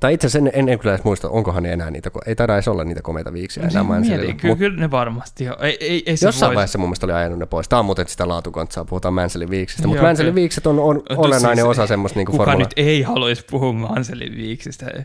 tai 0.00 0.14
itse 0.14 0.26
asiassa 0.26 0.48
en, 0.48 0.50
en, 0.54 0.68
en 0.68 0.78
kyllä 0.78 0.94
edes 0.94 1.04
muista, 1.04 1.28
onkohan 1.28 1.62
ne 1.62 1.72
enää 1.72 1.90
niitä, 1.90 2.10
ei 2.26 2.36
taida 2.36 2.54
edes 2.54 2.68
olla 2.68 2.84
niitä 2.84 3.02
komeita 3.02 3.32
viiksiä 3.32 3.62
enää 3.70 3.82
Mansellilla. 3.82 4.34
Kyllä, 4.34 4.56
kyllä 4.56 4.80
ne 4.80 4.90
varmasti 4.90 5.48
on. 5.48 5.56
Ei, 5.60 5.76
ei, 5.80 6.02
ei 6.06 6.16
jossain 6.22 6.50
voi... 6.50 6.54
vaiheessa 6.54 6.78
mun 6.78 6.88
mielestä 6.88 7.06
oli 7.06 7.12
ajanut 7.12 7.38
ne 7.38 7.46
pois. 7.46 7.68
Tämä 7.68 7.80
on 7.80 7.86
muuten 7.86 8.08
sitä 8.08 8.28
laatukontsaa, 8.28 8.84
puhutaan 8.84 9.14
Mansellin 9.14 9.50
viiksistä, 9.50 9.88
mutta 9.88 10.02
Mansellin 10.02 10.34
viikset 10.34 10.66
on, 10.66 10.78
on 10.78 11.02
olennainen 11.16 11.64
siis, 11.64 11.78
osa 11.78 11.86
semmoista 11.86 12.18
niin 12.18 12.26
Kuka 12.26 12.44
formula... 12.44 12.58
nyt 12.58 12.72
ei 12.76 13.02
haluaisi 13.02 13.44
puhua 13.50 13.72
Mansellin 13.72 14.36
viiksistä? 14.36 15.04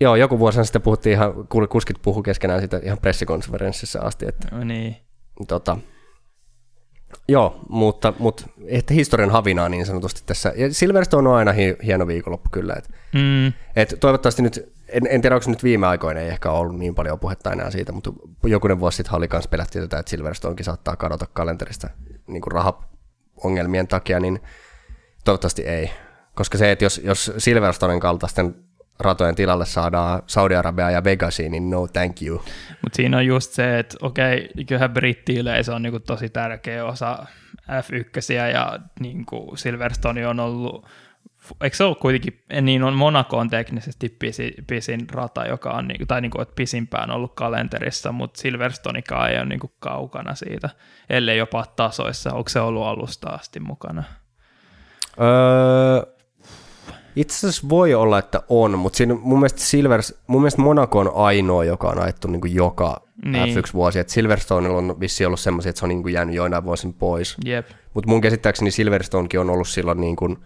Joo, 0.00 0.16
joku 0.16 0.38
vuosi 0.38 0.64
sitten 0.64 0.82
puhuttiin 0.82 1.12
ihan, 1.12 1.32
kuskit 1.68 1.96
puhu 2.02 2.22
keskenään 2.22 2.60
sitä 2.60 2.80
ihan 2.82 2.98
pressikonferenssissa 2.98 4.00
asti. 4.00 4.28
Että, 4.28 4.48
no 4.52 4.64
niin. 4.64 4.96
Tota, 5.48 5.76
Joo, 7.28 7.60
mutta, 7.68 8.12
mutta 8.18 8.46
että 8.66 8.94
historian 8.94 9.30
havinaa 9.30 9.68
niin 9.68 9.86
sanotusti 9.86 10.22
tässä. 10.26 10.52
Ja 10.56 10.74
Silverstone 10.74 11.28
on 11.28 11.34
aina 11.34 11.52
hieno 11.84 12.06
viikonloppu 12.06 12.48
kyllä. 12.52 12.74
Et, 12.74 12.88
mm. 13.14 13.46
et 13.76 13.96
toivottavasti 14.00 14.42
nyt, 14.42 14.72
en, 14.88 15.02
en 15.10 15.22
tiedä 15.22 15.34
onko 15.36 15.50
nyt 15.50 15.62
viime 15.62 15.86
aikoina 15.86 16.20
ei 16.20 16.28
ehkä 16.28 16.50
ollut 16.50 16.78
niin 16.78 16.94
paljon 16.94 17.18
puhetta 17.18 17.52
enää 17.52 17.70
siitä, 17.70 17.92
mutta 17.92 18.12
jokunen 18.44 18.80
vuosi 18.80 18.96
sitten 18.96 19.14
oli 19.14 19.28
kanssa 19.28 19.50
pelättiin 19.50 19.82
tätä, 19.82 19.98
että 19.98 20.10
Silverstonekin 20.10 20.64
saattaa 20.64 20.96
kadota 20.96 21.26
kalenterista 21.32 21.90
niin 22.26 22.42
kuin 22.42 22.52
rahaongelmien 22.52 23.88
takia, 23.88 24.20
niin 24.20 24.40
toivottavasti 25.24 25.62
ei. 25.62 25.90
Koska 26.34 26.58
se, 26.58 26.72
että 26.72 26.84
jos, 26.84 27.00
jos 27.04 27.32
Silverstonen 27.38 28.00
kaltaisten 28.00 28.54
ratojen 29.02 29.34
tilalle 29.34 29.66
saadaan 29.66 30.22
Saudi-Arabia 30.26 30.90
ja 30.90 31.04
Vegasiin, 31.04 31.52
niin 31.52 31.70
no 31.70 31.86
thank 31.86 32.22
you. 32.22 32.38
Mutta 32.82 32.96
siinä 32.96 33.16
on 33.16 33.26
just 33.26 33.52
se, 33.52 33.78
että 33.78 33.96
okei, 34.02 34.48
kyllähän 34.66 34.90
britti-yleisö 34.90 35.74
on 35.74 35.82
niinku 35.82 36.00
tosi 36.00 36.28
tärkeä 36.28 36.84
osa 36.84 37.26
F1 37.62 38.32
ja 38.52 38.78
niinku 39.00 39.52
Silverstone 39.56 40.26
on 40.26 40.40
ollut 40.40 40.86
eikö 41.60 41.76
se 41.76 41.84
ole 41.84 41.94
kuitenkin, 41.94 42.42
niin 42.62 42.82
on 42.82 42.94
Monaco 42.94 43.38
on 43.38 43.50
teknisesti 43.50 44.16
pisin, 44.18 44.52
pisin 44.66 45.10
rata, 45.10 45.46
joka 45.46 45.70
on, 45.70 45.88
niinku, 45.88 46.06
tai 46.06 46.20
niinku, 46.20 46.40
että 46.40 46.54
pisimpään 46.54 47.10
ollut 47.10 47.34
kalenterissa, 47.34 48.12
mutta 48.12 48.40
Silverstonekaan 48.40 49.30
ei 49.30 49.36
ole 49.36 49.46
niinku 49.46 49.72
kaukana 49.78 50.34
siitä, 50.34 50.70
ellei 51.10 51.38
jopa 51.38 51.64
tasoissa. 51.76 52.34
Onko 52.34 52.48
se 52.48 52.60
ollut 52.60 52.86
alusta 52.86 53.28
asti 53.30 53.60
mukana? 53.60 54.04
Öö, 55.20 56.21
itse 57.16 57.36
asiassa 57.36 57.68
voi 57.68 57.94
olla, 57.94 58.18
että 58.18 58.42
on, 58.48 58.78
mutta 58.78 58.96
siinä 58.96 59.14
mun 59.14 59.38
mielestä, 59.38 59.60
Silvers, 59.60 60.14
mun 60.26 60.40
mielestä 60.40 60.62
Monaco 60.62 60.98
on 60.98 61.12
ainoa, 61.14 61.64
joka 61.64 61.88
on 61.88 62.02
ajettu 62.02 62.28
niin 62.28 62.40
kuin 62.40 62.54
joka 62.54 63.02
niin. 63.24 63.56
F1-vuosi. 63.56 63.98
Et 63.98 64.08
Silverstonella 64.08 64.78
on 64.78 65.00
vissi 65.00 65.26
ollut 65.26 65.40
semmoisia, 65.40 65.70
että 65.70 65.80
se 65.80 65.84
on 65.84 65.88
niin 65.88 66.02
kuin 66.02 66.14
jäänyt 66.14 66.34
joinain 66.34 66.64
vuosin 66.64 66.94
pois. 66.94 67.36
Yep. 67.46 67.66
Mutta 67.94 68.08
mun 68.10 68.20
käsittääkseni 68.20 68.70
Silverstonekin 68.70 69.40
on 69.40 69.50
ollut 69.50 69.68
silloin 69.68 70.00
niin 70.00 70.16
kuin, 70.16 70.36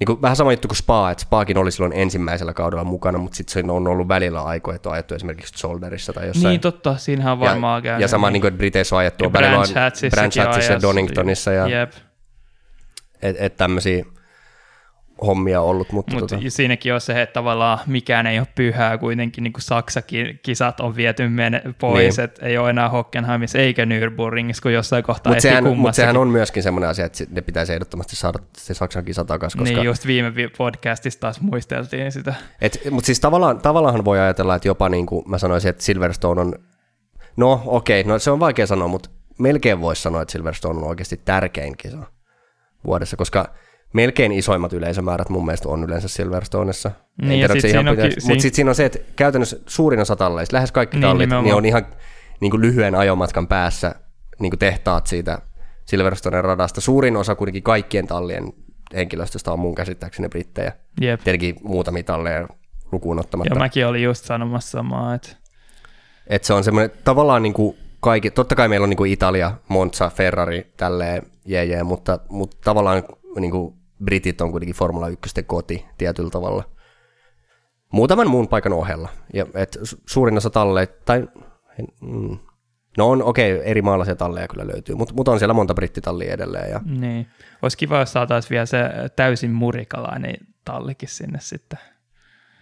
niin 0.00 0.06
kuin 0.06 0.22
vähän 0.22 0.36
sama 0.36 0.52
juttu 0.52 0.68
kuin 0.68 0.76
Spa, 0.76 1.10
että 1.10 1.22
Spaakin 1.22 1.58
oli 1.58 1.72
silloin 1.72 1.92
ensimmäisellä 1.92 2.54
kaudella 2.54 2.84
mukana, 2.84 3.18
mutta 3.18 3.36
sitten 3.36 3.66
se 3.66 3.72
on 3.72 3.86
ollut 3.86 4.08
välillä 4.08 4.42
aikoja, 4.42 4.76
että 4.76 4.88
on 4.88 4.92
ajettu 4.92 5.14
esimerkiksi 5.14 5.54
Zolderissa 5.54 6.12
tai 6.12 6.26
jossain. 6.26 6.50
Niin 6.50 6.60
totta, 6.60 6.96
siinähän 6.96 7.32
on 7.32 7.40
varmaan 7.40 7.78
ja, 7.78 7.82
käynyt. 7.82 8.02
Ja 8.02 8.08
sama 8.08 8.26
niin. 8.26 8.32
niin 8.32 8.40
kuin 8.40 8.58
Briteissä 8.58 8.96
on 8.96 9.00
ajettu, 9.00 9.32
välillä 9.32 9.58
on 9.58 9.66
Branch 10.10 10.36
ja 10.36 10.82
Doningtonissa. 10.82 11.52
Ja, 11.52 11.68
Jep. 11.68 11.92
Et, 13.22 13.36
et 13.38 13.56
tämmöisiä 13.56 14.04
hommia 15.26 15.60
ollut. 15.60 15.92
Mutta 15.92 16.14
Mut 16.14 16.20
tota... 16.20 16.42
siinäkin 16.48 16.94
on 16.94 17.00
se, 17.00 17.22
että 17.22 17.32
tavallaan 17.32 17.78
mikään 17.86 18.26
ei 18.26 18.38
ole 18.38 18.46
pyhää, 18.54 18.98
kuitenkin 18.98 19.44
niin 19.44 19.52
kuin 19.52 19.62
Saksakin 19.62 20.40
kisat 20.42 20.80
on 20.80 20.96
viety 20.96 21.22
pois, 21.78 22.16
niin. 22.16 22.24
että 22.24 22.46
ei 22.46 22.58
ole 22.58 22.70
enää 22.70 22.88
Hockenheimissa 22.88 23.58
eikä 23.58 23.84
Nürburgringissa, 23.84 24.62
kun 24.62 24.72
jossain 24.72 25.04
kohtaa 25.04 25.32
Mutta 25.32 25.42
sehän, 25.42 25.76
mut 25.76 25.94
sehän 25.94 26.16
on 26.16 26.28
myöskin 26.28 26.62
semmoinen 26.62 26.90
asia, 26.90 27.04
että 27.04 27.24
ne 27.30 27.40
pitäisi 27.40 27.72
ehdottomasti 27.72 28.16
saada 28.16 28.38
se 28.56 28.74
Saksan 28.74 29.04
kisa 29.04 29.24
takaisin. 29.24 29.58
Koska... 29.58 29.76
Niin, 29.76 29.84
just 29.84 30.06
viime 30.06 30.32
podcastissa 30.58 31.20
taas 31.20 31.40
muisteltiin 31.40 32.12
sitä. 32.12 32.34
Mutta 32.90 33.06
siis 33.06 33.20
tavallaan, 33.20 33.60
tavallaan 33.60 34.04
voi 34.04 34.20
ajatella, 34.20 34.54
että 34.54 34.68
jopa 34.68 34.88
niin 34.88 35.06
kuin 35.06 35.30
mä 35.30 35.38
sanoisin, 35.38 35.68
että 35.68 35.84
Silverstone 35.84 36.40
on, 36.40 36.54
no 37.36 37.62
okei, 37.66 38.00
okay, 38.00 38.12
no 38.12 38.18
se 38.18 38.30
on 38.30 38.40
vaikea 38.40 38.66
sanoa, 38.66 38.88
mutta 38.88 39.10
melkein 39.38 39.80
voisi 39.80 40.02
sanoa, 40.02 40.22
että 40.22 40.32
Silverstone 40.32 40.78
on 40.78 40.84
oikeasti 40.84 41.20
tärkein 41.24 41.76
kisa 41.76 41.98
vuodessa, 42.84 43.16
koska– 43.16 43.48
melkein 43.92 44.32
isoimmat 44.32 44.72
yleisömäärät 44.72 45.28
mun 45.28 45.44
mielestä 45.44 45.68
on 45.68 45.84
yleensä 45.84 46.08
Silverstonessa. 46.08 46.90
Niin, 47.22 47.32
en 47.32 47.38
tiedä, 47.38 47.60
se 47.60 47.68
ihan 47.68 47.86
pitäisi, 47.86 48.26
mutta 48.26 48.42
sitten 48.42 48.56
siinä 48.56 48.70
on 48.70 48.74
se, 48.74 48.84
että 48.84 48.98
käytännössä 49.16 49.56
suurin 49.66 50.00
osa 50.00 50.16
talleista, 50.16 50.56
lähes 50.56 50.72
kaikki 50.72 50.96
niin, 50.96 51.02
tallit, 51.02 51.30
niin 51.42 51.54
on 51.54 51.64
ihan 51.64 51.86
niin 52.40 52.50
kuin 52.50 52.60
lyhyen 52.60 52.94
ajomatkan 52.94 53.48
päässä 53.48 53.94
niin 54.38 54.50
kuin 54.50 54.58
tehtaat 54.58 55.06
siitä 55.06 55.38
Silverstonen 55.84 56.44
radasta. 56.44 56.80
Suurin 56.80 57.16
osa 57.16 57.34
kuitenkin 57.34 57.62
kaikkien 57.62 58.06
tallien 58.06 58.52
henkilöstöstä 58.94 59.52
on 59.52 59.58
mun 59.58 59.74
käsittääkseni 59.74 60.28
brittejä. 60.28 60.72
Yep. 61.02 61.20
Tietenkin 61.24 61.56
muutamia 61.62 62.02
talleja 62.02 62.48
lukuun 62.92 63.20
ottamatta. 63.20 63.54
Ja 63.54 63.58
mäkin 63.58 63.86
olin 63.86 64.02
just 64.02 64.24
sanomassa 64.24 64.70
samaa, 64.70 65.14
että... 65.14 65.28
Et 66.26 66.44
se 66.44 66.54
on 66.54 66.64
semmoinen 66.64 66.90
tavallaan 67.04 67.42
niin 67.42 67.54
kuin 67.54 67.76
kaikki, 68.00 68.30
totta 68.30 68.54
kai 68.54 68.68
meillä 68.68 68.84
on 68.84 68.90
niin 68.90 68.96
kuin 68.96 69.12
Italia, 69.12 69.52
Monza, 69.68 70.10
Ferrari, 70.10 70.72
tälleen, 70.76 71.22
jee, 71.44 71.64
jee 71.64 71.82
mutta, 71.82 72.18
mutta 72.28 72.56
tavallaan 72.64 73.02
niin 73.36 73.50
kuin 73.50 73.74
Britit 74.04 74.40
on 74.40 74.50
kuitenkin 74.50 74.76
Formula 74.76 75.08
1 75.08 75.42
koti 75.46 75.86
tietyllä 75.98 76.30
tavalla. 76.30 76.64
Muutaman 77.92 78.30
muun 78.30 78.48
paikan 78.48 78.72
ohella. 78.72 79.08
Ja, 79.34 79.46
et 79.54 79.78
suurin 80.06 80.36
osa 80.36 80.50
talleja, 80.50 80.86
tai 81.04 81.28
mm, 82.00 82.38
no 82.96 83.10
on 83.10 83.22
okei, 83.22 83.54
okay, 83.54 83.66
eri 83.66 83.82
maalaisia 83.82 84.16
talleja 84.16 84.48
kyllä 84.48 84.66
löytyy, 84.66 84.94
mutta 84.94 85.14
mut 85.14 85.28
on 85.28 85.38
siellä 85.38 85.54
monta 85.54 85.74
brittitallia 85.74 86.34
edelleen. 86.34 86.70
Ja... 86.70 86.80
Niin. 86.84 87.26
Olisi 87.62 87.76
kiva, 87.76 87.98
jos 87.98 88.12
saataisiin 88.12 88.50
vielä 88.50 88.66
se 88.66 88.78
täysin 89.16 89.50
murikalainen 89.50 90.36
tallikin 90.64 91.08
sinne 91.08 91.38
sitten. 91.40 91.78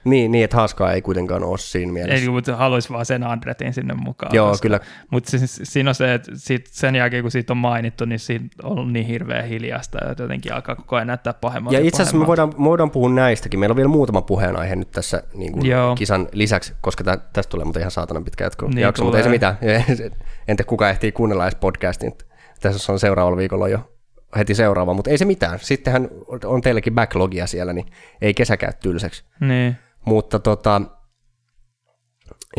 Niin, 0.06 0.32
niin, 0.32 0.44
että 0.44 0.56
haaskaa 0.56 0.92
ei 0.92 1.02
kuitenkaan 1.02 1.44
ole 1.44 1.58
siinä 1.58 1.92
mielessä. 1.92 2.24
Ei, 2.24 2.28
mutta 2.28 2.56
haluaisi 2.56 2.90
vaan 2.90 3.06
sen 3.06 3.22
Andretin 3.22 3.74
sinne 3.74 3.94
mukaan. 3.94 4.34
Joo, 4.34 4.48
koska, 4.48 4.62
kyllä. 4.62 4.80
Mutta 5.10 5.30
siis, 5.30 5.60
siinä 5.62 5.90
on 5.90 5.94
se, 5.94 6.14
että 6.14 6.32
sit 6.34 6.66
sen 6.66 6.94
jälkeen 6.94 7.22
kun 7.24 7.30
siitä 7.30 7.52
on 7.52 7.56
mainittu, 7.56 8.04
niin 8.04 8.18
siinä 8.18 8.48
on 8.62 8.92
niin 8.92 9.06
hirveä 9.06 9.42
hiljasta, 9.42 9.98
että 10.10 10.22
jotenkin 10.22 10.54
alkaa 10.54 10.74
koko 10.74 10.96
ajan 10.96 11.06
näyttää 11.06 11.32
pahemmalta. 11.32 11.78
Ja 11.78 11.84
itse 11.84 12.02
asiassa 12.02 12.18
me 12.18 12.26
voidaan, 12.26 12.52
me 12.58 12.64
voidaan 12.64 12.90
puhua 12.90 13.08
näistäkin. 13.08 13.60
Meillä 13.60 13.72
on 13.72 13.76
vielä 13.76 13.88
muutama 13.88 14.22
puheenaihe 14.22 14.76
nyt 14.76 14.90
tässä 14.90 15.22
niin 15.34 15.52
kuin 15.52 15.66
kisan 15.98 16.28
lisäksi, 16.32 16.74
koska 16.80 17.04
tä, 17.04 17.16
tästä 17.32 17.50
tulee 17.50 17.64
mutta 17.64 17.80
ihan 17.80 17.90
saatanan 17.90 18.24
pitkä 18.24 18.44
jatko, 18.44 18.66
niin 18.66 18.78
jakso, 18.78 19.04
mutta 19.04 19.18
ei 19.18 19.24
se 19.24 19.30
mitään. 19.30 19.58
Entä 20.48 20.64
kuka 20.64 20.90
ehtii 20.90 21.12
kuunnella 21.12 21.44
edes 21.44 21.54
podcastin. 21.54 22.12
Tässä 22.60 22.92
on 22.92 22.98
seuraavalla 22.98 23.36
viikolla 23.36 23.68
jo 23.68 23.96
heti 24.36 24.54
seuraava, 24.54 24.94
mutta 24.94 25.10
ei 25.10 25.18
se 25.18 25.24
mitään. 25.24 25.58
Sittenhän 25.58 26.08
on 26.44 26.60
teilläkin 26.60 26.94
backlogia 26.94 27.46
siellä, 27.46 27.72
niin 27.72 27.86
ei 28.22 28.34
kesä 28.34 28.56
käy 28.56 28.72
tylsäksi. 28.82 29.24
Niin. 29.40 29.76
Mutta 30.06 30.38
tota, 30.38 30.82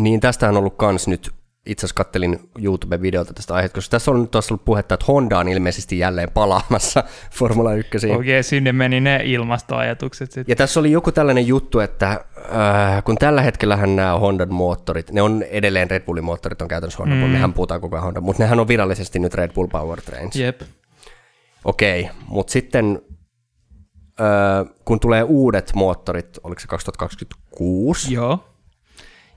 niin 0.01 0.19
tästä 0.19 0.49
on 0.49 0.57
ollut 0.57 0.77
kans 0.77 1.07
nyt, 1.07 1.31
itse 1.65 1.85
asiassa 1.85 2.03
kattelin 2.03 2.39
YouTube-videolta 2.63 3.33
tästä 3.33 3.53
aiheesta, 3.53 3.75
koska 3.75 3.91
tässä 3.91 4.11
on 4.11 4.21
nyt 4.21 4.31
tuossa 4.31 4.53
ollut 4.53 4.65
puhetta, 4.65 4.93
että 4.93 5.05
Honda 5.07 5.39
on 5.39 5.47
ilmeisesti 5.47 5.99
jälleen 5.99 6.31
palaamassa 6.31 7.03
Formula 7.37 7.73
1. 7.73 7.97
Okei, 7.97 8.15
okay, 8.15 8.43
sinne 8.43 8.71
meni 8.71 8.99
ne 8.99 9.21
ilmastoajatukset 9.23 10.31
sitten. 10.31 10.51
Ja 10.51 10.55
tässä 10.55 10.79
oli 10.79 10.91
joku 10.91 11.11
tällainen 11.11 11.47
juttu, 11.47 11.79
että 11.79 12.09
äh, 12.11 13.03
kun 13.03 13.17
tällä 13.17 13.41
hetkellähän 13.41 13.95
nämä 13.95 14.19
Hondan 14.19 14.53
moottorit, 14.53 15.11
ne 15.11 15.21
on 15.21 15.43
edelleen 15.43 15.89
Red 15.89 16.03
Bullin 16.03 16.23
moottorit, 16.23 16.61
on 16.61 16.67
käytännössä 16.67 16.97
Honda, 16.97 17.15
mm. 17.15 17.21
mehän 17.21 17.53
puhutaan 17.53 17.81
koko 17.81 17.95
ajan 17.95 18.03
Honda, 18.03 18.21
mutta 18.21 18.43
nehän 18.43 18.59
on 18.59 18.67
virallisesti 18.67 19.19
nyt 19.19 19.33
Red 19.33 19.51
Bull 19.53 19.67
Powertrains. 19.67 20.35
Jep. 20.35 20.61
Okei, 21.65 22.01
okay, 22.01 22.15
mutta 22.27 22.51
sitten 22.51 23.01
kun 24.85 24.99
tulee 24.99 25.23
uudet 25.23 25.71
moottorit, 25.75 26.39
oliko 26.43 26.59
se 26.59 26.67
2026? 26.67 28.13
Joo. 28.13 28.39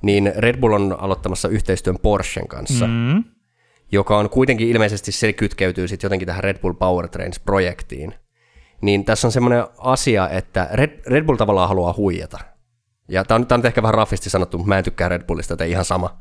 Niin 0.02 0.32
Red 0.36 0.61
Bull 0.61 0.73
on 0.73 0.97
aloittamassa 1.01 1.48
yhteistyön 1.48 1.98
Porschen 2.02 2.48
kanssa, 2.48 2.86
mm. 2.86 3.24
joka 3.93 4.19
on 4.19 4.31
kuitenkin 4.31 4.69
ilmeisesti, 4.69 5.12
se 5.12 5.32
kytkeytyy 5.32 5.89
sitten 5.89 6.09
jotenkin 6.09 6.27
tähän 6.27 6.44
Red 6.44 6.59
Bull 6.59 6.74
Powertrains-projektiin. 6.74 8.15
Niin 8.81 9.05
tässä 9.05 9.28
on 9.28 9.32
semmoinen 9.32 9.65
asia, 9.78 10.28
että 10.28 10.69
Red, 10.73 11.01
Red 11.07 11.24
Bull 11.24 11.36
tavallaan 11.36 11.69
haluaa 11.69 11.94
huijata. 11.97 12.39
Ja 13.09 13.24
tämä 13.24 13.36
on, 13.36 13.47
tämä 13.47 13.59
on 13.59 13.66
ehkä 13.66 13.82
vähän 13.82 13.94
raffisti 13.94 14.31
sanottu, 14.31 14.59
mutta 14.59 14.69
mä 14.69 14.78
en 14.78 14.85
tykkää 14.85 15.09
Red 15.09 15.23
Bullista, 15.23 15.55
että 15.55 15.65
ihan 15.65 15.85
sama. 15.85 16.19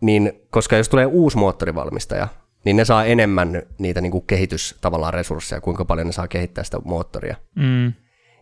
Niin, 0.00 0.32
koska 0.50 0.76
jos 0.76 0.88
tulee 0.88 1.06
uusi 1.06 1.38
moottorivalmistaja, 1.38 2.28
niin 2.64 2.76
ne 2.76 2.84
saa 2.84 3.04
enemmän 3.04 3.62
niitä 3.78 4.00
niin 4.00 4.12
kuin 4.12 4.24
kehitys 4.26 4.78
tavallaan 4.80 5.14
resursseja, 5.14 5.60
kuinka 5.60 5.84
paljon 5.84 6.06
ne 6.06 6.12
saa 6.12 6.28
kehittää 6.28 6.64
sitä 6.64 6.78
moottoria. 6.84 7.36
Mm. 7.56 7.92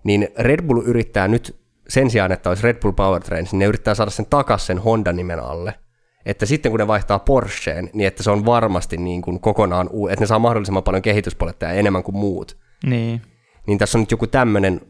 Niin 0.05 0.29
Red 0.39 0.63
Bull 0.63 0.83
yrittää 0.85 1.29
nyt 1.29 1.61
sen 1.89 2.11
sijaan, 2.11 2.33
että 2.33 2.49
olisi 2.49 2.63
Red 2.63 2.81
Bull 2.81 2.93
Powertrains, 2.93 3.53
niin 3.53 3.59
ne 3.59 3.65
yrittää 3.65 3.95
saada 3.95 4.11
sen 4.11 4.27
takaisin 4.31 4.67
sen 4.67 4.79
Honda-nimen 4.79 5.41
alle. 5.41 5.75
Että 6.27 6.47
sitten 6.47 6.73
kun 6.73 6.81
ne 6.81 6.87
vaihtaa 6.87 7.19
Porscheen, 7.19 7.91
niin 7.93 8.07
että 8.07 8.23
se 8.23 8.31
on 8.31 8.47
varmasti 8.47 8.97
niin 8.97 9.23
kuin 9.23 9.41
kokonaan, 9.41 9.89
uu- 9.91 10.09
että 10.09 10.23
ne 10.23 10.27
saa 10.27 10.39
mahdollisimman 10.39 10.83
paljon 10.83 11.03
kehityspoletteja 11.03 11.73
enemmän 11.73 12.03
kuin 12.03 12.17
muut. 12.17 12.57
Niin. 12.87 13.23
Niin 13.67 13.79
tässä 13.79 13.99
on 13.99 14.03
nyt 14.03 14.11
joku 14.11 14.27
tämmöinen 14.27 14.81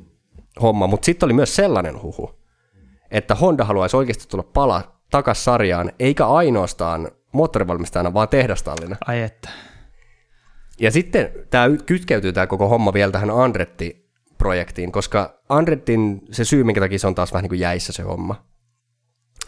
homma, 0.62 0.86
mutta 0.86 1.04
sitten 1.04 1.26
oli 1.26 1.32
myös 1.32 1.56
sellainen 1.56 2.02
huhu, 2.02 2.30
että 3.10 3.34
Honda 3.34 3.64
haluaisi 3.64 3.96
oikeasti 3.96 4.28
tulla 4.28 4.50
pala 4.54 5.00
takaisin 5.10 5.44
sarjaan, 5.44 5.92
eikä 5.98 6.26
ainoastaan 6.26 7.10
moottorivalmistajana, 7.32 8.14
vaan 8.14 8.28
tehdastallina. 8.28 8.96
Ai 9.06 9.22
että. 9.22 9.48
Ja 10.80 10.90
sitten 10.90 11.32
tämä 11.50 11.66
kytkeytyy 11.86 12.32
tämä 12.32 12.46
koko 12.46 12.68
homma 12.68 12.92
vielä 12.92 13.12
tähän 13.12 13.30
Andretti-projektiin, 13.30 14.92
koska 14.92 15.40
Andrettin 15.48 16.22
se 16.30 16.44
syy, 16.44 16.64
minkä 16.64 16.80
takia 16.80 16.98
se 16.98 17.06
on 17.06 17.14
taas 17.14 17.32
vähän 17.32 17.42
niin 17.42 17.48
kuin 17.48 17.60
jäissä 17.60 17.92
se 17.92 18.02
homma, 18.02 18.44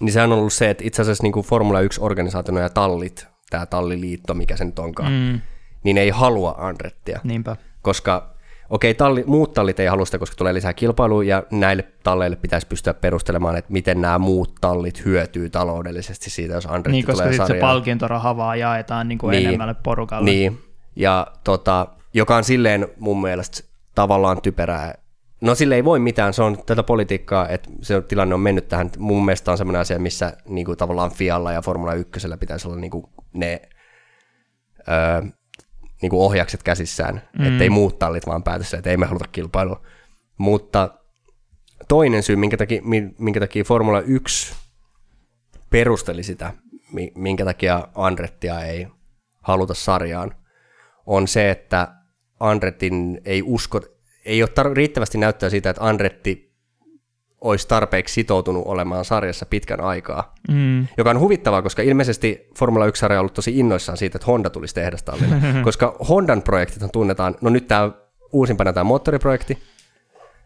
niin 0.01 0.13
sehän 0.13 0.33
on 0.33 0.39
ollut 0.39 0.53
se, 0.53 0.71
että 0.71 0.85
itse 0.85 1.03
asiassa 1.03 1.23
niin 1.23 1.33
kuin 1.33 1.47
Formula 1.47 1.81
1-organisaationa 1.81 2.59
ja 2.59 2.69
tallit, 2.69 3.27
tämä 3.51 3.67
talliliitto, 3.67 4.35
mikä 4.35 4.57
se 4.57 4.65
nyt 4.65 4.79
onkaan, 4.79 5.13
mm. 5.13 5.41
niin 5.85 5.99
ei 5.99 6.11
halua 6.11 6.55
Andrettia. 6.59 7.21
Niinpä. 7.25 7.57
Koska 7.83 8.32
okei, 8.73 8.95
talli, 8.95 9.25
muut 9.27 9.55
tallit 9.55 9.81
ei 9.81 9.87
halua 9.87 10.05
sitä, 10.05 10.19
koska 10.19 10.37
tulee 10.37 10.55
lisää 10.55 10.73
kilpailua, 10.73 11.25
ja 11.25 11.43
näille 11.51 11.85
talleille 12.03 12.37
pitäisi 12.37 12.67
pystyä 12.67 12.95
perustelemaan, 12.95 13.57
että 13.57 13.73
miten 13.73 14.01
nämä 14.01 14.19
muut 14.19 14.55
tallit 14.61 15.05
hyötyy 15.05 15.51
taloudellisesti 15.51 16.31
siitä, 16.31 16.55
jos 16.55 16.67
Andretti 16.67 16.91
niin, 16.91 17.07
koska 17.07 17.23
tulee 17.23 17.37
sarjaan. 17.37 17.59
se 17.59 17.61
palkintoraha 17.61 18.37
vaan 18.37 18.59
jaetaan 18.59 19.09
niin 19.09 19.19
kuin 19.19 19.31
niin, 19.31 19.47
enemmälle 19.47 19.75
porukalle. 19.83 20.31
Niin, 20.31 20.61
ja 20.97 21.27
tota, 21.45 21.87
joka 22.15 22.37
on 22.37 22.45
silleen 22.45 22.89
mun 22.99 23.23
mielestä 23.23 23.61
tavallaan 23.95 24.43
typerää. 24.43 24.95
No 25.41 25.55
sille 25.55 25.75
ei 25.75 25.85
voi 25.85 25.99
mitään, 25.99 26.35
se 26.35 26.43
on 26.43 26.59
tätä 26.67 26.83
politiikkaa, 26.83 27.49
että 27.49 27.71
se 27.83 28.03
tilanne 28.03 28.35
on 28.35 28.41
mennyt 28.41 28.69
tähän. 28.69 28.91
Mun 28.99 29.25
mielestä 29.25 29.51
on 29.51 29.59
semmoinen 29.59 29.81
asia, 29.81 29.99
missä 29.99 30.33
niin 30.47 30.65
kuin 30.65 30.79
tavallaan 30.79 31.11
Fialla 31.11 31.53
ja 31.53 31.63
Formula 31.63 31.95
1 31.95 32.29
pitäisi 32.41 32.69
olla 32.69 32.77
niin 32.77 32.91
kuin 32.91 33.05
ne 33.33 33.63
öö, 34.89 35.23
niin 36.03 36.11
kuin 36.11 36.21
ohjakset 36.23 36.63
käsissään, 36.63 37.23
mm. 37.39 37.53
ettei 37.53 37.71
muut 37.71 37.99
tallit 37.99 38.27
vaan 38.27 38.43
päätössä, 38.43 38.77
että 38.77 38.91
ei 38.91 38.97
me 38.97 39.07
haluta 39.07 39.29
kilpailua. 39.33 39.83
Mutta 40.39 40.99
toinen 41.89 42.23
syy, 42.23 42.37
minkä 42.37 42.57
takia, 42.57 42.83
minkä 43.19 43.41
takia 43.41 43.65
Formula 43.65 44.01
1 44.01 44.55
perusteli 45.71 46.23
sitä, 46.23 46.53
minkä 47.15 47.45
takia 47.45 47.89
Andrettia 47.95 48.61
ei 48.61 48.87
haluta 49.41 49.75
sarjaan, 49.75 50.35
on 51.07 51.29
se, 51.29 51.51
että 51.51 51.89
Andretin 52.41 53.21
ei 53.25 53.43
usko, 53.45 53.81
ei 54.25 54.43
ole 54.43 54.51
tar- 54.61 54.75
riittävästi 54.75 55.19
näyttää 55.19 55.51
siitä, 55.51 55.71
että 55.71 55.87
Andretti 55.87 56.52
olisi 57.43 57.69
tarpeeksi 57.69 58.15
sitoutunut 58.15 58.63
olemaan 58.67 59.05
sarjassa 59.05 59.47
pitkän 59.47 59.81
aikaa. 59.81 60.35
Mm. 60.49 60.87
Joka 60.97 61.11
on 61.11 61.21
huvittavaa, 61.21 61.63
koska 61.63 61.83
ilmeisesti 61.83 62.49
Formula 62.59 62.87
1-sarja 62.87 63.19
on 63.19 63.21
ollut 63.21 63.35
tosi 63.35 63.59
innoissaan 63.59 63.99
siitä, 63.99 64.17
että 64.17 64.27
Honda 64.27 64.51
tulisi 64.51 64.75
tehdastallinen. 64.75 65.43
koska 65.65 65.97
Hondan 66.09 66.43
projektit 66.43 66.83
tunnetaan, 66.93 67.35
no 67.41 67.51
nyt 67.51 67.69
tämä 67.69 67.91
uusimpana 68.33 68.73
tämä 68.73 68.85
moottoriprojekti, 68.85 69.59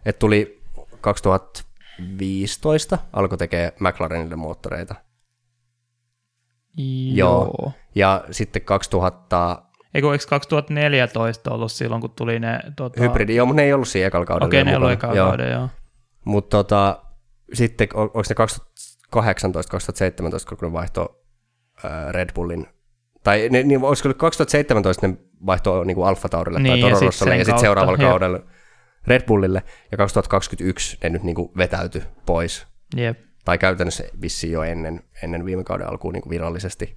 että 0.07 0.19
tuli 0.19 0.63
2015, 1.01 2.99
alkoi 3.13 3.39
tekee 3.39 3.73
McLarenille 3.81 4.37
moottoreita. 4.37 4.95
Joo. 7.13 7.45
Joo. 7.45 7.73
Ja 7.95 8.25
sitten 8.31 8.63
2000... 8.63 9.63
Eikö 9.95 10.13
eikö 10.13 10.25
2014 10.29 11.51
ollut 11.51 11.73
silloin, 11.73 12.01
kun 12.01 12.11
tuli 12.11 12.39
ne... 12.39 12.61
Tota... 12.77 13.01
Hybridi, 13.03 13.37
joo, 13.37 13.47
mutta 13.47 13.57
ne 13.57 13.67
ei 13.67 13.73
ollut 13.73 13.89
siinä 13.89 14.07
ekalla 14.07 14.27
kaudella. 14.27 14.47
Okei, 14.47 14.61
okay, 14.61 14.65
ne 14.65 14.71
ei 14.71 14.77
ollut 14.77 14.91
ekalla 14.91 15.17
kaudella, 15.17 15.53
joo. 15.53 15.69
Mutta 16.27 16.57
tota, 16.57 17.03
sitten, 17.53 17.89
onko 17.95 18.23
ne 18.29 18.47
2018-2017, 19.17 20.49
kun 20.49 20.59
ne 20.63 20.73
vaihtoi 20.73 21.09
Red 22.11 22.29
Bullin, 22.35 22.67
tai 23.25 23.49
ne, 23.51 23.63
niin, 23.63 23.85
olisiko 23.85 24.15
2017 24.15 25.07
ne 25.07 25.17
vaihtoi 25.47 25.87
niin 25.87 26.05
Alfa 26.05 26.29
Taurille 26.29 26.59
niin, 26.59 26.81
tai 26.81 26.91
Toro 26.91 27.05
ja 27.05 27.13
sitten 27.13 27.45
sit 27.45 27.59
seuraavalla 27.59 27.99
kaudella 27.99 28.39
Red 29.07 29.27
Bullille, 29.27 29.63
ja 29.93 29.99
2021 29.99 30.99
ne 31.03 31.11
nyt 31.11 31.23
niin 31.23 31.35
kuin 31.35 31.51
vetäytyi 31.57 32.03
pois. 32.27 32.67
Jep. 32.97 33.19
Tai 33.45 33.59
käytännössä 33.59 34.05
vissiin 34.21 34.53
jo 34.53 34.63
ennen, 34.63 35.03
ennen 35.23 35.45
viime 35.45 35.65
kauden 35.65 35.89
alkuun 35.89 36.15
niin 36.15 36.23
kuin 36.23 36.31
virallisesti, 36.31 36.97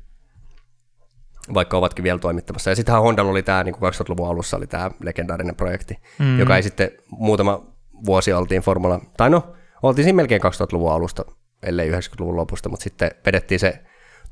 vaikka 1.53 1.77
ovatkin 1.77 2.03
vielä 2.03 2.19
toimittamassa. 2.19 2.69
Ja 2.69 2.76
sittenhän 2.76 3.03
Honda 3.03 3.23
oli 3.23 3.43
tämä, 3.43 3.64
niin 3.64 3.76
kuin 3.76 3.93
2000-luvun 3.93 4.30
alussa 4.30 4.57
oli 4.57 4.68
tämä 4.68 4.91
legendaarinen 5.03 5.56
projekti, 5.56 5.95
mm. 6.19 6.39
joka 6.39 6.56
ei 6.56 6.64
sitten 6.64 6.91
muutama 7.11 7.78
vuosi 8.06 8.34
oltiin 8.34 8.62
Formula, 8.62 9.00
tai 9.18 9.30
no, 9.30 9.54
oltiin 9.84 10.04
siinä 10.04 10.16
melkein 10.16 10.42
2000-luvun 10.42 10.92
alusta, 10.92 11.26
ellei 11.64 11.92
90-luvun 11.92 12.36
lopusta, 12.36 12.70
mutta 12.70 12.84
sitten 12.84 13.12
vedettiin 13.26 13.60
se 13.60 13.80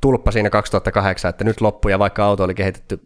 tulppa 0.02 0.32
siinä 0.32 0.50
2008, 0.50 1.30
että 1.30 1.44
nyt 1.44 1.62
loppu, 1.62 1.90
ja 1.90 2.00
vaikka 2.00 2.26
auto 2.26 2.44
oli 2.44 2.54
kehitetty, 2.54 3.00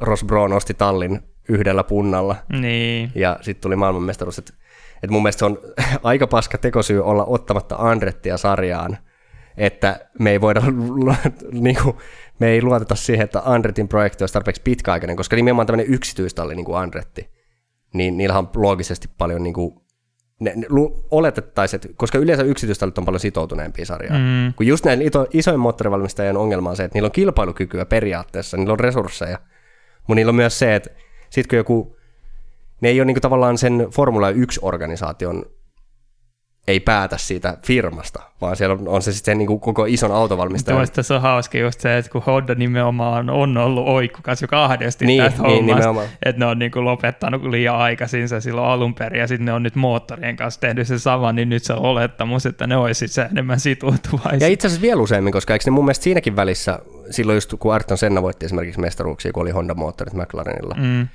Ross 0.00 0.24
Brown 0.24 0.52
osti 0.52 0.74
tallin 0.74 1.20
yhdellä 1.48 1.84
punnalla, 1.84 2.36
niin. 2.52 3.12
ja 3.14 3.38
sitten 3.40 3.62
tuli 3.62 3.76
maailmanmestaruus, 3.76 4.38
että, 4.38 4.52
että 4.94 5.12
mun 5.12 5.22
mielestä 5.22 5.38
se 5.38 5.44
on 5.44 5.58
aika 6.02 6.26
paska 6.26 6.58
tekosyy 6.58 7.04
olla 7.04 7.24
ottamatta 7.24 7.76
Andrettia 7.78 8.36
sarjaan, 8.36 8.98
että 9.56 10.08
me 10.18 10.30
ei 10.30 10.40
voida, 10.40 10.62
niin 11.52 11.76
kuin, 11.82 11.96
me 12.38 12.48
ei 12.48 12.62
luoteta 12.62 12.94
siihen, 12.94 13.24
että 13.24 13.42
Andretin 13.44 13.88
projekti 13.88 14.22
olisi 14.22 14.32
tarpeeksi 14.32 14.62
pitkäaikainen, 14.62 15.16
koska 15.16 15.36
nimenomaan 15.36 15.66
tämmöinen 15.66 15.94
yksityistalli 15.94 16.54
niin 16.54 16.64
kuin 16.64 16.78
Andretti, 16.78 17.30
niin 17.94 18.16
niillä 18.16 18.38
on 18.38 18.50
loogisesti 18.56 19.08
paljon 19.18 19.42
niin 19.42 19.54
kuin 19.54 19.81
ne, 20.44 20.52
ne 20.56 20.66
oletettaisiin, 21.10 21.80
koska 21.96 22.18
yleensä 22.18 22.42
yksityistallit 22.44 22.98
on 22.98 23.04
paljon 23.04 23.20
sitoutuneempia 23.20 23.86
sarjaa, 23.86 24.18
Mm. 24.18 24.54
kun 24.56 24.66
just 24.66 24.84
näin 24.84 25.02
ito, 25.02 25.26
isojen 25.32 25.60
moottorivalmistajien 25.60 26.36
ongelma 26.36 26.70
on 26.70 26.76
se, 26.76 26.84
että 26.84 26.96
niillä 26.96 27.06
on 27.06 27.12
kilpailukykyä 27.12 27.84
periaatteessa, 27.84 28.56
niillä 28.56 28.72
on 28.72 28.80
resursseja, 28.80 29.38
mutta 29.98 30.14
niillä 30.14 30.30
on 30.30 30.34
myös 30.36 30.58
se, 30.58 30.74
että 30.74 30.90
sit 31.30 31.46
kun 31.46 31.56
joku, 31.56 31.96
ne 32.80 32.88
ei 32.88 33.00
ole 33.00 33.04
niinku 33.06 33.20
tavallaan 33.20 33.58
sen 33.58 33.88
Formula 33.94 34.30
1-organisaation 34.30 35.46
ei 36.68 36.80
päätä 36.80 37.18
siitä 37.18 37.56
firmasta, 37.66 38.22
vaan 38.40 38.56
siellä 38.56 38.72
on, 38.74 38.88
on 38.88 39.02
se 39.02 39.12
sitten 39.12 39.38
niinku 39.38 39.58
koko 39.58 39.84
ison 39.84 40.12
autovalmistajan. 40.12 40.78
Tuosta 40.78 41.02
se 41.02 41.14
on 41.14 41.22
hauska 41.22 41.58
just 41.58 41.80
se, 41.80 41.98
että 41.98 42.10
kun 42.10 42.22
Honda 42.26 42.54
nimenomaan 42.54 43.30
on 43.30 43.56
ollut 43.56 43.88
oikkukas 43.88 44.42
jo 44.42 44.48
kahdesti 44.48 45.06
Niin, 45.06 45.22
tästä 45.22 45.42
niin, 45.42 45.64
hommasta, 45.64 46.16
että 46.24 46.38
ne 46.40 46.46
on 46.46 46.58
niinku 46.58 46.84
lopettanut 46.84 47.44
liian 47.44 47.76
aikaisin 47.76 48.28
se 48.28 48.40
silloin 48.40 48.66
alun 48.68 48.94
perin, 48.94 49.20
ja 49.20 49.26
sitten 49.26 49.44
ne 49.44 49.52
on 49.52 49.62
nyt 49.62 49.74
moottorien 49.74 50.36
kanssa 50.36 50.60
tehnyt 50.60 50.86
se 50.86 50.98
sama, 50.98 51.32
niin 51.32 51.48
nyt 51.48 51.62
se 51.64 51.72
on 51.72 51.78
olettamus, 51.78 52.46
että 52.46 52.66
ne 52.66 52.76
olisi 52.76 53.08
se 53.08 53.22
enemmän 53.22 53.60
sitoutuvaisia. 53.60 54.48
Ja 54.48 54.52
itse 54.52 54.66
asiassa 54.66 54.82
vielä 54.82 55.00
useammin, 55.02 55.32
koska 55.32 55.52
eikö 55.52 55.62
ne 55.66 55.70
mun 55.70 55.84
mielestä 55.84 56.04
siinäkin 56.04 56.36
välissä, 56.36 56.78
silloin 57.10 57.36
just 57.36 57.54
kun 57.58 57.72
Ayrton 57.72 57.98
Senna 57.98 58.22
voitti 58.22 58.46
esimerkiksi 58.46 58.80
mestaruuksia, 58.80 59.32
kun 59.32 59.42
oli 59.42 59.50
Honda-moottorit 59.50 60.14
McLarenilla, 60.14 60.74
Mm. 60.78 61.08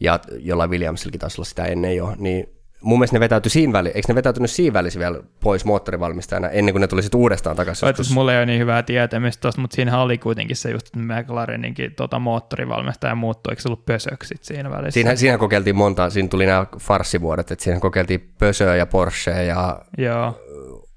ja 0.00 0.20
jollain 0.38 0.70
Williamsillakin 0.70 1.20
taisi 1.20 1.40
olla 1.40 1.48
sitä 1.48 1.64
ennen 1.64 1.96
jo, 1.96 2.14
niin 2.18 2.53
mun 2.84 2.98
mielestä 2.98 3.16
ne 3.16 3.20
vetäytyi 3.20 3.50
siinä 3.50 3.72
väli, 3.72 3.88
eikö 3.88 4.08
ne 4.08 4.14
vetäytynyt 4.14 4.50
siinä 4.50 4.72
välissä 4.72 5.00
vielä 5.00 5.20
pois 5.40 5.64
moottorivalmistajana 5.64 6.48
ennen 6.48 6.72
kuin 6.72 6.80
ne 6.80 6.86
tuli 6.86 7.02
sitten 7.02 7.20
uudestaan 7.20 7.56
takaisin? 7.56 7.88
Asiassa 7.88 8.14
mulla 8.14 8.32
ei 8.32 8.38
ole 8.38 8.46
niin 8.46 8.60
hyvää 8.60 8.82
tietämystä 8.82 9.40
tuosta, 9.40 9.60
mutta 9.60 9.74
siinä 9.74 10.02
oli 10.02 10.18
kuitenkin 10.18 10.56
se 10.56 10.70
just, 10.70 10.86
että 10.86 10.98
McLareninkin 10.98 11.94
tota, 11.94 12.18
moottorivalmistaja 12.18 13.14
muuttui, 13.14 13.52
eikö 13.52 13.62
se 13.62 13.68
ollut 13.68 13.86
pösöksit 13.86 14.44
siinä 14.44 14.70
välissä? 14.70 14.94
Siinä, 14.94 15.16
siinä 15.16 15.38
kokeiltiin 15.38 15.76
monta, 15.76 16.10
siinä 16.10 16.28
tuli 16.28 16.46
nämä 16.46 16.66
farssivuodet, 16.80 17.50
että 17.50 17.64
siinä 17.64 17.80
kokeiltiin 17.80 18.32
Pösöä 18.38 18.76
ja 18.76 18.86
Porsche 18.86 19.44
ja 19.44 19.80
Joo, 19.98 20.40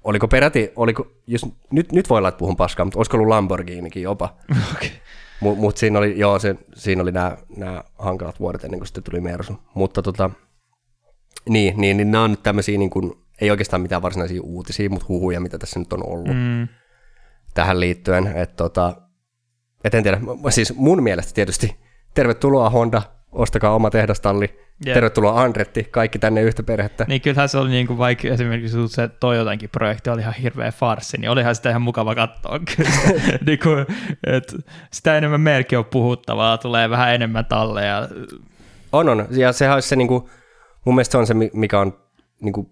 oliko 0.04 0.28
peräti, 0.28 0.72
oliko, 0.76 1.06
jos, 1.26 1.46
nyt, 1.70 1.92
nyt 1.92 2.10
voi 2.10 2.18
olla, 2.18 2.28
että 2.28 2.38
puhun 2.38 2.56
paskaa, 2.56 2.84
mutta 2.84 2.98
olisiko 2.98 3.16
ollut 3.16 3.28
Lamborghinikin 3.28 4.02
jopa. 4.02 4.36
okei. 4.74 4.90
Mutta 5.40 5.60
mut 5.60 5.76
siinä 5.76 5.98
oli, 5.98 6.18
joo, 6.18 6.38
se, 6.38 6.56
siinä 6.74 7.02
oli 7.02 7.12
nämä, 7.12 7.36
nämä 7.56 7.84
hankalat 7.98 8.40
vuodet 8.40 8.64
ennen 8.64 8.80
kuin 8.80 8.86
sitten 8.86 9.04
tuli 9.04 9.20
Mersu. 9.20 9.58
Mutta 9.74 10.02
tota, 10.02 10.30
niin, 11.48 11.80
niin, 11.80 11.96
niin 11.96 12.10
nämä 12.10 12.24
on 12.24 12.30
nyt 12.30 12.42
tämmöisiä, 12.42 12.78
niin 12.78 12.90
kuin, 12.90 13.12
ei 13.40 13.50
oikeastaan 13.50 13.82
mitään 13.82 14.02
varsinaisia 14.02 14.42
uutisia, 14.42 14.90
mutta 14.90 15.06
huhuja, 15.08 15.40
mitä 15.40 15.58
tässä 15.58 15.78
nyt 15.78 15.92
on 15.92 16.06
ollut 16.06 16.36
mm. 16.36 16.68
Tähän 17.54 17.80
liittyen. 17.80 18.26
Että 18.26 18.56
tota, 18.56 18.96
et 19.84 19.94
en 19.94 20.02
tiedä, 20.02 20.20
siis 20.50 20.74
mun 20.76 21.02
mielestä 21.02 21.32
tietysti 21.34 21.76
tervetuloa 22.14 22.70
Honda, 22.70 23.02
ostakaa 23.32 23.74
oma 23.74 23.90
tehdastalli, 23.90 24.58
yeah. 24.86 24.94
tervetuloa 24.94 25.42
Andretti, 25.42 25.84
kaikki 25.90 26.18
tänne 26.18 26.42
yhtä 26.42 26.62
perhettä. 26.62 27.04
Niin 27.08 27.20
kyllähän 27.20 27.48
se 27.48 27.58
oli 27.58 27.70
niin 27.70 27.86
kuin 27.86 27.98
vaikka 27.98 28.28
esimerkiksi 28.28 28.88
se 28.88 29.08
Toyotankin 29.08 29.70
projekti 29.70 30.10
oli 30.10 30.20
ihan 30.20 30.34
hirveä 30.34 30.72
farssi, 30.72 31.18
niin 31.18 31.30
olihan 31.30 31.54
sitä 31.54 31.70
ihan 31.70 31.82
mukava 31.82 32.14
katsoa 32.14 32.60
kyllä. 32.76 32.90
niin 33.46 33.58
kuin, 33.58 33.86
että 34.26 34.56
sitä 34.92 35.18
enemmän 35.18 35.40
merkki 35.40 35.76
on 35.76 35.84
puhuttavaa, 35.84 36.58
tulee 36.58 36.90
vähän 36.90 37.14
enemmän 37.14 37.44
talleja. 37.44 38.08
On, 38.92 39.08
on. 39.08 39.26
Ja 39.30 39.52
sehän 39.52 39.74
olisi 39.74 39.88
se, 39.88 39.96
niin 39.96 40.08
kuin, 40.08 40.30
mun 40.84 40.94
mielestä 40.94 41.12
se 41.12 41.18
on 41.18 41.26
se, 41.26 41.34
mi- 41.34 41.50
mikä 41.54 41.80
on 41.80 41.98
niin 42.40 42.52
kuin, 42.52 42.70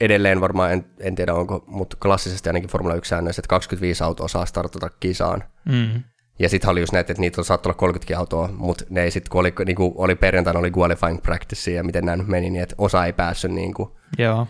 edelleen 0.00 0.40
varmaan, 0.40 0.72
en, 0.72 0.86
en 1.00 1.14
tiedä 1.14 1.34
onko, 1.34 1.64
mutta 1.66 1.96
klassisesti 2.02 2.48
ainakin 2.48 2.70
Formula 2.70 2.94
1 2.94 3.08
säännöissä, 3.08 3.40
että 3.40 3.48
25 3.48 4.04
autoa 4.04 4.28
saa 4.28 4.46
startata 4.46 4.90
kisaan. 5.00 5.44
Mm. 5.64 6.02
Ja 6.38 6.48
sitten 6.48 6.70
oli 6.70 6.80
just 6.80 6.92
näitä, 6.92 7.12
että 7.12 7.20
niitä 7.20 7.40
on 7.40 7.44
saattaa 7.44 7.70
olla 7.70 7.78
30 7.78 8.18
autoa, 8.18 8.48
mutta 8.52 8.84
ne 8.90 9.02
ei 9.02 9.10
sitten, 9.10 9.30
kun 9.30 9.40
oli, 9.40 9.52
niin 9.66 9.76
kuin 9.76 9.92
oli 9.96 10.14
perjantaina 10.14 10.58
oli 10.58 10.72
qualifying 10.78 11.22
practice 11.22 11.70
ja 11.70 11.84
miten 11.84 12.04
nämä 12.04 12.16
nyt 12.16 12.28
meni, 12.28 12.50
niin 12.50 12.62
että 12.62 12.74
osa 12.78 13.04
ei 13.04 13.12
päässyt. 13.12 13.50
Niin 13.50 13.74
kuin. 13.74 13.90
Joo. 14.18 14.46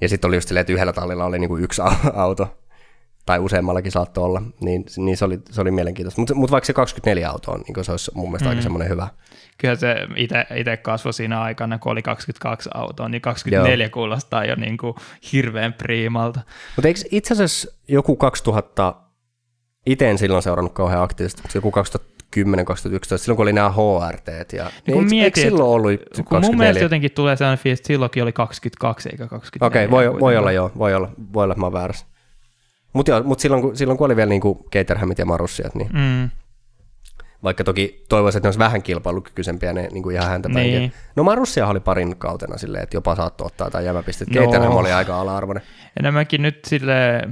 Ja 0.00 0.08
sitten 0.08 0.28
oli 0.28 0.36
just 0.36 0.48
silleen, 0.48 0.60
että 0.60 0.72
yhdellä 0.72 0.92
tallilla 0.92 1.24
oli 1.24 1.38
niin 1.38 1.48
kuin 1.48 1.64
yksi 1.64 1.82
au- 1.82 2.12
auto, 2.14 2.58
tai 3.26 3.38
useammallakin 3.38 3.92
saattoi 3.92 4.24
olla, 4.24 4.42
niin, 4.60 4.84
niin 4.96 5.16
se, 5.16 5.24
oli, 5.24 5.38
se 5.50 5.60
oli 5.60 5.70
mielenkiintoista. 5.70 6.20
Mutta 6.20 6.34
mut 6.34 6.50
vaikka 6.50 6.66
se 6.66 6.72
24 6.72 7.30
autoa 7.30 7.54
on, 7.54 7.60
niin 7.60 7.84
se 7.84 7.90
olisi 7.90 8.10
mun 8.14 8.28
mielestä 8.28 8.44
mm. 8.44 8.50
aika 8.50 8.62
semmoinen 8.62 8.88
hyvä. 8.88 9.08
Kyllä 9.58 9.76
se 9.76 9.96
itse 10.56 10.76
kasvoi 10.76 11.12
siinä 11.12 11.40
aikana, 11.40 11.78
kun 11.78 11.92
oli 11.92 12.02
22 12.02 12.70
autoa, 12.74 13.08
niin 13.08 13.22
24 13.22 13.84
Joo. 13.84 13.90
kuulostaa 13.90 14.44
jo 14.44 14.54
niin 14.54 14.76
kuin 14.76 14.94
hirveän 15.32 15.72
priimalta. 15.72 16.40
Mutta 16.76 16.88
eikö 16.88 17.00
itse 17.10 17.34
asiassa 17.34 17.68
joku 17.88 18.16
2000, 18.16 18.94
itse 19.86 20.10
en 20.10 20.18
silloin 20.18 20.42
seurannut 20.42 20.72
kauhean 20.72 21.02
aktiivisesti, 21.02 21.42
mutta 21.42 21.58
joku 21.58 21.70
2010-2011, 21.70 23.18
silloin 23.18 23.36
kun 23.36 23.42
oli 23.42 23.52
nämä 23.52 23.70
HRT, 23.70 24.28
ja 24.52 24.64
niin 24.64 24.70
kun 24.86 24.94
eikö, 24.94 25.10
mietin, 25.10 25.24
eikö 25.24 25.40
silloin 25.40 25.70
ollut 25.70 25.90
Kun 25.92 26.24
24? 26.24 26.48
mun 26.48 26.58
mielestä 26.58 26.84
jotenkin 26.84 27.12
tulee 27.12 27.36
sellainen 27.36 27.62
fiilis, 27.62 27.78
että 27.80 27.86
silloinkin 27.86 28.22
oli 28.22 28.32
22 28.32 29.08
eikä 29.08 29.26
24. 29.26 29.66
Okei, 29.66 29.84
okay, 29.84 30.12
voi, 30.12 30.20
voi 30.20 30.36
olla 30.36 30.52
joo, 30.52 30.70
voi 30.78 30.94
olla, 30.94 31.10
voi 31.32 31.44
olla, 31.44 31.52
että 31.52 31.60
mä 31.60 31.66
oon 31.66 31.72
väärässä. 31.72 32.06
Mutta 32.92 33.22
mut 33.22 33.40
silloin, 33.40 33.62
kun, 33.62 33.76
silloin 33.76 33.98
kun 33.98 34.04
oli 34.04 34.16
vielä 34.16 34.28
niinku 34.28 34.68
Caterhamit 34.72 35.18
ja 35.18 35.26
Marussiat, 35.26 35.74
niin 35.74 35.88
Mm. 35.92 36.30
Vaikka 37.42 37.64
toki 37.64 38.04
toivoisin, 38.08 38.38
että 38.38 38.46
ne 38.46 38.48
olisi 38.48 38.58
vähän 38.58 38.82
kilpailukykyisempiä 38.82 39.72
ne 39.72 39.88
niin 39.92 40.02
kuin 40.02 40.16
ihan 40.16 40.28
häntä 40.28 40.48
päin. 40.54 40.70
Niin. 40.70 40.92
No 41.16 41.22
Marussia 41.22 41.66
oli 41.66 41.80
parin 41.80 42.16
kautena 42.16 42.58
silleen, 42.58 42.82
että 42.82 42.96
jopa 42.96 43.16
saattoi 43.16 43.46
ottaa 43.46 43.70
tai 43.70 43.84
jämäpistet. 43.84 44.30
No. 44.30 44.42
Caterham 44.42 44.76
oli 44.76 44.92
aika 44.92 45.20
ala-arvoinen. 45.20 45.62
Enemmänkin 46.00 46.42
nyt 46.42 46.64
sille 46.64 47.28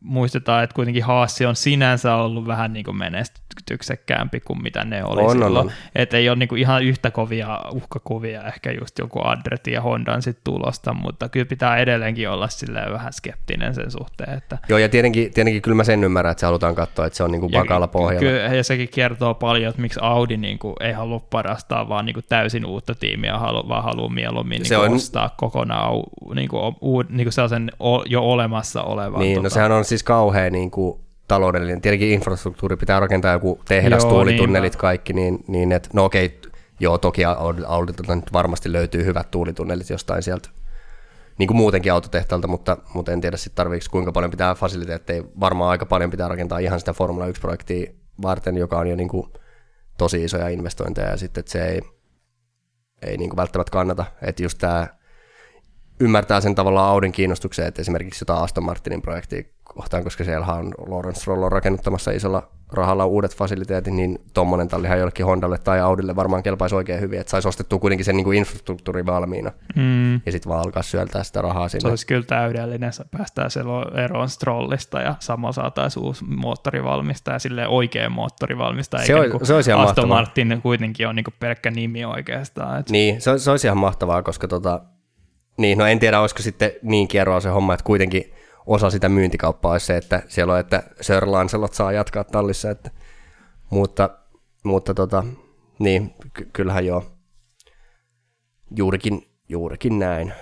muistetaan, 0.00 0.64
että 0.64 0.74
kuitenkin 0.74 1.04
Haassi 1.04 1.46
on 1.46 1.56
sinänsä 1.56 2.14
ollut 2.14 2.46
vähän 2.46 2.72
niin 2.72 2.84
kuin 2.84 2.96
menestyksekkäämpi 2.96 4.40
kuin 4.40 4.62
mitä 4.62 4.84
ne 4.84 5.04
oli 5.04 5.22
On, 5.22 5.30
silloin. 5.32 5.56
on. 5.56 5.72
Että 5.94 6.16
ei 6.16 6.28
ole 6.28 6.36
niin 6.38 6.48
kuin 6.48 6.60
ihan 6.60 6.82
yhtä 6.84 7.10
kovia 7.10 7.60
uhkakuvia 7.72 8.42
ehkä 8.44 8.72
just 8.72 8.98
joku 8.98 9.20
Andretti 9.24 9.72
ja 9.72 9.80
Hondan 9.80 10.22
sit 10.22 10.38
tulosta, 10.44 10.94
mutta 10.94 11.28
kyllä 11.28 11.46
pitää 11.46 11.76
edelleenkin 11.76 12.30
olla 12.30 12.48
silleen 12.48 12.92
vähän 12.92 13.12
skeptinen 13.12 13.74
sen 13.74 13.90
suhteen, 13.90 14.36
että 14.38 14.58
Joo, 14.68 14.78
ja 14.78 14.88
tietenkin, 14.88 15.32
tietenkin 15.34 15.62
kyllä 15.62 15.74
mä 15.74 15.84
sen 15.84 16.04
ymmärrän, 16.04 16.30
että 16.30 16.40
se 16.40 16.46
halutaan 16.46 16.74
katsoa, 16.74 17.06
että 17.06 17.16
se 17.16 17.24
on 17.24 17.30
niin 17.30 17.40
kuin 17.40 17.52
vakaalla 17.52 17.88
pohjalla. 17.88 18.20
Kyllä, 18.20 18.56
ja 18.56 18.64
sekin 18.64 18.88
kertoo 18.88 19.34
paljon, 19.34 19.70
että 19.70 19.82
miksi 19.82 20.00
Audi 20.02 20.36
niin 20.36 20.58
kuin, 20.58 20.74
ei 20.80 20.92
halua 20.92 21.20
parastaa 21.30 21.88
vaan 21.88 22.06
niin 22.06 22.14
kuin 22.14 22.24
täysin 22.28 22.66
uutta 22.66 22.94
tiimiä, 22.94 23.38
halu, 23.38 23.68
vaan 23.68 23.84
haluaa 23.84 24.08
mieluummin 24.12 24.58
niin 24.58 24.68
Se 24.68 24.74
kuin 24.76 24.88
on- 24.90 24.96
ostaa 24.96 25.34
kokonaan 25.36 25.92
niin 26.34 26.48
kuin, 26.48 26.74
u, 26.82 27.02
niin 27.08 27.24
kuin 27.24 27.32
sellaisen 27.32 27.70
o, 27.80 28.02
jo 28.02 28.22
olemassa 28.22 28.82
olevan. 28.82 29.20
Niin, 29.20 29.42
no 29.42 29.48
sehän 29.50 29.72
on 29.72 29.84
siis 29.90 30.02
kauhean 30.02 30.52
niin 30.52 30.70
kuin 30.70 31.00
taloudellinen. 31.28 31.80
Tietenkin 31.80 32.10
infrastruktuuri 32.10 32.76
pitää 32.76 33.00
rakentaa 33.00 33.32
joku 33.32 33.60
tehdas, 33.68 34.02
Joo, 34.02 34.12
tuulitunnelit, 34.12 34.72
niinpä. 34.72 34.80
kaikki, 34.80 35.12
niin, 35.12 35.44
niin 35.48 35.72
että 35.72 35.88
no 35.92 36.04
okei, 36.04 36.40
joo, 36.80 36.98
toki 36.98 37.22
Audi- 37.24 37.64
Audilta 37.66 38.14
nyt 38.14 38.32
varmasti 38.32 38.72
löytyy 38.72 39.04
hyvät 39.04 39.30
tuulitunnelit 39.30 39.90
jostain 39.90 40.22
sieltä, 40.22 40.48
niin 41.38 41.46
kuin 41.46 41.56
muutenkin 41.56 41.92
autotehtaalta, 41.92 42.48
mutta, 42.48 42.76
mutta 42.94 43.12
en 43.12 43.20
tiedä 43.20 43.36
sitten 43.36 43.56
tarviiko 43.56 43.86
kuinka 43.90 44.12
paljon 44.12 44.30
pitää 44.30 44.54
fasiliteetteja, 44.54 45.24
varmaan 45.40 45.70
aika 45.70 45.86
paljon 45.86 46.10
pitää 46.10 46.28
rakentaa 46.28 46.58
ihan 46.58 46.78
sitä 46.78 46.92
Formula 46.92 47.26
1-projektia 47.26 47.92
varten, 48.22 48.56
joka 48.56 48.78
on 48.78 48.86
jo 48.86 48.96
niin 48.96 49.08
kuin 49.08 49.26
tosi 49.98 50.24
isoja 50.24 50.48
investointeja, 50.48 51.08
ja 51.08 51.16
sitten 51.16 51.40
että 51.40 51.52
se 51.52 51.64
ei, 51.68 51.80
ei 53.02 53.16
niin 53.16 53.30
kuin 53.30 53.36
välttämättä 53.36 53.72
kannata, 53.72 54.04
että 54.22 54.42
just 54.42 54.58
tämä 54.58 54.86
ymmärtää 56.00 56.40
sen 56.40 56.54
tavallaan 56.54 56.90
Audin 56.90 57.12
kiinnostuksen, 57.12 57.66
että 57.66 57.82
esimerkiksi 57.82 58.22
jotain 58.22 58.42
Aston 58.42 58.64
Martinin 58.64 59.02
projektia 59.02 59.42
kohtaan, 59.74 60.04
koska 60.04 60.24
siellä 60.24 60.46
on 60.46 60.72
Lawrence 60.88 61.20
Stroll 61.20 61.42
on 61.42 61.52
rakennuttamassa 61.52 62.10
isolla 62.10 62.48
rahalla 62.72 63.06
uudet 63.06 63.36
fasiliteetit, 63.36 63.94
niin 63.94 64.18
tuommoinen 64.34 64.68
tallihan 64.68 64.98
jollekin 64.98 65.26
Hondalle 65.26 65.58
tai 65.58 65.80
Audille 65.80 66.16
varmaan 66.16 66.42
kelpaisi 66.42 66.74
oikein 66.74 67.00
hyvin, 67.00 67.20
että 67.20 67.30
saisi 67.30 67.48
ostettua 67.48 67.78
kuitenkin 67.78 68.04
sen 68.04 68.16
niin 68.16 68.24
kuin 68.24 68.38
infrastruktuuri 68.38 69.06
valmiina 69.06 69.52
Mm, 69.76 70.14
ja 70.14 70.32
sitten 70.32 70.50
vaan 70.50 70.60
alkaa 70.66 70.82
syöltää 70.82 71.22
sitä 71.24 71.42
rahaa 71.42 71.68
se 71.68 71.78
sinne. 71.80 71.90
olisi 71.90 72.06
kyllä 72.06 72.22
täydellinen, 72.22 72.92
se 72.92 73.04
päästään 73.18 73.50
eroon 74.04 74.28
Strollista 74.28 75.00
ja 75.00 75.14
samalla 75.18 75.52
saataisiin 75.52 76.04
uusi 76.04 76.24
moottorivalmistaja, 76.24 77.38
silleen 77.38 77.68
oikea 77.68 78.10
moottorivalmistaja, 78.10 79.06
Se 79.06 79.12
eikä 79.12 79.22
olisi- 79.22 79.36
niin 79.38 79.46
se 79.46 79.54
olisi 79.54 79.70
ihan 79.70 79.80
Aston 79.80 80.08
mahtavaa. 80.08 80.16
Martin 80.18 80.60
kuitenkin 80.62 81.08
on 81.08 81.16
niin 81.16 81.24
kuin 81.24 81.34
pelkkä 81.40 81.70
nimi 81.70 82.04
oikeastaan. 82.04 82.80
Et, 82.80 82.90
Niin, 82.90 83.20
se, 83.20 83.38
se 83.38 83.50
olisi 83.50 83.66
ihan 83.66 83.78
mahtavaa, 83.78 84.22
koska 84.22 84.48
tota, 84.48 84.80
niin, 85.58 85.78
no 85.78 85.86
en 85.86 85.98
tiedä, 85.98 86.20
olisiko 86.20 86.42
sitten 86.42 86.70
niin 86.82 87.08
kierroa 87.08 87.40
se 87.40 87.48
homma, 87.48 87.74
että 87.74 87.84
kuitenkin 87.84 88.32
osa 88.70 88.90
sitä 88.90 89.08
myyntikauppaa 89.08 89.72
olisi 89.72 89.86
se, 89.86 89.96
että 89.96 90.22
siellä 90.28 90.52
on, 90.52 90.60
että 90.60 90.82
Sir 91.00 91.30
Lancelot 91.30 91.74
saa 91.74 91.92
jatkaa 91.92 92.24
tallissa, 92.24 92.70
että, 92.70 92.90
mutta, 93.70 94.10
mutta 94.64 94.94
tota, 94.94 95.24
niin, 95.78 96.14
ky- 96.34 96.50
kyllähän 96.52 96.86
joo, 96.86 97.04
juurikin, 98.76 99.22
juurikin 99.48 99.98
näin. 99.98 100.32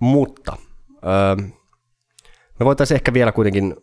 Mutta 0.00 0.56
öö, 0.92 1.46
me 2.60 2.64
voitaisiin 2.64 2.96
ehkä 2.96 3.12
vielä 3.12 3.32
kuitenkin 3.32 3.76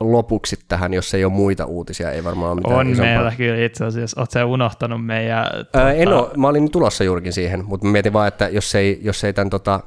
lopuksi 0.00 0.58
tähän, 0.68 0.94
jos 0.94 1.14
ei 1.14 1.24
ole 1.24 1.32
muita 1.32 1.64
uutisia, 1.64 2.10
ei 2.10 2.24
varmaan 2.24 2.52
ole 2.52 2.60
mitään 2.60 2.76
on 2.76 2.86
isompaa. 2.86 3.14
meillä 3.14 3.32
kyllä 3.36 3.64
itse 3.64 3.84
asiassa, 3.84 4.20
oletko 4.20 4.32
sä 4.32 4.46
unohtanut 4.46 5.06
meidän... 5.06 5.46
Öö, 5.76 5.90
en 5.90 6.08
ole, 6.08 6.30
mä 6.36 6.48
olin 6.48 6.70
tulossa 6.70 7.04
juurikin 7.04 7.32
siihen, 7.32 7.64
mutta 7.64 7.86
mietin 7.86 8.12
vaan, 8.12 8.28
että 8.28 8.48
jos 8.48 8.74
ei, 8.74 8.98
jos 9.02 9.24
ei 9.24 9.32
tämän 9.32 9.50
tota, 9.50 9.80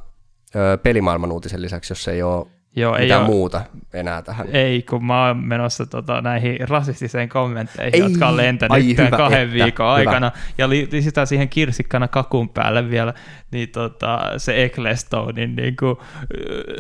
öö, 0.56 0.78
pelimaailman 0.78 1.32
uutisen 1.32 1.62
lisäksi, 1.62 1.92
jos 1.92 2.08
ei 2.08 2.24
ole 2.24 2.48
Joo, 2.76 2.96
ei 2.96 3.02
mitään 3.02 3.22
ole, 3.22 3.30
muuta 3.30 3.62
enää 3.94 4.22
tähän. 4.22 4.48
Ei, 4.54 4.82
kun 4.82 5.06
mä 5.06 5.28
oon 5.28 5.38
menossa 5.38 5.86
tota, 5.86 6.22
näihin 6.22 6.70
rasistiseen 6.70 7.30
kommentteihin, 7.30 7.96
ei, 7.96 8.00
jotka 8.00 8.28
on 8.28 8.38
lentänyt 8.38 8.72
ai, 8.72 8.98
hyvä, 8.98 9.18
kahden 9.18 9.42
että, 9.42 9.54
viikon 9.54 9.86
hyvä. 9.86 9.94
aikana, 9.94 10.32
ja 10.58 10.70
lisätään 10.70 11.28
siihen 11.28 11.50
kirsikkana 11.50 12.08
kakun 12.08 12.50
päälle 12.50 12.90
vielä 12.90 13.14
niin 13.52 13.70
tota, 13.70 14.20
se 14.38 14.64
Ecclestonein 14.64 15.56
niin 15.56 15.76
kuin, 15.76 15.96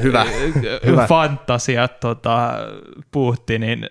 hyvä. 0.03 0.25
hyvä. 0.85 1.07
fantasiat 1.07 1.99
tota, 1.99 2.53
Putinin 3.11 3.89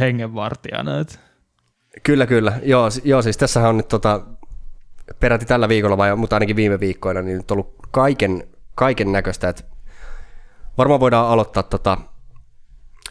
hengenvartijana. 0.00 0.92
Kyllä, 2.02 2.26
kyllä. 2.26 2.52
Joo, 2.62 2.88
joo 3.04 3.22
siis 3.22 3.36
tässähän 3.36 3.70
on 3.70 3.76
nyt 3.76 3.88
tota, 3.88 4.20
peräti 5.20 5.46
tällä 5.46 5.68
viikolla, 5.68 5.96
vai, 5.96 6.16
mutta 6.16 6.36
ainakin 6.36 6.56
viime 6.56 6.80
viikkoina, 6.80 7.22
niin 7.22 7.36
nyt 7.36 7.50
on 7.50 7.54
ollut 7.54 7.74
kaiken, 7.90 8.48
kaiken 8.78 9.12
näköistä, 9.12 9.48
että 9.48 9.62
varmaan 10.78 11.00
voidaan 11.00 11.28
aloittaa 11.28 11.62
tota, 11.62 11.98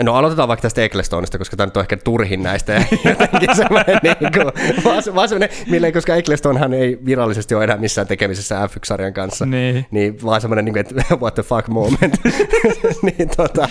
No 0.03 0.15
aloitetaan 0.15 0.47
vaikka 0.47 0.61
tästä 0.61 0.83
Ecclestonesta, 0.83 1.37
koska 1.37 1.57
tämä 1.57 1.67
nyt 1.67 1.77
on 1.77 1.81
ehkä 1.81 1.97
turhin 1.97 2.43
näistä 2.43 2.73
ja 2.73 2.79
jotenkin 3.09 3.55
semmoinen, 3.55 3.99
niin 4.03 4.17
kuin, 4.33 4.83
vaan, 4.83 5.03
vaan 5.15 5.29
semmoinen 5.29 5.57
milleen, 5.69 5.93
koska 5.93 6.15
Ecclestonhan 6.15 6.73
ei 6.73 6.99
virallisesti 7.05 7.55
ole 7.55 7.63
enää 7.63 7.77
missään 7.77 8.07
tekemisessä 8.07 8.65
F1-sarjan 8.65 9.13
kanssa, 9.13 9.45
niin, 9.45 9.85
niin 9.91 10.17
vaan 10.23 10.41
semmoinen, 10.41 10.65
niin 10.65 10.73
kuin, 10.73 10.81
että 10.81 11.15
what 11.21 11.33
the 11.33 11.43
fuck 11.43 11.67
moment. 11.67 12.17
niin 13.17 13.29
tota, 13.37 13.69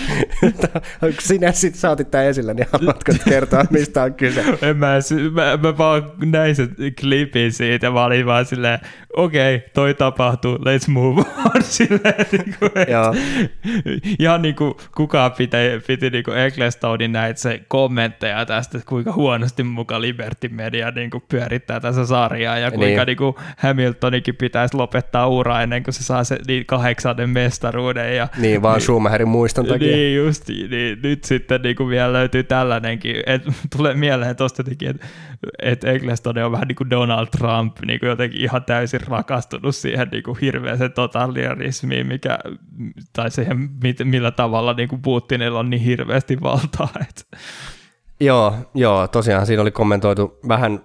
sinä 1.18 1.52
sitten 1.52 1.81
saatit 1.81 2.10
tämän 2.10 2.27
esille, 2.27 2.55
niin 2.55 2.66
haluatko 2.73 3.12
kertoa, 3.28 3.64
mistä 3.70 4.02
on 4.02 4.14
kyse? 4.14 4.44
En 4.62 4.77
mä, 4.77 4.98
mä, 5.32 5.56
mä 5.56 5.78
vaan 5.78 6.12
näin 6.24 6.56
sen 6.56 6.77
klipin 7.01 7.52
siitä, 7.52 7.90
mä 7.90 8.05
olin 8.05 8.27
vaan 8.27 8.47
silleen, 8.47 8.78
okei, 9.16 9.56
okay, 9.56 9.68
toi 9.74 9.94
tapahtuu, 9.94 10.56
let's 10.56 10.90
move 10.90 11.20
on. 11.20 11.62
Silleen, 11.76 12.26
niin 12.32 12.55
kuin, 12.59 12.70
Joo. 12.88 13.14
ihan 14.18 14.43
niin 14.43 14.55
kuin 14.55 14.74
kukaan 14.97 15.32
piti, 15.32 15.56
piti 15.86 16.10
niin 16.10 16.24
kuin 16.24 16.38
Ecclestonein 16.38 17.12
näitä 17.12 17.40
se 17.40 17.62
kommentteja 17.68 18.47
tästä, 18.47 18.78
että 18.78 18.88
kuinka 18.88 19.12
huonosti 19.12 19.62
muka 19.62 20.01
Liberty 20.01 20.48
Media 20.48 20.90
niin 20.90 21.10
kuin 21.10 21.22
pyörittää 21.28 21.80
tässä 21.80 22.06
sarjaa 22.06 22.59
ja 22.59 22.70
kuinka 22.70 22.86
niin. 22.86 23.06
Niin 23.06 23.16
kuin 23.16 23.34
Hamiltonikin 23.56 24.36
pitäisi 24.36 24.76
lopettaa 24.76 25.28
ura 25.28 25.62
ennen 25.62 25.82
kuin 25.82 25.94
se 25.94 26.02
saa 26.02 26.24
se 26.24 26.38
niin 26.47 26.66
kahdeksannen 26.66 27.30
mestaruuden. 27.30 28.16
Ja, 28.16 28.28
niin, 28.38 28.62
vaan 28.62 28.74
niin, 28.74 28.82
Schumacherin 28.82 29.28
muiston 29.28 29.66
takia. 29.66 29.97
Niin, 29.97 30.16
just, 30.16 30.48
niin, 30.48 30.98
nyt 31.02 31.24
sitten 31.24 31.62
niin 31.62 31.76
kuin 31.76 31.88
vielä 31.88 32.12
löytyy 32.12 32.43
tällainenkin, 32.43 33.16
että 33.26 33.52
tulee 33.76 33.94
mieleen 33.94 34.36
tuosta 34.36 34.60
jotenkin, 34.60 34.88
että, 34.88 35.06
että 35.62 35.90
Ecclestone 35.90 36.44
on 36.44 36.52
vähän 36.52 36.68
niin 36.68 36.76
kuin 36.76 36.90
Donald 36.90 37.26
Trump, 37.26 37.76
niin 37.86 38.01
kuin 38.01 38.10
jotenkin 38.10 38.40
ihan 38.40 38.64
täysin 38.64 39.05
rakastunut 39.06 39.76
siihen 39.76 40.08
niin 40.12 40.22
kuin 40.22 40.38
hirveäseen 40.40 40.92
totalitarismiin, 40.92 42.06
mikä, 42.06 42.38
tai 43.12 43.30
siihen, 43.30 43.70
millä 44.04 44.30
tavalla 44.30 44.72
niin 44.72 44.88
kuin 44.88 45.02
Putinilla 45.02 45.58
on 45.58 45.70
niin 45.70 45.82
hirveästi 45.82 46.40
valtaa. 46.40 46.88
Että. 47.00 47.36
Joo, 48.20 48.54
joo, 48.74 49.08
tosiaan 49.08 49.46
siinä 49.46 49.62
oli 49.62 49.70
kommentoitu 49.70 50.38
vähän, 50.48 50.80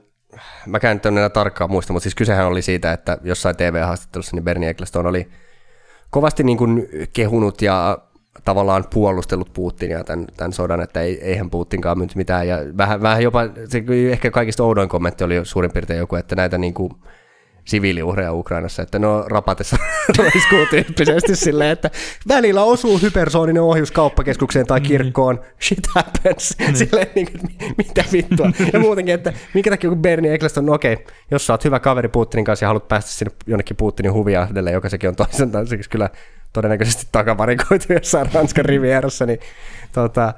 mä 0.65 0.80
en 0.84 0.95
nyt 0.95 1.06
enää 1.06 1.30
tarkkaan 1.30 1.72
muista, 1.72 1.93
mutta 1.93 2.03
siis 2.03 2.15
kysehän 2.15 2.48
oli 2.48 2.61
siitä, 2.61 2.91
että 2.91 3.18
jossain 3.23 3.56
TV-haastattelussa 3.56 4.35
niin 4.35 4.43
Bernie 4.43 4.69
Ecclestone 4.69 5.10
oli 5.10 5.30
kovasti 6.10 6.43
niin 6.43 6.57
kuin 6.57 6.88
kehunut 7.14 7.61
ja 7.61 7.98
tavallaan 8.45 8.85
puolustellut 8.93 9.53
Putinia 9.53 10.03
tämän, 10.03 10.27
tämän 10.38 10.53
sodan, 10.53 10.81
että 10.81 11.02
ei, 11.02 11.22
eihän 11.22 11.49
Putinkaan 11.49 11.98
myynyt 11.98 12.15
mitään. 12.15 12.48
Ja 12.48 12.57
vähän, 12.77 13.02
vähän 13.02 13.23
jopa, 13.23 13.41
se 13.68 13.84
ehkä 14.11 14.31
kaikista 14.31 14.64
oudoin 14.64 14.89
kommentti 14.89 15.23
oli 15.23 15.39
suurin 15.43 15.72
piirtein 15.72 15.99
joku, 15.99 16.15
että 16.15 16.35
näitä 16.35 16.57
niin 16.57 16.73
kuin 16.73 16.93
siviiliuhreja 17.66 18.34
Ukrainassa, 18.34 18.82
että 18.82 19.00
ne 19.00 19.08
on 19.08 19.32
rapatessa 19.32 19.78
roiskuu 20.18 20.66
tyyppisesti 20.70 21.36
silleen, 21.36 21.72
että 21.72 21.92
välillä 22.28 22.64
osuu 22.64 22.98
hypersooninen 22.98 23.64
ohjus 23.64 23.92
kauppakeskukseen 23.92 24.68
tai 24.68 24.80
niin. 24.80 24.88
kirkkoon, 24.88 25.40
shit 25.62 25.88
happens, 25.96 26.56
mm. 26.68 26.76
silleen 26.76 27.08
niin 27.16 27.28
kuin, 27.32 27.42
mitä 27.78 28.04
vittua. 28.12 28.52
Ja 28.74 28.80
muutenkin, 28.80 29.14
että 29.16 29.34
minkä 29.54 29.70
takia 29.70 29.90
kun 29.90 30.02
Bernie 30.02 30.34
Eccleston, 30.34 30.66
no 30.66 30.74
okei, 30.74 31.06
jos 31.32 31.48
sä 31.48 31.54
oot 31.54 31.66
hyvä 31.66 31.80
kaveri 31.80 32.10
Putinin 32.10 32.46
kanssa 32.46 32.64
ja 32.64 32.68
haluat 32.68 32.88
päästä 32.88 33.12
sinne 33.12 33.32
jonnekin 33.48 33.78
Putinin 33.78 34.14
huviahdelle, 34.14 34.72
joka 34.72 34.90
sekin 34.90 35.10
on 35.10 35.16
toisen 35.16 35.52
tansiksi 35.52 35.90
kyllä 35.90 36.10
todennäköisesti 36.53 37.08
takavarikoitu 37.11 37.94
jossain 37.94 38.34
Ranskan 38.34 38.66
rivierossa, 38.66 39.26
niin 39.26 39.40
tota, 39.92 40.34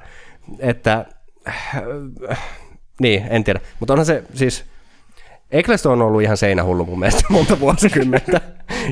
että 0.58 1.06
niin, 3.00 3.26
en 3.30 3.44
tiedä. 3.44 3.60
Mutta 3.80 3.92
onhan 3.92 4.06
se 4.06 4.24
siis, 4.34 4.64
Eccleston 5.50 5.92
on 5.92 6.02
ollut 6.02 6.22
ihan 6.22 6.36
seinähullu 6.36 6.84
mun 6.84 6.98
mielestä 6.98 7.24
monta 7.28 7.60
vuosikymmentä, 7.60 8.40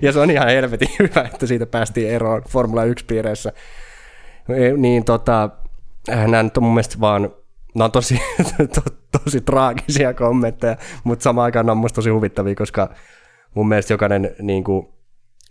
ja 0.02 0.12
se 0.12 0.18
on 0.20 0.30
ihan 0.30 0.48
helvetin 0.48 0.88
hyvä, 0.98 1.28
että 1.32 1.46
siitä 1.46 1.66
päästiin 1.66 2.10
eroon 2.10 2.42
Formula 2.48 2.84
1-piireissä. 2.84 3.52
E, 4.48 4.72
niin 4.76 5.04
tota, 5.04 5.50
nämä 6.08 6.42
nyt 6.42 6.56
on 6.56 6.62
mun 6.62 6.74
mielestä 6.74 7.00
vaan, 7.00 7.30
nämä 7.74 7.84
on 7.84 7.92
tosi, 7.92 8.20
to, 8.74 8.82
tosi 9.24 9.40
traagisia 9.40 10.14
kommentteja, 10.14 10.76
mutta 11.04 11.22
samaan 11.22 11.44
aikaan 11.44 11.66
nämä 11.66 11.72
on 11.72 11.78
musta 11.78 11.94
tosi 11.94 12.10
huvittavia, 12.10 12.54
koska 12.54 12.94
mun 13.54 13.68
mielestä 13.68 13.94
jokainen 13.94 14.34
niin 14.42 14.64
kuin, 14.64 14.88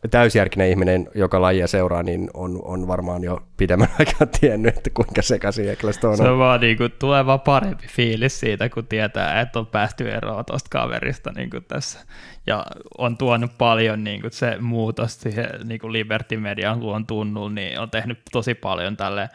täysjärkinen 0.10 0.70
ihminen, 0.70 1.10
joka 1.16 1.42
lajia 1.42 1.68
seuraa, 1.68 2.04
niin 2.04 2.30
on, 2.34 2.60
on 2.64 2.88
varmaan 2.88 3.24
jo 3.24 3.44
pidemmän 3.58 3.90
aikaa 4.00 4.28
tiennyt, 4.40 4.78
että 4.78 4.90
kuinka 4.94 5.22
sekaisin 5.22 5.70
Ecclestone 5.70 6.12
on. 6.12 6.18
Se 6.18 6.30
on 6.30 6.40
vaan 6.40 6.62
niin 6.62 6.78
kuin, 6.78 6.92
tulee 7.00 7.26
vaan 7.26 7.42
parempi 7.42 7.88
fiilis 7.88 8.40
siitä, 8.40 8.70
kun 8.70 8.88
tietää, 8.88 9.42
että 9.42 9.60
on 9.60 9.68
päästy 9.68 10.12
eroon 10.12 10.46
tuosta 10.46 10.68
kaverista 10.72 11.32
niin 11.36 11.50
kuin 11.50 11.64
tässä. 11.68 12.00
Ja 12.48 12.66
on 12.98 13.18
tuonut 13.18 13.52
paljon 13.58 14.04
niin 14.04 14.22
kuin 14.22 14.32
se 14.32 14.58
muutos 14.60 15.22
siihen 15.22 15.50
niin 15.64 15.80
kuin 15.80 15.94
Liberty 15.94 16.38
Median 16.38 16.80
luon 16.80 17.08
tunnulla, 17.08 17.50
niin 17.50 17.80
on 17.80 17.90
tehnyt 17.90 18.20
tosi 18.32 18.54
paljon 18.54 18.98
tälle 18.98 19.30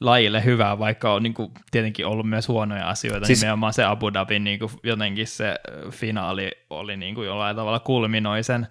lajille 0.00 0.44
hyvää, 0.44 0.78
vaikka 0.78 1.14
on 1.14 1.22
niin 1.22 1.34
kuin, 1.34 1.50
tietenkin 1.70 2.06
ollut 2.06 2.28
myös 2.28 2.48
huonoja 2.48 2.88
asioita. 2.88 3.26
Siis, 3.26 3.40
Nimenomaan 3.40 3.72
se 3.72 3.84
Abu 3.84 4.12
Dhabin 4.12 4.44
niin 4.44 4.58
kuin, 4.58 4.70
jotenkin 4.82 5.26
se 5.26 5.54
finaali 5.90 6.50
oli 6.70 6.96
niin 6.96 7.14
kuin, 7.14 7.26
jollain 7.26 7.56
tavalla 7.56 7.80
kulminoisen, 7.80 8.66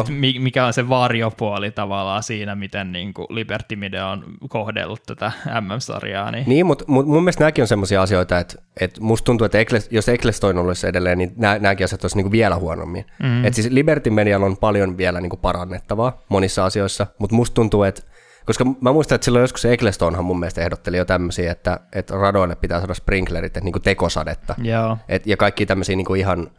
että 0.00 0.12
mikä 0.38 0.66
on 0.66 0.72
se 0.72 0.88
varjopuoli 0.88 1.70
tavallaan 1.70 2.22
siinä, 2.22 2.54
miten 2.54 2.92
niin 2.92 3.14
kuin 3.14 3.26
Liberty 3.30 3.76
Media 3.76 4.06
on 4.06 4.24
kohdellut 4.48 5.02
tätä 5.06 5.32
MM-sarjaa. 5.60 6.30
Niin, 6.30 6.44
niin 6.46 6.66
mutta 6.66 6.84
mut 6.88 7.06
mun 7.06 7.22
mielestä 7.22 7.44
nämäkin 7.44 7.62
on 7.62 7.68
sellaisia 7.68 8.02
asioita, 8.02 8.38
että, 8.38 8.62
että 8.80 9.00
musta 9.00 9.24
tuntuu, 9.24 9.44
että 9.44 9.58
Ekles, 9.58 9.88
jos 9.90 10.08
Ecclestone 10.08 10.60
olisi 10.60 10.86
edelleen, 10.86 11.18
niin 11.18 11.32
nämä, 11.36 11.58
nämäkin 11.58 11.84
asiat 11.84 12.04
olisi 12.04 12.16
niin 12.16 12.24
kuin 12.24 12.32
vielä 12.32 12.56
huonommin. 12.56 13.04
Mm. 13.22 13.44
Et 13.44 13.54
siis 13.54 13.70
Liberty 13.70 14.10
Medialla 14.10 14.46
on 14.46 14.56
paljon 14.56 14.96
vielä 14.96 15.20
niin 15.20 15.30
kuin 15.30 15.40
parannettavaa 15.40 16.22
monissa 16.28 16.64
asioissa, 16.64 17.06
mutta 17.18 17.36
musta 17.36 17.54
tuntuu, 17.54 17.82
että 17.82 18.02
koska 18.46 18.64
mä 18.80 18.92
muistan, 18.92 19.14
että 19.16 19.24
silloin 19.24 19.42
joskus 19.42 19.64
Ecclestonhan 19.64 20.24
mun 20.24 20.38
mielestä 20.38 20.60
ehdotteli 20.60 20.96
jo 20.96 21.04
tämmöisiä, 21.04 21.52
että, 21.52 21.80
että 21.92 22.14
radoille 22.14 22.56
pitää 22.56 22.80
saada 22.80 22.94
sprinklerit, 22.94 23.46
että 23.46 23.60
niin 23.60 23.72
kuin 23.72 23.82
tekosadetta. 23.82 24.54
Joo. 24.62 24.98
Et, 25.08 25.26
ja 25.26 25.36
kaikki 25.36 25.66
tämmöisiä 25.66 25.96
niin 25.96 26.04
kuin 26.04 26.20
ihan 26.20 26.50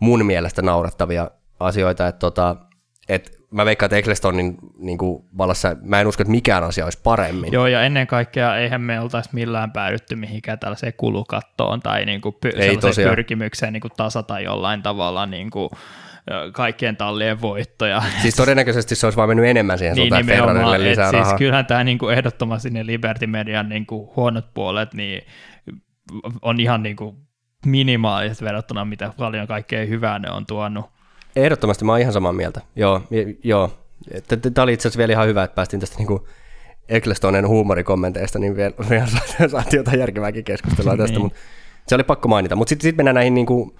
mun 0.00 0.26
mielestä 0.26 0.62
naurattavia 0.62 1.30
asioita, 1.60 2.08
että 2.08 2.18
tota, 2.18 2.56
et 3.08 3.38
mä 3.50 3.64
veikkaan, 3.64 3.86
että 3.86 3.96
Ecclestonin 3.96 4.56
niin 4.78 4.98
kuin 4.98 5.24
vallassa, 5.38 5.76
mä 5.82 6.00
en 6.00 6.06
usko, 6.06 6.22
että 6.22 6.30
mikään 6.30 6.64
asia 6.64 6.84
olisi 6.84 7.00
paremmin. 7.02 7.52
Joo, 7.52 7.66
ja 7.66 7.82
ennen 7.82 8.06
kaikkea 8.06 8.56
eihän 8.56 8.80
me 8.80 9.00
oltaisi 9.00 9.30
millään 9.32 9.72
päädytty 9.72 10.16
mihinkään 10.16 10.58
tällaiseen 10.58 10.92
kulukattoon 10.96 11.80
tai 11.80 12.04
niin 12.04 12.20
kuin 12.20 12.34
py- 12.46 12.60
Ei 12.60 12.78
pyrkimykseen 13.08 13.72
niin 13.72 13.80
kuin 13.80 13.92
tasata 13.96 14.40
jollain 14.40 14.82
tavalla 14.82 15.26
niin 15.26 15.50
kuin 15.50 15.70
kaikkien 16.52 16.96
tallien 16.96 17.40
voittoja. 17.40 18.02
Siis 18.22 18.34
todennäköisesti 18.34 18.94
se 18.94 19.06
olisi 19.06 19.16
vaan 19.16 19.28
mennyt 19.28 19.46
enemmän 19.46 19.78
siihen 19.78 19.96
niin, 19.96 20.02
suuntaan, 20.02 20.26
Ferrarille 20.26 20.90
lisää 20.90 21.04
siis 21.04 21.12
rahaa. 21.12 21.30
Siis 21.30 21.38
kyllähän 21.38 21.66
tämä 21.66 21.84
niin 21.84 21.98
kuin 21.98 22.14
ehdottomasti 22.14 22.70
ne 22.70 22.86
Liberty 22.86 23.26
Median 23.26 23.68
niin 23.68 23.86
kuin 23.86 24.08
huonot 24.16 24.54
puolet 24.54 24.94
niin 24.94 25.22
on 26.42 26.60
ihan 26.60 26.82
niin 26.82 26.96
kuin 26.96 27.16
minimaaliset 27.66 28.44
verrattuna, 28.44 28.84
mitä 28.84 29.12
paljon 29.18 29.46
kaikkea 29.46 29.86
hyvää 29.86 30.18
ne 30.18 30.30
on 30.30 30.46
tuonut. 30.46 30.84
Ehdottomasti 31.36 31.84
mä 31.84 31.92
oon 31.92 32.00
ihan 32.00 32.12
samaa 32.12 32.32
mieltä. 32.32 32.60
Joo, 32.76 33.02
joo. 33.44 33.70
Tämä 34.54 34.62
oli 34.62 34.72
itse 34.72 34.88
asiassa 34.88 34.98
vielä 34.98 35.12
ihan 35.12 35.26
hyvä, 35.26 35.44
että 35.44 35.54
päästiin 35.54 35.80
tästä 35.80 35.96
niin 35.98 36.06
kuin 36.06 36.20
Ecclestonen 36.88 37.48
huumorikommenteista, 37.48 38.38
niin 38.38 38.56
vielä, 38.56 38.74
vielä 38.90 39.06
saatiin 39.48 39.78
jotain 39.78 40.00
järkevääkin 40.00 40.44
keskustelua 40.44 40.96
tästä, 40.96 41.12
niin. 41.12 41.22
mutta 41.22 41.38
se 41.86 41.94
oli 41.94 42.04
pakko 42.04 42.28
mainita. 42.28 42.56
Mutta 42.56 42.68
sitten 42.68 42.88
sit 42.88 42.96
mennään 42.96 43.14
näihin 43.14 43.34
niin 43.34 43.46
kuin, 43.46 43.74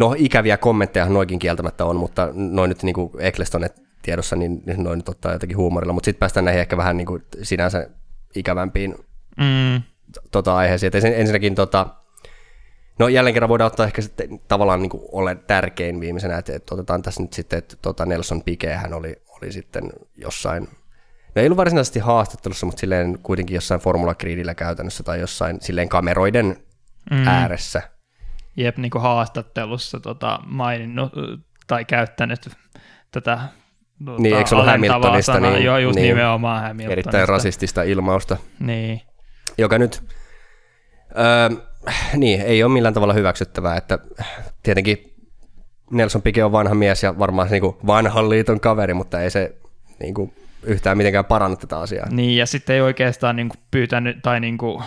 No 0.00 0.14
ikäviä 0.18 0.56
kommentteja 0.56 1.08
noikin 1.08 1.38
kieltämättä 1.38 1.84
on, 1.84 1.96
mutta 1.96 2.28
noin 2.34 2.68
nyt 2.68 2.82
niin 2.82 2.94
kuin 2.94 3.10
Ecclestonet 3.18 3.82
tiedossa, 4.02 4.36
niin 4.36 4.62
noin 4.76 4.98
nyt 4.98 5.08
ottaa 5.08 5.32
jotenkin 5.32 5.56
huumorilla, 5.56 5.92
mutta 5.92 6.04
sitten 6.04 6.18
päästään 6.20 6.44
näihin 6.44 6.60
ehkä 6.60 6.76
vähän 6.76 6.96
niin 6.96 7.06
kuin 7.06 7.22
sinänsä 7.42 7.90
ikävämpiin 8.34 8.94
mm. 9.36 9.82
tota, 10.30 10.56
aiheisiin. 10.56 10.96
Et 10.96 11.04
ensinnäkin 11.04 11.54
tota, 11.54 11.86
No 12.98 13.08
jälleen 13.08 13.34
kerran 13.34 13.48
voidaan 13.48 13.66
ottaa 13.66 13.86
ehkä 13.86 14.02
sitten 14.02 14.40
tavallaan 14.48 14.82
niin 14.82 14.90
kuin 14.90 15.02
ole 15.12 15.34
tärkein 15.34 16.00
viimeisenä, 16.00 16.38
että, 16.38 16.54
että 16.54 16.74
otetaan 16.74 17.02
tässä 17.02 17.22
nyt 17.22 17.32
sitten, 17.32 17.58
että 17.58 17.76
tota 17.82 18.06
Nelson 18.06 18.42
Piquet 18.42 18.76
hän 18.76 18.94
oli, 18.94 19.22
oli 19.28 19.52
sitten 19.52 19.92
jossain, 20.16 20.62
no 21.34 21.42
ei 21.42 21.46
ollut 21.46 21.56
varsinaisesti 21.56 21.98
haastattelussa, 21.98 22.66
mutta 22.66 22.80
silleen 22.80 23.18
kuitenkin 23.22 23.54
jossain 23.54 23.80
Formula 23.80 24.14
Gridillä 24.14 24.54
käytännössä 24.54 25.02
tai 25.02 25.20
jossain 25.20 25.58
silleen 25.60 25.88
kameroiden 25.88 26.56
mm. 27.10 27.26
ääressä 27.26 27.82
Jep, 28.60 28.76
niin 28.78 28.90
kuin 28.90 29.02
haastattelussa 29.02 30.00
tota, 30.00 30.38
maininnut 30.46 31.12
tai 31.66 31.84
käyttänyt 31.84 32.40
tätä 33.10 33.38
tuota, 34.04 34.22
Niin, 34.22 34.36
eikö 34.36 34.50
ollut 34.54 34.66
Hamiltonista, 34.66 35.32
sanaa. 35.32 35.50
niin- 35.50 35.64
Joo, 35.64 35.78
just 35.78 35.96
niin. 35.96 36.08
nimenomaan 36.08 36.62
Hamiltonista. 36.62 36.92
Erittäin 36.92 37.28
rasistista 37.28 37.82
ilmausta, 37.82 38.36
Niin. 38.60 39.00
joka 39.58 39.78
nyt, 39.78 40.02
öö, 41.18 41.58
niin, 42.16 42.40
ei 42.40 42.62
ole 42.64 42.72
millään 42.72 42.94
tavalla 42.94 43.14
hyväksyttävää, 43.14 43.76
että 43.76 43.98
tietenkin 44.62 45.14
Nelson 45.90 46.22
Piquet 46.22 46.44
on 46.44 46.52
vanha 46.52 46.74
mies 46.74 47.02
ja 47.02 47.18
varmaan 47.18 47.48
niin 47.50 47.62
vanhan 47.86 48.30
liiton 48.30 48.60
kaveri, 48.60 48.94
mutta 48.94 49.20
ei 49.20 49.30
se 49.30 49.56
niin 50.00 50.14
kuin, 50.14 50.34
yhtään 50.62 50.96
mitenkään 50.96 51.24
paranna 51.24 51.56
tätä 51.56 51.78
asiaa. 51.78 52.06
Niin, 52.10 52.36
ja 52.36 52.46
sitten 52.46 52.74
ei 52.76 52.82
oikeastaan 52.82 53.36
niinku 53.36 53.56
pyytänyt, 53.70 54.18
tai 54.22 54.40
niinku, 54.40 54.82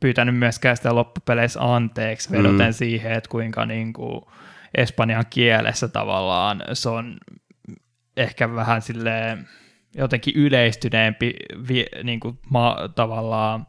pyytänyt 0.00 0.36
myöskään 0.36 0.76
sitä 0.76 0.94
loppupeleissä 0.94 1.74
anteeksi 1.74 2.30
vedoten 2.30 2.66
Mm. 2.66 2.72
siihen, 2.72 3.12
että 3.12 3.30
kuinka 3.30 3.66
niinku 3.66 4.30
espanjan 4.74 5.24
kielessä 5.30 5.88
tavallaan 5.88 6.62
se 6.72 6.88
on 6.88 7.16
ehkä 8.16 8.54
vähän 8.54 8.82
silleen 8.82 9.48
jotenkin 9.96 10.34
yleistyneempi 10.36 11.34
vi, 11.68 11.86
niinku 12.02 12.38
ma, 12.50 12.76
tavallaan 12.94 13.66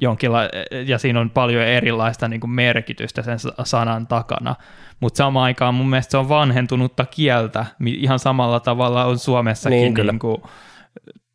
jonkinla, 0.00 0.40
ja 0.86 0.98
siinä 0.98 1.20
on 1.20 1.30
paljon 1.30 1.62
erilaista 1.62 2.28
niin 2.28 2.40
kuin 2.40 2.50
merkitystä 2.50 3.22
sen 3.22 3.38
sa- 3.38 3.54
sanan 3.64 4.06
takana, 4.06 4.54
mutta 5.00 5.16
samaan 5.16 5.44
aikaan 5.44 5.74
mun 5.74 5.90
mielestä 5.90 6.10
se 6.10 6.16
on 6.16 6.28
vanhentunutta 6.28 7.04
kieltä, 7.06 7.66
ihan 7.86 8.18
samalla 8.18 8.60
tavalla 8.60 9.04
on 9.04 9.18
Suomessakin 9.18 9.76
Niin, 9.76 9.84
niin, 9.84 9.94
kyllä. 9.94 10.12
niin 10.12 10.18
kuin, 10.18 10.42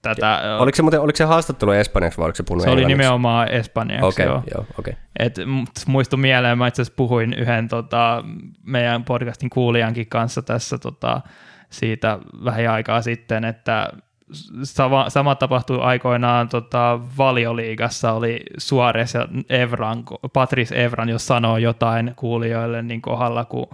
tätä, 0.02 0.58
Oliko 0.60 0.76
se, 0.76 0.82
muuten, 0.82 1.02
oliko 1.02 1.16
se 1.16 1.24
haastattelu 1.24 1.72
espanjaksi 1.72 2.18
vai 2.18 2.26
oliko 2.26 2.36
se 2.36 2.44
puhunut 2.44 2.64
se 2.64 2.70
oli 2.70 2.86
nimenomaan 2.86 3.52
espanjaksi, 3.52 4.22
joo. 4.22 4.38
okay, 4.38 4.50
joo, 4.56 4.66
okei. 4.80 4.92
Okay. 4.92 5.04
Et 5.20 5.36
muistu 5.88 6.18
mieleen, 6.18 6.58
mä 6.58 6.68
itse 6.68 6.82
asiassa 6.82 6.98
puhuin 6.98 7.34
yhden 7.34 7.68
tota, 7.68 8.24
meidän 8.64 9.04
podcastin 9.04 9.50
kuulijankin 9.50 10.08
kanssa 10.08 10.42
tässä 10.42 10.78
tota, 10.78 11.22
siitä 11.70 12.20
vähän 12.46 12.68
aikaa 12.68 13.02
sitten, 13.02 13.46
että 13.46 13.90
sama, 14.64 15.10
sama 15.10 15.36
tapahtui 15.36 15.80
aikoinaan 15.82 16.50
tota, 16.50 17.00
valioliigassa, 17.18 18.12
oli 18.12 18.40
Suores 18.58 19.14
ja 19.14 19.28
Evran, 19.50 20.04
Patrice 20.34 20.84
Evran, 20.84 21.10
jos 21.10 21.28
sanoo 21.28 21.58
jotain 21.58 22.14
kuulijoille 22.16 22.82
niin 22.82 23.02
kohdalla, 23.02 23.46
kun 23.46 23.68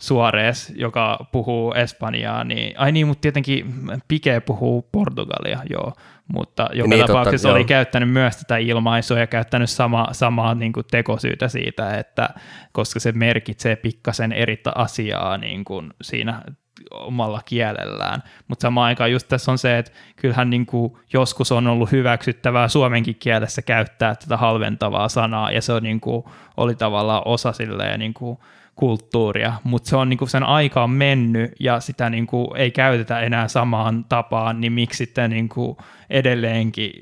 Suarez, 0.00 0.70
joka 0.76 1.26
puhuu 1.32 1.72
Espanjaa, 1.72 2.44
niin 2.44 2.78
ai 2.78 2.92
niin, 2.92 3.06
mutta 3.06 3.20
tietenkin 3.20 3.74
Pike 4.08 4.40
puhuu 4.40 4.88
Portugalia, 4.92 5.62
joo, 5.70 5.92
mutta 6.28 6.62
joka 6.62 6.74
Niin, 6.74 6.90
niin, 6.90 7.00
totta, 7.00 7.12
tapauksessa 7.12 7.48
joo. 7.48 7.56
oli 7.56 7.64
käyttänyt 7.64 8.10
myös 8.10 8.36
tätä 8.36 8.56
ilmaisua 8.56 9.18
ja 9.18 9.26
käyttänyt 9.26 9.70
sama, 9.70 10.08
samaa 10.12 10.54
niin 10.54 10.72
kuin 10.72 10.86
tekosyytä 10.90 11.48
siitä, 11.48 11.98
että 11.98 12.28
koska 12.72 13.00
se 13.00 13.12
merkitsee 13.12 13.76
pikkasen 13.76 14.32
eri 14.32 14.62
asiaa 14.74 15.38
niin 15.38 15.64
kuin 15.64 15.90
siinä 16.02 16.42
omalla 16.90 17.40
kielellään. 17.44 18.22
Mutta 18.48 18.62
samaan 18.62 18.86
aikaan 18.86 19.12
just 19.12 19.28
tässä 19.28 19.52
on 19.52 19.58
se, 19.58 19.78
että 19.78 19.92
kyllähän 20.16 20.50
niin 20.50 20.66
kuin 20.66 20.92
joskus 21.12 21.52
on 21.52 21.66
ollut 21.66 21.92
hyväksyttävää 21.92 22.68
suomenkin 22.68 23.16
kielessä 23.18 23.62
käyttää 23.62 24.14
tätä 24.14 24.36
halventavaa 24.36 25.08
sanaa, 25.08 25.52
ja 25.52 25.62
se 25.62 25.72
on 25.72 25.82
niin 25.82 26.00
kuin, 26.00 26.24
oli 26.56 26.74
tavallaan 26.74 27.22
osa 27.24 27.52
silleen 27.52 27.98
niin 27.98 28.14
kuin 28.14 28.38
kulttuuria, 28.80 29.52
mutta 29.64 29.90
se 29.90 29.96
on 29.96 30.08
niin 30.08 30.18
kuin 30.18 30.28
sen 30.28 30.42
aika 30.42 30.82
on 30.82 30.90
mennyt 30.90 31.52
ja 31.60 31.80
sitä 31.80 32.10
niin 32.10 32.26
kuin 32.26 32.56
ei 32.56 32.70
käytetä 32.70 33.20
enää 33.20 33.48
samaan 33.48 34.04
tapaan, 34.08 34.60
niin 34.60 34.72
miksi 34.72 34.96
sitten 34.98 35.30
niin 35.30 35.48
kuin 35.48 35.76
edelleenkin 36.10 36.92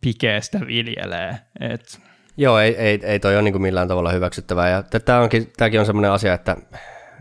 pikeestä 0.00 0.60
viljelee. 0.66 1.36
Et, 1.60 2.00
Joo, 2.36 2.58
ei, 2.58 2.76
ei, 2.76 3.00
ei 3.02 3.20
toi 3.20 3.34
ole 3.34 3.42
niin 3.42 3.52
kuin 3.52 3.62
millään 3.62 3.88
tavalla 3.88 4.12
hyväksyttävää. 4.12 4.68
Ja 4.68 4.82
tämä 4.82 5.20
onkin, 5.20 5.52
tämäkin 5.56 5.80
on 5.80 5.86
semmoinen 5.86 6.10
asia, 6.10 6.34
että 6.34 6.56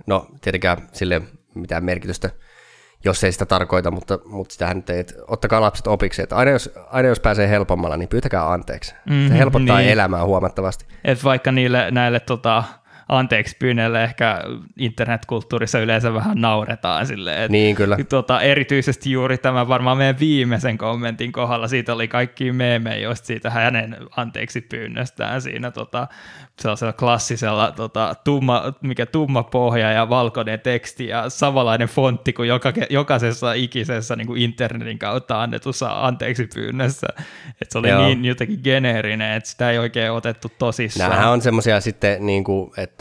no 0.08 0.28
tietenkään 0.42 0.78
sille 0.92 1.22
mitään 1.56 1.86
merkitystä, 1.86 2.30
jos 3.06 3.24
ei 3.24 3.32
sitä 3.32 3.46
tarkoita, 3.46 3.92
mutta, 3.92 4.20
mutta 4.26 4.54
sitähän 4.54 4.78
nyt 4.78 4.90
ei, 4.90 5.00
että 5.00 5.14
ottakaa 5.28 5.62
lapset 5.62 5.88
opiksi, 5.88 6.22
että 6.22 6.36
aina 6.36 6.52
jos, 6.52 6.74
aina 6.90 7.10
jos 7.10 7.20
pääsee 7.20 7.50
helpommalla, 7.50 7.98
niin 7.98 8.10
pyytäkää 8.10 8.52
anteeksi. 8.52 8.96
Mhm, 9.06 9.28
Se 9.28 9.38
helpottaa 9.38 9.78
niin. 9.78 9.90
elämää 9.90 10.26
huomattavasti. 10.26 10.86
et 11.04 11.24
vaikka 11.24 11.52
niille 11.52 11.92
näille 11.92 12.20
tota, 12.20 12.64
anteeksi 13.10 13.56
pyynnöille 13.60 14.04
ehkä 14.04 14.42
internetkulttuurissa 14.78 15.80
yleensä 15.80 16.14
vähän 16.14 16.42
nauretaan 16.42 17.06
silleen, 17.08 17.38
että 17.38 17.52
Niin 17.52 17.76
kyllä. 17.76 17.98
Tota, 18.10 18.42
erityisesti 18.42 19.12
juuri 19.12 19.38
tämä 19.38 19.68
varmaan 19.68 19.98
meidän 19.98 20.20
viimeisen 20.20 20.78
kommentin 20.78 21.32
kohdalla, 21.32 21.68
siitä 21.68 21.94
oli 21.94 22.08
kaikki 22.08 22.52
meemejä 22.52 23.10
just 23.10 23.26
siitä 23.26 23.50
hänen 23.50 23.98
anteeksi 24.18 24.62
pyynnöstään 24.62 25.42
siinä 25.42 25.72
tota, 25.72 26.08
sellaisella 26.60 26.94
klassisella 26.94 27.72
tota, 27.72 28.16
tumma, 28.24 28.74
mikä 28.82 29.06
tumma 29.06 29.44
pohja 29.44 29.92
ja 29.92 30.10
valkoinen 30.10 30.60
teksti 30.60 31.08
ja 31.08 31.30
samanlainen 31.30 31.88
fontti 31.88 32.34
kuin 32.34 32.50
joka, 32.50 32.74
jokaisessa 32.90 33.54
ikisessä 33.54 34.16
niin 34.16 34.28
kuin 34.28 34.42
internetin 34.42 35.00
kautta 35.00 35.42
annetussa 35.42 36.06
anteeksi 36.06 36.48
pyynnössä. 36.54 37.08
Et 37.62 37.72
se 37.72 37.78
oli 37.78 37.90
Joo. 37.90 38.06
niin 38.06 38.26
jotenkin 38.26 38.60
geneerinen, 38.64 39.34
että 39.34 39.50
sitä 39.50 39.72
ei 39.72 39.78
oikein 39.78 40.12
otettu 40.12 40.52
tosissaan. 40.60 41.10
Nämähän 41.10 41.32
on 41.32 41.42
semmoisia 41.42 41.82
sitten, 41.82 42.26
niin 42.26 42.44
kuin, 42.44 42.72
että, 42.78 42.95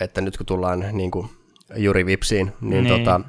että 0.00 0.20
nyt 0.20 0.36
kun 0.36 0.46
tullaan 0.46 0.84
niin 0.92 1.10
kuin 1.10 1.28
Juri 1.76 2.06
Vipsiin, 2.06 2.52
niin, 2.60 2.84
Niin. 2.84 2.98
Tota, 2.98 3.20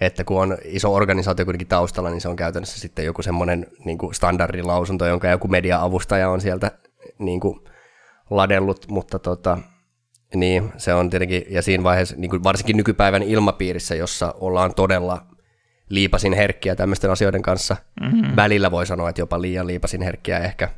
että 0.00 0.24
kun 0.24 0.42
on 0.42 0.58
iso 0.64 0.94
organisaatio 0.94 1.44
kuitenkin 1.44 1.68
taustalla, 1.68 2.10
niin 2.10 2.20
se 2.20 2.28
on 2.28 2.36
käytännössä 2.36 2.80
sitten 2.80 3.04
joku 3.04 3.22
semmoinen 3.22 3.66
niin 3.84 3.98
kuin 3.98 4.14
standardilausunto, 4.14 5.06
jonka 5.06 5.28
joku 5.28 5.48
media-avustaja 5.48 6.30
on 6.30 6.40
sieltä 6.40 6.70
niin 7.18 7.40
kuin 7.40 7.60
ladellut, 8.30 8.86
mutta 8.88 9.18
tota, 9.18 9.58
niin, 10.34 10.72
se 10.76 10.94
on 10.94 11.10
tietenkin, 11.10 11.42
ja 11.50 11.62
siinä 11.62 11.84
vaiheessa, 11.84 12.16
niin 12.18 12.30
kuin 12.30 12.44
varsinkin 12.44 12.76
nykypäivän 12.76 13.22
ilmapiirissä, 13.22 13.94
jossa 13.94 14.34
ollaan 14.40 14.74
todella 14.74 15.26
liipasin 15.88 16.32
herkkiä 16.32 16.76
tämmöisten 16.76 17.10
asioiden 17.10 17.42
kanssa, 17.42 17.76
mm-hmm. 18.00 18.36
välillä 18.36 18.70
voi 18.70 18.86
sanoa, 18.86 19.08
että 19.08 19.22
jopa 19.22 19.40
liian 19.40 19.66
liipasin 19.66 20.02
herkkiä 20.02 20.38
ehkä, 20.38 20.68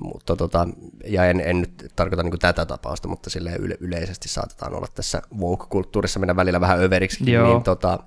mutta 0.00 0.36
tota, 0.36 0.68
ja 1.04 1.24
en, 1.26 1.40
en 1.40 1.60
nyt 1.60 1.92
tarkoita 1.96 2.22
niin 2.22 2.38
tätä 2.38 2.66
tapausta, 2.66 3.08
mutta 3.08 3.30
silleen 3.30 3.60
yle, 3.60 3.76
yleisesti 3.80 4.28
saatetaan 4.28 4.74
olla 4.74 4.86
tässä 4.94 5.22
woke-kulttuurissa 5.38 6.20
mennä 6.20 6.36
välillä 6.36 6.60
vähän 6.60 6.80
överiksi, 6.80 7.32
Joo. 7.32 7.48
niin 7.48 7.62
tota, 7.62 7.98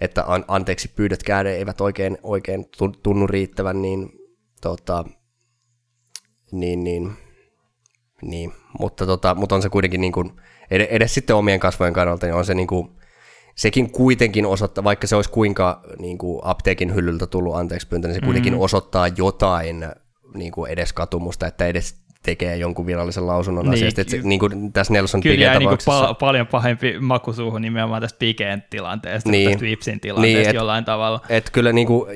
että 0.00 0.24
an, 0.26 0.44
anteeksi 0.48 0.88
pyydötkään 0.88 1.46
eivät 1.46 1.80
oikein, 1.80 2.18
oikein 2.22 2.68
tu- 2.78 2.96
tunnu 3.02 3.26
riittävän, 3.26 3.82
niin, 3.82 4.12
tota, 4.60 5.04
niin, 6.52 6.84
niin, 6.84 7.12
niin. 8.22 8.52
Mutta, 8.78 9.06
tota, 9.06 9.34
mutta 9.34 9.54
on 9.54 9.62
se 9.62 9.68
kuitenkin 9.68 10.00
niin 10.00 10.12
kuin, 10.12 10.32
edes, 10.70 10.88
edes 10.90 11.14
sitten 11.14 11.36
omien 11.36 11.60
kasvojen 11.60 11.94
kannalta, 11.94 12.26
niin 12.26 12.34
on 12.34 12.44
se 12.44 12.54
niin 12.54 12.66
kuin, 12.66 12.88
sekin 13.56 13.90
kuitenkin 13.90 14.46
osoittaa, 14.46 14.84
vaikka 14.84 15.06
se 15.06 15.16
olisi 15.16 15.30
kuinka 15.30 15.82
niin 15.98 16.18
kuin 16.18 16.40
apteekin 16.42 16.94
hyllyltä 16.94 17.26
tullut 17.26 17.56
anteeksi 17.56 17.88
pyyntö, 17.88 18.08
niin 18.08 18.14
se 18.14 18.20
kuitenkin 18.20 18.52
Mm. 18.52 18.60
osoittaa 18.60 19.08
jotain 19.08 19.86
niin 20.38 20.52
kuin 20.52 20.70
edes 20.70 20.92
katumusta, 20.92 21.46
että 21.46 21.66
edes 21.66 21.96
tekee 22.22 22.56
jonkun 22.56 22.86
virallisen 22.86 23.26
lausunnon 23.26 23.64
Niin, 23.64 23.74
asiasta. 23.74 24.00
Että 24.00 24.10
se, 24.10 24.20
niin 24.22 24.40
kuin 24.40 24.72
tässä 24.72 24.92
Nelson 24.92 25.20
Kyllä 25.20 25.44
jäi 25.44 25.58
niinku 25.58 25.64
tapauksessa. 25.76 25.90
pal- 26.06 26.14
paljon 26.14 26.46
pahempi 26.46 26.98
maku 27.00 27.32
suuhun 27.32 27.62
nimenomaan 27.62 28.02
tästä 28.02 28.18
Pikeen 28.18 28.64
tilanteesta, 28.70 29.30
Niin. 29.30 29.46
niin. 29.46 29.50
tästä 29.58 29.64
Vipsin 29.66 30.00
tilanteesta 30.00 30.26
Niin, 30.36 30.38
niin, 30.38 30.48
et- 30.50 30.54
jollain 30.54 30.84
tavalla. 30.84 31.20
Et 31.28 31.50
kyllä 31.50 31.72
niinku, 31.72 32.06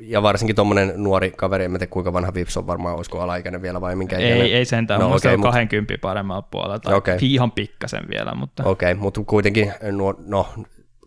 ja 0.00 0.22
varsinkin 0.22 0.56
tuommoinen 0.56 0.92
nuori 0.96 1.30
kaveri, 1.36 1.64
en 1.64 1.70
tiedä 1.70 1.86
kuinka 1.86 2.12
vanha 2.12 2.34
Vips 2.34 2.56
on 2.56 2.66
varmaan, 2.66 2.96
olisiko 2.96 3.20
alaikäinen 3.20 3.62
vielä 3.62 3.80
vai 3.80 3.96
minkä 3.96 4.18
ikäinen. 4.18 4.40
Ei, 4.40 4.54
ei 4.54 4.64
sentään, 4.64 5.00
No 5.00 5.08
no, 5.08 5.14
okei, 5.14 5.20
se 5.20 5.28
on 5.34 5.40
mut- 5.40 5.48
20 5.50 5.94
paremmalla 6.00 6.42
puolella, 6.42 6.78
tai 6.78 6.94
okay. 6.94 7.18
ihan 7.20 7.50
pikkasen 7.52 8.02
vielä, 8.10 8.34
mutta 8.34 8.62
Okei, 8.64 8.92
okay, 8.92 9.02
mutta 9.02 9.20
kuitenkin, 9.26 9.72
nuo, 9.92 10.14
no 10.26 10.46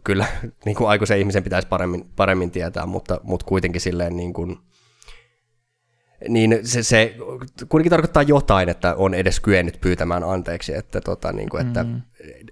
kyllä 0.03 0.25
niin 0.65 0.75
kuin 0.75 0.89
aikuisen 0.89 1.19
ihmisen 1.19 1.43
pitäisi 1.43 1.67
paremmin, 1.67 2.05
paremmin 2.15 2.51
tietää, 2.51 2.85
mutta, 2.85 3.19
mutta 3.23 3.45
kuitenkin 3.45 3.81
silleen 3.81 4.17
niin 4.17 4.33
kuin, 4.33 4.57
niin 6.27 6.59
se, 6.63 6.83
se 6.83 7.15
kuitenkin 7.69 7.89
tarkoittaa 7.89 8.23
jotain, 8.23 8.69
että 8.69 8.95
on 8.95 9.13
edes 9.13 9.39
kyennyt 9.39 9.81
pyytämään 9.81 10.23
anteeksi, 10.23 10.75
että, 10.75 11.01
tota, 11.01 11.33
niin 11.33 11.49
kuin, 11.49 11.67
että 11.67 11.83
Mm. 11.83 12.01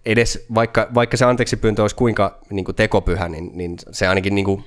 edes 0.06 0.45
vaikka, 0.56 0.88
vaikka 0.94 1.18
se 1.18 1.26
anteeksi 1.26 1.58
pyyntö 1.58 1.82
olisi 1.82 1.95
kuinka 1.95 2.40
niin 2.50 2.66
kuin 2.66 2.76
tekopyhä, 2.76 3.30
niin, 3.30 3.52
niin 3.53 3.76
se 3.92 4.08
ainakin 4.08 4.35
niin 4.35 4.45
kuin 4.45 4.64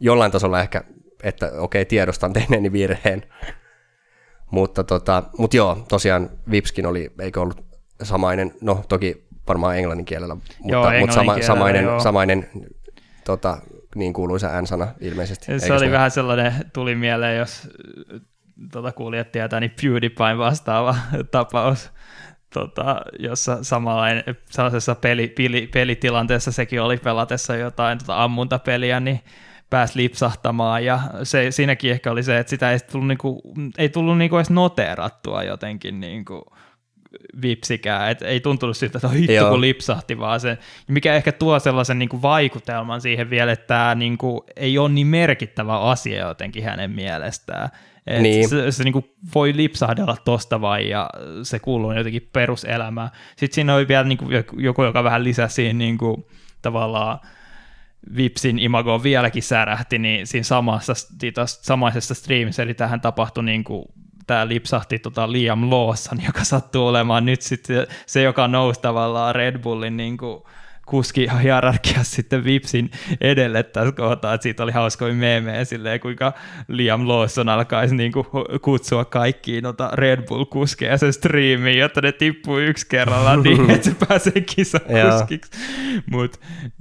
jollain 0.00 0.32
tasolla 0.32 0.60
ehkä, 0.60 0.84
että 1.22 1.52
okei, 1.58 1.84
tiedostan 1.84 2.32
tehneeni 2.32 2.72
virheen. 2.72 3.22
Mutta 4.50 4.84
tota, 4.84 5.22
mut 5.38 5.54
joo, 5.54 5.84
tosiaan 5.88 6.30
Vipskin 6.50 6.86
oli, 6.86 7.10
eikö 7.20 7.40
ollut 7.40 7.64
samainen, 8.02 8.54
no 8.60 8.84
toki 8.88 9.26
varmaan 9.48 9.76
englannin 9.78 10.04
kielellä, 10.06 10.34
mutta, 10.34 10.54
Joo, 10.64 10.80
mutta 10.82 10.94
englannin 10.94 11.14
sama, 11.14 11.34
kielellä, 11.34 11.54
samainen, 11.54 11.84
joo. 11.84 12.00
samainen 12.00 12.48
tota, 13.24 13.58
niin 13.94 14.12
kuuluisa 14.12 14.62
N-sana 14.62 14.88
ilmeisesti. 15.00 15.60
se 15.60 15.72
oli 15.72 15.80
näin? 15.80 15.92
vähän 15.92 16.10
sellainen, 16.10 16.52
tuli 16.72 16.94
mieleen, 16.94 17.38
jos 17.38 17.68
tota 18.72 18.92
kuulijat 18.92 19.32
tietää, 19.32 19.60
niin 19.60 19.74
PewDiePie 19.82 20.38
vastaava 20.38 20.96
tapaus, 21.30 21.90
tota, 22.54 23.00
jossa 23.18 23.64
samanlainen, 23.64 24.24
sellaisessa 24.50 24.94
peli, 24.94 25.28
peli, 25.28 25.66
pelitilanteessa 25.66 26.52
sekin 26.52 26.82
oli 26.82 26.96
pelatessa 26.96 27.56
jotain 27.56 27.98
tota 27.98 28.24
ammuntapeliä, 28.24 29.00
niin 29.00 29.20
pääsi 29.70 29.98
lipsahtamaan 29.98 30.84
ja 30.84 31.00
se, 31.22 31.50
siinäkin 31.50 31.90
ehkä 31.90 32.10
oli 32.10 32.22
se, 32.22 32.38
että 32.38 32.50
sitä 32.50 32.72
ei 32.72 32.78
tullut, 32.78 33.08
niinku, 33.08 33.42
ei 33.78 33.88
tullut 33.88 34.18
niinku 34.18 34.36
edes 34.36 34.50
noteerattua 34.50 35.42
jotenkin 35.42 36.00
niinku, 36.00 36.44
vipsikään, 37.42 38.10
et 38.10 38.22
ei 38.22 38.40
tuntunut 38.40 38.76
siltä, 38.76 38.98
että 38.98 39.08
hitto 39.08 39.32
Joo. 39.32 39.50
kun 39.50 39.60
lipsahti, 39.60 40.18
vaan 40.18 40.40
se, 40.40 40.58
mikä 40.88 41.14
ehkä 41.14 41.32
tuo 41.32 41.58
sellaisen 41.58 41.98
niin 41.98 42.08
kuin 42.08 42.22
vaikutelman 42.22 43.00
siihen 43.00 43.30
vielä, 43.30 43.52
että 43.52 43.66
tämä 43.66 43.94
niin 43.94 44.18
kuin, 44.18 44.40
ei 44.56 44.78
ole 44.78 44.88
niin 44.88 45.06
merkittävä 45.06 45.80
asia 45.80 46.28
jotenkin 46.28 46.64
hänen 46.64 46.90
mielestään. 46.90 47.68
Et 48.06 48.22
niin. 48.22 48.48
Se, 48.48 48.72
se 48.72 48.84
niin 48.84 48.92
kuin 48.92 49.10
voi 49.34 49.56
lipsahdella 49.56 50.16
tosta 50.24 50.60
vai 50.60 50.88
ja 50.88 51.10
se 51.42 51.58
kuuluu 51.58 51.92
jotenkin 51.92 52.28
peruselämään. 52.32 53.10
Sitten 53.36 53.54
siinä 53.54 53.74
oli 53.74 53.88
vielä 53.88 54.04
niin 54.04 54.18
kuin 54.18 54.44
joku, 54.56 54.82
joka 54.82 55.04
vähän 55.04 55.24
lisäsi 55.24 55.72
niin 55.72 55.98
kuin, 55.98 56.26
tavallaan 56.62 57.20
Vipsin 58.16 58.58
imago 58.58 59.02
vieläkin 59.02 59.42
särähti, 59.42 59.98
niin 59.98 60.26
siinä 60.26 60.44
samassa, 60.44 60.92
samaisessa 61.46 62.14
streamissa, 62.14 62.62
eli 62.62 62.74
tähän 62.74 63.00
tapahtui 63.00 63.44
niin 63.44 63.64
kuin 63.64 63.84
tämä 64.26 64.48
lipsahti 64.48 64.98
tota 64.98 65.32
Liam 65.32 65.70
Lawson, 65.70 66.18
joka 66.26 66.44
sattuu 66.44 66.86
olemaan 66.86 67.24
nyt 67.24 67.42
sitten 67.42 67.86
se, 68.06 68.22
joka 68.22 68.48
nousi 68.48 68.80
tavallaan 68.80 69.34
Red 69.34 69.58
Bullin 69.58 69.96
niin 69.96 70.16
kuin 70.16 70.42
kuski 70.86 71.26
hierarkiassa 71.42 72.16
sitten 72.16 72.44
Vipsin 72.44 72.90
edelle 73.20 73.62
tässä 73.62 73.92
kohtaa, 73.92 74.34
että 74.34 74.42
siitä 74.42 74.62
oli 74.62 74.72
hauskoja 74.72 75.14
meemejä 75.14 75.64
silleen, 75.64 76.00
kuinka 76.00 76.32
Liam 76.68 77.08
Lawson 77.08 77.48
alkaisi 77.48 77.94
niinku 77.96 78.26
kutsua 78.62 79.04
kaikkiin 79.04 79.62
noita 79.62 79.90
Red 79.92 80.22
Bull-kuskeja 80.22 80.98
sen 80.98 81.12
striimiin, 81.12 81.78
jotta 81.78 82.00
ne 82.00 82.12
tippuu 82.12 82.58
yksi 82.58 82.86
kerralla 82.88 83.36
niin, 83.36 83.70
että 83.74 83.90
se 83.90 83.96
pääsee 84.08 84.40
kisakuskiksi. 84.56 85.50
Mutta 86.10 86.38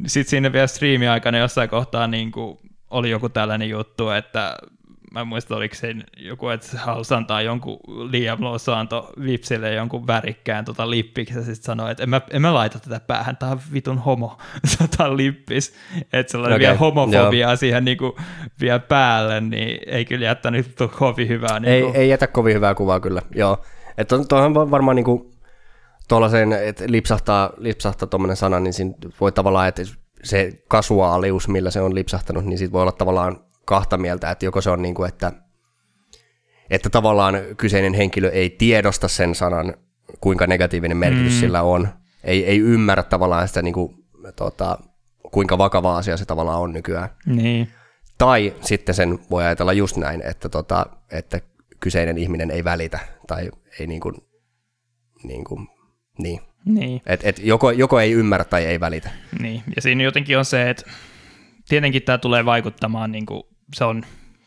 sitten 0.07 0.29
siinä 0.29 0.53
vielä 0.53 0.67
striimi 0.67 1.07
aikana 1.07 1.37
jossain 1.37 1.69
kohtaa 1.69 2.07
niinku 2.07 2.61
oli 2.89 3.09
joku 3.09 3.29
tällainen 3.29 3.69
juttu, 3.69 4.09
että 4.09 4.57
mä 5.11 5.21
en 5.21 5.27
muista 5.27 5.55
oliko 5.55 5.75
se 5.75 5.95
joku, 6.17 6.49
että 6.49 6.77
halusi 6.77 7.13
antaa 7.13 7.41
jonkun 7.41 7.79
Liam 8.11 8.43
Lawson 8.43 8.87
Vipsille 9.23 9.73
jonkun 9.73 10.07
värikkään 10.07 10.65
tota 10.65 10.89
lippiksi 10.89 11.35
ja 11.35 11.41
sitten 11.41 11.63
sanoi, 11.63 11.91
että 11.91 12.03
en 12.03 12.09
mä, 12.09 12.21
en 12.29 12.41
mä 12.41 12.53
laita 12.53 12.79
tätä 12.79 12.99
päähän, 12.99 13.37
tää 13.37 13.49
on 13.49 13.59
vitun 13.73 13.97
homo, 13.97 14.37
sata 14.65 15.15
lippis. 15.17 15.73
Että 16.13 16.31
sellainen 16.31 16.55
okay, 16.55 16.65
vielä 16.65 16.77
homofobiaa 16.77 17.55
siihen 17.55 17.85
niinku 17.85 18.17
vielä 18.61 18.79
päälle, 18.79 19.41
niin 19.41 19.79
ei 19.87 20.05
kyllä 20.05 20.25
jättänyt 20.25 20.75
kovin 20.99 21.27
hyvää. 21.27 21.59
Niinku. 21.59 21.91
Ei, 21.93 22.01
ei 22.01 22.09
jätä 22.09 22.27
kovin 22.27 22.55
hyvää 22.55 22.75
kuvaa 22.75 22.99
kyllä, 22.99 23.21
joo. 23.35 23.61
Että 23.97 24.15
tuohon 24.29 24.71
varmaan 24.71 24.95
niinku 24.95 25.31
tuollaisen, 26.07 26.53
että 26.53 26.83
lipsahtaa, 26.87 27.53
lipsahtaa 27.57 28.07
tuommoinen 28.07 28.37
sana, 28.37 28.59
niin 28.59 28.73
siinä 28.73 28.93
voi 29.21 29.31
tavallaan, 29.31 29.67
että 29.67 29.81
se 30.23 30.51
kasuaalius, 30.67 31.47
millä 31.47 31.71
se 31.71 31.81
on 31.81 31.95
lipsahtanut, 31.95 32.45
niin 32.45 32.57
siitä 32.57 32.71
voi 32.71 32.81
olla 32.81 32.91
tavallaan 32.91 33.39
kahta 33.65 33.97
mieltä, 33.97 34.31
että 34.31 34.45
joko 34.45 34.61
se 34.61 34.69
on 34.69 34.81
niin 34.81 34.95
kuin, 34.95 35.09
että, 35.09 35.31
että 36.69 36.89
tavallaan 36.89 37.35
kyseinen 37.57 37.93
henkilö 37.93 38.29
ei 38.29 38.49
tiedosta 38.49 39.07
sen 39.07 39.35
sanan, 39.35 39.73
kuinka 40.21 40.47
negatiivinen 40.47 40.97
merkitys 40.97 41.33
mm. 41.33 41.39
sillä 41.39 41.61
on, 41.61 41.87
ei, 42.23 42.45
ei 42.45 42.59
ymmärrä 42.59 43.03
tavallaan 43.03 43.47
sitä, 43.47 43.61
niin 43.61 43.73
kuin, 43.73 43.95
tota, 44.35 44.77
kuinka 45.31 45.57
vakava 45.57 45.97
asia 45.97 46.17
se 46.17 46.25
tavallaan 46.25 46.59
on 46.59 46.73
nykyään. 46.73 47.09
Niin. 47.25 47.67
Tai 48.17 48.55
sitten 48.61 48.95
sen 48.95 49.19
voi 49.31 49.43
ajatella 49.43 49.73
just 49.73 49.97
näin, 49.97 50.21
että, 50.21 50.49
tota, 50.49 50.85
että 51.11 51.39
kyseinen 51.79 52.17
ihminen 52.17 52.51
ei 52.51 52.63
välitä 52.63 52.99
tai 53.27 53.51
ei 53.79 53.87
niin 53.87 54.01
kuin, 54.01 54.15
niin, 55.23 55.43
kuin, 55.43 55.67
niin. 56.17 56.41
niin. 56.65 57.01
Et, 57.05 57.19
et 57.23 57.39
joko, 57.39 57.71
joko 57.71 57.99
ei 57.99 58.11
ymmärrä 58.11 58.43
tai 58.43 58.65
ei 58.65 58.79
välitä. 58.79 59.09
Niin, 59.39 59.63
ja 59.75 59.81
siinä 59.81 60.03
jotenkin 60.03 60.37
on 60.37 60.45
se, 60.45 60.69
että 60.69 60.83
tietenkin 61.69 62.03
tämä 62.03 62.17
tulee 62.17 62.45
vaikuttamaan 62.45 63.11
niin 63.11 63.25
kuin 63.25 63.43
se 63.75 63.85
on 63.85 64.03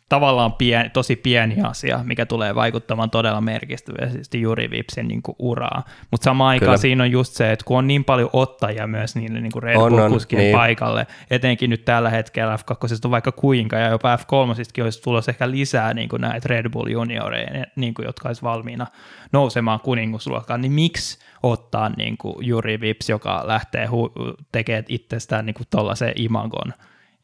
tavallaan 0.09 0.53
pieni, 0.53 0.91
tosi 0.91 1.17
pieni 1.17 1.63
asia, 1.63 2.01
mikä 2.05 2.27
tulee 2.27 2.55
vaikuttamaan 2.55 3.11
todella 3.11 3.41
merkittävästi 3.41 4.41
juuri 4.41 4.71
Vipsin 4.71 5.09
niin 5.09 5.23
kuin 5.23 5.37
uraa. 5.39 5.85
Mutta 6.11 6.25
samaan 6.25 6.49
aikaan 6.49 6.67
Kyllä. 6.67 6.77
siinä 6.77 7.03
on 7.03 7.11
just 7.11 7.33
se, 7.35 7.53
että 7.53 7.65
kun 7.65 7.79
on 7.79 7.87
niin 7.87 8.05
paljon 8.05 8.31
ottajia 8.33 8.87
myös 8.87 9.17
niille 9.17 9.41
niin 9.41 9.53
kuin 9.53 9.63
Red 9.63 9.75
Bull-kuskien 9.77 10.39
niin. 10.39 10.57
paikalle, 10.57 11.07
etenkin 11.31 11.71
nyt 11.71 11.85
tällä 11.85 12.11
hetkellä 12.11 12.57
F2 12.57 12.99
on 13.05 13.11
vaikka 13.11 13.33
kuinka, 13.33 13.77
ja 13.77 13.89
jopa 13.89 14.17
F3 14.17 14.83
olisi 14.83 15.03
tulossa 15.03 15.31
ehkä 15.31 15.51
lisää 15.51 15.95
niin 15.95 16.09
kuin 16.09 16.21
näitä 16.21 16.49
Red 16.49 16.69
Bull 16.69 16.87
junioreja, 16.87 17.65
niin 17.77 17.95
kuin, 17.95 18.07
jotka 18.07 18.29
olisi 18.29 18.43
valmiina 18.43 18.87
nousemaan 19.33 19.81
kuningasluokkaan, 19.81 20.61
niin 20.61 20.73
miksi 20.73 21.19
ottaa 21.43 21.89
niin 21.89 22.17
kuin 22.17 22.47
Juri 22.47 22.81
Vips, 22.81 23.09
joka 23.09 23.43
lähtee 23.47 23.87
hu- 23.87 24.45
tekemään 24.53 24.85
itsestään 24.89 25.47
niin 25.47 25.57
tuollaisen 25.71 26.13
imagon, 26.17 26.73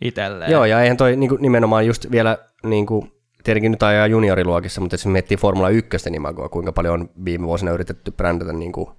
itselleen. 0.00 0.50
Joo, 0.50 0.64
ja 0.64 0.82
eihän 0.82 0.96
toi 0.96 1.16
niin 1.16 1.28
kuin, 1.28 1.42
nimenomaan 1.42 1.86
just 1.86 2.10
vielä, 2.10 2.38
niin 2.62 2.86
kuin, 2.86 3.12
tietenkin 3.44 3.70
nyt 3.70 3.82
ajaa 3.82 4.06
junioriluokissa, 4.06 4.80
mutta 4.80 4.94
jos 4.94 5.06
miettii 5.06 5.36
Formula 5.36 5.68
1 5.68 5.96
imagoa, 6.14 6.48
kuinka 6.48 6.72
paljon 6.72 6.94
on 6.94 7.10
viime 7.24 7.46
vuosina 7.46 7.70
yritetty 7.72 8.10
brändätä 8.10 8.52
niin 8.52 8.72
kuin, 8.72 8.90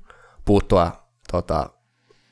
puuttua 0.46 0.92
tota, 1.32 1.70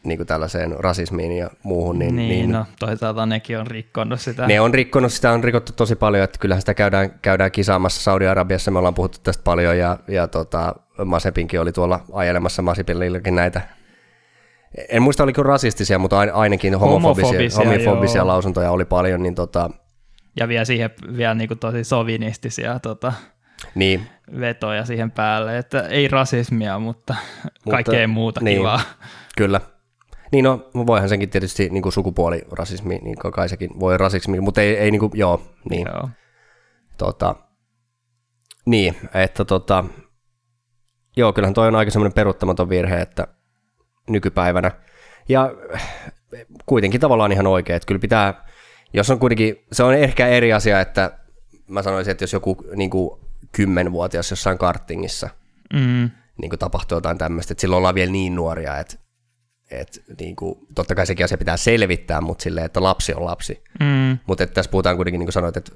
niin 0.04 0.18
kuin 0.18 0.28
tällaiseen 0.28 0.76
rasismiin 0.80 1.32
ja 1.32 1.50
muuhun. 1.64 2.00
Niin, 2.00 2.16
niin, 2.16 2.30
niin 2.30 2.52
no 2.52 2.66
toisaalta 2.80 3.26
nekin 3.26 3.60
on 3.60 3.68
rikkonut 3.68 4.20
sitä. 4.20 4.48
Ne 4.48 4.62
on 4.62 4.74
rikkonut, 4.74 5.14
sitä 5.14 5.32
on 5.32 5.44
rikottu 5.44 5.72
tosi 5.76 5.96
paljon, 5.96 6.24
että 6.24 6.40
kyllähän 6.40 6.62
sitä 6.62 6.74
käydään, 6.74 7.12
käydään 7.22 7.52
kisaamassa 7.52 8.02
Saudi-Arabiassa, 8.02 8.72
me 8.72 8.80
ollaan 8.80 8.94
puhuttu 8.94 9.20
tästä 9.24 9.44
paljon 9.44 9.78
ja, 9.78 9.98
ja 10.08 10.28
tota, 10.28 10.76
Masepinkin 11.06 11.62
oli 11.62 11.72
tuolla 11.72 12.00
ajelemassa 12.14 12.62
Masipillillekin 12.62 13.36
näitä 13.36 13.62
en 14.90 15.02
muista 15.02 15.24
oliko 15.24 15.44
rasistisia, 15.44 16.00
mutta 16.00 16.20
ainakin 16.20 16.80
homofobisia, 16.80 17.28
homofobisia, 17.28 17.66
homofobisia 17.66 18.28
lausuntoja 18.28 18.72
oli 18.72 18.86
paljon. 18.86 19.24
Niin 19.24 19.36
tota... 19.36 19.70
Ja 20.40 20.48
vielä 20.48 20.66
siihen 20.66 20.90
vielä 21.18 21.36
niin 21.36 21.48
kuin 21.48 21.60
tosi 21.60 21.84
sovinistisia 21.84 22.80
tota, 22.80 23.14
niin. 23.76 24.08
vetoja 24.40 24.86
siihen 24.86 25.12
päälle, 25.12 25.58
että 25.58 25.82
ei 25.82 26.08
rasismia, 26.08 26.80
mutta, 26.80 27.16
mutta 27.44 27.72
kaikkea 27.72 28.08
muuta 28.08 28.42
niin, 28.44 28.58
kivaa. 28.58 28.82
Kyllä. 29.38 29.62
Niin 30.32 30.44
no, 30.46 30.70
voihan 30.74 31.10
senkin 31.10 31.30
tietysti 31.30 31.70
niin 31.70 31.82
kuin 31.84 31.94
sukupuolirasismi, 31.94 33.00
niin 33.04 33.18
kai 33.18 33.50
sekin 33.50 33.80
voi 33.80 33.98
rasismi, 33.98 34.40
mutta 34.40 34.62
ei, 34.62 34.78
ei 34.78 34.92
niin 34.92 35.00
kuin, 35.00 35.12
joo, 35.16 35.42
niin. 35.70 35.88
Joo. 35.94 36.10
Tota, 36.98 37.36
niin, 38.66 38.96
että 39.14 39.46
tota, 39.46 39.84
joo, 41.18 41.34
kyllähän 41.34 41.54
toi 41.54 41.68
on 41.68 41.76
aika 41.76 41.92
semmoinen 41.92 42.14
peruuttamaton 42.14 42.70
virhe, 42.70 43.02
että 43.02 43.28
nykypäivänä. 44.10 44.72
Ja 45.30 45.52
kuitenkin 46.66 47.02
tavallaan 47.02 47.32
ihan 47.32 47.48
oikein, 47.48 47.78
että 47.78 47.88
kyllä 47.88 48.00
pitää, 48.00 48.46
jos 48.94 49.10
on 49.10 49.20
kuitenkin, 49.20 49.66
se 49.72 49.84
on 49.84 49.94
ehkä 49.94 50.28
eri 50.28 50.54
asia, 50.54 50.82
että 50.82 51.20
mä 51.68 51.84
sanoisin, 51.84 52.12
että 52.12 52.24
jos 52.24 52.34
joku 52.34 52.66
niin 52.76 52.90
kuin 52.90 53.20
kymmenvuotias 53.52 54.32
jossain 54.32 54.58
kartingissa 54.58 55.30
mm. 55.74 56.10
niin 56.42 56.50
kuin 56.50 56.60
tapahtuu 56.60 56.96
jotain 56.96 57.18
tämmöistä, 57.18 57.54
että 57.54 57.62
silloin 57.62 57.78
ollaan 57.78 57.96
vielä 57.96 58.12
niin 58.12 58.36
nuoria, 58.36 58.78
että 58.78 58.96
et, 59.72 60.04
niin 60.20 60.36
kuin, 60.36 60.60
totta 60.76 60.96
kai 60.96 61.08
sekin 61.08 61.24
asia 61.24 61.38
pitää 61.38 61.58
selvittää, 61.58 62.22
mutta 62.22 62.44
silleen, 62.44 62.66
että 62.66 62.84
lapsi 62.84 63.14
on 63.14 63.26
lapsi. 63.26 63.64
Mm. 63.80 64.18
Mutta 64.28 64.48
tässä 64.48 64.72
puhutaan 64.72 64.96
kuitenkin, 64.96 65.20
niin 65.20 65.26
kuin 65.26 65.34
sanoit, 65.34 65.58
että... 65.58 65.72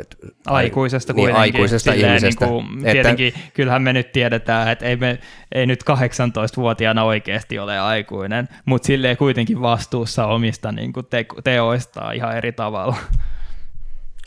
Et, 0.00 0.16
aikuisesta 0.46 1.12
niin, 1.12 1.22
kuitenkin. 1.22 1.40
aikuisesta 1.40 1.92
silleen, 1.92 2.10
ihmisestä. 2.10 2.46
Niin 2.46 2.54
kuin, 2.54 2.84
tietenkin, 2.92 3.28
että, 3.28 3.40
kyllähän 3.54 3.82
me 3.82 3.92
nyt 3.92 4.12
tiedetään, 4.12 4.68
että 4.68 4.86
ei, 4.86 4.96
me, 4.96 5.18
ei 5.52 5.66
nyt 5.66 5.82
18-vuotiaana 5.82 7.04
oikeasti 7.04 7.58
ole 7.58 7.78
aikuinen, 7.78 8.48
mutta 8.64 8.86
silleen 8.86 9.16
kuitenkin 9.16 9.62
vastuussa 9.62 10.26
omista 10.26 10.72
niin 10.72 10.92
kuin 10.92 11.06
te, 11.06 11.26
teoistaan 11.44 12.14
ihan 12.14 12.36
eri 12.36 12.52
tavalla. 12.52 12.96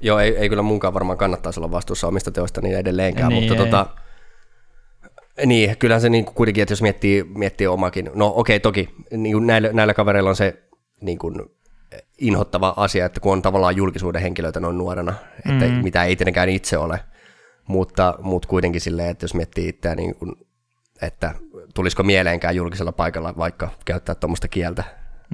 Joo, 0.02 0.20
ei, 0.20 0.38
ei 0.38 0.50
kyllä 0.50 0.62
munkaan 0.62 0.94
varmaan 0.94 1.18
kannattaisi 1.18 1.60
olla 1.60 1.72
vastuussa 1.72 2.08
omista 2.08 2.32
teoista 2.32 2.62
niin 2.62 2.78
edelleenkään, 2.78 3.30
niin, 3.30 3.44
mutta 3.44 3.64
tota, 3.64 3.88
niin, 5.46 5.78
kyllähän 5.78 6.02
se 6.02 6.10
niin 6.10 6.26
kuin 6.26 6.36
kuitenkin, 6.36 6.62
että 6.62 6.72
jos 6.72 6.82
miettii, 6.82 7.24
miettii 7.24 7.68
omakin, 7.68 8.10
no 8.14 8.34
okei 8.36 8.56
okay, 8.56 8.60
toki 8.60 8.90
niin 9.12 9.34
kuin 9.34 9.48
näillä, 9.48 9.70
näillä 9.74 9.94
kavereilla 9.94 10.30
on 10.30 10.36
se 10.36 10.64
niin 11.02 11.18
kuin, 11.18 11.36
inhottava 12.20 12.74
asia, 12.78 13.06
että 13.06 13.20
kun 13.20 13.34
on 13.34 13.42
tavallaan 13.42 13.76
julkisuuden 13.76 14.22
henkilöitä 14.22 14.60
noin 14.60 14.78
nuorena, 14.78 15.14
että 15.38 15.66
mm. 15.66 15.84
mitä 15.84 16.04
ei 16.04 16.16
tietenkään 16.16 16.50
itse 16.50 16.78
ole, 16.78 17.00
mutta, 17.68 18.16
mutta 18.22 18.48
kuitenkin 18.48 18.82
silleen, 18.82 19.10
että 19.10 19.24
jos 19.24 19.34
miettii 19.34 19.68
itseään, 19.68 19.98
niin 19.98 20.16
kuin, 20.16 20.36
että 21.02 21.34
tulisiko 21.74 22.04
mieleenkään 22.04 22.56
julkisella 22.56 22.92
paikalla 22.92 23.34
vaikka 23.38 23.70
käyttää 23.86 24.16
tuommoista 24.16 24.48
kieltä, 24.48 24.84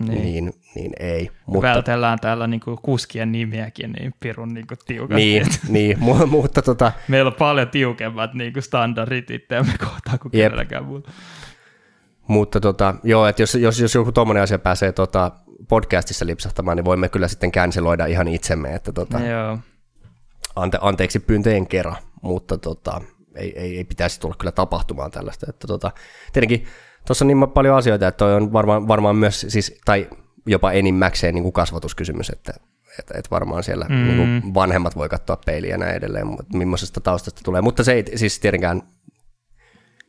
niin, 0.07 0.21
niin, 0.21 0.53
niin 0.75 0.91
ei. 0.99 1.31
Mutta... 1.45 1.67
Vältellään 1.67 2.19
täällä 2.19 2.47
niinku 2.47 2.79
kuskien 2.81 3.31
nimiäkin 3.31 3.91
niin 3.91 4.13
pirun 4.19 4.53
niinku 4.53 4.75
tiukasti. 4.85 5.15
Niin, 5.15 5.45
niin 5.69 5.97
mu- 5.97 6.25
mutta 6.25 6.61
tota... 6.61 6.91
Meillä 7.07 7.27
on 7.27 7.35
paljon 7.35 7.69
tiukemmat 7.69 8.33
niinku 8.33 8.61
standardit 8.61 9.31
itseämme 9.31 9.73
kohtaan 9.79 10.19
kuin 10.19 10.31
Jep. 10.33 10.43
kenelläkään 10.43 10.85
muuta. 10.85 11.11
Mutta 12.27 12.59
tota, 12.59 12.95
joo, 13.03 13.27
että 13.27 13.41
jos, 13.41 13.55
jos, 13.55 13.79
jos 13.79 13.95
joku 13.95 14.11
tuommoinen 14.11 14.43
asia 14.43 14.59
pääsee 14.59 14.91
tota, 14.91 15.31
podcastissa 15.67 16.25
lipsahtamaan, 16.25 16.77
niin 16.77 16.85
voimme 16.85 17.09
kyllä 17.09 17.27
sitten 17.27 17.51
canceloida 17.51 18.05
ihan 18.05 18.27
itsemme, 18.27 18.75
että 18.75 18.91
tota, 18.91 19.19
joo. 19.19 19.57
Ante, 20.55 20.77
anteeksi 20.81 21.19
pyyntöjen 21.19 21.67
kerran, 21.67 21.97
mutta 22.21 22.57
tota, 22.57 23.01
ei, 23.35 23.59
ei, 23.59 23.77
ei 23.77 23.83
pitäisi 23.83 24.19
tulla 24.19 24.35
kyllä 24.39 24.51
tapahtumaan 24.51 25.11
tällaista. 25.11 25.45
Että 25.49 25.67
tota, 25.67 25.91
tietenkin 26.33 26.65
tuossa 27.07 27.25
on 27.25 27.27
niin 27.27 27.49
paljon 27.53 27.77
asioita, 27.77 28.07
että 28.07 28.17
toi 28.17 28.35
on 28.35 28.53
varmaan, 28.53 28.87
varmaan 28.87 29.15
myös, 29.15 29.45
siis, 29.49 29.79
tai 29.85 30.09
jopa 30.45 30.71
enimmäkseen 30.71 31.35
niin 31.35 31.43
kuin 31.43 31.53
kasvatuskysymys, 31.53 32.29
että, 32.29 32.53
että, 32.99 33.13
että 33.17 33.29
varmaan 33.31 33.63
siellä 33.63 33.85
mm. 33.89 33.95
niin 33.95 34.17
kuin 34.17 34.53
vanhemmat 34.53 34.95
voi 34.95 35.09
katsoa 35.09 35.37
peiliä 35.45 35.71
ja 35.71 35.77
näin 35.77 35.95
edelleen, 35.95 36.27
mutta 36.27 36.57
millaisesta 36.57 37.01
taustasta 37.01 37.41
tulee. 37.43 37.61
Mutta 37.61 37.83
se 37.83 37.93
ei 37.93 38.17
siis 38.17 38.39
tietenkään, 38.39 38.81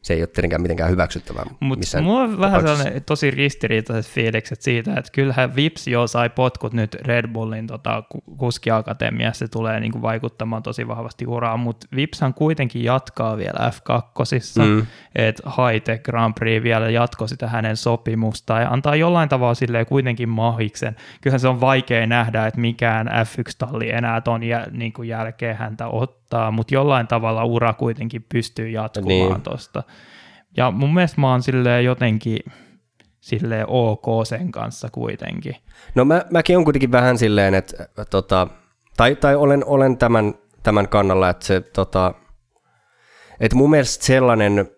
se 0.06 0.14
ei 0.14 0.20
ole 0.20 0.26
tietenkään 0.26 0.62
mitenkään 0.62 0.90
hyväksyttävää. 0.90 1.44
Mutta 1.60 2.02
mulla 2.02 2.22
on 2.22 2.40
vähän 2.40 2.60
sellainen 2.60 3.04
tosi 3.04 3.30
ristiriitaiset 3.30 4.12
fiilikset 4.12 4.62
siitä, 4.62 4.94
että 4.96 5.12
kyllähän 5.12 5.56
Vips 5.56 5.88
jo 5.88 6.06
sai 6.06 6.30
potkut 6.30 6.72
nyt 6.72 6.94
Red 6.94 7.28
Bullin 7.28 7.66
tota, 7.66 8.02
kuskiakatemiassa, 8.36 9.38
se 9.38 9.50
tulee 9.50 9.80
niinku 9.80 10.02
vaikuttamaan 10.02 10.62
tosi 10.62 10.88
vahvasti 10.88 11.26
uraan, 11.26 11.60
mutta 11.60 11.86
Vipshan 11.96 12.34
kuitenkin 12.34 12.84
jatkaa 12.84 13.36
vielä 13.36 13.70
F2, 13.70 14.64
mm. 14.64 14.86
että 15.14 15.42
Haite 15.46 15.98
Grand 15.98 16.34
Prix 16.38 16.62
vielä 16.62 16.90
jatkoi 16.90 17.28
sitä 17.28 17.48
hänen 17.48 17.76
sopimusta 17.76 18.60
ja 18.60 18.70
antaa 18.70 18.96
jollain 18.96 19.28
tavalla 19.28 19.54
sille 19.54 19.84
kuitenkin 19.84 20.28
mahiksen. 20.28 20.96
Kyllähän 21.20 21.40
se 21.40 21.48
on 21.48 21.60
vaikea 21.60 22.06
nähdä, 22.06 22.46
että 22.46 22.60
mikään 22.60 23.06
F1-talli 23.06 23.90
enää 23.90 24.20
ton 24.20 24.42
jäl, 24.42 24.64
niinku 24.70 25.02
jälkeen 25.02 25.56
häntä 25.56 25.86
ottaa, 25.86 26.25
mutta 26.52 26.74
jollain 26.74 27.06
tavalla 27.06 27.44
ura 27.44 27.72
kuitenkin 27.72 28.26
pystyy 28.28 28.68
jatkumaan 28.68 29.08
niin. 29.08 29.42
tuosta. 29.42 29.82
Ja 30.56 30.70
mun 30.70 30.94
mielestä 30.94 31.20
mä 31.20 31.30
oon 31.30 31.42
silleen 31.42 31.84
jotenkin 31.84 32.38
sille 33.20 33.64
ok 33.68 34.26
sen 34.26 34.52
kanssa 34.52 34.88
kuitenkin. 34.92 35.56
No 35.94 36.04
mä, 36.04 36.24
mäkin 36.30 36.56
on 36.58 36.64
kuitenkin 36.64 36.92
vähän 36.92 37.18
silleen, 37.18 37.54
että 37.54 37.88
tota, 38.10 38.48
tai, 38.96 39.16
tai 39.16 39.36
olen, 39.36 39.64
olen 39.66 39.96
tämän, 39.96 40.34
tämän 40.62 40.88
kannalla, 40.88 41.30
että 41.30 41.46
se 41.46 41.60
tota, 41.60 42.14
että 43.40 43.56
mun 43.56 43.70
mielestä 43.70 44.04
sellainen, 44.04 44.70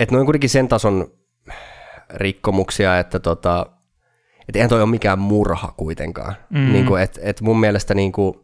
että 0.00 0.14
noin 0.14 0.26
kuitenkin 0.26 0.50
sen 0.50 0.68
tason 0.68 1.06
rikkomuksia, 2.10 2.98
että 2.98 3.18
tota, 3.18 3.66
että 4.48 4.58
eihän 4.58 4.68
toi 4.68 4.82
ole 4.82 4.90
mikään 4.90 5.18
murha 5.18 5.74
kuitenkaan. 5.76 6.34
Mm. 6.50 6.72
Niin 6.72 6.86
kuin, 6.86 7.02
että, 7.02 7.20
että 7.22 7.44
mun 7.44 7.60
mielestä 7.60 7.94
niin 7.94 8.12
kuin, 8.12 8.40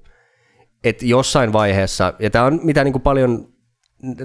että 0.85 1.07
jossain 1.07 1.53
vaiheessa, 1.53 2.15
ja 2.19 2.31
tämä 2.31 2.45
on 2.45 2.61
mitä 2.63 2.85
niin 2.85 2.93
kuin 2.93 3.03
paljon 3.03 3.49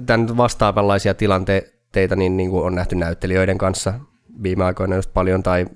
tämän 0.06 0.36
vastaavanlaisia 0.36 1.14
tilanteita 1.14 2.16
niin, 2.16 2.36
niin 2.36 2.50
kuin 2.50 2.64
on 2.64 2.74
nähty 2.74 2.96
näyttelijöiden 2.96 3.58
kanssa 3.58 3.94
viime 4.42 4.64
aikoina 4.64 4.96
just 4.96 5.14
paljon, 5.14 5.42
tai 5.42 5.66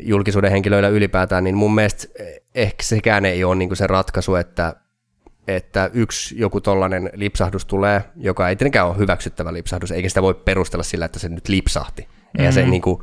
julkisuuden 0.00 0.50
henkilöillä 0.50 0.88
ylipäätään, 0.88 1.44
niin 1.44 1.56
mun 1.56 1.74
mielestä 1.74 2.06
ehkä 2.54 2.82
sekään 2.82 3.24
ei 3.24 3.44
ole 3.44 3.54
niin 3.54 3.68
kuin 3.68 3.76
se 3.76 3.86
ratkaisu, 3.86 4.34
että, 4.34 4.74
että 5.48 5.90
yksi 5.92 6.38
joku 6.38 6.60
tollainen 6.60 7.10
lipsahdus 7.14 7.66
tulee, 7.66 8.04
joka 8.16 8.48
ei 8.48 8.56
tietenkään 8.56 8.86
ole 8.86 8.98
hyväksyttävä 8.98 9.52
lipsahdus, 9.52 9.92
eikä 9.92 10.08
sitä 10.08 10.22
voi 10.22 10.34
perustella 10.34 10.82
sillä, 10.82 11.04
että 11.04 11.18
se 11.18 11.28
nyt 11.28 11.48
lipsahti. 11.48 12.02
Mm-hmm. 12.02 12.38
Eihän 12.38 12.52
se 12.52 12.66
niin 12.66 12.82
kuin, 12.82 13.02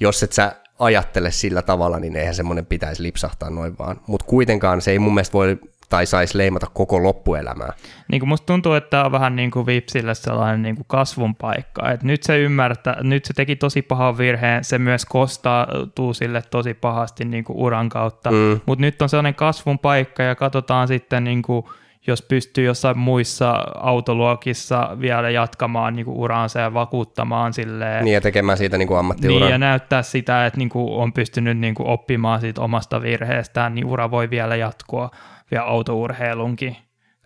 jos 0.00 0.22
et 0.22 0.32
sä 0.32 0.56
ajattele 0.78 1.30
sillä 1.30 1.62
tavalla, 1.62 1.98
niin 1.98 2.16
eihän 2.16 2.34
semmoinen 2.34 2.66
pitäisi 2.66 3.02
lipsahtaa 3.02 3.50
noin 3.50 3.78
vaan. 3.78 4.00
Mutta 4.06 4.26
kuitenkaan 4.26 4.80
se 4.80 4.90
ei 4.90 4.98
mun 4.98 5.14
mielestä 5.14 5.32
voi 5.32 5.58
tai 5.88 6.06
saisi 6.06 6.38
leimata 6.38 6.66
koko 6.72 7.02
loppuelämää. 7.02 7.72
Niin 8.12 8.20
kuin 8.20 8.28
musta 8.28 8.46
tuntuu, 8.46 8.72
että 8.72 8.90
tämä 8.90 9.04
on 9.04 9.12
vähän 9.12 9.36
niin 9.36 9.50
kuin 9.50 9.66
Vipsille 9.66 10.14
sellainen 10.14 10.62
niin 10.62 10.76
kuin 10.76 10.86
kasvun 10.88 11.34
paikka. 11.34 11.90
Et 11.90 12.02
nyt 12.02 12.22
se 12.22 12.38
ymmärtää, 12.38 12.96
nyt 13.02 13.24
se 13.24 13.34
teki 13.34 13.56
tosi 13.56 13.82
pahan 13.82 14.18
virheen, 14.18 14.64
se 14.64 14.78
myös 14.78 15.04
kostaa 15.04 15.66
sille 16.12 16.42
tosi 16.50 16.74
pahasti 16.74 17.24
niin 17.24 17.44
kuin 17.44 17.58
uran 17.58 17.88
kautta, 17.88 18.30
mm. 18.30 18.60
mutta 18.66 18.80
nyt 18.80 19.02
on 19.02 19.08
sellainen 19.08 19.34
kasvun 19.34 19.78
paikka 19.78 20.22
ja 20.22 20.34
katsotaan 20.34 20.88
sitten 20.88 21.24
niin 21.24 21.42
kuin, 21.42 21.66
jos 22.06 22.22
pystyy 22.22 22.64
jossain 22.64 22.98
muissa 22.98 23.64
autoluokissa 23.74 24.96
vielä 25.00 25.30
jatkamaan 25.30 25.96
niin 25.96 26.06
kuin 26.06 26.16
uraansa 26.16 26.60
ja 26.60 26.74
vakuuttamaan 26.74 27.52
silleen. 27.52 28.04
Niin 28.04 28.14
ja 28.14 28.20
tekemään 28.20 28.58
siitä 28.58 28.78
niin 28.78 28.88
kuin 28.88 28.98
ammattiuran. 28.98 29.40
Niin 29.40 29.52
ja 29.52 29.58
näyttää 29.58 30.02
sitä, 30.02 30.46
että 30.46 30.58
niin 30.58 30.68
kuin 30.68 30.94
on 30.94 31.12
pystynyt 31.12 31.58
niin 31.58 31.74
kuin 31.74 31.88
oppimaan 31.88 32.40
siitä 32.40 32.60
omasta 32.60 33.02
virheestään, 33.02 33.74
niin 33.74 33.86
ura 33.86 34.10
voi 34.10 34.30
vielä 34.30 34.56
jatkua 34.56 35.10
vielä 35.50 35.64
autourheilunkin 35.64 36.76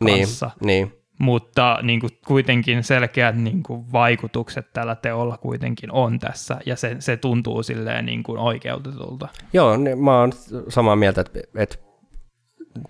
kanssa. 0.06 0.50
Niin, 0.60 0.66
niin. 0.66 1.00
Mutta 1.18 1.78
niin 1.82 2.00
kuin 2.00 2.10
kuitenkin 2.26 2.84
selkeät 2.84 3.36
niin 3.36 3.62
kuin 3.62 3.92
vaikutukset 3.92 4.72
tällä 4.72 4.94
teolla 4.94 5.38
kuitenkin 5.38 5.92
on 5.92 6.18
tässä, 6.18 6.60
ja 6.66 6.76
se, 6.76 6.96
se 6.98 7.16
tuntuu 7.16 7.62
silleen 7.62 8.06
niin 8.06 8.22
kuin 8.22 8.38
oikeutetulta. 8.38 9.28
Joo, 9.52 9.76
niin 9.76 10.04
mä 10.04 10.20
oon 10.20 10.32
samaa 10.68 10.96
mieltä, 10.96 11.20
että, 11.20 11.40
että 11.54 11.76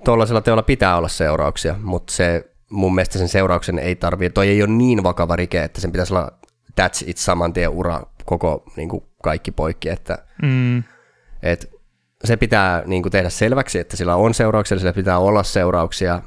tuollaisella 0.04 0.40
teolla 0.40 0.62
pitää 0.62 0.96
olla 0.96 1.08
seurauksia, 1.08 1.74
mutta 1.82 2.12
se 2.12 2.50
mun 2.70 2.94
mielestä 2.94 3.18
sen 3.18 3.28
seurauksen 3.28 3.78
ei 3.78 3.96
tarvitse, 3.96 4.34
toi 4.34 4.48
ei 4.48 4.62
ole 4.62 4.70
niin 4.70 5.02
vakava 5.02 5.36
rike, 5.36 5.62
että 5.64 5.80
sen 5.80 5.92
pitäisi 5.92 6.14
olla 6.14 6.32
that's 6.80 7.04
it 7.06 7.16
saman 7.16 7.52
tien 7.52 7.70
ura 7.70 8.02
koko 8.24 8.64
niin 8.76 8.88
kuin 8.88 9.02
kaikki 9.22 9.50
poikki, 9.50 9.88
että 9.88 10.18
mm. 10.42 10.82
et, 11.42 11.79
se 12.24 12.36
pitää 12.36 12.82
niin 12.86 13.02
kuin 13.02 13.12
tehdä 13.12 13.30
selväksi, 13.30 13.78
että 13.78 13.96
sillä 13.96 14.16
on 14.16 14.34
seurauksia, 14.34 14.78
sillä 14.78 14.92
pitää 14.92 15.18
olla 15.18 15.42
seurauksia, 15.42 16.22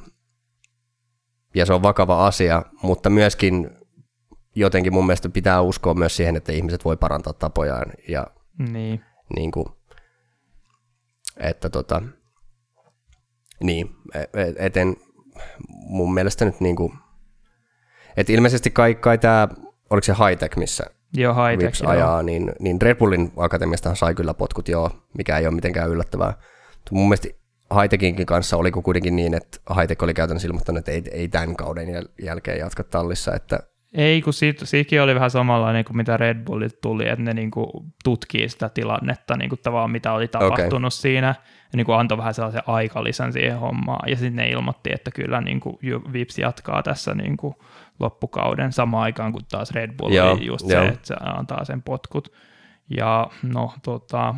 ja 1.55 1.65
se 1.65 1.73
on 1.73 1.83
vakava 1.83 2.27
asia, 2.27 2.63
mutta 2.81 3.09
myöskin 3.09 3.69
jotenkin 4.55 4.93
mun 4.93 5.05
mielestä 5.05 5.29
pitää 5.29 5.61
uskoa 5.61 5.93
myös 5.93 6.15
siihen, 6.15 6.35
että 6.35 6.51
ihmiset 6.51 6.85
voi 6.85 6.97
parantaa 6.97 7.33
tapojaan, 7.33 7.91
ja 8.07 8.27
niin. 8.57 9.03
Niin 9.35 9.51
kuin, 9.51 9.65
että 11.37 11.69
tota, 11.69 12.01
niin, 13.63 13.89
eten 14.57 14.95
mun 15.69 16.13
mielestä 16.13 16.45
nyt 16.45 16.59
niin 16.59 16.75
kuin, 16.75 16.93
että 18.17 18.33
ilmeisesti 18.33 18.71
kai, 18.71 18.95
kai 18.95 19.17
tämä, 19.17 19.47
oliko 19.89 20.05
se 20.05 20.13
high-tech, 20.13 20.57
missä 20.57 20.83
Joo, 21.13 21.35
joo. 21.83 21.91
ajaa, 21.91 22.23
niin, 22.23 22.51
niin 22.59 22.81
Red 22.81 22.95
Bullin 22.95 23.31
akatemiasta 23.37 23.95
sai 23.95 24.15
kyllä 24.15 24.33
potkut 24.33 24.67
joo, 24.67 24.91
mikä 25.17 25.37
ei 25.37 25.47
ole 25.47 25.55
mitenkään 25.55 25.89
yllättävää. 25.89 26.33
Mun 26.91 27.07
mielestä 27.07 27.27
Haitekinkin 27.69 28.25
kanssa 28.25 28.57
oliko 28.57 28.81
kuitenkin 28.81 29.15
niin, 29.15 29.33
että 29.33 29.57
Haitek 29.65 30.03
oli 30.03 30.13
käytännössä 30.13 30.47
ilmoittanut, 30.47 30.79
että 30.79 30.91
ei, 30.91 31.03
ei 31.11 31.27
tämän 31.27 31.55
kauden 31.55 31.87
jäl- 31.87 32.25
jälkeen 32.25 32.59
jatka 32.59 32.83
tallissa, 32.83 33.35
että 33.35 33.59
ei, 33.93 34.21
kun 34.21 34.33
siitä, 34.33 34.65
siitäkin 34.65 35.01
oli 35.01 35.15
vähän 35.15 35.31
samanlainen 35.31 35.85
kuin 35.85 35.97
mitä 35.97 36.17
Red 36.17 36.45
Bullit 36.45 36.81
tuli, 36.81 37.07
että 37.07 37.23
ne 37.23 37.33
niin 37.33 37.51
kuin 37.51 37.67
tutkii 38.03 38.49
sitä 38.49 38.69
tilannetta, 38.69 39.37
niin 39.37 39.49
kuin 39.49 39.59
tavallaan 39.63 39.91
mitä 39.91 40.13
oli 40.13 40.27
tapahtunut 40.27 40.93
okay. 40.93 41.01
siinä, 41.01 41.27
ja 41.27 41.75
niin 41.75 41.85
kuin 41.85 41.97
antoi 41.97 42.17
vähän 42.17 42.33
sellaisen 42.33 42.63
aikalisän 42.67 43.33
siihen 43.33 43.59
hommaan, 43.59 44.09
ja 44.09 44.15
sitten 44.15 44.35
ne 44.35 44.49
ilmoitti, 44.49 44.89
että 44.93 45.11
kyllä 45.11 45.41
niin 45.41 45.59
kuin 45.59 45.77
Vips 46.13 46.39
jatkaa 46.39 46.83
tässä 46.83 47.15
niin 47.15 47.37
kuin 47.37 47.55
loppukauden 47.99 48.71
samaan 48.71 49.03
aikaan 49.03 49.31
kuin 49.31 49.45
taas 49.51 49.71
Red 49.71 49.91
Bull 49.97 50.13
Joo, 50.13 50.31
oli 50.31 50.45
just 50.45 50.69
jo. 50.69 50.81
se, 50.81 50.87
että 50.87 51.07
se 51.07 51.15
antaa 51.19 51.65
sen 51.65 51.81
potkut. 51.81 52.33
Ja 52.89 53.29
no 53.43 53.73
tota, 53.83 54.35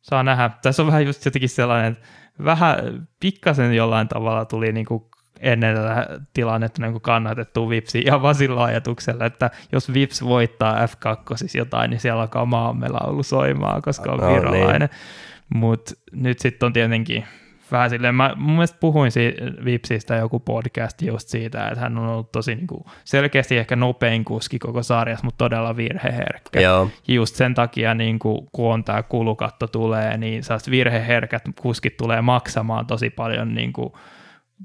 saa 0.00 0.22
nähdä. 0.22 0.50
Tässä 0.62 0.82
on 0.82 0.86
vähän 0.86 1.06
just 1.06 1.24
jotenkin 1.24 1.48
sellainen, 1.48 1.96
vähän 2.44 3.08
pikkasen 3.20 3.74
jollain 3.74 4.08
tavalla 4.08 4.44
tuli 4.44 4.72
niin 4.72 4.86
kuin 4.86 5.04
ennen 5.40 5.76
tätä 5.76 6.20
tilannetta 6.34 6.82
niin 6.82 6.92
kuin 6.92 7.02
kannatettu 7.02 7.68
Vipsi 7.68 8.02
ja 8.06 8.22
vaan 8.22 8.34
sillä 8.34 8.64
ajatuksella, 8.64 9.24
että 9.24 9.50
jos 9.72 9.94
Vips 9.94 10.24
voittaa 10.24 10.86
F2 10.86 11.36
siis 11.36 11.54
jotain, 11.54 11.90
niin 11.90 12.00
siellä 12.00 12.20
alkaa 12.20 12.46
maamelaulu 12.46 13.22
soimaan, 13.22 13.82
koska 13.82 14.12
on 14.12 14.18
no, 14.18 14.34
virolainen. 14.34 14.88
Niin. 14.88 15.60
Mutta 15.60 15.94
nyt 16.12 16.38
sitten 16.38 16.66
on 16.66 16.72
tietenkin 16.72 17.24
vähän 17.72 17.90
silleen, 17.90 18.14
mä 18.14 18.32
mun 18.36 18.52
mielestä 18.52 18.78
puhuin 18.80 19.10
siitä 19.10 19.42
Vipsistä 19.64 20.14
joku 20.14 20.40
podcast 20.40 21.02
just 21.02 21.28
siitä, 21.28 21.68
että 21.68 21.80
hän 21.80 21.98
on 21.98 22.08
ollut 22.08 22.32
tosi 22.32 22.54
niin 22.54 22.66
kuin, 22.66 22.84
selkeästi 23.04 23.58
ehkä 23.58 23.76
nopein 23.76 24.24
kuski 24.24 24.58
koko 24.58 24.82
sarjassa, 24.82 25.24
mutta 25.24 25.44
todella 25.44 25.76
virheherkkä. 25.76 26.60
Joo. 26.60 26.88
Just 27.08 27.36
sen 27.36 27.54
takia, 27.54 27.94
niin 27.94 28.18
kuin, 28.18 28.48
kun 28.52 28.72
on 28.72 28.84
tämä 28.84 29.02
kulukatto 29.02 29.66
tulee, 29.66 30.16
niin 30.16 30.42
virheherkät 30.70 31.42
kuskit 31.60 31.96
tulee 31.96 32.20
maksamaan 32.20 32.86
tosi 32.86 33.10
paljon 33.10 33.54
niin 33.54 33.72
kuin, 33.72 33.92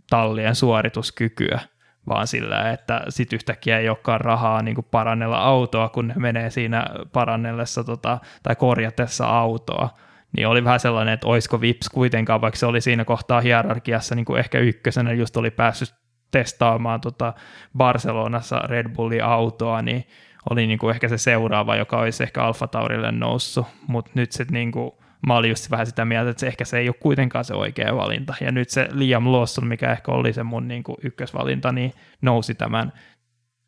tallien 0.10 0.56
suorituskykyä, 0.56 1.60
vaan 2.08 2.28
sillä, 2.28 2.72
että 2.72 3.02
sit 3.10 3.34
yhtäkkiä 3.34 3.80
ei 3.80 3.90
olekaan 3.90 4.22
rahaa 4.22 4.62
niin 4.62 4.76
kuin 4.76 4.88
parannella 4.92 5.38
autoa, 5.38 5.90
kun 5.90 6.08
ne 6.08 6.14
menee 6.18 6.50
siinä 6.50 6.86
parannellessa 7.14 7.84
tota, 7.84 8.18
tai 8.44 8.56
korjatessa 8.56 9.26
autoa, 9.26 9.90
niin 10.38 10.48
oli 10.48 10.64
vähän 10.64 10.80
sellainen, 10.80 11.14
että 11.14 11.28
oisko 11.28 11.62
Vips 11.62 11.90
kuitenkaan, 11.90 12.42
vaikka 12.42 12.60
se 12.60 12.66
oli 12.66 12.82
siinä 12.82 13.06
kohtaa 13.06 13.42
hierarkiassa 13.42 14.16
niin 14.16 14.26
kuin 14.26 14.40
ehkä 14.40 14.60
ykkösenä, 14.60 15.14
just 15.14 15.38
oli 15.38 15.52
päässyt 15.52 15.96
testaamaan 16.32 17.02
tota 17.02 17.34
Barcelonassa 17.78 18.60
Red 18.60 18.90
Bullin 18.90 19.24
autoa, 19.24 19.82
niin 19.82 20.08
oli 20.50 20.68
niin 20.68 20.80
kuin 20.80 20.94
ehkä 20.94 21.08
se 21.08 21.18
seuraava, 21.18 21.76
joka 21.76 22.00
olisi 22.00 22.24
ehkä 22.24 22.44
Alfa 22.44 22.68
Taurille 22.68 23.12
noussut, 23.12 23.68
mutta 23.88 24.12
nyt 24.14 24.32
se 24.32 24.46
niin 24.52 24.72
kuin 24.72 24.92
mä 25.28 25.36
olin 25.36 25.50
just 25.50 25.72
vähän 25.72 25.86
sitä 25.86 26.06
mieltä, 26.06 26.30
että 26.30 26.40
se 26.40 26.48
ehkä 26.48 26.66
se 26.66 26.80
ei 26.80 26.90
ole 26.90 26.96
kuitenkaan 27.00 27.46
se 27.46 27.54
oikea 27.54 27.96
valinta. 27.96 28.34
Ja 28.42 28.52
nyt 28.52 28.70
se 28.70 28.88
Liam 28.92 29.32
Lawson, 29.32 29.68
mikä 29.68 29.92
ehkä 29.92 30.12
oli 30.12 30.34
se 30.34 30.44
mun 30.44 30.68
niin 30.68 30.84
kuin 30.84 30.98
ykkösvalinta, 31.04 31.72
niin 31.72 31.94
nousi 32.22 32.56
tämän 32.56 32.94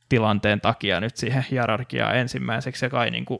tilanteen 0.10 0.62
takia 0.62 1.00
nyt 1.00 1.18
siihen 1.18 1.46
hierarkiaan 1.52 2.18
ensimmäiseksi 2.18 2.86
ja 2.86 2.90
kai 2.90 3.12
niin 3.12 3.26
kuin 3.26 3.40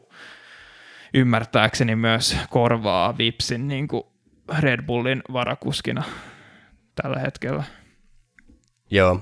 ymmärtääkseni 1.14 1.96
myös 1.96 2.38
korvaa 2.50 3.18
Vipsin 3.18 3.68
niin 3.68 3.88
kuin 3.88 4.04
Red 4.60 4.82
Bullin 4.82 5.22
varakuskina 5.34 6.04
tällä 7.02 7.20
hetkellä. 7.20 7.64
Joo. 8.92 9.22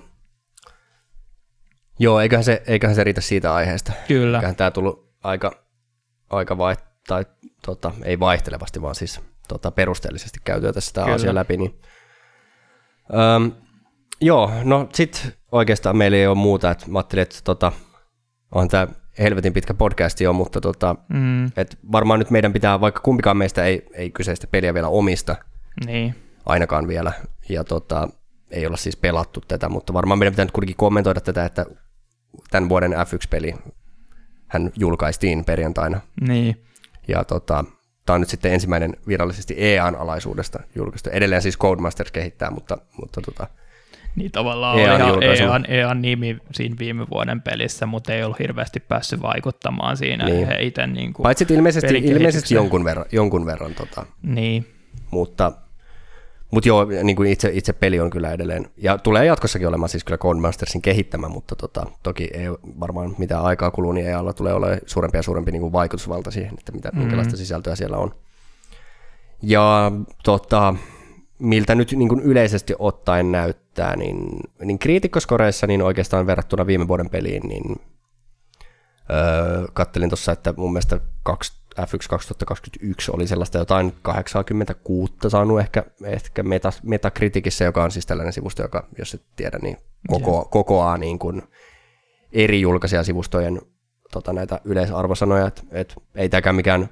Joo, 1.99 2.19
eiköhän 2.19 2.43
se, 2.43 2.63
eiköhän 2.67 2.95
se 2.95 3.03
riitä 3.03 3.21
siitä 3.21 3.53
aiheesta. 3.53 3.91
Kyllä. 4.07 4.37
Eiköhän 4.37 4.55
tämä 4.55 4.71
tullut 4.71 5.13
aika, 5.23 5.63
aika 6.29 6.57
vai, 6.57 6.75
tai 7.07 7.25
tota, 7.65 7.91
ei 8.03 8.19
vaihtelevasti, 8.19 8.81
vaan 8.81 8.95
siis 8.95 9.21
tota, 9.47 9.71
perusteellisesti 9.71 10.39
käytyä 10.43 10.73
tässä 10.73 10.93
tämä 10.93 11.13
asia 11.13 11.35
läpi. 11.35 11.57
Niin. 11.57 11.81
Öm, 13.35 13.51
joo, 14.21 14.51
no 14.63 14.89
sitten 14.93 15.33
oikeastaan 15.51 15.97
meillä 15.97 16.17
ei 16.17 16.27
ole 16.27 16.35
muuta, 16.35 16.71
että 16.71 16.85
mä 16.87 16.99
ajattelin, 16.99 17.21
että 17.21 17.39
tota, 17.43 17.71
on 18.55 18.67
tämä 18.67 18.87
helvetin 19.19 19.53
pitkä 19.53 19.73
podcasti 19.73 20.23
jo, 20.23 20.33
mutta 20.33 20.61
tota, 20.61 20.95
Mm, 21.13 21.45
et 21.45 21.77
varmaan 21.91 22.19
nyt 22.19 22.29
meidän 22.29 22.53
pitää, 22.53 22.81
vaikka 22.81 23.01
kumpikaan 23.01 23.37
meistä 23.37 23.63
ei, 23.63 23.85
ei 23.93 24.11
kyseistä 24.11 24.47
peliä 24.47 24.73
vielä 24.73 24.87
omista, 24.87 25.35
niin. 25.85 26.15
ainakaan 26.45 26.87
vielä, 26.87 27.11
ja 27.49 27.63
tota, 27.63 28.09
ei 28.51 28.67
olla 28.67 28.77
siis 28.77 28.95
pelattu 28.97 29.41
tätä, 29.47 29.69
mutta 29.69 29.93
varmaan 29.93 30.19
meidän 30.19 30.33
pitää 30.33 30.45
nyt 30.45 30.51
kuitenkin 30.51 30.75
kommentoida 30.77 31.21
tätä, 31.21 31.45
että 31.45 31.65
tämän 32.51 32.69
vuoden 32.69 32.91
F1-peli 32.91 33.55
hän 34.47 34.71
julkaistiin 34.75 35.45
perjantaina, 35.45 36.01
Niin. 36.27 36.63
ja 37.07 37.23
tota, 37.23 37.65
tämä 38.05 38.15
on 38.15 38.21
nyt 38.21 38.29
sitten 38.29 38.53
ensimmäinen 38.53 38.95
virallisesti 39.07 39.55
EAN 39.57 39.95
alaisuudesta 39.95 40.59
julkaistu. 40.75 41.09
Edelleen 41.09 41.41
siis 41.41 41.57
Codemasters 41.57 42.11
kehittää, 42.11 42.51
mutta, 42.51 42.77
mutta 43.01 43.21
tota, 43.21 43.47
Niin 44.17 44.31
tavallaan 44.31 44.79
EAN 44.79 45.01
oli 45.01 45.25
ihan. 45.25 45.47
EAN, 45.49 45.65
EAN 45.67 46.01
nimi 46.01 46.37
siinä 46.51 46.75
viime 46.79 47.07
vuoden 47.11 47.41
pelissä, 47.41 47.85
mutta 47.85 48.13
ei 48.13 48.23
ollut 48.23 48.39
hirveästi 48.39 48.79
päässyt 48.79 49.21
vaikuttamaan 49.21 49.97
siinä 49.97 50.25
Niin. 50.25 50.47
he 50.47 50.57
itse 50.61 50.87
niin 50.87 51.13
kuin, 51.13 51.23
paitsi 51.23 51.45
ilmeisesti, 51.49 51.97
ilmeisesti 51.97 52.55
jonkun 52.55 52.83
verran, 52.83 53.05
jonkun 53.11 53.45
verran 53.45 53.73
tota, 53.73 54.05
Niin, 54.23 54.65
mutta, 55.11 55.51
mutta 56.51 56.67
joo, 56.67 56.85
niin 57.03 57.15
kuin 57.15 57.29
itse, 57.31 57.49
itse 57.53 57.73
peli 57.73 57.99
on 57.99 58.09
kyllä 58.09 58.31
edelleen, 58.31 58.69
ja 58.77 58.97
tulee 58.97 59.25
jatkossakin 59.25 59.67
olemaan 59.67 59.89
siis 59.89 60.03
kyllä 60.03 60.17
Codemastersin 60.17 60.81
kehittämä, 60.81 61.29
mutta 61.29 61.55
tota, 61.55 61.85
toki 62.03 62.29
ei 62.33 62.49
varmaan 62.79 63.15
mitä 63.17 63.41
aikaa 63.41 63.71
kuluu, 63.71 63.91
niin 63.91 64.07
EAlla 64.07 64.33
tulee 64.33 64.53
olemaan 64.53 64.79
suurempi 64.85 65.17
ja 65.17 65.23
suurempi 65.23 65.51
niin 65.51 65.61
kuin 65.61 65.73
vaikutusvalta 65.73 66.31
siihen, 66.31 66.53
että 66.57 66.71
mitä, 66.71 66.89
Mm. 66.93 66.99
minkälaista 66.99 67.37
sisältöä 67.37 67.75
siellä 67.75 67.97
on. 67.97 68.15
Ja 69.41 69.91
tota, 70.23 70.73
miltä 71.39 71.75
nyt 71.75 71.91
niin 71.91 72.09
kuin 72.09 72.21
yleisesti 72.21 72.75
ottaen 72.79 73.31
näyttää, 73.31 73.95
niin, 73.95 74.17
niin 74.63 74.79
kriitikkoskoreissa 74.79 75.67
niin 75.67 75.81
oikeastaan 75.81 76.27
verrattuna 76.27 76.67
viime 76.67 76.87
vuoden 76.87 77.09
peliin, 77.09 77.47
niin 77.47 77.75
öö, 79.09 79.67
kattelin 79.73 80.09
tuossa, 80.09 80.31
että 80.31 80.53
mun 80.57 80.73
mielestä 80.73 80.99
kaksi, 81.23 81.61
F1 81.81 82.07
2021 82.09 83.11
oli 83.11 83.27
sellaista 83.27 83.57
jotain 83.57 83.93
86 84.01 85.13
saanut 85.27 85.59
ehkä, 85.59 85.83
ehkä 86.03 86.43
meta, 86.43 86.71
Metacriticissa, 86.83 87.63
joka 87.63 87.83
on 87.83 87.91
siis 87.91 88.05
tällainen 88.05 88.33
sivusto, 88.33 88.61
joka, 88.61 88.87
jos 88.97 89.13
et 89.13 89.21
tiedä, 89.35 89.59
niin 89.61 89.77
koko, 90.07 90.47
kokoaa 90.51 90.97
niin 90.97 91.19
kuin 91.19 91.41
eri 92.31 92.61
julkaisijasivustojen 92.61 93.61
tota, 94.11 94.33
näitä 94.33 94.61
yleisarvosanoja, 94.63 95.47
että 95.47 95.61
et, 95.71 95.95
ei 96.15 96.29
tämäkään 96.29 96.55
mikään 96.55 96.89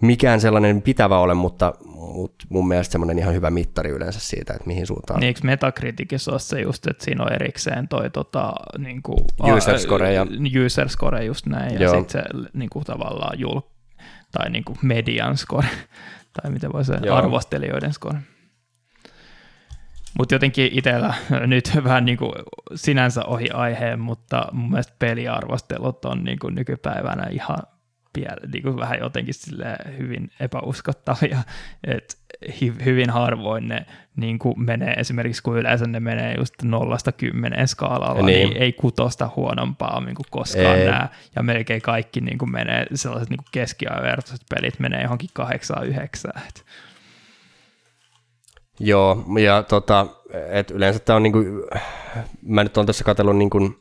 mikään 0.00 0.40
sellainen 0.40 0.82
pitävä 0.82 1.18
ole, 1.18 1.34
mutta, 1.34 1.72
mutta 1.94 2.46
mun 2.48 2.68
mielestä 2.68 2.92
semmoinen 2.92 3.18
ihan 3.18 3.34
hyvä 3.34 3.50
mittari 3.50 3.90
yleensä 3.90 4.20
siitä, 4.20 4.52
että 4.52 4.66
mihin 4.66 4.86
suuntaan. 4.86 5.20
niin 5.20 5.26
eikö 5.26 5.40
Metacriticissa 5.44 6.30
ole 6.32 6.40
se 6.40 6.60
just, 6.60 6.86
että 6.86 7.04
siinä 7.04 7.24
on 7.24 7.32
erikseen 7.32 7.88
toi 7.88 8.10
tota, 8.10 8.52
niin 8.78 9.02
kuin, 9.02 9.18
User 9.56 9.78
score 9.78 10.12
ja- 10.12 10.26
user 10.66 10.88
score 10.88 11.24
just 11.24 11.46
näin, 11.46 11.80
ja 11.80 11.90
sitten 11.90 12.10
se 12.10 12.22
niin 12.52 12.70
kuin, 12.70 12.84
tavallaan 12.84 13.38
jul, 13.38 13.60
tai 14.32 14.50
niin 14.50 14.64
kuin 14.64 14.78
median 14.82 15.36
score, 15.36 15.68
tai 16.42 16.50
miten 16.50 16.72
voi 16.72 16.84
se 16.84 16.98
Joo. 17.02 17.16
arvostelijoiden 17.16 17.92
score. 17.92 18.18
Mutta 20.18 20.34
jotenkin 20.34 20.70
itsellä 20.72 21.14
nyt 21.46 21.70
vähän 21.84 22.04
niin 22.04 22.18
kuin 22.18 22.32
sinänsä 22.74 23.24
ohi 23.24 23.50
aiheen, 23.50 24.00
mutta 24.00 24.48
mun 24.52 24.70
mielestä 24.70 24.94
peliarvostelut 24.98 26.04
on 26.04 26.24
niin 26.24 26.38
kuin 26.38 26.54
nykypäivänä 26.54 27.26
ihan 27.30 27.58
piel- 28.18 28.50
niin 28.52 28.62
kuin 28.62 28.76
vähän 28.76 28.98
jotenkin 28.98 29.34
silleen 29.34 29.98
hyvin 29.98 30.30
epäuskottavia, 30.40 31.38
että 31.84 32.14
hi- 32.60 32.74
hyvin 32.84 33.10
harvoin 33.10 33.68
ne 33.68 33.86
niin 34.16 34.38
kuin 34.38 34.54
menee, 34.64 34.92
esimerkiksi 34.94 35.42
kun 35.42 35.58
yleensä 35.58 35.86
ne 35.86 36.00
menee 36.00 36.34
just 36.38 36.54
nollasta 36.62 37.12
kymmeneen 37.12 37.68
skaalalla, 37.68 38.26
Niin. 38.26 38.48
niin, 38.50 38.62
ei 38.62 38.72
kutosta 38.72 39.30
huonompaa 39.36 40.00
niin 40.00 40.14
kuin 40.14 40.26
koskaan 40.30 40.78
Ei. 40.78 40.86
näe, 40.90 41.08
ja 41.36 41.42
melkein 41.42 41.82
kaikki 41.82 42.20
niin 42.20 42.38
kuin 42.38 42.52
menee, 42.52 42.86
sellaiset 42.94 43.30
niin 43.30 43.38
kuin 43.38 43.48
keskiavertaiset 43.52 44.46
pelit 44.54 44.78
menee 44.78 45.02
johonkin 45.02 45.30
kahdeksaan 45.32 45.86
yhdeksään, 45.86 46.42
Joo, 48.80 49.24
ja 49.42 49.62
tota, 49.62 50.06
et 50.50 50.70
yleensä 50.70 50.98
tämä 50.98 51.16
on 51.16 51.22
niinku, 51.22 51.38
mä 52.42 52.62
nyt 52.62 52.76
on 52.76 52.86
tässä 52.86 53.04
katsellut 53.04 53.36
niinku 53.36 53.74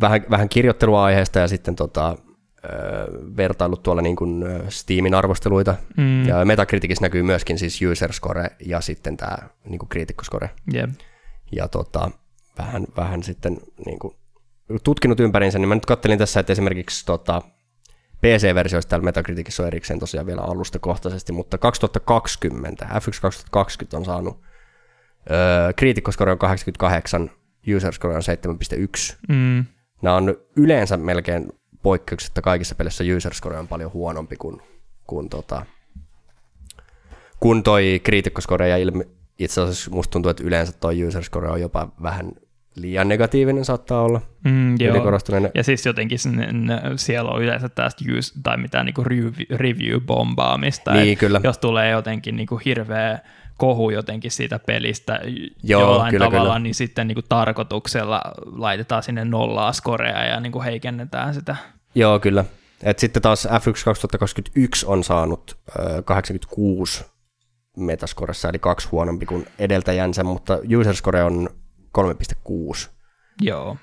vähän, 0.00 0.20
vähän 0.30 0.48
kirjoittelua 0.48 1.04
aiheesta 1.04 1.38
ja 1.38 1.48
sitten 1.48 1.76
tota, 1.76 2.16
ö, 2.64 3.36
vertaillut 3.36 3.82
tuolla 3.82 4.02
niinku 4.02 4.26
Steamin 4.68 5.14
arvosteluita. 5.14 5.74
Mm. 5.96 6.28
Ja 6.28 6.44
Metacriticissa 6.44 7.04
näkyy 7.04 7.22
myöskin 7.22 7.58
siis 7.58 7.80
user 7.90 8.12
score 8.12 8.50
ja 8.66 8.80
sitten 8.80 9.16
tämä 9.16 9.36
niinku 9.64 9.86
kriitikkoskore. 9.86 10.50
Jep. 10.72 10.90
ja 11.52 11.68
tota, 11.68 12.10
vähän, 12.58 12.86
vähän 12.96 13.22
sitten 13.22 13.60
niin 13.86 13.98
kuin, 13.98 14.14
tutkinut 14.84 15.20
ympäriinsä, 15.20 15.58
niin 15.58 15.68
mä 15.68 15.74
nyt 15.74 15.86
kattelin 15.86 16.18
tässä, 16.18 16.40
että 16.40 16.52
esimerkiksi 16.52 17.06
tota, 17.06 17.42
PC-versioista 18.20 18.90
täällä 18.90 19.04
Metacriticissa 19.04 19.62
on 19.62 19.66
erikseen 19.66 20.00
tosiaan 20.00 20.26
vielä 20.26 20.40
alustakohtaisesti, 20.40 21.32
mutta 21.32 21.58
2020, 21.58 22.84
F1 22.84 23.20
2020 23.20 23.96
on 23.96 24.04
saanut 24.04 24.40
öö, 25.30 25.72
kriitikkoskore 25.76 26.32
on 26.32 26.38
88, 26.38 27.30
user 27.76 27.92
score 27.92 28.14
on 28.14 28.22
7.1. 29.10 29.16
Mm. 29.28 29.64
Nämä 30.02 30.16
on 30.16 30.36
yleensä 30.56 30.96
melkein 30.96 31.52
poikkeuksetta 31.84 32.42
kaikissa 32.42 32.74
peleissä 32.74 33.04
user 33.16 33.34
score 33.34 33.58
on 33.58 33.68
paljon 33.68 33.92
huonompi 33.92 34.36
kuin, 34.36 34.62
kuin, 35.06 35.28
tota, 35.28 35.66
kuin 37.40 37.62
toi 37.62 38.00
kriitikkoskore 38.02 38.68
ja 38.68 38.76
ilme, 38.76 39.06
itse 39.38 39.60
asiassa 39.60 39.90
musta 39.90 40.10
tuntuu, 40.10 40.30
että 40.30 40.44
yleensä 40.44 40.72
toi 40.72 41.04
user 41.04 41.24
score 41.24 41.48
on 41.48 41.60
jopa 41.60 41.88
vähän 42.02 42.32
liian 42.76 43.08
negatiivinen 43.08 43.64
saattaa 43.64 44.02
olla, 44.02 44.20
Mm. 44.44 44.76
Ja 45.54 45.64
siis 45.64 45.86
jotenkin 45.86 46.18
siellä 46.96 47.30
on 47.30 47.42
yleensä 47.42 47.68
tästä 47.68 48.04
use, 48.18 48.32
tai 48.42 48.56
mitään 48.56 48.86
niinku 48.86 49.02
review- 49.02 49.56
review-bombaamista. 49.56 50.92
Niin, 50.92 51.18
kyllä. 51.18 51.40
Jos 51.44 51.58
tulee 51.58 51.90
jotenkin 51.90 52.36
niinku 52.36 52.60
hirveä 52.64 53.18
kohu 53.56 53.90
jotenkin 53.90 54.30
siitä 54.30 54.58
pelistä 54.58 55.20
Joo, 55.62 55.80
jollain 55.80 56.10
kyllä, 56.10 56.24
tavalla, 56.24 56.44
kyllä. 56.44 56.58
niin 56.58 56.74
sitten 56.74 57.06
niinku 57.06 57.22
tarkoituksella 57.28 58.22
laitetaan 58.46 59.02
sinne 59.02 59.24
nollaa 59.24 59.72
skorea 59.72 60.24
ja 60.24 60.40
niinku 60.40 60.62
heikennetään 60.62 61.34
sitä. 61.34 61.56
Joo, 61.94 62.20
kyllä. 62.20 62.44
Et 62.82 62.98
sitten 62.98 63.22
taas 63.22 63.46
F1 63.46 63.84
2021 63.84 64.86
on 64.86 65.04
saanut 65.04 65.58
ö, 65.78 66.02
86 66.02 67.04
metascoressa, 67.76 68.48
eli 68.48 68.58
kaksi 68.58 68.88
huonompi 68.92 69.26
kuin 69.26 69.46
edeltäjänsä, 69.58 70.24
mutta 70.24 70.58
user 70.80 70.96
score 70.96 71.24
on 71.24 71.48
3.6. 71.98 72.88
Joo. 73.42 73.76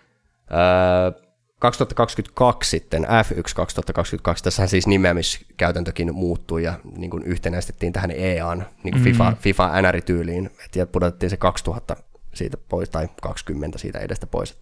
Öö, 0.52 1.22
2022 1.60 2.70
sitten, 2.70 3.04
F1 3.04 3.54
2022, 3.56 4.44
tässä 4.44 4.68
siis 4.68 4.88
nimeämiskäytäntökin 4.88 6.16
muuttui 6.16 6.64
ja 6.64 6.74
niin 6.98 7.10
kuin 7.10 7.24
yhtenäistettiin 7.24 7.94
tähän 7.94 8.12
EAN, 8.12 8.66
niin 8.84 8.92
kuin 8.92 9.04
FIFA, 9.04 9.34
FIFA 9.40 9.82
NR-tyyliin, 9.82 10.50
et, 10.66 10.76
ja 10.76 10.86
pudotettiin 10.86 11.30
se 11.30 11.38
2000 11.38 11.96
siitä 12.34 12.58
pois, 12.70 12.90
tai 12.90 13.08
20 13.22 13.78
siitä 13.78 14.00
edestä 14.00 14.28
pois. 14.28 14.62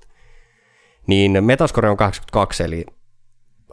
Niin 1.08 1.44
Metascore 1.44 1.90
on 1.90 1.98
82, 1.98 2.64
eli 2.64 2.86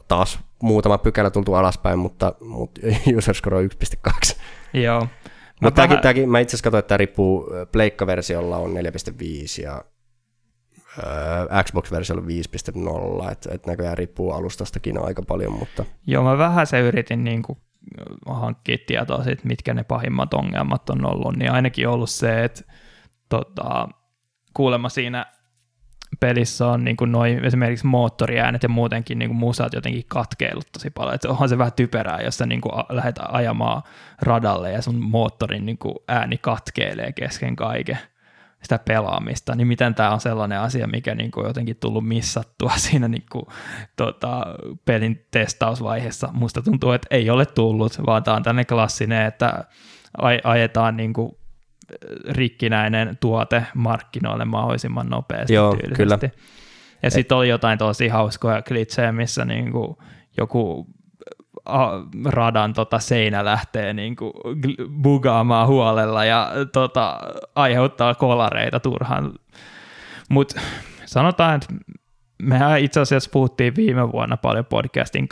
taas 0.08 0.38
muutama 0.62 0.98
pykälä 0.98 1.30
tultu 1.30 1.54
alaspäin, 1.54 1.98
mutta, 1.98 2.32
mutta 2.40 2.80
user 3.16 3.34
score 3.34 3.56
on 3.56 3.68
1.2. 4.08 4.36
Joo. 4.72 5.06
Mutta 5.62 5.76
tämäkin, 5.76 5.90
vähän- 5.90 6.02
tämäkin, 6.02 6.30
mä 6.30 6.40
itse 6.40 6.50
asiassa 6.50 6.64
katsoin, 6.64 6.78
että 6.78 6.88
tämä 6.88 6.96
riippuu, 6.96 7.48
Pleikka-versiolla 7.72 8.56
on 8.56 8.70
4.5 8.70 9.62
ja 9.62 9.84
ö, 10.98 11.02
Xbox-versiolla 11.64 12.22
5.0, 13.26 13.32
että 13.32 13.48
et 13.54 13.66
näköjään 13.66 13.98
riippuu 13.98 14.32
alustastakin 14.32 15.04
aika 15.04 15.22
paljon, 15.22 15.52
mutta 15.52 15.84
Joo, 16.06 16.24
mä 16.24 16.38
vähän 16.38 16.66
se 16.66 16.80
yritin 16.80 17.24
niin 17.24 17.42
kuin 17.42 17.58
hankkia 18.26 18.78
tietoa 18.86 19.24
siitä, 19.24 19.42
mitkä 19.44 19.74
ne 19.74 19.84
pahimmat 19.84 20.34
ongelmat 20.34 20.90
on 20.90 21.04
ollut, 21.06 21.36
niin 21.36 21.50
ainakin 21.52 21.88
ollut 21.88 22.10
se, 22.10 22.44
että 22.44 22.62
tota, 23.28 23.88
kuulemma 24.54 24.88
siinä 24.88 25.26
pelissä 26.20 26.66
on 26.66 26.84
niin 26.84 26.96
kuin 26.96 27.12
noi, 27.12 27.40
esimerkiksi 27.42 27.86
moottoriäänet 27.86 28.62
ja 28.62 28.68
muutenkin 28.68 29.18
niin 29.18 29.28
kuin 29.28 29.38
musat 29.38 29.72
jotenkin 29.72 30.04
katkeillut 30.08 30.72
tosi 30.72 30.90
paljon. 30.90 31.14
Et 31.14 31.24
onhan 31.24 31.48
se 31.48 31.58
vähän 31.58 31.72
typerää, 31.72 32.20
jos 32.20 32.38
sä 32.38 32.46
niin 32.46 32.60
kuin 32.60 32.72
lähdet 32.88 33.16
ajamaan 33.28 33.82
radalle 34.22 34.72
ja 34.72 34.82
sun 34.82 34.96
moottorin 34.96 35.66
niin 35.66 35.78
kuin 35.78 35.94
ääni 36.08 36.38
katkeilee 36.38 37.12
kesken 37.12 37.56
kaiken 37.56 37.98
sitä 38.62 38.78
pelaamista, 38.78 39.54
niin 39.54 39.66
miten 39.66 39.94
tämä 39.94 40.10
on 40.10 40.20
sellainen 40.20 40.60
asia, 40.60 40.86
mikä 40.86 41.14
niin 41.14 41.30
kuin 41.30 41.46
jotenkin 41.46 41.76
tullut 41.76 42.08
missattua 42.08 42.72
siinä 42.86 43.08
niin 43.08 43.26
kuin, 43.32 43.46
tota, 43.96 44.46
pelin 44.84 45.26
testausvaiheessa. 45.30 46.28
Musta 46.32 46.62
tuntuu, 46.62 46.92
että 46.92 47.08
ei 47.10 47.30
ole 47.30 47.46
tullut, 47.46 48.06
vaan 48.06 48.22
tämä 48.22 48.36
on 48.36 48.42
tämmöinen 48.42 48.66
klassinen, 48.66 49.26
että 49.26 49.64
aj- 50.18 50.40
ajetaan 50.44 50.96
niin 50.96 51.12
kuin 51.12 51.32
rikkinäinen 52.30 53.16
tuote 53.20 53.66
markkinoille 53.74 54.44
mahdollisimman 54.44 55.08
nopeasti 55.08 55.54
Joo, 55.54 55.70
tyylisesti. 55.70 55.96
kyllä. 55.96 56.18
Ja 57.02 57.10
sitten 57.10 57.38
oli 57.38 57.48
jotain 57.48 57.78
tosi 57.78 58.08
hauskoja 58.08 58.62
klitsejä, 58.62 59.12
missä 59.12 59.44
niin 59.44 59.72
kuin 59.72 59.96
joku 60.36 60.86
radan 62.24 62.72
tota 62.72 62.98
seinä 62.98 63.44
lähtee 63.44 63.92
niin 63.92 64.16
kuin 64.16 64.32
bugaamaan 65.02 65.68
huolella 65.68 66.24
ja 66.24 66.50
tota, 66.72 67.20
aiheuttaa 67.54 68.14
kolareita 68.14 68.80
turhaan. 68.80 69.34
Mutta 70.30 70.60
sanotaan, 71.06 71.54
että 71.54 71.66
mehän 72.42 72.80
itse 72.80 73.00
asiassa 73.00 73.30
puhuttiin 73.32 73.76
viime 73.76 74.12
vuonna 74.12 74.36
paljon 74.36 74.64
podcastin 74.64 75.28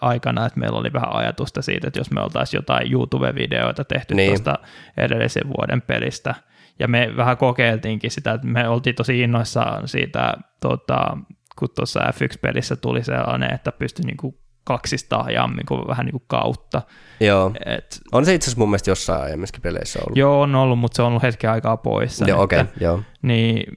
aikana, 0.00 0.46
että 0.46 0.60
meillä 0.60 0.78
oli 0.78 0.92
vähän 0.92 1.12
ajatusta 1.12 1.62
siitä, 1.62 1.88
että 1.88 2.00
jos 2.00 2.10
me 2.10 2.20
oltaisiin 2.20 2.58
jotain 2.58 2.92
YouTube-videoita 2.92 3.84
tehty 3.84 4.14
niin. 4.14 4.28
tuosta 4.28 4.58
edellisen 4.96 5.42
vuoden 5.46 5.82
pelistä, 5.82 6.34
ja 6.78 6.88
me 6.88 7.12
vähän 7.16 7.36
kokeiltiinkin 7.36 8.10
sitä, 8.10 8.32
että 8.32 8.46
me 8.46 8.68
oltiin 8.68 8.96
tosi 8.96 9.20
innoissaan 9.20 9.88
siitä, 9.88 10.34
tota, 10.60 11.16
kun 11.58 11.68
tuossa 11.74 12.00
F1-pelissä 12.00 12.76
tuli 12.76 13.04
sellainen, 13.04 13.54
että 13.54 13.72
pystyi 13.72 14.04
niinku 14.04 14.40
kaksista 14.64 15.16
ajaa 15.16 15.46
niin 15.46 15.88
vähän 15.88 16.06
niin 16.06 16.12
kuin 16.12 16.24
kautta. 16.26 16.82
Joo. 17.20 17.52
Et, 17.66 18.00
on 18.12 18.24
se 18.24 18.34
itse 18.34 18.44
asiassa 18.44 18.58
mun 18.58 18.68
mielestä 18.68 18.90
jossain 18.90 19.22
aiemmissakin 19.22 19.62
peleissä 19.62 19.98
ollut. 19.98 20.16
Joo, 20.16 20.40
on 20.40 20.54
ollut, 20.54 20.78
mutta 20.78 20.96
se 20.96 21.02
on 21.02 21.08
ollut 21.08 21.22
hetken 21.22 21.50
aikaa 21.50 21.76
poissa. 21.76 22.24
Joo, 22.28 22.42
okei, 22.42 22.60
okay, 22.60 22.72
joo. 22.80 23.02
Niin, 23.22 23.76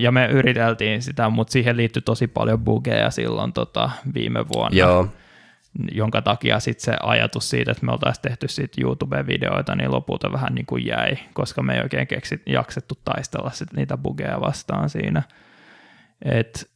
ja 0.00 0.12
me 0.12 0.26
yriteltiin 0.26 1.02
sitä, 1.02 1.28
mutta 1.28 1.52
siihen 1.52 1.76
liittyi 1.76 2.02
tosi 2.02 2.26
paljon 2.26 2.64
bugeja 2.64 3.10
silloin 3.10 3.52
tota, 3.52 3.90
viime 4.14 4.48
vuonna. 4.54 4.78
Joo. 4.78 5.08
Jonka 5.92 6.22
takia 6.22 6.60
sitten 6.60 6.84
se 6.84 6.96
ajatus 7.02 7.50
siitä, 7.50 7.70
että 7.70 7.86
me 7.86 7.92
oltaisiin 7.92 8.22
tehty 8.22 8.48
siitä 8.48 8.80
YouTube-videoita, 8.80 9.74
niin 9.74 9.90
lopulta 9.90 10.32
vähän 10.32 10.54
niin 10.54 10.66
kuin 10.66 10.86
jäi, 10.86 11.16
koska 11.32 11.62
me 11.62 11.74
ei 11.74 11.82
oikein 11.82 12.06
keksit, 12.06 12.42
jaksettu 12.46 12.98
taistella 13.04 13.50
sit 13.50 13.72
niitä 13.72 13.96
bugeja 13.96 14.40
vastaan 14.40 14.90
siinä. 14.90 15.22
Et 16.22 16.70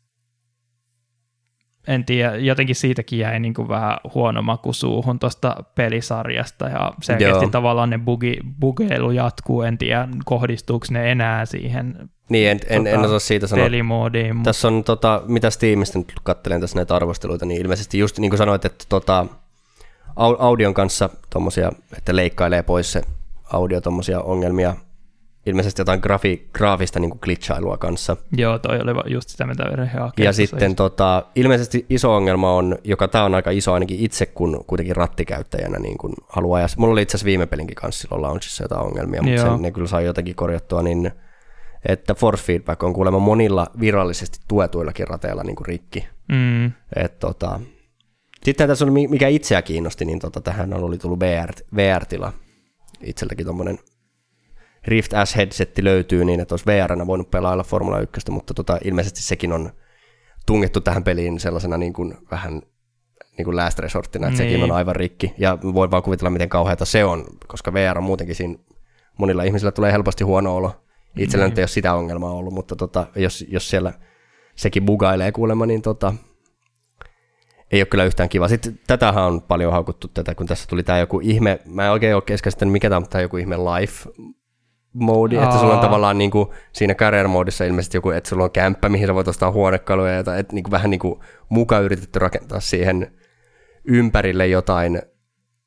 en 1.86 2.04
tiedä, 2.04 2.36
jotenkin 2.36 2.76
siitäkin 2.76 3.18
jäi 3.18 3.40
niin 3.40 3.54
kuin 3.54 3.68
vähän 3.68 3.96
huono 4.14 4.42
maku 4.42 4.72
suuhun 4.72 5.18
tuosta 5.18 5.56
pelisarjasta 5.74 6.68
ja 6.68 6.92
selkeästi 7.02 7.44
Joo. 7.44 7.50
tavallaan 7.50 7.90
ne 7.90 7.98
bugi, 7.98 8.36
bugeilu 8.60 9.10
jatkuu, 9.10 9.62
en 9.62 9.78
tiedä 9.78 10.08
kohdistuuko 10.24 10.86
ne 10.90 11.12
enää 11.12 11.46
siihen 11.46 12.10
niin, 12.30 12.50
en, 12.50 12.60
en, 12.68 12.84
tota, 12.84 12.96
en 12.96 13.00
osaa 13.00 13.18
siitä 13.18 13.46
sanoa. 13.46 13.64
Pelimoodiin. 13.64 14.36
Mutta... 14.36 14.48
Tässä 14.48 14.68
on, 14.68 14.84
tota, 14.84 15.22
mitä 15.26 15.50
Steamista 15.50 15.98
nyt 15.98 16.12
katselen 16.22 16.60
tässä 16.60 16.76
näitä 16.76 16.96
arvosteluita, 16.96 17.46
niin 17.46 17.60
ilmeisesti 17.60 17.98
just 17.98 18.18
niin 18.18 18.30
kuin 18.30 18.38
sanoit, 18.38 18.64
että 18.64 18.84
tota, 18.88 19.26
audion 20.16 20.74
kanssa 20.74 21.10
tommosia, 21.30 21.72
että 21.98 22.16
leikkailee 22.16 22.62
pois 22.62 22.92
se 22.92 23.02
audio 23.52 23.80
tommosia 23.80 24.20
ongelmia, 24.20 24.74
ilmeisesti 25.46 25.80
jotain 25.80 26.00
grafi, 26.02 26.48
graafista 26.52 27.00
niin 27.00 27.10
kuin 27.10 27.18
glitchailua 27.22 27.76
kanssa. 27.76 28.16
Joo, 28.36 28.58
toi 28.58 28.80
oli 28.80 29.12
just 29.12 29.28
sitä, 29.28 29.46
mitä 29.46 29.64
Ja 30.18 30.32
sitten 30.32 30.76
tota, 30.76 31.26
ilmeisesti 31.34 31.86
iso 31.90 32.14
ongelma 32.14 32.52
on, 32.52 32.78
joka 32.84 33.08
tämä 33.08 33.24
on 33.24 33.34
aika 33.34 33.50
iso 33.50 33.72
ainakin 33.72 34.00
itse, 34.00 34.26
kun 34.26 34.64
kuitenkin 34.66 34.96
rattikäyttäjänä 34.96 35.78
niin 35.78 35.98
kuin 35.98 36.14
haluaa 36.28 36.56
ajaa. 36.56 36.68
Mulla 36.76 36.92
oli 36.92 37.02
itse 37.02 37.16
asiassa 37.16 37.26
viime 37.26 37.46
pelinkin 37.46 37.76
kanssa 37.76 38.00
silloin 38.00 38.22
launchissa 38.22 38.64
jotain 38.64 38.82
ongelmia, 38.82 39.22
mutta 39.22 39.42
sen, 39.42 39.62
ne 39.62 39.70
kyllä 39.70 39.88
sai 39.88 40.04
jotenkin 40.04 40.34
korjattua, 40.34 40.82
niin 40.82 41.12
että 41.88 42.14
force 42.14 42.44
feedback 42.44 42.82
on 42.82 42.92
kuulemma 42.92 43.18
monilla 43.18 43.66
virallisesti 43.80 44.38
tuetuillakin 44.48 45.08
rateilla 45.08 45.42
niin 45.42 45.56
kuin 45.56 45.66
rikki. 45.66 46.06
Mm. 46.28 46.66
Et, 46.96 47.18
tota, 47.18 47.60
sitten 48.42 48.68
tässä 48.68 48.84
oli, 48.84 49.08
mikä 49.08 49.28
itseä 49.28 49.62
kiinnosti, 49.62 50.04
niin 50.04 50.18
tota, 50.18 50.40
tähän 50.40 50.74
oli 50.74 50.98
tullut 50.98 51.20
VR, 51.20 51.52
VR-tila. 51.76 52.32
Itseltäkin 53.00 53.46
tuommoinen 53.46 53.78
Rift 54.84 55.12
S-headsetti 55.24 55.84
löytyy 55.84 56.24
niin, 56.24 56.40
että 56.40 56.52
olisi 56.52 56.66
VR 56.66 57.06
voinut 57.06 57.30
pelailla 57.30 57.64
Formula 57.64 58.00
1, 58.00 58.30
mutta 58.30 58.54
tota, 58.54 58.78
ilmeisesti 58.84 59.22
sekin 59.22 59.52
on 59.52 59.70
tungettu 60.46 60.80
tähän 60.80 61.04
peliin 61.04 61.40
sellaisena 61.40 61.76
niin 61.76 61.92
kuin 61.92 62.14
vähän 62.30 62.62
niin 63.38 63.44
kuin 63.44 63.56
last 63.56 63.78
resorttina, 63.78 64.26
että 64.28 64.42
niin. 64.42 64.50
sekin 64.52 64.64
on 64.64 64.76
aivan 64.76 64.96
rikki. 64.96 65.34
Ja 65.38 65.58
voi 65.62 65.90
vaan 65.90 66.02
kuvitella, 66.02 66.30
miten 66.30 66.48
kauheata 66.48 66.84
se 66.84 67.04
on, 67.04 67.24
koska 67.46 67.72
VR 67.72 67.98
on 67.98 68.04
muutenkin 68.04 68.36
siinä 68.36 68.54
monilla 69.18 69.42
ihmisillä 69.42 69.72
tulee 69.72 69.92
helposti 69.92 70.24
huono 70.24 70.56
olo. 70.56 70.72
Itsellä 71.16 71.44
niin. 71.44 71.50
nyt 71.50 71.58
ei 71.58 71.62
ole 71.62 71.68
sitä 71.68 71.94
ongelmaa 71.94 72.32
ollut, 72.32 72.54
mutta 72.54 72.76
tota, 72.76 73.06
jos, 73.16 73.44
jos 73.48 73.70
siellä 73.70 73.92
sekin 74.56 74.84
bugailee 74.84 75.32
kuulemma, 75.32 75.66
niin 75.66 75.82
tota, 75.82 76.14
ei 77.72 77.80
ole 77.80 77.86
kyllä 77.86 78.04
yhtään 78.04 78.28
kiva. 78.28 78.48
Sitten 78.48 78.80
tätähän 78.86 79.24
on 79.24 79.42
paljon 79.42 79.72
haukuttu 79.72 80.08
tätä, 80.08 80.34
kun 80.34 80.46
tässä 80.46 80.68
tuli 80.68 80.82
tämä 80.82 80.98
joku 80.98 81.20
ihme, 81.22 81.60
mä 81.64 81.84
en 81.84 81.90
oikein 81.90 82.14
ole 82.14 82.22
keskäsittänyt 82.22 82.72
mikä 82.72 82.88
tämä 82.88 82.96
on, 82.96 83.08
tämä 83.08 83.22
joku 83.22 83.36
ihme 83.36 83.56
life 83.56 84.10
mode, 84.92 85.42
että 85.42 85.58
sulla 85.58 85.74
on 85.74 85.80
tavallaan 85.80 86.18
niin 86.18 86.30
kuin 86.30 86.48
siinä 86.72 86.94
career 86.94 87.28
moodissa 87.28 87.64
ilmeisesti 87.64 87.96
joku, 87.96 88.10
että 88.10 88.28
sulla 88.28 88.44
on 88.44 88.50
kämppä, 88.50 88.88
mihin 88.88 89.06
sä 89.06 89.14
voit 89.14 89.28
ostaa 89.28 89.52
huonekaluja, 89.52 90.24
tai 90.24 90.40
että 90.40 90.54
niin 90.54 90.64
kuin 90.64 90.70
vähän 90.70 90.90
niin 90.90 91.00
kuin 91.00 91.20
muka 91.48 91.78
yritetty 91.78 92.18
rakentaa 92.18 92.60
siihen 92.60 93.12
ympärille 93.84 94.46
jotain 94.46 95.02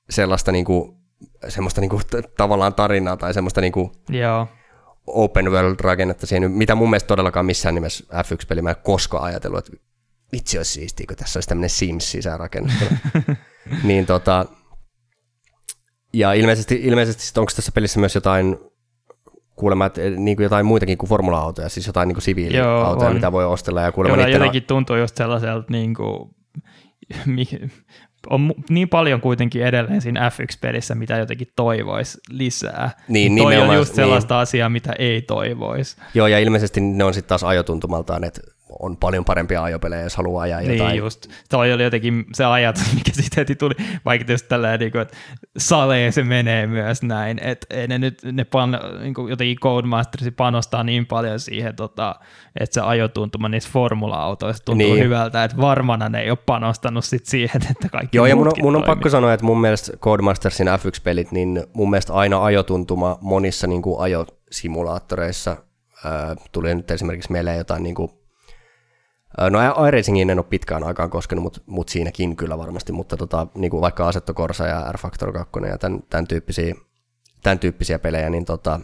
sellaista 0.09 0.51
niin 0.51 0.65
kuin, 0.65 0.97
semmoista 1.47 1.81
niin 1.81 1.89
kuin 1.89 2.01
tavallaan 2.37 2.73
tarinaa 2.73 3.17
tai 3.17 3.33
semmoista 3.33 3.61
niin 3.61 3.73
kuin 3.73 3.91
Joo. 4.09 4.47
open 5.07 5.51
world 5.51 5.79
rakennetta 5.79 6.27
siihen, 6.27 6.51
mitä 6.51 6.75
mun 6.75 6.89
mielestä 6.89 7.07
todellakaan 7.07 7.45
missään 7.45 7.75
nimessä 7.75 8.05
F1-peli 8.13 8.61
mä 8.61 8.69
en 8.69 8.75
koskaan 8.83 9.23
ajatellut, 9.23 9.59
että 9.59 9.71
vitsi 10.31 10.57
olisi 10.57 10.71
siistiä, 10.71 11.05
kun 11.07 11.17
tässä 11.17 11.37
olisi 11.37 11.49
tämmöinen 11.49 11.69
Sims 11.69 12.11
sisäänrakennettu. 12.11 12.85
niin 13.83 14.05
tota, 14.05 14.45
ja 16.13 16.33
ilmeisesti, 16.33 16.79
ilmeisesti 16.83 17.39
onko 17.39 17.51
tässä 17.55 17.71
pelissä 17.71 17.99
myös 17.99 18.15
jotain 18.15 18.57
kuulemma, 19.55 19.85
että 19.85 20.01
eh, 20.01 20.11
niin 20.17 20.37
kuin 20.37 20.43
jotain 20.43 20.65
muitakin 20.65 20.97
kuin 20.97 21.09
formula-autoja, 21.09 21.69
siis 21.69 21.87
jotain 21.87 22.07
niin 22.07 22.15
kuin 22.15 22.23
siviiliautoja, 22.23 23.07
Joo, 23.07 23.13
mitä 23.13 23.31
voi 23.31 23.45
ostella. 23.45 23.81
Ja 23.81 23.91
kuulemma 23.91 24.17
Joka 24.17 24.29
jotenkin 24.29 24.63
tuntuu 24.63 24.95
just 24.95 25.17
sellaiselta, 25.17 25.65
niin 25.73 25.93
kuin, 25.93 26.31
on 28.29 28.53
niin 28.69 28.89
paljon 28.89 29.21
kuitenkin 29.21 29.65
edelleen 29.65 30.01
siinä 30.01 30.29
F1-pelissä, 30.29 30.95
mitä 30.95 31.17
jotenkin 31.17 31.47
toivoisi 31.55 32.17
lisää. 32.29 32.91
Niin, 33.07 33.37
Toi 33.37 33.57
on 33.57 33.75
just 33.75 33.95
sellaista 33.95 34.35
niin. 34.35 34.41
asiaa, 34.41 34.69
mitä 34.69 34.93
ei 34.99 35.21
toivoisi. 35.21 35.97
Joo, 36.13 36.27
ja 36.27 36.39
ilmeisesti 36.39 36.81
ne 36.81 37.03
on 37.03 37.13
sitten 37.13 37.29
taas 37.29 37.43
ajotuntumaltaan, 37.43 38.23
että 38.23 38.41
on 38.79 38.97
paljon 38.97 39.25
parempia 39.25 39.63
ajopelejä, 39.63 40.01
jos 40.01 40.15
haluaa 40.15 40.43
ajaa 40.43 40.59
niin 40.59 40.71
jotain. 40.71 40.91
Niin 40.91 40.99
just. 40.99 41.27
Toi 41.49 41.73
oli 41.73 41.83
jotenkin 41.83 42.25
se 42.33 42.45
ajatus, 42.45 42.93
mikä 42.95 43.11
siitä 43.13 43.35
heti 43.37 43.55
tuli, 43.55 43.73
vaikka 44.05 44.25
tietysti 44.25 44.49
tällä 44.49 44.77
niin 44.77 44.91
kuin, 44.91 45.01
että 45.01 45.17
saleen 45.57 46.13
se 46.13 46.23
menee 46.23 46.67
myös 46.67 47.03
näin, 47.03 47.39
että 47.43 47.67
ne 47.87 47.97
nyt, 47.97 48.21
ne 48.31 48.43
pan, 48.43 48.79
niin 49.01 49.13
kuin 49.13 49.29
jotenkin 49.29 49.59
Codemastersi 49.59 50.31
panostaa 50.31 50.83
niin 50.83 51.05
paljon 51.05 51.39
siihen, 51.39 51.75
tota, 51.75 52.15
että 52.59 52.73
se 52.73 52.81
ajotuntuma 52.81 53.49
niissä 53.49 53.69
formula-autoissa 53.73 54.65
tuntuu 54.65 54.87
niin. 54.87 55.03
hyvältä, 55.03 55.43
että 55.43 55.57
varmana 55.57 56.09
ne 56.09 56.21
ei 56.21 56.29
ole 56.29 56.37
panostanut 56.45 57.05
sit 57.05 57.25
siihen, 57.25 57.61
että 57.71 57.89
kaikki 57.89 58.17
Joo, 58.17 58.25
ja 58.25 58.35
mun 58.35 58.47
on, 58.47 58.53
mun 58.61 58.75
on 58.75 58.83
pakko 58.83 59.09
sanoa, 59.09 59.33
että 59.33 59.45
mun 59.45 59.61
mielestä 59.61 59.97
Codemastersin 59.97 60.67
F1-pelit, 60.67 61.31
niin 61.31 61.63
mun 61.73 61.89
mielestä 61.89 62.13
aina 62.13 62.43
ajotuntuma 62.43 63.17
monissa 63.21 63.67
niin 63.67 63.81
kuin 63.81 64.01
ajosimulaattoreissa, 64.01 65.57
ää, 66.05 66.35
tuli 66.51 66.75
nyt 66.75 66.91
esimerkiksi 66.91 67.31
meille 67.31 67.55
jotain 67.55 67.83
niin 67.83 67.95
kuin 67.95 68.22
No 69.37 69.87
iRacingiin 69.87 70.29
en 70.29 70.39
ole 70.39 70.45
pitkään 70.49 70.83
aikaan 70.83 71.09
koskenut, 71.09 71.43
mutta 71.43 71.61
mut 71.65 71.89
siinäkin 71.89 72.35
kyllä 72.35 72.57
varmasti, 72.57 72.91
mutta 72.91 73.17
tota, 73.17 73.47
niin 73.55 73.71
kuin 73.71 73.81
vaikka 73.81 74.07
Assetto 74.07 74.33
Corsa 74.33 74.67
ja 74.67 74.91
R-Factor 74.91 75.33
2 75.33 75.51
ja 75.69 75.77
tämän, 75.77 76.03
tämän, 76.09 76.27
tyyppisiä, 76.27 76.75
tämän 77.43 77.59
tyyppisiä 77.59 77.99
pelejä, 77.99 78.29
niin 78.29 78.45
tota, 78.45 78.79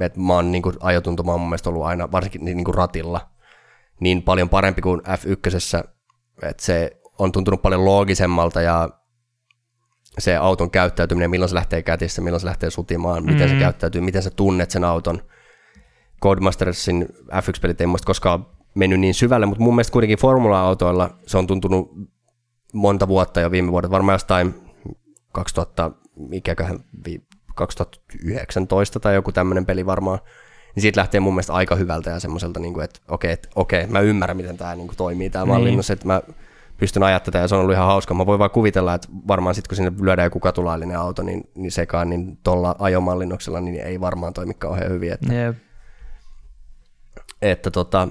et 0.00 0.16
mä 0.16 0.32
oon 0.34 0.52
niin 0.52 0.62
kuin, 0.62 0.76
ajotuntuma 0.80 1.34
on 1.34 1.40
mun 1.40 1.48
mielestä 1.48 1.70
ollut 1.70 1.84
aina, 1.84 2.12
varsinkin 2.12 2.44
niin 2.44 2.64
kuin 2.64 2.74
ratilla, 2.74 3.30
niin 4.00 4.22
paljon 4.22 4.48
parempi 4.48 4.82
kuin 4.82 5.00
F1, 5.00 5.88
että 6.42 6.62
se 6.62 7.00
on 7.18 7.32
tuntunut 7.32 7.62
paljon 7.62 7.84
loogisemmalta 7.84 8.60
ja 8.60 8.88
se 10.18 10.36
auton 10.36 10.70
käyttäytyminen, 10.70 11.30
milloin 11.30 11.48
se 11.48 11.54
lähtee 11.54 11.82
kätissä, 11.82 12.22
milloin 12.22 12.40
se 12.40 12.46
lähtee 12.46 12.70
sutimaan, 12.70 13.24
miten 13.24 13.40
mm-hmm. 13.40 13.58
se 13.58 13.64
käyttäytyy, 13.64 14.00
miten 14.00 14.22
sä 14.22 14.30
tunnet 14.30 14.70
sen 14.70 14.84
auton. 14.84 15.22
Codemastersin 16.22 17.08
F1-pelit 17.32 17.80
ei 17.80 17.86
muista 17.86 18.06
koskaan 18.06 18.46
mennyt 18.74 19.00
niin 19.00 19.14
syvälle, 19.14 19.46
mutta 19.46 19.64
mun 19.64 19.74
mielestä 19.74 19.92
kuitenkin 19.92 20.18
formula-autoilla 20.18 21.10
se 21.26 21.38
on 21.38 21.46
tuntunut 21.46 21.92
monta 22.72 23.08
vuotta 23.08 23.40
jo 23.40 23.50
viime 23.50 23.72
vuodet, 23.72 23.90
varmaan 23.90 24.14
jostain 24.14 24.54
2000, 25.32 25.90
mikäköhän, 26.16 26.80
2019 27.54 29.00
tai 29.00 29.14
joku 29.14 29.32
tämmöinen 29.32 29.66
peli 29.66 29.86
varmaan, 29.86 30.18
niin 30.74 30.82
siitä 30.82 31.00
lähtee 31.00 31.20
mun 31.20 31.34
mielestä 31.34 31.52
aika 31.52 31.74
hyvältä 31.74 32.10
ja 32.10 32.20
semmoiselta, 32.20 32.60
niin 32.60 32.74
kuin, 32.74 32.84
että 32.84 33.00
okei, 33.08 33.32
okay, 33.32 33.50
okei, 33.56 33.80
okay, 33.80 33.92
mä 33.92 34.00
ymmärrän, 34.00 34.36
miten 34.36 34.56
tämä 34.56 34.74
niin 34.74 34.86
kuin, 34.86 34.96
toimii 34.96 35.30
tämä 35.30 35.44
niin. 35.44 35.54
mallinnus, 35.54 35.90
että 35.90 36.06
mä 36.06 36.22
pystyn 36.76 37.02
ajaa 37.02 37.20
tätä 37.20 37.38
ja 37.38 37.48
se 37.48 37.54
on 37.54 37.60
ollut 37.60 37.74
ihan 37.74 37.86
hauska. 37.86 38.14
Mä 38.14 38.26
voin 38.26 38.38
vaan 38.38 38.50
kuvitella, 38.50 38.94
että 38.94 39.08
varmaan 39.28 39.54
sitten 39.54 39.68
kun 39.68 39.76
sinne 39.76 39.92
lyödään 40.00 40.26
joku 40.26 40.40
katulaillinen 40.40 40.98
auto 40.98 41.22
niin, 41.22 41.50
niin 41.54 41.72
sekaan, 41.72 42.10
niin 42.10 42.38
tuolla 42.44 42.76
ajomallinnoksella 42.78 43.60
niin 43.60 43.80
ei 43.80 44.00
varmaan 44.00 44.32
toimi 44.32 44.54
kauhean 44.54 44.90
hyvin. 44.90 45.12
Että, 45.12 45.32
yep. 45.32 45.56
että 47.42 47.70
tota, 47.70 48.08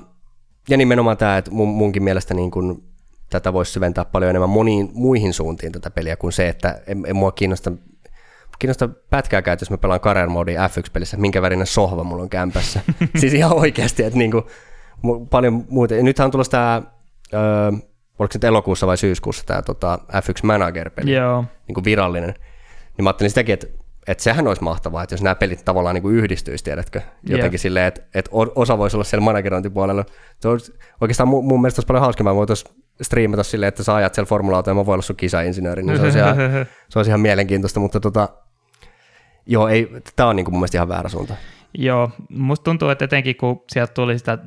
ja 0.70 0.78
nimenomaan 0.78 1.18
tämä, 1.18 1.38
että 1.38 1.52
mun, 1.52 1.68
munkin 1.68 2.04
mielestä 2.04 2.34
niin 2.34 2.52
kun, 2.52 2.84
tätä 3.30 3.54
voisi 3.54 3.72
syventää 3.72 4.06
paljon 4.06 4.30
enemmän 4.30 4.50
moniin 4.50 4.90
muihin 4.94 5.34
suuntiin 5.34 5.72
tätä 5.72 5.92
peliä 5.92 6.16
kuin 6.16 6.34
se, 6.34 6.48
että 6.48 6.82
en, 6.88 7.04
en 7.08 7.16
mua 7.16 7.32
kiinnosta, 7.32 7.72
kiinnosta 8.60 8.90
pätkääkään, 9.10 9.54
että 9.54 9.64
jos 9.64 9.72
mä 9.72 9.78
pelaan 9.78 10.00
career 10.00 10.30
mode 10.30 10.56
F1-pelissä, 10.56 11.18
minkä 11.18 11.42
värinen 11.42 11.68
sohva 11.68 12.04
mulla 12.04 12.24
on 12.24 12.30
kämpässä. 12.30 12.82
siis 13.20 13.34
ihan 13.34 13.54
oikeasti, 13.54 14.04
että 14.04 14.20
niin 14.20 14.32
kuin, 14.32 14.44
paljon 15.30 15.66
muuta. 15.70 15.96
Ja 15.96 16.04
nythän 16.04 16.26
on 16.26 16.32
tulossa 16.32 16.52
tämä, 16.52 16.82
öö, 17.34 17.72
oliko 18.20 18.32
se 18.32 18.38
nyt 18.38 18.44
elokuussa 18.44 18.88
vai 18.88 18.98
syyskuussa 18.98 19.46
tämä 19.46 19.62
tota, 19.62 20.00
F1 20.12 20.40
Manager-peli, 20.44 21.14
Joo. 21.14 21.46
niin 21.68 21.74
kuin 21.74 21.84
virallinen. 21.86 22.34
Niin 22.98 23.04
mä 23.04 23.10
ajattelin 23.10 23.30
sitäkin, 23.30 23.54
että 23.54 23.68
että 24.08 24.24
sehän 24.24 24.48
olisi 24.48 24.64
mahtavaa, 24.64 25.04
että 25.04 25.14
jos 25.14 25.24
nämä 25.24 25.36
pelit 25.36 25.66
tavallaan 25.66 25.94
niin 25.94 26.02
kuin 26.02 26.16
yhdistyisi, 26.16 26.64
tiedätkö, 26.64 27.02
jotenkin 27.24 27.52
yeah. 27.52 27.62
silleen, 27.62 27.86
että, 27.86 28.02
että 28.16 28.32
osa 28.34 28.78
voisi 28.78 28.98
olla 28.98 29.04
siellä 29.04 29.24
managerointipuolella. 29.24 30.06
Se 30.40 30.48
olisi, 30.48 30.74
oikeastaan 31.02 31.28
mun, 31.28 31.46
mun 31.46 31.62
mielestä 31.62 31.80
olisi 31.80 31.88
paljon 31.88 32.02
hauskempaa, 32.02 32.36
voitaisiin 32.36 32.76
striimata 33.02 33.44
silleen, 33.44 33.68
että 33.68 33.84
sä 33.84 33.96
ajat 33.96 34.14
siellä 34.14 34.28
formula 34.28 34.64
ja 34.68 34.74
mä 34.74 34.86
voin 34.86 34.94
olla 34.94 35.02
sun 35.02 35.16
kisainsinööri, 35.16 35.84
niin 35.84 35.98
se 35.98 36.04
olisi 36.04 36.18
ihan, 36.18 36.36
se 36.90 37.00
olisi 37.00 37.10
ihan 37.10 37.22
mielenkiintoista, 37.22 37.80
mutta 37.80 38.00
tota, 38.00 38.30
joo, 39.46 39.68
ei, 39.68 39.90
tämä 40.16 40.30
on 40.30 40.36
niin 40.36 40.46
kuin 40.46 40.54
mun 40.54 40.60
mielestä 40.60 40.78
ihan 40.78 40.90
väärä 40.90 41.10
suunta. 41.10 41.36
Joo, 41.74 42.12
musta 42.30 42.64
tuntuu, 42.64 42.90
että 42.90 43.06
etenkin 43.06 43.36
kun 43.36 43.64
sieltä 43.72 43.94
tuli 43.94 44.20
sitä 44.20 44.38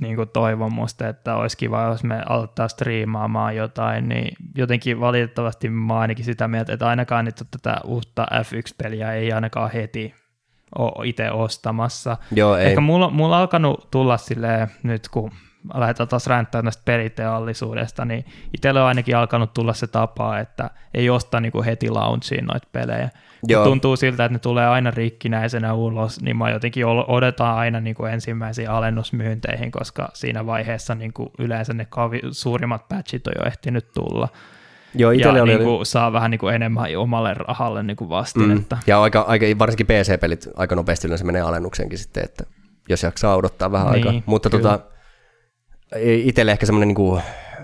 niin 0.00 0.16
kuin 0.16 0.28
toivomusta, 0.28 1.08
että 1.08 1.36
olisi 1.36 1.56
kiva, 1.56 1.82
jos 1.82 2.04
me 2.04 2.22
aloittaa 2.28 2.68
striimaamaan 2.68 3.56
jotain, 3.56 4.08
niin 4.08 4.36
jotenkin 4.56 5.00
valitettavasti 5.00 5.68
mä 5.68 5.98
ainakin 5.98 6.24
sitä 6.24 6.48
mieltä, 6.48 6.72
että 6.72 6.88
ainakaan 6.88 7.24
nyt 7.24 7.42
tätä 7.50 7.76
uutta 7.84 8.26
F1-peliä 8.32 9.12
ei 9.12 9.32
ainakaan 9.32 9.70
heti 9.70 10.14
ole 10.78 11.08
itse 11.08 11.30
ostamassa. 11.30 12.16
Joo, 12.32 12.56
ei. 12.56 12.66
Ehkä 12.66 12.80
mulla, 12.80 13.10
mulla 13.10 13.36
on 13.36 13.40
alkanut 13.40 13.90
tulla 13.90 14.16
silleen 14.16 14.68
nyt, 14.82 15.08
kun 15.08 15.30
lähdetään 15.74 16.08
taas 16.08 16.26
ränttää 16.26 16.62
näistä 16.62 16.82
peliteollisuudesta, 16.84 18.04
niin 18.04 18.24
itselle 18.54 18.80
on 18.80 18.86
ainakin 18.86 19.16
alkanut 19.16 19.54
tulla 19.54 19.72
se 19.72 19.86
tapa, 19.86 20.38
että 20.38 20.70
ei 20.94 21.10
osta 21.10 21.40
niin 21.40 21.52
kuin 21.52 21.64
heti 21.64 21.90
launchiin 21.90 22.44
noita 22.44 22.68
pelejä. 22.72 23.10
Joo. 23.48 23.64
tuntuu 23.64 23.96
siltä, 23.96 24.24
että 24.24 24.32
ne 24.32 24.38
tulee 24.38 24.68
aina 24.68 24.90
rikkinäisenä 24.90 25.74
ulos, 25.74 26.20
niin 26.20 26.36
mä 26.36 26.50
jotenkin 26.50 26.86
odotan 26.86 27.54
aina 27.54 27.80
niin 27.80 27.96
kuin 27.96 28.12
ensimmäisiin 28.12 28.70
alennusmyynteihin, 28.70 29.70
koska 29.70 30.10
siinä 30.14 30.46
vaiheessa 30.46 30.94
niin 30.94 31.12
kuin 31.12 31.28
yleensä 31.38 31.72
ne 31.72 31.86
kavi, 31.90 32.20
suurimmat 32.30 32.88
patchit 32.88 33.26
on 33.26 33.32
jo 33.38 33.46
ehtinyt 33.46 33.92
tulla. 33.94 34.28
Joo, 34.94 35.10
ja 35.10 35.30
oli, 35.30 35.44
niin 35.44 35.64
kuin, 35.64 35.86
saa 35.86 36.12
vähän 36.12 36.30
niin 36.30 36.38
kuin 36.38 36.54
enemmän 36.54 36.96
omalle 36.96 37.34
rahalle 37.34 37.82
niin 37.82 37.96
kuin 37.96 38.08
vastinetta. 38.08 38.76
Mm. 38.76 38.82
Ja 38.86 39.02
aika, 39.02 39.20
aika, 39.20 39.46
varsinkin 39.58 39.86
PC-pelit 39.86 40.48
aika 40.56 40.74
nopeasti 40.74 41.06
yleensä 41.06 41.24
menee 41.24 41.42
alennuksenkin 41.42 41.98
sitten, 41.98 42.24
että 42.24 42.44
jos 42.88 43.02
jaksaa 43.02 43.36
odottaa 43.36 43.72
vähän 43.72 43.92
niin, 43.92 44.08
aikaa. 44.08 44.22
Mutta 44.26 44.50
kyllä. 44.50 44.62
tota, 44.62 44.84
itselle 45.96 46.52
ehkä 46.52 46.66
semmoinen, 46.66 46.88
niin 46.88 47.22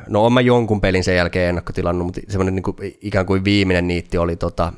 no 0.08 0.20
olen 0.20 0.32
mä 0.32 0.40
jonkun 0.40 0.80
pelin 0.80 1.04
sen 1.04 1.16
jälkeen 1.16 1.48
ennakkotilannut, 1.48 2.06
mutta 2.06 2.20
semmoinen 2.28 2.54
niin 2.54 2.94
ikään 3.00 3.26
kuin 3.26 3.44
viimeinen 3.44 3.88
niitti 3.88 4.18
oli 4.18 4.36
tota, 4.36 4.72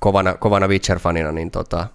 kovana, 0.00 0.34
kovana 0.34 0.66
Witcher-fanina, 0.66 1.32
niin 1.32 1.50
tota, 1.50 1.86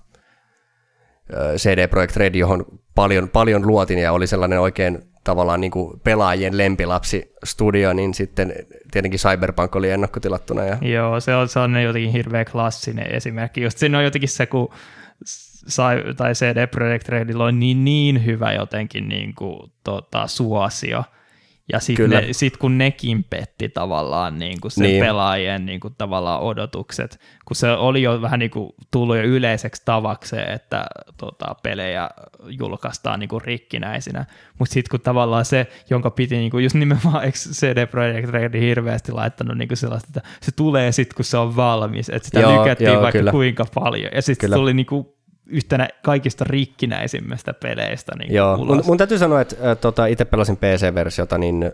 CD 1.58 1.88
Projekt 1.88 2.16
Red, 2.16 2.36
johon 2.36 2.66
paljon, 2.96 3.30
paljon 3.30 3.68
luotin 3.68 4.00
ja 4.00 4.12
oli 4.12 4.28
sellainen 4.28 4.60
oikein 4.60 5.00
tavallaan 5.24 5.62
niin 5.62 5.72
kuin 5.72 6.00
pelaajien 6.00 6.58
lempilapsi 6.58 7.34
studio, 7.46 7.94
niin 7.94 8.14
sitten 8.14 8.54
tietenkin 8.92 9.20
Cyberpunk 9.20 9.76
oli 9.76 9.90
ennakkotilattuna. 9.90 10.66
Ja... 10.66 10.78
Joo, 10.82 11.20
se 11.20 11.36
on 11.36 11.48
sellainen 11.48 11.84
jotenkin 11.84 12.12
hirveän 12.12 12.46
klassinen 12.52 13.12
esimerkki. 13.12 13.62
Just 13.62 13.78
siinä 13.78 13.98
on 13.98 14.04
jotenkin 14.04 14.30
se, 14.30 14.46
kun 14.46 14.70
sai, 15.68 16.04
tai 16.18 16.34
CD 16.34 16.68
Projekt 16.68 17.10
Redillä 17.10 17.44
on 17.44 17.60
niin, 17.60 17.86
niin 17.86 18.26
hyvä 18.26 18.54
jotenkin 18.54 19.10
niin 19.10 19.36
kuin, 19.36 19.72
tota, 19.84 20.28
suosio. 20.28 21.04
Ja 21.72 21.80
sitten 21.80 22.34
sit 22.34 22.58
kun 22.58 22.78
nekin 22.78 23.24
petti 23.24 23.70
tavallaan 23.70 24.40
niin 24.40 24.62
kuin 24.62 24.72
sen 24.72 24.84
niin. 24.84 25.04
pelaajien 25.04 25.66
niin 25.66 25.80
kuin, 25.80 25.96
tavallaan 25.98 26.42
odotukset, 26.42 27.20
kun 27.46 27.56
se 27.56 27.72
oli 27.72 28.02
jo 28.02 28.22
vähän 28.22 28.40
niin 28.40 28.52
kuin, 28.52 28.72
tullut 28.92 29.18
jo 29.18 29.24
yleiseksi 29.24 29.82
tavakseen, 29.86 30.54
että 30.54 30.86
tota, 31.18 31.56
pelejä 31.64 32.10
julkaistaan 32.60 33.20
niin 33.20 33.30
kuin, 33.30 33.42
rikkinäisinä. 33.42 34.26
Mutta 34.60 34.74
sitten 34.74 34.90
kun 34.92 35.02
tavallaan 35.02 35.46
se, 35.46 35.68
jonka 35.90 36.12
piti 36.12 36.38
niin 36.38 36.52
kuin, 36.52 36.64
just 36.64 36.76
nimenomaan 36.76 37.32
CD 37.32 37.88
Projekt 37.88 38.30
Red 38.30 38.60
hirveästi 38.60 39.12
laittanut 39.12 39.58
niin 39.58 39.68
kuin 39.68 39.78
sellaista, 39.78 40.08
että 40.08 40.30
se 40.42 40.52
tulee 40.52 40.92
sitten 40.92 41.16
kun 41.16 41.26
se 41.26 41.38
on 41.38 41.56
valmis, 41.56 42.10
että 42.10 42.26
sitä 42.26 42.40
joo, 42.40 42.60
lykättiin 42.60 42.92
joo, 42.92 43.02
vaikka 43.02 43.20
kyllä. 43.20 43.32
kuinka 43.32 43.66
paljon. 43.74 44.12
Ja 44.16 44.22
sitten 44.22 44.50
se 44.50 44.56
tuli 44.56 44.74
niin 44.74 44.86
kuin, 44.86 45.08
yhtenä 45.50 45.88
kaikista 46.04 46.46
rikkinäisimmistä 46.48 47.54
peleistä. 47.54 48.12
Niin 48.20 48.34
Joo, 48.34 48.58
mun, 48.58 48.84
mun 48.86 48.98
täytyy 48.98 49.18
sanoa, 49.18 49.42
että 49.42 49.72
äh, 49.72 49.78
tota, 49.78 50.06
itse 50.06 50.26
pelasin 50.26 50.58
PC-versiota, 50.58 51.38
niin 51.38 51.64
äh, 51.64 51.72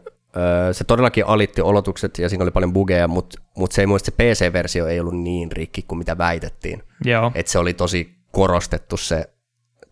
se 0.71 0.83
todellakin 0.83 1.25
alitti 1.25 1.61
olotukset 1.61 2.19
ja 2.19 2.29
siinä 2.29 2.43
oli 2.43 2.51
paljon 2.51 2.73
bugeja, 2.73 3.07
mutta 3.07 3.41
mut 3.57 3.71
se 3.71 3.81
ei 3.81 3.87
muista, 3.87 4.05
se 4.05 4.11
PC-versio 4.11 4.87
ei 4.87 4.99
ollut 4.99 5.19
niin 5.19 5.51
rikki 5.51 5.81
kuin 5.81 5.99
mitä 5.99 6.17
väitettiin. 6.17 6.83
Joo. 7.05 7.31
Et 7.35 7.47
se 7.47 7.59
oli 7.59 7.73
tosi 7.73 8.15
korostettu 8.31 8.97
se, 8.97 9.29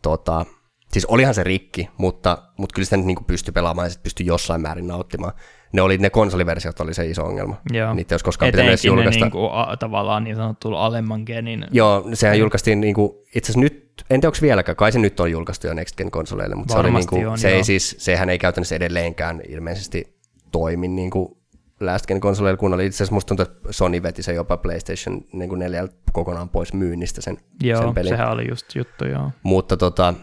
tota, 0.02 0.46
siis 0.92 1.06
olihan 1.06 1.34
se 1.34 1.44
rikki, 1.44 1.90
mutta, 1.98 2.38
mutta 2.58 2.74
kyllä 2.74 2.86
sitä 2.86 2.98
nyt 2.98 3.06
niin 3.06 3.26
pystyi 3.28 3.52
pelaamaan 3.52 3.88
ja 3.88 3.96
pystyi 4.04 4.26
jossain 4.26 4.62
määrin 4.62 4.88
nauttimaan 4.88 5.34
ne 5.74 5.82
oli 5.82 5.98
ne 5.98 6.10
konsoliversiot 6.10 6.80
oli 6.80 6.94
se 6.94 7.06
iso 7.06 7.24
ongelma. 7.24 7.56
Joo. 7.72 7.94
Niitä 7.94 8.14
olisi 8.14 8.26
koskaan 8.26 8.52
pitänyt 8.52 8.70
edes 8.70 8.86
julkaista. 8.86 9.20
Ne 9.20 9.26
niinku, 9.26 9.50
a, 9.52 9.78
tavallaan 9.78 10.24
niin 10.24 10.36
sanottu 10.36 10.76
alemman 10.76 11.24
genin. 11.26 11.66
Joo, 11.72 12.10
sehän 12.14 12.40
julkaistiin 12.40 12.82
niinku, 12.82 13.24
itse 13.36 13.52
asiassa 13.52 13.60
nyt, 13.60 14.06
en 14.10 14.22
tiedä 14.22 14.28
onko 14.28 14.38
vieläkään, 14.42 14.76
kai 14.76 14.92
se 14.92 15.00
nyt 15.00 15.20
on 15.20 15.32
julkaistu 15.32 15.68
jo 15.68 15.74
Next 15.74 15.98
Gen 15.98 16.12
konsoleille, 16.12 16.56
mutta 16.56 16.74
se, 16.74 16.80
oli 16.80 16.92
niinku, 16.92 17.30
on, 17.30 17.38
se 17.38 17.50
ei 17.50 17.64
siis, 17.64 17.96
sehän 18.00 18.30
ei 18.30 18.40
käytännössä 18.40 18.76
edelleenkään 18.76 19.42
ilmeisesti 19.50 20.18
toimi 20.52 20.88
niinku 20.88 21.44
Last 21.80 22.08
Gen 22.08 22.20
konsoleilla 22.20 22.58
kun 22.58 22.74
oli. 22.74 22.86
Itse 22.86 22.98
asiassa 22.98 23.14
musta 23.14 23.28
tuntuu, 23.28 23.44
että 23.44 23.74
Sony 23.74 24.04
veti 24.04 24.24
se 24.24 24.34
jopa 24.34 24.58
PlayStation 24.58 25.22
niin 25.34 25.60
neljältä 25.60 25.96
kokonaan 26.12 26.50
pois 26.50 26.74
myynnistä 26.74 27.22
sen, 27.22 27.38
joo, 27.64 27.82
sen 27.82 27.94
pelin. 27.94 28.10
sehän 28.10 28.32
oli 28.32 28.50
just 28.50 28.76
juttu, 28.76 29.06
joo. 29.06 29.32
Mutta 29.44 29.78
tota, 29.78 30.14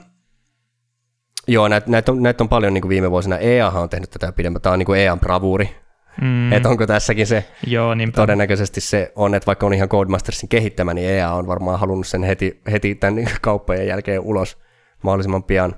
Joo, 1.51 1.69
näitä 1.69 1.91
näit 1.91 2.09
on, 2.09 2.23
näit 2.23 2.41
on 2.41 2.49
paljon 2.49 2.75
niin 2.75 2.83
kuin 2.83 2.89
viime 2.89 3.11
vuosina. 3.11 3.39
EA 3.39 3.71
on 3.71 3.89
tehnyt 3.89 4.11
tätä 4.11 4.33
pidemmän. 4.33 4.63
Tämä 4.63 4.73
on 4.73 4.79
niin 4.79 4.87
kuin 4.87 5.01
EAN 5.01 5.21
bravuuri. 5.21 5.77
Mm. 6.21 6.53
Että 6.53 6.69
onko 6.69 6.87
tässäkin 6.87 7.27
se, 7.27 7.45
Joo, 7.67 7.95
niinpä. 7.95 8.17
todennäköisesti 8.17 8.81
se 8.81 9.13
on, 9.17 9.35
että 9.35 9.47
vaikka 9.47 9.67
on 9.67 9.75
ihan 9.75 9.89
Codemastersin 9.89 10.49
kehittämä, 10.49 10.95
niin 10.95 11.11
EA 11.11 11.33
on 11.33 11.47
varmaan 11.47 11.81
halunnut 11.81 12.07
sen 12.07 12.23
heti, 12.23 12.61
heti 12.71 12.95
tämän 12.95 13.25
kauppojen 13.41 13.87
jälkeen 13.87 14.21
ulos 14.21 14.59
mahdollisimman 15.03 15.45
pian. 15.45 15.75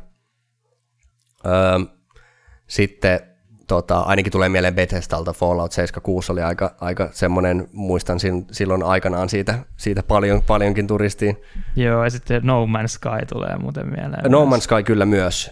Öö, 1.47 1.79
sitten 2.67 3.21
tota, 3.67 4.01
ainakin 4.01 4.33
tulee 4.33 4.49
mieleen 4.49 4.75
Bethesdalta 4.75 5.33
Fallout 5.33 5.73
76 5.73 6.33
oli 6.33 6.43
aika, 6.43 6.75
aika 6.81 7.09
semmoinen, 7.13 7.69
muistan 7.73 8.19
silloin 8.51 8.83
aikanaan 8.83 9.29
siitä, 9.29 9.59
siitä 9.77 10.03
paljon, 10.03 10.43
paljonkin 10.47 10.87
turistiin. 10.87 11.37
Joo, 11.77 12.05
ja 12.05 12.11
sitten 12.11 12.43
No 12.45 12.67
Man's 12.67 12.89
Sky 12.89 13.27
tulee 13.33 13.57
muuten 13.57 13.87
mieleen. 13.87 14.31
No 14.31 14.45
Man's 14.45 14.61
Sky 14.61 14.83
kyllä 14.85 15.07
myös, 15.07 15.51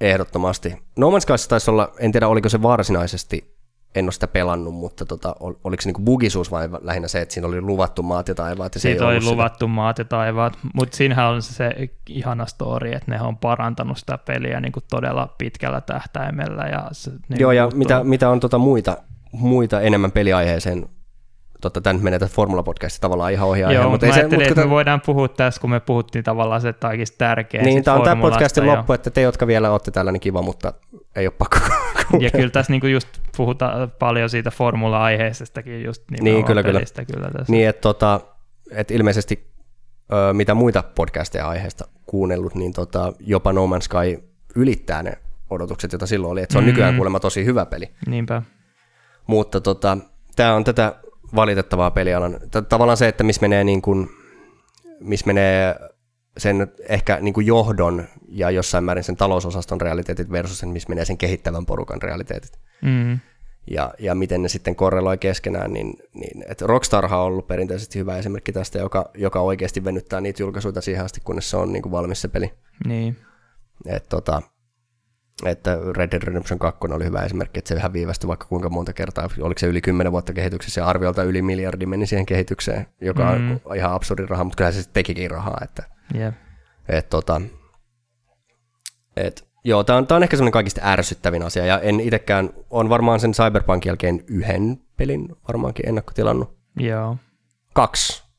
ehdottomasti. 0.00 0.76
No 0.96 1.10
Man's 1.10 1.20
Sky 1.20 1.32
taisi 1.48 1.70
olla, 1.70 1.92
en 1.98 2.12
tiedä 2.12 2.28
oliko 2.28 2.48
se 2.48 2.62
varsinaisesti 2.62 3.60
en 3.94 4.04
ole 4.04 4.12
sitä 4.12 4.28
pelannut, 4.28 4.74
mutta 4.74 5.04
tota, 5.04 5.36
oliko 5.40 5.80
se 5.80 5.88
niinku 5.88 6.02
bugisuus 6.02 6.50
vai 6.50 6.68
lähinnä 6.82 7.08
se, 7.08 7.20
että 7.20 7.34
siinä 7.34 7.48
oli 7.48 7.60
luvattu 7.60 8.02
maat 8.02 8.28
ja 8.28 8.34
taivaat? 8.34 8.74
Ja 8.74 8.80
Siitä 8.80 9.06
oli 9.06 9.22
luvattu 9.22 9.66
sitä. 9.66 9.74
maat 9.74 9.98
ja 9.98 10.04
taivaat, 10.04 10.58
mutta 10.74 10.96
siinähän 10.96 11.26
on 11.26 11.42
se 11.42 11.70
ihana 12.08 12.46
story, 12.46 12.92
että 12.92 13.10
ne 13.10 13.22
on 13.22 13.36
parantanut 13.36 13.98
sitä 13.98 14.18
peliä 14.18 14.60
niin 14.60 14.72
kuin 14.72 14.84
todella 14.90 15.34
pitkällä 15.38 15.80
tähtäimellä. 15.80 16.64
Ja 16.66 16.88
se, 16.92 17.10
niin 17.28 17.40
Joo, 17.40 17.52
ja 17.52 17.68
mitä, 17.74 18.04
mitä 18.04 18.30
on 18.30 18.40
tota 18.40 18.58
muita, 18.58 18.96
muita 19.32 19.80
enemmän 19.80 20.12
peliaiheeseen 20.12 20.88
totta, 21.60 21.80
tämä 21.80 21.92
nyt 21.94 22.02
menee 22.02 22.18
tässä 22.18 22.34
Formula-podcastissa 22.34 23.00
tavallaan 23.00 23.32
ihan 23.32 23.48
ohi 23.48 23.60
Joo, 23.60 23.90
mutta 23.90 24.06
ei 24.06 24.12
se, 24.12 24.22
mutta 24.22 24.44
että 24.44 24.60
me 24.60 24.70
voidaan 24.70 25.00
puhua 25.06 25.28
tässä, 25.28 25.60
kun 25.60 25.70
me 25.70 25.80
puhuttiin 25.80 26.24
tavallaan 26.24 26.60
se 26.60 26.72
kaikista 26.72 27.16
tärkeä. 27.18 27.62
Niin, 27.62 27.84
tämä 27.84 27.96
on 27.96 28.02
tämä 28.02 28.22
podcastin 28.22 28.64
jo. 28.64 28.76
loppu, 28.76 28.92
että 28.92 29.10
te, 29.10 29.20
jotka 29.20 29.46
vielä 29.46 29.70
olette 29.70 29.90
täällä, 29.90 30.12
niin 30.12 30.20
kiva, 30.20 30.42
mutta 30.42 30.72
ei 31.16 31.26
ole 31.26 31.34
pakko 31.38 31.58
Ja 32.20 32.30
kyllä 32.30 32.50
tässä 32.50 32.72
niinku 32.72 32.86
just 32.86 33.08
puhutaan 33.36 33.92
paljon 33.98 34.30
siitä 34.30 34.50
formula-aiheisestakin 34.50 35.84
just 35.84 36.02
niin, 36.10 36.44
kyllä, 36.44 36.62
kyllä. 36.62 36.80
kyllä 37.06 37.30
tässä. 37.30 37.52
Niin, 37.52 37.68
että 37.68 37.80
tota, 37.80 38.20
et 38.70 38.90
ilmeisesti 38.90 39.50
ö, 40.12 40.32
mitä 40.32 40.54
muita 40.54 40.84
podcasteja 40.94 41.48
aiheesta 41.48 41.88
kuunnellut, 42.06 42.54
niin 42.54 42.72
tota, 42.72 43.12
jopa 43.20 43.52
No 43.52 43.66
Man's 43.66 43.80
Sky 43.80 44.30
ylittää 44.56 45.02
ne 45.02 45.12
odotukset, 45.50 45.92
joita 45.92 46.06
silloin 46.06 46.32
oli. 46.32 46.42
Että 46.42 46.52
se 46.52 46.58
on 46.58 46.64
mm-hmm. 46.64 46.72
nykyään 46.72 46.94
kuulemma 46.94 47.20
tosi 47.20 47.44
hyvä 47.44 47.66
peli. 47.66 47.90
Niinpä. 48.06 48.42
Mutta 49.26 49.60
tota, 49.60 49.98
tämä 50.36 50.54
on 50.54 50.64
tätä 50.64 50.94
valitettavaa 51.34 51.90
pelialan. 51.90 52.38
Tavallaan 52.68 52.96
se, 52.96 53.08
että 53.08 53.24
missä 53.24 53.40
menee, 53.40 53.64
niin 53.64 53.82
kuin, 53.82 54.08
missä 55.00 55.26
menee 55.26 55.76
sen 56.36 56.72
ehkä 56.88 57.18
niin 57.20 57.34
kuin 57.34 57.46
johdon 57.46 58.04
ja 58.28 58.50
jossain 58.50 58.84
määrin 58.84 59.04
sen 59.04 59.16
talousosaston 59.16 59.80
realiteetit 59.80 60.30
versus 60.30 60.58
sen, 60.58 60.68
missä 60.68 60.88
menee 60.88 61.04
sen 61.04 61.18
kehittävän 61.18 61.66
porukan 61.66 62.02
realiteetit. 62.02 62.58
Mm. 62.82 63.18
Ja, 63.70 63.94
ja 63.98 64.14
miten 64.14 64.42
ne 64.42 64.48
sitten 64.48 64.76
korreloi 64.76 65.18
keskenään, 65.18 65.72
niin, 65.72 65.94
niin 66.14 66.44
että 66.48 66.66
Rockstar 66.66 67.04
on 67.04 67.12
ollut 67.12 67.46
perinteisesti 67.46 67.98
hyvä 67.98 68.16
esimerkki 68.18 68.52
tästä, 68.52 68.78
joka, 68.78 69.10
joka 69.14 69.40
oikeasti 69.40 69.84
venyttää 69.84 70.20
niitä 70.20 70.42
julkaisuja 70.42 70.80
siihen 70.80 71.04
asti, 71.04 71.20
kunnes 71.24 71.50
se 71.50 71.56
on 71.56 71.72
niin 71.72 71.82
kuin 71.82 71.92
valmis 71.92 72.20
se 72.20 72.28
peli. 72.28 72.52
Niin. 72.86 73.16
Et, 73.86 74.08
tota, 74.08 74.42
että 75.46 75.78
Red 75.96 76.10
Dead 76.10 76.22
Redemption 76.22 76.58
2 76.58 76.80
oli 76.92 77.04
hyvä 77.04 77.22
esimerkki, 77.22 77.58
että 77.58 77.68
se 77.68 77.74
vähän 77.74 77.92
viivästyi 77.92 78.28
vaikka 78.28 78.46
kuinka 78.46 78.68
monta 78.68 78.92
kertaa, 78.92 79.28
oliko 79.40 79.58
se 79.58 79.66
yli 79.66 79.80
10 79.80 80.12
vuotta 80.12 80.32
kehityksessä 80.32 80.80
ja 80.80 80.86
arviolta 80.86 81.22
yli 81.22 81.42
miljardi 81.42 81.86
meni 81.86 82.06
siihen 82.06 82.26
kehitykseen, 82.26 82.86
joka 83.00 83.38
mm. 83.38 83.60
on 83.64 83.76
ihan 83.76 83.92
absurdi 83.92 84.26
raha, 84.26 84.44
mutta 84.44 84.56
kyllä 84.56 84.72
se 84.72 84.76
sitten 84.82 84.94
tekikin 84.94 85.30
rahaa, 85.30 85.58
että 85.64 85.82
yeah. 86.14 86.34
et, 86.88 87.10
tota, 87.10 87.40
et, 89.16 89.48
joo, 89.64 89.84
tämä 89.84 89.96
on, 89.96 90.06
tää 90.06 90.16
on 90.16 90.22
ehkä 90.22 90.36
semmoinen 90.36 90.52
kaikista 90.52 90.80
ärsyttävin 90.84 91.42
asia, 91.42 91.66
ja 91.66 91.80
en 91.80 92.00
itsekään, 92.00 92.50
on 92.70 92.88
varmaan 92.88 93.20
sen 93.20 93.32
Cyberpunkin 93.32 93.90
jälkeen 93.90 94.24
yhden 94.26 94.80
pelin 94.96 95.28
varmaankin 95.48 95.88
ennakkotilannut. 95.88 96.58
Joo. 96.76 97.16
Kaksi 97.72 98.30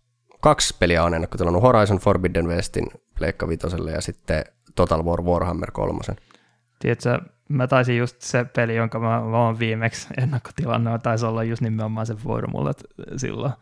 kaksi 0.42 0.76
peliä 0.80 1.04
on 1.04 1.14
ennakkotilannut 1.14 1.64
Horizon 1.64 1.98
Forbidden 1.98 2.48
Westin 2.48 2.88
Pleikka 3.18 3.48
Vitoselle 3.48 3.92
ja 3.92 4.02
sitten 4.02 4.44
Total 4.76 5.04
War 5.04 5.22
Warhammer 5.22 5.72
3. 5.72 6.00
Tiedätkö, 6.82 7.20
mä 7.50 7.68
taisin 7.68 7.98
just 7.98 8.22
se 8.22 8.46
peli, 8.46 8.76
jonka 8.76 9.00
mä, 9.00 9.22
mä 9.22 9.46
oon 9.46 9.60
viimeksi 9.60 10.08
ennakkotilannut, 10.18 11.04
taisi 11.04 11.26
olla 11.26 11.44
just 11.44 11.62
nimenomaan 11.62 12.06
se 12.06 12.14
Formullet 12.14 12.84
silloin. 13.18 13.54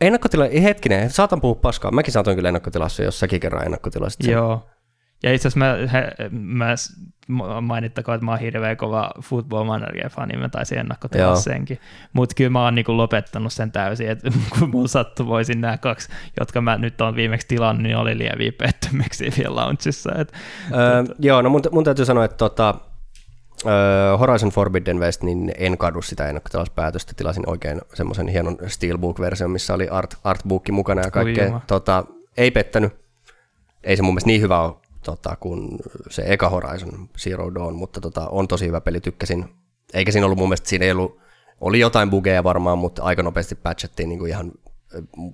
Ennakkotila, 0.00 0.44
hetkinen, 0.62 1.10
saatan 1.10 1.40
puhua 1.40 1.54
paskaa. 1.54 1.90
Mäkin 1.90 2.12
saatoin 2.12 2.36
kyllä 2.36 2.48
ennakkotilassa, 2.48 3.02
jos 3.02 3.20
säkin 3.20 3.40
kerran 3.40 3.64
ennakkotilasit 3.64 4.22
sen. 4.22 4.32
Joo. 4.32 4.68
Ja 5.24 5.32
itse 5.32 5.48
asiassa 5.48 5.60
mä, 6.30 6.74
mä 7.28 7.60
mainittakoon, 7.60 8.14
että 8.14 8.24
mä 8.24 8.30
oon 8.30 8.40
hirveän 8.40 8.76
kova 8.76 9.10
football 9.22 9.64
manager 9.64 10.10
fani, 10.10 10.36
mä 10.36 10.48
taisin 10.48 10.78
ennakkotilaa 10.78 11.36
senkin. 11.36 11.78
Mutta 12.12 12.34
kyllä 12.34 12.50
mä 12.50 12.64
oon 12.64 12.74
niinku 12.74 12.96
lopettanut 12.96 13.52
sen 13.52 13.72
täysin, 13.72 14.08
että 14.08 14.30
kun 14.58 14.70
mun 14.70 14.88
sattuvoisin 14.88 15.60
nämä 15.60 15.78
kaksi, 15.78 16.08
jotka 16.40 16.60
mä 16.60 16.78
nyt 16.78 17.00
oon 17.00 17.16
viimeksi 17.16 17.46
tilannut, 17.46 17.82
niin 17.82 17.96
oli 17.96 18.18
lieviä 18.18 18.52
pettymyksiä 18.58 19.30
vielä 19.38 19.56
launchissa. 19.56 20.10
Et, 20.18 20.32
öö, 20.74 21.02
tota... 21.02 21.14
Joo, 21.18 21.42
no 21.42 21.50
mun, 21.50 21.62
mun 21.70 21.84
täytyy 21.84 22.04
sanoa, 22.04 22.24
että 22.24 22.36
tota, 22.36 22.74
Uh, 23.64 24.20
Horizon 24.20 24.50
Forbidden 24.50 25.00
West, 25.00 25.22
niin 25.22 25.52
en 25.58 25.78
kadu 25.78 26.02
sitä 26.02 26.28
ennakkotilauspäätöstä. 26.28 27.12
Tilasin 27.16 27.50
oikein 27.50 27.80
semmoisen 27.94 28.28
hienon 28.28 28.58
Steelbook-version, 28.66 29.50
missä 29.50 29.74
oli 29.74 29.88
art, 29.88 30.14
artbook 30.24 30.68
mukana 30.68 31.02
ja 31.02 31.10
kaikkea. 31.10 31.60
Tota, 31.66 32.04
ei 32.36 32.50
pettänyt. 32.50 32.92
Ei 33.84 33.96
se 33.96 34.02
mun 34.02 34.14
mielestä 34.14 34.26
niin 34.26 34.40
hyvä 34.40 34.60
ole 34.60 34.74
tota, 35.04 35.36
kuin 35.36 35.78
se 36.10 36.22
eka 36.26 36.48
Horizon 36.48 37.08
Zero 37.18 37.54
Dawn, 37.54 37.76
mutta 37.76 38.00
tota, 38.00 38.28
on 38.28 38.48
tosi 38.48 38.66
hyvä 38.66 38.80
peli, 38.80 39.00
tykkäsin. 39.00 39.44
Eikä 39.94 40.12
siinä 40.12 40.26
ollut 40.26 40.38
mun 40.38 40.48
mielestä, 40.48 40.68
siinä 40.68 40.84
ei 40.84 40.92
ollut, 40.92 41.18
oli 41.60 41.80
jotain 41.80 42.10
bugeja 42.10 42.44
varmaan, 42.44 42.78
mutta 42.78 43.02
aika 43.02 43.22
nopeasti 43.22 43.54
patchattiin 43.54 44.08
niin 44.08 44.18
kuin 44.18 44.30
ihan 44.30 44.52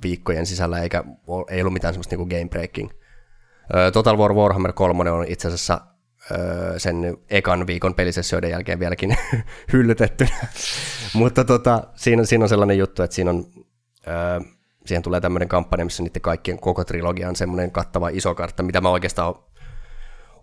viikkojen 0.03 0.47
sisällä, 0.47 0.79
eikä 0.79 1.05
ei 1.49 1.61
ollut 1.61 1.73
mitään 1.73 1.95
semmoista 1.95 2.17
niin 2.17 2.29
game 2.29 2.49
breaking. 2.49 2.91
Total 3.93 4.19
War 4.19 4.35
Warhammer 4.35 4.73
3 4.73 5.11
on 5.11 5.25
itse 5.29 5.49
asiassa 5.49 5.81
sen 6.77 7.17
ekan 7.31 7.67
viikon 7.67 7.95
pelisessioiden 7.95 8.51
jälkeen 8.51 8.81
vieläkin 8.81 9.17
hyllytetty. 9.73 10.27
Mutta 11.15 11.45
tota, 11.45 11.85
siinä, 11.95 12.25
siinä 12.25 12.45
on 12.45 12.49
sellainen 12.49 12.79
juttu, 12.79 13.03
että 13.03 13.15
siinä 13.15 13.31
on, 13.31 13.45
siihen 14.87 15.03
tulee 15.03 15.21
tämmöinen 15.21 15.49
kampanja, 15.49 15.85
missä 15.85 16.03
niiden 16.03 16.23
kaikkien 16.23 16.59
koko 16.59 16.85
trilogia 16.85 17.29
on 17.29 17.37
semmoinen 17.37 17.71
kattava 17.71 18.09
iso 18.09 18.35
kartta, 18.35 18.63
mitä 18.63 18.81
mä 18.81 18.91
oikeastaan 18.91 19.35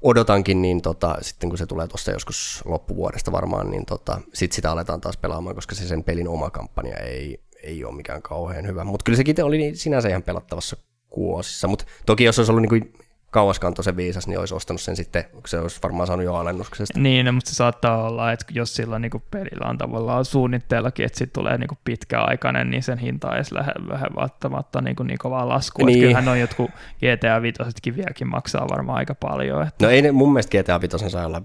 odotankin, 0.01 0.61
niin 0.61 0.81
tota, 0.81 1.17
sitten 1.21 1.49
kun 1.49 1.57
se 1.57 1.65
tulee 1.65 1.87
tuossa 1.87 2.11
joskus 2.11 2.61
loppuvuodesta 2.65 3.31
varmaan, 3.31 3.71
niin 3.71 3.85
tota, 3.85 4.21
sit 4.33 4.51
sitä 4.51 4.71
aletaan 4.71 5.01
taas 5.01 5.17
pelaamaan, 5.17 5.55
koska 5.55 5.75
se 5.75 5.87
sen 5.87 6.03
pelin 6.03 6.27
oma 6.27 6.49
kampanja 6.49 6.97
ei, 6.97 7.41
ei 7.63 7.85
ole 7.85 7.95
mikään 7.95 8.21
kauhean 8.21 8.67
hyvä. 8.67 8.83
Mutta 8.83 9.03
kyllä 9.03 9.17
sekin 9.17 9.43
oli 9.43 9.71
sinänsä 9.75 10.09
ihan 10.09 10.23
pelattavassa 10.23 10.77
kuosissa, 11.09 11.67
mutta 11.67 11.85
toki 12.05 12.23
jos 12.23 12.39
olisi 12.39 12.51
ollut 12.51 12.61
niin 12.61 12.69
kuin 12.69 13.06
kauaskantoisen 13.37 13.97
viisas, 13.97 14.27
niin 14.27 14.39
olisi 14.39 14.55
ostanut 14.55 14.81
sen 14.81 14.95
sitten, 14.95 15.23
se 15.45 15.59
olisi 15.59 15.79
varmaan 15.83 16.07
saanut 16.07 16.25
jo 16.25 16.35
alennuksesta. 16.35 16.99
Niin, 16.99 17.25
no, 17.25 17.31
mutta 17.31 17.49
se 17.49 17.55
saattaa 17.55 18.07
olla, 18.07 18.31
että 18.31 18.45
jos 18.49 18.75
sillä 18.75 18.99
niin 18.99 19.11
pelillä 19.31 19.69
on 19.69 19.77
tavallaan 19.77 20.25
suunnitteellakin, 20.25 21.05
että 21.05 21.17
sitten 21.17 21.41
tulee 21.41 21.57
niin 21.57 21.69
pitkäaikainen, 21.83 22.69
niin 22.69 22.83
sen 22.83 22.97
hinta 22.97 23.35
ei 23.35 23.43
lähde 23.51 23.73
vähän 23.89 24.09
välttämättä 24.15 24.81
niin, 24.81 24.95
niin 25.03 25.17
kovaa 25.17 25.49
laskua. 25.49 25.85
Niin. 25.85 25.99
Kyllähän 25.99 26.27
on 26.27 26.39
jotkut 26.39 26.71
GTA 26.97 27.41
5 27.41 27.63
vieläkin 27.95 28.27
maksaa 28.27 28.67
varmaan 28.69 28.97
aika 28.97 29.15
paljon. 29.15 29.67
Että... 29.67 29.85
No 29.85 29.91
ei 29.91 30.01
ne, 30.01 30.11
mun 30.11 30.33
mielestä 30.33 30.57
GTA 30.57 30.81
5 30.81 31.09
saa 31.09 31.25
olla 31.25 31.41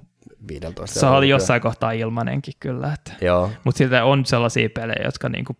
15. 0.48 1.00
Se 1.00 1.06
oli 1.06 1.28
jossain 1.28 1.62
kohtaa 1.62 1.92
ilmanenkin 1.92 2.54
kyllä. 2.60 2.92
Että... 2.92 3.12
Joo. 3.20 3.50
Mutta 3.64 3.78
siltä 3.78 4.04
on 4.04 4.26
sellaisia 4.26 4.68
pelejä, 4.74 5.04
jotka 5.04 5.28
niin 5.28 5.44
kuin 5.44 5.56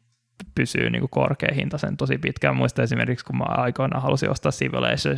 pysyy 0.55 0.91
niin 0.91 1.09
korkeahintaisen 1.11 1.97
tosi 1.97 2.19
pitkään. 2.19 2.57
Muista 2.57 2.83
esimerkiksi, 2.83 3.25
kun 3.25 3.39
mä 3.39 3.45
aikoinaan 3.45 4.03
halusin 4.03 4.31
ostaa 4.31 4.53
Civilization, 4.53 5.17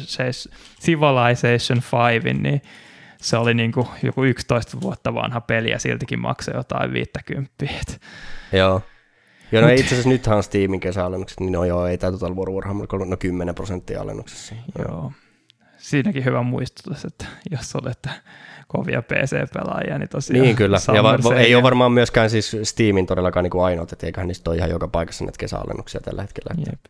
Civilization 0.80 1.82
5, 2.22 2.42
niin 2.42 2.62
se 3.20 3.36
oli 3.36 3.54
niin 3.54 3.72
kuin 3.72 3.86
joku 4.02 4.24
11 4.24 4.80
vuotta 4.80 5.14
vanha 5.14 5.40
peli 5.40 5.70
ja 5.70 5.78
siltikin 5.78 6.20
maksoi 6.20 6.54
jotain 6.54 6.92
50. 6.92 7.52
Joo. 8.52 8.82
Joo, 9.52 9.62
no 9.62 9.68
itse 9.68 9.86
asiassa 9.86 10.08
nythän 10.08 10.36
on 10.36 10.42
Steamin 10.42 10.80
kesäalennukset, 10.80 11.40
niin 11.40 11.52
no 11.52 11.64
joo, 11.64 11.86
ei 11.86 11.98
tämä 11.98 12.12
Total 12.12 12.34
War 12.34 12.50
Warhammer 12.50 12.86
no 13.06 13.16
10 13.16 13.54
prosenttia 13.54 14.00
alennuksessa. 14.00 14.54
Joo. 14.78 15.12
Siinäkin 15.78 16.24
hyvä 16.24 16.42
muistutus, 16.42 17.04
että 17.04 17.24
jos 17.50 17.76
olette 17.76 18.10
kovia 18.68 19.02
PC-pelaajia, 19.02 19.98
niin 19.98 20.08
tosiaan 20.08 20.42
Niin 20.42 20.56
kyllä, 20.56 20.76
ja 20.94 21.02
va- 21.02 21.34
ei 21.36 21.54
ole 21.54 21.62
varmaan 21.62 21.92
myöskään 21.92 22.30
siis 22.30 22.56
Steamin 22.62 23.06
todellakaan 23.06 23.44
niin 23.44 23.64
ainoat, 23.64 23.92
että 23.92 24.06
eiköhän 24.06 24.28
niistä 24.28 24.50
ole 24.50 24.56
ihan 24.56 24.70
joka 24.70 24.88
paikassa 24.88 25.24
näitä 25.24 25.38
kesäalennuksia 25.38 26.00
tällä 26.00 26.22
hetkellä. 26.22 26.54
Jep. 26.58 26.80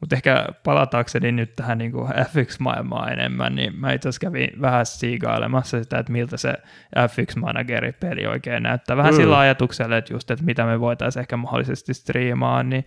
Mutta 0.00 0.16
ehkä 0.16 0.46
palatakseni 0.64 1.32
nyt 1.32 1.56
tähän 1.56 1.78
niin 1.78 1.92
kuin 1.92 2.08
F1-maailmaan 2.08 3.12
enemmän, 3.12 3.54
niin 3.54 3.80
mä 3.80 3.92
itse 3.92 4.08
asiassa 4.08 4.26
kävin 4.26 4.50
vähän 4.60 4.86
siigailemassa 4.86 5.82
sitä, 5.82 5.98
että 5.98 6.12
miltä 6.12 6.36
se 6.36 6.54
F1-manageri-peli 6.96 8.26
oikein 8.26 8.62
näyttää. 8.62 8.96
Vähän 8.96 9.14
mm. 9.14 9.16
sillä 9.16 9.38
ajatuksella, 9.38 9.96
että 9.96 10.12
just, 10.12 10.30
että 10.30 10.44
mitä 10.44 10.64
me 10.64 10.80
voitaisiin 10.80 11.20
ehkä 11.20 11.36
mahdollisesti 11.36 11.94
striimaa, 11.94 12.62
niin 12.62 12.86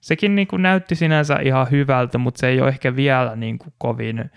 sekin 0.00 0.34
niin 0.34 0.48
kuin 0.48 0.62
näytti 0.62 0.94
sinänsä 0.94 1.38
ihan 1.42 1.70
hyvältä, 1.70 2.18
mutta 2.18 2.38
se 2.38 2.48
ei 2.48 2.60
ole 2.60 2.68
ehkä 2.68 2.96
vielä 2.96 3.36
niin 3.36 3.58
kuin 3.58 3.72
kovin 3.78 4.30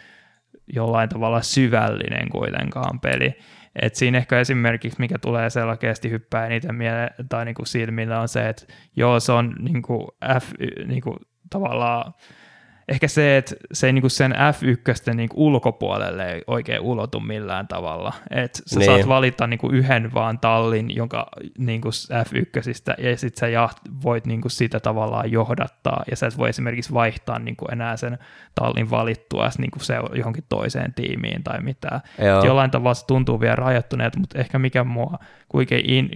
jollain 0.74 1.09
tavalla 1.09 1.41
syvällinen 1.41 2.30
kuitenkaan 2.30 3.00
peli. 3.00 3.33
Et 3.82 3.95
siinä 3.95 4.17
ehkä 4.17 4.40
esimerkiksi, 4.40 5.00
mikä 5.00 5.19
tulee 5.19 5.50
selkeästi 5.50 6.09
hyppää 6.09 6.45
eniten 6.45 6.75
mieleen 6.75 7.09
tai 7.30 7.45
niinku 7.45 7.66
silmillä 7.66 8.19
on 8.19 8.27
se, 8.27 8.50
että 8.50 8.64
joo, 8.95 9.19
se 9.19 9.32
on 9.32 9.56
niinku 9.59 10.08
F, 10.40 10.51
niinku, 10.88 11.16
tavallaan 11.50 12.14
ehkä 12.92 13.08
se, 13.08 13.38
että 13.38 13.56
se 13.74 13.88
ei 13.88 13.94
niinku 13.94 14.10
sen 14.10 14.32
F1 14.32 15.14
niinku 15.14 15.45
ulkopuolelle 15.45 16.32
ei 16.32 16.42
oikein 16.48 16.82
ulotu 16.82 17.20
millään 17.20 17.68
tavalla. 17.68 18.14
Et 18.30 18.61
sä 18.66 18.80
niin. 18.80 18.86
saat 18.86 19.08
valita 19.08 19.48
niinku 19.48 19.70
yhden 19.70 20.14
vaan 20.14 20.40
tallin, 20.40 20.95
jonka 20.95 21.28
niinku 21.58 21.90
F1 21.90 23.03
ja 23.03 23.18
sitten 23.18 23.52
sä 23.52 23.70
voit 24.03 24.26
niinku 24.26 24.50
sitä 24.50 24.80
tavallaan 24.80 25.32
johdattaa, 25.32 26.03
ja 26.10 26.16
sä 26.16 26.28
et 26.28 26.38
voi 26.38 26.50
esimerkiksi 26.50 26.94
vaihtaa 26.94 27.40
niinku 27.40 27.66
enää 27.72 27.98
sen 27.98 28.18
tallin 28.56 28.90
valittua 28.90 29.50
niinku 29.58 29.80
se 29.80 29.95
johonkin 30.14 30.44
toiseen 30.50 30.94
tiimiin 30.94 31.44
tai 31.44 31.61
mitään. 31.61 32.02
Jollain 32.45 32.72
tavalla 32.72 32.94
se 32.94 33.06
tuntuu 33.06 33.40
vielä 33.40 33.56
rajoittuneet, 33.56 34.16
mutta 34.16 34.40
ehkä 34.40 34.60
mikä 34.60 34.84
mua 34.84 35.20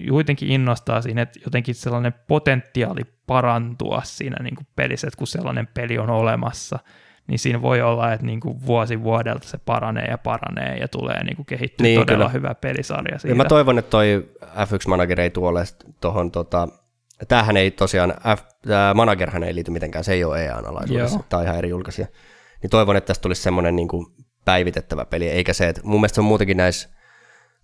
kuitenkin 0.10 0.52
innostaa 0.52 1.02
siinä, 1.02 1.22
että 1.22 1.40
jotenkin 1.45 1.76
sellainen 1.76 2.14
potentiaali 2.28 3.02
parantua 3.28 4.02
siinä 4.04 4.44
niin 4.44 4.56
kuin 4.56 4.68
pelissä, 4.76 5.08
että 5.08 5.18
kun 5.18 5.28
sellainen 5.28 5.68
peli 5.68 5.98
on 5.98 6.10
olemassa, 6.10 6.80
niin 7.28 7.40
siinä 7.40 7.62
voi 7.62 7.82
olla, 7.82 8.14
että 8.14 8.26
niin 8.26 8.40
kuin 8.40 8.66
vuosi 8.66 9.04
vuodelta 9.04 9.48
se 9.48 9.58
paranee 9.58 10.06
ja 10.06 10.18
paranee 10.18 10.78
ja 10.78 10.88
tulee 10.88 11.24
niin 11.24 11.36
kuin 11.36 11.45
kehittyä 11.45 11.84
niin, 11.84 12.00
todella 12.00 12.26
kyllä. 12.26 12.30
hyvä 12.30 12.56
pelisarja 12.56 13.20
siitä. 13.20 13.32
Ja 13.32 13.36
mä 13.36 13.45
toivon, 13.45 13.80
että 13.80 13.90
toi 13.90 14.30
F1 14.44 14.88
Manager 14.88 15.20
ei 15.20 15.30
tuolle 15.30 15.64
tuohon, 16.02 16.32
tota, 16.32 16.68
tämähän 17.28 17.58
ei 17.58 17.72
tosiaan, 17.72 18.14
F, 18.38 18.42
tämä 18.62 18.94
Managerhän 18.94 19.44
ei 19.44 19.56
liity 19.56 19.72
mitenkään, 19.72 20.04
se 20.04 20.14
ei 20.14 20.24
ole 20.24 20.45
EA-alaisuudessa, 20.45 21.20
tämä 21.30 21.40
on 21.40 21.45
ihan 21.45 21.58
eri 21.58 21.70
julkaisija. 21.70 22.08
Niin 22.62 22.70
toivon, 22.70 22.95
että 22.95 23.08
tästä 23.08 23.22
tulisi 23.22 23.42
semmoinen 23.42 23.76
niin 23.76 23.88
kuin 23.88 24.06
päivitettävä 24.45 25.06
peli, 25.06 25.30
eikä 25.30 25.54
se, 25.54 25.70
että 25.70 25.82
mun 25.84 26.02
mielestä 26.02 26.16
se 26.16 26.22
on 26.22 26.26
muutenkin 26.26 26.58
näissä 26.58 26.90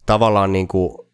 tavallaan 0.06 0.52
niin 0.52 0.68
kuin 0.68 1.11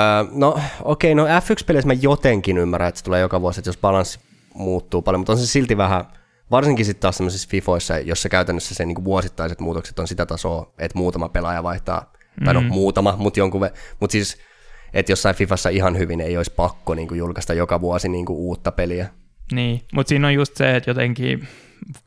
Öö, 0.00 0.30
no 0.32 0.60
okei, 0.82 1.12
okay, 1.12 1.14
no 1.14 1.40
F1-peleissä 1.40 1.86
mä 1.86 1.92
jotenkin 1.92 2.58
ymmärrän, 2.58 2.88
että 2.88 2.98
se 2.98 3.04
tulee 3.04 3.20
joka 3.20 3.40
vuosi, 3.40 3.60
että 3.60 3.68
jos 3.68 3.78
balanssi 3.78 4.20
muuttuu 4.54 5.02
paljon, 5.02 5.20
mutta 5.20 5.32
on 5.32 5.38
se 5.38 5.46
silti 5.46 5.76
vähän, 5.76 6.04
varsinkin 6.50 6.84
sitten 6.84 7.00
taas 7.00 7.16
sellaisissa 7.16 7.48
FIFOissa, 7.50 7.98
jossa 7.98 8.28
käytännössä 8.28 8.74
se 8.74 8.86
niin 8.86 9.04
vuosittaiset 9.04 9.60
muutokset 9.60 9.98
on 9.98 10.08
sitä 10.08 10.26
tasoa, 10.26 10.72
että 10.78 10.98
muutama 10.98 11.28
pelaaja 11.28 11.62
vaihtaa, 11.62 12.00
mm-hmm. 12.00 12.44
tai 12.44 12.54
no 12.54 12.60
mm. 12.60 12.66
muutama, 12.66 13.16
mutta 13.18 13.40
jonkun, 13.40 13.60
mutta 14.00 14.12
siis, 14.12 14.38
että 14.94 15.12
jossain 15.12 15.36
FIFassa 15.36 15.68
ihan 15.68 15.98
hyvin 15.98 16.20
ei 16.20 16.36
olisi 16.36 16.52
pakko 16.56 16.94
niin 16.94 17.08
kuin 17.08 17.18
julkaista 17.18 17.54
joka 17.54 17.80
vuosi 17.80 18.08
niin 18.08 18.26
kuin 18.26 18.36
uutta 18.36 18.72
peliä. 18.72 19.08
Niin, 19.52 19.80
mutta 19.92 20.08
siinä 20.08 20.26
on 20.26 20.34
just 20.34 20.56
se, 20.56 20.76
että 20.76 20.90
jotenkin 20.90 21.48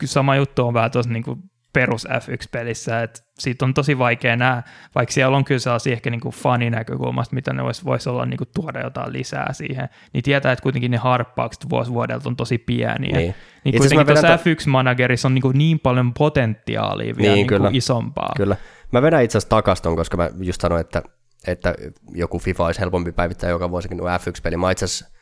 sama 0.04 0.36
juttu 0.36 0.66
on 0.66 0.74
vähän 0.74 0.90
tuossa 0.90 1.12
niin 1.12 1.22
kuin 1.22 1.38
perus 1.74 2.06
F1-pelissä, 2.06 3.02
että 3.02 3.20
siitä 3.38 3.64
on 3.64 3.74
tosi 3.74 3.98
vaikea 3.98 4.36
nähdä, 4.36 4.62
vaikka 4.94 5.12
siellä 5.12 5.36
on 5.36 5.44
kyllä 5.44 5.58
sellaisia 5.58 5.92
ehkä 5.92 6.10
niin 6.10 6.20
kuin 6.20 6.34
faninäkökulmasta, 6.34 7.34
mitä 7.34 7.52
ne 7.52 7.64
voisi 7.64 7.84
vois 7.84 8.06
olla 8.06 8.26
niin 8.26 8.38
kuin 8.38 8.48
tuoda 8.54 8.80
jotain 8.80 9.12
lisää 9.12 9.52
siihen, 9.52 9.88
niin 10.12 10.24
tietää, 10.24 10.52
että 10.52 10.62
kuitenkin 10.62 10.90
ne 10.90 10.96
harppaukset 10.96 11.70
vuosi 11.70 11.92
vuodelta 11.92 12.28
on 12.28 12.36
tosi 12.36 12.58
pieniä. 12.58 13.18
Niin, 13.18 13.34
niin 13.64 13.78
kuitenkin 13.78 14.06
tuossa 14.06 14.28
to... 14.28 14.34
F1-managerissa 14.36 15.26
on 15.26 15.34
niin, 15.34 15.42
kuin 15.42 15.58
niin 15.58 15.80
paljon 15.80 16.14
potentiaalia 16.14 17.16
vielä 17.16 17.28
niin, 17.28 17.34
niin 17.34 17.46
kyllä. 17.46 17.68
Kuin 17.68 17.76
isompaa. 17.76 18.32
Kyllä. 18.36 18.56
Mä 18.92 19.02
vedän 19.02 19.22
itse 19.22 19.38
asiassa 19.38 19.56
takaston, 19.56 19.96
koska 19.96 20.16
mä 20.16 20.30
just 20.40 20.60
sanoin, 20.60 20.80
että, 20.80 21.02
että 21.46 21.74
joku 22.12 22.38
FIFA 22.38 22.66
olisi 22.66 22.80
helpompi 22.80 23.12
päivittää 23.12 23.50
joka 23.50 23.70
vuosikin 23.70 23.98
kuin 23.98 24.12
F1-peli. 24.12 24.56
Mä 24.56 24.70
itse 24.70 24.84
asiassa 24.84 25.14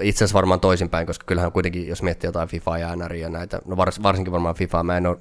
itse 0.00 0.18
asiassa 0.18 0.34
varmaan 0.34 0.60
toisinpäin, 0.60 1.06
koska 1.06 1.24
kyllähän 1.26 1.52
kuitenkin, 1.52 1.88
jos 1.88 2.02
miettii 2.02 2.28
jotain 2.28 2.48
FIFA 2.48 2.78
ja 2.78 2.96
NR 2.96 3.14
ja 3.14 3.28
näitä, 3.28 3.60
no 3.66 3.76
vars, 3.76 4.02
varsinkin 4.02 4.32
varmaan 4.32 4.54
FIFA, 4.54 4.82
mä 4.82 4.96
en 4.96 5.06
ole 5.06 5.18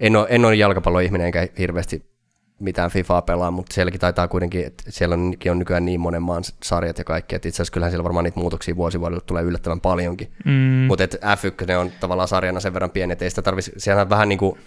en 0.00 0.16
ole, 0.16 0.26
en 0.30 0.44
ole 0.44 0.54
jalkapalloihminen 0.54 1.26
enkä 1.26 1.48
hirveästi 1.58 2.16
mitään 2.58 2.90
FIFAa 2.90 3.22
pelaa, 3.22 3.50
mutta 3.50 3.74
sielläkin 3.74 4.00
taitaa 4.00 4.28
kuitenkin, 4.28 4.66
että 4.66 4.84
siellä 4.88 5.14
on, 5.14 5.34
on 5.50 5.58
nykyään 5.58 5.84
niin 5.84 6.00
monen 6.00 6.22
maan 6.22 6.42
sarjat 6.62 6.98
ja 6.98 7.04
kaikki, 7.04 7.36
että 7.36 7.48
itse 7.48 7.56
asiassa 7.56 7.72
kyllähän 7.72 7.90
siellä 7.90 8.04
varmaan 8.04 8.24
niitä 8.24 8.40
muutoksia 8.40 8.76
vuosivuodelle 8.76 9.22
tulee 9.26 9.42
yllättävän 9.42 9.80
paljonkin. 9.80 10.32
Mm. 10.44 10.52
Mutta 10.88 11.04
F1 11.04 11.72
on 11.72 11.92
tavallaan 12.00 12.28
sarjana 12.28 12.60
sen 12.60 12.74
verran 12.74 12.90
pieni, 12.90 13.12
että 13.12 13.24
ei 13.24 13.30
sitä 13.30 13.42
tarvitsisi, 13.42 13.80
siellä 13.80 14.02
on 14.02 14.10
vähän 14.10 14.28
niin 14.28 14.38
kuin, 14.38 14.58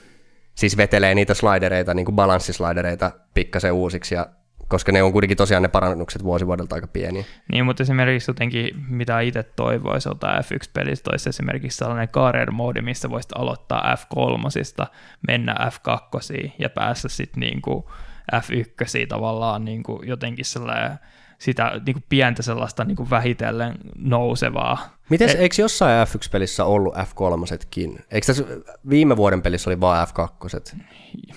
siis 0.56 0.78
vetelee 0.78 1.16
niitä 1.16 1.34
slidereita, 1.34 1.94
niin 1.94 2.06
kuin 2.06 2.16
balanssislidereita 2.16 3.12
pikkasen 3.34 3.74
uusiksi 3.74 4.16
ja 4.16 4.28
koska 4.70 4.92
ne 4.92 5.04
on 5.04 5.12
kuitenkin 5.12 5.38
tosiaan 5.38 5.64
ne 5.64 5.68
parannukset 5.68 6.24
vuosivuodelta 6.24 6.76
aika 6.76 6.88
pieniä. 6.88 7.24
Niin, 7.52 7.66
mutta 7.66 7.84
esimerkiksi 7.84 8.32
jotenkin, 8.32 8.86
mitä 8.90 9.20
itse 9.20 9.44
toivoisi 9.44 10.10
ottaa 10.10 10.40
F1-pelissä, 10.40 11.12
olisi 11.12 11.30
esimerkiksi 11.30 11.78
sellainen 11.78 12.10
career 12.10 12.52
mode, 12.52 12.82
missä 12.82 13.10
voisit 13.10 13.32
aloittaa 13.36 13.96
F3, 13.96 14.86
mennä 15.28 15.56
F2 15.60 16.52
ja 16.60 16.70
päästä 16.70 17.10
sitten 17.10 17.40
niinku 17.40 17.92
F1 18.36 19.08
tavallaan 19.08 19.66
niinku 19.66 20.02
jotenkin 20.06 20.46
sellainen 20.46 21.00
sitä 21.40 21.82
niin 21.86 21.94
kuin 21.94 22.04
pientä 22.10 22.44
sellaista 22.44 22.84
niin 22.84 22.96
kuin 22.96 23.10
vähitellen 23.10 23.76
nousevaa. 23.98 25.00
Miten, 25.10 25.30
Et, 25.30 25.40
eikö 25.40 25.56
jossain 25.62 26.08
F1-pelissä 26.08 26.66
ollut 26.66 26.96
F3-kin? 26.96 28.00
Eikö 28.12 28.28
tässä 28.28 28.44
viime 28.90 29.18
vuoden 29.18 29.42
pelissä 29.42 29.70
oli 29.70 29.80
vain 29.80 30.08
F2? 30.08 30.80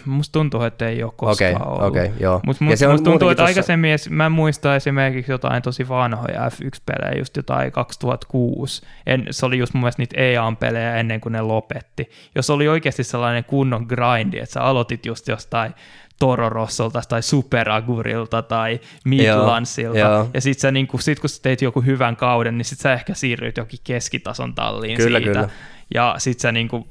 Musta 0.04 0.32
tuntuu, 0.32 0.62
että 0.62 0.88
ei 0.88 1.02
ole 1.02 1.12
koskaan 1.16 1.62
okay, 1.62 1.66
ollut. 1.66 1.82
Okay, 1.82 2.10
joo. 2.20 2.40
Mutta 2.46 2.64
must, 2.64 2.82
must 2.90 3.04
tuntuu, 3.04 3.28
että 3.28 3.42
tossa... 3.42 3.48
aikaisemmin, 3.48 3.98
mä 4.10 4.28
muistan 4.28 4.76
esimerkiksi 4.76 5.32
jotain 5.32 5.62
tosi 5.62 5.88
vanhoja 5.88 6.48
F1-pelejä, 6.48 7.18
just 7.18 7.36
jotain 7.36 7.72
2006. 7.72 8.82
En, 9.06 9.26
se 9.30 9.46
oli 9.46 9.58
just 9.58 9.74
mun 9.74 9.80
mielestä 9.80 10.02
niitä 10.02 10.20
EA-pelejä 10.20 10.96
ennen 10.96 11.20
kuin 11.20 11.32
ne 11.32 11.40
lopetti. 11.40 12.10
Jos 12.34 12.50
oli 12.50 12.68
oikeasti 12.68 13.04
sellainen 13.04 13.44
kunnon 13.44 13.86
grindi, 13.88 14.38
että 14.38 14.52
sä 14.52 14.60
aloitit 14.60 15.06
just 15.06 15.28
jostain 15.28 15.74
Toro 16.22 16.48
Rossolta 16.48 17.02
tai 17.08 17.22
Superagurilta 17.22 18.42
tai 18.42 18.80
Midlandsilta. 19.04 19.98
Joo, 19.98 20.28
ja 20.34 20.40
sitten 20.40 20.60
sä, 20.60 20.70
niin 20.70 20.86
kun, 20.86 21.02
sit 21.02 21.20
kun 21.20 21.30
sä 21.30 21.42
teit 21.42 21.62
joku 21.62 21.80
hyvän 21.80 22.16
kauden, 22.16 22.58
niin 22.58 22.64
sitten 22.64 22.82
sä 22.82 22.92
ehkä 22.92 23.14
siirryit 23.14 23.56
jokin 23.56 23.78
keskitason 23.84 24.54
talliin 24.54 24.96
kyllä, 24.96 25.18
siitä. 25.18 25.32
Kyllä. 25.32 25.48
Ja 25.94 26.14
sitten 26.18 26.42
sä 26.42 26.52
niin 26.52 26.68
kuin, 26.68 26.84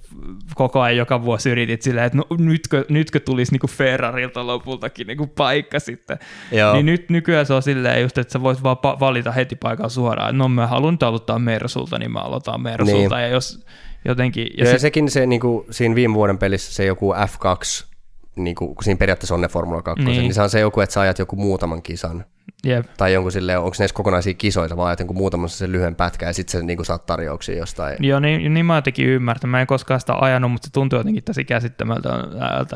koko 0.55 0.81
ajan 0.81 0.97
joka 0.97 1.23
vuosi 1.23 1.49
yritit 1.49 1.81
silleen, 1.81 2.05
että 2.05 2.17
no, 2.17 2.25
nytkö, 2.37 2.85
nytkö 2.89 3.19
tulisi 3.19 3.51
niin 3.51 3.69
Ferrarilta 3.69 4.47
lopultakin 4.47 5.07
niin 5.07 5.29
paikka 5.29 5.79
sitten. 5.79 6.19
Joo. 6.51 6.73
Niin 6.73 6.85
nyt 6.85 7.09
nykyään 7.09 7.45
se 7.45 7.53
on 7.53 7.63
silleen 7.63 8.01
just, 8.01 8.17
että 8.17 8.33
sä 8.33 8.41
voit 8.41 8.63
vaan 8.63 8.77
valita 8.99 9.31
heti 9.31 9.55
paikan 9.55 9.89
suoraan, 9.89 10.37
no 10.37 10.49
mä 10.49 10.67
haluan 10.67 10.97
aloittaa 11.01 11.39
Mersulta, 11.39 11.99
niin 11.99 12.11
mä 12.11 12.19
aloitan 12.19 12.61
Mersulta. 12.61 13.15
Niin. 13.15 13.23
Ja 13.23 13.27
jos 13.27 13.65
jotenkin... 14.05 14.47
Ja, 14.57 14.63
ja 14.63 14.71
sit... 14.71 14.79
sekin 14.79 15.09
se, 15.09 15.25
niin 15.25 15.41
kuin, 15.41 15.65
siinä 15.69 15.95
viime 15.95 16.13
vuoden 16.13 16.37
pelissä 16.37 16.73
se 16.73 16.85
joku 16.85 17.13
F2 17.13 17.90
niin 18.35 18.55
kuin, 18.55 18.75
kun 18.75 18.83
siinä 18.83 18.97
periaatteessa 18.97 19.35
on 19.35 19.41
ne 19.41 19.47
Formula 19.47 19.81
2, 19.81 20.03
niin. 20.03 20.21
niin 20.21 20.33
se 20.33 20.41
on 20.41 20.49
se 20.49 20.59
joku, 20.59 20.81
että 20.81 20.93
sä 20.93 21.01
ajat 21.01 21.19
joku 21.19 21.35
muutaman 21.35 21.81
kisan. 21.81 22.25
Jep. 22.65 22.85
Tai 22.97 23.13
jonkun 23.13 23.31
silleen, 23.31 23.59
onko 23.59 23.75
ne 23.79 23.83
edes 23.83 23.93
kokonaisia 23.93 24.33
kisoja, 24.33 24.77
vaan 24.77 24.87
ajat 24.87 24.99
jonkun 24.99 25.17
muutaman 25.17 25.49
sen 25.49 25.71
lyhyen 25.71 25.95
pätkän 25.95 26.27
ja 26.27 26.33
sitten 26.33 26.61
sä 26.61 26.65
niin 26.65 26.85
saat 26.85 27.05
tarjouksia 27.05 27.57
jostain. 27.57 27.97
Joo, 27.99 28.19
niin, 28.19 28.53
niin 28.53 28.65
mä 28.65 28.75
jotenkin 28.75 29.05
ymmärtän. 29.05 29.49
Mä 29.49 29.61
en 29.61 29.67
koskaan 29.67 29.99
sitä 29.99 30.13
ajanut, 30.15 30.51
mutta 30.51 30.65
se 30.65 30.71
tuntuu 30.71 30.99
jotenkin 30.99 31.23
tosi 31.23 31.45
käsittämältä, 31.45 32.09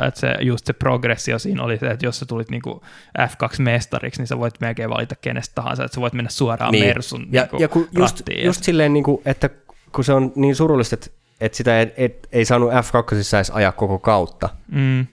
että 0.07 0.19
se, 0.19 0.35
just 0.41 0.65
se 0.65 0.73
progressio 0.73 1.39
siinä 1.39 1.63
oli 1.63 1.77
se, 1.77 1.87
että 1.87 2.05
jos 2.05 2.19
sä 2.19 2.25
tulit 2.25 2.49
niin 2.49 2.61
kuin 2.61 2.81
F2-mestariksi, 3.19 4.17
niin 4.17 4.27
sä 4.27 4.39
voit 4.39 4.61
melkein 4.61 4.89
valita 4.89 5.15
kenestä 5.21 5.55
tahansa, 5.55 5.83
että 5.83 5.95
sä 5.95 6.01
voit 6.01 6.13
mennä 6.13 6.29
suoraan 6.29 6.71
niin. 6.71 6.85
Mersun 6.85 7.27
ja, 7.31 7.47
niin 7.51 7.61
ja 7.61 7.67
kun 7.67 7.87
just, 7.97 8.21
just 8.43 8.63
silleen, 8.63 8.93
niin 8.93 9.03
kuin, 9.03 9.21
että 9.25 9.49
kun 9.91 10.03
se 10.03 10.13
on 10.13 10.31
niin 10.35 10.55
surullista, 10.55 10.93
että, 10.93 11.07
että 11.41 11.57
sitä 11.57 11.79
ei, 11.79 11.93
et, 11.97 12.27
ei 12.31 12.45
saanut 12.45 12.71
F2 12.71 13.15
edes 13.15 13.51
ajaa 13.51 13.71
koko 13.71 13.99
kautta, 13.99 14.49
mm 14.71 15.05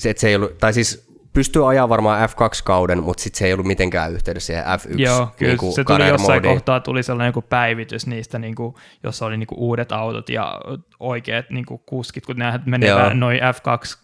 se, 0.00 0.10
että 0.10 0.20
se 0.20 0.28
ei 0.28 0.36
ollut, 0.36 0.58
tai 0.58 0.72
siis 0.72 1.10
pystyy 1.32 1.68
ajaa 1.68 1.88
varmaan 1.88 2.28
F2-kauden, 2.28 3.02
mutta 3.02 3.22
sitten 3.22 3.38
se 3.38 3.46
ei 3.46 3.52
ollut 3.52 3.66
mitenkään 3.66 4.12
yhteydessä 4.12 4.46
siihen 4.46 4.64
F1 4.64 5.00
Joo, 5.02 5.28
kyllä 5.36 5.56
niin 5.62 5.72
se 5.72 5.84
tuli 5.84 6.08
jossain 6.08 6.42
kohtaa, 6.42 6.80
tuli 6.80 7.02
sellainen 7.02 7.28
joku 7.28 7.42
päivitys 7.42 8.06
niistä, 8.06 8.38
niin 8.38 8.54
kuin, 8.54 8.74
jossa 9.02 9.26
oli 9.26 9.36
niin 9.36 9.46
kuin 9.46 9.58
uudet 9.58 9.92
autot 9.92 10.28
ja 10.28 10.60
oikeat 11.00 11.50
niin 11.50 11.66
kuin 11.66 11.80
kuskit, 11.86 12.26
kun 12.26 12.36
ne 12.36 12.60
menee 12.66 13.14
noin 13.14 13.38
F2 13.38 13.98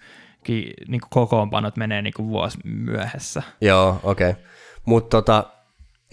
niin 0.88 1.00
kuin 1.00 1.10
kokoonpanot 1.10 1.76
menee 1.76 2.02
niin 2.02 2.14
kuin 2.16 2.28
vuosi 2.28 2.58
myöhässä. 2.64 3.42
Joo, 3.60 4.00
okei. 4.02 4.30
Okay. 4.30 4.42
Mutta 4.84 5.16
tota, 5.16 5.44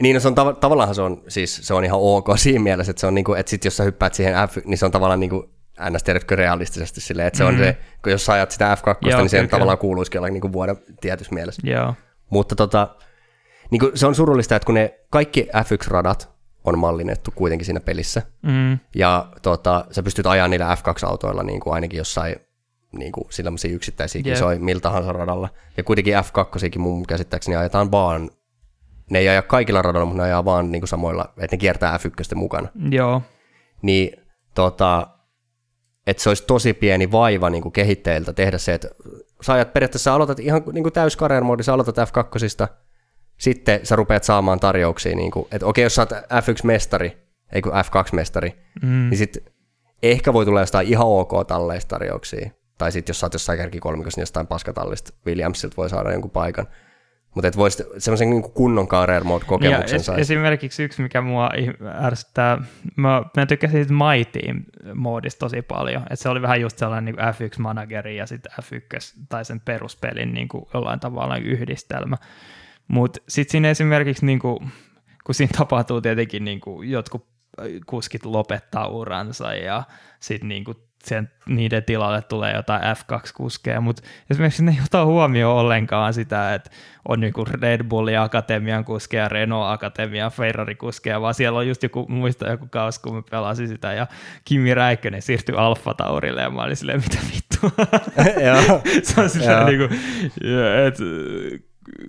niin, 0.02 0.14
no 0.14 0.20
se 0.20 0.28
on 0.28 0.34
tav- 0.38 0.56
tavallaan 0.60 0.95
se 0.95 1.02
on, 1.02 1.24
siis 1.28 1.60
se 1.64 1.74
on 1.74 1.86
ihan 1.86 2.00
ok 2.00 2.28
siinä 2.36 2.60
mielessä, 2.60 2.92
että 2.92 3.02
se 3.02 3.08
on 3.08 3.16
niin 3.16 3.26
kuin, 3.26 3.40
että 3.40 3.50
sit 3.50 3.66
jos 3.66 3.78
sä 3.78 3.84
hyppäät 3.84 4.14
siihen 4.14 4.34
F, 4.50 4.58
niin 4.66 4.78
se 4.78 4.86
on 4.86 4.92
tavallaan 4.92 5.20
niin 5.20 5.30
kuin 5.30 5.50
ns. 5.90 6.03
tiedätkö 6.03 6.35
realistisesti 6.35 7.02
silleen, 7.02 7.27
että 7.27 7.38
se 7.38 7.43
on 7.43 7.58
se, 7.58 7.77
kun 8.03 8.11
jos 8.11 8.26
sä 8.26 8.34
ajat 8.34 8.52
sitä 8.52 8.76
F2, 8.76 9.10
Joo, 9.10 9.19
niin 9.19 9.30
se 9.30 9.48
tavallaan 9.48 9.77
kuuluisikin 9.77 10.19
olla 10.19 10.30
niin 10.30 10.42
kuin 10.42 10.53
vuoden 10.53 10.77
tietyssä 11.02 11.34
mielessä. 11.34 11.61
Joo. 11.66 11.93
Mutta 12.30 12.56
tota, 12.56 12.95
niin 13.72 13.80
kuin 13.80 13.92
se 13.95 14.08
on 14.08 14.16
surullista, 14.16 14.56
että 14.56 14.66
kun 14.66 14.76
ne 14.76 15.00
kaikki 15.10 15.50
F1-radat 15.56 16.34
on 16.64 16.80
mallinnettu 16.80 17.32
kuitenkin 17.35 17.66
siinä 17.66 17.80
pelissä, 17.80 18.22
mm. 18.42 18.80
ja 18.95 19.32
tota, 19.42 19.85
sä 19.92 20.03
pystyt 20.03 20.27
ajaa 20.27 20.48
niillä 20.48 20.76
F2-autoilla 20.76 21.43
niin 21.43 21.60
kuin 21.60 21.74
ainakin 21.74 21.98
jossain 21.98 22.35
niin 22.92 23.11
kuin 23.11 23.27
sellaisia 23.30 23.72
yksittäisiä 23.72 24.22
yeah. 24.26 24.35
kisoja 24.35 24.60
miltä 24.60 24.82
tahansa 24.82 25.11
radalla. 25.11 25.50
Ja 25.77 25.84
kuitenkin 25.84 26.14
F2 26.14 26.80
mun 26.80 27.06
käsittääkseni 27.06 27.56
ajetaan 27.56 27.92
vaan, 27.92 28.30
ne 29.10 29.19
ei 29.19 29.30
aja 29.30 29.42
kaikilla 29.42 29.82
radoilla, 29.82 30.06
mutta 30.06 30.22
ne 30.22 30.26
ajaa 30.26 30.45
vaan 30.45 30.72
niin 30.72 30.82
kuin 30.82 30.90
samoilla, 30.90 31.34
että 31.38 31.56
ne 31.56 31.60
kiertää 31.60 31.98
F1 31.98 32.35
mukana. 32.35 32.68
Joo. 32.92 33.22
Niin 33.82 34.22
tota, 34.56 35.08
että 36.07 36.23
se 36.23 36.30
olisi 36.30 36.43
tosi 36.48 36.73
pieni 36.73 37.11
vaiva 37.11 37.49
niin 37.49 37.61
kuin 37.61 37.73
kehittäjiltä 37.73 38.33
tehdä 38.33 38.57
se, 38.57 38.73
että 38.73 38.88
sä 39.41 39.53
ajat 39.53 39.73
periaatteessa 39.73 40.14
aloitat 40.14 40.40
ihan 40.40 40.64
niin 40.73 40.83
kuin 40.83 40.93
täys 40.93 41.17
career 41.17 41.43
sä 41.61 41.73
aloitat 41.73 41.98
F2, 41.98 42.67
sitten 43.38 43.80
sä 43.83 43.95
rupeat 43.95 44.23
saamaan 44.23 44.59
tarjouksia, 44.59 45.15
niin 45.15 45.32
kuin, 45.32 45.48
että 45.51 45.65
okei, 45.65 45.83
jos 45.83 45.95
sä 45.95 46.01
oot 46.01 46.11
F1-mestari, 46.11 47.17
ei 47.53 47.61
kun 47.61 47.72
F2-mestari, 47.72 48.51
mm. 48.82 49.09
niin 49.09 49.17
sitten 49.17 49.43
ehkä 50.03 50.33
voi 50.33 50.45
tulla 50.45 50.59
jostain 50.59 50.88
ihan 50.88 51.07
ok 51.07 51.32
talleista 51.48 51.90
tarjouksia. 51.90 52.49
Tai 52.77 52.91
sitten 52.91 53.14
jos 53.14 53.19
sä 53.19 53.25
oot 53.25 53.33
jossain 53.33 53.59
kärkikolmikossa, 53.59 54.19
niin 54.19 54.22
jostain 54.22 54.48
paskatallista 54.48 55.14
Williamsilta 55.25 55.77
voi 55.77 55.90
saada 55.90 56.11
jonkun 56.11 56.32
paikan. 56.32 56.67
Mutta 57.34 57.48
et 57.48 57.58
voisi 57.58 57.84
semmoisen 57.98 58.30
niin 58.30 58.44
kunnon 58.44 58.88
career 58.88 59.24
mode 59.24 59.45
kokemuksen 59.45 60.00
es, 60.00 60.10
Esimerkiksi 60.10 60.84
yksi, 60.84 61.02
mikä 61.02 61.22
mua 61.22 61.50
ärsyttää, 62.03 62.58
mä, 62.95 63.24
mä 63.38 63.45
tykkäsin 63.45 63.78
siitä 63.78 63.94
My 63.94 64.26
Team 64.26 64.64
moodista 64.95 65.40
tosi 65.40 65.62
paljon, 65.62 66.02
että 66.02 66.16
se 66.16 66.30
oli 66.30 66.42
vähän 66.42 66.62
just 66.62 66.78
sellainen 66.78 67.16
niin 67.16 67.26
F1-manageri 67.26 68.18
ja 68.18 68.28
sitten 68.28 68.52
F1 68.62 69.24
tai 69.30 69.45
sen 69.45 69.60
peruspelin 69.60 70.34
niin 70.34 70.48
kuin 70.48 70.66
jollain 70.74 71.00
tavalla 71.00 71.38
yhdistelmä. 71.38 72.18
Mutta 72.88 73.20
sitten 73.28 73.52
siinä 73.52 73.70
esimerkiksi, 73.70 74.26
niin 74.26 74.40
kuin, 74.40 74.72
kun 75.24 75.36
siinä 75.36 75.52
tapahtuu 75.58 76.02
tietenkin 76.02 76.45
niin 76.45 76.60
kuin 76.60 76.90
jotkut 76.90 77.34
kuskit 77.86 78.26
lopettaa 78.26 78.88
uransa 78.88 79.53
ja 79.53 79.84
sitten 80.20 80.50
niin 80.50 80.64
kuin 80.64 80.78
sen, 81.06 81.32
niiden 81.45 81.83
tilalle 81.83 82.22
tulee 82.22 82.56
jotain 82.56 82.82
F2-kuskeja, 82.82 83.82
mutta 83.82 84.03
esimerkiksi 84.32 84.64
ne 84.64 84.72
ei 84.72 84.77
ota 84.85 85.06
huomioon 85.06 85.56
ollenkaan 85.56 86.14
sitä, 86.14 86.53
että 86.53 86.69
on 87.07 87.19
niinku 87.19 87.45
Red 87.61 87.83
Bullin 87.83 88.19
Akatemian 88.19 88.85
kuskeja, 88.85 89.30
Renault 89.30 89.73
Akatemian 89.73 90.32
Ferrari 90.32 90.75
kuskeja, 90.75 91.22
vaan 91.22 91.33
siellä 91.33 91.59
on 91.59 91.67
just 91.67 91.83
joku, 91.83 92.06
muista 92.09 92.49
joku 92.49 92.67
kaus, 92.69 92.99
kun 92.99 93.15
mä 93.15 93.22
pelasin 93.32 93.67
sitä, 93.67 93.93
ja 93.93 94.07
Kimi 94.45 94.73
Räikkönen 94.73 95.22
siirtyi 95.22 95.56
Alfa 95.56 95.93
Taurille, 95.93 96.41
ja 96.41 96.49
mä 96.49 96.64
olin 96.64 96.75
silleen, 96.75 97.01
mitä 97.01 97.17
vittua. 97.35 97.85
se 99.03 99.22
on 99.22 99.30
silleen, 99.30 99.65
niinku, 99.65 99.95
että 100.88 101.03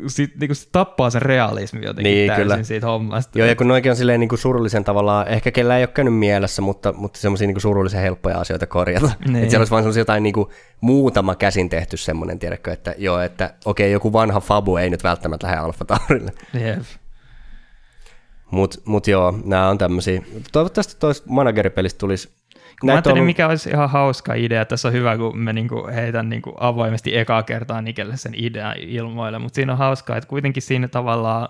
sit, 0.07 0.37
niinku, 0.41 0.55
se 0.55 0.69
tappaa 0.73 1.11
sen 1.11 1.23
realismi 1.23 1.87
jotenkin 1.87 2.15
niin, 2.15 2.27
täysin 2.29 2.43
kyllä. 2.43 2.63
siitä 2.63 2.87
hommasta. 2.87 3.39
Joo, 3.39 3.49
ja 3.49 3.57
kun 3.57 3.69
noikin 3.69 3.91
on 3.91 3.97
silleen 3.97 4.21
niinku 4.21 4.37
surullisen 4.37 4.85
tavallaan, 4.85 5.29
ehkä 5.29 5.51
kellä 5.51 5.79
ei 5.79 5.83
ole 5.83 5.89
käynyt 5.89 6.15
mielessä, 6.15 6.63
mutta, 6.63 6.93
mutta 6.93 7.19
semmoisia 7.21 7.47
niinku 7.47 7.61
surullisen 7.61 8.01
helppoja 8.01 8.39
asioita 8.39 8.67
korjata. 8.67 9.11
Niin. 9.25 9.37
Että 9.37 9.51
siellä 9.51 9.61
olisi 9.61 9.71
vain 9.71 9.83
semmoisia 9.83 10.01
jotain 10.01 10.23
niinku, 10.23 10.53
muutama 10.81 11.35
käsin 11.35 11.71
tehty 11.71 11.97
semmoinen, 11.97 12.39
tiedätkö, 12.39 12.73
että 12.73 12.95
joo, 12.99 13.21
että 13.21 13.55
okei, 13.65 13.93
joku 13.93 14.13
vanha 14.13 14.41
Fabu 14.41 14.77
ei 14.77 14.91
nyt 14.91 15.05
välttämättä 15.05 15.47
lähde 15.47 15.59
Alfa 15.59 15.85
Taurille. 15.85 16.33
Yep. 16.61 16.79
Mutta 18.51 18.79
mut 18.85 19.07
joo, 19.07 19.39
nämä 19.45 19.69
on 19.69 19.79
tämmöisiä. 19.79 20.23
Toivottavasti 20.53 20.97
toista 20.99 21.27
manageripelistä 21.31 21.99
tulisi 21.99 22.29
kun 22.81 22.87
mä 22.87 22.93
ajattelin, 22.93 23.15
ollut... 23.15 23.27
mikä 23.27 23.49
olisi 23.49 23.71
ihan 23.71 23.91
hauska 23.91 24.35
idea. 24.35 24.65
Tässä 24.65 24.89
on 24.89 24.95
hyvä, 24.95 25.17
kun 25.17 25.39
me 25.39 25.53
niinku 25.53 25.89
heitän 25.95 26.29
niinku 26.29 26.55
avoimesti 26.61 27.17
ekaa 27.19 27.43
kertaa 27.43 27.83
Nikelle 27.83 28.17
sen 28.17 28.33
idean 28.37 28.75
ilmoille, 28.79 29.39
mutta 29.39 29.57
siinä 29.57 29.73
on 29.73 29.79
hauskaa, 29.79 30.17
että 30.17 30.29
kuitenkin 30.29 30.63
siinä 30.63 30.89
tavallaan 30.89 31.49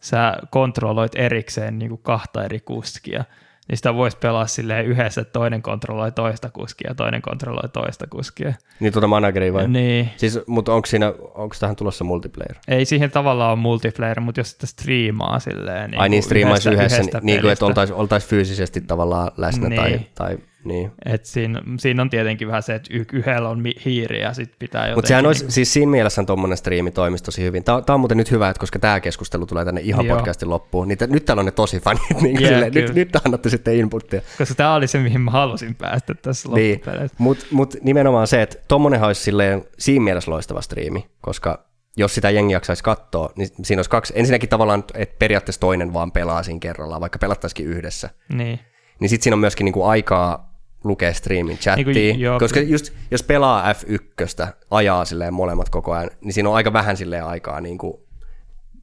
sä 0.00 0.36
kontrolloit 0.50 1.12
erikseen 1.14 1.78
niinku 1.78 1.96
kahta 1.96 2.44
eri 2.44 2.60
kuskia 2.60 3.24
niin 3.68 3.76
sitä 3.76 3.94
voisi 3.94 4.16
pelaa 4.16 4.46
silleen 4.46 4.86
yhdessä, 4.86 5.20
että 5.20 5.32
toinen 5.32 5.62
kontrolloi 5.62 6.12
toista 6.12 6.50
kuskia 6.50 6.90
ja 6.90 6.94
toinen 6.94 7.22
kontrolloi 7.22 7.68
toista 7.68 8.06
kuskia. 8.06 8.54
Niin 8.80 8.92
tuota 8.92 9.06
manageria 9.06 9.52
vai? 9.52 9.68
Niin. 9.68 10.10
Siis, 10.16 10.40
mutta 10.46 10.74
onko 10.74 10.86
siinä, 10.86 11.12
onko 11.34 11.56
tähän 11.60 11.76
tulossa 11.76 12.04
multiplayer? 12.04 12.56
Ei 12.68 12.84
siihen 12.84 13.10
tavallaan 13.10 13.50
ole 13.50 13.58
multiplayer, 13.58 14.20
mutta 14.20 14.40
jos 14.40 14.50
sitä 14.50 14.66
striimaa 14.66 15.38
silleen. 15.38 15.90
Niin 15.90 16.00
Ai 16.00 16.08
niin, 16.08 16.22
striimaisi 16.22 16.68
yhdessä, 16.68 16.96
yhdessä 16.96 17.20
niin 17.22 17.40
kuin, 17.40 17.52
että 17.52 17.66
oltaisiin 17.66 17.96
oltais 17.96 18.26
fyysisesti 18.26 18.80
tavallaan 18.80 19.30
läsnä 19.36 19.68
niin. 19.68 19.80
tai, 19.80 20.00
tai 20.14 20.38
Niin. 20.66 20.92
Et 21.04 21.24
siinä, 21.24 21.62
siinä, 21.78 22.02
on 22.02 22.10
tietenkin 22.10 22.48
vähän 22.48 22.62
se, 22.62 22.74
että 22.74 22.88
y- 22.94 23.04
yhdellä 23.12 23.48
on 23.48 23.64
hiiri 23.84 24.20
ja 24.20 24.34
sitten 24.34 24.56
pitää 24.58 24.80
jotenkin... 24.80 24.98
Mutta 24.98 25.08
sehän 25.08 25.22
niin... 25.22 25.26
olisi, 25.26 25.44
siis 25.48 25.72
siinä 25.72 25.90
mielessä 25.90 26.24
tuommoinen 26.24 26.58
striimi 26.58 26.90
toimisi 26.90 27.24
tosi 27.24 27.42
hyvin. 27.42 27.64
Tämä, 27.64 27.82
on 27.88 28.00
muuten 28.00 28.16
nyt 28.16 28.30
hyvä, 28.30 28.48
että 28.48 28.60
koska 28.60 28.78
tämä 28.78 29.00
keskustelu 29.00 29.46
tulee 29.46 29.64
tänne 29.64 29.80
ihan 29.80 30.06
Joo. 30.06 30.16
podcastin 30.16 30.50
loppuun, 30.50 30.88
niin 30.88 30.98
te, 30.98 31.06
nyt 31.06 31.24
täällä 31.24 31.40
on 31.40 31.46
ne 31.46 31.52
tosi 31.52 31.80
fanit, 31.80 32.20
niin 32.20 32.40
yeah, 32.40 32.54
sille, 32.54 32.70
nyt, 32.70 32.94
nyt 32.94 33.16
annatte 33.26 33.48
sitten 33.48 33.76
inputtia. 33.76 34.20
Koska 34.38 34.54
tämä 34.54 34.74
oli 34.74 34.86
se, 34.86 34.98
mihin 34.98 35.20
mä 35.20 35.30
halusin 35.30 35.74
päästä 35.74 36.14
tässä 36.14 36.48
niin. 36.48 36.82
Mutta 37.18 37.46
mut 37.50 37.74
nimenomaan 37.82 38.26
se, 38.26 38.42
että 38.42 38.56
tuommoinen 38.68 39.02
olisi 39.02 39.22
silleen, 39.22 39.64
siinä 39.78 40.04
mielessä 40.04 40.30
loistava 40.30 40.60
striimi, 40.60 41.06
koska 41.20 41.66
jos 41.96 42.14
sitä 42.14 42.30
jengi 42.30 42.52
jaksaisi 42.52 42.84
katsoa, 42.84 43.32
niin 43.36 43.48
siinä 43.62 43.78
olisi 43.78 43.90
kaksi, 43.90 44.12
ensinnäkin 44.16 44.48
tavallaan, 44.48 44.84
että 44.94 45.16
periaatteessa 45.18 45.60
toinen 45.60 45.92
vaan 45.92 46.12
pelaa 46.12 46.42
siinä 46.42 46.60
kerrallaan, 46.60 47.00
vaikka 47.00 47.18
pelattaisikin 47.18 47.66
yhdessä. 47.66 48.10
Niin. 48.32 48.60
Niin 49.00 49.08
sitten 49.08 49.24
siinä 49.24 49.34
on 49.34 49.40
myöskin 49.40 49.64
niinku 49.64 49.84
aikaa 49.84 50.45
lukea 50.88 51.14
streamin 51.14 51.58
chattiin, 51.58 51.86
niin 51.94 52.16
kuin, 52.16 52.38
koska 52.38 52.60
just 52.60 52.92
jos 53.10 53.22
pelaa 53.22 53.72
F1, 53.72 54.46
ajaa 54.70 55.04
silleen 55.04 55.34
molemmat 55.34 55.68
koko 55.68 55.92
ajan, 55.92 56.10
niin 56.20 56.32
siinä 56.32 56.48
on 56.48 56.54
aika 56.54 56.72
vähän 56.72 56.96
silleen 56.96 57.24
aikaa 57.24 57.60
niin 57.60 57.78
kuin 57.78 57.94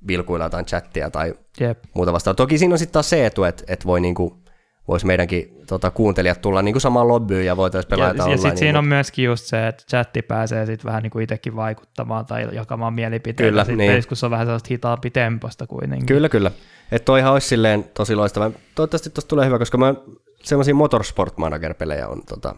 vilkuilla 0.08 0.46
jotain 0.46 0.66
chattia 0.66 1.10
tai 1.10 1.34
Jep. 1.60 1.80
muuta 1.94 2.14
vastaan. 2.14 2.36
Toki 2.36 2.58
siinä 2.58 2.74
on 2.74 2.80
sitten 2.80 2.94
taas 2.94 3.10
se 3.10 3.26
etu, 3.26 3.44
että, 3.44 3.64
että 3.68 3.86
voi 3.86 4.02
niin 4.02 4.16
kuin, 4.16 4.34
voisi 4.88 5.06
meidänkin 5.06 5.58
tota, 5.68 5.92
kuuntelijat 5.92 6.42
tulla 6.42 6.62
niin 6.62 6.74
kuin 6.74 6.82
samaan 6.82 7.08
lobbyyn 7.08 7.46
ja 7.46 7.58
voitaisiin 7.58 7.90
pelata 7.90 8.24
Ja, 8.24 8.30
ja 8.30 8.38
sitten 8.38 8.50
niin 8.50 8.58
siinä 8.58 8.80
on 8.80 8.88
myöskin 8.88 9.26
just 9.26 9.46
se, 9.46 9.68
että 9.68 9.84
chatti 9.90 10.22
pääsee 10.22 10.66
sitten 10.66 10.86
vähän 10.86 11.04
niin 11.04 11.12
kuin 11.12 11.24
itsekin 11.24 11.56
vaikuttamaan 11.56 12.26
tai 12.26 12.48
jakamaan 12.52 12.94
mielipiteitä. 12.94 13.50
Kyllä, 13.50 13.66
sit 13.66 13.78
niin. 13.78 13.92
pelissä, 13.92 14.08
kun 14.08 14.18
se 14.18 14.26
on 14.26 14.32
vähän 14.32 14.46
sellaista 14.46 14.68
hitaampi 14.72 15.10
temposta 15.10 15.68
kuitenkin. 15.68 16.06
Kyllä, 16.06 16.30
kyllä. 16.30 16.52
Että 16.92 17.06
toihan 17.06 17.34
olisi 17.34 17.48
silleen 17.48 17.84
tosi 17.84 18.16
loistava. 18.16 18.52
Toivottavasti 18.76 19.10
tuosta 19.10 19.30
tulee 19.30 19.46
hyvä, 19.46 19.60
koska 19.60 19.78
mä 19.78 19.94
semmoisia 20.44 20.76
Motorsport 20.76 21.38
Manager-pelejä 21.38 22.08
on 22.08 22.22
tota, 22.26 22.56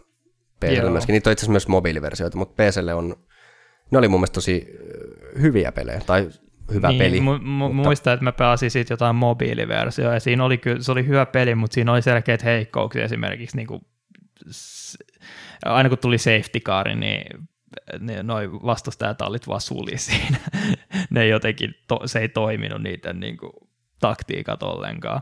PClle 0.59 0.89
myöskin. 0.89 1.13
Niitä 1.13 1.29
on 1.29 1.31
itse 1.31 1.41
asiassa 1.41 1.51
myös 1.51 1.67
mobiiliversioita, 1.67 2.37
mutta 2.37 2.63
PClle 2.63 2.93
on, 2.93 3.15
ne 3.91 3.97
oli 3.97 4.07
mun 4.07 4.19
mielestä 4.19 4.33
tosi 4.33 4.67
hyviä 5.41 5.71
pelejä, 5.71 6.01
tai 6.05 6.29
hyvä 6.73 6.87
niin, 6.89 6.99
peli. 6.99 7.19
Mu- 7.19 7.39
mu- 7.39 7.43
mutta... 7.43 7.73
Muistan, 7.73 8.13
että 8.13 8.23
mä 8.23 8.31
pelasin 8.31 8.71
siitä 8.71 8.93
jotain 8.93 9.15
mobiiliversioa, 9.15 10.13
ja 10.13 10.19
siinä 10.19 10.45
oli 10.45 10.57
kyllä, 10.57 10.81
se 10.81 10.91
oli 10.91 11.07
hyvä 11.07 11.25
peli, 11.25 11.55
mutta 11.55 11.75
siinä 11.75 11.93
oli 11.93 12.01
selkeät 12.01 12.43
heikkouksia 12.43 13.03
esimerkiksi, 13.03 13.57
niin 13.57 13.67
kuin, 13.67 13.81
aina 15.65 15.89
kun 15.89 15.97
tuli 15.97 16.17
safety 16.17 16.59
car, 16.59 16.95
niin 16.95 17.47
ne, 17.99 18.23
noi 18.23 18.51
vastustajatallit 18.51 19.47
vaan 19.47 19.61
suli 19.61 19.97
siinä. 20.07 20.37
ne 21.09 21.27
jotenkin, 21.27 21.75
to, 21.87 21.99
se 22.05 22.19
ei 22.19 22.29
toiminut 22.29 22.81
niiden 22.81 23.19
niin 23.19 23.37
kuin, 23.37 23.51
taktiikat 23.99 24.63
ollenkaan. 24.63 25.21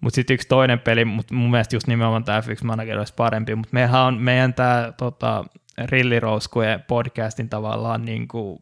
Mutta 0.00 0.14
sitten 0.14 0.34
yksi 0.34 0.48
toinen 0.48 0.80
peli, 0.80 1.04
mutta 1.04 1.34
mun 1.34 1.50
mielestä 1.50 1.76
just 1.76 1.86
nimenomaan 1.86 2.24
tämä 2.24 2.40
F1 2.40 2.64
Manager 2.64 2.98
olisi 2.98 3.14
parempi, 3.16 3.54
mutta 3.54 3.74
meidän 3.74 3.94
on 3.94 4.18
meidän 4.18 4.54
tämä 4.54 4.92
tota, 4.96 5.44
Rillirouskujen 5.84 6.84
podcastin 6.88 7.48
tavallaan 7.48 8.04
niin 8.04 8.28
kuin, 8.28 8.58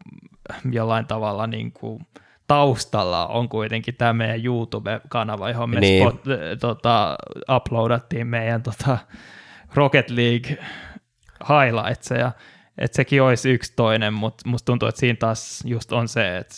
jollain 0.72 1.06
tavalla 1.06 1.46
niin 1.46 1.72
kuin, 1.72 2.06
taustalla 2.46 3.26
on 3.26 3.48
kuitenkin 3.48 3.94
tämä 3.94 4.12
meidän 4.12 4.44
YouTube-kanava, 4.44 5.50
johon 5.50 5.70
me 5.70 5.80
niin. 5.80 6.02
spot, 6.02 6.22
tota, 6.60 7.16
uploadattiin 7.56 8.26
meidän 8.26 8.62
tota, 8.62 8.98
Rocket 9.74 10.10
League 10.10 10.56
highlightseja, 11.48 12.32
että 12.78 12.96
sekin 12.96 13.22
olisi 13.22 13.50
yksi 13.50 13.72
toinen, 13.76 14.12
mutta 14.12 14.48
musta 14.48 14.66
tuntuu, 14.66 14.88
että 14.88 14.98
siinä 14.98 15.16
taas 15.16 15.62
just 15.66 15.92
on 15.92 16.08
se, 16.08 16.36
että 16.36 16.54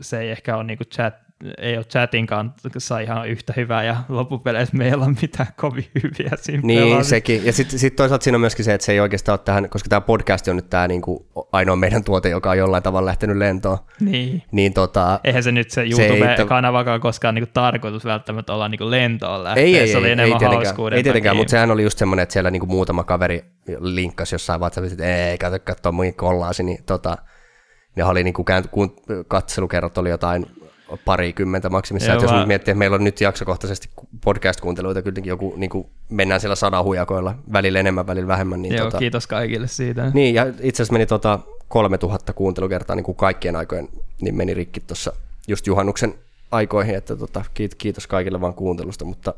se 0.00 0.20
ei 0.20 0.30
ehkä 0.30 0.56
ole 0.56 0.64
niinku 0.64 0.84
chat, 0.84 1.14
ei 1.58 1.76
ole 1.76 1.84
chatin 1.84 2.26
kanssa 2.26 2.98
ihan 2.98 3.28
yhtä 3.28 3.52
hyvää 3.56 3.84
ja 3.84 3.96
loppupeleissä 4.08 4.76
meillä 4.76 5.04
on 5.04 5.16
mitään 5.22 5.48
kovin 5.56 5.86
hyviä 6.02 6.30
siinä 6.36 6.62
Niin, 6.64 6.78
pelaamista. 6.80 7.10
sekin. 7.10 7.46
Ja 7.46 7.52
sitten 7.52 7.78
sit 7.78 7.96
toisaalta 7.96 8.24
siinä 8.24 8.36
on 8.36 8.40
myöskin 8.40 8.64
se, 8.64 8.74
että 8.74 8.84
se 8.84 8.92
ei 8.92 9.00
oikeastaan 9.00 9.34
ole 9.34 9.44
tähän, 9.44 9.68
koska 9.68 9.88
tämä 9.88 10.00
podcast 10.00 10.48
on 10.48 10.56
nyt 10.56 10.70
tämä 10.70 10.88
niinku 10.88 11.26
ainoa 11.52 11.76
meidän 11.76 12.04
tuote, 12.04 12.28
joka 12.28 12.50
on 12.50 12.58
jollain 12.58 12.82
tavalla 12.82 13.06
lähtenyt 13.06 13.36
lentoon. 13.36 13.78
Niin. 14.00 14.42
niin 14.52 14.72
tota, 14.72 15.20
Eihän 15.24 15.42
se 15.42 15.52
nyt 15.52 15.70
se 15.70 15.84
YouTube-kanavakaan 15.84 17.00
koskaan 17.00 17.34
niinku 17.34 17.50
tarkoitus 17.54 18.04
välttämättä 18.04 18.52
olla 18.52 18.68
niinku 18.68 18.90
lentoon 18.90 19.44
lähteä. 19.44 19.64
Ei, 19.64 19.78
ei, 19.78 19.88
se 19.88 19.98
oli 19.98 20.06
ei, 20.06 20.12
enemmän 20.12 20.32
ei 20.32 20.38
tietenkään, 20.38 20.92
ei 20.92 21.02
tietenkään 21.02 21.36
mutta 21.36 21.50
sehän 21.50 21.70
oli 21.70 21.82
just 21.82 21.98
semmoinen, 21.98 22.22
että 22.22 22.32
siellä 22.32 22.50
niinku 22.50 22.66
muutama 22.66 23.04
kaveri 23.04 23.44
linkkasi 23.80 24.34
jossain 24.34 24.60
WhatsAppissa, 24.60 24.94
että 24.94 25.16
ei, 25.30 25.38
kato, 25.38 25.58
katso 25.64 25.92
mun 25.92 26.14
kollaasi, 26.14 26.62
niin 26.62 26.84
tota, 26.86 27.16
ne 27.96 28.04
oli 28.04 28.24
niinku 28.24 28.44
katselukerrot 29.28 29.98
oli 29.98 30.10
jotain 30.10 30.46
parikymmentä 31.04 31.70
maksimissaan. 31.70 32.22
Joo, 32.22 32.36
jos 32.36 32.46
miettii, 32.46 32.72
että 32.72 32.78
meillä 32.78 32.94
on 32.94 33.04
nyt 33.04 33.20
jaksokohtaisesti 33.20 33.88
podcast-kuunteluita, 34.24 35.02
kylläkin 35.02 35.28
joku, 35.28 35.54
niin 35.56 35.70
kuin 35.70 35.86
mennään 36.08 36.40
siellä 36.40 36.54
sadan 36.54 36.84
hujakoilla, 36.84 37.34
välillä 37.52 37.80
enemmän, 37.80 38.06
välillä 38.06 38.28
vähemmän. 38.28 38.62
Niin 38.62 38.74
Joo, 38.74 38.84
tota, 38.84 38.98
kiitos 38.98 39.26
kaikille 39.26 39.68
siitä. 39.68 40.10
Niin, 40.14 40.34
ja 40.34 40.46
itse 40.60 40.82
asiassa 40.82 40.92
meni 40.92 41.06
tota 41.06 41.38
3000 41.68 42.32
kuuntelukertaa 42.32 42.96
niin 42.96 43.04
kuin 43.04 43.16
kaikkien 43.16 43.56
aikojen, 43.56 43.88
niin 44.20 44.34
meni 44.34 44.54
rikki 44.54 44.80
tuossa 44.80 45.12
just 45.48 45.66
juhannuksen 45.66 46.14
aikoihin, 46.50 46.94
että 46.94 47.16
tota, 47.16 47.44
kiitos 47.78 48.06
kaikille 48.06 48.40
vaan 48.40 48.54
kuuntelusta, 48.54 49.04
mutta 49.04 49.34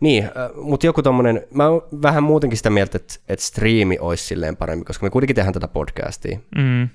niin, 0.00 0.30
mutta 0.62 0.86
joku 0.86 1.02
tommonen, 1.02 1.42
mä 1.50 1.68
oon 1.68 1.82
vähän 2.02 2.22
muutenkin 2.22 2.56
sitä 2.56 2.70
mieltä, 2.70 2.96
että, 2.96 3.14
että 3.28 3.44
striimi 3.44 3.98
olisi 4.00 4.24
silleen 4.24 4.56
parempi, 4.56 4.84
koska 4.84 5.06
me 5.06 5.10
kuitenkin 5.10 5.36
tehdään 5.36 5.54
tätä 5.54 5.68
podcastia. 5.68 6.38
Mm. 6.56 6.88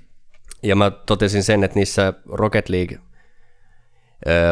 Ja 0.64 0.76
mä 0.76 0.92
totesin 0.92 1.44
sen, 1.44 1.64
että 1.64 1.80
niissä 1.80 2.14
Rocket 2.32 2.70
League 2.70 3.00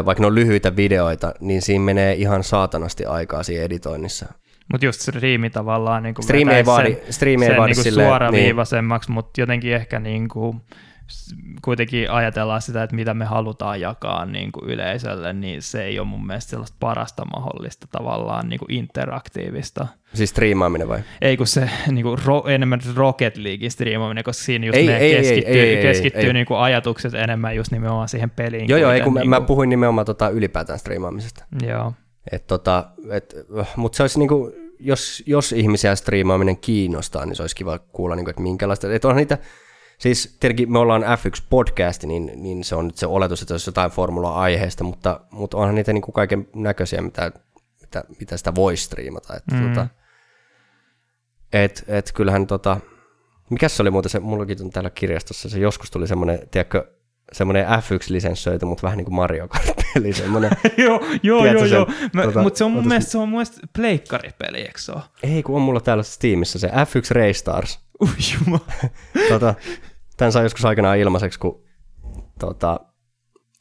vaikka 0.06 0.24
ne 0.24 0.28
on 0.28 0.36
lyhyitä 0.36 0.76
videoita, 0.76 1.34
niin 1.40 1.62
siinä 1.62 1.86
menee 1.86 2.14
ihan 2.14 2.44
saatanasti 2.44 3.06
aikaa 3.06 3.44
siinä 3.44 3.64
editoinnissa. 3.64 4.26
Mutta 4.72 4.86
just 4.86 5.02
striimi 5.02 5.50
tavallaan 5.50 6.04
niin 6.04 6.16
striimi 6.22 6.54
ei 6.54 6.66
vaadi, 6.66 6.94
sen, 6.94 7.14
striimi 7.14 7.46
ei 7.46 7.58
vaadi 7.58 7.74
niin 7.74 7.84
silleen, 7.84 8.08
suoraviivaisemmaksi, 8.08 9.10
niin. 9.10 9.14
mutta 9.14 9.42
jotenkin 9.42 9.74
ehkä 9.74 10.00
niin 10.00 10.30
kuin 10.30 10.62
kuitenkin 11.62 12.12
ajatellaan 12.12 12.62
sitä, 12.62 12.84
että 12.84 12.96
mitä 12.96 13.14
me 13.14 13.26
halutaan 13.26 13.82
jakaa 13.82 14.26
niin 14.26 14.52
kuin 14.52 14.70
yleisölle, 14.70 15.34
niin 15.34 15.62
se 15.62 15.84
ei 15.84 16.00
ole 16.00 16.08
mun 16.08 16.28
mielestä 16.28 16.50
sellaista 16.50 16.78
parasta 16.80 17.26
mahdollista 17.26 17.88
tavallaan 17.92 18.50
niin 18.50 18.60
kuin 18.60 18.72
interaktiivista. 18.72 19.88
Siis 20.14 20.30
striimaaminen 20.30 20.88
vai? 20.88 21.00
Ei 21.22 21.38
kun 21.38 21.48
se 21.48 21.70
niin 21.92 22.04
kuin 22.04 22.18
ro, 22.26 22.44
enemmän 22.48 22.80
Rocket 22.96 23.38
League 23.38 23.70
striimaaminen, 23.70 24.24
koska 24.24 24.44
siinä 24.44 24.66
just 24.66 24.78
ei, 24.78 24.90
ei, 24.90 25.16
keskittyy, 25.16 25.54
ei, 25.54 25.76
ei, 25.76 25.82
keskittyy 25.82 26.22
ei, 26.22 26.28
ei, 26.28 26.34
niin 26.34 26.46
kuin 26.46 26.60
ajatukset 26.60 27.14
enemmän 27.14 27.56
just 27.56 27.72
nimenomaan 27.72 28.10
siihen 28.10 28.30
peliin. 28.30 28.70
Joo, 28.70 28.80
joo, 28.80 28.92
ei, 28.92 29.02
kun 29.02 29.14
niin 29.14 29.30
mä, 29.30 29.36
kuin... 29.36 29.44
mä 29.44 29.48
puhuin 29.48 29.70
nimenomaan 29.70 30.06
tota 30.06 30.30
ylipäätään 30.30 30.80
striimaamisesta. 30.80 31.46
Joo. 31.68 31.94
Et 32.32 32.48
tota, 32.48 32.90
et, 33.10 33.36
mutta 33.76 33.96
se 33.96 34.04
olisi 34.04 34.20
niin 34.20 34.30
kuin, 34.30 34.54
jos, 34.80 35.24
jos 35.26 35.52
ihmisiä 35.52 35.96
striimaaminen 35.96 36.58
kiinnostaa, 36.58 37.26
niin 37.26 37.36
se 37.36 37.44
olisi 37.44 37.56
kiva 37.56 37.80
kuulla, 37.80 38.16
niin 38.16 38.26
kuin, 38.26 38.30
että 38.30 38.42
minkälaista, 38.42 38.94
että 38.94 39.08
onhan 39.08 39.18
niitä, 39.18 39.38
Siis 39.98 40.38
tietenkin 40.40 40.72
me 40.72 40.80
ollaan 40.80 41.04
F1-podcast, 41.04 42.08
niin, 42.08 42.32
niin 42.36 42.64
se 42.64 42.76
on 42.76 42.88
nyt 42.88 42.98
se 42.98 43.08
oletus, 43.08 43.42
että 43.42 43.54
olisi 43.54 43.70
jotain 43.70 43.92
formula-aiheesta, 43.92 44.84
mutta, 44.84 45.20
mutta 45.32 45.58
onhan 45.58 45.76
niitä 45.76 45.94
niin 45.94 46.02
kuin 46.02 46.14
kaiken 46.14 46.48
näköisiä, 46.56 47.02
mitä, 47.02 47.32
mitä, 47.82 48.04
mitä 48.20 48.38
sitä 48.38 48.56
voi 48.56 48.78
striimata. 48.78 49.36
Että 49.36 49.56
mm. 49.56 49.68
tota, 49.68 49.88
et, 51.54 51.84
et 51.88 52.12
kyllähän 52.12 52.48
tota, 52.48 52.80
mikä 53.50 53.70
se 53.70 53.82
oli 53.82 53.92
muuten 53.92 54.10
se, 54.10 54.20
mullakin 54.20 54.62
on 54.62 54.70
täällä 54.70 54.90
kirjastossa, 54.90 55.50
se 55.50 55.60
joskus 55.60 55.92
tuli 55.92 56.08
semmoinen, 56.08 56.40
tiedätkö, 56.52 56.92
semmoinen 57.32 57.66
F1-lisenssöity, 57.66 58.66
mutta 58.66 58.84
vähän 58.84 58.98
niin 58.98 59.06
kuin 59.06 59.16
Mario 59.16 59.48
Kart-peli. 59.48 60.14
Semmoinen, 60.14 60.52
joo, 60.78 61.02
joo, 61.24 61.46
joo, 61.46 61.66
joo. 61.66 61.88
Tota, 62.24 62.42
mutta 62.42 62.58
se 62.58 62.64
on 62.64 62.72
mun 62.72 62.80
otas... 62.80 62.88
mielestä, 62.88 63.12
se 63.12 63.18
on 63.18 63.30
mun 63.30 63.38
mielestä 63.38 63.68
pleikkaripeli, 63.74 64.58
eikö 64.58 64.80
se 64.80 64.92
ole? 64.92 65.02
Ei, 65.24 65.44
kun 65.44 65.56
on 65.56 65.62
mulla 65.62 65.80
täällä 65.80 66.04
Steamissa 66.04 66.60
se 66.60 66.68
F1 66.68 67.16
Raystars. 67.16 67.80
Ui 68.02 68.60
tota, 69.30 69.56
tämän 70.18 70.32
sai 70.32 70.44
joskus 70.44 70.66
aikanaan 70.66 70.98
ilmaiseksi, 70.98 71.40
kun 71.40 71.64
tota, 72.40 72.80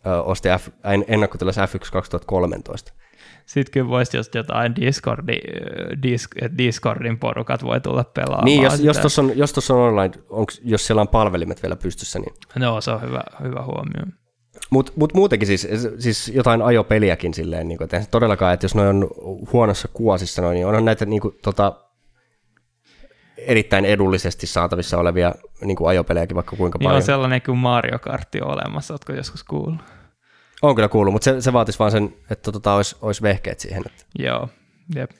ö, 0.07 0.23
osti 0.23 0.49
F, 0.59 0.69
ennakkotilas 1.09 1.57
F1 1.57 1.91
2013. 1.93 2.93
Sitten 3.47 3.73
kyllä 3.73 3.89
voisi 3.89 4.16
just 4.16 4.34
jotain 4.34 4.76
Discordi, 4.76 5.39
Dis, 6.02 6.28
Discordin 6.58 7.18
porukat 7.18 7.65
voi 7.65 7.81
tulla 7.81 8.05
pelaamaan. 8.05 8.44
Niin, 8.44 8.62
jos, 8.62 8.81
jos 8.81 8.99
tuossa 8.99 9.23
on, 9.23 9.33
jos 9.34 9.70
on 9.70 9.78
online, 9.78 10.15
onks, 10.31 10.60
jos 10.65 10.86
siellä 10.86 11.00
on 11.00 11.08
palvelimet 11.08 11.62
vielä 11.62 11.76
pystyssä, 11.76 12.18
niin... 12.18 12.34
No, 12.58 12.81
se 12.81 12.91
on 12.91 13.02
hyvä, 13.02 13.23
hyvä 13.42 13.62
huomio. 13.62 14.16
Mutta 14.70 14.92
mut 14.97 15.15
muutenkin 15.15 15.47
siis, 15.47 15.68
siis 15.99 16.28
jotain 16.28 16.62
ajopeliäkin 16.62 17.34
silleen, 17.34 17.68
niin 17.68 17.78
kuin, 17.78 17.84
että 17.84 18.05
todellakaan, 18.10 18.55
että 18.55 18.65
jos 18.65 18.75
ne 18.75 18.89
on 18.89 19.10
huonossa 19.52 19.89
kuosissa, 19.92 20.42
noin, 20.42 20.55
niin 20.55 20.66
onhan 20.66 20.84
näitä 20.84 21.07
niin 21.07 21.20
kuin, 21.20 21.34
tota, 21.42 21.73
erittäin 23.36 23.84
edullisesti 23.84 24.47
saatavissa 24.47 24.99
olevia 24.99 25.34
niin 25.60 25.76
kuin 25.76 25.89
ajopelejäkin 25.89 26.34
vaikka 26.34 26.57
kuinka 26.57 26.78
paljon. 26.78 26.91
Niin 26.91 26.97
on 26.97 27.07
sellainen 27.07 27.42
kuin 27.42 27.58
Mario 27.58 27.99
Kart 27.99 28.28
olemassa, 28.44 28.94
oletko 28.94 29.12
joskus 29.12 29.44
kuullut? 29.44 29.95
On 30.62 30.75
kyllä 30.75 30.89
kuullut, 30.89 31.12
mutta 31.12 31.25
se, 31.25 31.41
se 31.41 31.52
vaatisi 31.52 31.78
vaan 31.78 31.91
sen, 31.91 32.15
että 32.31 32.52
tota, 32.52 32.75
olisi, 32.75 32.97
olisi 33.02 33.23
vehkeet 33.23 33.60
siihen. 33.60 33.83
Että... 33.86 34.05
Joo, 34.18 34.49
jep. 34.94 35.10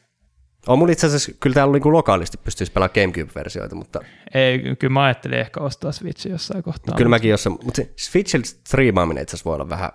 On 0.67 0.79
mulla 0.79 0.93
itse 0.93 1.07
asiassa, 1.07 1.33
kyllä 1.41 1.55
täällä 1.55 1.73
niin 1.73 1.93
lokaalisti 1.93 2.37
pystyisi 2.37 2.73
pelaamaan 2.73 2.95
Gamecube-versioita, 2.95 3.75
mutta... 3.75 4.01
Ei, 4.35 4.59
kyllä 4.79 4.93
mä 4.93 5.05
ajattelin 5.05 5.39
ehkä 5.39 5.61
ostaa 5.61 5.93
Switchin 5.93 6.33
jossain 6.33 6.63
kohtaa. 6.63 6.97
Kyllä 6.97 7.09
mäkin 7.09 7.31
jossain, 7.31 7.59
mutta 7.65 7.83
Switchin 7.97 8.45
striimaaminen 8.45 9.23
itse 9.23 9.37
asiassa 9.37 9.49
voi 9.51 9.55
olla 9.55 9.69
vähän 9.69 9.91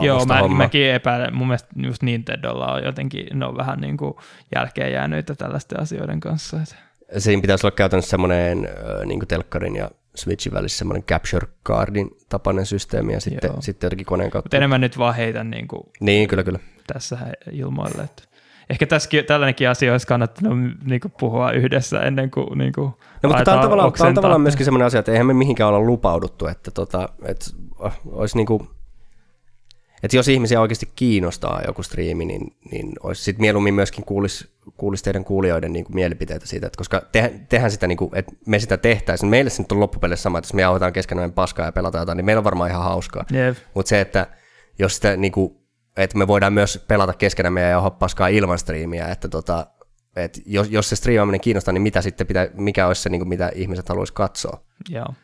Joo, 0.00 0.24
mä, 0.24 0.40
homma. 0.40 0.56
mäkin 0.56 0.86
epäilen, 0.86 1.34
mun 1.34 1.46
mielestä 1.46 1.68
just 1.76 2.02
Nintendolla 2.02 2.72
on 2.72 2.84
jotenkin, 2.84 3.26
ne 3.38 3.46
on 3.46 3.56
vähän 3.56 3.80
niin 3.80 3.96
kuin 3.96 4.14
jälkeen 4.54 4.92
jäänyitä 4.92 5.34
tällaisten 5.34 5.80
asioiden 5.80 6.20
kanssa. 6.20 6.56
Että. 6.62 6.74
Siinä 7.18 7.40
pitäisi 7.42 7.66
olla 7.66 7.76
käytännössä 7.76 8.10
semmoinen 8.10 8.68
niin 9.04 9.28
telkkarin 9.28 9.76
ja 9.76 9.90
Switchin 10.18 10.52
välissä 10.52 10.78
semmoinen 10.78 11.02
capture 11.02 11.48
cardin 11.64 12.10
tapainen 12.28 12.66
systeemi 12.66 13.12
ja 13.12 13.20
sitten, 13.20 13.48
Joo. 13.48 13.60
sitten 13.60 13.86
jotenkin 13.86 14.06
koneen 14.06 14.30
kautta. 14.30 14.46
Mutta 14.46 14.56
enemmän 14.56 14.80
nyt 14.80 14.98
vaan 14.98 15.14
heitän 15.14 15.50
niin 15.50 15.68
kuin 15.68 15.82
Niin, 16.00 16.28
kyllä, 16.28 16.42
kyllä. 16.42 16.58
tässä 16.86 17.18
ilmoille. 17.52 18.02
Että 18.02 18.22
ehkä 18.70 18.86
tässäkin, 18.86 19.24
tällainenkin 19.24 19.68
asia 19.68 19.92
olisi 19.92 20.06
kannattanut 20.06 20.58
niin 20.84 21.00
kuin 21.00 21.12
puhua 21.20 21.52
yhdessä 21.52 22.00
ennen 22.00 22.30
kuin, 22.30 22.58
niin 22.58 22.72
kuin 22.72 22.92
No, 23.22 23.28
mutta 23.28 23.44
tämä 23.44 23.56
on, 23.56 23.62
tavallaan, 23.62 23.92
tämä 23.92 24.08
on 24.08 24.14
tavallaan 24.14 24.40
myöskin 24.40 24.64
semmoinen 24.64 24.86
asia, 24.86 25.00
että 25.00 25.12
eihän 25.12 25.26
me 25.26 25.34
mihinkään 25.34 25.68
olla 25.68 25.80
lupauduttu, 25.80 26.46
että, 26.46 26.70
tota, 26.70 27.08
että 27.24 27.46
äh, 27.86 28.00
olisi 28.06 28.36
niinku, 28.36 28.70
että 30.02 30.16
jos 30.16 30.28
ihmisiä 30.28 30.60
oikeasti 30.60 30.88
kiinnostaa 30.96 31.62
joku 31.66 31.82
striimi, 31.82 32.24
niin, 32.24 32.56
niin 32.70 32.92
olisi 33.02 33.22
sitten 33.22 33.40
mieluummin 33.40 33.74
myöskin 33.74 34.04
kuulisi, 34.04 34.50
kuulisi 34.76 35.04
teidän 35.04 35.24
kuulijoiden 35.24 35.72
niin 35.72 35.84
kuin 35.84 35.94
mielipiteitä 35.94 36.46
siitä, 36.46 36.66
että 36.66 36.76
koska 36.76 37.02
te, 37.12 37.40
tehän 37.48 37.70
sitä, 37.70 37.86
niin 37.86 37.98
kuin, 37.98 38.10
että 38.14 38.32
me 38.46 38.58
sitä 38.58 38.76
tehtäisiin, 38.76 39.30
meille 39.30 39.50
se 39.50 39.62
nyt 39.62 39.72
on 39.72 39.80
loppupeleissä 39.80 40.22
sama, 40.22 40.38
että 40.38 40.46
jos 40.46 40.54
me 40.54 40.62
jauhetaan 40.62 40.92
keskenään 40.92 41.32
paskaa 41.32 41.66
ja 41.66 41.72
pelataan 41.72 42.02
jotain, 42.02 42.16
niin 42.16 42.24
meillä 42.24 42.40
on 42.40 42.44
varmaan 42.44 42.70
ihan 42.70 42.82
hauskaa. 42.82 43.24
Jep. 43.30 43.56
Mutta 43.74 43.88
se, 43.88 44.00
että 44.00 44.26
jos 44.78 44.94
sitä 44.94 45.16
niin 45.16 45.32
kuin, 45.32 45.56
että 45.96 46.18
me 46.18 46.26
voidaan 46.26 46.52
myös 46.52 46.84
pelata 46.88 47.12
keskenämme 47.12 47.60
ja 47.60 47.68
jauhaa 47.68 47.90
paskaa 47.90 48.28
ilman 48.28 48.58
striimiä, 48.58 49.08
että 49.08 49.28
tota, 49.28 49.66
et 50.16 50.40
jos, 50.46 50.70
jos 50.70 50.88
se 50.88 50.96
striimaaminen 50.96 51.40
kiinnostaa, 51.40 51.72
niin 51.72 51.82
mitä 51.82 52.02
sitten 52.02 52.26
pitää, 52.26 52.48
mikä 52.54 52.86
olisi 52.86 53.02
se, 53.02 53.08
niin 53.08 53.20
kuin, 53.20 53.28
mitä 53.28 53.52
ihmiset 53.54 53.88
haluaisi 53.88 54.12
katsoa, 54.12 54.64
Joo. 54.88 55.14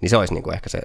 niin 0.00 0.10
se 0.10 0.16
olisi 0.16 0.34
niin 0.34 0.42
kuin 0.42 0.54
ehkä 0.54 0.68
se, 0.68 0.80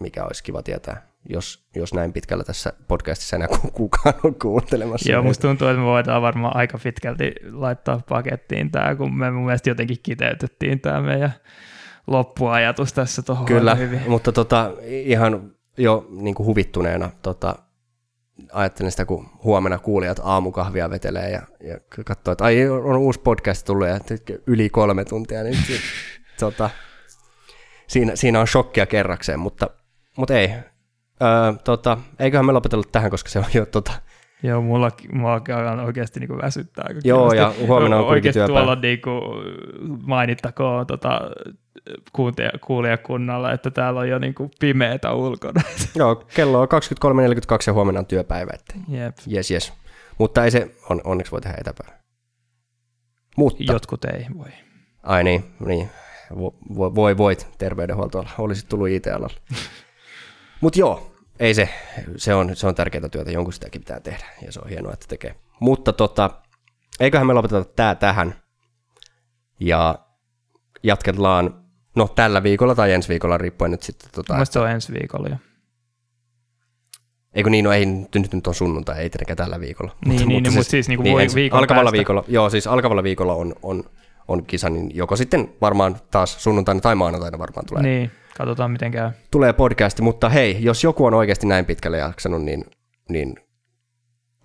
mikä 0.00 0.24
olisi 0.24 0.42
kiva 0.42 0.62
tietää, 0.62 1.08
jos, 1.28 1.68
jos 1.76 1.94
näin 1.94 2.12
pitkällä 2.12 2.44
tässä 2.44 2.72
podcastissa 2.88 3.36
enää 3.36 3.48
ku- 3.48 3.70
kukaan 3.70 4.14
on 4.24 4.34
kuuntelemassa. 4.34 5.12
Joo, 5.12 5.22
musta 5.22 5.48
tuntuu, 5.48 5.68
että 5.68 5.80
me 5.80 5.86
voidaan 5.86 6.22
varmaan 6.22 6.56
aika 6.56 6.78
pitkälti 6.78 7.32
laittaa 7.52 8.00
pakettiin 8.08 8.70
tämä, 8.70 8.94
kun 8.94 9.18
me 9.18 9.30
mun 9.30 9.44
mielestä 9.44 9.70
jotenkin 9.70 9.96
kiteytettiin 10.02 10.80
tämä 10.80 11.00
meidän 11.00 11.32
loppuajatus 12.06 12.92
tässä 12.92 13.22
tuohon 13.22 13.46
Kyllä, 13.46 13.74
hyvin. 13.74 14.00
mutta 14.06 14.32
tota, 14.32 14.72
ihan 14.82 15.50
jo 15.76 16.08
niin 16.10 16.34
kuin 16.34 16.46
huvittuneena 16.46 17.10
tota, 17.22 17.54
ajattelen 18.52 18.90
sitä, 18.90 19.04
kun 19.04 19.28
huomenna 19.44 19.78
kuulijat 19.78 20.20
aamukahvia 20.24 20.90
vetelee 20.90 21.30
ja, 21.30 21.42
ja 21.60 21.78
katsoo, 22.04 22.32
että 22.32 22.44
ai 22.44 22.68
on 22.68 22.96
uusi 22.96 23.20
podcast 23.20 23.66
tullut 23.66 23.88
ja 23.88 23.98
yli 24.46 24.70
kolme 24.70 25.04
tuntia, 25.04 25.42
niin 25.42 25.58
tota, 26.40 26.70
siinä, 27.86 28.16
siinä 28.16 28.40
on 28.40 28.46
shokkia 28.48 28.86
kerrakseen, 28.86 29.40
mutta, 29.40 29.70
mutta 30.16 30.38
ei. 30.38 30.50
Öö, 31.22 31.52
tota, 31.64 31.98
eiköhän 32.18 32.46
me 32.46 32.52
lopetella 32.52 32.84
tähän, 32.92 33.10
koska 33.10 33.28
se 33.30 33.38
on 33.38 33.44
jo 33.54 33.66
tota, 33.66 33.92
Joo, 34.42 34.60
mulla, 34.62 34.90
mulla 35.12 35.32
alkaa 35.34 35.82
oikeasti 35.84 36.20
niin 36.20 36.38
väsyttää 36.42 36.86
Joo, 37.04 37.32
ja 37.32 37.52
huomenna 37.66 37.96
on 37.96 38.04
kuitenkin 38.04 38.12
Oikeasti 38.12 38.38
työpäivä. 38.38 38.58
tuolla 38.66 38.80
niin 38.80 39.00
kuin, 39.00 39.22
mainittakoon 40.06 40.86
tota, 40.86 41.20
kuuntia- 42.12 42.58
kuulijakunnalla, 42.66 43.52
että 43.52 43.70
täällä 43.70 44.00
on 44.00 44.08
jo 44.08 44.18
niin 44.18 44.34
kuin 44.34 44.50
pimeätä 44.60 45.12
ulkona. 45.12 45.62
joo, 45.94 46.14
kello 46.34 46.60
on 46.60 46.68
23.42 47.04 47.58
ja 47.66 47.72
huomenna 47.72 47.98
on 48.00 48.06
työpäivä, 48.06 48.50
että 48.54 48.74
Jep. 48.88 49.16
jes 49.26 49.50
jes. 49.50 49.72
Mutta 50.18 50.44
ei 50.44 50.50
se, 50.50 50.74
on, 50.90 51.00
onneksi 51.04 51.32
voi 51.32 51.40
tehdä 51.40 51.56
etäpäivä. 51.60 51.98
Mutta, 53.36 53.72
Jotkut 53.72 54.04
ei 54.04 54.26
voi. 54.38 54.48
ai 55.02 55.24
niin, 55.24 55.44
niin, 55.66 55.88
Vo- 56.32 56.54
vo- 56.70 56.94
voi 56.94 57.16
voit 57.16 57.48
terveydenhuoltoalla, 57.58 58.30
olisi 58.38 58.66
tullut 58.66 58.88
IT-alalla. 58.88 59.34
Mutta 60.60 60.78
joo, 60.80 61.12
ei 61.40 61.54
se, 61.54 61.68
se 62.16 62.34
on, 62.34 62.56
se 62.56 62.66
on 62.66 62.74
tärkeää 62.74 63.08
työtä, 63.08 63.30
jonkun 63.30 63.52
sitäkin 63.52 63.80
pitää 63.80 64.00
tehdä, 64.00 64.24
ja 64.46 64.52
se 64.52 64.60
on 64.60 64.68
hienoa, 64.68 64.92
että 64.92 65.06
tekee. 65.08 65.34
Mutta 65.60 65.92
tota, 65.92 66.30
eiköhän 67.00 67.26
me 67.26 67.32
lopeteta 67.32 67.64
tää 67.64 67.94
tähän, 67.94 68.34
ja 69.60 69.98
jatketaan, 70.82 71.64
no 71.96 72.08
tällä 72.08 72.42
viikolla 72.42 72.74
tai 72.74 72.92
ensi 72.92 73.08
viikolla, 73.08 73.38
riippuen 73.38 73.70
nyt 73.70 73.82
sitten, 73.82 74.08
tota, 74.14 74.32
Mielestäni 74.32 74.62
se 74.62 74.66
on 74.66 74.70
ensi 74.70 74.92
viikolla 74.92 75.28
jo. 75.28 75.36
eikö 77.34 77.50
niin, 77.50 77.64
no 77.64 77.72
ei 77.72 77.86
nyt, 77.86 78.14
nyt, 78.14 78.34
nyt 78.34 78.46
on 78.46 78.54
sunnuntai, 78.54 78.98
ei 78.98 79.10
tietenkään 79.10 79.36
tällä 79.36 79.60
viikolla. 79.60 79.96
Niin, 80.06 80.28
niin, 80.28 80.54
mutta 80.54 80.70
siis 80.70 80.88
niinku 80.88 81.10
voi 81.10 81.22
ensi- 81.22 81.34
viikon 81.34 81.58
alkavalla 81.58 81.84
päästä. 81.84 81.96
viikolla, 81.96 82.24
joo, 82.28 82.50
siis 82.50 82.66
alkavalla 82.66 83.02
viikolla 83.02 83.34
on, 83.34 83.54
on, 83.62 83.84
on 84.28 84.46
kisa, 84.46 84.70
niin 84.70 84.96
joko 84.96 85.16
sitten 85.16 85.52
varmaan 85.60 85.96
taas 86.10 86.42
sunnuntaina 86.42 86.80
tai 86.80 86.94
maanantaina 86.94 87.38
varmaan 87.38 87.66
tulee, 87.66 87.82
niin. 87.82 88.10
Katsotaan 88.38 88.70
miten 88.70 88.92
käy. 88.92 89.10
tulee 89.30 89.52
podcasti, 89.52 90.02
mutta 90.02 90.28
hei, 90.28 90.56
jos 90.60 90.84
joku 90.84 91.04
on 91.04 91.14
oikeasti 91.14 91.46
näin 91.46 91.64
pitkälle 91.64 91.98
jaksanut, 91.98 92.42
niin, 92.42 92.64
niin 93.08 93.36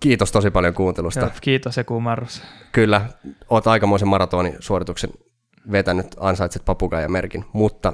kiitos 0.00 0.32
tosi 0.32 0.50
paljon 0.50 0.74
kuuntelusta. 0.74 1.20
Joo, 1.20 1.30
kiitos 1.40 1.76
ja 1.76 1.84
kumarrus. 1.84 2.42
Kyllä, 2.72 3.06
oot 3.50 3.66
aikamoisen 3.66 4.08
maratonisuorituksen 4.08 5.10
vetänyt, 5.72 6.06
ansaitset 6.20 6.64
papugaijan 6.64 7.12
merkin, 7.12 7.44
mutta 7.52 7.92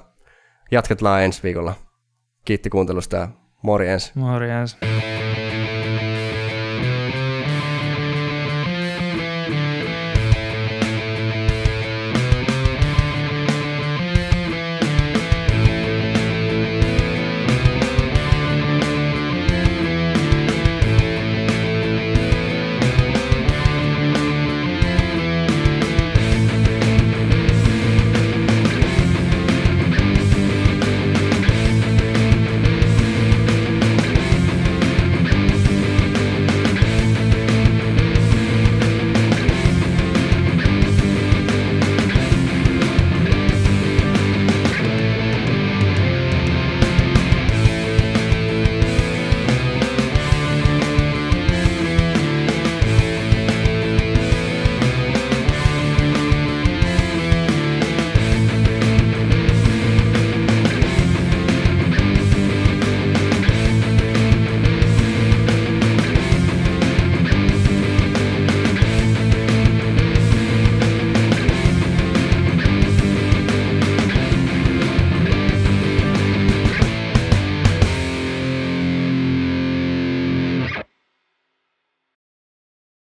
jatketaan 0.71 1.23
ensi 1.23 1.43
viikolla. 1.43 1.75
Kiitti 2.45 2.71
kuuntelusta 2.71 3.17
ja 3.17 3.29
morjens. 3.63 4.15
Morjens. 4.15 4.77